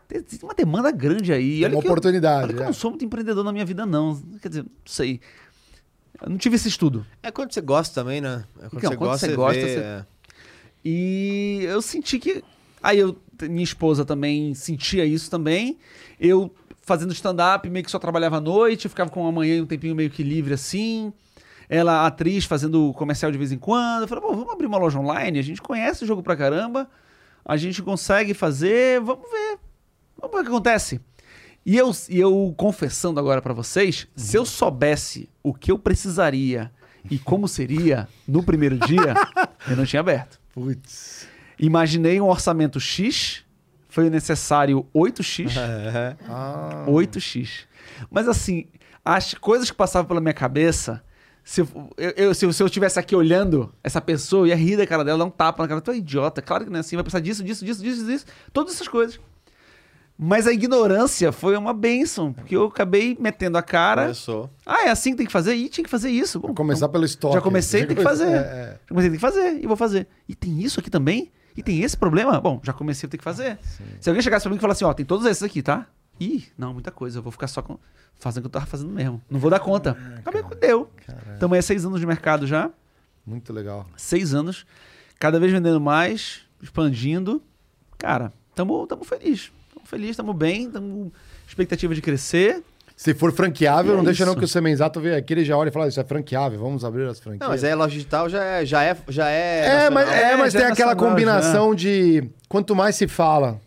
tem, 0.07 0.23
uma 0.44 0.53
demanda 0.53 0.91
grande 0.91 1.34
aí. 1.34 1.56
Tem 1.57 1.65
Olha 1.65 1.76
uma 1.76 1.81
que 1.81 1.88
eu- 1.88 1.91
oportunidade, 1.91 2.44
olha 2.45 2.53
que 2.53 2.60
eu 2.60 2.64
é. 2.64 2.68
não 2.68 2.73
sou 2.73 2.91
muito 2.91 3.03
empreendedor 3.03 3.44
na 3.44 3.52
minha 3.52 3.65
vida, 3.65 3.85
não. 3.85 4.22
Quer 4.41 4.49
dizer, 4.49 4.61
não 4.64 4.69
sei. 4.85 5.19
Eu 6.22 6.30
não 6.30 6.38
tive 6.38 6.56
esse 6.56 6.68
estudo. 6.69 7.06
É 7.23 7.31
quando 7.31 7.52
você 7.52 7.60
gosta 7.60 7.94
também, 8.02 8.22
né? 8.22 8.45
É 8.61 8.69
quando 8.69 8.77
Então, 8.77 8.91
você 8.91 8.98
quando 8.98 9.10
gosta, 9.10 9.26
você 9.26 9.31
você 9.31 9.35
gosta, 9.35 9.60
vê, 9.60 9.68
você- 9.73 9.80
é. 9.80 10.06
E 10.84 11.62
eu 11.64 11.82
senti 11.82 12.20
que. 12.20 12.44
Aí 12.82 13.00
eu, 13.00 13.18
minha 13.44 13.64
esposa 13.64 14.04
também 14.04 14.54
sentia 14.54 15.06
isso 15.06 15.30
também. 15.30 15.78
Eu 16.20 16.54
fazendo 16.82 17.14
stand-up, 17.14 17.70
meio 17.70 17.86
que 17.86 17.92
só 17.92 17.98
trabalhava 17.98 18.38
à 18.38 18.42
noite, 18.42 18.90
ficava 18.90 19.10
com 19.10 19.26
a 19.26 19.32
manhã 19.32 19.56
e 19.56 19.62
um 19.62 19.66
tempinho 19.66 19.96
meio 19.96 20.10
que 20.10 20.22
livre 20.22 20.54
assim. 20.54 21.14
Ela, 21.70 22.06
atriz, 22.06 22.44
fazendo 22.44 22.94
comercial 22.94 23.32
de 23.32 23.38
vez 23.38 23.52
em 23.52 23.58
quando. 23.58 24.04
Eu 24.04 24.08
falei, 24.08 24.22
pô, 24.22 24.36
vamos 24.36 24.52
abrir 24.52 24.68
uma 24.68 24.78
loja 24.78 25.00
online? 25.00 25.40
A 25.40 25.44
gente 25.44 25.62
conhece 25.62 26.04
o 26.04 26.08
jogo 26.08 26.22
pra 26.22 26.36
caramba, 26.36 26.90
a 27.46 27.56
gente 27.56 27.82
consegue 27.82 28.34
fazer, 28.34 29.00
vamos 29.00 29.30
ver. 29.32 29.58
Vamos 30.18 30.36
ver 30.36 30.42
o 30.42 30.44
que 30.44 30.50
acontece. 30.50 31.00
E 31.66 31.78
eu, 31.78 31.92
e 32.10 32.20
eu 32.20 32.54
confessando 32.58 33.20
agora 33.20 33.42
pra 33.42 33.54
vocês, 33.54 34.08
se 34.16 34.38
eu 34.38 34.46
soubesse 34.46 35.30
o 35.42 35.54
que 35.54 35.72
eu 35.72 35.80
precisaria 35.80 36.70
e 37.10 37.18
como 37.18 37.48
seria 37.48 38.08
no 38.28 38.44
primeiro 38.44 38.78
dia, 38.80 39.14
eu 39.70 39.78
não 39.78 39.86
tinha 39.86 40.02
aberto. 40.02 40.43
Putz. 40.54 41.28
Imaginei 41.60 42.20
um 42.22 42.28
orçamento 42.28 42.80
X, 42.80 43.44
foi 43.90 44.10
necessário 44.10 44.86
8X. 44.96 45.52
Ah. 46.30 46.86
8X. 46.88 47.66
Mas 48.10 48.28
assim, 48.28 48.66
as 49.04 49.34
coisas 49.34 49.70
que 49.70 49.76
passavam 49.78 50.08
pela 50.08 50.22
minha 50.22 50.34
cabeça, 50.34 51.04
se 51.44 51.62
eu, 51.62 51.68
eu- 51.98 52.34
se 52.34 52.46
eu, 52.46 52.54
se 52.54 52.64
eu 52.64 52.68
estivesse 52.68 53.00
aqui 53.00 53.16
olhando 53.16 53.74
essa 53.84 54.00
pessoa, 54.02 54.44
eu 54.44 54.48
ia 54.48 54.56
rir 54.56 54.78
da 54.78 54.88
cara 54.88 55.04
dela, 55.04 55.18
dar 55.20 55.26
um 55.26 55.30
tapa 55.30 55.62
na 55.64 55.68
cara, 55.70 55.82
tu 55.82 55.92
é 55.92 55.98
idiota, 55.98 56.42
claro 56.42 56.64
que 56.66 56.70
não 56.72 56.78
é 56.78 56.80
assim, 56.80 56.96
vai 56.96 57.04
pensar 57.04 57.20
disso, 57.20 57.44
disso, 57.44 57.64
disso, 57.66 57.84
disso, 57.84 58.06
disso, 58.06 58.26
todas 58.52 58.74
essas 58.74 58.88
coisas. 58.88 59.20
Mas 60.18 60.45
a 60.45 60.53
ignorância 60.53 61.31
foi 61.31 61.57
uma 61.57 61.73
benção, 61.73 62.31
porque 62.31 62.56
eu 62.56 62.65
acabei 62.65 63.18
metendo 63.19 63.57
a 63.57 63.64
cara. 63.64 64.03
Começou. 64.03 64.49
Ah, 64.65 64.85
é 64.85 64.90
assim 64.90 65.11
que 65.11 65.18
tem 65.18 65.26
que 65.26 65.31
fazer? 65.31 65.56
E 65.56 65.68
tinha 65.69 65.84
que 65.84 65.90
fazer 65.90 66.10
isso. 66.10 66.40
Bom, 66.40 66.53
Começar 66.53 66.88
pelo 66.90 67.03
estoque. 67.03 67.34
já 67.34 67.41
comecei, 67.41 67.85
tem 67.85 67.95
que 67.95 68.03
fazer. 68.03 68.27
É, 68.27 68.38
é. 68.38 68.80
Já 68.81 68.88
comecei, 68.90 69.10
tem 69.10 69.19
que 69.19 69.26
fazer, 69.26 69.64
e 69.64 69.68
vou 69.68 69.76
fazer. 69.76 70.07
E 70.30 70.35
tem 70.35 70.61
isso 70.61 70.80
aqui 70.80 70.90
também? 70.90 71.31
E 71.57 71.64
tem 71.64 71.81
esse 71.81 71.98
problema? 71.98 72.40
Bom, 72.40 72.60
já 72.64 72.73
comecei 72.73 73.07
a 73.07 73.10
ter 73.10 73.18
que 73.18 73.23
fazer. 73.23 73.60
Se 73.99 74.10
alguém 74.10 74.22
chegasse 74.22 74.44
pra 74.44 74.52
mim 74.52 74.57
e 74.57 74.60
falasse 74.60 74.84
assim, 74.84 74.90
ó, 74.90 74.94
tem 74.94 75.06
todos 75.06 75.26
esses 75.26 75.44
aqui, 75.44 75.61
tá? 75.61 75.88
Ih, 76.19 76.45
não, 76.57 76.73
muita 76.73 76.91
coisa. 76.91 77.19
Eu 77.19 77.23
vou 77.23 77.31
ficar 77.31 77.48
só 77.48 77.61
com... 77.61 77.77
fazendo 78.15 78.45
o 78.45 78.49
que 78.49 78.56
eu 78.56 78.60
tava 78.61 78.65
fazendo 78.65 78.91
mesmo. 78.91 79.22
Não 79.30 79.40
vou 79.40 79.49
dar 79.49 79.60
conta. 79.60 79.98
Acabei 80.18 80.44
com 80.44 80.56
deu. 80.56 80.90
Estamos 81.34 81.53
aí 81.53 81.60
há 81.60 81.61
seis 81.64 81.85
anos 81.85 81.99
de 81.99 82.06
mercado 82.06 82.45
já. 82.48 82.72
Muito 83.26 83.52
legal. 83.52 83.88
Seis 83.98 84.34
anos. 84.34 84.65
Cada 85.19 85.40
vez 85.40 85.52
vendendo 85.52 85.81
mais, 85.81 86.41
expandindo. 86.61 87.41
Cara, 87.98 88.31
tamo, 88.53 88.85
tamo 88.88 89.03
feliz. 89.94 89.94
Tamo 89.94 89.94
feliz, 89.94 90.18
tamo 90.18 90.34
bem, 90.34 90.70
tamo 90.70 91.14
expectativa 91.48 91.94
de 91.94 92.02
crescer. 92.02 92.64
Se 92.95 93.14
for 93.14 93.34
franqueável, 93.34 93.94
E 93.94 93.95
não 93.95 94.03
é 94.03 94.06
deixa 94.06 94.26
não 94.26 94.36
que 94.36 94.45
o 94.45 94.48
Semenzato 94.48 94.99
veja 94.99 95.18
aqui, 95.18 95.34
ele 95.34 95.44
já 95.44 95.57
olha 95.57 95.70
e 95.70 95.72
fala, 95.72 95.88
isso 95.88 95.99
é 95.99 96.03
franqueável, 96.03 96.60
vamos 96.60 96.86
abrir 96.86 97.07
as 97.07 97.20
franquias. 97.20 97.41
Não, 97.41 97.49
mas 97.49 97.64
aí 97.64 97.72
a 97.72 97.76
loja 97.76 97.94
digital 97.94 98.30
já 98.30 98.44
é. 98.44 98.65
Já 98.65 98.84
é, 98.84 98.98
já 99.10 99.30
é, 99.30 99.86
É, 99.86 99.90
mas, 99.90 100.10
é, 100.10 100.36
mas 100.38 100.53
já 100.53 100.60
tem 100.60 100.70
é 100.70 100.72
aquela 100.72 100.95
combinação 100.95 101.74
de 101.74 102.30
quanto 102.48 102.76
mais 102.76 102.95
se 102.95 103.07
fala 103.07 103.60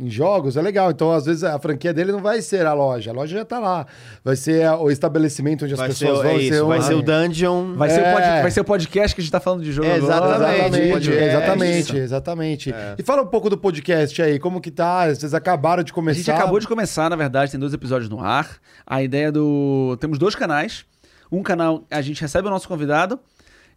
em 0.00 0.08
jogos, 0.10 0.56
é 0.56 0.62
legal. 0.62 0.90
Então, 0.90 1.12
às 1.12 1.26
vezes, 1.26 1.44
a 1.44 1.58
franquia 1.58 1.92
dele 1.92 2.10
não 2.12 2.20
vai 2.20 2.40
ser 2.42 2.64
a 2.66 2.72
loja. 2.72 3.10
A 3.10 3.14
loja 3.14 3.36
já 3.38 3.44
tá 3.44 3.58
lá. 3.58 3.86
Vai 4.24 4.34
ser 4.36 4.64
a- 4.66 4.76
o 4.78 4.90
estabelecimento 4.90 5.64
onde 5.64 5.74
as 5.74 5.78
Vai 5.80 5.92
ser, 5.92 6.06
pessoas 6.06 6.18
o- 6.18 6.22
vão. 6.22 6.30
é 6.32 6.36
isso, 6.38 6.66
vai 6.66 6.78
onde- 6.78 6.86
ser 6.86 6.94
o 6.94 7.02
dungeon. 7.02 7.74
Vai, 7.74 7.90
ser 7.90 8.00
o 8.00 8.04
É. 8.04 8.12
pod- 8.12 8.42
vai 8.42 8.50
ser 8.50 8.60
o 8.60 8.64
podcast 8.64 9.14
que 9.14 9.20
a 9.20 9.24
gente 9.24 9.32
tá 9.32 9.40
falando 9.40 9.62
de 9.62 9.72
jogo 9.72 9.86
É, 9.88 9.96
agora. 9.96 10.14
exatamente. 10.14 10.40
Exatamente, 10.50 10.92
podcast. 10.92 11.24
exatamente, 11.24 11.98
exatamente. 11.98 12.74
E 12.98 13.02
fala 13.02 13.22
um 13.22 13.26
pouco 13.26 13.50
do 13.50 13.58
podcast 13.58 14.22
aí, 14.22 14.38
como 14.38 14.60
que 14.60 14.70
tá? 14.70 15.08
Vocês 15.14 15.34
acabaram 15.34 15.82
de 15.82 15.92
A 15.92 15.94
começar. 15.94 16.18
gente 16.18 16.30
acabou 16.30 16.58
de 16.58 16.66
começar, 16.66 17.08
na 17.10 17.16
verdade, 17.16 17.50
tem 17.50 17.60
dois 17.60 17.72
episódios 17.74 18.08
no 18.08 18.20
ar. 18.20 18.56
A 18.86 19.02
ideia 19.02 19.30
do. 19.30 19.96
Temos 20.00 20.18
dois 20.18 20.34
canais. 20.34 20.84
Um 21.30 21.42
canal 21.42 21.84
a 21.90 22.00
gente 22.00 22.20
recebe 22.20 22.48
o 22.48 22.50
nosso 22.50 22.66
convidado 22.66 23.18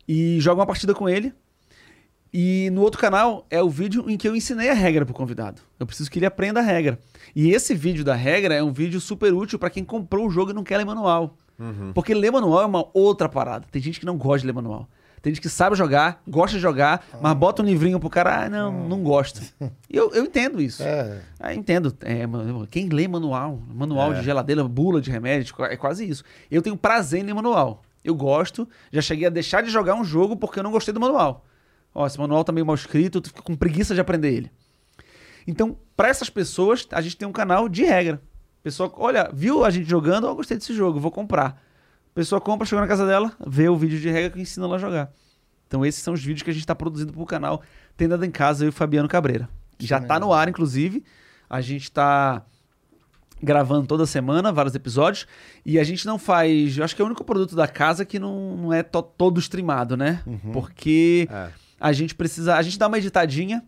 e 0.07 0.39
joga 0.39 0.59
uma 0.61 0.65
partida 0.65 0.93
com 0.93 1.07
ele. 1.07 1.33
E 2.33 2.69
no 2.71 2.81
outro 2.81 2.99
canal 2.99 3.45
é 3.49 3.61
o 3.61 3.69
vídeo 3.69 4.09
em 4.09 4.17
que 4.17 4.27
eu 4.27 4.35
ensinei 4.35 4.69
a 4.69 4.73
regra 4.73 5.05
pro 5.05 5.13
convidado. 5.13 5.61
Eu 5.79 5.85
preciso 5.85 6.09
que 6.09 6.17
ele 6.17 6.25
aprenda 6.25 6.61
a 6.61 6.63
regra. 6.63 6.97
E 7.35 7.51
esse 7.51 7.75
vídeo 7.75 8.03
da 8.03 8.15
regra 8.15 8.55
é 8.55 8.63
um 8.63 8.73
vídeo 8.73 8.99
super 8.99 9.31
útil 9.33 9.59
para 9.59 9.69
quem 9.69 9.83
comprou 9.83 10.25
o 10.25 10.31
jogo 10.31 10.49
e 10.49 10.53
não 10.53 10.63
quer 10.63 10.77
ler 10.77 10.85
manual. 10.85 11.37
Porque 11.93 12.13
ler 12.13 12.31
manual 12.31 12.63
é 12.63 12.65
uma 12.65 12.87
outra 12.93 13.29
parada. 13.29 13.67
Tem 13.71 13.79
gente 13.81 13.99
que 13.99 14.05
não 14.05 14.17
gosta 14.17 14.39
de 14.39 14.47
ler 14.47 14.53
manual. 14.53 14.87
Tem 15.21 15.31
gente 15.33 15.41
que 15.41 15.47
sabe 15.47 15.75
jogar, 15.77 16.21
gosta 16.27 16.57
de 16.57 16.61
jogar, 16.61 17.05
mas 17.21 17.33
bota 17.37 17.61
um 17.61 17.65
livrinho 17.65 17.97
pro 17.97 18.09
cara, 18.09 18.43
ah, 18.43 18.49
não, 18.49 18.89
não 18.89 19.01
gosto. 19.01 19.41
E 19.89 19.95
eu, 19.95 20.11
eu 20.13 20.25
entendo 20.25 20.61
isso. 20.61 20.83
É. 20.83 21.21
Ah, 21.39 21.53
entendo. 21.53 21.95
É, 22.01 22.25
quem 22.69 22.89
lê 22.89 23.07
manual, 23.07 23.61
manual 23.73 24.13
de 24.13 24.21
geladeira, 24.21 24.63
bula 24.65 24.99
de 24.99 25.09
remédio, 25.09 25.55
é 25.61 25.77
quase 25.77 26.05
isso. 26.09 26.25
Eu 26.51 26.61
tenho 26.61 26.75
prazer 26.75 27.21
em 27.21 27.23
ler 27.23 27.33
manual. 27.33 27.83
Eu 28.03 28.13
gosto, 28.15 28.67
já 28.91 29.01
cheguei 29.01 29.27
a 29.27 29.29
deixar 29.29 29.61
de 29.61 29.69
jogar 29.69 29.95
um 29.95 30.03
jogo 30.03 30.35
porque 30.35 30.59
eu 30.59 30.63
não 30.63 30.71
gostei 30.71 30.93
do 30.93 30.99
manual. 30.99 31.45
Ó, 31.93 32.05
esse 32.07 32.17
manual 32.19 32.43
tá 32.43 32.51
meio 32.51 32.65
mal 32.65 32.75
escrito, 32.75 33.19
eu 33.19 33.23
fico 33.23 33.43
com 33.43 33.55
preguiça 33.55 33.93
de 33.93 34.01
aprender 34.01 34.31
ele. 34.33 34.51
Então, 35.45 35.77
para 35.95 36.07
essas 36.07 36.29
pessoas, 36.29 36.87
a 36.91 37.01
gente 37.01 37.17
tem 37.17 37.27
um 37.27 37.31
canal 37.31 37.67
de 37.69 37.83
regra. 37.83 38.21
Pessoa, 38.63 38.91
olha, 38.95 39.29
viu 39.33 39.63
a 39.65 39.69
gente 39.69 39.89
jogando, 39.89 40.25
ó, 40.25 40.33
gostei 40.33 40.57
desse 40.57 40.73
jogo, 40.73 40.99
vou 40.99 41.11
comprar. 41.11 41.61
Pessoa 42.15 42.39
compra, 42.39 42.65
chegou 42.65 42.81
na 42.81 42.87
casa 42.87 43.05
dela, 43.05 43.31
vê 43.45 43.67
o 43.67 43.75
vídeo 43.75 43.99
de 43.99 44.09
regra 44.09 44.29
que 44.31 44.39
ensina 44.41 44.65
ela 44.65 44.75
a 44.77 44.79
jogar. 44.79 45.11
Então, 45.67 45.85
esses 45.85 46.01
são 46.01 46.13
os 46.13 46.23
vídeos 46.23 46.43
que 46.43 46.49
a 46.49 46.53
gente 46.53 46.61
está 46.63 46.75
produzindo 46.75 47.11
pro 47.11 47.25
canal 47.25 47.61
Tendado 47.97 48.23
em 48.23 48.31
Casa, 48.31 48.63
eu 48.63 48.67
e 48.67 48.69
o 48.69 48.73
Fabiano 48.73 49.07
Cabreira. 49.09 49.49
Já 49.79 49.99
tá 50.07 50.19
no 50.19 50.31
ar, 50.31 50.47
inclusive. 50.47 51.03
A 51.49 51.59
gente 51.61 51.91
tá 51.91 52.43
gravando 53.41 53.85
toda 53.87 54.05
semana, 54.05 54.51
vários 54.51 54.73
episódios. 54.75 55.27
E 55.65 55.77
a 55.79 55.83
gente 55.83 56.05
não 56.05 56.17
faz. 56.17 56.77
Eu 56.77 56.83
acho 56.83 56.95
que 56.95 57.01
é 57.01 57.05
o 57.05 57.07
único 57.07 57.23
produto 57.23 57.55
da 57.55 57.67
casa 57.67 58.05
que 58.05 58.17
não, 58.19 58.55
não 58.55 58.73
é 58.73 58.81
to- 58.83 59.01
todo 59.01 59.39
streamado, 59.39 59.97
né? 59.97 60.21
Porque 60.53 61.27
É. 61.29 61.49
a 61.83 61.91
gente 61.91 62.15
precisa. 62.15 62.55
A 62.55 62.61
gente 62.61 62.79
dá 62.79 62.87
uma 62.87 62.97
editadinha. 62.97 63.61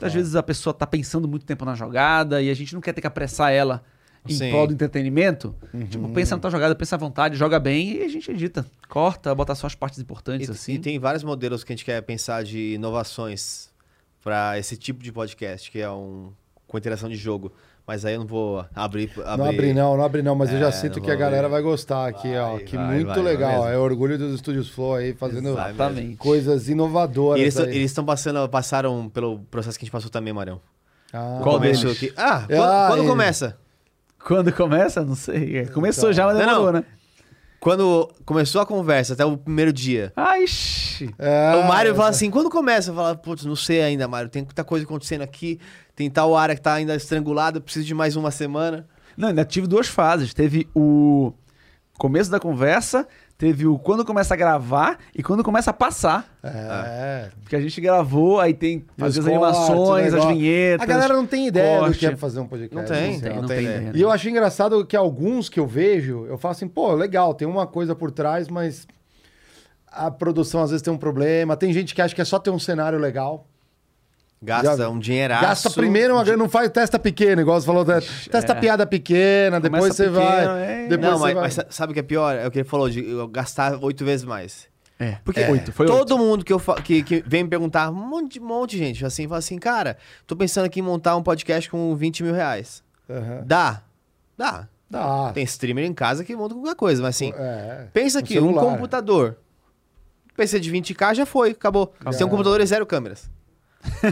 Às 0.00 0.12
vezes 0.12 0.34
a 0.36 0.42
pessoa 0.42 0.74
tá 0.74 0.86
pensando 0.86 1.26
muito 1.28 1.46
tempo 1.46 1.64
na 1.64 1.74
jogada 1.74 2.42
e 2.42 2.50
a 2.50 2.54
gente 2.54 2.74
não 2.74 2.80
quer 2.80 2.92
ter 2.92 3.00
que 3.00 3.06
apressar 3.06 3.52
ela 3.52 3.82
em 4.28 4.34
Sim. 4.34 4.50
prol 4.50 4.66
do 4.66 4.74
entretenimento. 4.74 5.54
Tipo, 5.88 6.08
pensa 6.10 6.34
na 6.34 6.40
tua 6.40 6.50
jogada, 6.50 6.74
pensa 6.74 6.96
à 6.96 6.98
vontade, 6.98 7.36
joga 7.36 7.58
bem 7.60 7.96
e 7.98 8.02
a 8.02 8.08
gente 8.08 8.30
edita. 8.30 8.66
Corta, 8.88 9.34
bota 9.34 9.54
só 9.54 9.66
as 9.66 9.74
partes 9.74 9.98
importantes, 10.00 10.48
E, 10.48 10.50
assim. 10.52 10.72
e 10.74 10.78
tem 10.78 10.98
vários 10.98 11.22
modelos 11.24 11.62
que 11.64 11.72
a 11.72 11.76
gente 11.76 11.84
quer 11.84 12.00
pensar 12.02 12.42
de 12.42 12.74
inovações 12.74 13.70
para 14.22 14.58
esse 14.58 14.76
tipo 14.76 15.02
de 15.02 15.12
podcast, 15.12 15.70
que 15.70 15.78
é 15.80 15.90
um 15.90 16.32
com 16.66 16.78
interação 16.78 17.08
de 17.08 17.16
jogo. 17.16 17.52
Mas 17.86 18.04
aí 18.04 18.14
eu 18.14 18.20
não 18.20 18.26
vou 18.26 18.64
abrir. 18.74 19.10
Não 19.16 19.44
abre 19.44 19.74
não, 19.74 19.96
não 19.96 20.04
abre 20.04 20.22
não, 20.22 20.34
mas 20.36 20.52
eu 20.52 20.58
já 20.60 20.68
É, 20.68 20.72
sinto 20.72 21.00
que 21.00 21.10
a 21.10 21.16
galera 21.16 21.46
abrir. 21.46 21.50
vai 21.52 21.62
gostar 21.62 22.06
aqui, 22.08 22.34
ó. 22.36 22.52
Vai, 22.52 22.62
Que 22.64 22.76
vai, 22.76 22.94
muito 22.94 23.08
vai, 23.08 23.18
legal. 23.22 23.68
É 23.68 23.76
orgulho 23.76 24.16
dos 24.16 24.34
estúdios 24.34 24.68
Flow 24.70 24.94
aí, 24.94 25.12
fazendo 25.14 25.48
Exatamente. 25.50 26.16
coisas 26.16 26.68
E 26.68 26.72
inovadoras. 26.72 27.40
eles 27.40 27.56
aí. 27.58 27.68
eles 27.76 27.90
estão 27.90 28.04
passando, 28.04 28.48
passaram 28.48 29.08
pelo 29.08 29.40
processo 29.50 29.76
que 29.78 29.84
a 29.84 29.86
gente 29.86 29.92
passou 29.92 30.10
também, 30.10 30.32
Marião. 30.32 30.60
Ah, 31.12 31.40
Qual 31.42 31.56
Começou 31.56 31.92
deles? 31.92 32.02
aqui. 32.04 32.12
Ah, 32.16 32.44
quando, 32.46 32.62
Ah, 32.62 32.86
quando 32.88 33.06
começa? 33.06 33.58
Quando 34.24 34.52
começa, 34.52 35.04
não 35.04 35.16
sei. 35.16 35.58
É, 35.58 35.66
Começou 35.66 36.04
Então. 36.04 36.12
já, 36.12 36.26
mas 36.26 36.38
Não, 36.38 36.44
demorou, 36.46 36.66
não. 36.72 36.80
né? 36.80 36.84
Quando 37.58 38.10
começou 38.24 38.60
a 38.60 38.66
conversa, 38.66 39.12
até 39.12 39.24
o 39.24 39.36
primeiro 39.36 39.72
dia. 39.72 40.12
Ai. 40.16 40.44
É, 41.18 41.54
o 41.56 41.68
Mário 41.68 41.94
fala 41.94 42.08
assim, 42.08 42.28
quando 42.28 42.50
começa? 42.50 42.90
Eu 42.90 42.94
falo, 42.94 43.16
putz, 43.18 43.44
não 43.44 43.54
sei 43.54 43.82
ainda, 43.82 44.08
Mário. 44.08 44.28
Tem 44.28 44.42
muita 44.42 44.64
coisa 44.64 44.84
acontecendo 44.84 45.22
aqui. 45.22 45.60
Tem 46.02 46.10
tal 46.10 46.36
área 46.36 46.56
que 46.56 46.60
tá 46.60 46.74
ainda 46.74 46.96
estrangulada, 46.96 47.60
preciso 47.60 47.86
de 47.86 47.94
mais 47.94 48.16
uma 48.16 48.32
semana. 48.32 48.88
Não, 49.16 49.28
ainda 49.28 49.44
tive 49.44 49.68
duas 49.68 49.86
fases. 49.86 50.34
Teve 50.34 50.66
o. 50.74 51.32
começo 51.96 52.28
da 52.28 52.40
conversa, 52.40 53.06
teve 53.38 53.68
o 53.68 53.78
quando 53.78 54.04
começa 54.04 54.34
a 54.34 54.36
gravar 54.36 54.98
e 55.14 55.22
quando 55.22 55.44
começa 55.44 55.70
a 55.70 55.72
passar. 55.72 56.26
É. 56.42 57.28
Porque 57.40 57.54
a 57.54 57.60
gente 57.60 57.80
gravou, 57.80 58.40
aí 58.40 58.52
tem 58.52 58.84
as 59.00 59.14
cortes, 59.14 59.26
animações, 59.28 60.12
as 60.12 60.24
vinhetas. 60.24 60.82
A 60.82 60.86
galera 60.92 61.14
não 61.14 61.24
tem 61.24 61.46
ideia 61.46 61.78
do 61.78 61.84
corte. 61.84 61.98
que 62.00 62.06
é 62.06 62.16
fazer 62.16 62.40
um 62.40 62.48
podcast. 62.48 62.74
Não 62.74 62.84
tem, 62.84 63.14
assim, 63.14 63.28
ó. 63.28 63.40
não 63.40 63.46
tem 63.46 63.60
ideia. 63.60 63.92
E 63.94 64.00
eu 64.00 64.10
acho 64.10 64.28
engraçado 64.28 64.84
que 64.84 64.96
alguns 64.96 65.48
que 65.48 65.60
eu 65.60 65.68
vejo, 65.68 66.26
eu 66.26 66.36
falo 66.36 66.50
assim, 66.50 66.66
pô, 66.66 66.94
legal, 66.94 67.32
tem 67.32 67.46
uma 67.46 67.64
coisa 67.64 67.94
por 67.94 68.10
trás, 68.10 68.48
mas 68.48 68.88
a 69.86 70.10
produção 70.10 70.64
às 70.64 70.70
vezes 70.70 70.82
tem 70.82 70.92
um 70.92 70.98
problema. 70.98 71.56
Tem 71.56 71.72
gente 71.72 71.94
que 71.94 72.02
acha 72.02 72.12
que 72.12 72.20
é 72.20 72.24
só 72.24 72.40
ter 72.40 72.50
um 72.50 72.58
cenário 72.58 72.98
legal. 72.98 73.46
Gasta 74.42 74.76
Já- 74.76 74.88
um 74.88 74.98
dinheiraço. 74.98 75.42
Gasta 75.42 75.70
primeiro 75.70 76.14
uma 76.14 76.24
grana, 76.24 76.38
não 76.42 76.48
faz 76.48 76.68
testa 76.70 76.98
pequena, 76.98 77.40
igual 77.42 77.60
você 77.60 77.66
falou, 77.66 77.84
te- 77.84 78.28
testa 78.28 78.54
piada 78.56 78.84
pequena, 78.84 79.60
depois 79.60 79.82
Começa 79.82 80.04
você 80.04 80.10
pequeno, 80.10 80.48
vai. 80.52 80.62
é. 80.84 80.88
Depois 80.88 81.10
Não, 81.10 81.18
você 81.18 81.24
mas, 81.24 81.34
vai. 81.34 81.42
mas 81.44 81.54
sa- 81.54 81.66
sabe 81.70 81.92
o 81.92 81.94
que 81.94 82.00
é 82.00 82.02
pior? 82.02 82.34
É 82.34 82.46
o 82.46 82.50
que 82.50 82.58
ele 82.58 82.68
falou, 82.68 82.90
de 82.90 83.08
eu 83.08 83.28
gastar 83.28 83.78
oito 83.82 84.04
vezes 84.04 84.24
mais. 84.24 84.66
É, 84.98 85.16
Porque 85.24 85.40
oito, 85.40 85.72
foi 85.72 85.86
todo 85.86 86.12
oito. 86.12 86.18
mundo 86.18 86.44
que, 86.44 86.52
eu 86.52 86.58
fa- 86.58 86.80
que, 86.80 87.02
que 87.02 87.24
vem 87.26 87.44
me 87.44 87.48
perguntar, 87.50 87.88
um 87.90 87.94
monte, 87.94 88.38
um 88.40 88.44
monte 88.44 88.72
de 88.72 88.78
gente, 88.78 89.04
assim, 89.06 89.26
fala 89.26 89.38
assim, 89.38 89.58
cara, 89.58 89.96
tô 90.26 90.34
pensando 90.36 90.64
aqui 90.66 90.80
em 90.80 90.82
montar 90.82 91.16
um 91.16 91.22
podcast 91.22 91.68
com 91.70 91.94
20 91.96 92.22
mil 92.22 92.34
reais. 92.34 92.82
Aham. 93.10 93.42
Dá? 93.44 93.82
Dá. 94.36 94.68
Dá. 94.90 95.30
Tem 95.32 95.42
streamer 95.44 95.84
em 95.86 95.94
casa 95.94 96.22
que 96.24 96.36
monta 96.36 96.54
qualquer 96.54 96.74
coisa, 96.76 97.00
mas 97.02 97.16
assim, 97.16 97.32
É. 97.36 97.86
pensa 97.92 98.18
aqui, 98.18 98.38
um 98.38 98.52
computador. 98.52 99.36
PC 100.36 100.58
de 100.60 100.70
20k 100.70 101.14
já 101.14 101.26
foi, 101.26 101.50
acabou. 101.50 101.92
Você 102.04 102.18
tem 102.18 102.26
um 102.26 102.30
computador 102.30 102.60
e 102.60 102.66
zero 102.66 102.86
câmeras. 102.86 103.30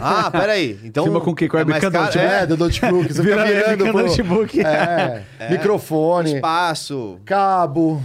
Ah, 0.01 0.29
peraí. 0.31 0.79
Então. 0.83 1.03
Filma 1.05 1.21
com 1.21 1.31
o 1.31 1.35
quê? 1.35 1.47
Com 1.47 1.57
é 1.57 1.61
webcam, 1.63 1.91
caro- 1.91 2.11
tipo, 2.11 2.23
É, 2.23 2.41
é, 2.41 2.45
do 2.45 2.57
notebook. 2.57 3.13
Você 3.13 3.21
fica 3.23 3.43
Vira- 3.43 3.45
virando 3.45 3.91
pro... 3.91 4.05
notebook. 4.07 4.59
É, 4.59 5.23
microfone, 5.49 6.35
espaço, 6.35 7.19
cabo, 7.25 8.01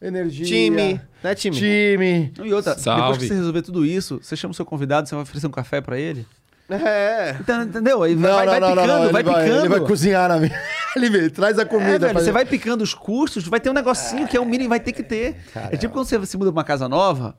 energia. 0.00 0.46
time. 0.46 1.00
Não 1.22 1.30
é 1.30 1.34
time? 1.34 1.56
Time. 1.56 2.32
E 2.42 2.52
outra, 2.54 2.76
Salve. 2.78 3.00
depois 3.02 3.18
que 3.18 3.26
você 3.28 3.34
resolver 3.34 3.62
tudo 3.62 3.84
isso, 3.84 4.18
você 4.22 4.34
chama 4.36 4.52
o 4.52 4.54
seu 4.54 4.64
convidado, 4.64 5.08
você 5.08 5.14
vai 5.14 5.22
oferecer 5.22 5.46
um 5.46 5.50
café 5.50 5.80
pra 5.80 5.98
ele. 5.98 6.26
É. 6.70 7.36
Então, 7.40 7.62
entendeu? 7.64 8.02
Aí 8.02 8.14
Não, 8.14 8.22
vai, 8.22 8.46
não, 8.46 8.52
vai 8.52 8.60
não, 8.60 8.68
picando, 8.70 8.86
não, 8.86 9.04
não. 9.04 9.10
vai 9.12 9.22
Ele 9.22 9.30
vai, 9.30 9.42
picando. 9.44 9.60
ele 9.62 9.68
vai 9.68 9.80
cozinhar 9.80 10.28
na 10.28 10.36
minha. 10.38 10.60
Ele 10.96 11.08
vem, 11.08 11.30
traz 11.30 11.56
a 11.56 11.62
É, 11.62 11.64
comida. 11.64 11.98
velho, 12.00 12.12
pra- 12.14 12.20
você 12.22 12.32
vai 12.32 12.44
picando 12.44 12.82
os 12.82 12.94
custos, 12.94 13.46
vai 13.46 13.60
ter 13.60 13.70
um 13.70 13.72
negocinho 13.72 14.26
que 14.26 14.36
é 14.36 14.40
o 14.40 14.44
mínimo, 14.44 14.70
vai 14.70 14.80
ter 14.80 14.90
que 14.92 15.02
ter. 15.04 15.36
É 15.70 15.76
tipo 15.76 15.92
quando 15.94 16.04
você 16.06 16.24
se 16.26 16.36
muda 16.36 16.50
pra 16.50 16.58
uma 16.58 16.64
casa 16.64 16.88
nova 16.88 17.36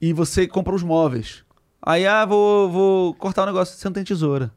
e 0.00 0.12
você 0.12 0.46
compra 0.46 0.74
os 0.74 0.82
móveis. 0.82 1.42
Aí, 1.82 2.06
ah, 2.06 2.24
vou, 2.24 2.70
vou 2.70 3.14
cortar 3.14 3.42
o 3.42 3.46
negócio, 3.46 3.76
você 3.76 3.88
não 3.88 3.92
tem 3.92 4.04
tesoura. 4.04 4.52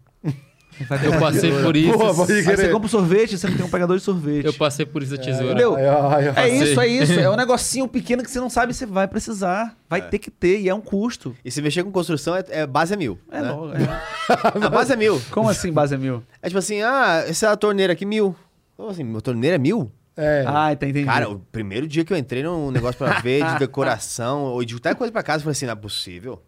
Eu 1.04 1.20
passei 1.20 1.42
tesoura. 1.42 1.64
por 1.64 1.76
isso. 1.76 1.98
Pode 1.98 2.32
Aí 2.32 2.44
você 2.44 2.70
compra 2.70 2.86
um 2.86 2.90
sorvete, 2.90 3.38
você 3.38 3.48
não 3.48 3.56
tem 3.56 3.66
um 3.66 3.70
pegador 3.70 3.98
de 3.98 4.04
sorvete. 4.04 4.46
Eu 4.46 4.54
passei 4.54 4.86
por 4.86 5.04
isso 5.04 5.14
a 5.14 5.18
tesoura. 5.18 5.52
Entendeu? 5.52 5.78
É 5.78 6.50
isso, 6.50 6.82
é 6.82 6.88
isso. 6.88 7.20
É 7.20 7.30
um 7.30 7.36
negocinho 7.38 7.88
pequeno 7.88 8.24
que 8.24 8.32
você 8.32 8.40
não 8.40 8.50
sabe 8.50 8.74
se 8.74 8.86
vai 8.86 9.08
precisar. 9.08 9.78
Vai 9.90 10.02
ter 10.10 10.20
que 10.20 10.32
ter, 10.32 10.60
e 10.62 10.70
é 10.70 10.74
um 10.74 10.82
custo. 10.82 11.36
E 11.46 11.52
se 11.52 11.62
mexer 11.62 11.84
com 11.84 11.92
construção, 11.92 12.36
é, 12.36 12.44
é 12.50 12.68
base 12.68 12.94
é 12.94 12.98
mil. 12.98 13.20
É 13.32 13.42
né? 13.42 13.52
logo. 13.52 13.74
é. 13.74 14.66
A 14.66 14.70
base 14.70 14.94
é 14.94 14.96
mil. 14.96 15.22
Como 15.30 15.50
assim, 15.50 15.72
base 15.72 15.94
é 15.94 15.98
mil? 15.98 16.24
É 16.42 16.48
tipo 16.48 16.60
assim, 16.60 16.82
ah, 16.82 17.24
essa 17.28 17.56
torneira 17.56 17.94
aqui, 17.94 18.06
mil. 18.06 18.36
Como 18.76 18.90
assim, 18.90 19.04
minha 19.04 19.22
torneira 19.22 19.56
é 19.56 19.60
mil? 19.60 19.92
É. 20.16 20.44
Ah, 20.48 20.76
tá, 20.76 20.88
entendi. 20.88 21.06
Cara, 21.06 21.30
o 21.30 21.40
primeiro 21.40 21.88
dia 21.88 22.06
que 22.06 22.14
eu 22.14 22.18
entrei 22.18 22.44
num 22.44 22.72
negócio 22.72 22.98
pra 22.98 23.14
ver 23.22 23.44
de 23.46 23.60
decoração, 23.60 24.44
ou 24.44 24.64
de 24.64 24.76
até 24.76 24.94
coisa 24.94 25.12
pra 25.12 25.24
casa, 25.24 25.40
eu 25.40 25.44
falei 25.44 25.54
assim, 25.54 25.66
não 25.66 25.74
é 25.74 25.76
possível. 25.76 26.42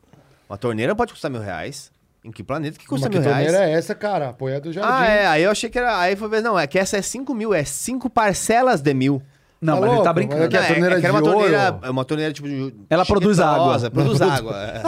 Uma 0.50 0.58
torneira 0.58 0.96
pode 0.96 1.12
custar 1.14 1.30
mil 1.32 1.42
reais. 1.42 1.92
Em 2.24 2.32
que 2.32 2.44
planeta 2.44 2.80
que 2.80 2.88
custa 2.88 3.08
Mas 3.08 3.16
que 3.16 3.20
mil 3.22 3.30
reais? 3.30 3.46
torneira 3.52 3.70
é 3.72 3.78
essa, 3.78 3.94
cara? 3.94 4.30
Apoia 4.30 4.60
do 4.60 4.72
jardim. 4.74 4.90
Ah, 4.92 5.06
é. 5.06 5.28
Aí 5.28 5.44
eu 5.44 5.52
achei 5.52 5.70
que 5.70 5.78
era. 5.78 6.00
Aí 6.00 6.16
foi 6.16 6.28
ver, 6.28 6.42
não, 6.42 6.58
é 6.58 6.66
que 6.66 6.80
essa 6.80 6.98
é 6.98 7.02
5 7.02 7.34
mil, 7.36 7.54
é 7.54 7.64
5 7.64 8.10
parcelas 8.10 8.82
de 8.82 8.94
mil. 8.94 9.22
Não, 9.62 9.76
Tá 9.76 9.82
mas 9.82 9.90
ele 9.90 9.98
tá 9.98 10.04
louco? 10.04 10.14
brincando. 10.16 10.44
É 10.44 10.48
que 10.48 11.00
que 11.00 11.06
era 11.06 11.14
uma 11.14 11.22
torneira, 11.22 11.64
ouro. 11.72 11.80
é 11.84 11.90
uma 11.90 12.06
torneira 12.06 12.34
tipo 12.34 12.48
de- 12.48 12.74
Ela 12.90 13.06
produz 13.06 13.40
água. 13.40 13.80
Produz 13.90 14.22
água. 14.22 14.54
é. 14.58 14.82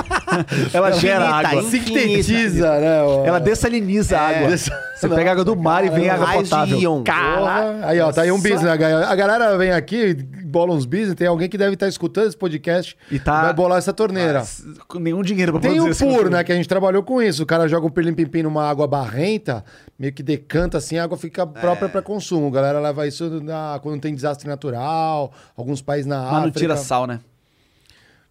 Ela 0.76 0.90
Infinita, 0.90 1.00
gera 1.00 1.30
água. 1.30 1.64
Sintetiza, 1.64 2.80
né? 2.80 3.02
ó. 3.02 3.26
Ela 3.26 3.40
dessaliniza 3.40 4.18
a 4.20 4.28
água. 4.30 4.58
Você 4.58 5.10
pega 5.10 5.32
água 5.32 5.44
do 5.46 5.56
mar 5.56 5.86
e 5.86 5.90
vem 5.90 6.10
água 6.10 6.32
potável. 6.34 6.78
íon. 6.80 7.04
Porra. 7.04 7.80
Aí, 7.84 8.00
ó, 8.00 8.12
tá 8.12 8.24
aí 8.24 8.32
um 8.32 8.38
business. 8.42 8.66
A 8.66 8.76
galera- 8.76 9.08
a 9.08 9.16
galera 9.16 9.58
vem 9.58 9.72
aqui, 9.72 10.14
bola 10.58 10.74
uns 10.74 10.86
business, 10.86 11.14
tem 11.16 11.28
alguém 11.28 11.48
que 11.48 11.58
deve 11.58 11.76
estar 11.76 11.88
escutando 11.88 12.28
esse 12.28 12.38
podcast 12.38 12.98
E 13.12 13.20
tá- 13.20 13.44
vai 13.44 13.54
bolar 13.54 13.78
essa 13.78 13.94
torneira. 13.94 14.44
Com 14.88 14.98
nenhum 15.00 15.22
dinheiro 15.22 15.52
pra 15.52 15.62
Tem 15.62 15.80
o 15.80 15.96
puro, 15.96 16.30
né? 16.32 16.44
Que 16.44 16.52
a 16.52 16.56
gente 16.56 16.68
trabalhou 16.68 17.04
com 17.04 17.22
isso. 17.22 17.44
O 17.44 17.46
cara 17.46 17.68
joga 17.68 17.86
um 17.86 17.90
pirlim-pim 17.92 18.42
numa 18.44 18.68
água 18.68 18.88
barrenta, 18.88 19.64
meio 20.00 20.12
que 20.12 20.24
decanta 20.24 20.78
assim, 20.80 20.98
a 20.98 21.04
água 21.04 21.18
fica 21.18 21.46
própria 21.46 21.88
para 21.88 22.02
consumo. 22.02 22.48
A 22.48 22.52
galera 22.52 22.80
leva 22.80 23.06
isso 23.08 23.42
na- 23.44 23.80
quando 23.84 24.02
tem 24.02 24.16
desastre 24.16 24.48
natural, 24.48 25.32
alguns 25.56 25.82
países 25.82 26.08
na 26.08 26.22
Mas 26.24 26.32
não 26.32 26.38
África. 26.40 26.60
tira 26.60 26.76
sal, 26.78 27.06
né? 27.06 27.20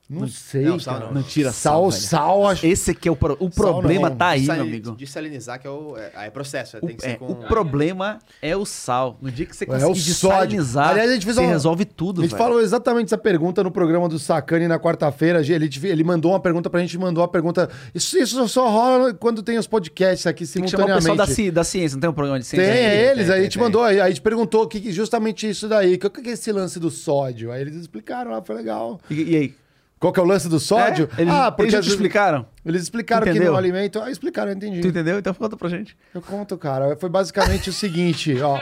Não 0.09 0.29
sei, 0.29 0.63
Não, 0.63 0.79
sal 0.79 0.95
cara. 0.95 1.07
não. 1.07 1.15
Não 1.15 1.23
tira 1.25 1.51
Sal, 1.51 1.91
sal, 1.91 2.01
sal, 2.01 2.47
acho 2.47 2.65
Esse 2.65 2.93
aqui 2.93 3.09
é 3.09 3.11
o, 3.11 3.17
pro- 3.17 3.37
o 3.41 3.51
problema, 3.51 4.09
não. 4.09 4.17
tá 4.17 4.29
aí, 4.29 4.43
meu 4.43 4.51
Dessalin- 4.55 4.69
amigo. 4.71 4.93
Desalinizar, 4.93 5.61
que 5.61 5.67
é 5.67 5.71
o. 5.71 5.97
É, 5.97 6.27
é 6.27 6.31
processo, 6.31 6.77
é, 6.77 6.81
O, 6.81 6.87
tem 6.87 6.95
que 6.95 7.03
ser 7.03 7.09
é, 7.11 7.15
com. 7.17 7.27
o 7.33 7.35
problema 7.35 8.21
é 8.41 8.57
o 8.57 8.65
sal. 8.65 9.19
No 9.21 9.33
dia 9.33 9.45
que 9.45 9.57
você 9.57 9.65
É 9.65 9.67
conseguir 9.67 9.91
o 9.91 9.97
sódio. 10.15 10.47
desalinizar, 10.59 10.91
Aliás, 10.91 11.11
a 11.11 11.15
gente 11.15 11.25
fez 11.25 11.35
você 11.35 11.43
uma- 11.43 11.49
resolve 11.51 11.85
tudo, 11.85 12.21
A 12.21 12.25
gente 12.25 12.31
velho. 12.35 12.43
falou 12.45 12.61
exatamente 12.61 13.07
essa 13.07 13.19
pergunta 13.19 13.65
no 13.65 13.71
programa 13.73 14.09
do 14.09 14.17
Sacani 14.17 14.69
na 14.69 14.79
quarta-feira. 14.79 15.41
Ele, 15.45 15.69
ele 15.83 16.05
mandou 16.05 16.31
uma 16.31 16.41
pergunta 16.41 16.71
pra 16.71 16.79
gente, 16.81 16.97
mandou 16.97 17.25
a 17.25 17.29
pergunta. 17.29 17.69
Isso, 17.93 18.17
isso 18.17 18.47
só 18.49 18.71
rola 18.71 19.13
quando 19.13 19.43
tem 19.43 19.59
os 19.59 19.67
podcasts 19.67 20.25
aqui 20.25 20.47
Tem 20.47 20.63
que 20.63 20.71
chamar 20.71 20.85
o 20.85 20.87
simultaneamente. 21.01 21.27
pessoal 21.35 21.47
da, 21.51 21.53
da 21.53 21.65
ciência, 21.65 21.97
não 21.97 22.01
tem 22.01 22.11
um 22.11 22.13
programa 22.13 22.39
de 22.39 22.49
Tem, 22.49 22.61
ciência? 22.61 22.75
aqui? 22.75 22.85
é 22.85 23.11
eles. 23.11 23.25
tem, 23.25 23.25
aí 23.25 23.31
a 23.31 23.35
tem, 23.35 23.43
gente 23.43 23.55
tem. 23.55 23.63
mandou, 23.63 23.83
aí 23.83 24.01
a 24.01 24.09
gente 24.09 24.21
perguntou 24.21 24.69
que- 24.69 24.93
justamente 24.93 25.49
isso 25.51 25.67
daí. 25.67 25.95
O 25.95 25.99
que, 25.99 26.09
que 26.23 26.31
é 26.31 26.33
esse 26.35 26.53
lance 26.53 26.79
do 26.79 26.93
sódio? 26.93 27.51
Aí 27.51 27.61
eles 27.61 27.75
explicaram 27.75 28.31
lá, 28.31 28.41
foi 28.41 28.55
legal. 28.55 29.01
E, 29.11 29.15
e 29.33 29.37
aí? 29.37 29.55
Qual 29.99 30.13
que 30.13 30.21
é 30.21 30.23
o 30.23 30.27
lance 30.27 30.47
do 30.47 30.61
sódio? 30.61 31.09
É? 31.17 31.23
Eles, 31.23 31.33
ah, 31.33 31.51
porque 31.51 31.75
eles 31.75 31.87
te 31.87 31.91
explicaram? 31.91 32.47
Eles 32.67 32.83
explicaram 32.83 33.25
que 33.25 33.31
Entendeu? 33.31 33.53
no 33.53 33.59
alimento. 33.59 33.99
Ah, 33.99 34.11
explicaram, 34.11 34.51
eu 34.51 34.57
entendi. 34.57 34.81
Tu 34.81 34.89
entendeu? 34.89 35.19
Então 35.19 35.33
conta 35.33 35.57
pra 35.57 35.71
gente. 35.71 35.97
Eu 36.13 36.21
conto, 36.21 36.59
cara. 36.59 36.97
Foi 36.97 37.09
basicamente 37.09 37.71
o 37.71 37.73
seguinte, 37.73 38.39
ó. 38.43 38.59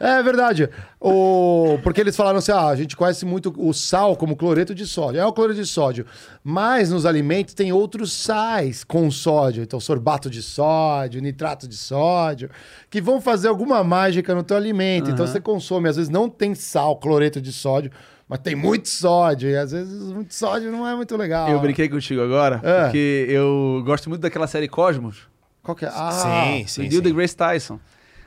É 0.00 0.22
verdade. 0.22 0.70
O... 0.98 1.78
Porque 1.82 2.00
eles 2.00 2.16
falaram 2.16 2.38
assim: 2.38 2.52
ah, 2.52 2.68
a 2.68 2.76
gente 2.76 2.96
conhece 2.96 3.26
muito 3.26 3.52
o 3.58 3.74
sal 3.74 4.16
como 4.16 4.34
cloreto 4.34 4.74
de 4.74 4.86
sódio. 4.86 5.20
É 5.20 5.26
o 5.26 5.32
cloreto 5.32 5.60
de 5.60 5.66
sódio. 5.66 6.06
Mas 6.42 6.90
nos 6.90 7.04
alimentos 7.04 7.52
tem 7.52 7.70
outros 7.70 8.10
sais 8.10 8.82
com 8.82 9.10
sódio. 9.10 9.62
Então, 9.62 9.78
sorbato 9.78 10.30
de 10.30 10.40
sódio, 10.42 11.20
nitrato 11.20 11.68
de 11.68 11.76
sódio, 11.76 12.48
que 12.88 13.00
vão 13.00 13.20
fazer 13.20 13.48
alguma 13.48 13.84
mágica 13.84 14.34
no 14.34 14.42
teu 14.42 14.56
alimento. 14.56 15.10
Então, 15.10 15.26
você 15.26 15.38
consome. 15.38 15.88
Às 15.88 15.96
vezes 15.96 16.08
não 16.08 16.30
tem 16.30 16.54
sal, 16.54 16.96
cloreto 16.96 17.42
de 17.42 17.52
sódio, 17.52 17.90
mas 18.28 18.38
tem 18.40 18.54
muito 18.54 18.88
sódio. 18.88 19.48
E 19.50 19.56
às 19.56 19.72
vezes 19.72 20.12
muito 20.12 20.34
sódio 20.34 20.70
não 20.70 20.86
é 20.86 20.94
muito 20.94 21.16
legal. 21.16 21.48
Eu 21.48 21.58
brinquei 21.60 21.88
contigo 21.88 22.20
agora, 22.20 22.60
É. 22.62 22.84
porque 22.84 23.26
eu 23.28 23.82
gosto 23.84 24.08
muito 24.08 24.20
daquela 24.20 24.46
série 24.46 24.68
Cosmos, 24.68 25.28
Qual 25.62 25.74
que 25.76 25.84
é? 25.84 25.88
Ah, 25.92 26.10
Sim, 26.12 26.66
sim. 26.66 26.80
Neil 26.82 26.92
sim. 26.92 27.00
deGrasse 27.02 27.36
Tyson. 27.36 27.78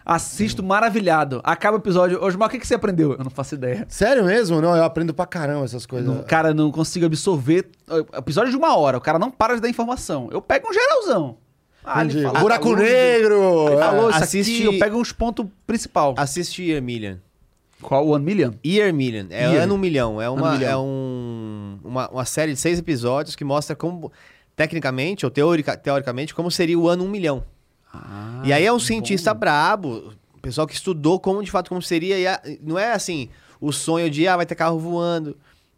Assisto 0.06 0.64
maravilhado. 0.64 1.42
Acaba 1.44 1.78
o 1.78 1.80
episódio. 1.80 2.22
Osmar, 2.24 2.48
o 2.48 2.52
que, 2.52 2.58
que 2.60 2.66
você 2.68 2.74
aprendeu? 2.76 3.12
Eu 3.14 3.24
não 3.24 3.30
faço 3.30 3.54
ideia. 3.56 3.86
Sério 3.88 4.26
mesmo? 4.26 4.60
Não, 4.62 4.76
eu 4.76 4.84
aprendo 4.84 5.14
pra 5.14 5.26
caramba 5.28 5.64
essas 5.66 5.86
coisas. 5.86 6.08
Não, 6.08 6.24
cara, 6.24 6.54
não 6.54 6.72
consigo 6.72 7.06
absorver. 7.06 7.70
Episódio 8.18 8.52
de 8.52 8.58
uma 8.58 8.76
hora, 8.76 8.98
o 8.98 9.02
cara 9.02 9.18
não 9.20 9.30
para 9.32 9.56
de 9.56 9.62
dar 9.62 9.70
informação. 9.70 10.28
Eu 10.32 10.42
pego 10.42 10.68
um 10.70 10.74
geralzão. 10.74 11.38
Ah, 11.84 12.04
Entendi. 12.04 12.24
falou- 12.24 12.42
Buraco 12.42 12.76
negro! 12.76 13.66
Ele 13.68 13.76
É. 13.76 13.80
falou 13.80 14.10
isso 14.10 14.24
Assiste- 14.24 14.54
aqui, 14.68 14.76
eu 14.76 14.80
pego 14.80 14.98
uns 15.00 15.12
pontos 15.12 15.46
principal. 15.66 16.14
Assiste 16.18 16.64
Year 16.64 16.82
Million. 16.82 17.16
Qual? 17.82 18.08
One 18.08 18.24
Million? 18.24 18.52
Year 18.66 18.94
Million. 18.94 19.28
É 19.30 19.50
Year. 19.50 19.64
Ano 19.64 19.76
Um 19.76 19.78
Milhão. 19.78 20.22
É, 20.22 20.30
uma, 20.30 20.52
Milhão. 20.54 20.70
é 20.72 20.78
um, 20.78 21.80
uma, 21.84 22.10
uma 22.10 22.26
série 22.26 22.54
de 22.54 22.60
seis 22.60 22.80
episódios 22.80 23.36
que 23.36 23.44
mostra 23.44 23.76
como, 23.76 24.12
tecnicamente 24.56 25.26
ou 25.26 25.32
teorica, 25.32 25.76
teoricamente, 25.76 26.34
como 26.36 26.50
seria 26.52 26.78
o 26.78 26.88
ano 26.88 27.04
Um 27.04 27.10
Milhão. 27.10 27.44
Ah, 27.94 28.42
e 28.46 28.54
aí 28.54 28.66
é 28.66 28.72
um 28.72 28.80
cientista 28.80 29.34
brabo, 29.34 30.14
pessoal 30.42 30.66
que 30.66 30.74
estudou 30.74 31.20
como, 31.20 31.44
de 31.44 31.52
fato, 31.52 31.70
como 31.70 31.82
seria. 31.82 32.18
E 32.18 32.26
a- 32.28 32.42
não 32.62 32.78
é 32.80 32.94
assim, 32.94 33.30
o 33.60 33.72
sonho 33.72 34.10
de, 34.10 34.28
ah, 34.28 34.38
vai 34.38 34.46
ter 34.46 34.56
carro 34.56 34.80
voando. 34.80 35.36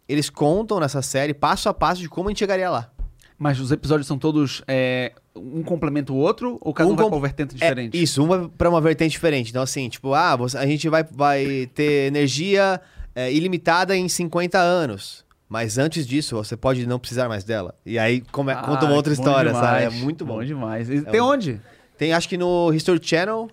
Eles 0.08 0.28
contam 0.30 0.78
nessa 0.78 1.02
série, 1.02 1.32
passo 1.34 1.68
a 1.68 1.74
passo, 1.74 2.00
de 2.00 2.08
como 2.08 2.28
a 2.28 2.30
gente 2.30 2.38
chegaria 2.38 2.70
lá. 2.70 2.90
Mas 3.38 3.58
os 3.58 3.72
episódios 3.72 4.06
são 4.06 4.16
todos. 4.18 4.62
é, 4.68 5.12
um 5.36 5.62
complementa 5.62 6.12
o 6.12 6.16
outro? 6.16 6.58
Ou 6.60 6.72
cada 6.72 6.88
um, 6.88 6.92
Um 6.92 6.96
vai 6.96 7.04
com- 7.04 7.10
pra 7.10 7.16
uma 7.18 7.22
vertente 7.26 7.54
É, 7.54 7.58
diferente? 7.58 8.02
isso, 8.02 8.22
uma 8.24 8.48
pra 8.48 8.68
uma 8.70 8.80
vertente 8.80 9.10
diferente. 9.12 9.50
Então, 9.50 9.62
assim, 9.62 9.88
tipo, 9.88 10.14
ah, 10.14 10.36
a 10.56 10.66
gente 10.66 10.88
vai, 10.88 11.04
vai 11.04 11.68
ter 11.74 12.06
energia 12.08 12.80
é, 13.14 13.32
ilimitada 13.32 13.96
em 13.96 14.08
50 14.08 14.58
anos. 14.58 15.24
Mas 15.48 15.78
antes 15.78 16.06
disso, 16.06 16.34
você 16.36 16.56
pode 16.56 16.84
não 16.86 16.98
precisar 16.98 17.28
mais 17.28 17.44
dela. 17.44 17.74
E 17.86 17.98
aí 17.98 18.20
come, 18.32 18.50
Ah, 18.52 18.56
conta 18.56 18.86
uma 18.86 18.94
outra 18.94 19.12
história, 19.12 19.52
demais, 19.52 19.66
sabe? 19.68 19.84
É 19.84 19.90
muito 19.90 20.24
bom. 20.24 20.36
Bom 20.38 20.44
demais. 20.44 20.88
E 20.90 21.00
tem 21.02 21.20
um- 21.20 21.26
onde? 21.26 21.60
Tem, 21.96 22.12
acho 22.12 22.28
que 22.28 22.36
no 22.36 22.72
History 22.72 22.98
Channel. 23.02 23.48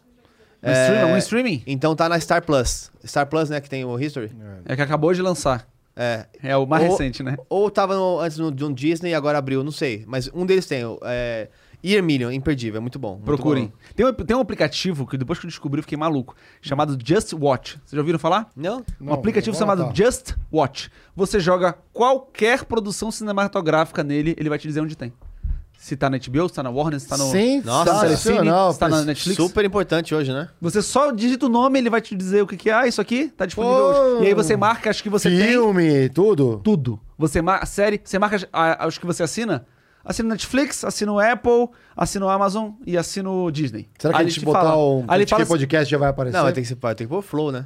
No 0.63 0.71
stream- 0.71 1.11
um 1.13 1.17
streaming? 1.17 1.63
Então 1.67 1.95
tá 1.95 2.07
na 2.09 2.19
Star 2.19 2.43
Plus. 2.43 2.91
Star 3.05 3.27
Plus, 3.27 3.49
né, 3.49 3.59
que 3.61 3.69
tem 3.69 3.83
o 3.85 3.99
History. 3.99 4.31
É 4.65 4.75
que 4.75 4.81
acabou 4.81 5.13
de 5.13 5.21
lançar. 5.21 5.67
É. 5.95 6.25
É 6.41 6.55
o 6.57 6.65
mais 6.65 6.83
Ou- 6.83 6.89
recente, 6.91 7.21
né? 7.21 7.35
Ou 7.49 7.69
tava 7.69 7.95
no- 7.95 8.19
antes 8.19 8.37
no, 8.37 8.49
no 8.49 8.73
Disney 8.73 9.11
e 9.11 9.13
agora 9.13 9.37
abriu, 9.37 9.63
não 9.63 9.71
sei. 9.71 10.03
Mas 10.07 10.29
um 10.33 10.45
deles 10.45 10.65
tem. 10.65 10.81
é, 11.03 11.49
Year 11.83 12.03
Million, 12.03 12.31
imperdível, 12.31 12.77
é 12.77 12.79
muito 12.81 12.99
bom. 12.99 13.13
muito 13.13 13.25
Procurem. 13.25 13.67
bom. 13.67 13.73
Tem 13.95 14.05
um, 14.05 14.13
tem 14.13 14.35
um 14.37 14.39
aplicativo 14.39 15.07
que 15.07 15.17
depois 15.17 15.39
que 15.39 15.45
eu 15.45 15.49
descobri 15.49 15.79
eu 15.79 15.83
fiquei 15.83 15.97
maluco, 15.97 16.35
chamado 16.61 16.97
Just 17.03 17.33
Watch. 17.33 17.73
Vocês 17.77 17.91
já 17.93 17.99
ouviram 17.99 18.19
falar? 18.19 18.49
Não? 18.55 18.79
um 18.99 19.05
Não, 19.05 19.13
aplicativo 19.13 19.53
vou 19.53 19.59
chamado 19.59 19.83
anotar. 19.83 19.95
Just 19.95 20.35
Watch. 20.51 20.91
Você 21.15 21.39
joga 21.39 21.75
qualquer 21.91 22.65
produção 22.65 23.09
cinematográfica 23.11 24.03
nele, 24.03 24.35
ele 24.37 24.49
vai 24.49 24.59
te 24.59 24.67
dizer 24.67 24.81
onde 24.81 24.95
tem. 24.95 25.11
Se 25.77 25.95
tá 25.97 26.11
na 26.11 26.19
HBO, 26.19 26.47
se 26.47 26.53
tá 26.53 26.61
na 26.61 26.69
Warner, 26.69 26.99
se 26.99 27.07
tá 27.07 27.17
no... 27.17 27.31
Sensacional. 27.31 28.71
se 28.73 28.79
tá 28.79 28.87
na 28.87 29.01
Netflix. 29.03 29.35
Super 29.37 29.65
importante 29.65 30.13
hoje, 30.13 30.31
né? 30.31 30.47
Você 30.61 30.79
só 30.81 31.11
digita 31.11 31.47
o 31.47 31.49
nome, 31.49 31.79
ele 31.79 31.89
vai 31.89 31.99
te 32.01 32.15
dizer 32.15 32.43
o 32.43 32.47
que 32.47 32.55
que 32.55 32.69
é. 32.69 32.73
Ah, 32.73 32.87
isso 32.87 33.01
aqui 33.01 33.29
tá 33.35 33.47
disponível 33.47 33.77
Pô. 33.77 33.89
hoje. 33.89 34.23
E 34.23 34.27
aí 34.27 34.33
você 34.35 34.55
marca 34.55 34.91
as 34.91 35.01
que 35.01 35.09
você 35.09 35.27
tem. 35.29 35.39
Filme, 35.39 36.07
tudo. 36.09 36.61
Tudo. 36.63 36.99
Você 37.17 37.41
marca 37.41 37.65
série, 37.65 37.99
você 38.03 38.19
marca 38.19 38.35
as- 38.35 38.47
a- 38.53 38.85
as 38.85 38.97
que 38.99 39.05
você 39.07 39.23
assina. 39.23 39.65
Assina 40.03 40.27
o 40.27 40.31
Netflix, 40.31 40.83
assina 40.83 41.11
o 41.11 41.19
Apple, 41.19 41.69
assina 41.95 42.25
o 42.25 42.29
Amazon 42.29 42.71
e 42.85 42.97
assina 42.97 43.29
o 43.29 43.51
Disney. 43.51 43.87
Será 43.99 44.13
que 44.13 44.19
Aí 44.19 44.25
a 44.25 44.29
gente 44.29 44.39
te 44.39 44.45
botar 44.45 44.61
fala- 44.61 44.77
um 44.77 44.99
Aí 45.07 45.17
ele 45.17 45.25
Critique 45.25 45.29
fala 45.29 45.43
assim- 45.43 45.49
podcast 45.51 45.91
já 45.91 45.97
vai 45.97 46.09
aparecer? 46.09 46.37
Não, 46.37 46.43
vai 46.43 46.53
ter 46.53 46.61
que 46.63 46.75
ter 46.75 46.95
que 46.95 47.07
pôr 47.07 47.17
o 47.17 47.21
flow, 47.21 47.51
né? 47.51 47.65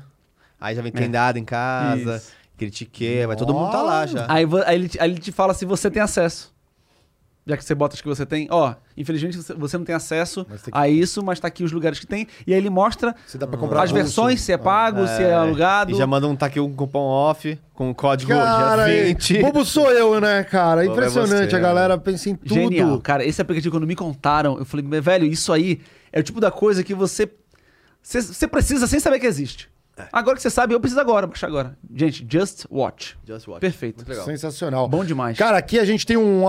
Aí 0.60 0.76
já 0.76 0.82
vem 0.82 0.92
tem 0.92 1.10
dado 1.12 1.38
em 1.38 1.46
casa, 1.46 2.16
Isso. 2.18 2.32
critiquei, 2.58 3.26
vai 3.28 3.36
todo 3.36 3.54
mundo 3.54 3.72
tá 3.72 3.82
lá 3.82 4.06
já. 4.06 4.26
Aí, 4.30 4.46
aí 4.66 4.76
ele, 4.76 4.92
aí 5.00 5.12
ele 5.12 5.20
te 5.20 5.32
fala 5.32 5.54
se 5.54 5.66
você 5.66 5.92
tem 5.92 6.02
acesso. 6.02 6.54
Já 7.48 7.56
que 7.56 7.64
você 7.64 7.76
bota 7.76 7.94
as 7.94 8.02
que 8.02 8.08
você 8.08 8.26
tem. 8.26 8.48
Ó, 8.50 8.74
infelizmente 8.98 9.38
você- 9.38 9.54
não 9.78 9.86
tem 9.86 9.94
acesso 9.94 10.46
tem 10.46 10.58
que- 10.58 10.70
a 10.74 10.90
isso, 10.90 11.24
mas 11.24 11.40
tá 11.40 11.48
aqui 11.48 11.64
os 11.64 11.72
lugares 11.72 12.00
que 12.00 12.08
tem. 12.08 12.28
E 12.48 12.52
aí 12.54 12.58
ele 12.58 12.72
mostra 12.72 13.14
Se 13.28 13.38
dá 13.38 13.46
pra 13.46 13.56
comprar 13.60 13.84
as 13.84 13.92
avulso. 13.92 14.04
versões, 14.04 14.42
se 14.42 14.52
é 14.52 14.58
pago, 14.58 15.06
se 15.08 15.22
é 15.22 15.32
alugado. 15.34 15.92
E 15.92 15.96
já 15.96 16.08
manda 16.08 16.28
um 16.28 16.36
tá 16.36 16.48
aqui 16.48 16.60
um 16.60 16.74
cupom 16.74 17.00
off 17.06 17.60
com 17.76 17.92
o 17.92 17.94
código 17.96 18.32
Cara, 18.32 18.86
dia 18.86 18.98
e- 19.02 19.04
20. 19.10 19.42
bobo 19.42 19.64
sou 19.64 19.92
eu, 19.92 20.20
né, 20.20 20.44
cara? 20.44 20.82
Bobo 20.82 20.94
é 20.94 20.94
Impressionante. 20.94 21.50
você, 21.52 21.56
a 21.56 21.60
galera 21.60 21.98
pensa 22.00 22.30
em 22.32 22.36
tudo. 22.36 22.54
Genial, 22.56 23.00
cara. 23.00 23.24
Esse 23.24 23.42
aplicativo, 23.42 23.76
quando 23.76 23.86
me 23.86 23.96
contaram, 23.96 24.58
eu 24.58 24.66
falei, 24.66 24.84
"Mas, 24.90 25.04
velho, 25.06 25.26
isso 25.28 25.54
aí 25.54 25.82
é 26.12 26.20
o 26.20 26.24
tipo 26.24 26.42
da 26.42 26.50
coisa 26.50 26.84
que 26.84 26.96
você. 26.96 27.30
Você, 28.02 28.22
você 28.22 28.48
precisa 28.48 28.88
sem 28.88 29.00
saber 29.00 29.20
que 29.20 29.28
existe. 29.28 29.70
É. 29.98 30.06
Agora 30.12 30.36
que 30.36 30.42
você 30.42 30.50
sabe, 30.50 30.74
eu 30.74 30.80
preciso 30.80 31.00
agora, 31.00 31.26
baixar 31.28 31.48
agora. 31.48 31.78
Gente, 31.94 32.26
Just 32.30 32.66
Watch. 32.70 33.16
Just 33.26 33.48
watch. 33.48 33.62
Perfeito. 33.62 33.98
Muito 33.98 34.10
legal. 34.10 34.26
Sensacional. 34.26 34.88
Bom 34.90 35.06
demais. 35.06 35.38
Cara, 35.38 35.58
aqui 35.58 35.78
a 35.80 35.86
gente 35.86 36.06
tem 36.08 36.18
um. 36.18 36.44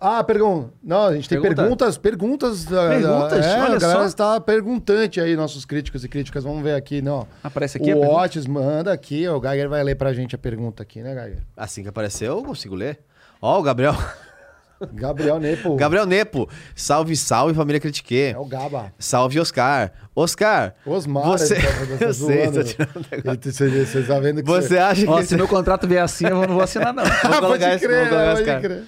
Ah, 0.00 0.22
pergunta. 0.24 0.70
Não, 0.82 1.06
a 1.06 1.14
gente 1.14 1.28
tem 1.28 1.40
Pergunta? 1.40 1.62
perguntas. 1.62 1.96
Perguntas. 1.98 2.64
da- 2.64 2.88
Perguntas? 2.88 3.46
É, 3.46 3.60
Olha 3.60 3.76
a 3.76 3.78
galera 3.78 4.00
só. 4.00 4.06
está 4.06 4.40
perguntante 4.40 5.20
aí, 5.20 5.36
nossos 5.36 5.64
críticos 5.64 6.04
e 6.04 6.08
críticas. 6.08 6.44
Vamos 6.44 6.62
ver 6.62 6.74
aqui, 6.74 7.00
não. 7.02 7.26
Aparece 7.42 7.78
aqui 7.78 7.90
a 7.90 7.96
O 7.96 8.00
pergunta? 8.00 8.22
Otis 8.22 8.46
manda 8.46 8.92
aqui, 8.92 9.26
o 9.28 9.40
Geiger 9.40 9.68
vai 9.68 9.82
ler 9.82 9.94
pra 9.96 10.12
gente 10.12 10.34
a 10.34 10.38
pergunta 10.38 10.82
aqui, 10.82 11.00
né, 11.02 11.14
Geiger? 11.14 11.38
Assim 11.56 11.82
que 11.82 11.88
apareceu, 11.88 12.38
eu 12.38 12.42
consigo 12.44 12.74
ler. 12.74 12.98
Ó, 13.40 13.58
o 13.58 13.62
Gabriel. 13.62 13.94
Gabriel 14.92 15.38
Nepo. 15.40 15.74
Gabriel 15.76 16.04
Nepo. 16.04 16.46
Salve, 16.74 17.16
salve, 17.16 17.54
família 17.54 17.80
Critique. 17.80 18.14
É 18.34 18.38
o 18.38 18.44
Gaba. 18.44 18.92
Salve, 18.98 19.40
Oscar. 19.40 19.90
Oscar. 20.14 20.74
Osmar, 20.84 21.24
Você... 21.28 21.54
ele 21.54 21.62
tá- 21.62 21.68
tá 21.98 22.04
eu 22.04 22.12
sei, 22.12 22.36
zoando. 22.44 22.58
tô 22.58 22.62
tirando 22.64 22.96
o 22.96 23.04
negócio. 23.10 23.64
Ele- 23.64 23.84
Você 23.86 23.86
você 23.86 24.02
tá 24.02 24.20
vendo 24.20 24.42
que 24.42 24.46
Você 24.50 24.76
acha 24.76 25.00
que... 25.02 25.08
Ó, 25.08 25.22
se 25.22 25.34
meu 25.34 25.48
contrato 25.48 25.86
vier 25.88 26.02
assim, 26.02 26.26
eu 26.26 26.36
não 26.46 26.48
vou 26.54 26.60
assinar, 26.60 26.92
não. 26.92 27.04
Vou 27.04 27.12
Ah, 27.24 27.40
colocar 27.40 27.46
pode 27.48 27.64
esse- 27.64 27.86
crer, 27.86 28.00
vou 28.00 28.08
colocar 28.10 28.32
esse 28.34 28.44
pode 28.44 28.44
cara. 28.44 28.60
crer. 28.60 28.82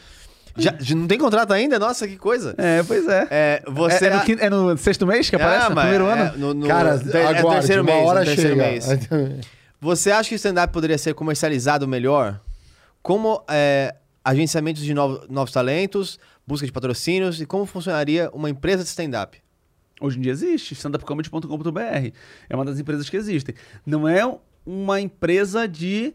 Já, 0.58 0.74
não 0.94 1.06
tem 1.06 1.18
contrato 1.18 1.52
ainda? 1.52 1.78
Nossa, 1.78 2.06
que 2.08 2.16
coisa. 2.16 2.54
É, 2.58 2.82
pois 2.82 3.06
é. 3.08 3.26
É, 3.30 3.62
você... 3.66 4.06
É, 4.06 4.08
é 4.08 4.14
no, 4.16 4.20
quinto- 4.22 4.42
é 4.44 4.50
no 4.50 4.76
sexto 4.78 5.06
mês 5.06 5.30
que 5.30 5.36
aparece? 5.36 5.66
Ah, 5.66 5.70
no 5.70 5.76
primeiro 5.76 6.06
é, 6.06 6.12
ano? 6.12 6.38
no- 6.38 6.54
no- 6.54 6.66
Cara, 6.66 6.90
é 7.12 7.26
aguarde, 7.38 7.60
terceiro 7.60 7.82
uma 7.82 7.92
mês, 7.92 8.06
hora 8.06 8.20
no 8.20 8.26
terceiro 8.26 8.50
chega. 8.56 8.62
mês. 8.70 8.86
Você 9.80 10.10
acha 10.10 10.28
que 10.28 10.34
o 10.34 10.36
stand-up 10.36 10.72
poderia 10.72 10.98
ser 10.98 11.14
comercializado 11.14 11.86
melhor? 11.86 12.40
Como 13.02 13.42
é, 13.48 13.94
agenciamentos 14.24 14.82
de 14.82 14.92
novo- 14.92 15.24
novos 15.30 15.52
talentos, 15.52 16.18
busca 16.46 16.66
de 16.66 16.72
patrocínios 16.72 17.40
e 17.40 17.46
como 17.46 17.64
funcionaria 17.64 18.28
uma 18.32 18.50
empresa 18.50 18.82
de 18.82 18.88
stand-up? 18.88 19.38
Hoje 20.00 20.18
em 20.18 20.22
dia 20.22 20.32
existe, 20.32 20.74
standupcomedy.com.br. 20.74 21.80
É 22.48 22.54
uma 22.54 22.64
das 22.64 22.78
empresas 22.78 23.08
que 23.08 23.16
existem. 23.16 23.54
Não 23.86 24.06
é 24.08 24.22
uma 24.66 25.00
empresa 25.00 25.66
de, 25.66 26.12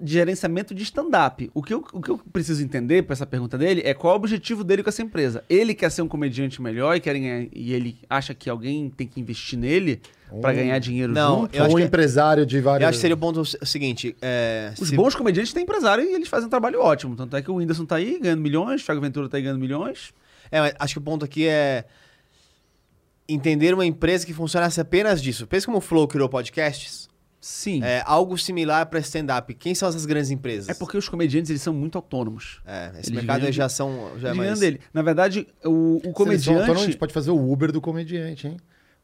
de 0.00 0.12
gerenciamento 0.12 0.74
de 0.74 0.82
stand-up. 0.82 1.50
O, 1.54 1.62
que 1.62 1.72
eu- 1.72 1.84
o 1.92 2.00
que 2.02 2.10
eu 2.10 2.18
preciso 2.32 2.62
entender 2.62 3.02
para 3.02 3.14
essa 3.14 3.24
pergunta 3.26 3.56
dele 3.56 3.80
é 3.84 3.94
qual 3.94 4.12
é 4.12 4.14
o 4.14 4.16
objetivo 4.16 4.62
dele 4.62 4.82
com 4.82 4.90
essa 4.90 5.00
empresa. 5.02 5.42
Ele 5.48 5.74
quer 5.74 5.90
ser 5.90 6.02
um 6.02 6.08
comediante 6.08 6.60
melhor 6.60 6.94
e, 6.96 7.00
quer 7.00 7.14
ganhar- 7.18 7.46
e 7.50 7.72
ele 7.72 7.96
acha 8.08 8.34
que 8.34 8.50
alguém 8.50 8.90
tem 8.90 9.06
que 9.06 9.18
investir 9.20 9.58
nele 9.58 10.02
para 10.42 10.52
ganhar 10.52 10.78
dinheiro 10.78 11.12
Não, 11.12 11.40
junto. 11.42 11.56
Eu 11.56 11.64
um 11.64 11.74
que- 11.76 11.82
empresário 11.82 12.44
de 12.44 12.60
vários. 12.60 12.82
Eu 12.82 12.88
acho 12.88 12.98
que 12.98 13.00
seria 13.02 13.14
o 13.14 13.18
ponto 13.18 13.42
se- 13.44 13.58
seguinte. 13.62 14.14
é, 14.20 14.74
Os 14.78 14.88
se- 14.88 14.96
bons 14.96 15.14
comediantes 15.14 15.52
têm 15.52 15.62
empresário 15.62 16.04
e 16.04 16.12
eles 16.14 16.28
fazem 16.28 16.46
um 16.46 16.50
trabalho 16.50 16.80
ótimo. 16.80 17.16
Tanto 17.16 17.34
é 17.36 17.40
que 17.40 17.50
o 17.50 17.54
Whindersson 17.54 17.86
tá 17.86 17.96
aí 17.96 18.18
ganhando 18.20 18.42
milhões, 18.42 18.82
o 18.82 18.84
Thiago 18.84 19.00
Ventura 19.00 19.28
tá 19.28 19.36
aí 19.38 19.42
ganhando 19.42 19.60
milhões. 19.60 20.12
É, 20.50 20.60
mas 20.60 20.74
acho 20.78 20.94
que 20.94 20.98
o 20.98 21.02
ponto 21.02 21.24
aqui 21.24 21.46
é 21.46 21.84
entender 23.28 23.72
uma 23.72 23.86
empresa 23.86 24.26
que 24.26 24.34
funcionasse 24.34 24.80
apenas 24.80 25.22
disso. 25.22 25.46
Pensa 25.46 25.66
como 25.66 25.78
o 25.78 25.80
Flow 25.80 26.06
criou 26.06 26.28
podcasts. 26.28 27.08
Sim. 27.46 27.84
É, 27.84 28.02
algo 28.06 28.38
similar 28.38 28.86
para 28.86 28.98
stand-up. 29.00 29.52
Quem 29.52 29.74
são 29.74 29.86
essas 29.86 30.06
grandes 30.06 30.30
empresas? 30.30 30.70
É 30.70 30.72
porque 30.72 30.96
os 30.96 31.10
comediantes 31.10 31.50
eles 31.50 31.60
são 31.60 31.74
muito 31.74 31.96
autônomos. 31.98 32.62
É, 32.64 32.86
esse 32.86 33.10
Eles 33.10 33.10
mercado 33.10 33.40
ganham 33.40 33.52
já 33.52 33.68
são. 33.68 34.12
Já 34.18 34.30
é 34.30 34.32
mais... 34.32 34.58
dele. 34.60 34.80
Na 34.94 35.02
verdade, 35.02 35.46
o, 35.62 36.00
o 36.02 36.12
comediante. 36.14 36.48
autônomos, 36.60 36.82
a 36.82 36.86
gente 36.86 36.96
pode 36.96 37.12
fazer 37.12 37.32
o 37.32 37.52
Uber 37.52 37.70
do 37.70 37.82
comediante, 37.82 38.46
hein? 38.48 38.56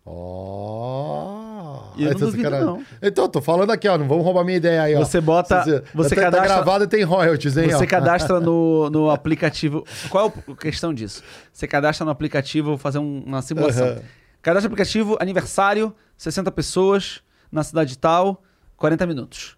Ó. 0.07 1.93
Eu 1.99 2.05
não 2.07 2.13
tá 2.15 2.19
duvido, 2.19 2.43
sacanagem. 2.45 2.67
não. 2.67 2.83
Então, 3.03 3.29
tô 3.29 3.43
falando 3.43 3.71
aqui, 3.73 3.87
ó. 3.87 3.99
Não 3.99 4.09
vamos 4.09 4.25
roubar 4.25 4.43
minha 4.43 4.57
ideia 4.57 4.83
aí, 4.85 4.95
ó. 4.95 5.01
Você 5.05 5.21
bota- 5.21 5.63
Você, 5.63 5.83
você 5.95 6.15
tá, 6.15 6.23
cadastra- 6.23 6.49
tá 6.49 6.55
gravado 6.55 6.85
e 6.85 6.87
tem 6.87 7.03
royalties, 7.03 7.59
hein? 7.59 7.69
Você 7.71 7.85
ó. 7.85 7.87
cadastra 7.87 8.41
no, 8.41 8.89
no 8.91 9.11
aplicativo. 9.11 9.85
Qual 10.09 10.33
é 10.49 10.53
a 10.53 10.57
questão 10.57 10.95
disso? 10.95 11.23
Você 11.53 11.67
cadastra 11.69 12.07
no 12.07 12.11
aplicativo, 12.11 12.69
vou 12.71 12.79
fazer 12.79 12.99
um- 12.99 13.23
uma 13.27 13.43
simulação. 13.43 13.87
Aham. 13.87 14.01
Cadastra 14.41 14.69
aplicativo, 14.69 15.19
aniversário, 15.21 15.95
60 16.17 16.51
pessoas, 16.51 17.21
na 17.51 17.63
cidade 17.63 17.97
tal, 17.99 18.43
40 18.77 19.07
minutos. 19.07 19.57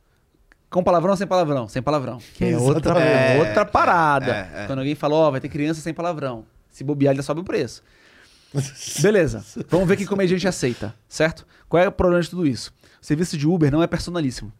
Com 0.71 0.83
palavrão 0.83 1.11
ou 1.11 1.17
sem 1.17 1.27
palavrão? 1.27 1.69
Sem 1.69 1.83
palavrão. 1.83 2.19
Que 2.35 2.47
é 2.47 2.57
outra, 2.57 2.99
É, 2.99 3.39
outra 3.39 3.65
parada. 3.67 4.33
é, 4.55 4.63
é. 4.63 4.67
Quando 4.67 4.79
alguém 4.79 4.95
fala, 4.95 5.15
ó, 5.15 5.31
vai 5.31 5.41
ter 5.41 5.49
criança 5.49 5.81
sem 5.81 5.93
palavrão. 5.93 6.47
Se 6.71 6.83
bobear, 6.83 7.13
ele 7.13 7.23
sobe 7.23 7.41
o 7.43 7.45
preço. 7.45 7.83
Beleza. 9.03 9.45
Vamos 9.69 9.87
ver 9.89 9.97
que 9.97 10.07
comediante 10.07 10.47
aceita, 10.49 10.95
certo? 11.09 11.47
Qual 11.69 11.83
é 11.83 11.89
o 11.89 11.93
problema 11.93 12.23
de 12.23 12.31
tudo 12.31 12.47
isso? 12.47 12.73
O 13.01 13.05
serviço 13.05 13.37
de 13.37 13.47
Uber 13.47 13.71
não 13.71 13.83
é 13.83 13.87
personalíssimo. 13.87 14.53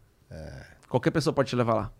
Qualquer 0.87 1.09
pessoa 1.11 1.33
pode 1.33 1.49
te 1.49 1.55
levar 1.55 1.73
lá. 1.73 1.91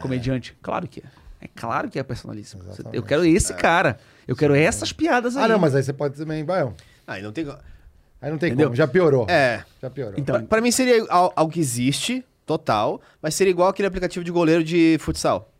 Comediante, 0.00 0.56
claro 0.62 0.86
que 0.86 1.00
é. 1.00 1.24
É 1.40 1.48
claro 1.48 1.90
que 1.90 1.98
é 1.98 2.02
personalíssimo. 2.02 2.62
Você- 2.62 2.68
Eu 2.68 2.72
Exatamente. 2.74 3.06
quero 3.06 3.24
esse 3.26 3.52
cara. 3.54 3.98
Eu 4.26 4.34
quero 4.36 4.54
essas 4.54 4.92
piadas 4.92 5.36
aí. 5.36 5.44
Ah, 5.44 5.48
não, 5.48 5.58
mas 5.58 5.74
aí 5.74 5.82
você 5.82 5.92
pode 5.92 6.16
também. 6.16 6.42
Vai, 6.44 6.62
ó. 6.62 6.72
Ah, 7.06 7.18
não 7.18 7.32
tem. 7.32 7.46
Aí 8.24 8.30
não 8.30 8.38
tem 8.38 8.48
Entendeu? 8.48 8.68
como, 8.68 8.76
já 8.76 8.88
piorou. 8.88 9.26
É. 9.28 9.62
Já 9.82 9.90
piorou. 9.90 10.14
Então, 10.16 10.36
Pra, 10.38 10.46
pra 10.46 10.60
mim 10.62 10.70
seria 10.70 11.04
al- 11.10 11.30
algo 11.36 11.52
que 11.52 11.60
existe, 11.60 12.24
total, 12.46 12.98
mas 13.20 13.34
seria 13.34 13.50
igual 13.50 13.68
aquele 13.68 13.86
aplicativo 13.86 14.24
de 14.24 14.30
goleiro 14.30 14.64
de 14.64 14.96
futsal. 14.98 15.50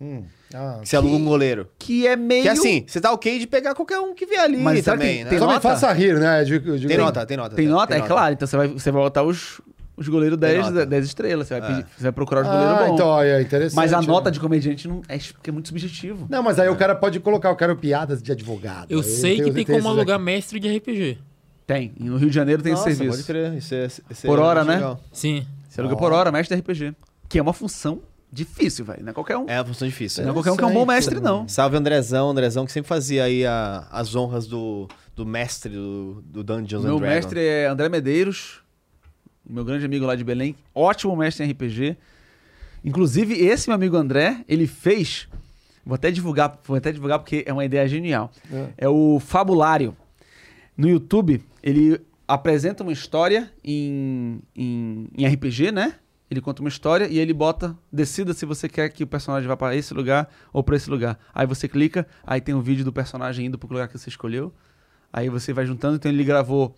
Hum. 0.00 0.22
Ah, 0.54 0.78
Que 0.82 0.88
você 0.88 0.96
aluga 0.96 1.16
um 1.16 1.24
goleiro. 1.24 1.68
que 1.78 2.06
é 2.06 2.14
meio. 2.14 2.42
Que 2.42 2.48
assim, 2.48 2.84
você 2.86 3.00
tá 3.00 3.10
ok 3.12 3.38
de 3.40 3.46
pegar 3.48 3.74
qualquer 3.74 3.98
um 3.98 4.14
que 4.14 4.24
vier 4.24 4.40
ali 4.40 4.58
Mas 4.58 4.84
também, 4.84 5.14
tem- 5.16 5.24
né? 5.24 5.30
tem 5.30 5.38
Só 5.40 5.46
me 5.46 5.54
nota? 5.54 5.68
faça 5.68 5.92
rir, 5.92 6.18
né? 6.20 6.44
De, 6.44 6.58
de- 6.58 6.86
Tem 6.86 6.96
nota, 6.96 7.26
tem 7.26 7.36
nota. 7.36 7.56
Tem 7.56 7.66
nota? 7.66 7.96
É 7.96 8.00
claro. 8.02 8.34
Então 8.34 8.46
você 8.46 8.56
vai, 8.56 8.68
você 8.68 8.90
vai 8.92 9.02
botar 9.02 9.22
os, 9.22 9.60
os 9.96 10.06
goleiros 10.08 10.38
Tem 10.38 10.50
10, 10.50 10.66
nota. 10.70 10.86
10 10.86 11.04
estrelas. 11.06 11.48
Você 11.48 11.58
vai, 11.58 11.70
É. 11.70 11.74
pedir- 11.74 11.86
você 11.96 12.02
vai 12.04 12.12
procurar 12.12 12.42
os 12.42 12.48
Ah, 12.48 12.50
goleiros 12.52 12.78
bons. 12.86 12.94
então, 12.94 13.20
é 13.20 13.40
interessante. 13.42 13.76
Mas 13.76 13.92
a 13.92 14.00
né? 14.00 14.06
nota 14.06 14.30
de 14.30 14.38
comediante 14.38 14.86
não 14.86 15.00
é, 15.08 15.16
porque 15.18 15.50
é 15.50 15.52
muito 15.52 15.68
subjetivo. 15.68 16.26
Não, 16.28 16.42
mas 16.42 16.58
aí 16.60 16.68
o 16.68 16.76
cara 16.76 16.94
pode 16.94 17.18
colocar, 17.20 17.48
eu 17.48 17.56
quero 17.56 17.74
piadas 17.76 18.22
de 18.22 18.30
advogado. 18.30 18.86
Eu 18.90 18.98
Aí 18.98 19.04
sei 19.04 19.40
que 19.40 19.50
tem 19.52 19.64
como 19.64 19.88
alugar 19.88 20.16
aqui. 20.16 20.24
mestre 20.24 20.60
de 20.60 20.68
RPG. 20.76 21.18
Tem. 21.72 21.92
E 21.98 22.04
no 22.04 22.16
Rio 22.16 22.28
de 22.28 22.34
Janeiro 22.34 22.62
tem 22.62 22.72
Nossa, 22.72 22.88
esse 22.88 22.98
serviço. 22.98 23.18
pode 23.18 23.26
crer. 23.26 23.54
Isso 23.58 23.74
é, 23.74 23.86
isso 23.86 24.02
é 24.10 24.26
Por 24.26 24.38
hora, 24.38 24.64
né? 24.64 24.74
legal. 24.74 25.00
Sim. 25.12 25.46
Você 25.68 25.80
aluga 25.80 25.96
por 25.96 26.12
hora, 26.12 26.30
mestre 26.30 26.54
de 26.56 26.60
RPG. 26.60 26.94
Que 27.28 27.38
é 27.38 27.42
uma 27.42 27.52
função 27.52 28.00
difícil, 28.30 28.84
velho. 28.84 29.02
Não 29.02 29.10
é 29.10 29.12
qualquer 29.12 29.36
um. 29.36 29.48
É 29.48 29.58
uma 29.58 29.64
função 29.64 29.86
difícil. 29.88 30.22
não 30.22 30.30
é 30.30 30.32
né? 30.32 30.34
qualquer 30.34 30.50
um 30.52 30.56
que 30.56 30.64
é 30.64 30.66
um 30.66 30.72
bom 30.74 30.84
mestre, 30.86 31.18
não. 31.20 31.48
Salve 31.48 31.76
Andrezão, 31.76 32.30
Andrezão 32.30 32.66
que 32.66 32.72
sempre 32.72 32.88
fazia 32.88 33.24
aí 33.24 33.46
a- 33.46 33.86
as 33.90 34.14
honras 34.14 34.46
do, 34.46 34.86
do 35.16 35.24
mestre 35.24 35.72
do, 35.74 36.22
do 36.26 36.42
Dungeons 36.44 36.84
Meu 36.84 36.96
and 36.96 36.98
Dragons. 37.00 37.14
mestre 37.16 37.40
é 37.40 37.66
André 37.66 37.88
Medeiros, 37.88 38.60
meu 39.48 39.64
grande 39.64 39.84
amigo 39.86 40.04
lá 40.06 40.14
de 40.14 40.24
Belém. 40.24 40.54
Ótimo 40.74 41.16
mestre 41.16 41.44
em 41.46 41.50
RPG. 41.50 41.96
Inclusive, 42.84 43.34
esse 43.34 43.68
meu 43.68 43.76
amigo 43.76 43.96
André, 43.96 44.44
ele 44.48 44.66
fez. 44.66 45.28
Vou 45.84 45.94
até 45.94 46.10
divulgar, 46.10 46.58
vou 46.64 46.76
até 46.76 46.92
divulgar 46.92 47.18
porque 47.18 47.44
é 47.46 47.52
uma 47.52 47.64
ideia 47.64 47.86
genial. 47.88 48.30
É, 48.76 48.88
o 48.88 49.18
Fabulário. 49.20 49.96
No 50.76 50.88
YouTube, 50.88 51.44
ele 51.62 52.00
apresenta 52.26 52.82
uma 52.82 52.92
história 52.92 53.52
em, 53.62 54.40
em, 54.56 55.08
em 55.16 55.26
RPG, 55.26 55.70
né? 55.72 55.94
Ele 56.30 56.40
conta 56.40 56.62
uma 56.62 56.68
história 56.70 57.06
e 57.08 57.18
ele 57.18 57.34
bota, 57.34 57.76
decida 57.92 58.32
se 58.32 58.46
você 58.46 58.66
quer 58.66 58.88
que 58.88 59.04
o 59.04 59.06
personagem 59.06 59.46
vá 59.46 59.54
para 59.56 59.76
esse 59.76 59.92
lugar 59.92 60.30
ou 60.50 60.62
para 60.62 60.76
esse 60.76 60.88
lugar. 60.88 61.18
Aí 61.34 61.46
você 61.46 61.68
clica, 61.68 62.06
aí 62.26 62.40
tem 62.40 62.54
um 62.54 62.62
vídeo 62.62 62.84
do 62.86 62.92
personagem 62.92 63.46
indo 63.46 63.58
pro 63.58 63.68
lugar 63.68 63.86
que 63.86 63.98
você 63.98 64.08
escolheu. 64.08 64.50
Aí 65.12 65.28
você 65.28 65.52
vai 65.52 65.66
juntando, 65.66 65.96
então 65.96 66.10
ele 66.10 66.24
gravou 66.24 66.74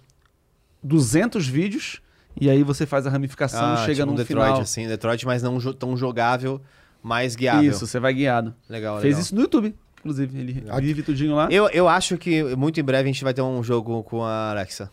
200 0.82 1.46
vídeos 1.46 2.00
e 2.40 2.50
aí 2.50 2.64
você 2.64 2.84
faz 2.84 3.06
a 3.06 3.10
ramificação 3.10 3.64
Ah, 3.64 3.74
e 3.74 3.78
chega 3.86 3.94
tipo 3.94 4.06
num 4.06 4.14
Detroit, 4.16 4.44
final. 4.46 4.60
assim. 4.60 4.88
Detroit, 4.88 5.24
mas 5.24 5.40
não 5.40 5.60
tão 5.72 5.96
jogável, 5.96 6.60
mais 7.00 7.36
guiável. 7.36 7.70
Isso, 7.70 7.86
você 7.86 8.00
vai 8.00 8.12
guiado. 8.12 8.52
Legal, 8.68 8.96
Fez 9.00 9.04
legal. 9.14 9.20
isso 9.20 9.34
no 9.36 9.40
YouTube. 9.42 9.72
Inclusive. 10.04 10.38
Ele 10.38 10.64
Aqui- 10.68 10.80
vive 10.86 11.02
tudinho 11.02 11.34
lá. 11.34 11.48
Eu, 11.50 11.68
eu 11.70 11.88
acho 11.88 12.16
que 12.18 12.42
muito 12.56 12.78
em 12.78 12.84
breve 12.84 13.08
a 13.08 13.12
gente 13.12 13.24
vai 13.24 13.32
ter 13.34 13.42
um 13.42 13.62
jogo 13.62 14.02
com 14.04 14.22
a 14.22 14.50
Alexa. 14.50 14.90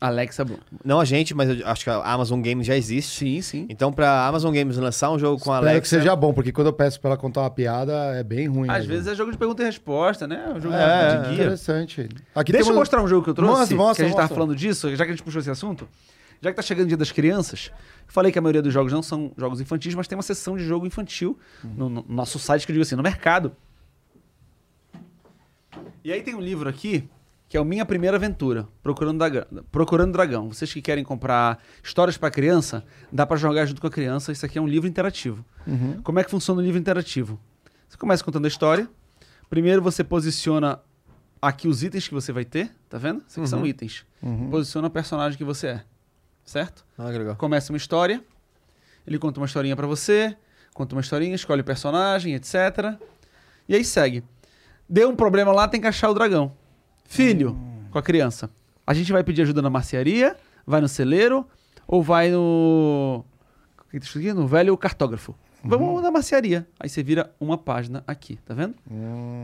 Alexa. 0.00 0.46
Não 0.82 0.98
a 0.98 1.04
gente, 1.04 1.34
mas 1.34 1.60
eu 1.60 1.66
acho 1.66 1.84
que 1.84 1.90
a 1.90 1.96
Amazon 2.02 2.40
Games 2.40 2.66
já 2.66 2.74
existe. 2.74 3.18
Sim, 3.18 3.42
sim. 3.42 3.66
Então, 3.68 3.92
pra 3.92 4.26
Amazon 4.26 4.50
Games 4.54 4.78
lançar 4.78 5.10
um 5.10 5.18
jogo 5.18 5.38
com 5.38 5.52
a 5.52 5.56
Espero 5.56 5.70
Alexa. 5.72 5.80
que 5.82 5.88
seja 5.88 6.16
bom, 6.16 6.32
porque 6.32 6.52
quando 6.52 6.68
eu 6.68 6.72
peço 6.72 6.98
pra 6.98 7.10
ela 7.10 7.16
contar 7.18 7.42
uma 7.42 7.50
piada, 7.50 7.92
é 8.16 8.22
bem 8.24 8.46
ruim. 8.48 8.70
Às 8.70 8.86
né, 8.86 8.94
vezes 8.94 9.08
é 9.08 9.14
jogo 9.14 9.30
de 9.30 9.36
pergunta 9.36 9.62
e 9.62 9.66
resposta, 9.66 10.26
né? 10.26 10.54
Um 10.56 10.58
jogo 10.60 10.74
É, 10.74 11.16
de 11.16 11.22
guia. 11.28 11.34
Interessante. 11.34 12.08
Aqui 12.34 12.50
Deixa 12.50 12.62
eu 12.62 12.72
temos- 12.72 12.76
mostrar 12.78 13.02
um 13.02 13.08
jogo 13.08 13.22
que 13.24 13.28
eu 13.28 13.34
trouxe, 13.34 13.54
Mostra, 13.74 13.76
mostra, 13.76 13.94
que 13.96 14.02
a 14.02 14.04
gente 14.06 14.14
tava 14.16 14.22
mostra. 14.22 14.34
falando 14.36 14.56
disso, 14.56 14.88
já 14.96 15.04
que 15.04 15.10
a 15.10 15.14
gente 15.14 15.22
puxou 15.22 15.38
esse 15.42 15.50
assunto. 15.50 15.86
Já 16.40 16.48
que 16.48 16.56
tá 16.56 16.62
chegando 16.62 16.84
o 16.86 16.88
dia 16.88 16.96
das 16.96 17.12
crianças, 17.12 17.70
eu 17.70 17.80
falei 18.14 18.32
que 18.32 18.38
a 18.38 18.42
maioria 18.42 18.62
dos 18.62 18.72
jogos 18.72 18.90
não 18.94 19.02
são 19.02 19.30
jogos 19.36 19.60
infantis, 19.60 19.94
mas 19.94 20.08
tem 20.08 20.16
uma 20.16 20.22
seção 20.22 20.56
de 20.56 20.64
jogo 20.64 20.86
infantil 20.86 21.38
no, 21.62 21.90
no 21.90 22.06
nosso 22.08 22.38
site, 22.38 22.64
que 22.64 22.72
eu 22.72 22.74
digo 22.74 22.82
assim, 22.84 22.96
no 22.96 23.02
mercado. 23.02 23.52
E 26.02 26.12
aí 26.12 26.22
tem 26.22 26.34
um 26.34 26.40
livro 26.40 26.68
aqui, 26.68 27.08
que 27.48 27.56
é 27.56 27.60
o 27.60 27.64
Minha 27.64 27.84
Primeira 27.84 28.16
Aventura, 28.16 28.66
Procurando, 28.82 29.18
Dragão. 29.18 29.44
Procurando 29.70 30.12
Dragão. 30.12 30.48
Vocês 30.48 30.72
que 30.72 30.80
querem 30.80 31.04
comprar 31.04 31.62
histórias 31.82 32.16
para 32.16 32.30
criança, 32.30 32.84
dá 33.12 33.26
para 33.26 33.36
jogar 33.36 33.66
junto 33.66 33.80
com 33.80 33.86
a 33.86 33.90
criança. 33.90 34.32
Isso 34.32 34.46
aqui 34.46 34.58
é 34.58 34.62
um 34.62 34.66
livro 34.68 34.88
interativo. 34.88 35.44
Como 36.02 36.18
é 36.18 36.24
que 36.24 36.30
funciona 36.30 36.60
o 36.60 36.64
livro 36.64 36.78
interativo? 36.78 37.38
Você 37.88 37.96
começa 37.96 38.24
contando 38.24 38.44
a 38.44 38.48
história. 38.48 38.88
Primeiro 39.48 39.82
você 39.82 40.04
posiciona 40.04 40.80
aqui 41.42 41.66
os 41.66 41.82
itens 41.82 42.06
que 42.06 42.14
você 42.14 42.32
vai 42.32 42.44
ter, 42.44 42.70
tá 42.88 42.98
vendo? 42.98 43.24
Isso 43.28 43.40
aqui 43.40 43.48
são 43.48 43.66
itens. 43.66 44.06
Posiciona 44.50 44.86
o 44.88 44.90
personagem 44.90 45.36
que 45.36 45.44
você 45.44 45.66
é, 45.66 45.84
certo? 46.44 46.84
Ah, 46.96 47.08
legal. 47.08 47.34
Começa 47.36 47.72
uma 47.72 47.76
história, 47.76 48.22
ele 49.06 49.18
conta 49.18 49.40
uma 49.40 49.46
historinha 49.46 49.74
pra 49.74 49.86
você, 49.86 50.36
conta 50.72 50.94
uma 50.94 51.00
historinha, 51.00 51.34
escolhe 51.34 51.62
o 51.62 51.64
personagem, 51.64 52.34
etc. 52.34 52.96
E 53.68 53.74
aí 53.74 53.84
segue. 53.84 54.22
Deu 54.92 55.08
um 55.08 55.14
problema 55.14 55.52
lá, 55.52 55.68
tem 55.68 55.80
que 55.80 55.86
achar 55.86 56.10
o 56.10 56.14
dragão. 56.14 56.50
Filho, 57.04 57.56
com 57.92 57.98
a 57.98 58.02
criança. 58.02 58.50
A 58.84 58.92
gente 58.92 59.12
vai 59.12 59.22
pedir 59.22 59.42
ajuda 59.42 59.62
na 59.62 59.70
marcearia, 59.70 60.36
vai 60.66 60.80
no 60.80 60.88
celeiro 60.88 61.46
ou 61.86 62.02
vai 62.02 62.28
no. 62.28 63.24
o 63.78 63.84
que 63.88 64.00
tá? 64.00 64.34
No 64.34 64.48
velho 64.48 64.76
cartógrafo. 64.76 65.32
Vamos 65.62 66.02
na 66.02 66.10
marcearia. 66.10 66.66
Aí 66.78 66.88
você 66.88 67.04
vira 67.04 67.32
uma 67.38 67.56
página 67.56 68.02
aqui, 68.04 68.36
tá 68.44 68.52
vendo? 68.52 68.74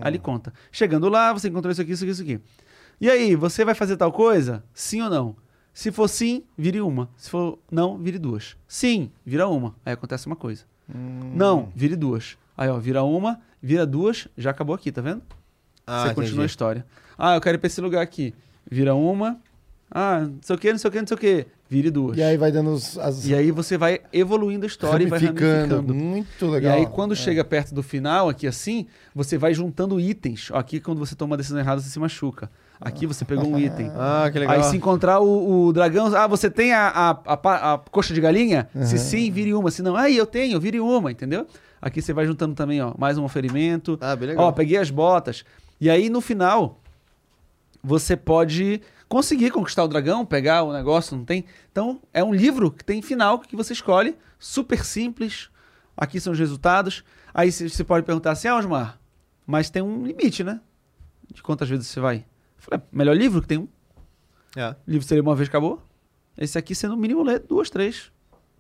Aí 0.01 0.11
ele 0.11 0.19
conta. 0.19 0.53
Chegando 0.73 1.09
lá, 1.09 1.33
você 1.33 1.49
encontrou 1.49 1.71
isso 1.71 1.81
aqui, 1.81 1.93
isso 1.93 2.03
aqui, 2.03 2.11
isso 2.11 2.23
aqui. 2.23 2.41
E 3.01 3.09
aí, 3.09 3.37
você 3.37 3.65
vai 3.65 3.75
fazer 3.75 3.97
tal 3.97 4.11
coisa? 4.11 4.65
Sim 4.75 5.03
ou 5.03 5.11
não? 5.11 5.37
Se 5.73 5.93
for 5.93 6.09
sim, 6.09 6.43
vire 6.59 6.81
uma. 6.81 7.09
Se 7.17 7.31
for 7.31 7.59
não, 7.71 7.99
vire 7.99 8.19
duas. 8.19 8.57
Sim, 8.67 9.13
vira 9.25 9.47
uma. 9.47 9.77
Aí 9.85 9.93
acontece 9.93 10.27
uma 10.27 10.35
coisa. 10.35 10.65
Não, 10.89 11.71
vire 11.77 11.95
duas. 11.95 12.37
Aí, 12.57 12.69
ó, 12.69 12.79
vira 12.79 13.05
uma, 13.05 13.39
vira 13.63 13.87
duas, 13.87 14.27
já 14.37 14.51
acabou 14.51 14.75
aqui, 14.75 14.91
tá 14.91 15.03
vendo? 15.03 15.23
Ah, 15.87 16.09
você 16.09 16.15
continua 16.15 16.43
a 16.43 16.47
história. 16.47 16.85
Ah, 17.17 17.37
eu 17.37 17.41
quero 17.41 17.57
ir 17.57 17.59
pra 17.59 17.69
esse 17.69 17.81
lugar 17.81 18.03
aqui. 18.03 18.35
Vira 18.69 18.95
uma. 18.95 19.39
Ah, 19.91 20.23
não 20.23 20.39
sei 20.43 20.57
o 20.57 20.59
que, 20.59 20.73
não 20.73 20.79
sei 20.79 20.89
o 20.89 20.93
que, 20.93 21.01
não 21.01 21.07
sei 21.07 21.15
o 21.17 21.21
que. 21.21 21.47
Vire 21.69 21.91
duas. 21.91 22.17
E 22.17 22.23
aí 22.23 22.37
vai 22.37 22.51
dando 22.53 22.71
os, 22.71 22.97
as 22.99 23.27
E 23.27 23.35
aí 23.35 23.51
você 23.51 23.77
vai 23.79 24.01
evoluindo 24.13 24.65
a 24.65 24.69
história 24.69 25.05
e 25.05 25.07
vai 25.09 25.19
ramificando. 25.21 25.95
Muito 25.95 26.45
E 26.45 26.49
legal. 26.49 26.77
aí, 26.77 26.87
quando 26.87 27.13
É. 27.13 27.17
chega 27.17 27.45
perto 27.45 27.73
do 27.75 27.83
final, 27.83 28.29
aqui 28.29 28.47
assim, 28.47 28.87
você 29.15 29.37
vai 29.39 29.53
juntando 29.55 29.99
itens. 30.01 30.49
Aqui, 30.53 30.81
quando 30.81 30.99
você 30.99 31.15
toma 31.15 31.33
uma 31.33 31.37
decisão 31.37 31.59
errada, 31.59 31.81
você 31.81 31.89
se 31.89 31.99
machuca. 32.01 32.51
Aqui 32.81 33.07
você 33.07 33.25
pegou 33.25 33.47
um 33.49 33.59
item. 33.59 33.91
Ah, 33.97 34.29
que 34.33 34.39
legal. 34.41 34.57
Aí, 34.57 34.63
se 34.65 34.77
encontrar 34.77 35.21
o, 35.21 35.67
o 35.69 35.73
dragão, 35.73 36.07
ah, 36.17 36.27
você 36.27 36.51
tem 36.51 36.73
a, 36.73 36.89
a, 36.89 37.11
a 37.35 37.75
a 37.75 37.79
coxa 37.79 38.13
de 38.13 38.21
galinha? 38.21 38.69
Se 38.83 38.99
sim, 38.99 39.31
vire 39.31 39.55
uma. 39.55 39.71
Se 39.71 39.83
não, 39.83 39.97
aí 39.97 40.17
eu 40.17 40.27
tenho, 40.27 40.61
vire 40.61 40.79
uma, 40.81 41.11
entendeu? 41.13 41.47
Aqui 41.81 42.01
você 42.03 42.13
vai 42.13 42.27
juntando 42.27 42.55
também, 42.55 42.81
ó, 42.83 42.93
mais 42.99 43.19
um 43.19 43.29
ferimento. 43.29 43.99
Ah, 44.01 44.17
bem 44.17 44.29
legal. 44.31 44.47
Ó, 44.47 44.53
peguei 44.53 44.77
as 44.79 44.91
botas. 44.91 45.45
E 45.81 45.91
aí, 45.91 46.09
no 46.09 46.21
final, 46.21 46.81
você 47.83 48.17
pode 48.17 48.81
conseguir 49.09 49.51
conquistar 49.51 49.85
o 49.85 49.89
dragão, 49.89 50.25
pegar 50.27 50.63
o 50.63 50.73
negócio, 50.73 51.17
não 51.17 51.25
tem? 51.25 51.45
Então, 51.71 52.01
é 52.13 52.25
um 52.25 52.35
livro 52.35 52.71
que 52.71 52.85
tem 52.85 53.01
final 53.03 53.39
que 53.39 53.55
você 53.57 53.73
escolhe, 53.73 54.17
super 54.39 54.85
simples. 54.85 55.49
Aqui 55.97 56.21
são 56.21 56.33
os 56.33 56.39
resultados. 56.39 57.05
Aí 57.33 57.51
você 57.53 57.85
pode 57.85 58.05
perguntar 58.05 58.33
assim, 58.33 58.49
ah, 58.49 58.57
Osmar, 58.57 59.01
mas 59.47 59.71
tem 59.71 59.83
um 59.83 60.05
limite, 60.05 60.43
né? 60.43 60.61
De 61.33 61.43
quantas 61.43 61.69
vezes 61.69 61.87
você 61.87 62.01
vai? 62.01 62.17
Eu 62.17 62.25
falei, 62.59 62.81
"É, 62.81 62.97
melhor 62.97 63.17
livro 63.17 63.41
que 63.41 63.49
tem 63.49 63.59
um. 63.59 63.69
É. 64.57 64.71
O 64.71 64.77
livro 64.91 65.07
seria 65.07 65.23
uma 65.23 65.37
vez, 65.37 65.49
acabou. 65.49 65.83
Esse 66.37 66.59
aqui, 66.59 66.75
você 66.75 66.89
no 66.89 66.97
mínimo 66.97 67.23
lê 67.23 67.39
duas, 67.39 67.71
três, 67.71 68.11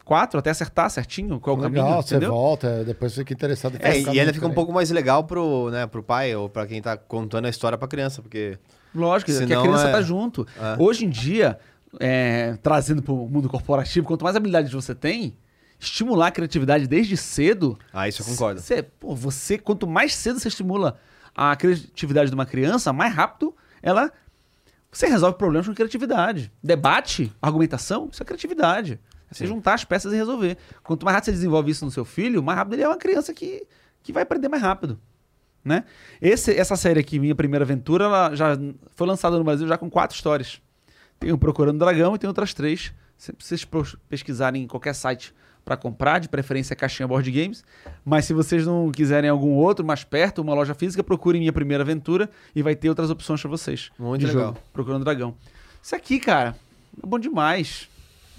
quatro, 0.07 0.39
até 0.39 0.51
acertar 0.51 0.89
certinho 0.89 1.39
qual 1.41 1.57
é 1.57 1.59
o 1.59 1.63
Legal, 1.65 1.85
caminho, 1.85 2.03
você 2.03 2.15
entendeu? 2.15 2.31
volta, 2.31 2.85
depois 2.85 3.13
fica 3.15 3.35
interessado 3.35 3.75
em 3.75 3.79
É, 3.83 4.01
e 4.01 4.21
ainda 4.21 4.33
fica 4.33 4.47
um 4.47 4.55
pouco 4.55 4.73
mais 4.73 4.89
legal 4.91 5.25
pro, 5.25 5.69
né, 5.71 5.87
pro 5.87 6.03
pai 6.03 6.35
ou 6.35 6.49
pra 6.49 6.65
quem 6.67 6.81
tá 6.81 6.97
contando 6.97 7.45
a 7.47 7.49
história 7.51 7.77
pra 7.77 7.89
criança, 7.89 8.23
porque. 8.23 8.57
Lógico, 8.95 9.31
que 9.33 9.53
a 9.53 9.61
criança 9.61 9.89
é- 9.89 9.93
tá 9.93 10.01
junto. 10.01 10.47
É. 10.57 10.77
Hoje 10.83 11.05
em 11.05 11.11
dia, 11.11 11.59
é, 12.01 12.57
trazendo 12.63 13.03
pro 13.03 13.15
mundo 13.15 13.49
corporativo, 13.49 14.07
quanto 14.07 14.23
mais 14.25 14.37
habilidades 14.37 14.73
você 14.73 14.95
tem, 14.95 15.37
estimular 15.79 16.29
a 16.29 16.31
criatividade 16.31 16.87
desde 16.87 17.17
cedo. 17.17 17.77
Ah, 17.93 18.09
isso 18.09 18.23
eu 18.23 18.27
concordo. 18.27 18.61
Você, 18.61 18.83
pô, 18.85 19.15
você, 19.15 19.59
quanto 19.59 19.87
mais 19.89 20.15
cedo 20.15 20.39
você 20.39 20.49
estimula 20.49 20.97
a 21.35 21.55
criatividade 21.57 22.31
de 22.31 22.35
uma 22.35 22.47
criança, 22.47 22.93
mais 22.93 23.13
rápido 23.13 23.55
ela. 23.83 24.11
Você 24.91 25.09
resolve 25.09 25.37
problemas 25.37 25.67
com 25.67 25.75
criatividade. 25.75 26.51
Debate, 26.63 27.31
argumentação, 27.43 28.09
isso 28.11 28.23
é 28.23 28.25
criatividade. 28.25 28.99
É 29.31 29.35
você 29.35 29.47
juntar 29.47 29.75
as 29.75 29.85
peças 29.85 30.13
e 30.13 30.17
resolver. 30.17 30.57
Quanto 30.83 31.05
mais 31.05 31.15
rápido 31.15 31.27
você 31.27 31.33
desenvolve 31.33 31.71
isso 31.71 31.85
no 31.85 31.91
seu 31.91 32.05
filho, 32.05 32.43
mais 32.43 32.59
rápido 32.59 32.75
ele 32.75 32.83
é 32.83 32.89
uma 32.89 32.97
criança 32.97 33.35
que, 33.35 33.67
que 34.03 34.13
vai 34.13 34.23
aprender 34.23 34.49
mais 34.49 34.63
rápido. 34.63 34.99
Né? 35.65 35.85
Esse, 36.23 36.55
essa 36.57 36.77
série 36.77 37.01
aqui, 37.01 37.19
Minha 37.19 37.35
Primeira 37.35 37.65
Aventura, 37.65 38.05
ela 38.05 38.35
já 38.35 38.57
foi 38.95 39.07
lançada 39.07 39.37
no 39.37 39.43
Brasil 39.43 39.67
já 39.67 39.77
com 39.77 39.91
quatro 39.91 40.15
histórias. 40.15 40.61
Tem 41.19 41.33
o 41.33 41.39
Procurando 41.39 41.79
Dragão 41.79 42.15
e 42.15 42.19
tem 42.19 42.29
outras 42.29 42.55
três. 42.55 42.93
Se 43.19 43.33
vocês 43.39 43.67
pesquisarem 44.09 44.63
em 44.63 44.67
qualquer 44.69 44.95
site 44.95 45.35
para 45.67 45.77
comprar, 45.77 46.21
de 46.21 46.29
preferência 46.29 46.77
Caixinha 46.77 47.09
Board 47.09 47.29
Games. 47.29 47.65
Mas 48.05 48.25
se 48.25 48.33
vocês 48.33 48.65
não 48.65 48.93
quiserem 48.93 49.29
algum 49.29 49.55
outro 49.55 49.85
mais 49.85 50.05
perto, 50.05 50.41
uma 50.41 50.55
loja 50.55 50.75
física, 50.75 51.03
procurem 51.03 51.41
Minha 51.41 51.53
Primeira 51.53 51.83
Aventura 51.83 52.31
e 52.55 52.63
vai 52.63 52.77
ter 52.77 52.89
outras 52.89 53.11
opções 53.11 53.41
para 53.41 53.51
vocês. 53.51 53.91
Muito 53.99 54.25
legal. 54.25 54.45
jogo, 54.45 54.59
Procurando 54.73 55.03
Dragão. 55.03 55.35
Isso 55.83 55.97
aqui, 55.97 56.21
cara, 56.21 56.55
é 57.03 57.07
bom 57.07 57.19
demais. 57.19 57.89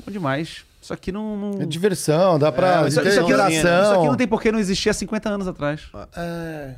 Bom 0.05 0.11
demais. 0.11 0.65
Isso 0.87 0.93
aqui 0.93 1.11
não. 1.11 1.35
não- 1.35 1.61
É 1.61 1.65
diversão, 1.65 2.39
dá 2.39 2.49
pra. 2.49 2.85
É, 2.85 2.87
isso, 2.87 3.01
isso 3.01 3.19
aqui, 3.19 3.29
interação. 3.33 3.51
isso 3.83 3.93
aqui 3.99 4.07
não 4.07 4.15
tem 4.15 4.25
por 4.25 4.41
que 4.41 4.49
não 4.53 4.57
existir 4.57 4.89
há 4.89 4.93
50 4.93 5.27
anos 5.29 5.45
atrás. 5.45 5.81
É, 6.15 6.75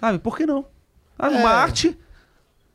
Sabe? 0.00 0.18
Por 0.18 0.36
que 0.36 0.44
não? 0.44 0.64
Ah, 1.16 1.28
É. 1.32 1.36
Uma 1.36 1.50
arte, 1.50 1.96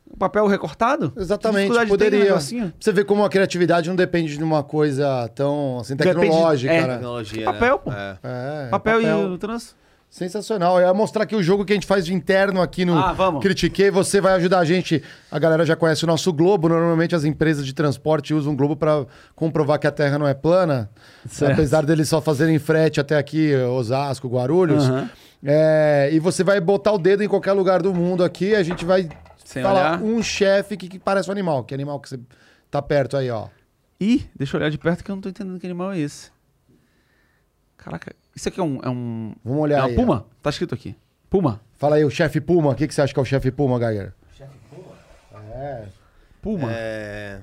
um 0.10 0.18
papel 0.18 0.48
recortado. 0.48 1.12
Exatamente, 1.18 1.74
poderia. 1.86 2.24
negocinho? 2.24 2.74
Você 2.80 2.94
vê 2.94 3.04
como 3.04 3.26
a 3.26 3.30
criatividade 3.30 3.90
não 3.90 3.96
depende 3.98 4.38
de 4.38 4.44
uma 4.44 4.64
coisa 4.64 5.28
tão 5.36 5.80
assim, 5.80 5.98
Depende- 5.98 6.22
tecnológica, 6.22 6.74
é. 6.74 6.88
né? 6.88 6.94
Tecnologia. 6.94 7.44
Papel, 7.46 7.76
né? 7.76 7.82
pô. 7.84 7.92
É. 7.92 8.18
É, 8.24 8.70
papel, 8.70 9.02
e 9.02 9.06
o 9.12 9.38
trans. 9.38 9.76
Sensacional. 10.10 10.80
Eu 10.80 10.88
ia 10.88 10.94
mostrar 10.94 11.24
aqui 11.24 11.36
o 11.36 11.44
jogo 11.44 11.64
que 11.64 11.72
a 11.72 11.76
gente 11.76 11.86
faz 11.86 12.04
de 12.06 12.14
interno 12.14 12.62
aqui 12.62 12.84
no 12.84 12.98
Ah, 12.98 13.14
vamos. 13.14 13.42
Critiquei. 13.44 13.92
Você 13.92 14.20
vai 14.20 14.34
ajudar 14.34 14.60
a 14.60 14.66
gente. 14.66 15.04
A 15.30 15.38
galera 15.38 15.64
já 15.66 15.76
conhece 15.76 16.04
o 16.04 16.08
nosso 16.08 16.34
Globo. 16.34 16.68
Normalmente 16.68 17.16
as 17.16 17.24
empresas 17.24 17.64
de 17.66 17.74
transporte 17.74 18.34
usam 18.34 18.54
o 18.54 18.56
Globo 18.56 18.76
para 18.76 19.06
comprovar 19.36 19.78
que 19.78 19.86
a 19.86 19.92
Terra 19.92 20.18
não 20.18 20.28
é 20.28 20.34
plana. 20.34 20.90
Certo. 21.28 21.54
Apesar 21.54 21.86
deles 21.86 22.10
só 22.10 22.20
fazerem 22.20 22.58
frete 22.58 23.00
até 23.00 23.18
aqui, 23.18 23.56
Osasco, 23.56 24.28
Guarulhos. 24.28 24.90
Aham. 24.90 25.10
É, 25.44 26.10
e 26.12 26.20
você 26.20 26.44
vai 26.44 26.60
botar 26.60 26.92
o 26.92 26.98
dedo 26.98 27.24
em 27.24 27.28
qualquer 27.28 27.54
lugar 27.54 27.82
do 27.82 27.94
mundo 27.94 28.24
aqui. 28.24 28.56
A 28.56 28.64
gente 28.64 28.84
vai 28.84 29.08
Sem 29.46 29.62
falar 29.62 30.00
olhar. 30.00 30.04
um 30.04 30.22
chefe 30.24 30.76
que, 30.76 30.90
que 30.90 30.98
parece 31.00 31.30
um 31.30 31.32
animal. 31.32 31.64
Que 31.64 31.74
animal 31.74 32.00
que 32.00 32.10
você 32.10 32.20
tá 32.72 32.82
perto 32.82 33.16
aí, 33.16 33.30
ó. 33.30 33.48
Ih, 34.02 34.28
deixa 34.36 34.58
eu 34.58 34.60
olhar 34.60 34.70
de 34.72 34.78
perto 34.80 35.04
que 35.04 35.12
eu 35.12 35.16
não 35.16 35.22
tô 35.22 35.30
entendendo 35.30 35.60
que 35.60 35.68
animal 35.68 35.92
é 35.92 36.00
esse. 36.00 36.32
Caraca, 37.78 38.14
isso 38.36 38.48
aqui 38.50 38.60
é 38.60 38.64
um. 38.64 38.80
É, 38.84 38.90
um, 38.90 39.34
Vamos 39.44 39.62
olhar 39.62 39.78
é 39.78 39.82
uma 39.82 39.88
aí, 39.90 39.96
puma? 39.96 40.26
Tá 40.42 40.50
escrito 40.50 40.74
aqui. 40.76 40.96
Puma. 41.30 41.60
Fala 41.78 41.96
aí, 41.98 42.04
o 42.06 42.10
chefe 42.10 42.42
Puma. 42.42 42.72
O 42.72 42.76
que, 42.76 42.88
que 42.88 42.94
você 42.94 43.02
acha 43.02 43.14
que 43.14 43.20
é 43.20 43.22
o 43.22 43.26
chefe 43.26 43.52
Puma, 43.52 43.78
Geiger? 43.80 44.14
Puma. 46.42 46.70
É... 46.72 47.40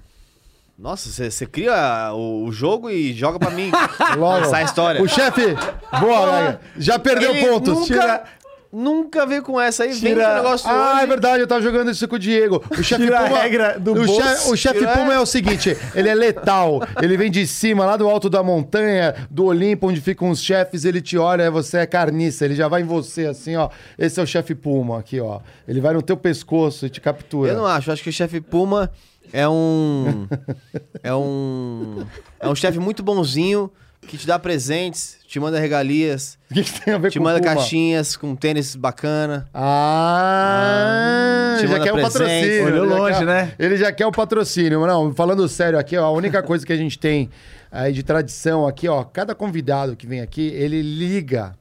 Nossa, 0.79 1.09
você- 1.09 1.31
você 1.31 1.47
cria 1.47 2.13
o, 2.13 2.45
o 2.45 2.53
jogo 2.53 2.91
e 2.91 3.13
joga 3.15 3.39
pra 3.39 3.51
mim. 3.51 3.71
Logo. 4.19 4.45
Essa 4.45 4.63
história. 4.63 5.03
O 5.03 5.09
chefe. 5.09 5.55
Boa, 6.01 6.31
Geiger. 6.39 6.59
Já 6.77 6.99
perdeu 6.99 7.31
Ele 7.35 7.47
pontos. 7.49 7.75
Nunca, 7.75 7.87
Tira- 7.87 8.25
nunca 8.73 9.25
veio 9.27 9.43
com 9.43 9.61
essa 9.61 9.85
aí. 9.85 9.91
Vem 9.93 10.15
com 10.15 10.19
Tira- 10.21 10.33
o 10.33 10.37
negócio 10.43 10.69
Ah, 10.69 10.93
hoje. 10.95 11.03
é 11.03 11.07
verdade, 11.07 11.41
eu 11.43 11.47
tava 11.47 11.63
jogando 11.63 11.91
isso 11.91 12.07
com 12.09 12.17
o 12.17 12.19
Diego. 12.19 12.63
O 12.71 12.83
chefe 12.83 13.05
Tira 13.05 13.21
a 13.21 13.29
Puma. 13.29 13.39
regra 13.39 13.79
do 13.81 13.93
o, 13.93 13.95
bolso. 14.07 14.21
che- 14.23 14.51
o 14.51 14.57
chefe 14.57 14.79
Tira- 14.81 14.93
Puma 14.93 15.15
é 15.15 15.19
o 15.21 15.27
seguinte: 15.27 15.77
ele 15.95 16.09
é 16.09 16.15
letal. 16.15 16.81
Ele 17.01 17.17
vem 17.17 17.31
de 17.31 17.47
cima, 17.47 17.85
lá 17.87 17.97
do 17.97 18.09
alto 18.09 18.29
da 18.31 18.43
montanha, 18.43 19.15
do 19.31 19.47
Olimpo, 19.47 19.89
onde 19.89 20.01
ficam 20.01 20.31
os 20.31 20.41
chefes. 20.43 20.85
Ele 20.85 21.01
te 21.01 21.17
olha, 21.19 21.51
você 21.51 21.79
é 21.79 21.87
carniça. 21.87 22.45
Ele 22.45 22.55
já 22.55 22.69
vai 22.69 22.83
em 22.83 22.85
você, 22.85 23.27
assim, 23.27 23.57
ó. 23.57 23.69
Esse 23.99 24.21
é 24.21 24.23
o 24.23 24.27
chefe 24.27 24.55
Puma, 24.55 24.99
aqui, 24.99 25.21
ó. 25.21 25.41
Ele 25.67 25.81
vai 25.81 25.95
no 25.95 26.03
teu 26.03 26.17
pescoço 26.17 26.87
e 26.87 26.91
te 26.91 27.01
captura. 27.01 27.53
Eu 27.53 27.59
não 27.59 27.67
acho. 27.67 27.91
Acho 27.91 28.03
que 28.03 28.11
o 28.11 28.13
chefe 28.13 28.41
Puma 28.41 28.91
é 29.33 29.49
um. 29.49 30.27
é 31.03 31.15
um. 31.15 32.05
É 32.41 32.49
um 32.49 32.55
chefe 32.55 32.79
muito 32.79 33.03
bonzinho, 33.03 33.71
que 34.07 34.17
te 34.17 34.27
dá 34.27 34.39
presentes, 34.39 35.19
te 35.27 35.39
manda 35.41 35.59
regalias, 35.59 36.39
O 36.51 36.55
que, 36.55 36.63
que 36.65 36.81
tem 36.81 36.95
a 36.95 36.99
ver 36.99 37.11
te 37.11 37.19
com 37.19 37.25
manda 37.25 37.41
Puma? 37.41 37.55
caixinhas 37.55 38.17
com 38.17 38.35
tênis 38.37 38.75
bacana. 38.77 39.49
Ah, 40.27 41.57
Te 41.59 41.67
já 41.67 41.73
manda 41.73 41.85
quer 41.85 41.93
o 41.93 41.95
presente. 41.95 42.13
patrocínio. 42.13 42.65
Olhou 42.67 42.85
ele 42.85 42.93
já 42.93 42.99
longe, 42.99 43.19
quer- 43.19 43.27
né? 43.27 43.53
Ele 43.59 43.77
já 43.77 43.93
quer 43.93 44.07
o 44.07 44.13
patrocínio. 44.13 44.87
Não, 44.87 45.15
falando 45.15 45.49
sério 45.49 45.79
aqui, 45.79 45.97
ó, 45.97 46.05
a 46.07 46.11
única 46.11 46.43
coisa 46.43 46.65
que 46.67 46.73
a 46.73 46.77
gente 46.77 46.99
tem 46.99 47.31
aí 47.71 47.93
de 47.93 48.03
tradição 48.03 48.67
aqui, 48.67 48.89
ó, 48.89 49.03
cada 49.05 49.35
convidado 49.35 49.97
que 49.97 50.07
vem 50.07 50.21
aqui, 50.21 50.49
ele 50.49 50.81
liga. 50.83 51.55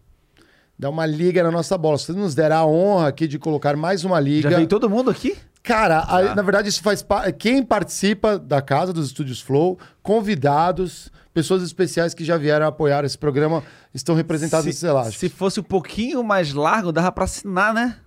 Dá 0.78 0.90
uma 0.90 1.06
liga 1.06 1.42
na 1.42 1.52
nossa 1.52 1.78
bola. 1.78 1.98
Se 1.98 2.08
você 2.08 2.14
nos 2.14 2.36
der 2.36 2.52
a 2.52 2.66
honra 2.66 3.08
aqui 3.08 3.28
de 3.28 3.40
colocar 3.40 3.76
mais 3.78 4.04
uma 4.04 4.20
liga. 4.20 4.50
Já 4.50 4.58
veio 4.58 4.68
todo 4.68 4.90
mundo 4.90 5.10
aqui? 5.10 5.38
Cara, 5.64 6.00
a- 6.08 6.36
na 6.36 6.42
verdade, 6.42 6.68
isso 6.70 6.82
faz 6.84 7.02
parte. 7.02 7.32
Quem 7.34 7.64
participa 7.64 8.38
da 8.38 8.62
casa 8.62 8.92
dos 8.94 9.08
Estúdios 9.08 9.40
Flow, 9.42 9.80
convidados, 10.04 11.10
pessoas 11.36 11.62
especiais 11.62 12.14
que 12.14 12.24
já 12.24 12.38
vieram 12.38 12.66
apoiar 12.66 13.04
esse 13.04 13.18
programa, 13.18 13.62
estão 13.94 14.16
representados 14.16 14.66
nesse 14.66 14.88
elástico. 14.88 15.20
se 15.20 15.28
fosse 15.28 15.60
um 15.60 15.64
pouquinho 15.64 16.24
mais 16.24 16.54
largo, 16.54 16.94
dava 16.94 17.12
pra 17.12 17.26
assinar, 17.26 17.74
né? 17.74 17.98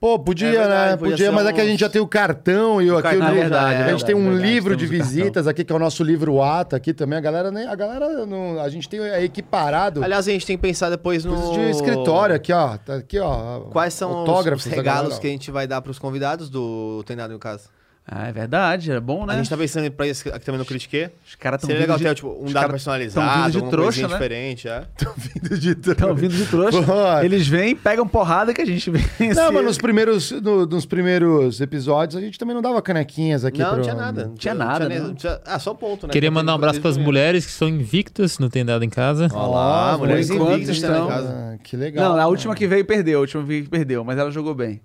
Pô, 0.00 0.18
podia, 0.18 0.48
É 0.48 0.52
verdade, 0.52 0.90
né? 0.90 0.96
podia 1.10 1.30
mas 1.30 1.46
é 1.46 1.52
que 1.52 1.60
a 1.60 1.64
gente 1.64 1.78
já 1.78 1.88
tem 1.88 2.00
o 2.02 2.06
cartão 2.08 2.82
e 2.82 2.90
o 2.90 2.96
aqui 2.98 3.02
cartão 3.02 3.20
o 3.20 3.24
é 3.24 3.26
livro. 3.34 3.40
verdade, 3.42 3.82
a 3.82 3.86
é 3.86 3.90
gente 3.90 4.04
tem 4.04 4.14
um 4.16 4.30
verdade, 4.30 4.42
livro 4.42 4.76
de 4.76 4.86
visitas 4.86 5.46
aqui, 5.46 5.64
que 5.64 5.72
é 5.72 5.76
o 5.76 5.78
nosso 5.78 6.02
livro 6.02 6.42
ATA 6.42 6.76
aqui 6.76 6.92
também. 6.92 7.18
A 7.18 7.20
galera, 7.20 7.50
nem, 7.52 7.66
a 7.66 7.74
galera 7.74 8.26
não, 8.26 8.60
a 8.60 8.68
gente 8.68 8.88
tem 8.88 9.00
é 9.00 9.22
equiparado. 9.24 10.02
Aliás, 10.02 10.26
a 10.26 10.30
gente 10.32 10.46
tem 10.46 10.56
que 10.56 10.62
pensar 10.62 10.90
depois 10.90 11.24
no. 11.24 11.34
coisas 11.36 11.52
de 11.52 11.70
escritório 11.70 12.34
aqui, 12.34 12.52
ó. 12.52 12.76
Tá 12.78 12.96
aqui, 12.96 13.18
ó. 13.18 13.60
Quais 13.70 13.94
são 13.94 14.24
os, 14.24 14.46
os 14.46 14.64
regalos 14.64 15.18
que 15.20 15.26
a 15.26 15.30
gente 15.30 15.50
vai 15.52 15.66
dar 15.68 15.80
pros 15.82 15.98
convidados 16.00 16.48
do 16.50 17.02
Tem 17.06 17.16
Nada 17.16 17.32
em 17.34 17.38
Casa? 17.38 17.68
Ah, 18.14 18.28
é 18.28 18.32
verdade, 18.32 18.92
é 18.92 19.00
bom, 19.00 19.24
né? 19.24 19.32
A 19.34 19.36
gente 19.38 19.48
tá 19.48 19.56
pensando 19.56 19.90
pra 19.90 20.06
isso 20.06 20.28
aqui 20.28 20.44
também 20.44 20.58
no 20.58 20.64
Critique. 20.66 21.08
Os 21.26 21.34
caras 21.34 21.58
estão 21.58 21.68
Seria 21.68 21.80
vindo 21.86 21.86
legal 21.94 21.98
de... 21.98 22.04
ter 22.04 22.14
tipo, 22.14 22.36
um 22.46 22.52
dado 22.52 22.70
personalizado, 22.70 23.26
tão 23.26 23.44
vindo 23.52 23.64
de 23.64 23.70
trouxa, 23.70 24.02
né? 24.02 24.08
diferente. 24.08 24.68
É. 24.68 24.84
Vindo 25.16 25.58
de 25.58 25.70
Estão 25.70 26.14
vindo 26.14 26.34
de 26.34 26.44
trouxa. 26.46 26.78
Eles 27.24 27.48
vêm, 27.48 27.74
pegam 27.74 28.06
porrada 28.06 28.52
que 28.52 28.60
a 28.60 28.66
gente 28.66 28.90
vem. 28.90 29.02
Não, 29.34 29.50
mas 29.52 29.64
nos 29.64 29.78
primeiros, 29.78 30.30
no- 30.30 30.66
nos 30.66 30.84
primeiros 30.84 31.60
episódios 31.60 32.16
a 32.16 32.20
gente 32.24 32.38
também 32.38 32.54
não 32.54 32.60
dava 32.62 32.82
canequinhas 32.82 33.44
aqui 33.44 33.60
Não, 33.60 33.68
pro- 33.68 33.76
não 33.76 33.82
tinha 33.82 33.94
nada. 33.94 34.24
Não 34.26 34.34
tinha 34.34 34.54
nada, 34.54 34.88
nem- 34.88 34.98
não. 35.00 35.14
tinha- 35.14 35.40
Ah, 35.46 35.58
só 35.58 35.72
ponto, 35.72 36.06
né? 36.06 36.12
Queria 36.12 36.28
Que 36.28 36.34
mandar 36.34 36.52
um 36.52 36.56
abraço 36.56 36.80
pras 36.82 36.96
mulheres 36.98 37.46
que 37.46 37.52
são 37.52 37.68
invictas, 37.68 38.38
não 38.38 38.50
tem 38.50 38.62
nada 38.62 38.84
em 38.84 38.90
casa. 38.90 39.28
Olha 39.32 39.46
lá, 39.48 39.94
Ó, 39.94 39.98
mulheres 39.98 40.28
invictas 40.28 40.68
estão 40.76 40.90
estão- 40.92 41.06
em 41.06 41.08
casa. 41.08 41.28
Ah, 41.54 41.58
que 41.62 41.76
legal. 41.76 42.12
Não, 42.14 42.20
a 42.20 42.26
última 42.26 42.54
que 42.54 42.66
veio 42.66 42.84
perdeu, 42.84 43.18
a 43.18 43.20
última 43.22 43.42
que 43.42 43.48
veio 43.48 43.68
perdeu, 43.70 44.04
mas 44.04 44.18
ela 44.18 44.30
jogou 44.30 44.54
bem. 44.54 44.80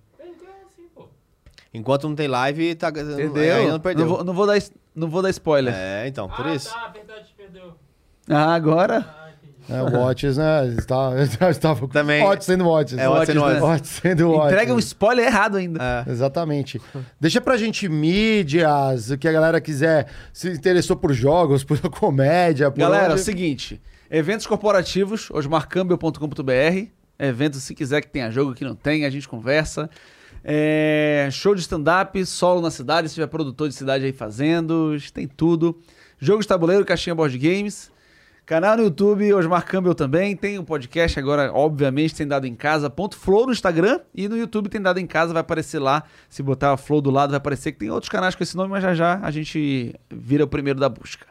Enquanto 1.78 2.08
não 2.10 2.16
tem 2.16 2.28
live, 2.28 2.76
tá. 2.76 2.92
Perdeu. 2.92 3.56
Ainda 3.58 3.72
não 3.74 3.80
perdeu. 3.80 4.06
Não 4.06 4.16
vou, 4.16 4.24
não 4.24 4.34
vou 4.34 4.48
dar, 4.48 4.58
não 4.96 5.10
vou 5.10 5.22
dar 5.22 5.30
spoiler. 5.30 5.74
É, 5.76 6.08
então, 6.08 6.28
por 6.28 6.46
isso. 6.48 6.74
verdade, 6.94 7.34
perdeu. 7.38 7.74
Ah, 8.30 8.54
agora. 8.56 9.06
É, 9.70 9.82
o 9.82 10.00
Watches, 10.00 10.38
né? 10.38 10.66
Estava, 10.78 11.22
estava 11.52 11.88
Também- 11.90 12.24
Watch 12.24 12.46
sendo 12.46 12.66
Watches. 12.70 12.98
É, 12.98 13.08
Watch 13.10 13.26
sendo 13.26 13.42
Watch, 13.42 13.62
Watch. 13.62 13.88
sendo 13.88 14.30
Watch. 14.32 14.48
Entrega 14.54 14.74
um 14.74 14.80
spoiler 14.80 15.26
errado 15.26 15.58
ainda. 15.58 16.06
É. 16.08 16.10
Exatamente. 16.10 16.82
Deixa 17.20 17.42
pra 17.42 17.58
gente 17.58 17.90
mídias, 17.90 19.12
o 19.12 19.18
que 19.18 19.28
a 19.28 19.32
galera 19.34 19.60
quiser, 19.60 20.08
se 20.32 20.50
interessou 20.50 20.96
por 20.96 21.12
jogos, 21.12 21.64
por 21.66 21.78
comédia, 21.90 22.72
por 22.72 22.80
Galera, 22.80 23.08
é 23.08 23.10
o 23.10 23.12
onde- 23.14 23.22
seguinte: 23.24 23.82
eventos 24.10 24.48
corporativos, 24.48 25.30
osmarcambio.com.br. 25.32 26.88
Eventos, 27.20 27.64
se 27.64 27.74
quiser 27.74 28.00
que 28.02 28.08
tenha 28.08 28.30
jogo, 28.30 28.54
que 28.54 28.64
não 28.64 28.76
tem, 28.76 29.04
a 29.04 29.10
gente 29.10 29.28
conversa. 29.28 29.90
É, 30.50 31.28
show 31.30 31.54
de 31.54 31.60
stand-up, 31.60 32.26
solo 32.26 32.62
na 32.62 32.72
cidade, 32.72 33.10
se 33.10 33.16
tiver 33.16 33.28
produtor 33.28 33.68
de 33.68 33.76
cidade 33.76 34.06
aí 34.06 34.14
fazendo, 34.14 34.96
tem 35.14 35.28
tudo. 35.28 35.78
Jogo 36.18 36.42
de 36.42 36.48
tabuleiro, 36.48 36.86
caixinha 36.86 37.14
board 37.14 37.38
games. 37.38 37.92
Canal 38.46 38.78
no 38.78 38.84
YouTube, 38.84 39.34
Osmar 39.34 39.66
Campbell 39.66 39.94
também. 39.94 40.34
Tem 40.38 40.58
um 40.58 40.64
podcast 40.64 41.20
agora, 41.20 41.52
obviamente, 41.54 42.16
tem 42.16 42.26
dado 42.26 42.48
em 42.48 42.56
casa. 42.56 42.90
Ponto 42.90 43.18
Flow 43.18 43.46
no 43.46 43.52
Instagram 43.52 44.00
e 44.16 44.30
no 44.30 44.38
YouTube 44.38 44.70
tem 44.70 44.82
dado 44.82 45.02
em 45.02 45.06
casa, 45.06 45.34
vai 45.34 45.42
aparecer 45.42 45.80
lá. 45.80 46.04
Se 46.30 46.42
botar 46.42 46.72
a 46.72 46.78
Flow 46.78 47.02
do 47.02 47.12
lado, 47.12 47.32
vai 47.32 47.38
aparecer 47.40 47.74
que 47.74 47.80
tem 47.80 47.92
outros 47.92 48.10
canais 48.10 48.34
com 48.34 48.42
esse 48.42 48.56
nome, 48.56 48.70
mas 48.70 48.82
já 48.82 48.96
já 48.96 49.20
a 49.22 49.30
gente 49.32 49.94
vira 50.10 50.46
o 50.46 50.48
primeiro 50.48 50.80
da 50.80 50.88
busca. 50.88 51.28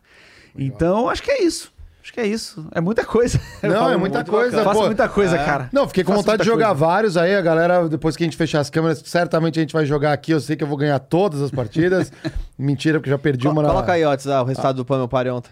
Então, 0.54 1.08
acho 1.08 1.22
que 1.22 1.30
é 1.30 1.42
isso. 1.42 1.72
Acho 2.06 2.12
que 2.12 2.20
é 2.20 2.26
isso. 2.28 2.64
É 2.72 2.80
muita 2.80 3.04
coisa. 3.04 3.40
Não, 3.60 3.90
é 3.90 3.96
muita 3.96 4.22
coisa. 4.24 4.62
Faço 4.62 4.78
pô. 4.78 4.86
muita 4.86 5.08
coisa, 5.08 5.34
É. 5.36 5.44
cara. 5.44 5.68
Não, 5.72 5.88
fiquei 5.88 6.04
com 6.04 6.12
Faço 6.12 6.22
vontade 6.22 6.44
de 6.44 6.48
jogar 6.48 6.68
coisa. 6.68 6.80
vários 6.86 7.16
aí, 7.16 7.34
a 7.34 7.40
galera, 7.42 7.88
depois 7.88 8.16
que 8.16 8.22
a 8.22 8.26
gente 8.28 8.36
fechar 8.36 8.60
as 8.60 8.70
câmeras, 8.70 9.02
certamente 9.04 9.58
a 9.58 9.62
gente 9.62 9.72
vai 9.72 9.84
jogar 9.84 10.12
aqui, 10.12 10.30
eu 10.30 10.38
sei 10.38 10.54
que 10.54 10.62
eu 10.62 10.68
vou 10.68 10.76
ganhar 10.76 11.00
todas 11.00 11.42
as 11.42 11.50
partidas. 11.50 12.12
Mentira, 12.56 13.00
porque 13.00 13.10
já 13.10 13.18
perdi 13.18 13.48
uma 13.48 13.60
na... 13.60 13.70
Coloca 13.70 13.90
aí, 13.92 14.06
Otis, 14.06 14.28
ah, 14.28 14.40
o 14.40 14.44
resultado 14.44 14.76
do 14.76 14.84
Pão 14.84 14.98
Meu 14.98 15.08
Pare 15.08 15.30
ontem. 15.30 15.50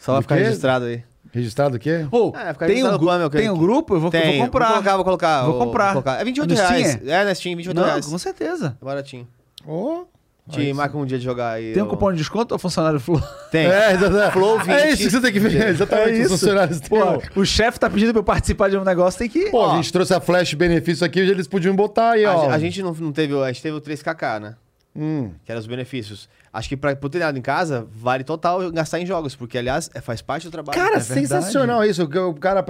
Só 0.00 0.10
vai 0.10 0.20
Do 0.20 0.22
ficar 0.24 0.34
registrado 0.34 0.86
aí. 0.86 1.04
Registrado 1.30 1.76
o 1.76 1.78
quê? 1.78 2.04
Pô, 2.10 2.34
É, 2.36 2.52
tem, 2.52 2.84
um, 2.84 2.98
plano, 2.98 3.30
tem 3.30 3.48
um 3.48 3.56
grupo? 3.56 3.94
Eu 3.94 4.00
vou, 4.00 4.10
Tem, 4.10 4.38
vou 4.38 4.46
comprar. 4.46 4.66
Vou 4.66 4.74
colocar, 4.74 4.96
vou 4.96 5.04
colocar. 5.04 5.42
Vou 5.44 5.58
comprar. 5.60 5.90
colocar. 5.92 6.20
É 6.20 6.24
28 6.24 6.50
No 6.50 6.56
reais. 6.56 6.98
É, 7.06 7.24
na 7.24 7.32
Steam, 7.32 7.56
28 7.56 7.76
Não, 7.76 7.84
reais. 7.84 8.06
com 8.06 8.18
certeza. 8.18 8.76
É 8.82 8.84
baratinho. 8.84 9.28
Ô, 9.64 10.02
Te 10.50 10.72
marca 10.74 10.98
um 10.98 11.06
dia 11.06 11.18
de 11.18 11.24
jogar 11.24 11.52
aí. 11.52 11.72
Tem 11.72 11.82
um 11.82 11.86
ó. 11.86 11.88
cupom 11.88 12.10
de 12.10 12.18
desconto 12.18 12.52
ou 12.52 12.58
funcionário 12.58 12.98
Flow? 12.98 13.22
Tem. 13.50 13.66
É, 13.70 13.92
exatamente. 13.92 14.32
Flow 14.32 14.58
20. 14.58 14.70
É 14.70 14.90
isso 14.90 15.02
que 15.04 15.10
você 15.10 15.20
tem 15.20 15.32
que 15.32 15.38
ver. 15.38 15.68
Exatamente. 15.68 16.08
É 16.08 16.12
Os 16.12 16.18
isso. 16.18 16.28
funcionários 16.30 16.80
Pô, 16.80 16.98
o- 17.36 17.40
o 17.42 17.46
chefe 17.46 17.78
tá 17.78 17.88
pedindo 17.88 18.10
pra 18.12 18.20
eu 18.20 18.24
participar 18.24 18.68
de 18.68 18.76
um 18.76 18.82
negócio, 18.84 19.18
tem 19.18 19.28
que... 19.28 19.50
Pô, 19.50 19.64
a 19.70 19.76
gente 19.76 19.92
trouxe 19.92 20.12
a 20.12 20.20
flash 20.20 20.54
benefício 20.54 21.06
aqui, 21.06 21.20
eles 21.20 21.46
podiam 21.46 21.74
botar 21.76 22.10
aí, 22.12 22.24
A, 22.24 22.34
ó. 22.36 22.50
a 22.50 22.58
gente 22.58 22.82
não, 22.82 22.92
não 22.92 23.12
teve. 23.12 23.34
A 23.40 23.46
gente 23.52 23.62
teve 23.62 23.76
o 23.76 23.80
3KK, 23.80 24.40
né? 24.40 24.54
Hum. 24.94 25.30
Que 25.44 25.50
eram 25.50 25.58
os 25.60 25.66
benefícios. 25.66 26.28
Acho 26.52 26.68
que 26.68 26.76
pra, 26.76 26.94
por 26.94 27.08
ter 27.08 27.18
nada 27.20 27.38
em 27.38 27.40
casa, 27.42 27.86
vale 27.94 28.22
total 28.24 28.70
gastar 28.70 29.00
em 29.00 29.06
jogos, 29.06 29.34
porque, 29.34 29.56
aliás, 29.56 29.88
é- 29.94 30.02
faz 30.02 30.20
parte 30.20 30.44
do 30.46 30.50
trabalho. 30.50 30.78
Cara, 30.78 30.96
É 30.96 31.00
sensacional 31.00 31.82
isso. 31.82 32.06
que 32.06 32.18
O 32.18 32.34
cara 32.34 32.62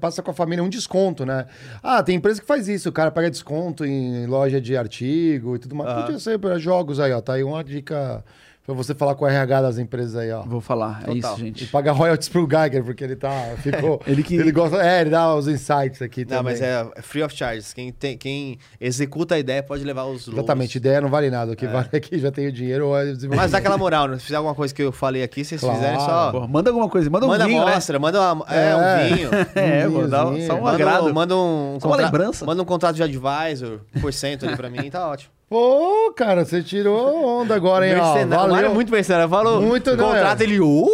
passa 0.00 0.22
com 0.22 0.30
a 0.30 0.34
família 0.34 0.62
um 0.62 0.68
desconto, 0.68 1.26
né? 1.26 1.46
Ah, 1.82 2.00
tem 2.02 2.14
empresa 2.14 2.40
que 2.40 2.46
faz 2.46 2.68
isso. 2.68 2.88
O 2.88 2.92
cara 2.92 3.10
pega 3.10 3.28
desconto 3.28 3.84
em 3.84 4.24
loja 4.26 4.60
de 4.60 4.76
artigo 4.76 5.56
e 5.56 5.58
tudo 5.58 5.74
mais. 5.74 5.90
Aham. 5.90 6.02
Podia 6.02 6.18
ser 6.20 6.38
para 6.38 6.58
jogos 6.58 7.00
aí, 7.00 7.12
ó. 7.12 7.20
Tá 7.20 7.32
aí 7.32 7.42
uma 7.42 7.64
dica 7.64 8.24
pra 8.74 8.74
você 8.84 8.94
falar 8.94 9.14
com 9.14 9.24
o 9.24 9.28
RH 9.28 9.62
das 9.62 9.78
empresas 9.78 10.14
aí, 10.14 10.30
ó. 10.30 10.42
Vou 10.42 10.60
falar, 10.60 11.00
é 11.02 11.06
Total. 11.06 11.32
isso, 11.34 11.40
E 11.42 11.44
gente. 11.46 11.66
paga 11.68 11.90
royalties 11.90 12.28
pro 12.28 12.46
Geiger, 12.48 12.84
porque 12.84 13.02
ele 13.02 13.16
tá. 13.16 13.30
Ficou. 13.62 14.00
Ele 14.06 14.22
que- 14.22 14.36
Ele 14.36 14.52
gosta. 14.52 14.76
É, 14.76 15.00
ele 15.00 15.10
dá 15.10 15.34
os 15.34 15.48
insights 15.48 16.02
aqui 16.02 16.24
também. 16.24 16.36
Não, 16.36 16.42
mas 16.44 16.60
é, 16.60 16.86
é 16.96 17.02
free 17.02 17.22
of 17.22 17.34
charge. 17.34 17.74
Quem, 17.74 17.90
tem, 17.90 18.16
quem 18.18 18.58
executa 18.80 19.34
a 19.34 19.38
ideia 19.38 19.62
pode 19.62 19.82
levar 19.84 20.04
os 20.04 20.26
logos. 20.26 20.34
Exatamente, 20.38 20.76
ideia 20.76 21.00
não 21.00 21.08
vale 21.08 21.30
nada. 21.30 21.52
O 21.52 21.56
que 21.56 21.66
vale 21.66 21.88
é 21.92 21.98
que 22.00 22.18
já 22.18 22.30
tem 22.30 22.46
o 22.46 22.52
dinheiro 22.52 22.88
ou 22.88 22.96
é 22.98 23.04
desenvolvimento. 23.06 23.36
Mas 23.40 23.50
dá 23.52 23.58
aquela 23.58 23.78
moral, 23.78 24.06
né? 24.08 24.18
Se 24.18 24.24
fizer 24.24 24.36
alguma 24.36 24.54
coisa 24.54 24.74
que 24.74 24.82
eu 24.82 24.92
falei 24.92 25.22
aqui, 25.22 25.42
se 25.44 25.50
vocês 25.58 25.60
Claro. 25.62 25.76
fizerem 25.78 26.00
só. 26.00 26.30
Pô, 26.32 26.46
manda 26.46 26.70
alguma 26.70 26.88
coisa, 26.88 27.08
manda 27.08 27.24
um 27.24 27.28
manda 27.30 27.46
vinho, 27.46 27.64
né? 27.64 27.72
amostra, 27.72 27.98
manda 27.98 28.32
uma, 28.34 28.44
é, 28.50 28.68
É. 28.70 28.76
um 28.76 29.14
vinho. 29.16 29.30
É, 29.56 29.88
Um 29.88 29.92
pô, 29.92 30.06
dá 30.06 30.18
só 30.18 30.28
um 30.28 30.60
manda, 30.60 30.70
agrado. 30.70 31.06
um- 31.06 31.12
manda 31.14 31.36
um, 31.36 31.78
Só 31.80 31.88
uma 31.88 31.96
lembrança. 31.96 32.44
Manda 32.44 32.62
um 32.62 32.66
contrato 32.66 32.96
de 32.96 33.02
advisor, 33.02 33.80
por 34.00 34.12
cento 34.12 34.46
ali 34.46 34.56
pra 34.56 34.68
mim, 34.68 34.90
tá 34.90 35.08
ótimo. 35.08 35.32
Pô, 35.48 36.12
cara, 36.14 36.44
você 36.44 36.62
tirou 36.62 37.24
onda 37.24 37.54
agora, 37.54 37.88
hein? 37.88 37.94
ó. 37.98 38.12
Mercenário, 38.12 38.26
o 38.26 38.30
Mário 38.38 38.54
Valeu. 38.54 38.70
é 38.70 38.74
muito 38.74 38.92
mercenário. 38.92 39.28
Falou, 39.30 39.62
Muito, 39.62 39.96
não, 39.96 40.04
contrato, 40.08 40.40
é. 40.42 40.44
ele... 40.44 40.60
Uh, 40.60 40.86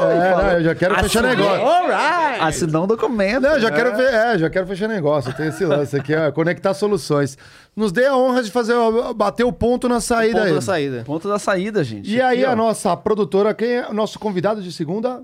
É, 0.00 0.30
não, 0.30 0.52
eu 0.54 0.64
já 0.64 0.74
quero 0.74 0.94
fechar 0.96 1.22
negócio. 1.22 1.62
Assinar 2.40 2.82
um 2.82 2.86
documento. 2.88 3.42
Não, 3.42 3.60
já 3.60 3.70
quero, 3.70 3.94
fe- 3.94 4.02
é, 4.02 4.38
já 4.38 4.50
quero 4.50 4.66
fechar 4.66 4.88
negócio. 4.88 5.32
Tem 5.36 5.46
esse 5.46 5.64
lance 5.64 5.96
aqui, 5.96 6.12
ó, 6.16 6.32
conectar 6.32 6.74
soluções. 6.74 7.38
Nos 7.76 7.92
dê 7.92 8.06
a 8.06 8.16
honra 8.16 8.42
de 8.42 8.50
fazer, 8.50 8.74
bater 9.14 9.44
o 9.44 9.52
ponto 9.52 9.88
na 9.88 10.00
saída 10.00 10.38
ponto 10.40 10.48
aí. 10.48 10.54
da 10.54 10.60
saída. 10.60 11.02
Ponto 11.06 11.28
da 11.28 11.38
saída, 11.38 11.84
gente. 11.84 12.10
E 12.12 12.20
aí, 12.20 12.40
Aqui, 12.40 12.48
ó. 12.48 12.52
a 12.52 12.56
nossa 12.56 12.96
produtora, 12.96 13.54
quem 13.54 13.68
é 13.76 13.88
o 13.88 13.94
nosso 13.94 14.18
convidado 14.18 14.60
de 14.60 14.72
segunda? 14.72 15.22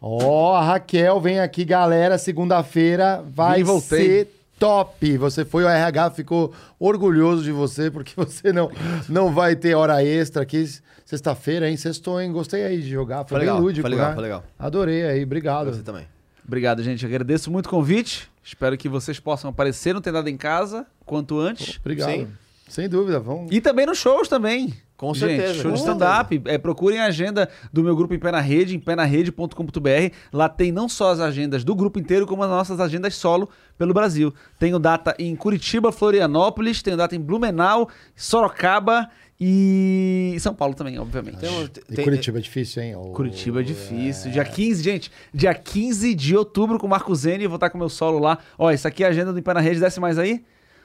Ó, 0.00 0.54
a 0.54 0.60
Raquel 0.62 1.20
vem 1.20 1.38
aqui, 1.40 1.64
galera. 1.64 2.18
Segunda-feira 2.18 3.22
vai 3.26 3.64
ser 3.80 4.28
top. 4.58 5.16
Você 5.18 5.44
foi 5.44 5.64
o 5.64 5.68
RH, 5.68 6.10
ficou 6.10 6.52
orgulhoso 6.78 7.42
de 7.42 7.52
você, 7.52 7.90
porque 7.90 8.12
você 8.16 8.52
não, 8.52 8.70
não 9.08 9.32
vai 9.32 9.56
ter 9.56 9.74
hora 9.74 10.04
extra 10.04 10.42
aqui. 10.42 10.64
Sexta-feira, 11.04 11.68
hein? 11.68 11.76
Sextou, 11.76 12.20
hein? 12.20 12.32
Gostei 12.32 12.64
aí 12.64 12.80
de 12.80 12.88
jogar. 12.88 13.18
Foi, 13.18 13.28
Foi 13.28 13.38
bem 13.40 13.48
legal, 13.48 13.60
lúdico, 13.60 13.82
foi 13.82 13.90
legal, 13.90 14.08
né? 14.08 14.14
foi 14.14 14.22
legal. 14.22 14.44
Adorei 14.58 15.04
aí, 15.04 15.22
obrigado. 15.22 15.72
Você 15.72 15.82
também. 15.82 16.06
Obrigado, 16.46 16.82
gente. 16.82 17.04
Agradeço 17.04 17.50
muito 17.50 17.66
o 17.66 17.70
convite. 17.70 18.30
Espero 18.42 18.76
que 18.76 18.88
vocês 18.88 19.18
possam 19.18 19.50
aparecer 19.50 19.94
no 19.94 20.00
Tem 20.00 20.12
Nada 20.12 20.28
em 20.30 20.36
Casa 20.36 20.86
quanto 21.04 21.38
antes. 21.38 21.78
Obrigado. 21.78 22.10
Sim. 22.10 22.28
Sem 22.68 22.88
dúvida, 22.88 23.20
vamos. 23.20 23.52
E 23.52 23.60
também 23.60 23.86
nos 23.86 23.98
shows 23.98 24.28
também. 24.28 24.74
Com 24.96 25.12
Gente, 25.12 25.36
certeza, 25.36 25.54
show 25.54 25.70
com 25.70 25.74
de 25.74 25.80
stand-up. 25.80 26.42
É, 26.46 26.56
procurem 26.56 27.00
a 27.00 27.06
agenda 27.06 27.48
do 27.72 27.82
meu 27.82 27.96
grupo 27.96 28.14
em 28.14 28.18
Pé 28.18 28.30
na 28.30 28.40
Rede, 28.40 28.76
em 28.76 28.78
pénarrede.com.br. 28.78 30.14
Lá 30.32 30.48
tem 30.48 30.70
não 30.70 30.88
só 30.88 31.10
as 31.10 31.18
agendas 31.20 31.64
do 31.64 31.74
grupo 31.74 31.98
inteiro, 31.98 32.26
como 32.26 32.42
as 32.44 32.48
nossas 32.48 32.78
agendas 32.80 33.14
solo 33.16 33.48
pelo 33.76 33.92
Brasil. 33.92 34.32
Tenho 34.58 34.78
data 34.78 35.14
em 35.18 35.34
Curitiba, 35.34 35.90
Florianópolis, 35.90 36.80
tenho 36.80 36.96
data 36.96 37.14
em 37.16 37.20
Blumenau, 37.20 37.88
Sorocaba 38.14 39.10
e 39.40 40.36
São 40.38 40.54
Paulo 40.54 40.74
também, 40.74 40.98
obviamente. 40.98 41.38
Tem, 41.38 41.64
E 41.64 41.68
tem- 41.96 42.04
Curitiba 42.04 42.38
é 42.38 42.40
difícil, 42.40 42.82
hein? 42.82 42.94
Ô, 42.96 43.10
Curitiba 43.10 43.60
é 43.60 43.62
difícil. 43.64 44.30
Dia 44.30 44.44
15, 44.44 44.82
gente, 44.82 45.10
dia 45.32 45.52
15 45.54 46.14
de 46.14 46.36
outubro 46.36 46.78
com 46.78 46.86
o 46.86 46.90
Marco 46.90 47.12
Zene, 47.14 47.46
vou 47.46 47.56
estar 47.56 47.68
com 47.68 47.76
o 47.76 47.80
meu 47.80 47.88
solo 47.88 48.18
lá. 48.18 48.38
Ó, 48.56 48.70
isso 48.70 48.86
aqui 48.86 49.02
é 49.02 49.08
a 49.08 49.10
agenda 49.10 49.32
do 49.32 49.38
Em 49.38 49.42
Pé 49.42 49.52
na 49.54 49.60
Rede, 49.60 49.80
desce 49.80 49.98
mais 49.98 50.18
aí, 50.18 50.44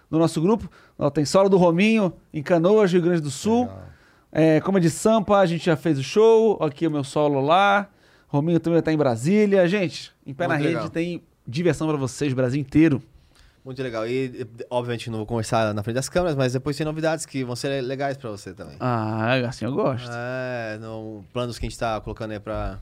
no 0.10 0.18
nosso 0.18 0.42
grupo. 0.42 0.70
Ó, 0.98 1.10
tem 1.12 1.26
solo 1.26 1.48
do 1.48 1.58
Rominho, 1.58 2.12
em 2.34 2.42
Canoas, 2.42 2.92
Rio 2.92 3.02
Grande 3.02 3.22
do 3.22 3.30
Sul. 3.32 3.70
É, 4.32 4.60
como 4.62 4.78
é 4.78 4.82
de 4.82 4.90
Sampa, 4.90 5.38
a 5.38 5.46
gente 5.46 5.66
já 5.66 5.76
fez 5.76 5.98
o 5.98 6.04
show. 6.04 6.62
Aqui 6.62 6.86
é 6.86 6.88
o 6.88 6.92
meu 6.92 7.04
solo 7.04 7.42
lá. 7.42 7.90
Rominho 8.28 8.60
também 8.60 8.82
tá 8.82 8.94
em 8.94 8.98
Brasília. 8.98 9.68
Gente, 9.68 10.12
em 10.26 10.34
Pé 10.34 10.48
na 10.48 10.54
Muito 10.54 10.64
Rede 10.64 10.76
legal. 10.76 10.90
tem 10.90 11.24
diversão 11.48 11.88
pra 11.88 11.98
vocês, 11.98 12.32
Brasil 12.34 12.62
inteiro. 12.62 13.02
Muito 13.66 13.82
legal. 13.84 14.08
E, 14.08 14.48
obviamente, 14.70 15.10
não 15.10 15.18
vou 15.18 15.26
conversar 15.26 15.74
na 15.74 15.84
frente 15.84 15.96
das 15.96 16.08
câmeras, 16.08 16.36
mas 16.36 16.54
depois 16.54 16.78
tem 16.78 16.86
novidades 16.86 17.26
que 17.26 17.44
vão 17.44 17.56
ser 17.56 17.82
legais 17.84 18.18
pra 18.18 18.30
você 18.30 18.54
também. 18.54 18.76
Ah, 18.80 19.36
assim 19.48 19.66
eu 19.66 19.74
gosto. 19.74 20.10
É, 20.12 20.78
no, 20.80 21.24
planos 21.34 21.60
que 21.60 21.66
a 21.66 21.70
gente 21.70 21.78
tá 21.78 22.00
colocando 22.00 22.32
aí 22.32 22.40
pra 22.40 22.80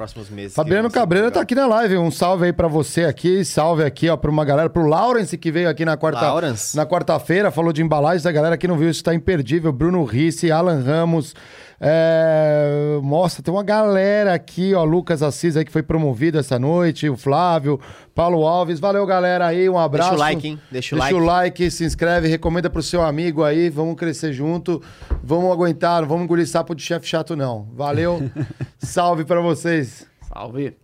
próximos 0.00 0.30
meses. 0.30 0.54
Fabiano 0.54 0.90
Cabreira 0.90 1.26
tá 1.30 1.40
legal. 1.40 1.42
aqui 1.42 1.54
na 1.54 1.66
live. 1.66 1.98
Um 1.98 2.10
salve 2.10 2.46
aí 2.46 2.52
pra 2.54 2.66
você 2.68 3.04
aqui. 3.04 3.44
Salve 3.44 3.84
aqui, 3.84 4.08
ó, 4.08 4.16
pra 4.16 4.30
uma 4.30 4.46
galera. 4.46 4.70
Pro 4.70 4.86
Lawrence 4.86 5.36
que 5.36 5.52
veio 5.52 5.68
aqui 5.68 5.84
na 5.84 5.94
quarta 5.94 6.22
Lawrence. 6.22 6.74
na 6.74 6.86
quarta-feira, 6.86 7.50
falou 7.50 7.70
de 7.70 7.82
embalagens. 7.82 8.24
A 8.24 8.32
galera 8.32 8.56
que 8.56 8.66
não 8.66 8.78
viu 8.78 8.88
isso 8.88 9.04
tá 9.04 9.14
imperdível. 9.14 9.70
Bruno 9.70 10.02
Risse, 10.04 10.50
Alan 10.50 10.82
Ramos. 10.82 11.34
É... 11.80 13.00
Nossa, 13.02 13.42
tem 13.42 13.52
uma 13.52 13.62
galera 13.62 14.34
aqui, 14.34 14.74
ó. 14.74 14.84
Lucas 14.84 15.22
Assis 15.22 15.56
aí 15.56 15.64
que 15.64 15.72
foi 15.72 15.82
promovido 15.82 16.38
essa 16.38 16.58
noite. 16.58 17.08
O 17.08 17.16
Flávio, 17.16 17.80
Paulo 18.14 18.46
Alves. 18.46 18.78
Valeu, 18.78 19.06
galera 19.06 19.46
aí. 19.46 19.68
Um 19.68 19.78
abraço. 19.78 20.10
Deixa 20.10 20.22
o 20.22 20.26
like, 20.26 20.48
hein? 20.48 20.60
Deixa 20.70 20.94
o 20.94 20.98
Deixa 20.98 21.14
like. 21.14 21.14
o 21.14 21.26
like, 21.26 21.70
se 21.70 21.84
inscreve, 21.84 22.28
recomenda 22.28 22.68
pro 22.68 22.82
seu 22.82 23.02
amigo 23.02 23.42
aí. 23.42 23.70
Vamos 23.70 23.96
crescer 23.96 24.32
junto. 24.32 24.82
Vamos 25.24 25.50
aguentar, 25.50 26.02
não 26.02 26.08
vamos 26.08 26.24
engolir 26.24 26.46
sapo 26.46 26.74
de 26.74 26.82
chefe 26.82 27.06
chato, 27.06 27.34
não. 27.34 27.66
Valeu. 27.74 28.30
Salve 28.78 29.24
pra 29.24 29.40
vocês. 29.40 30.06
Salve. 30.28 30.76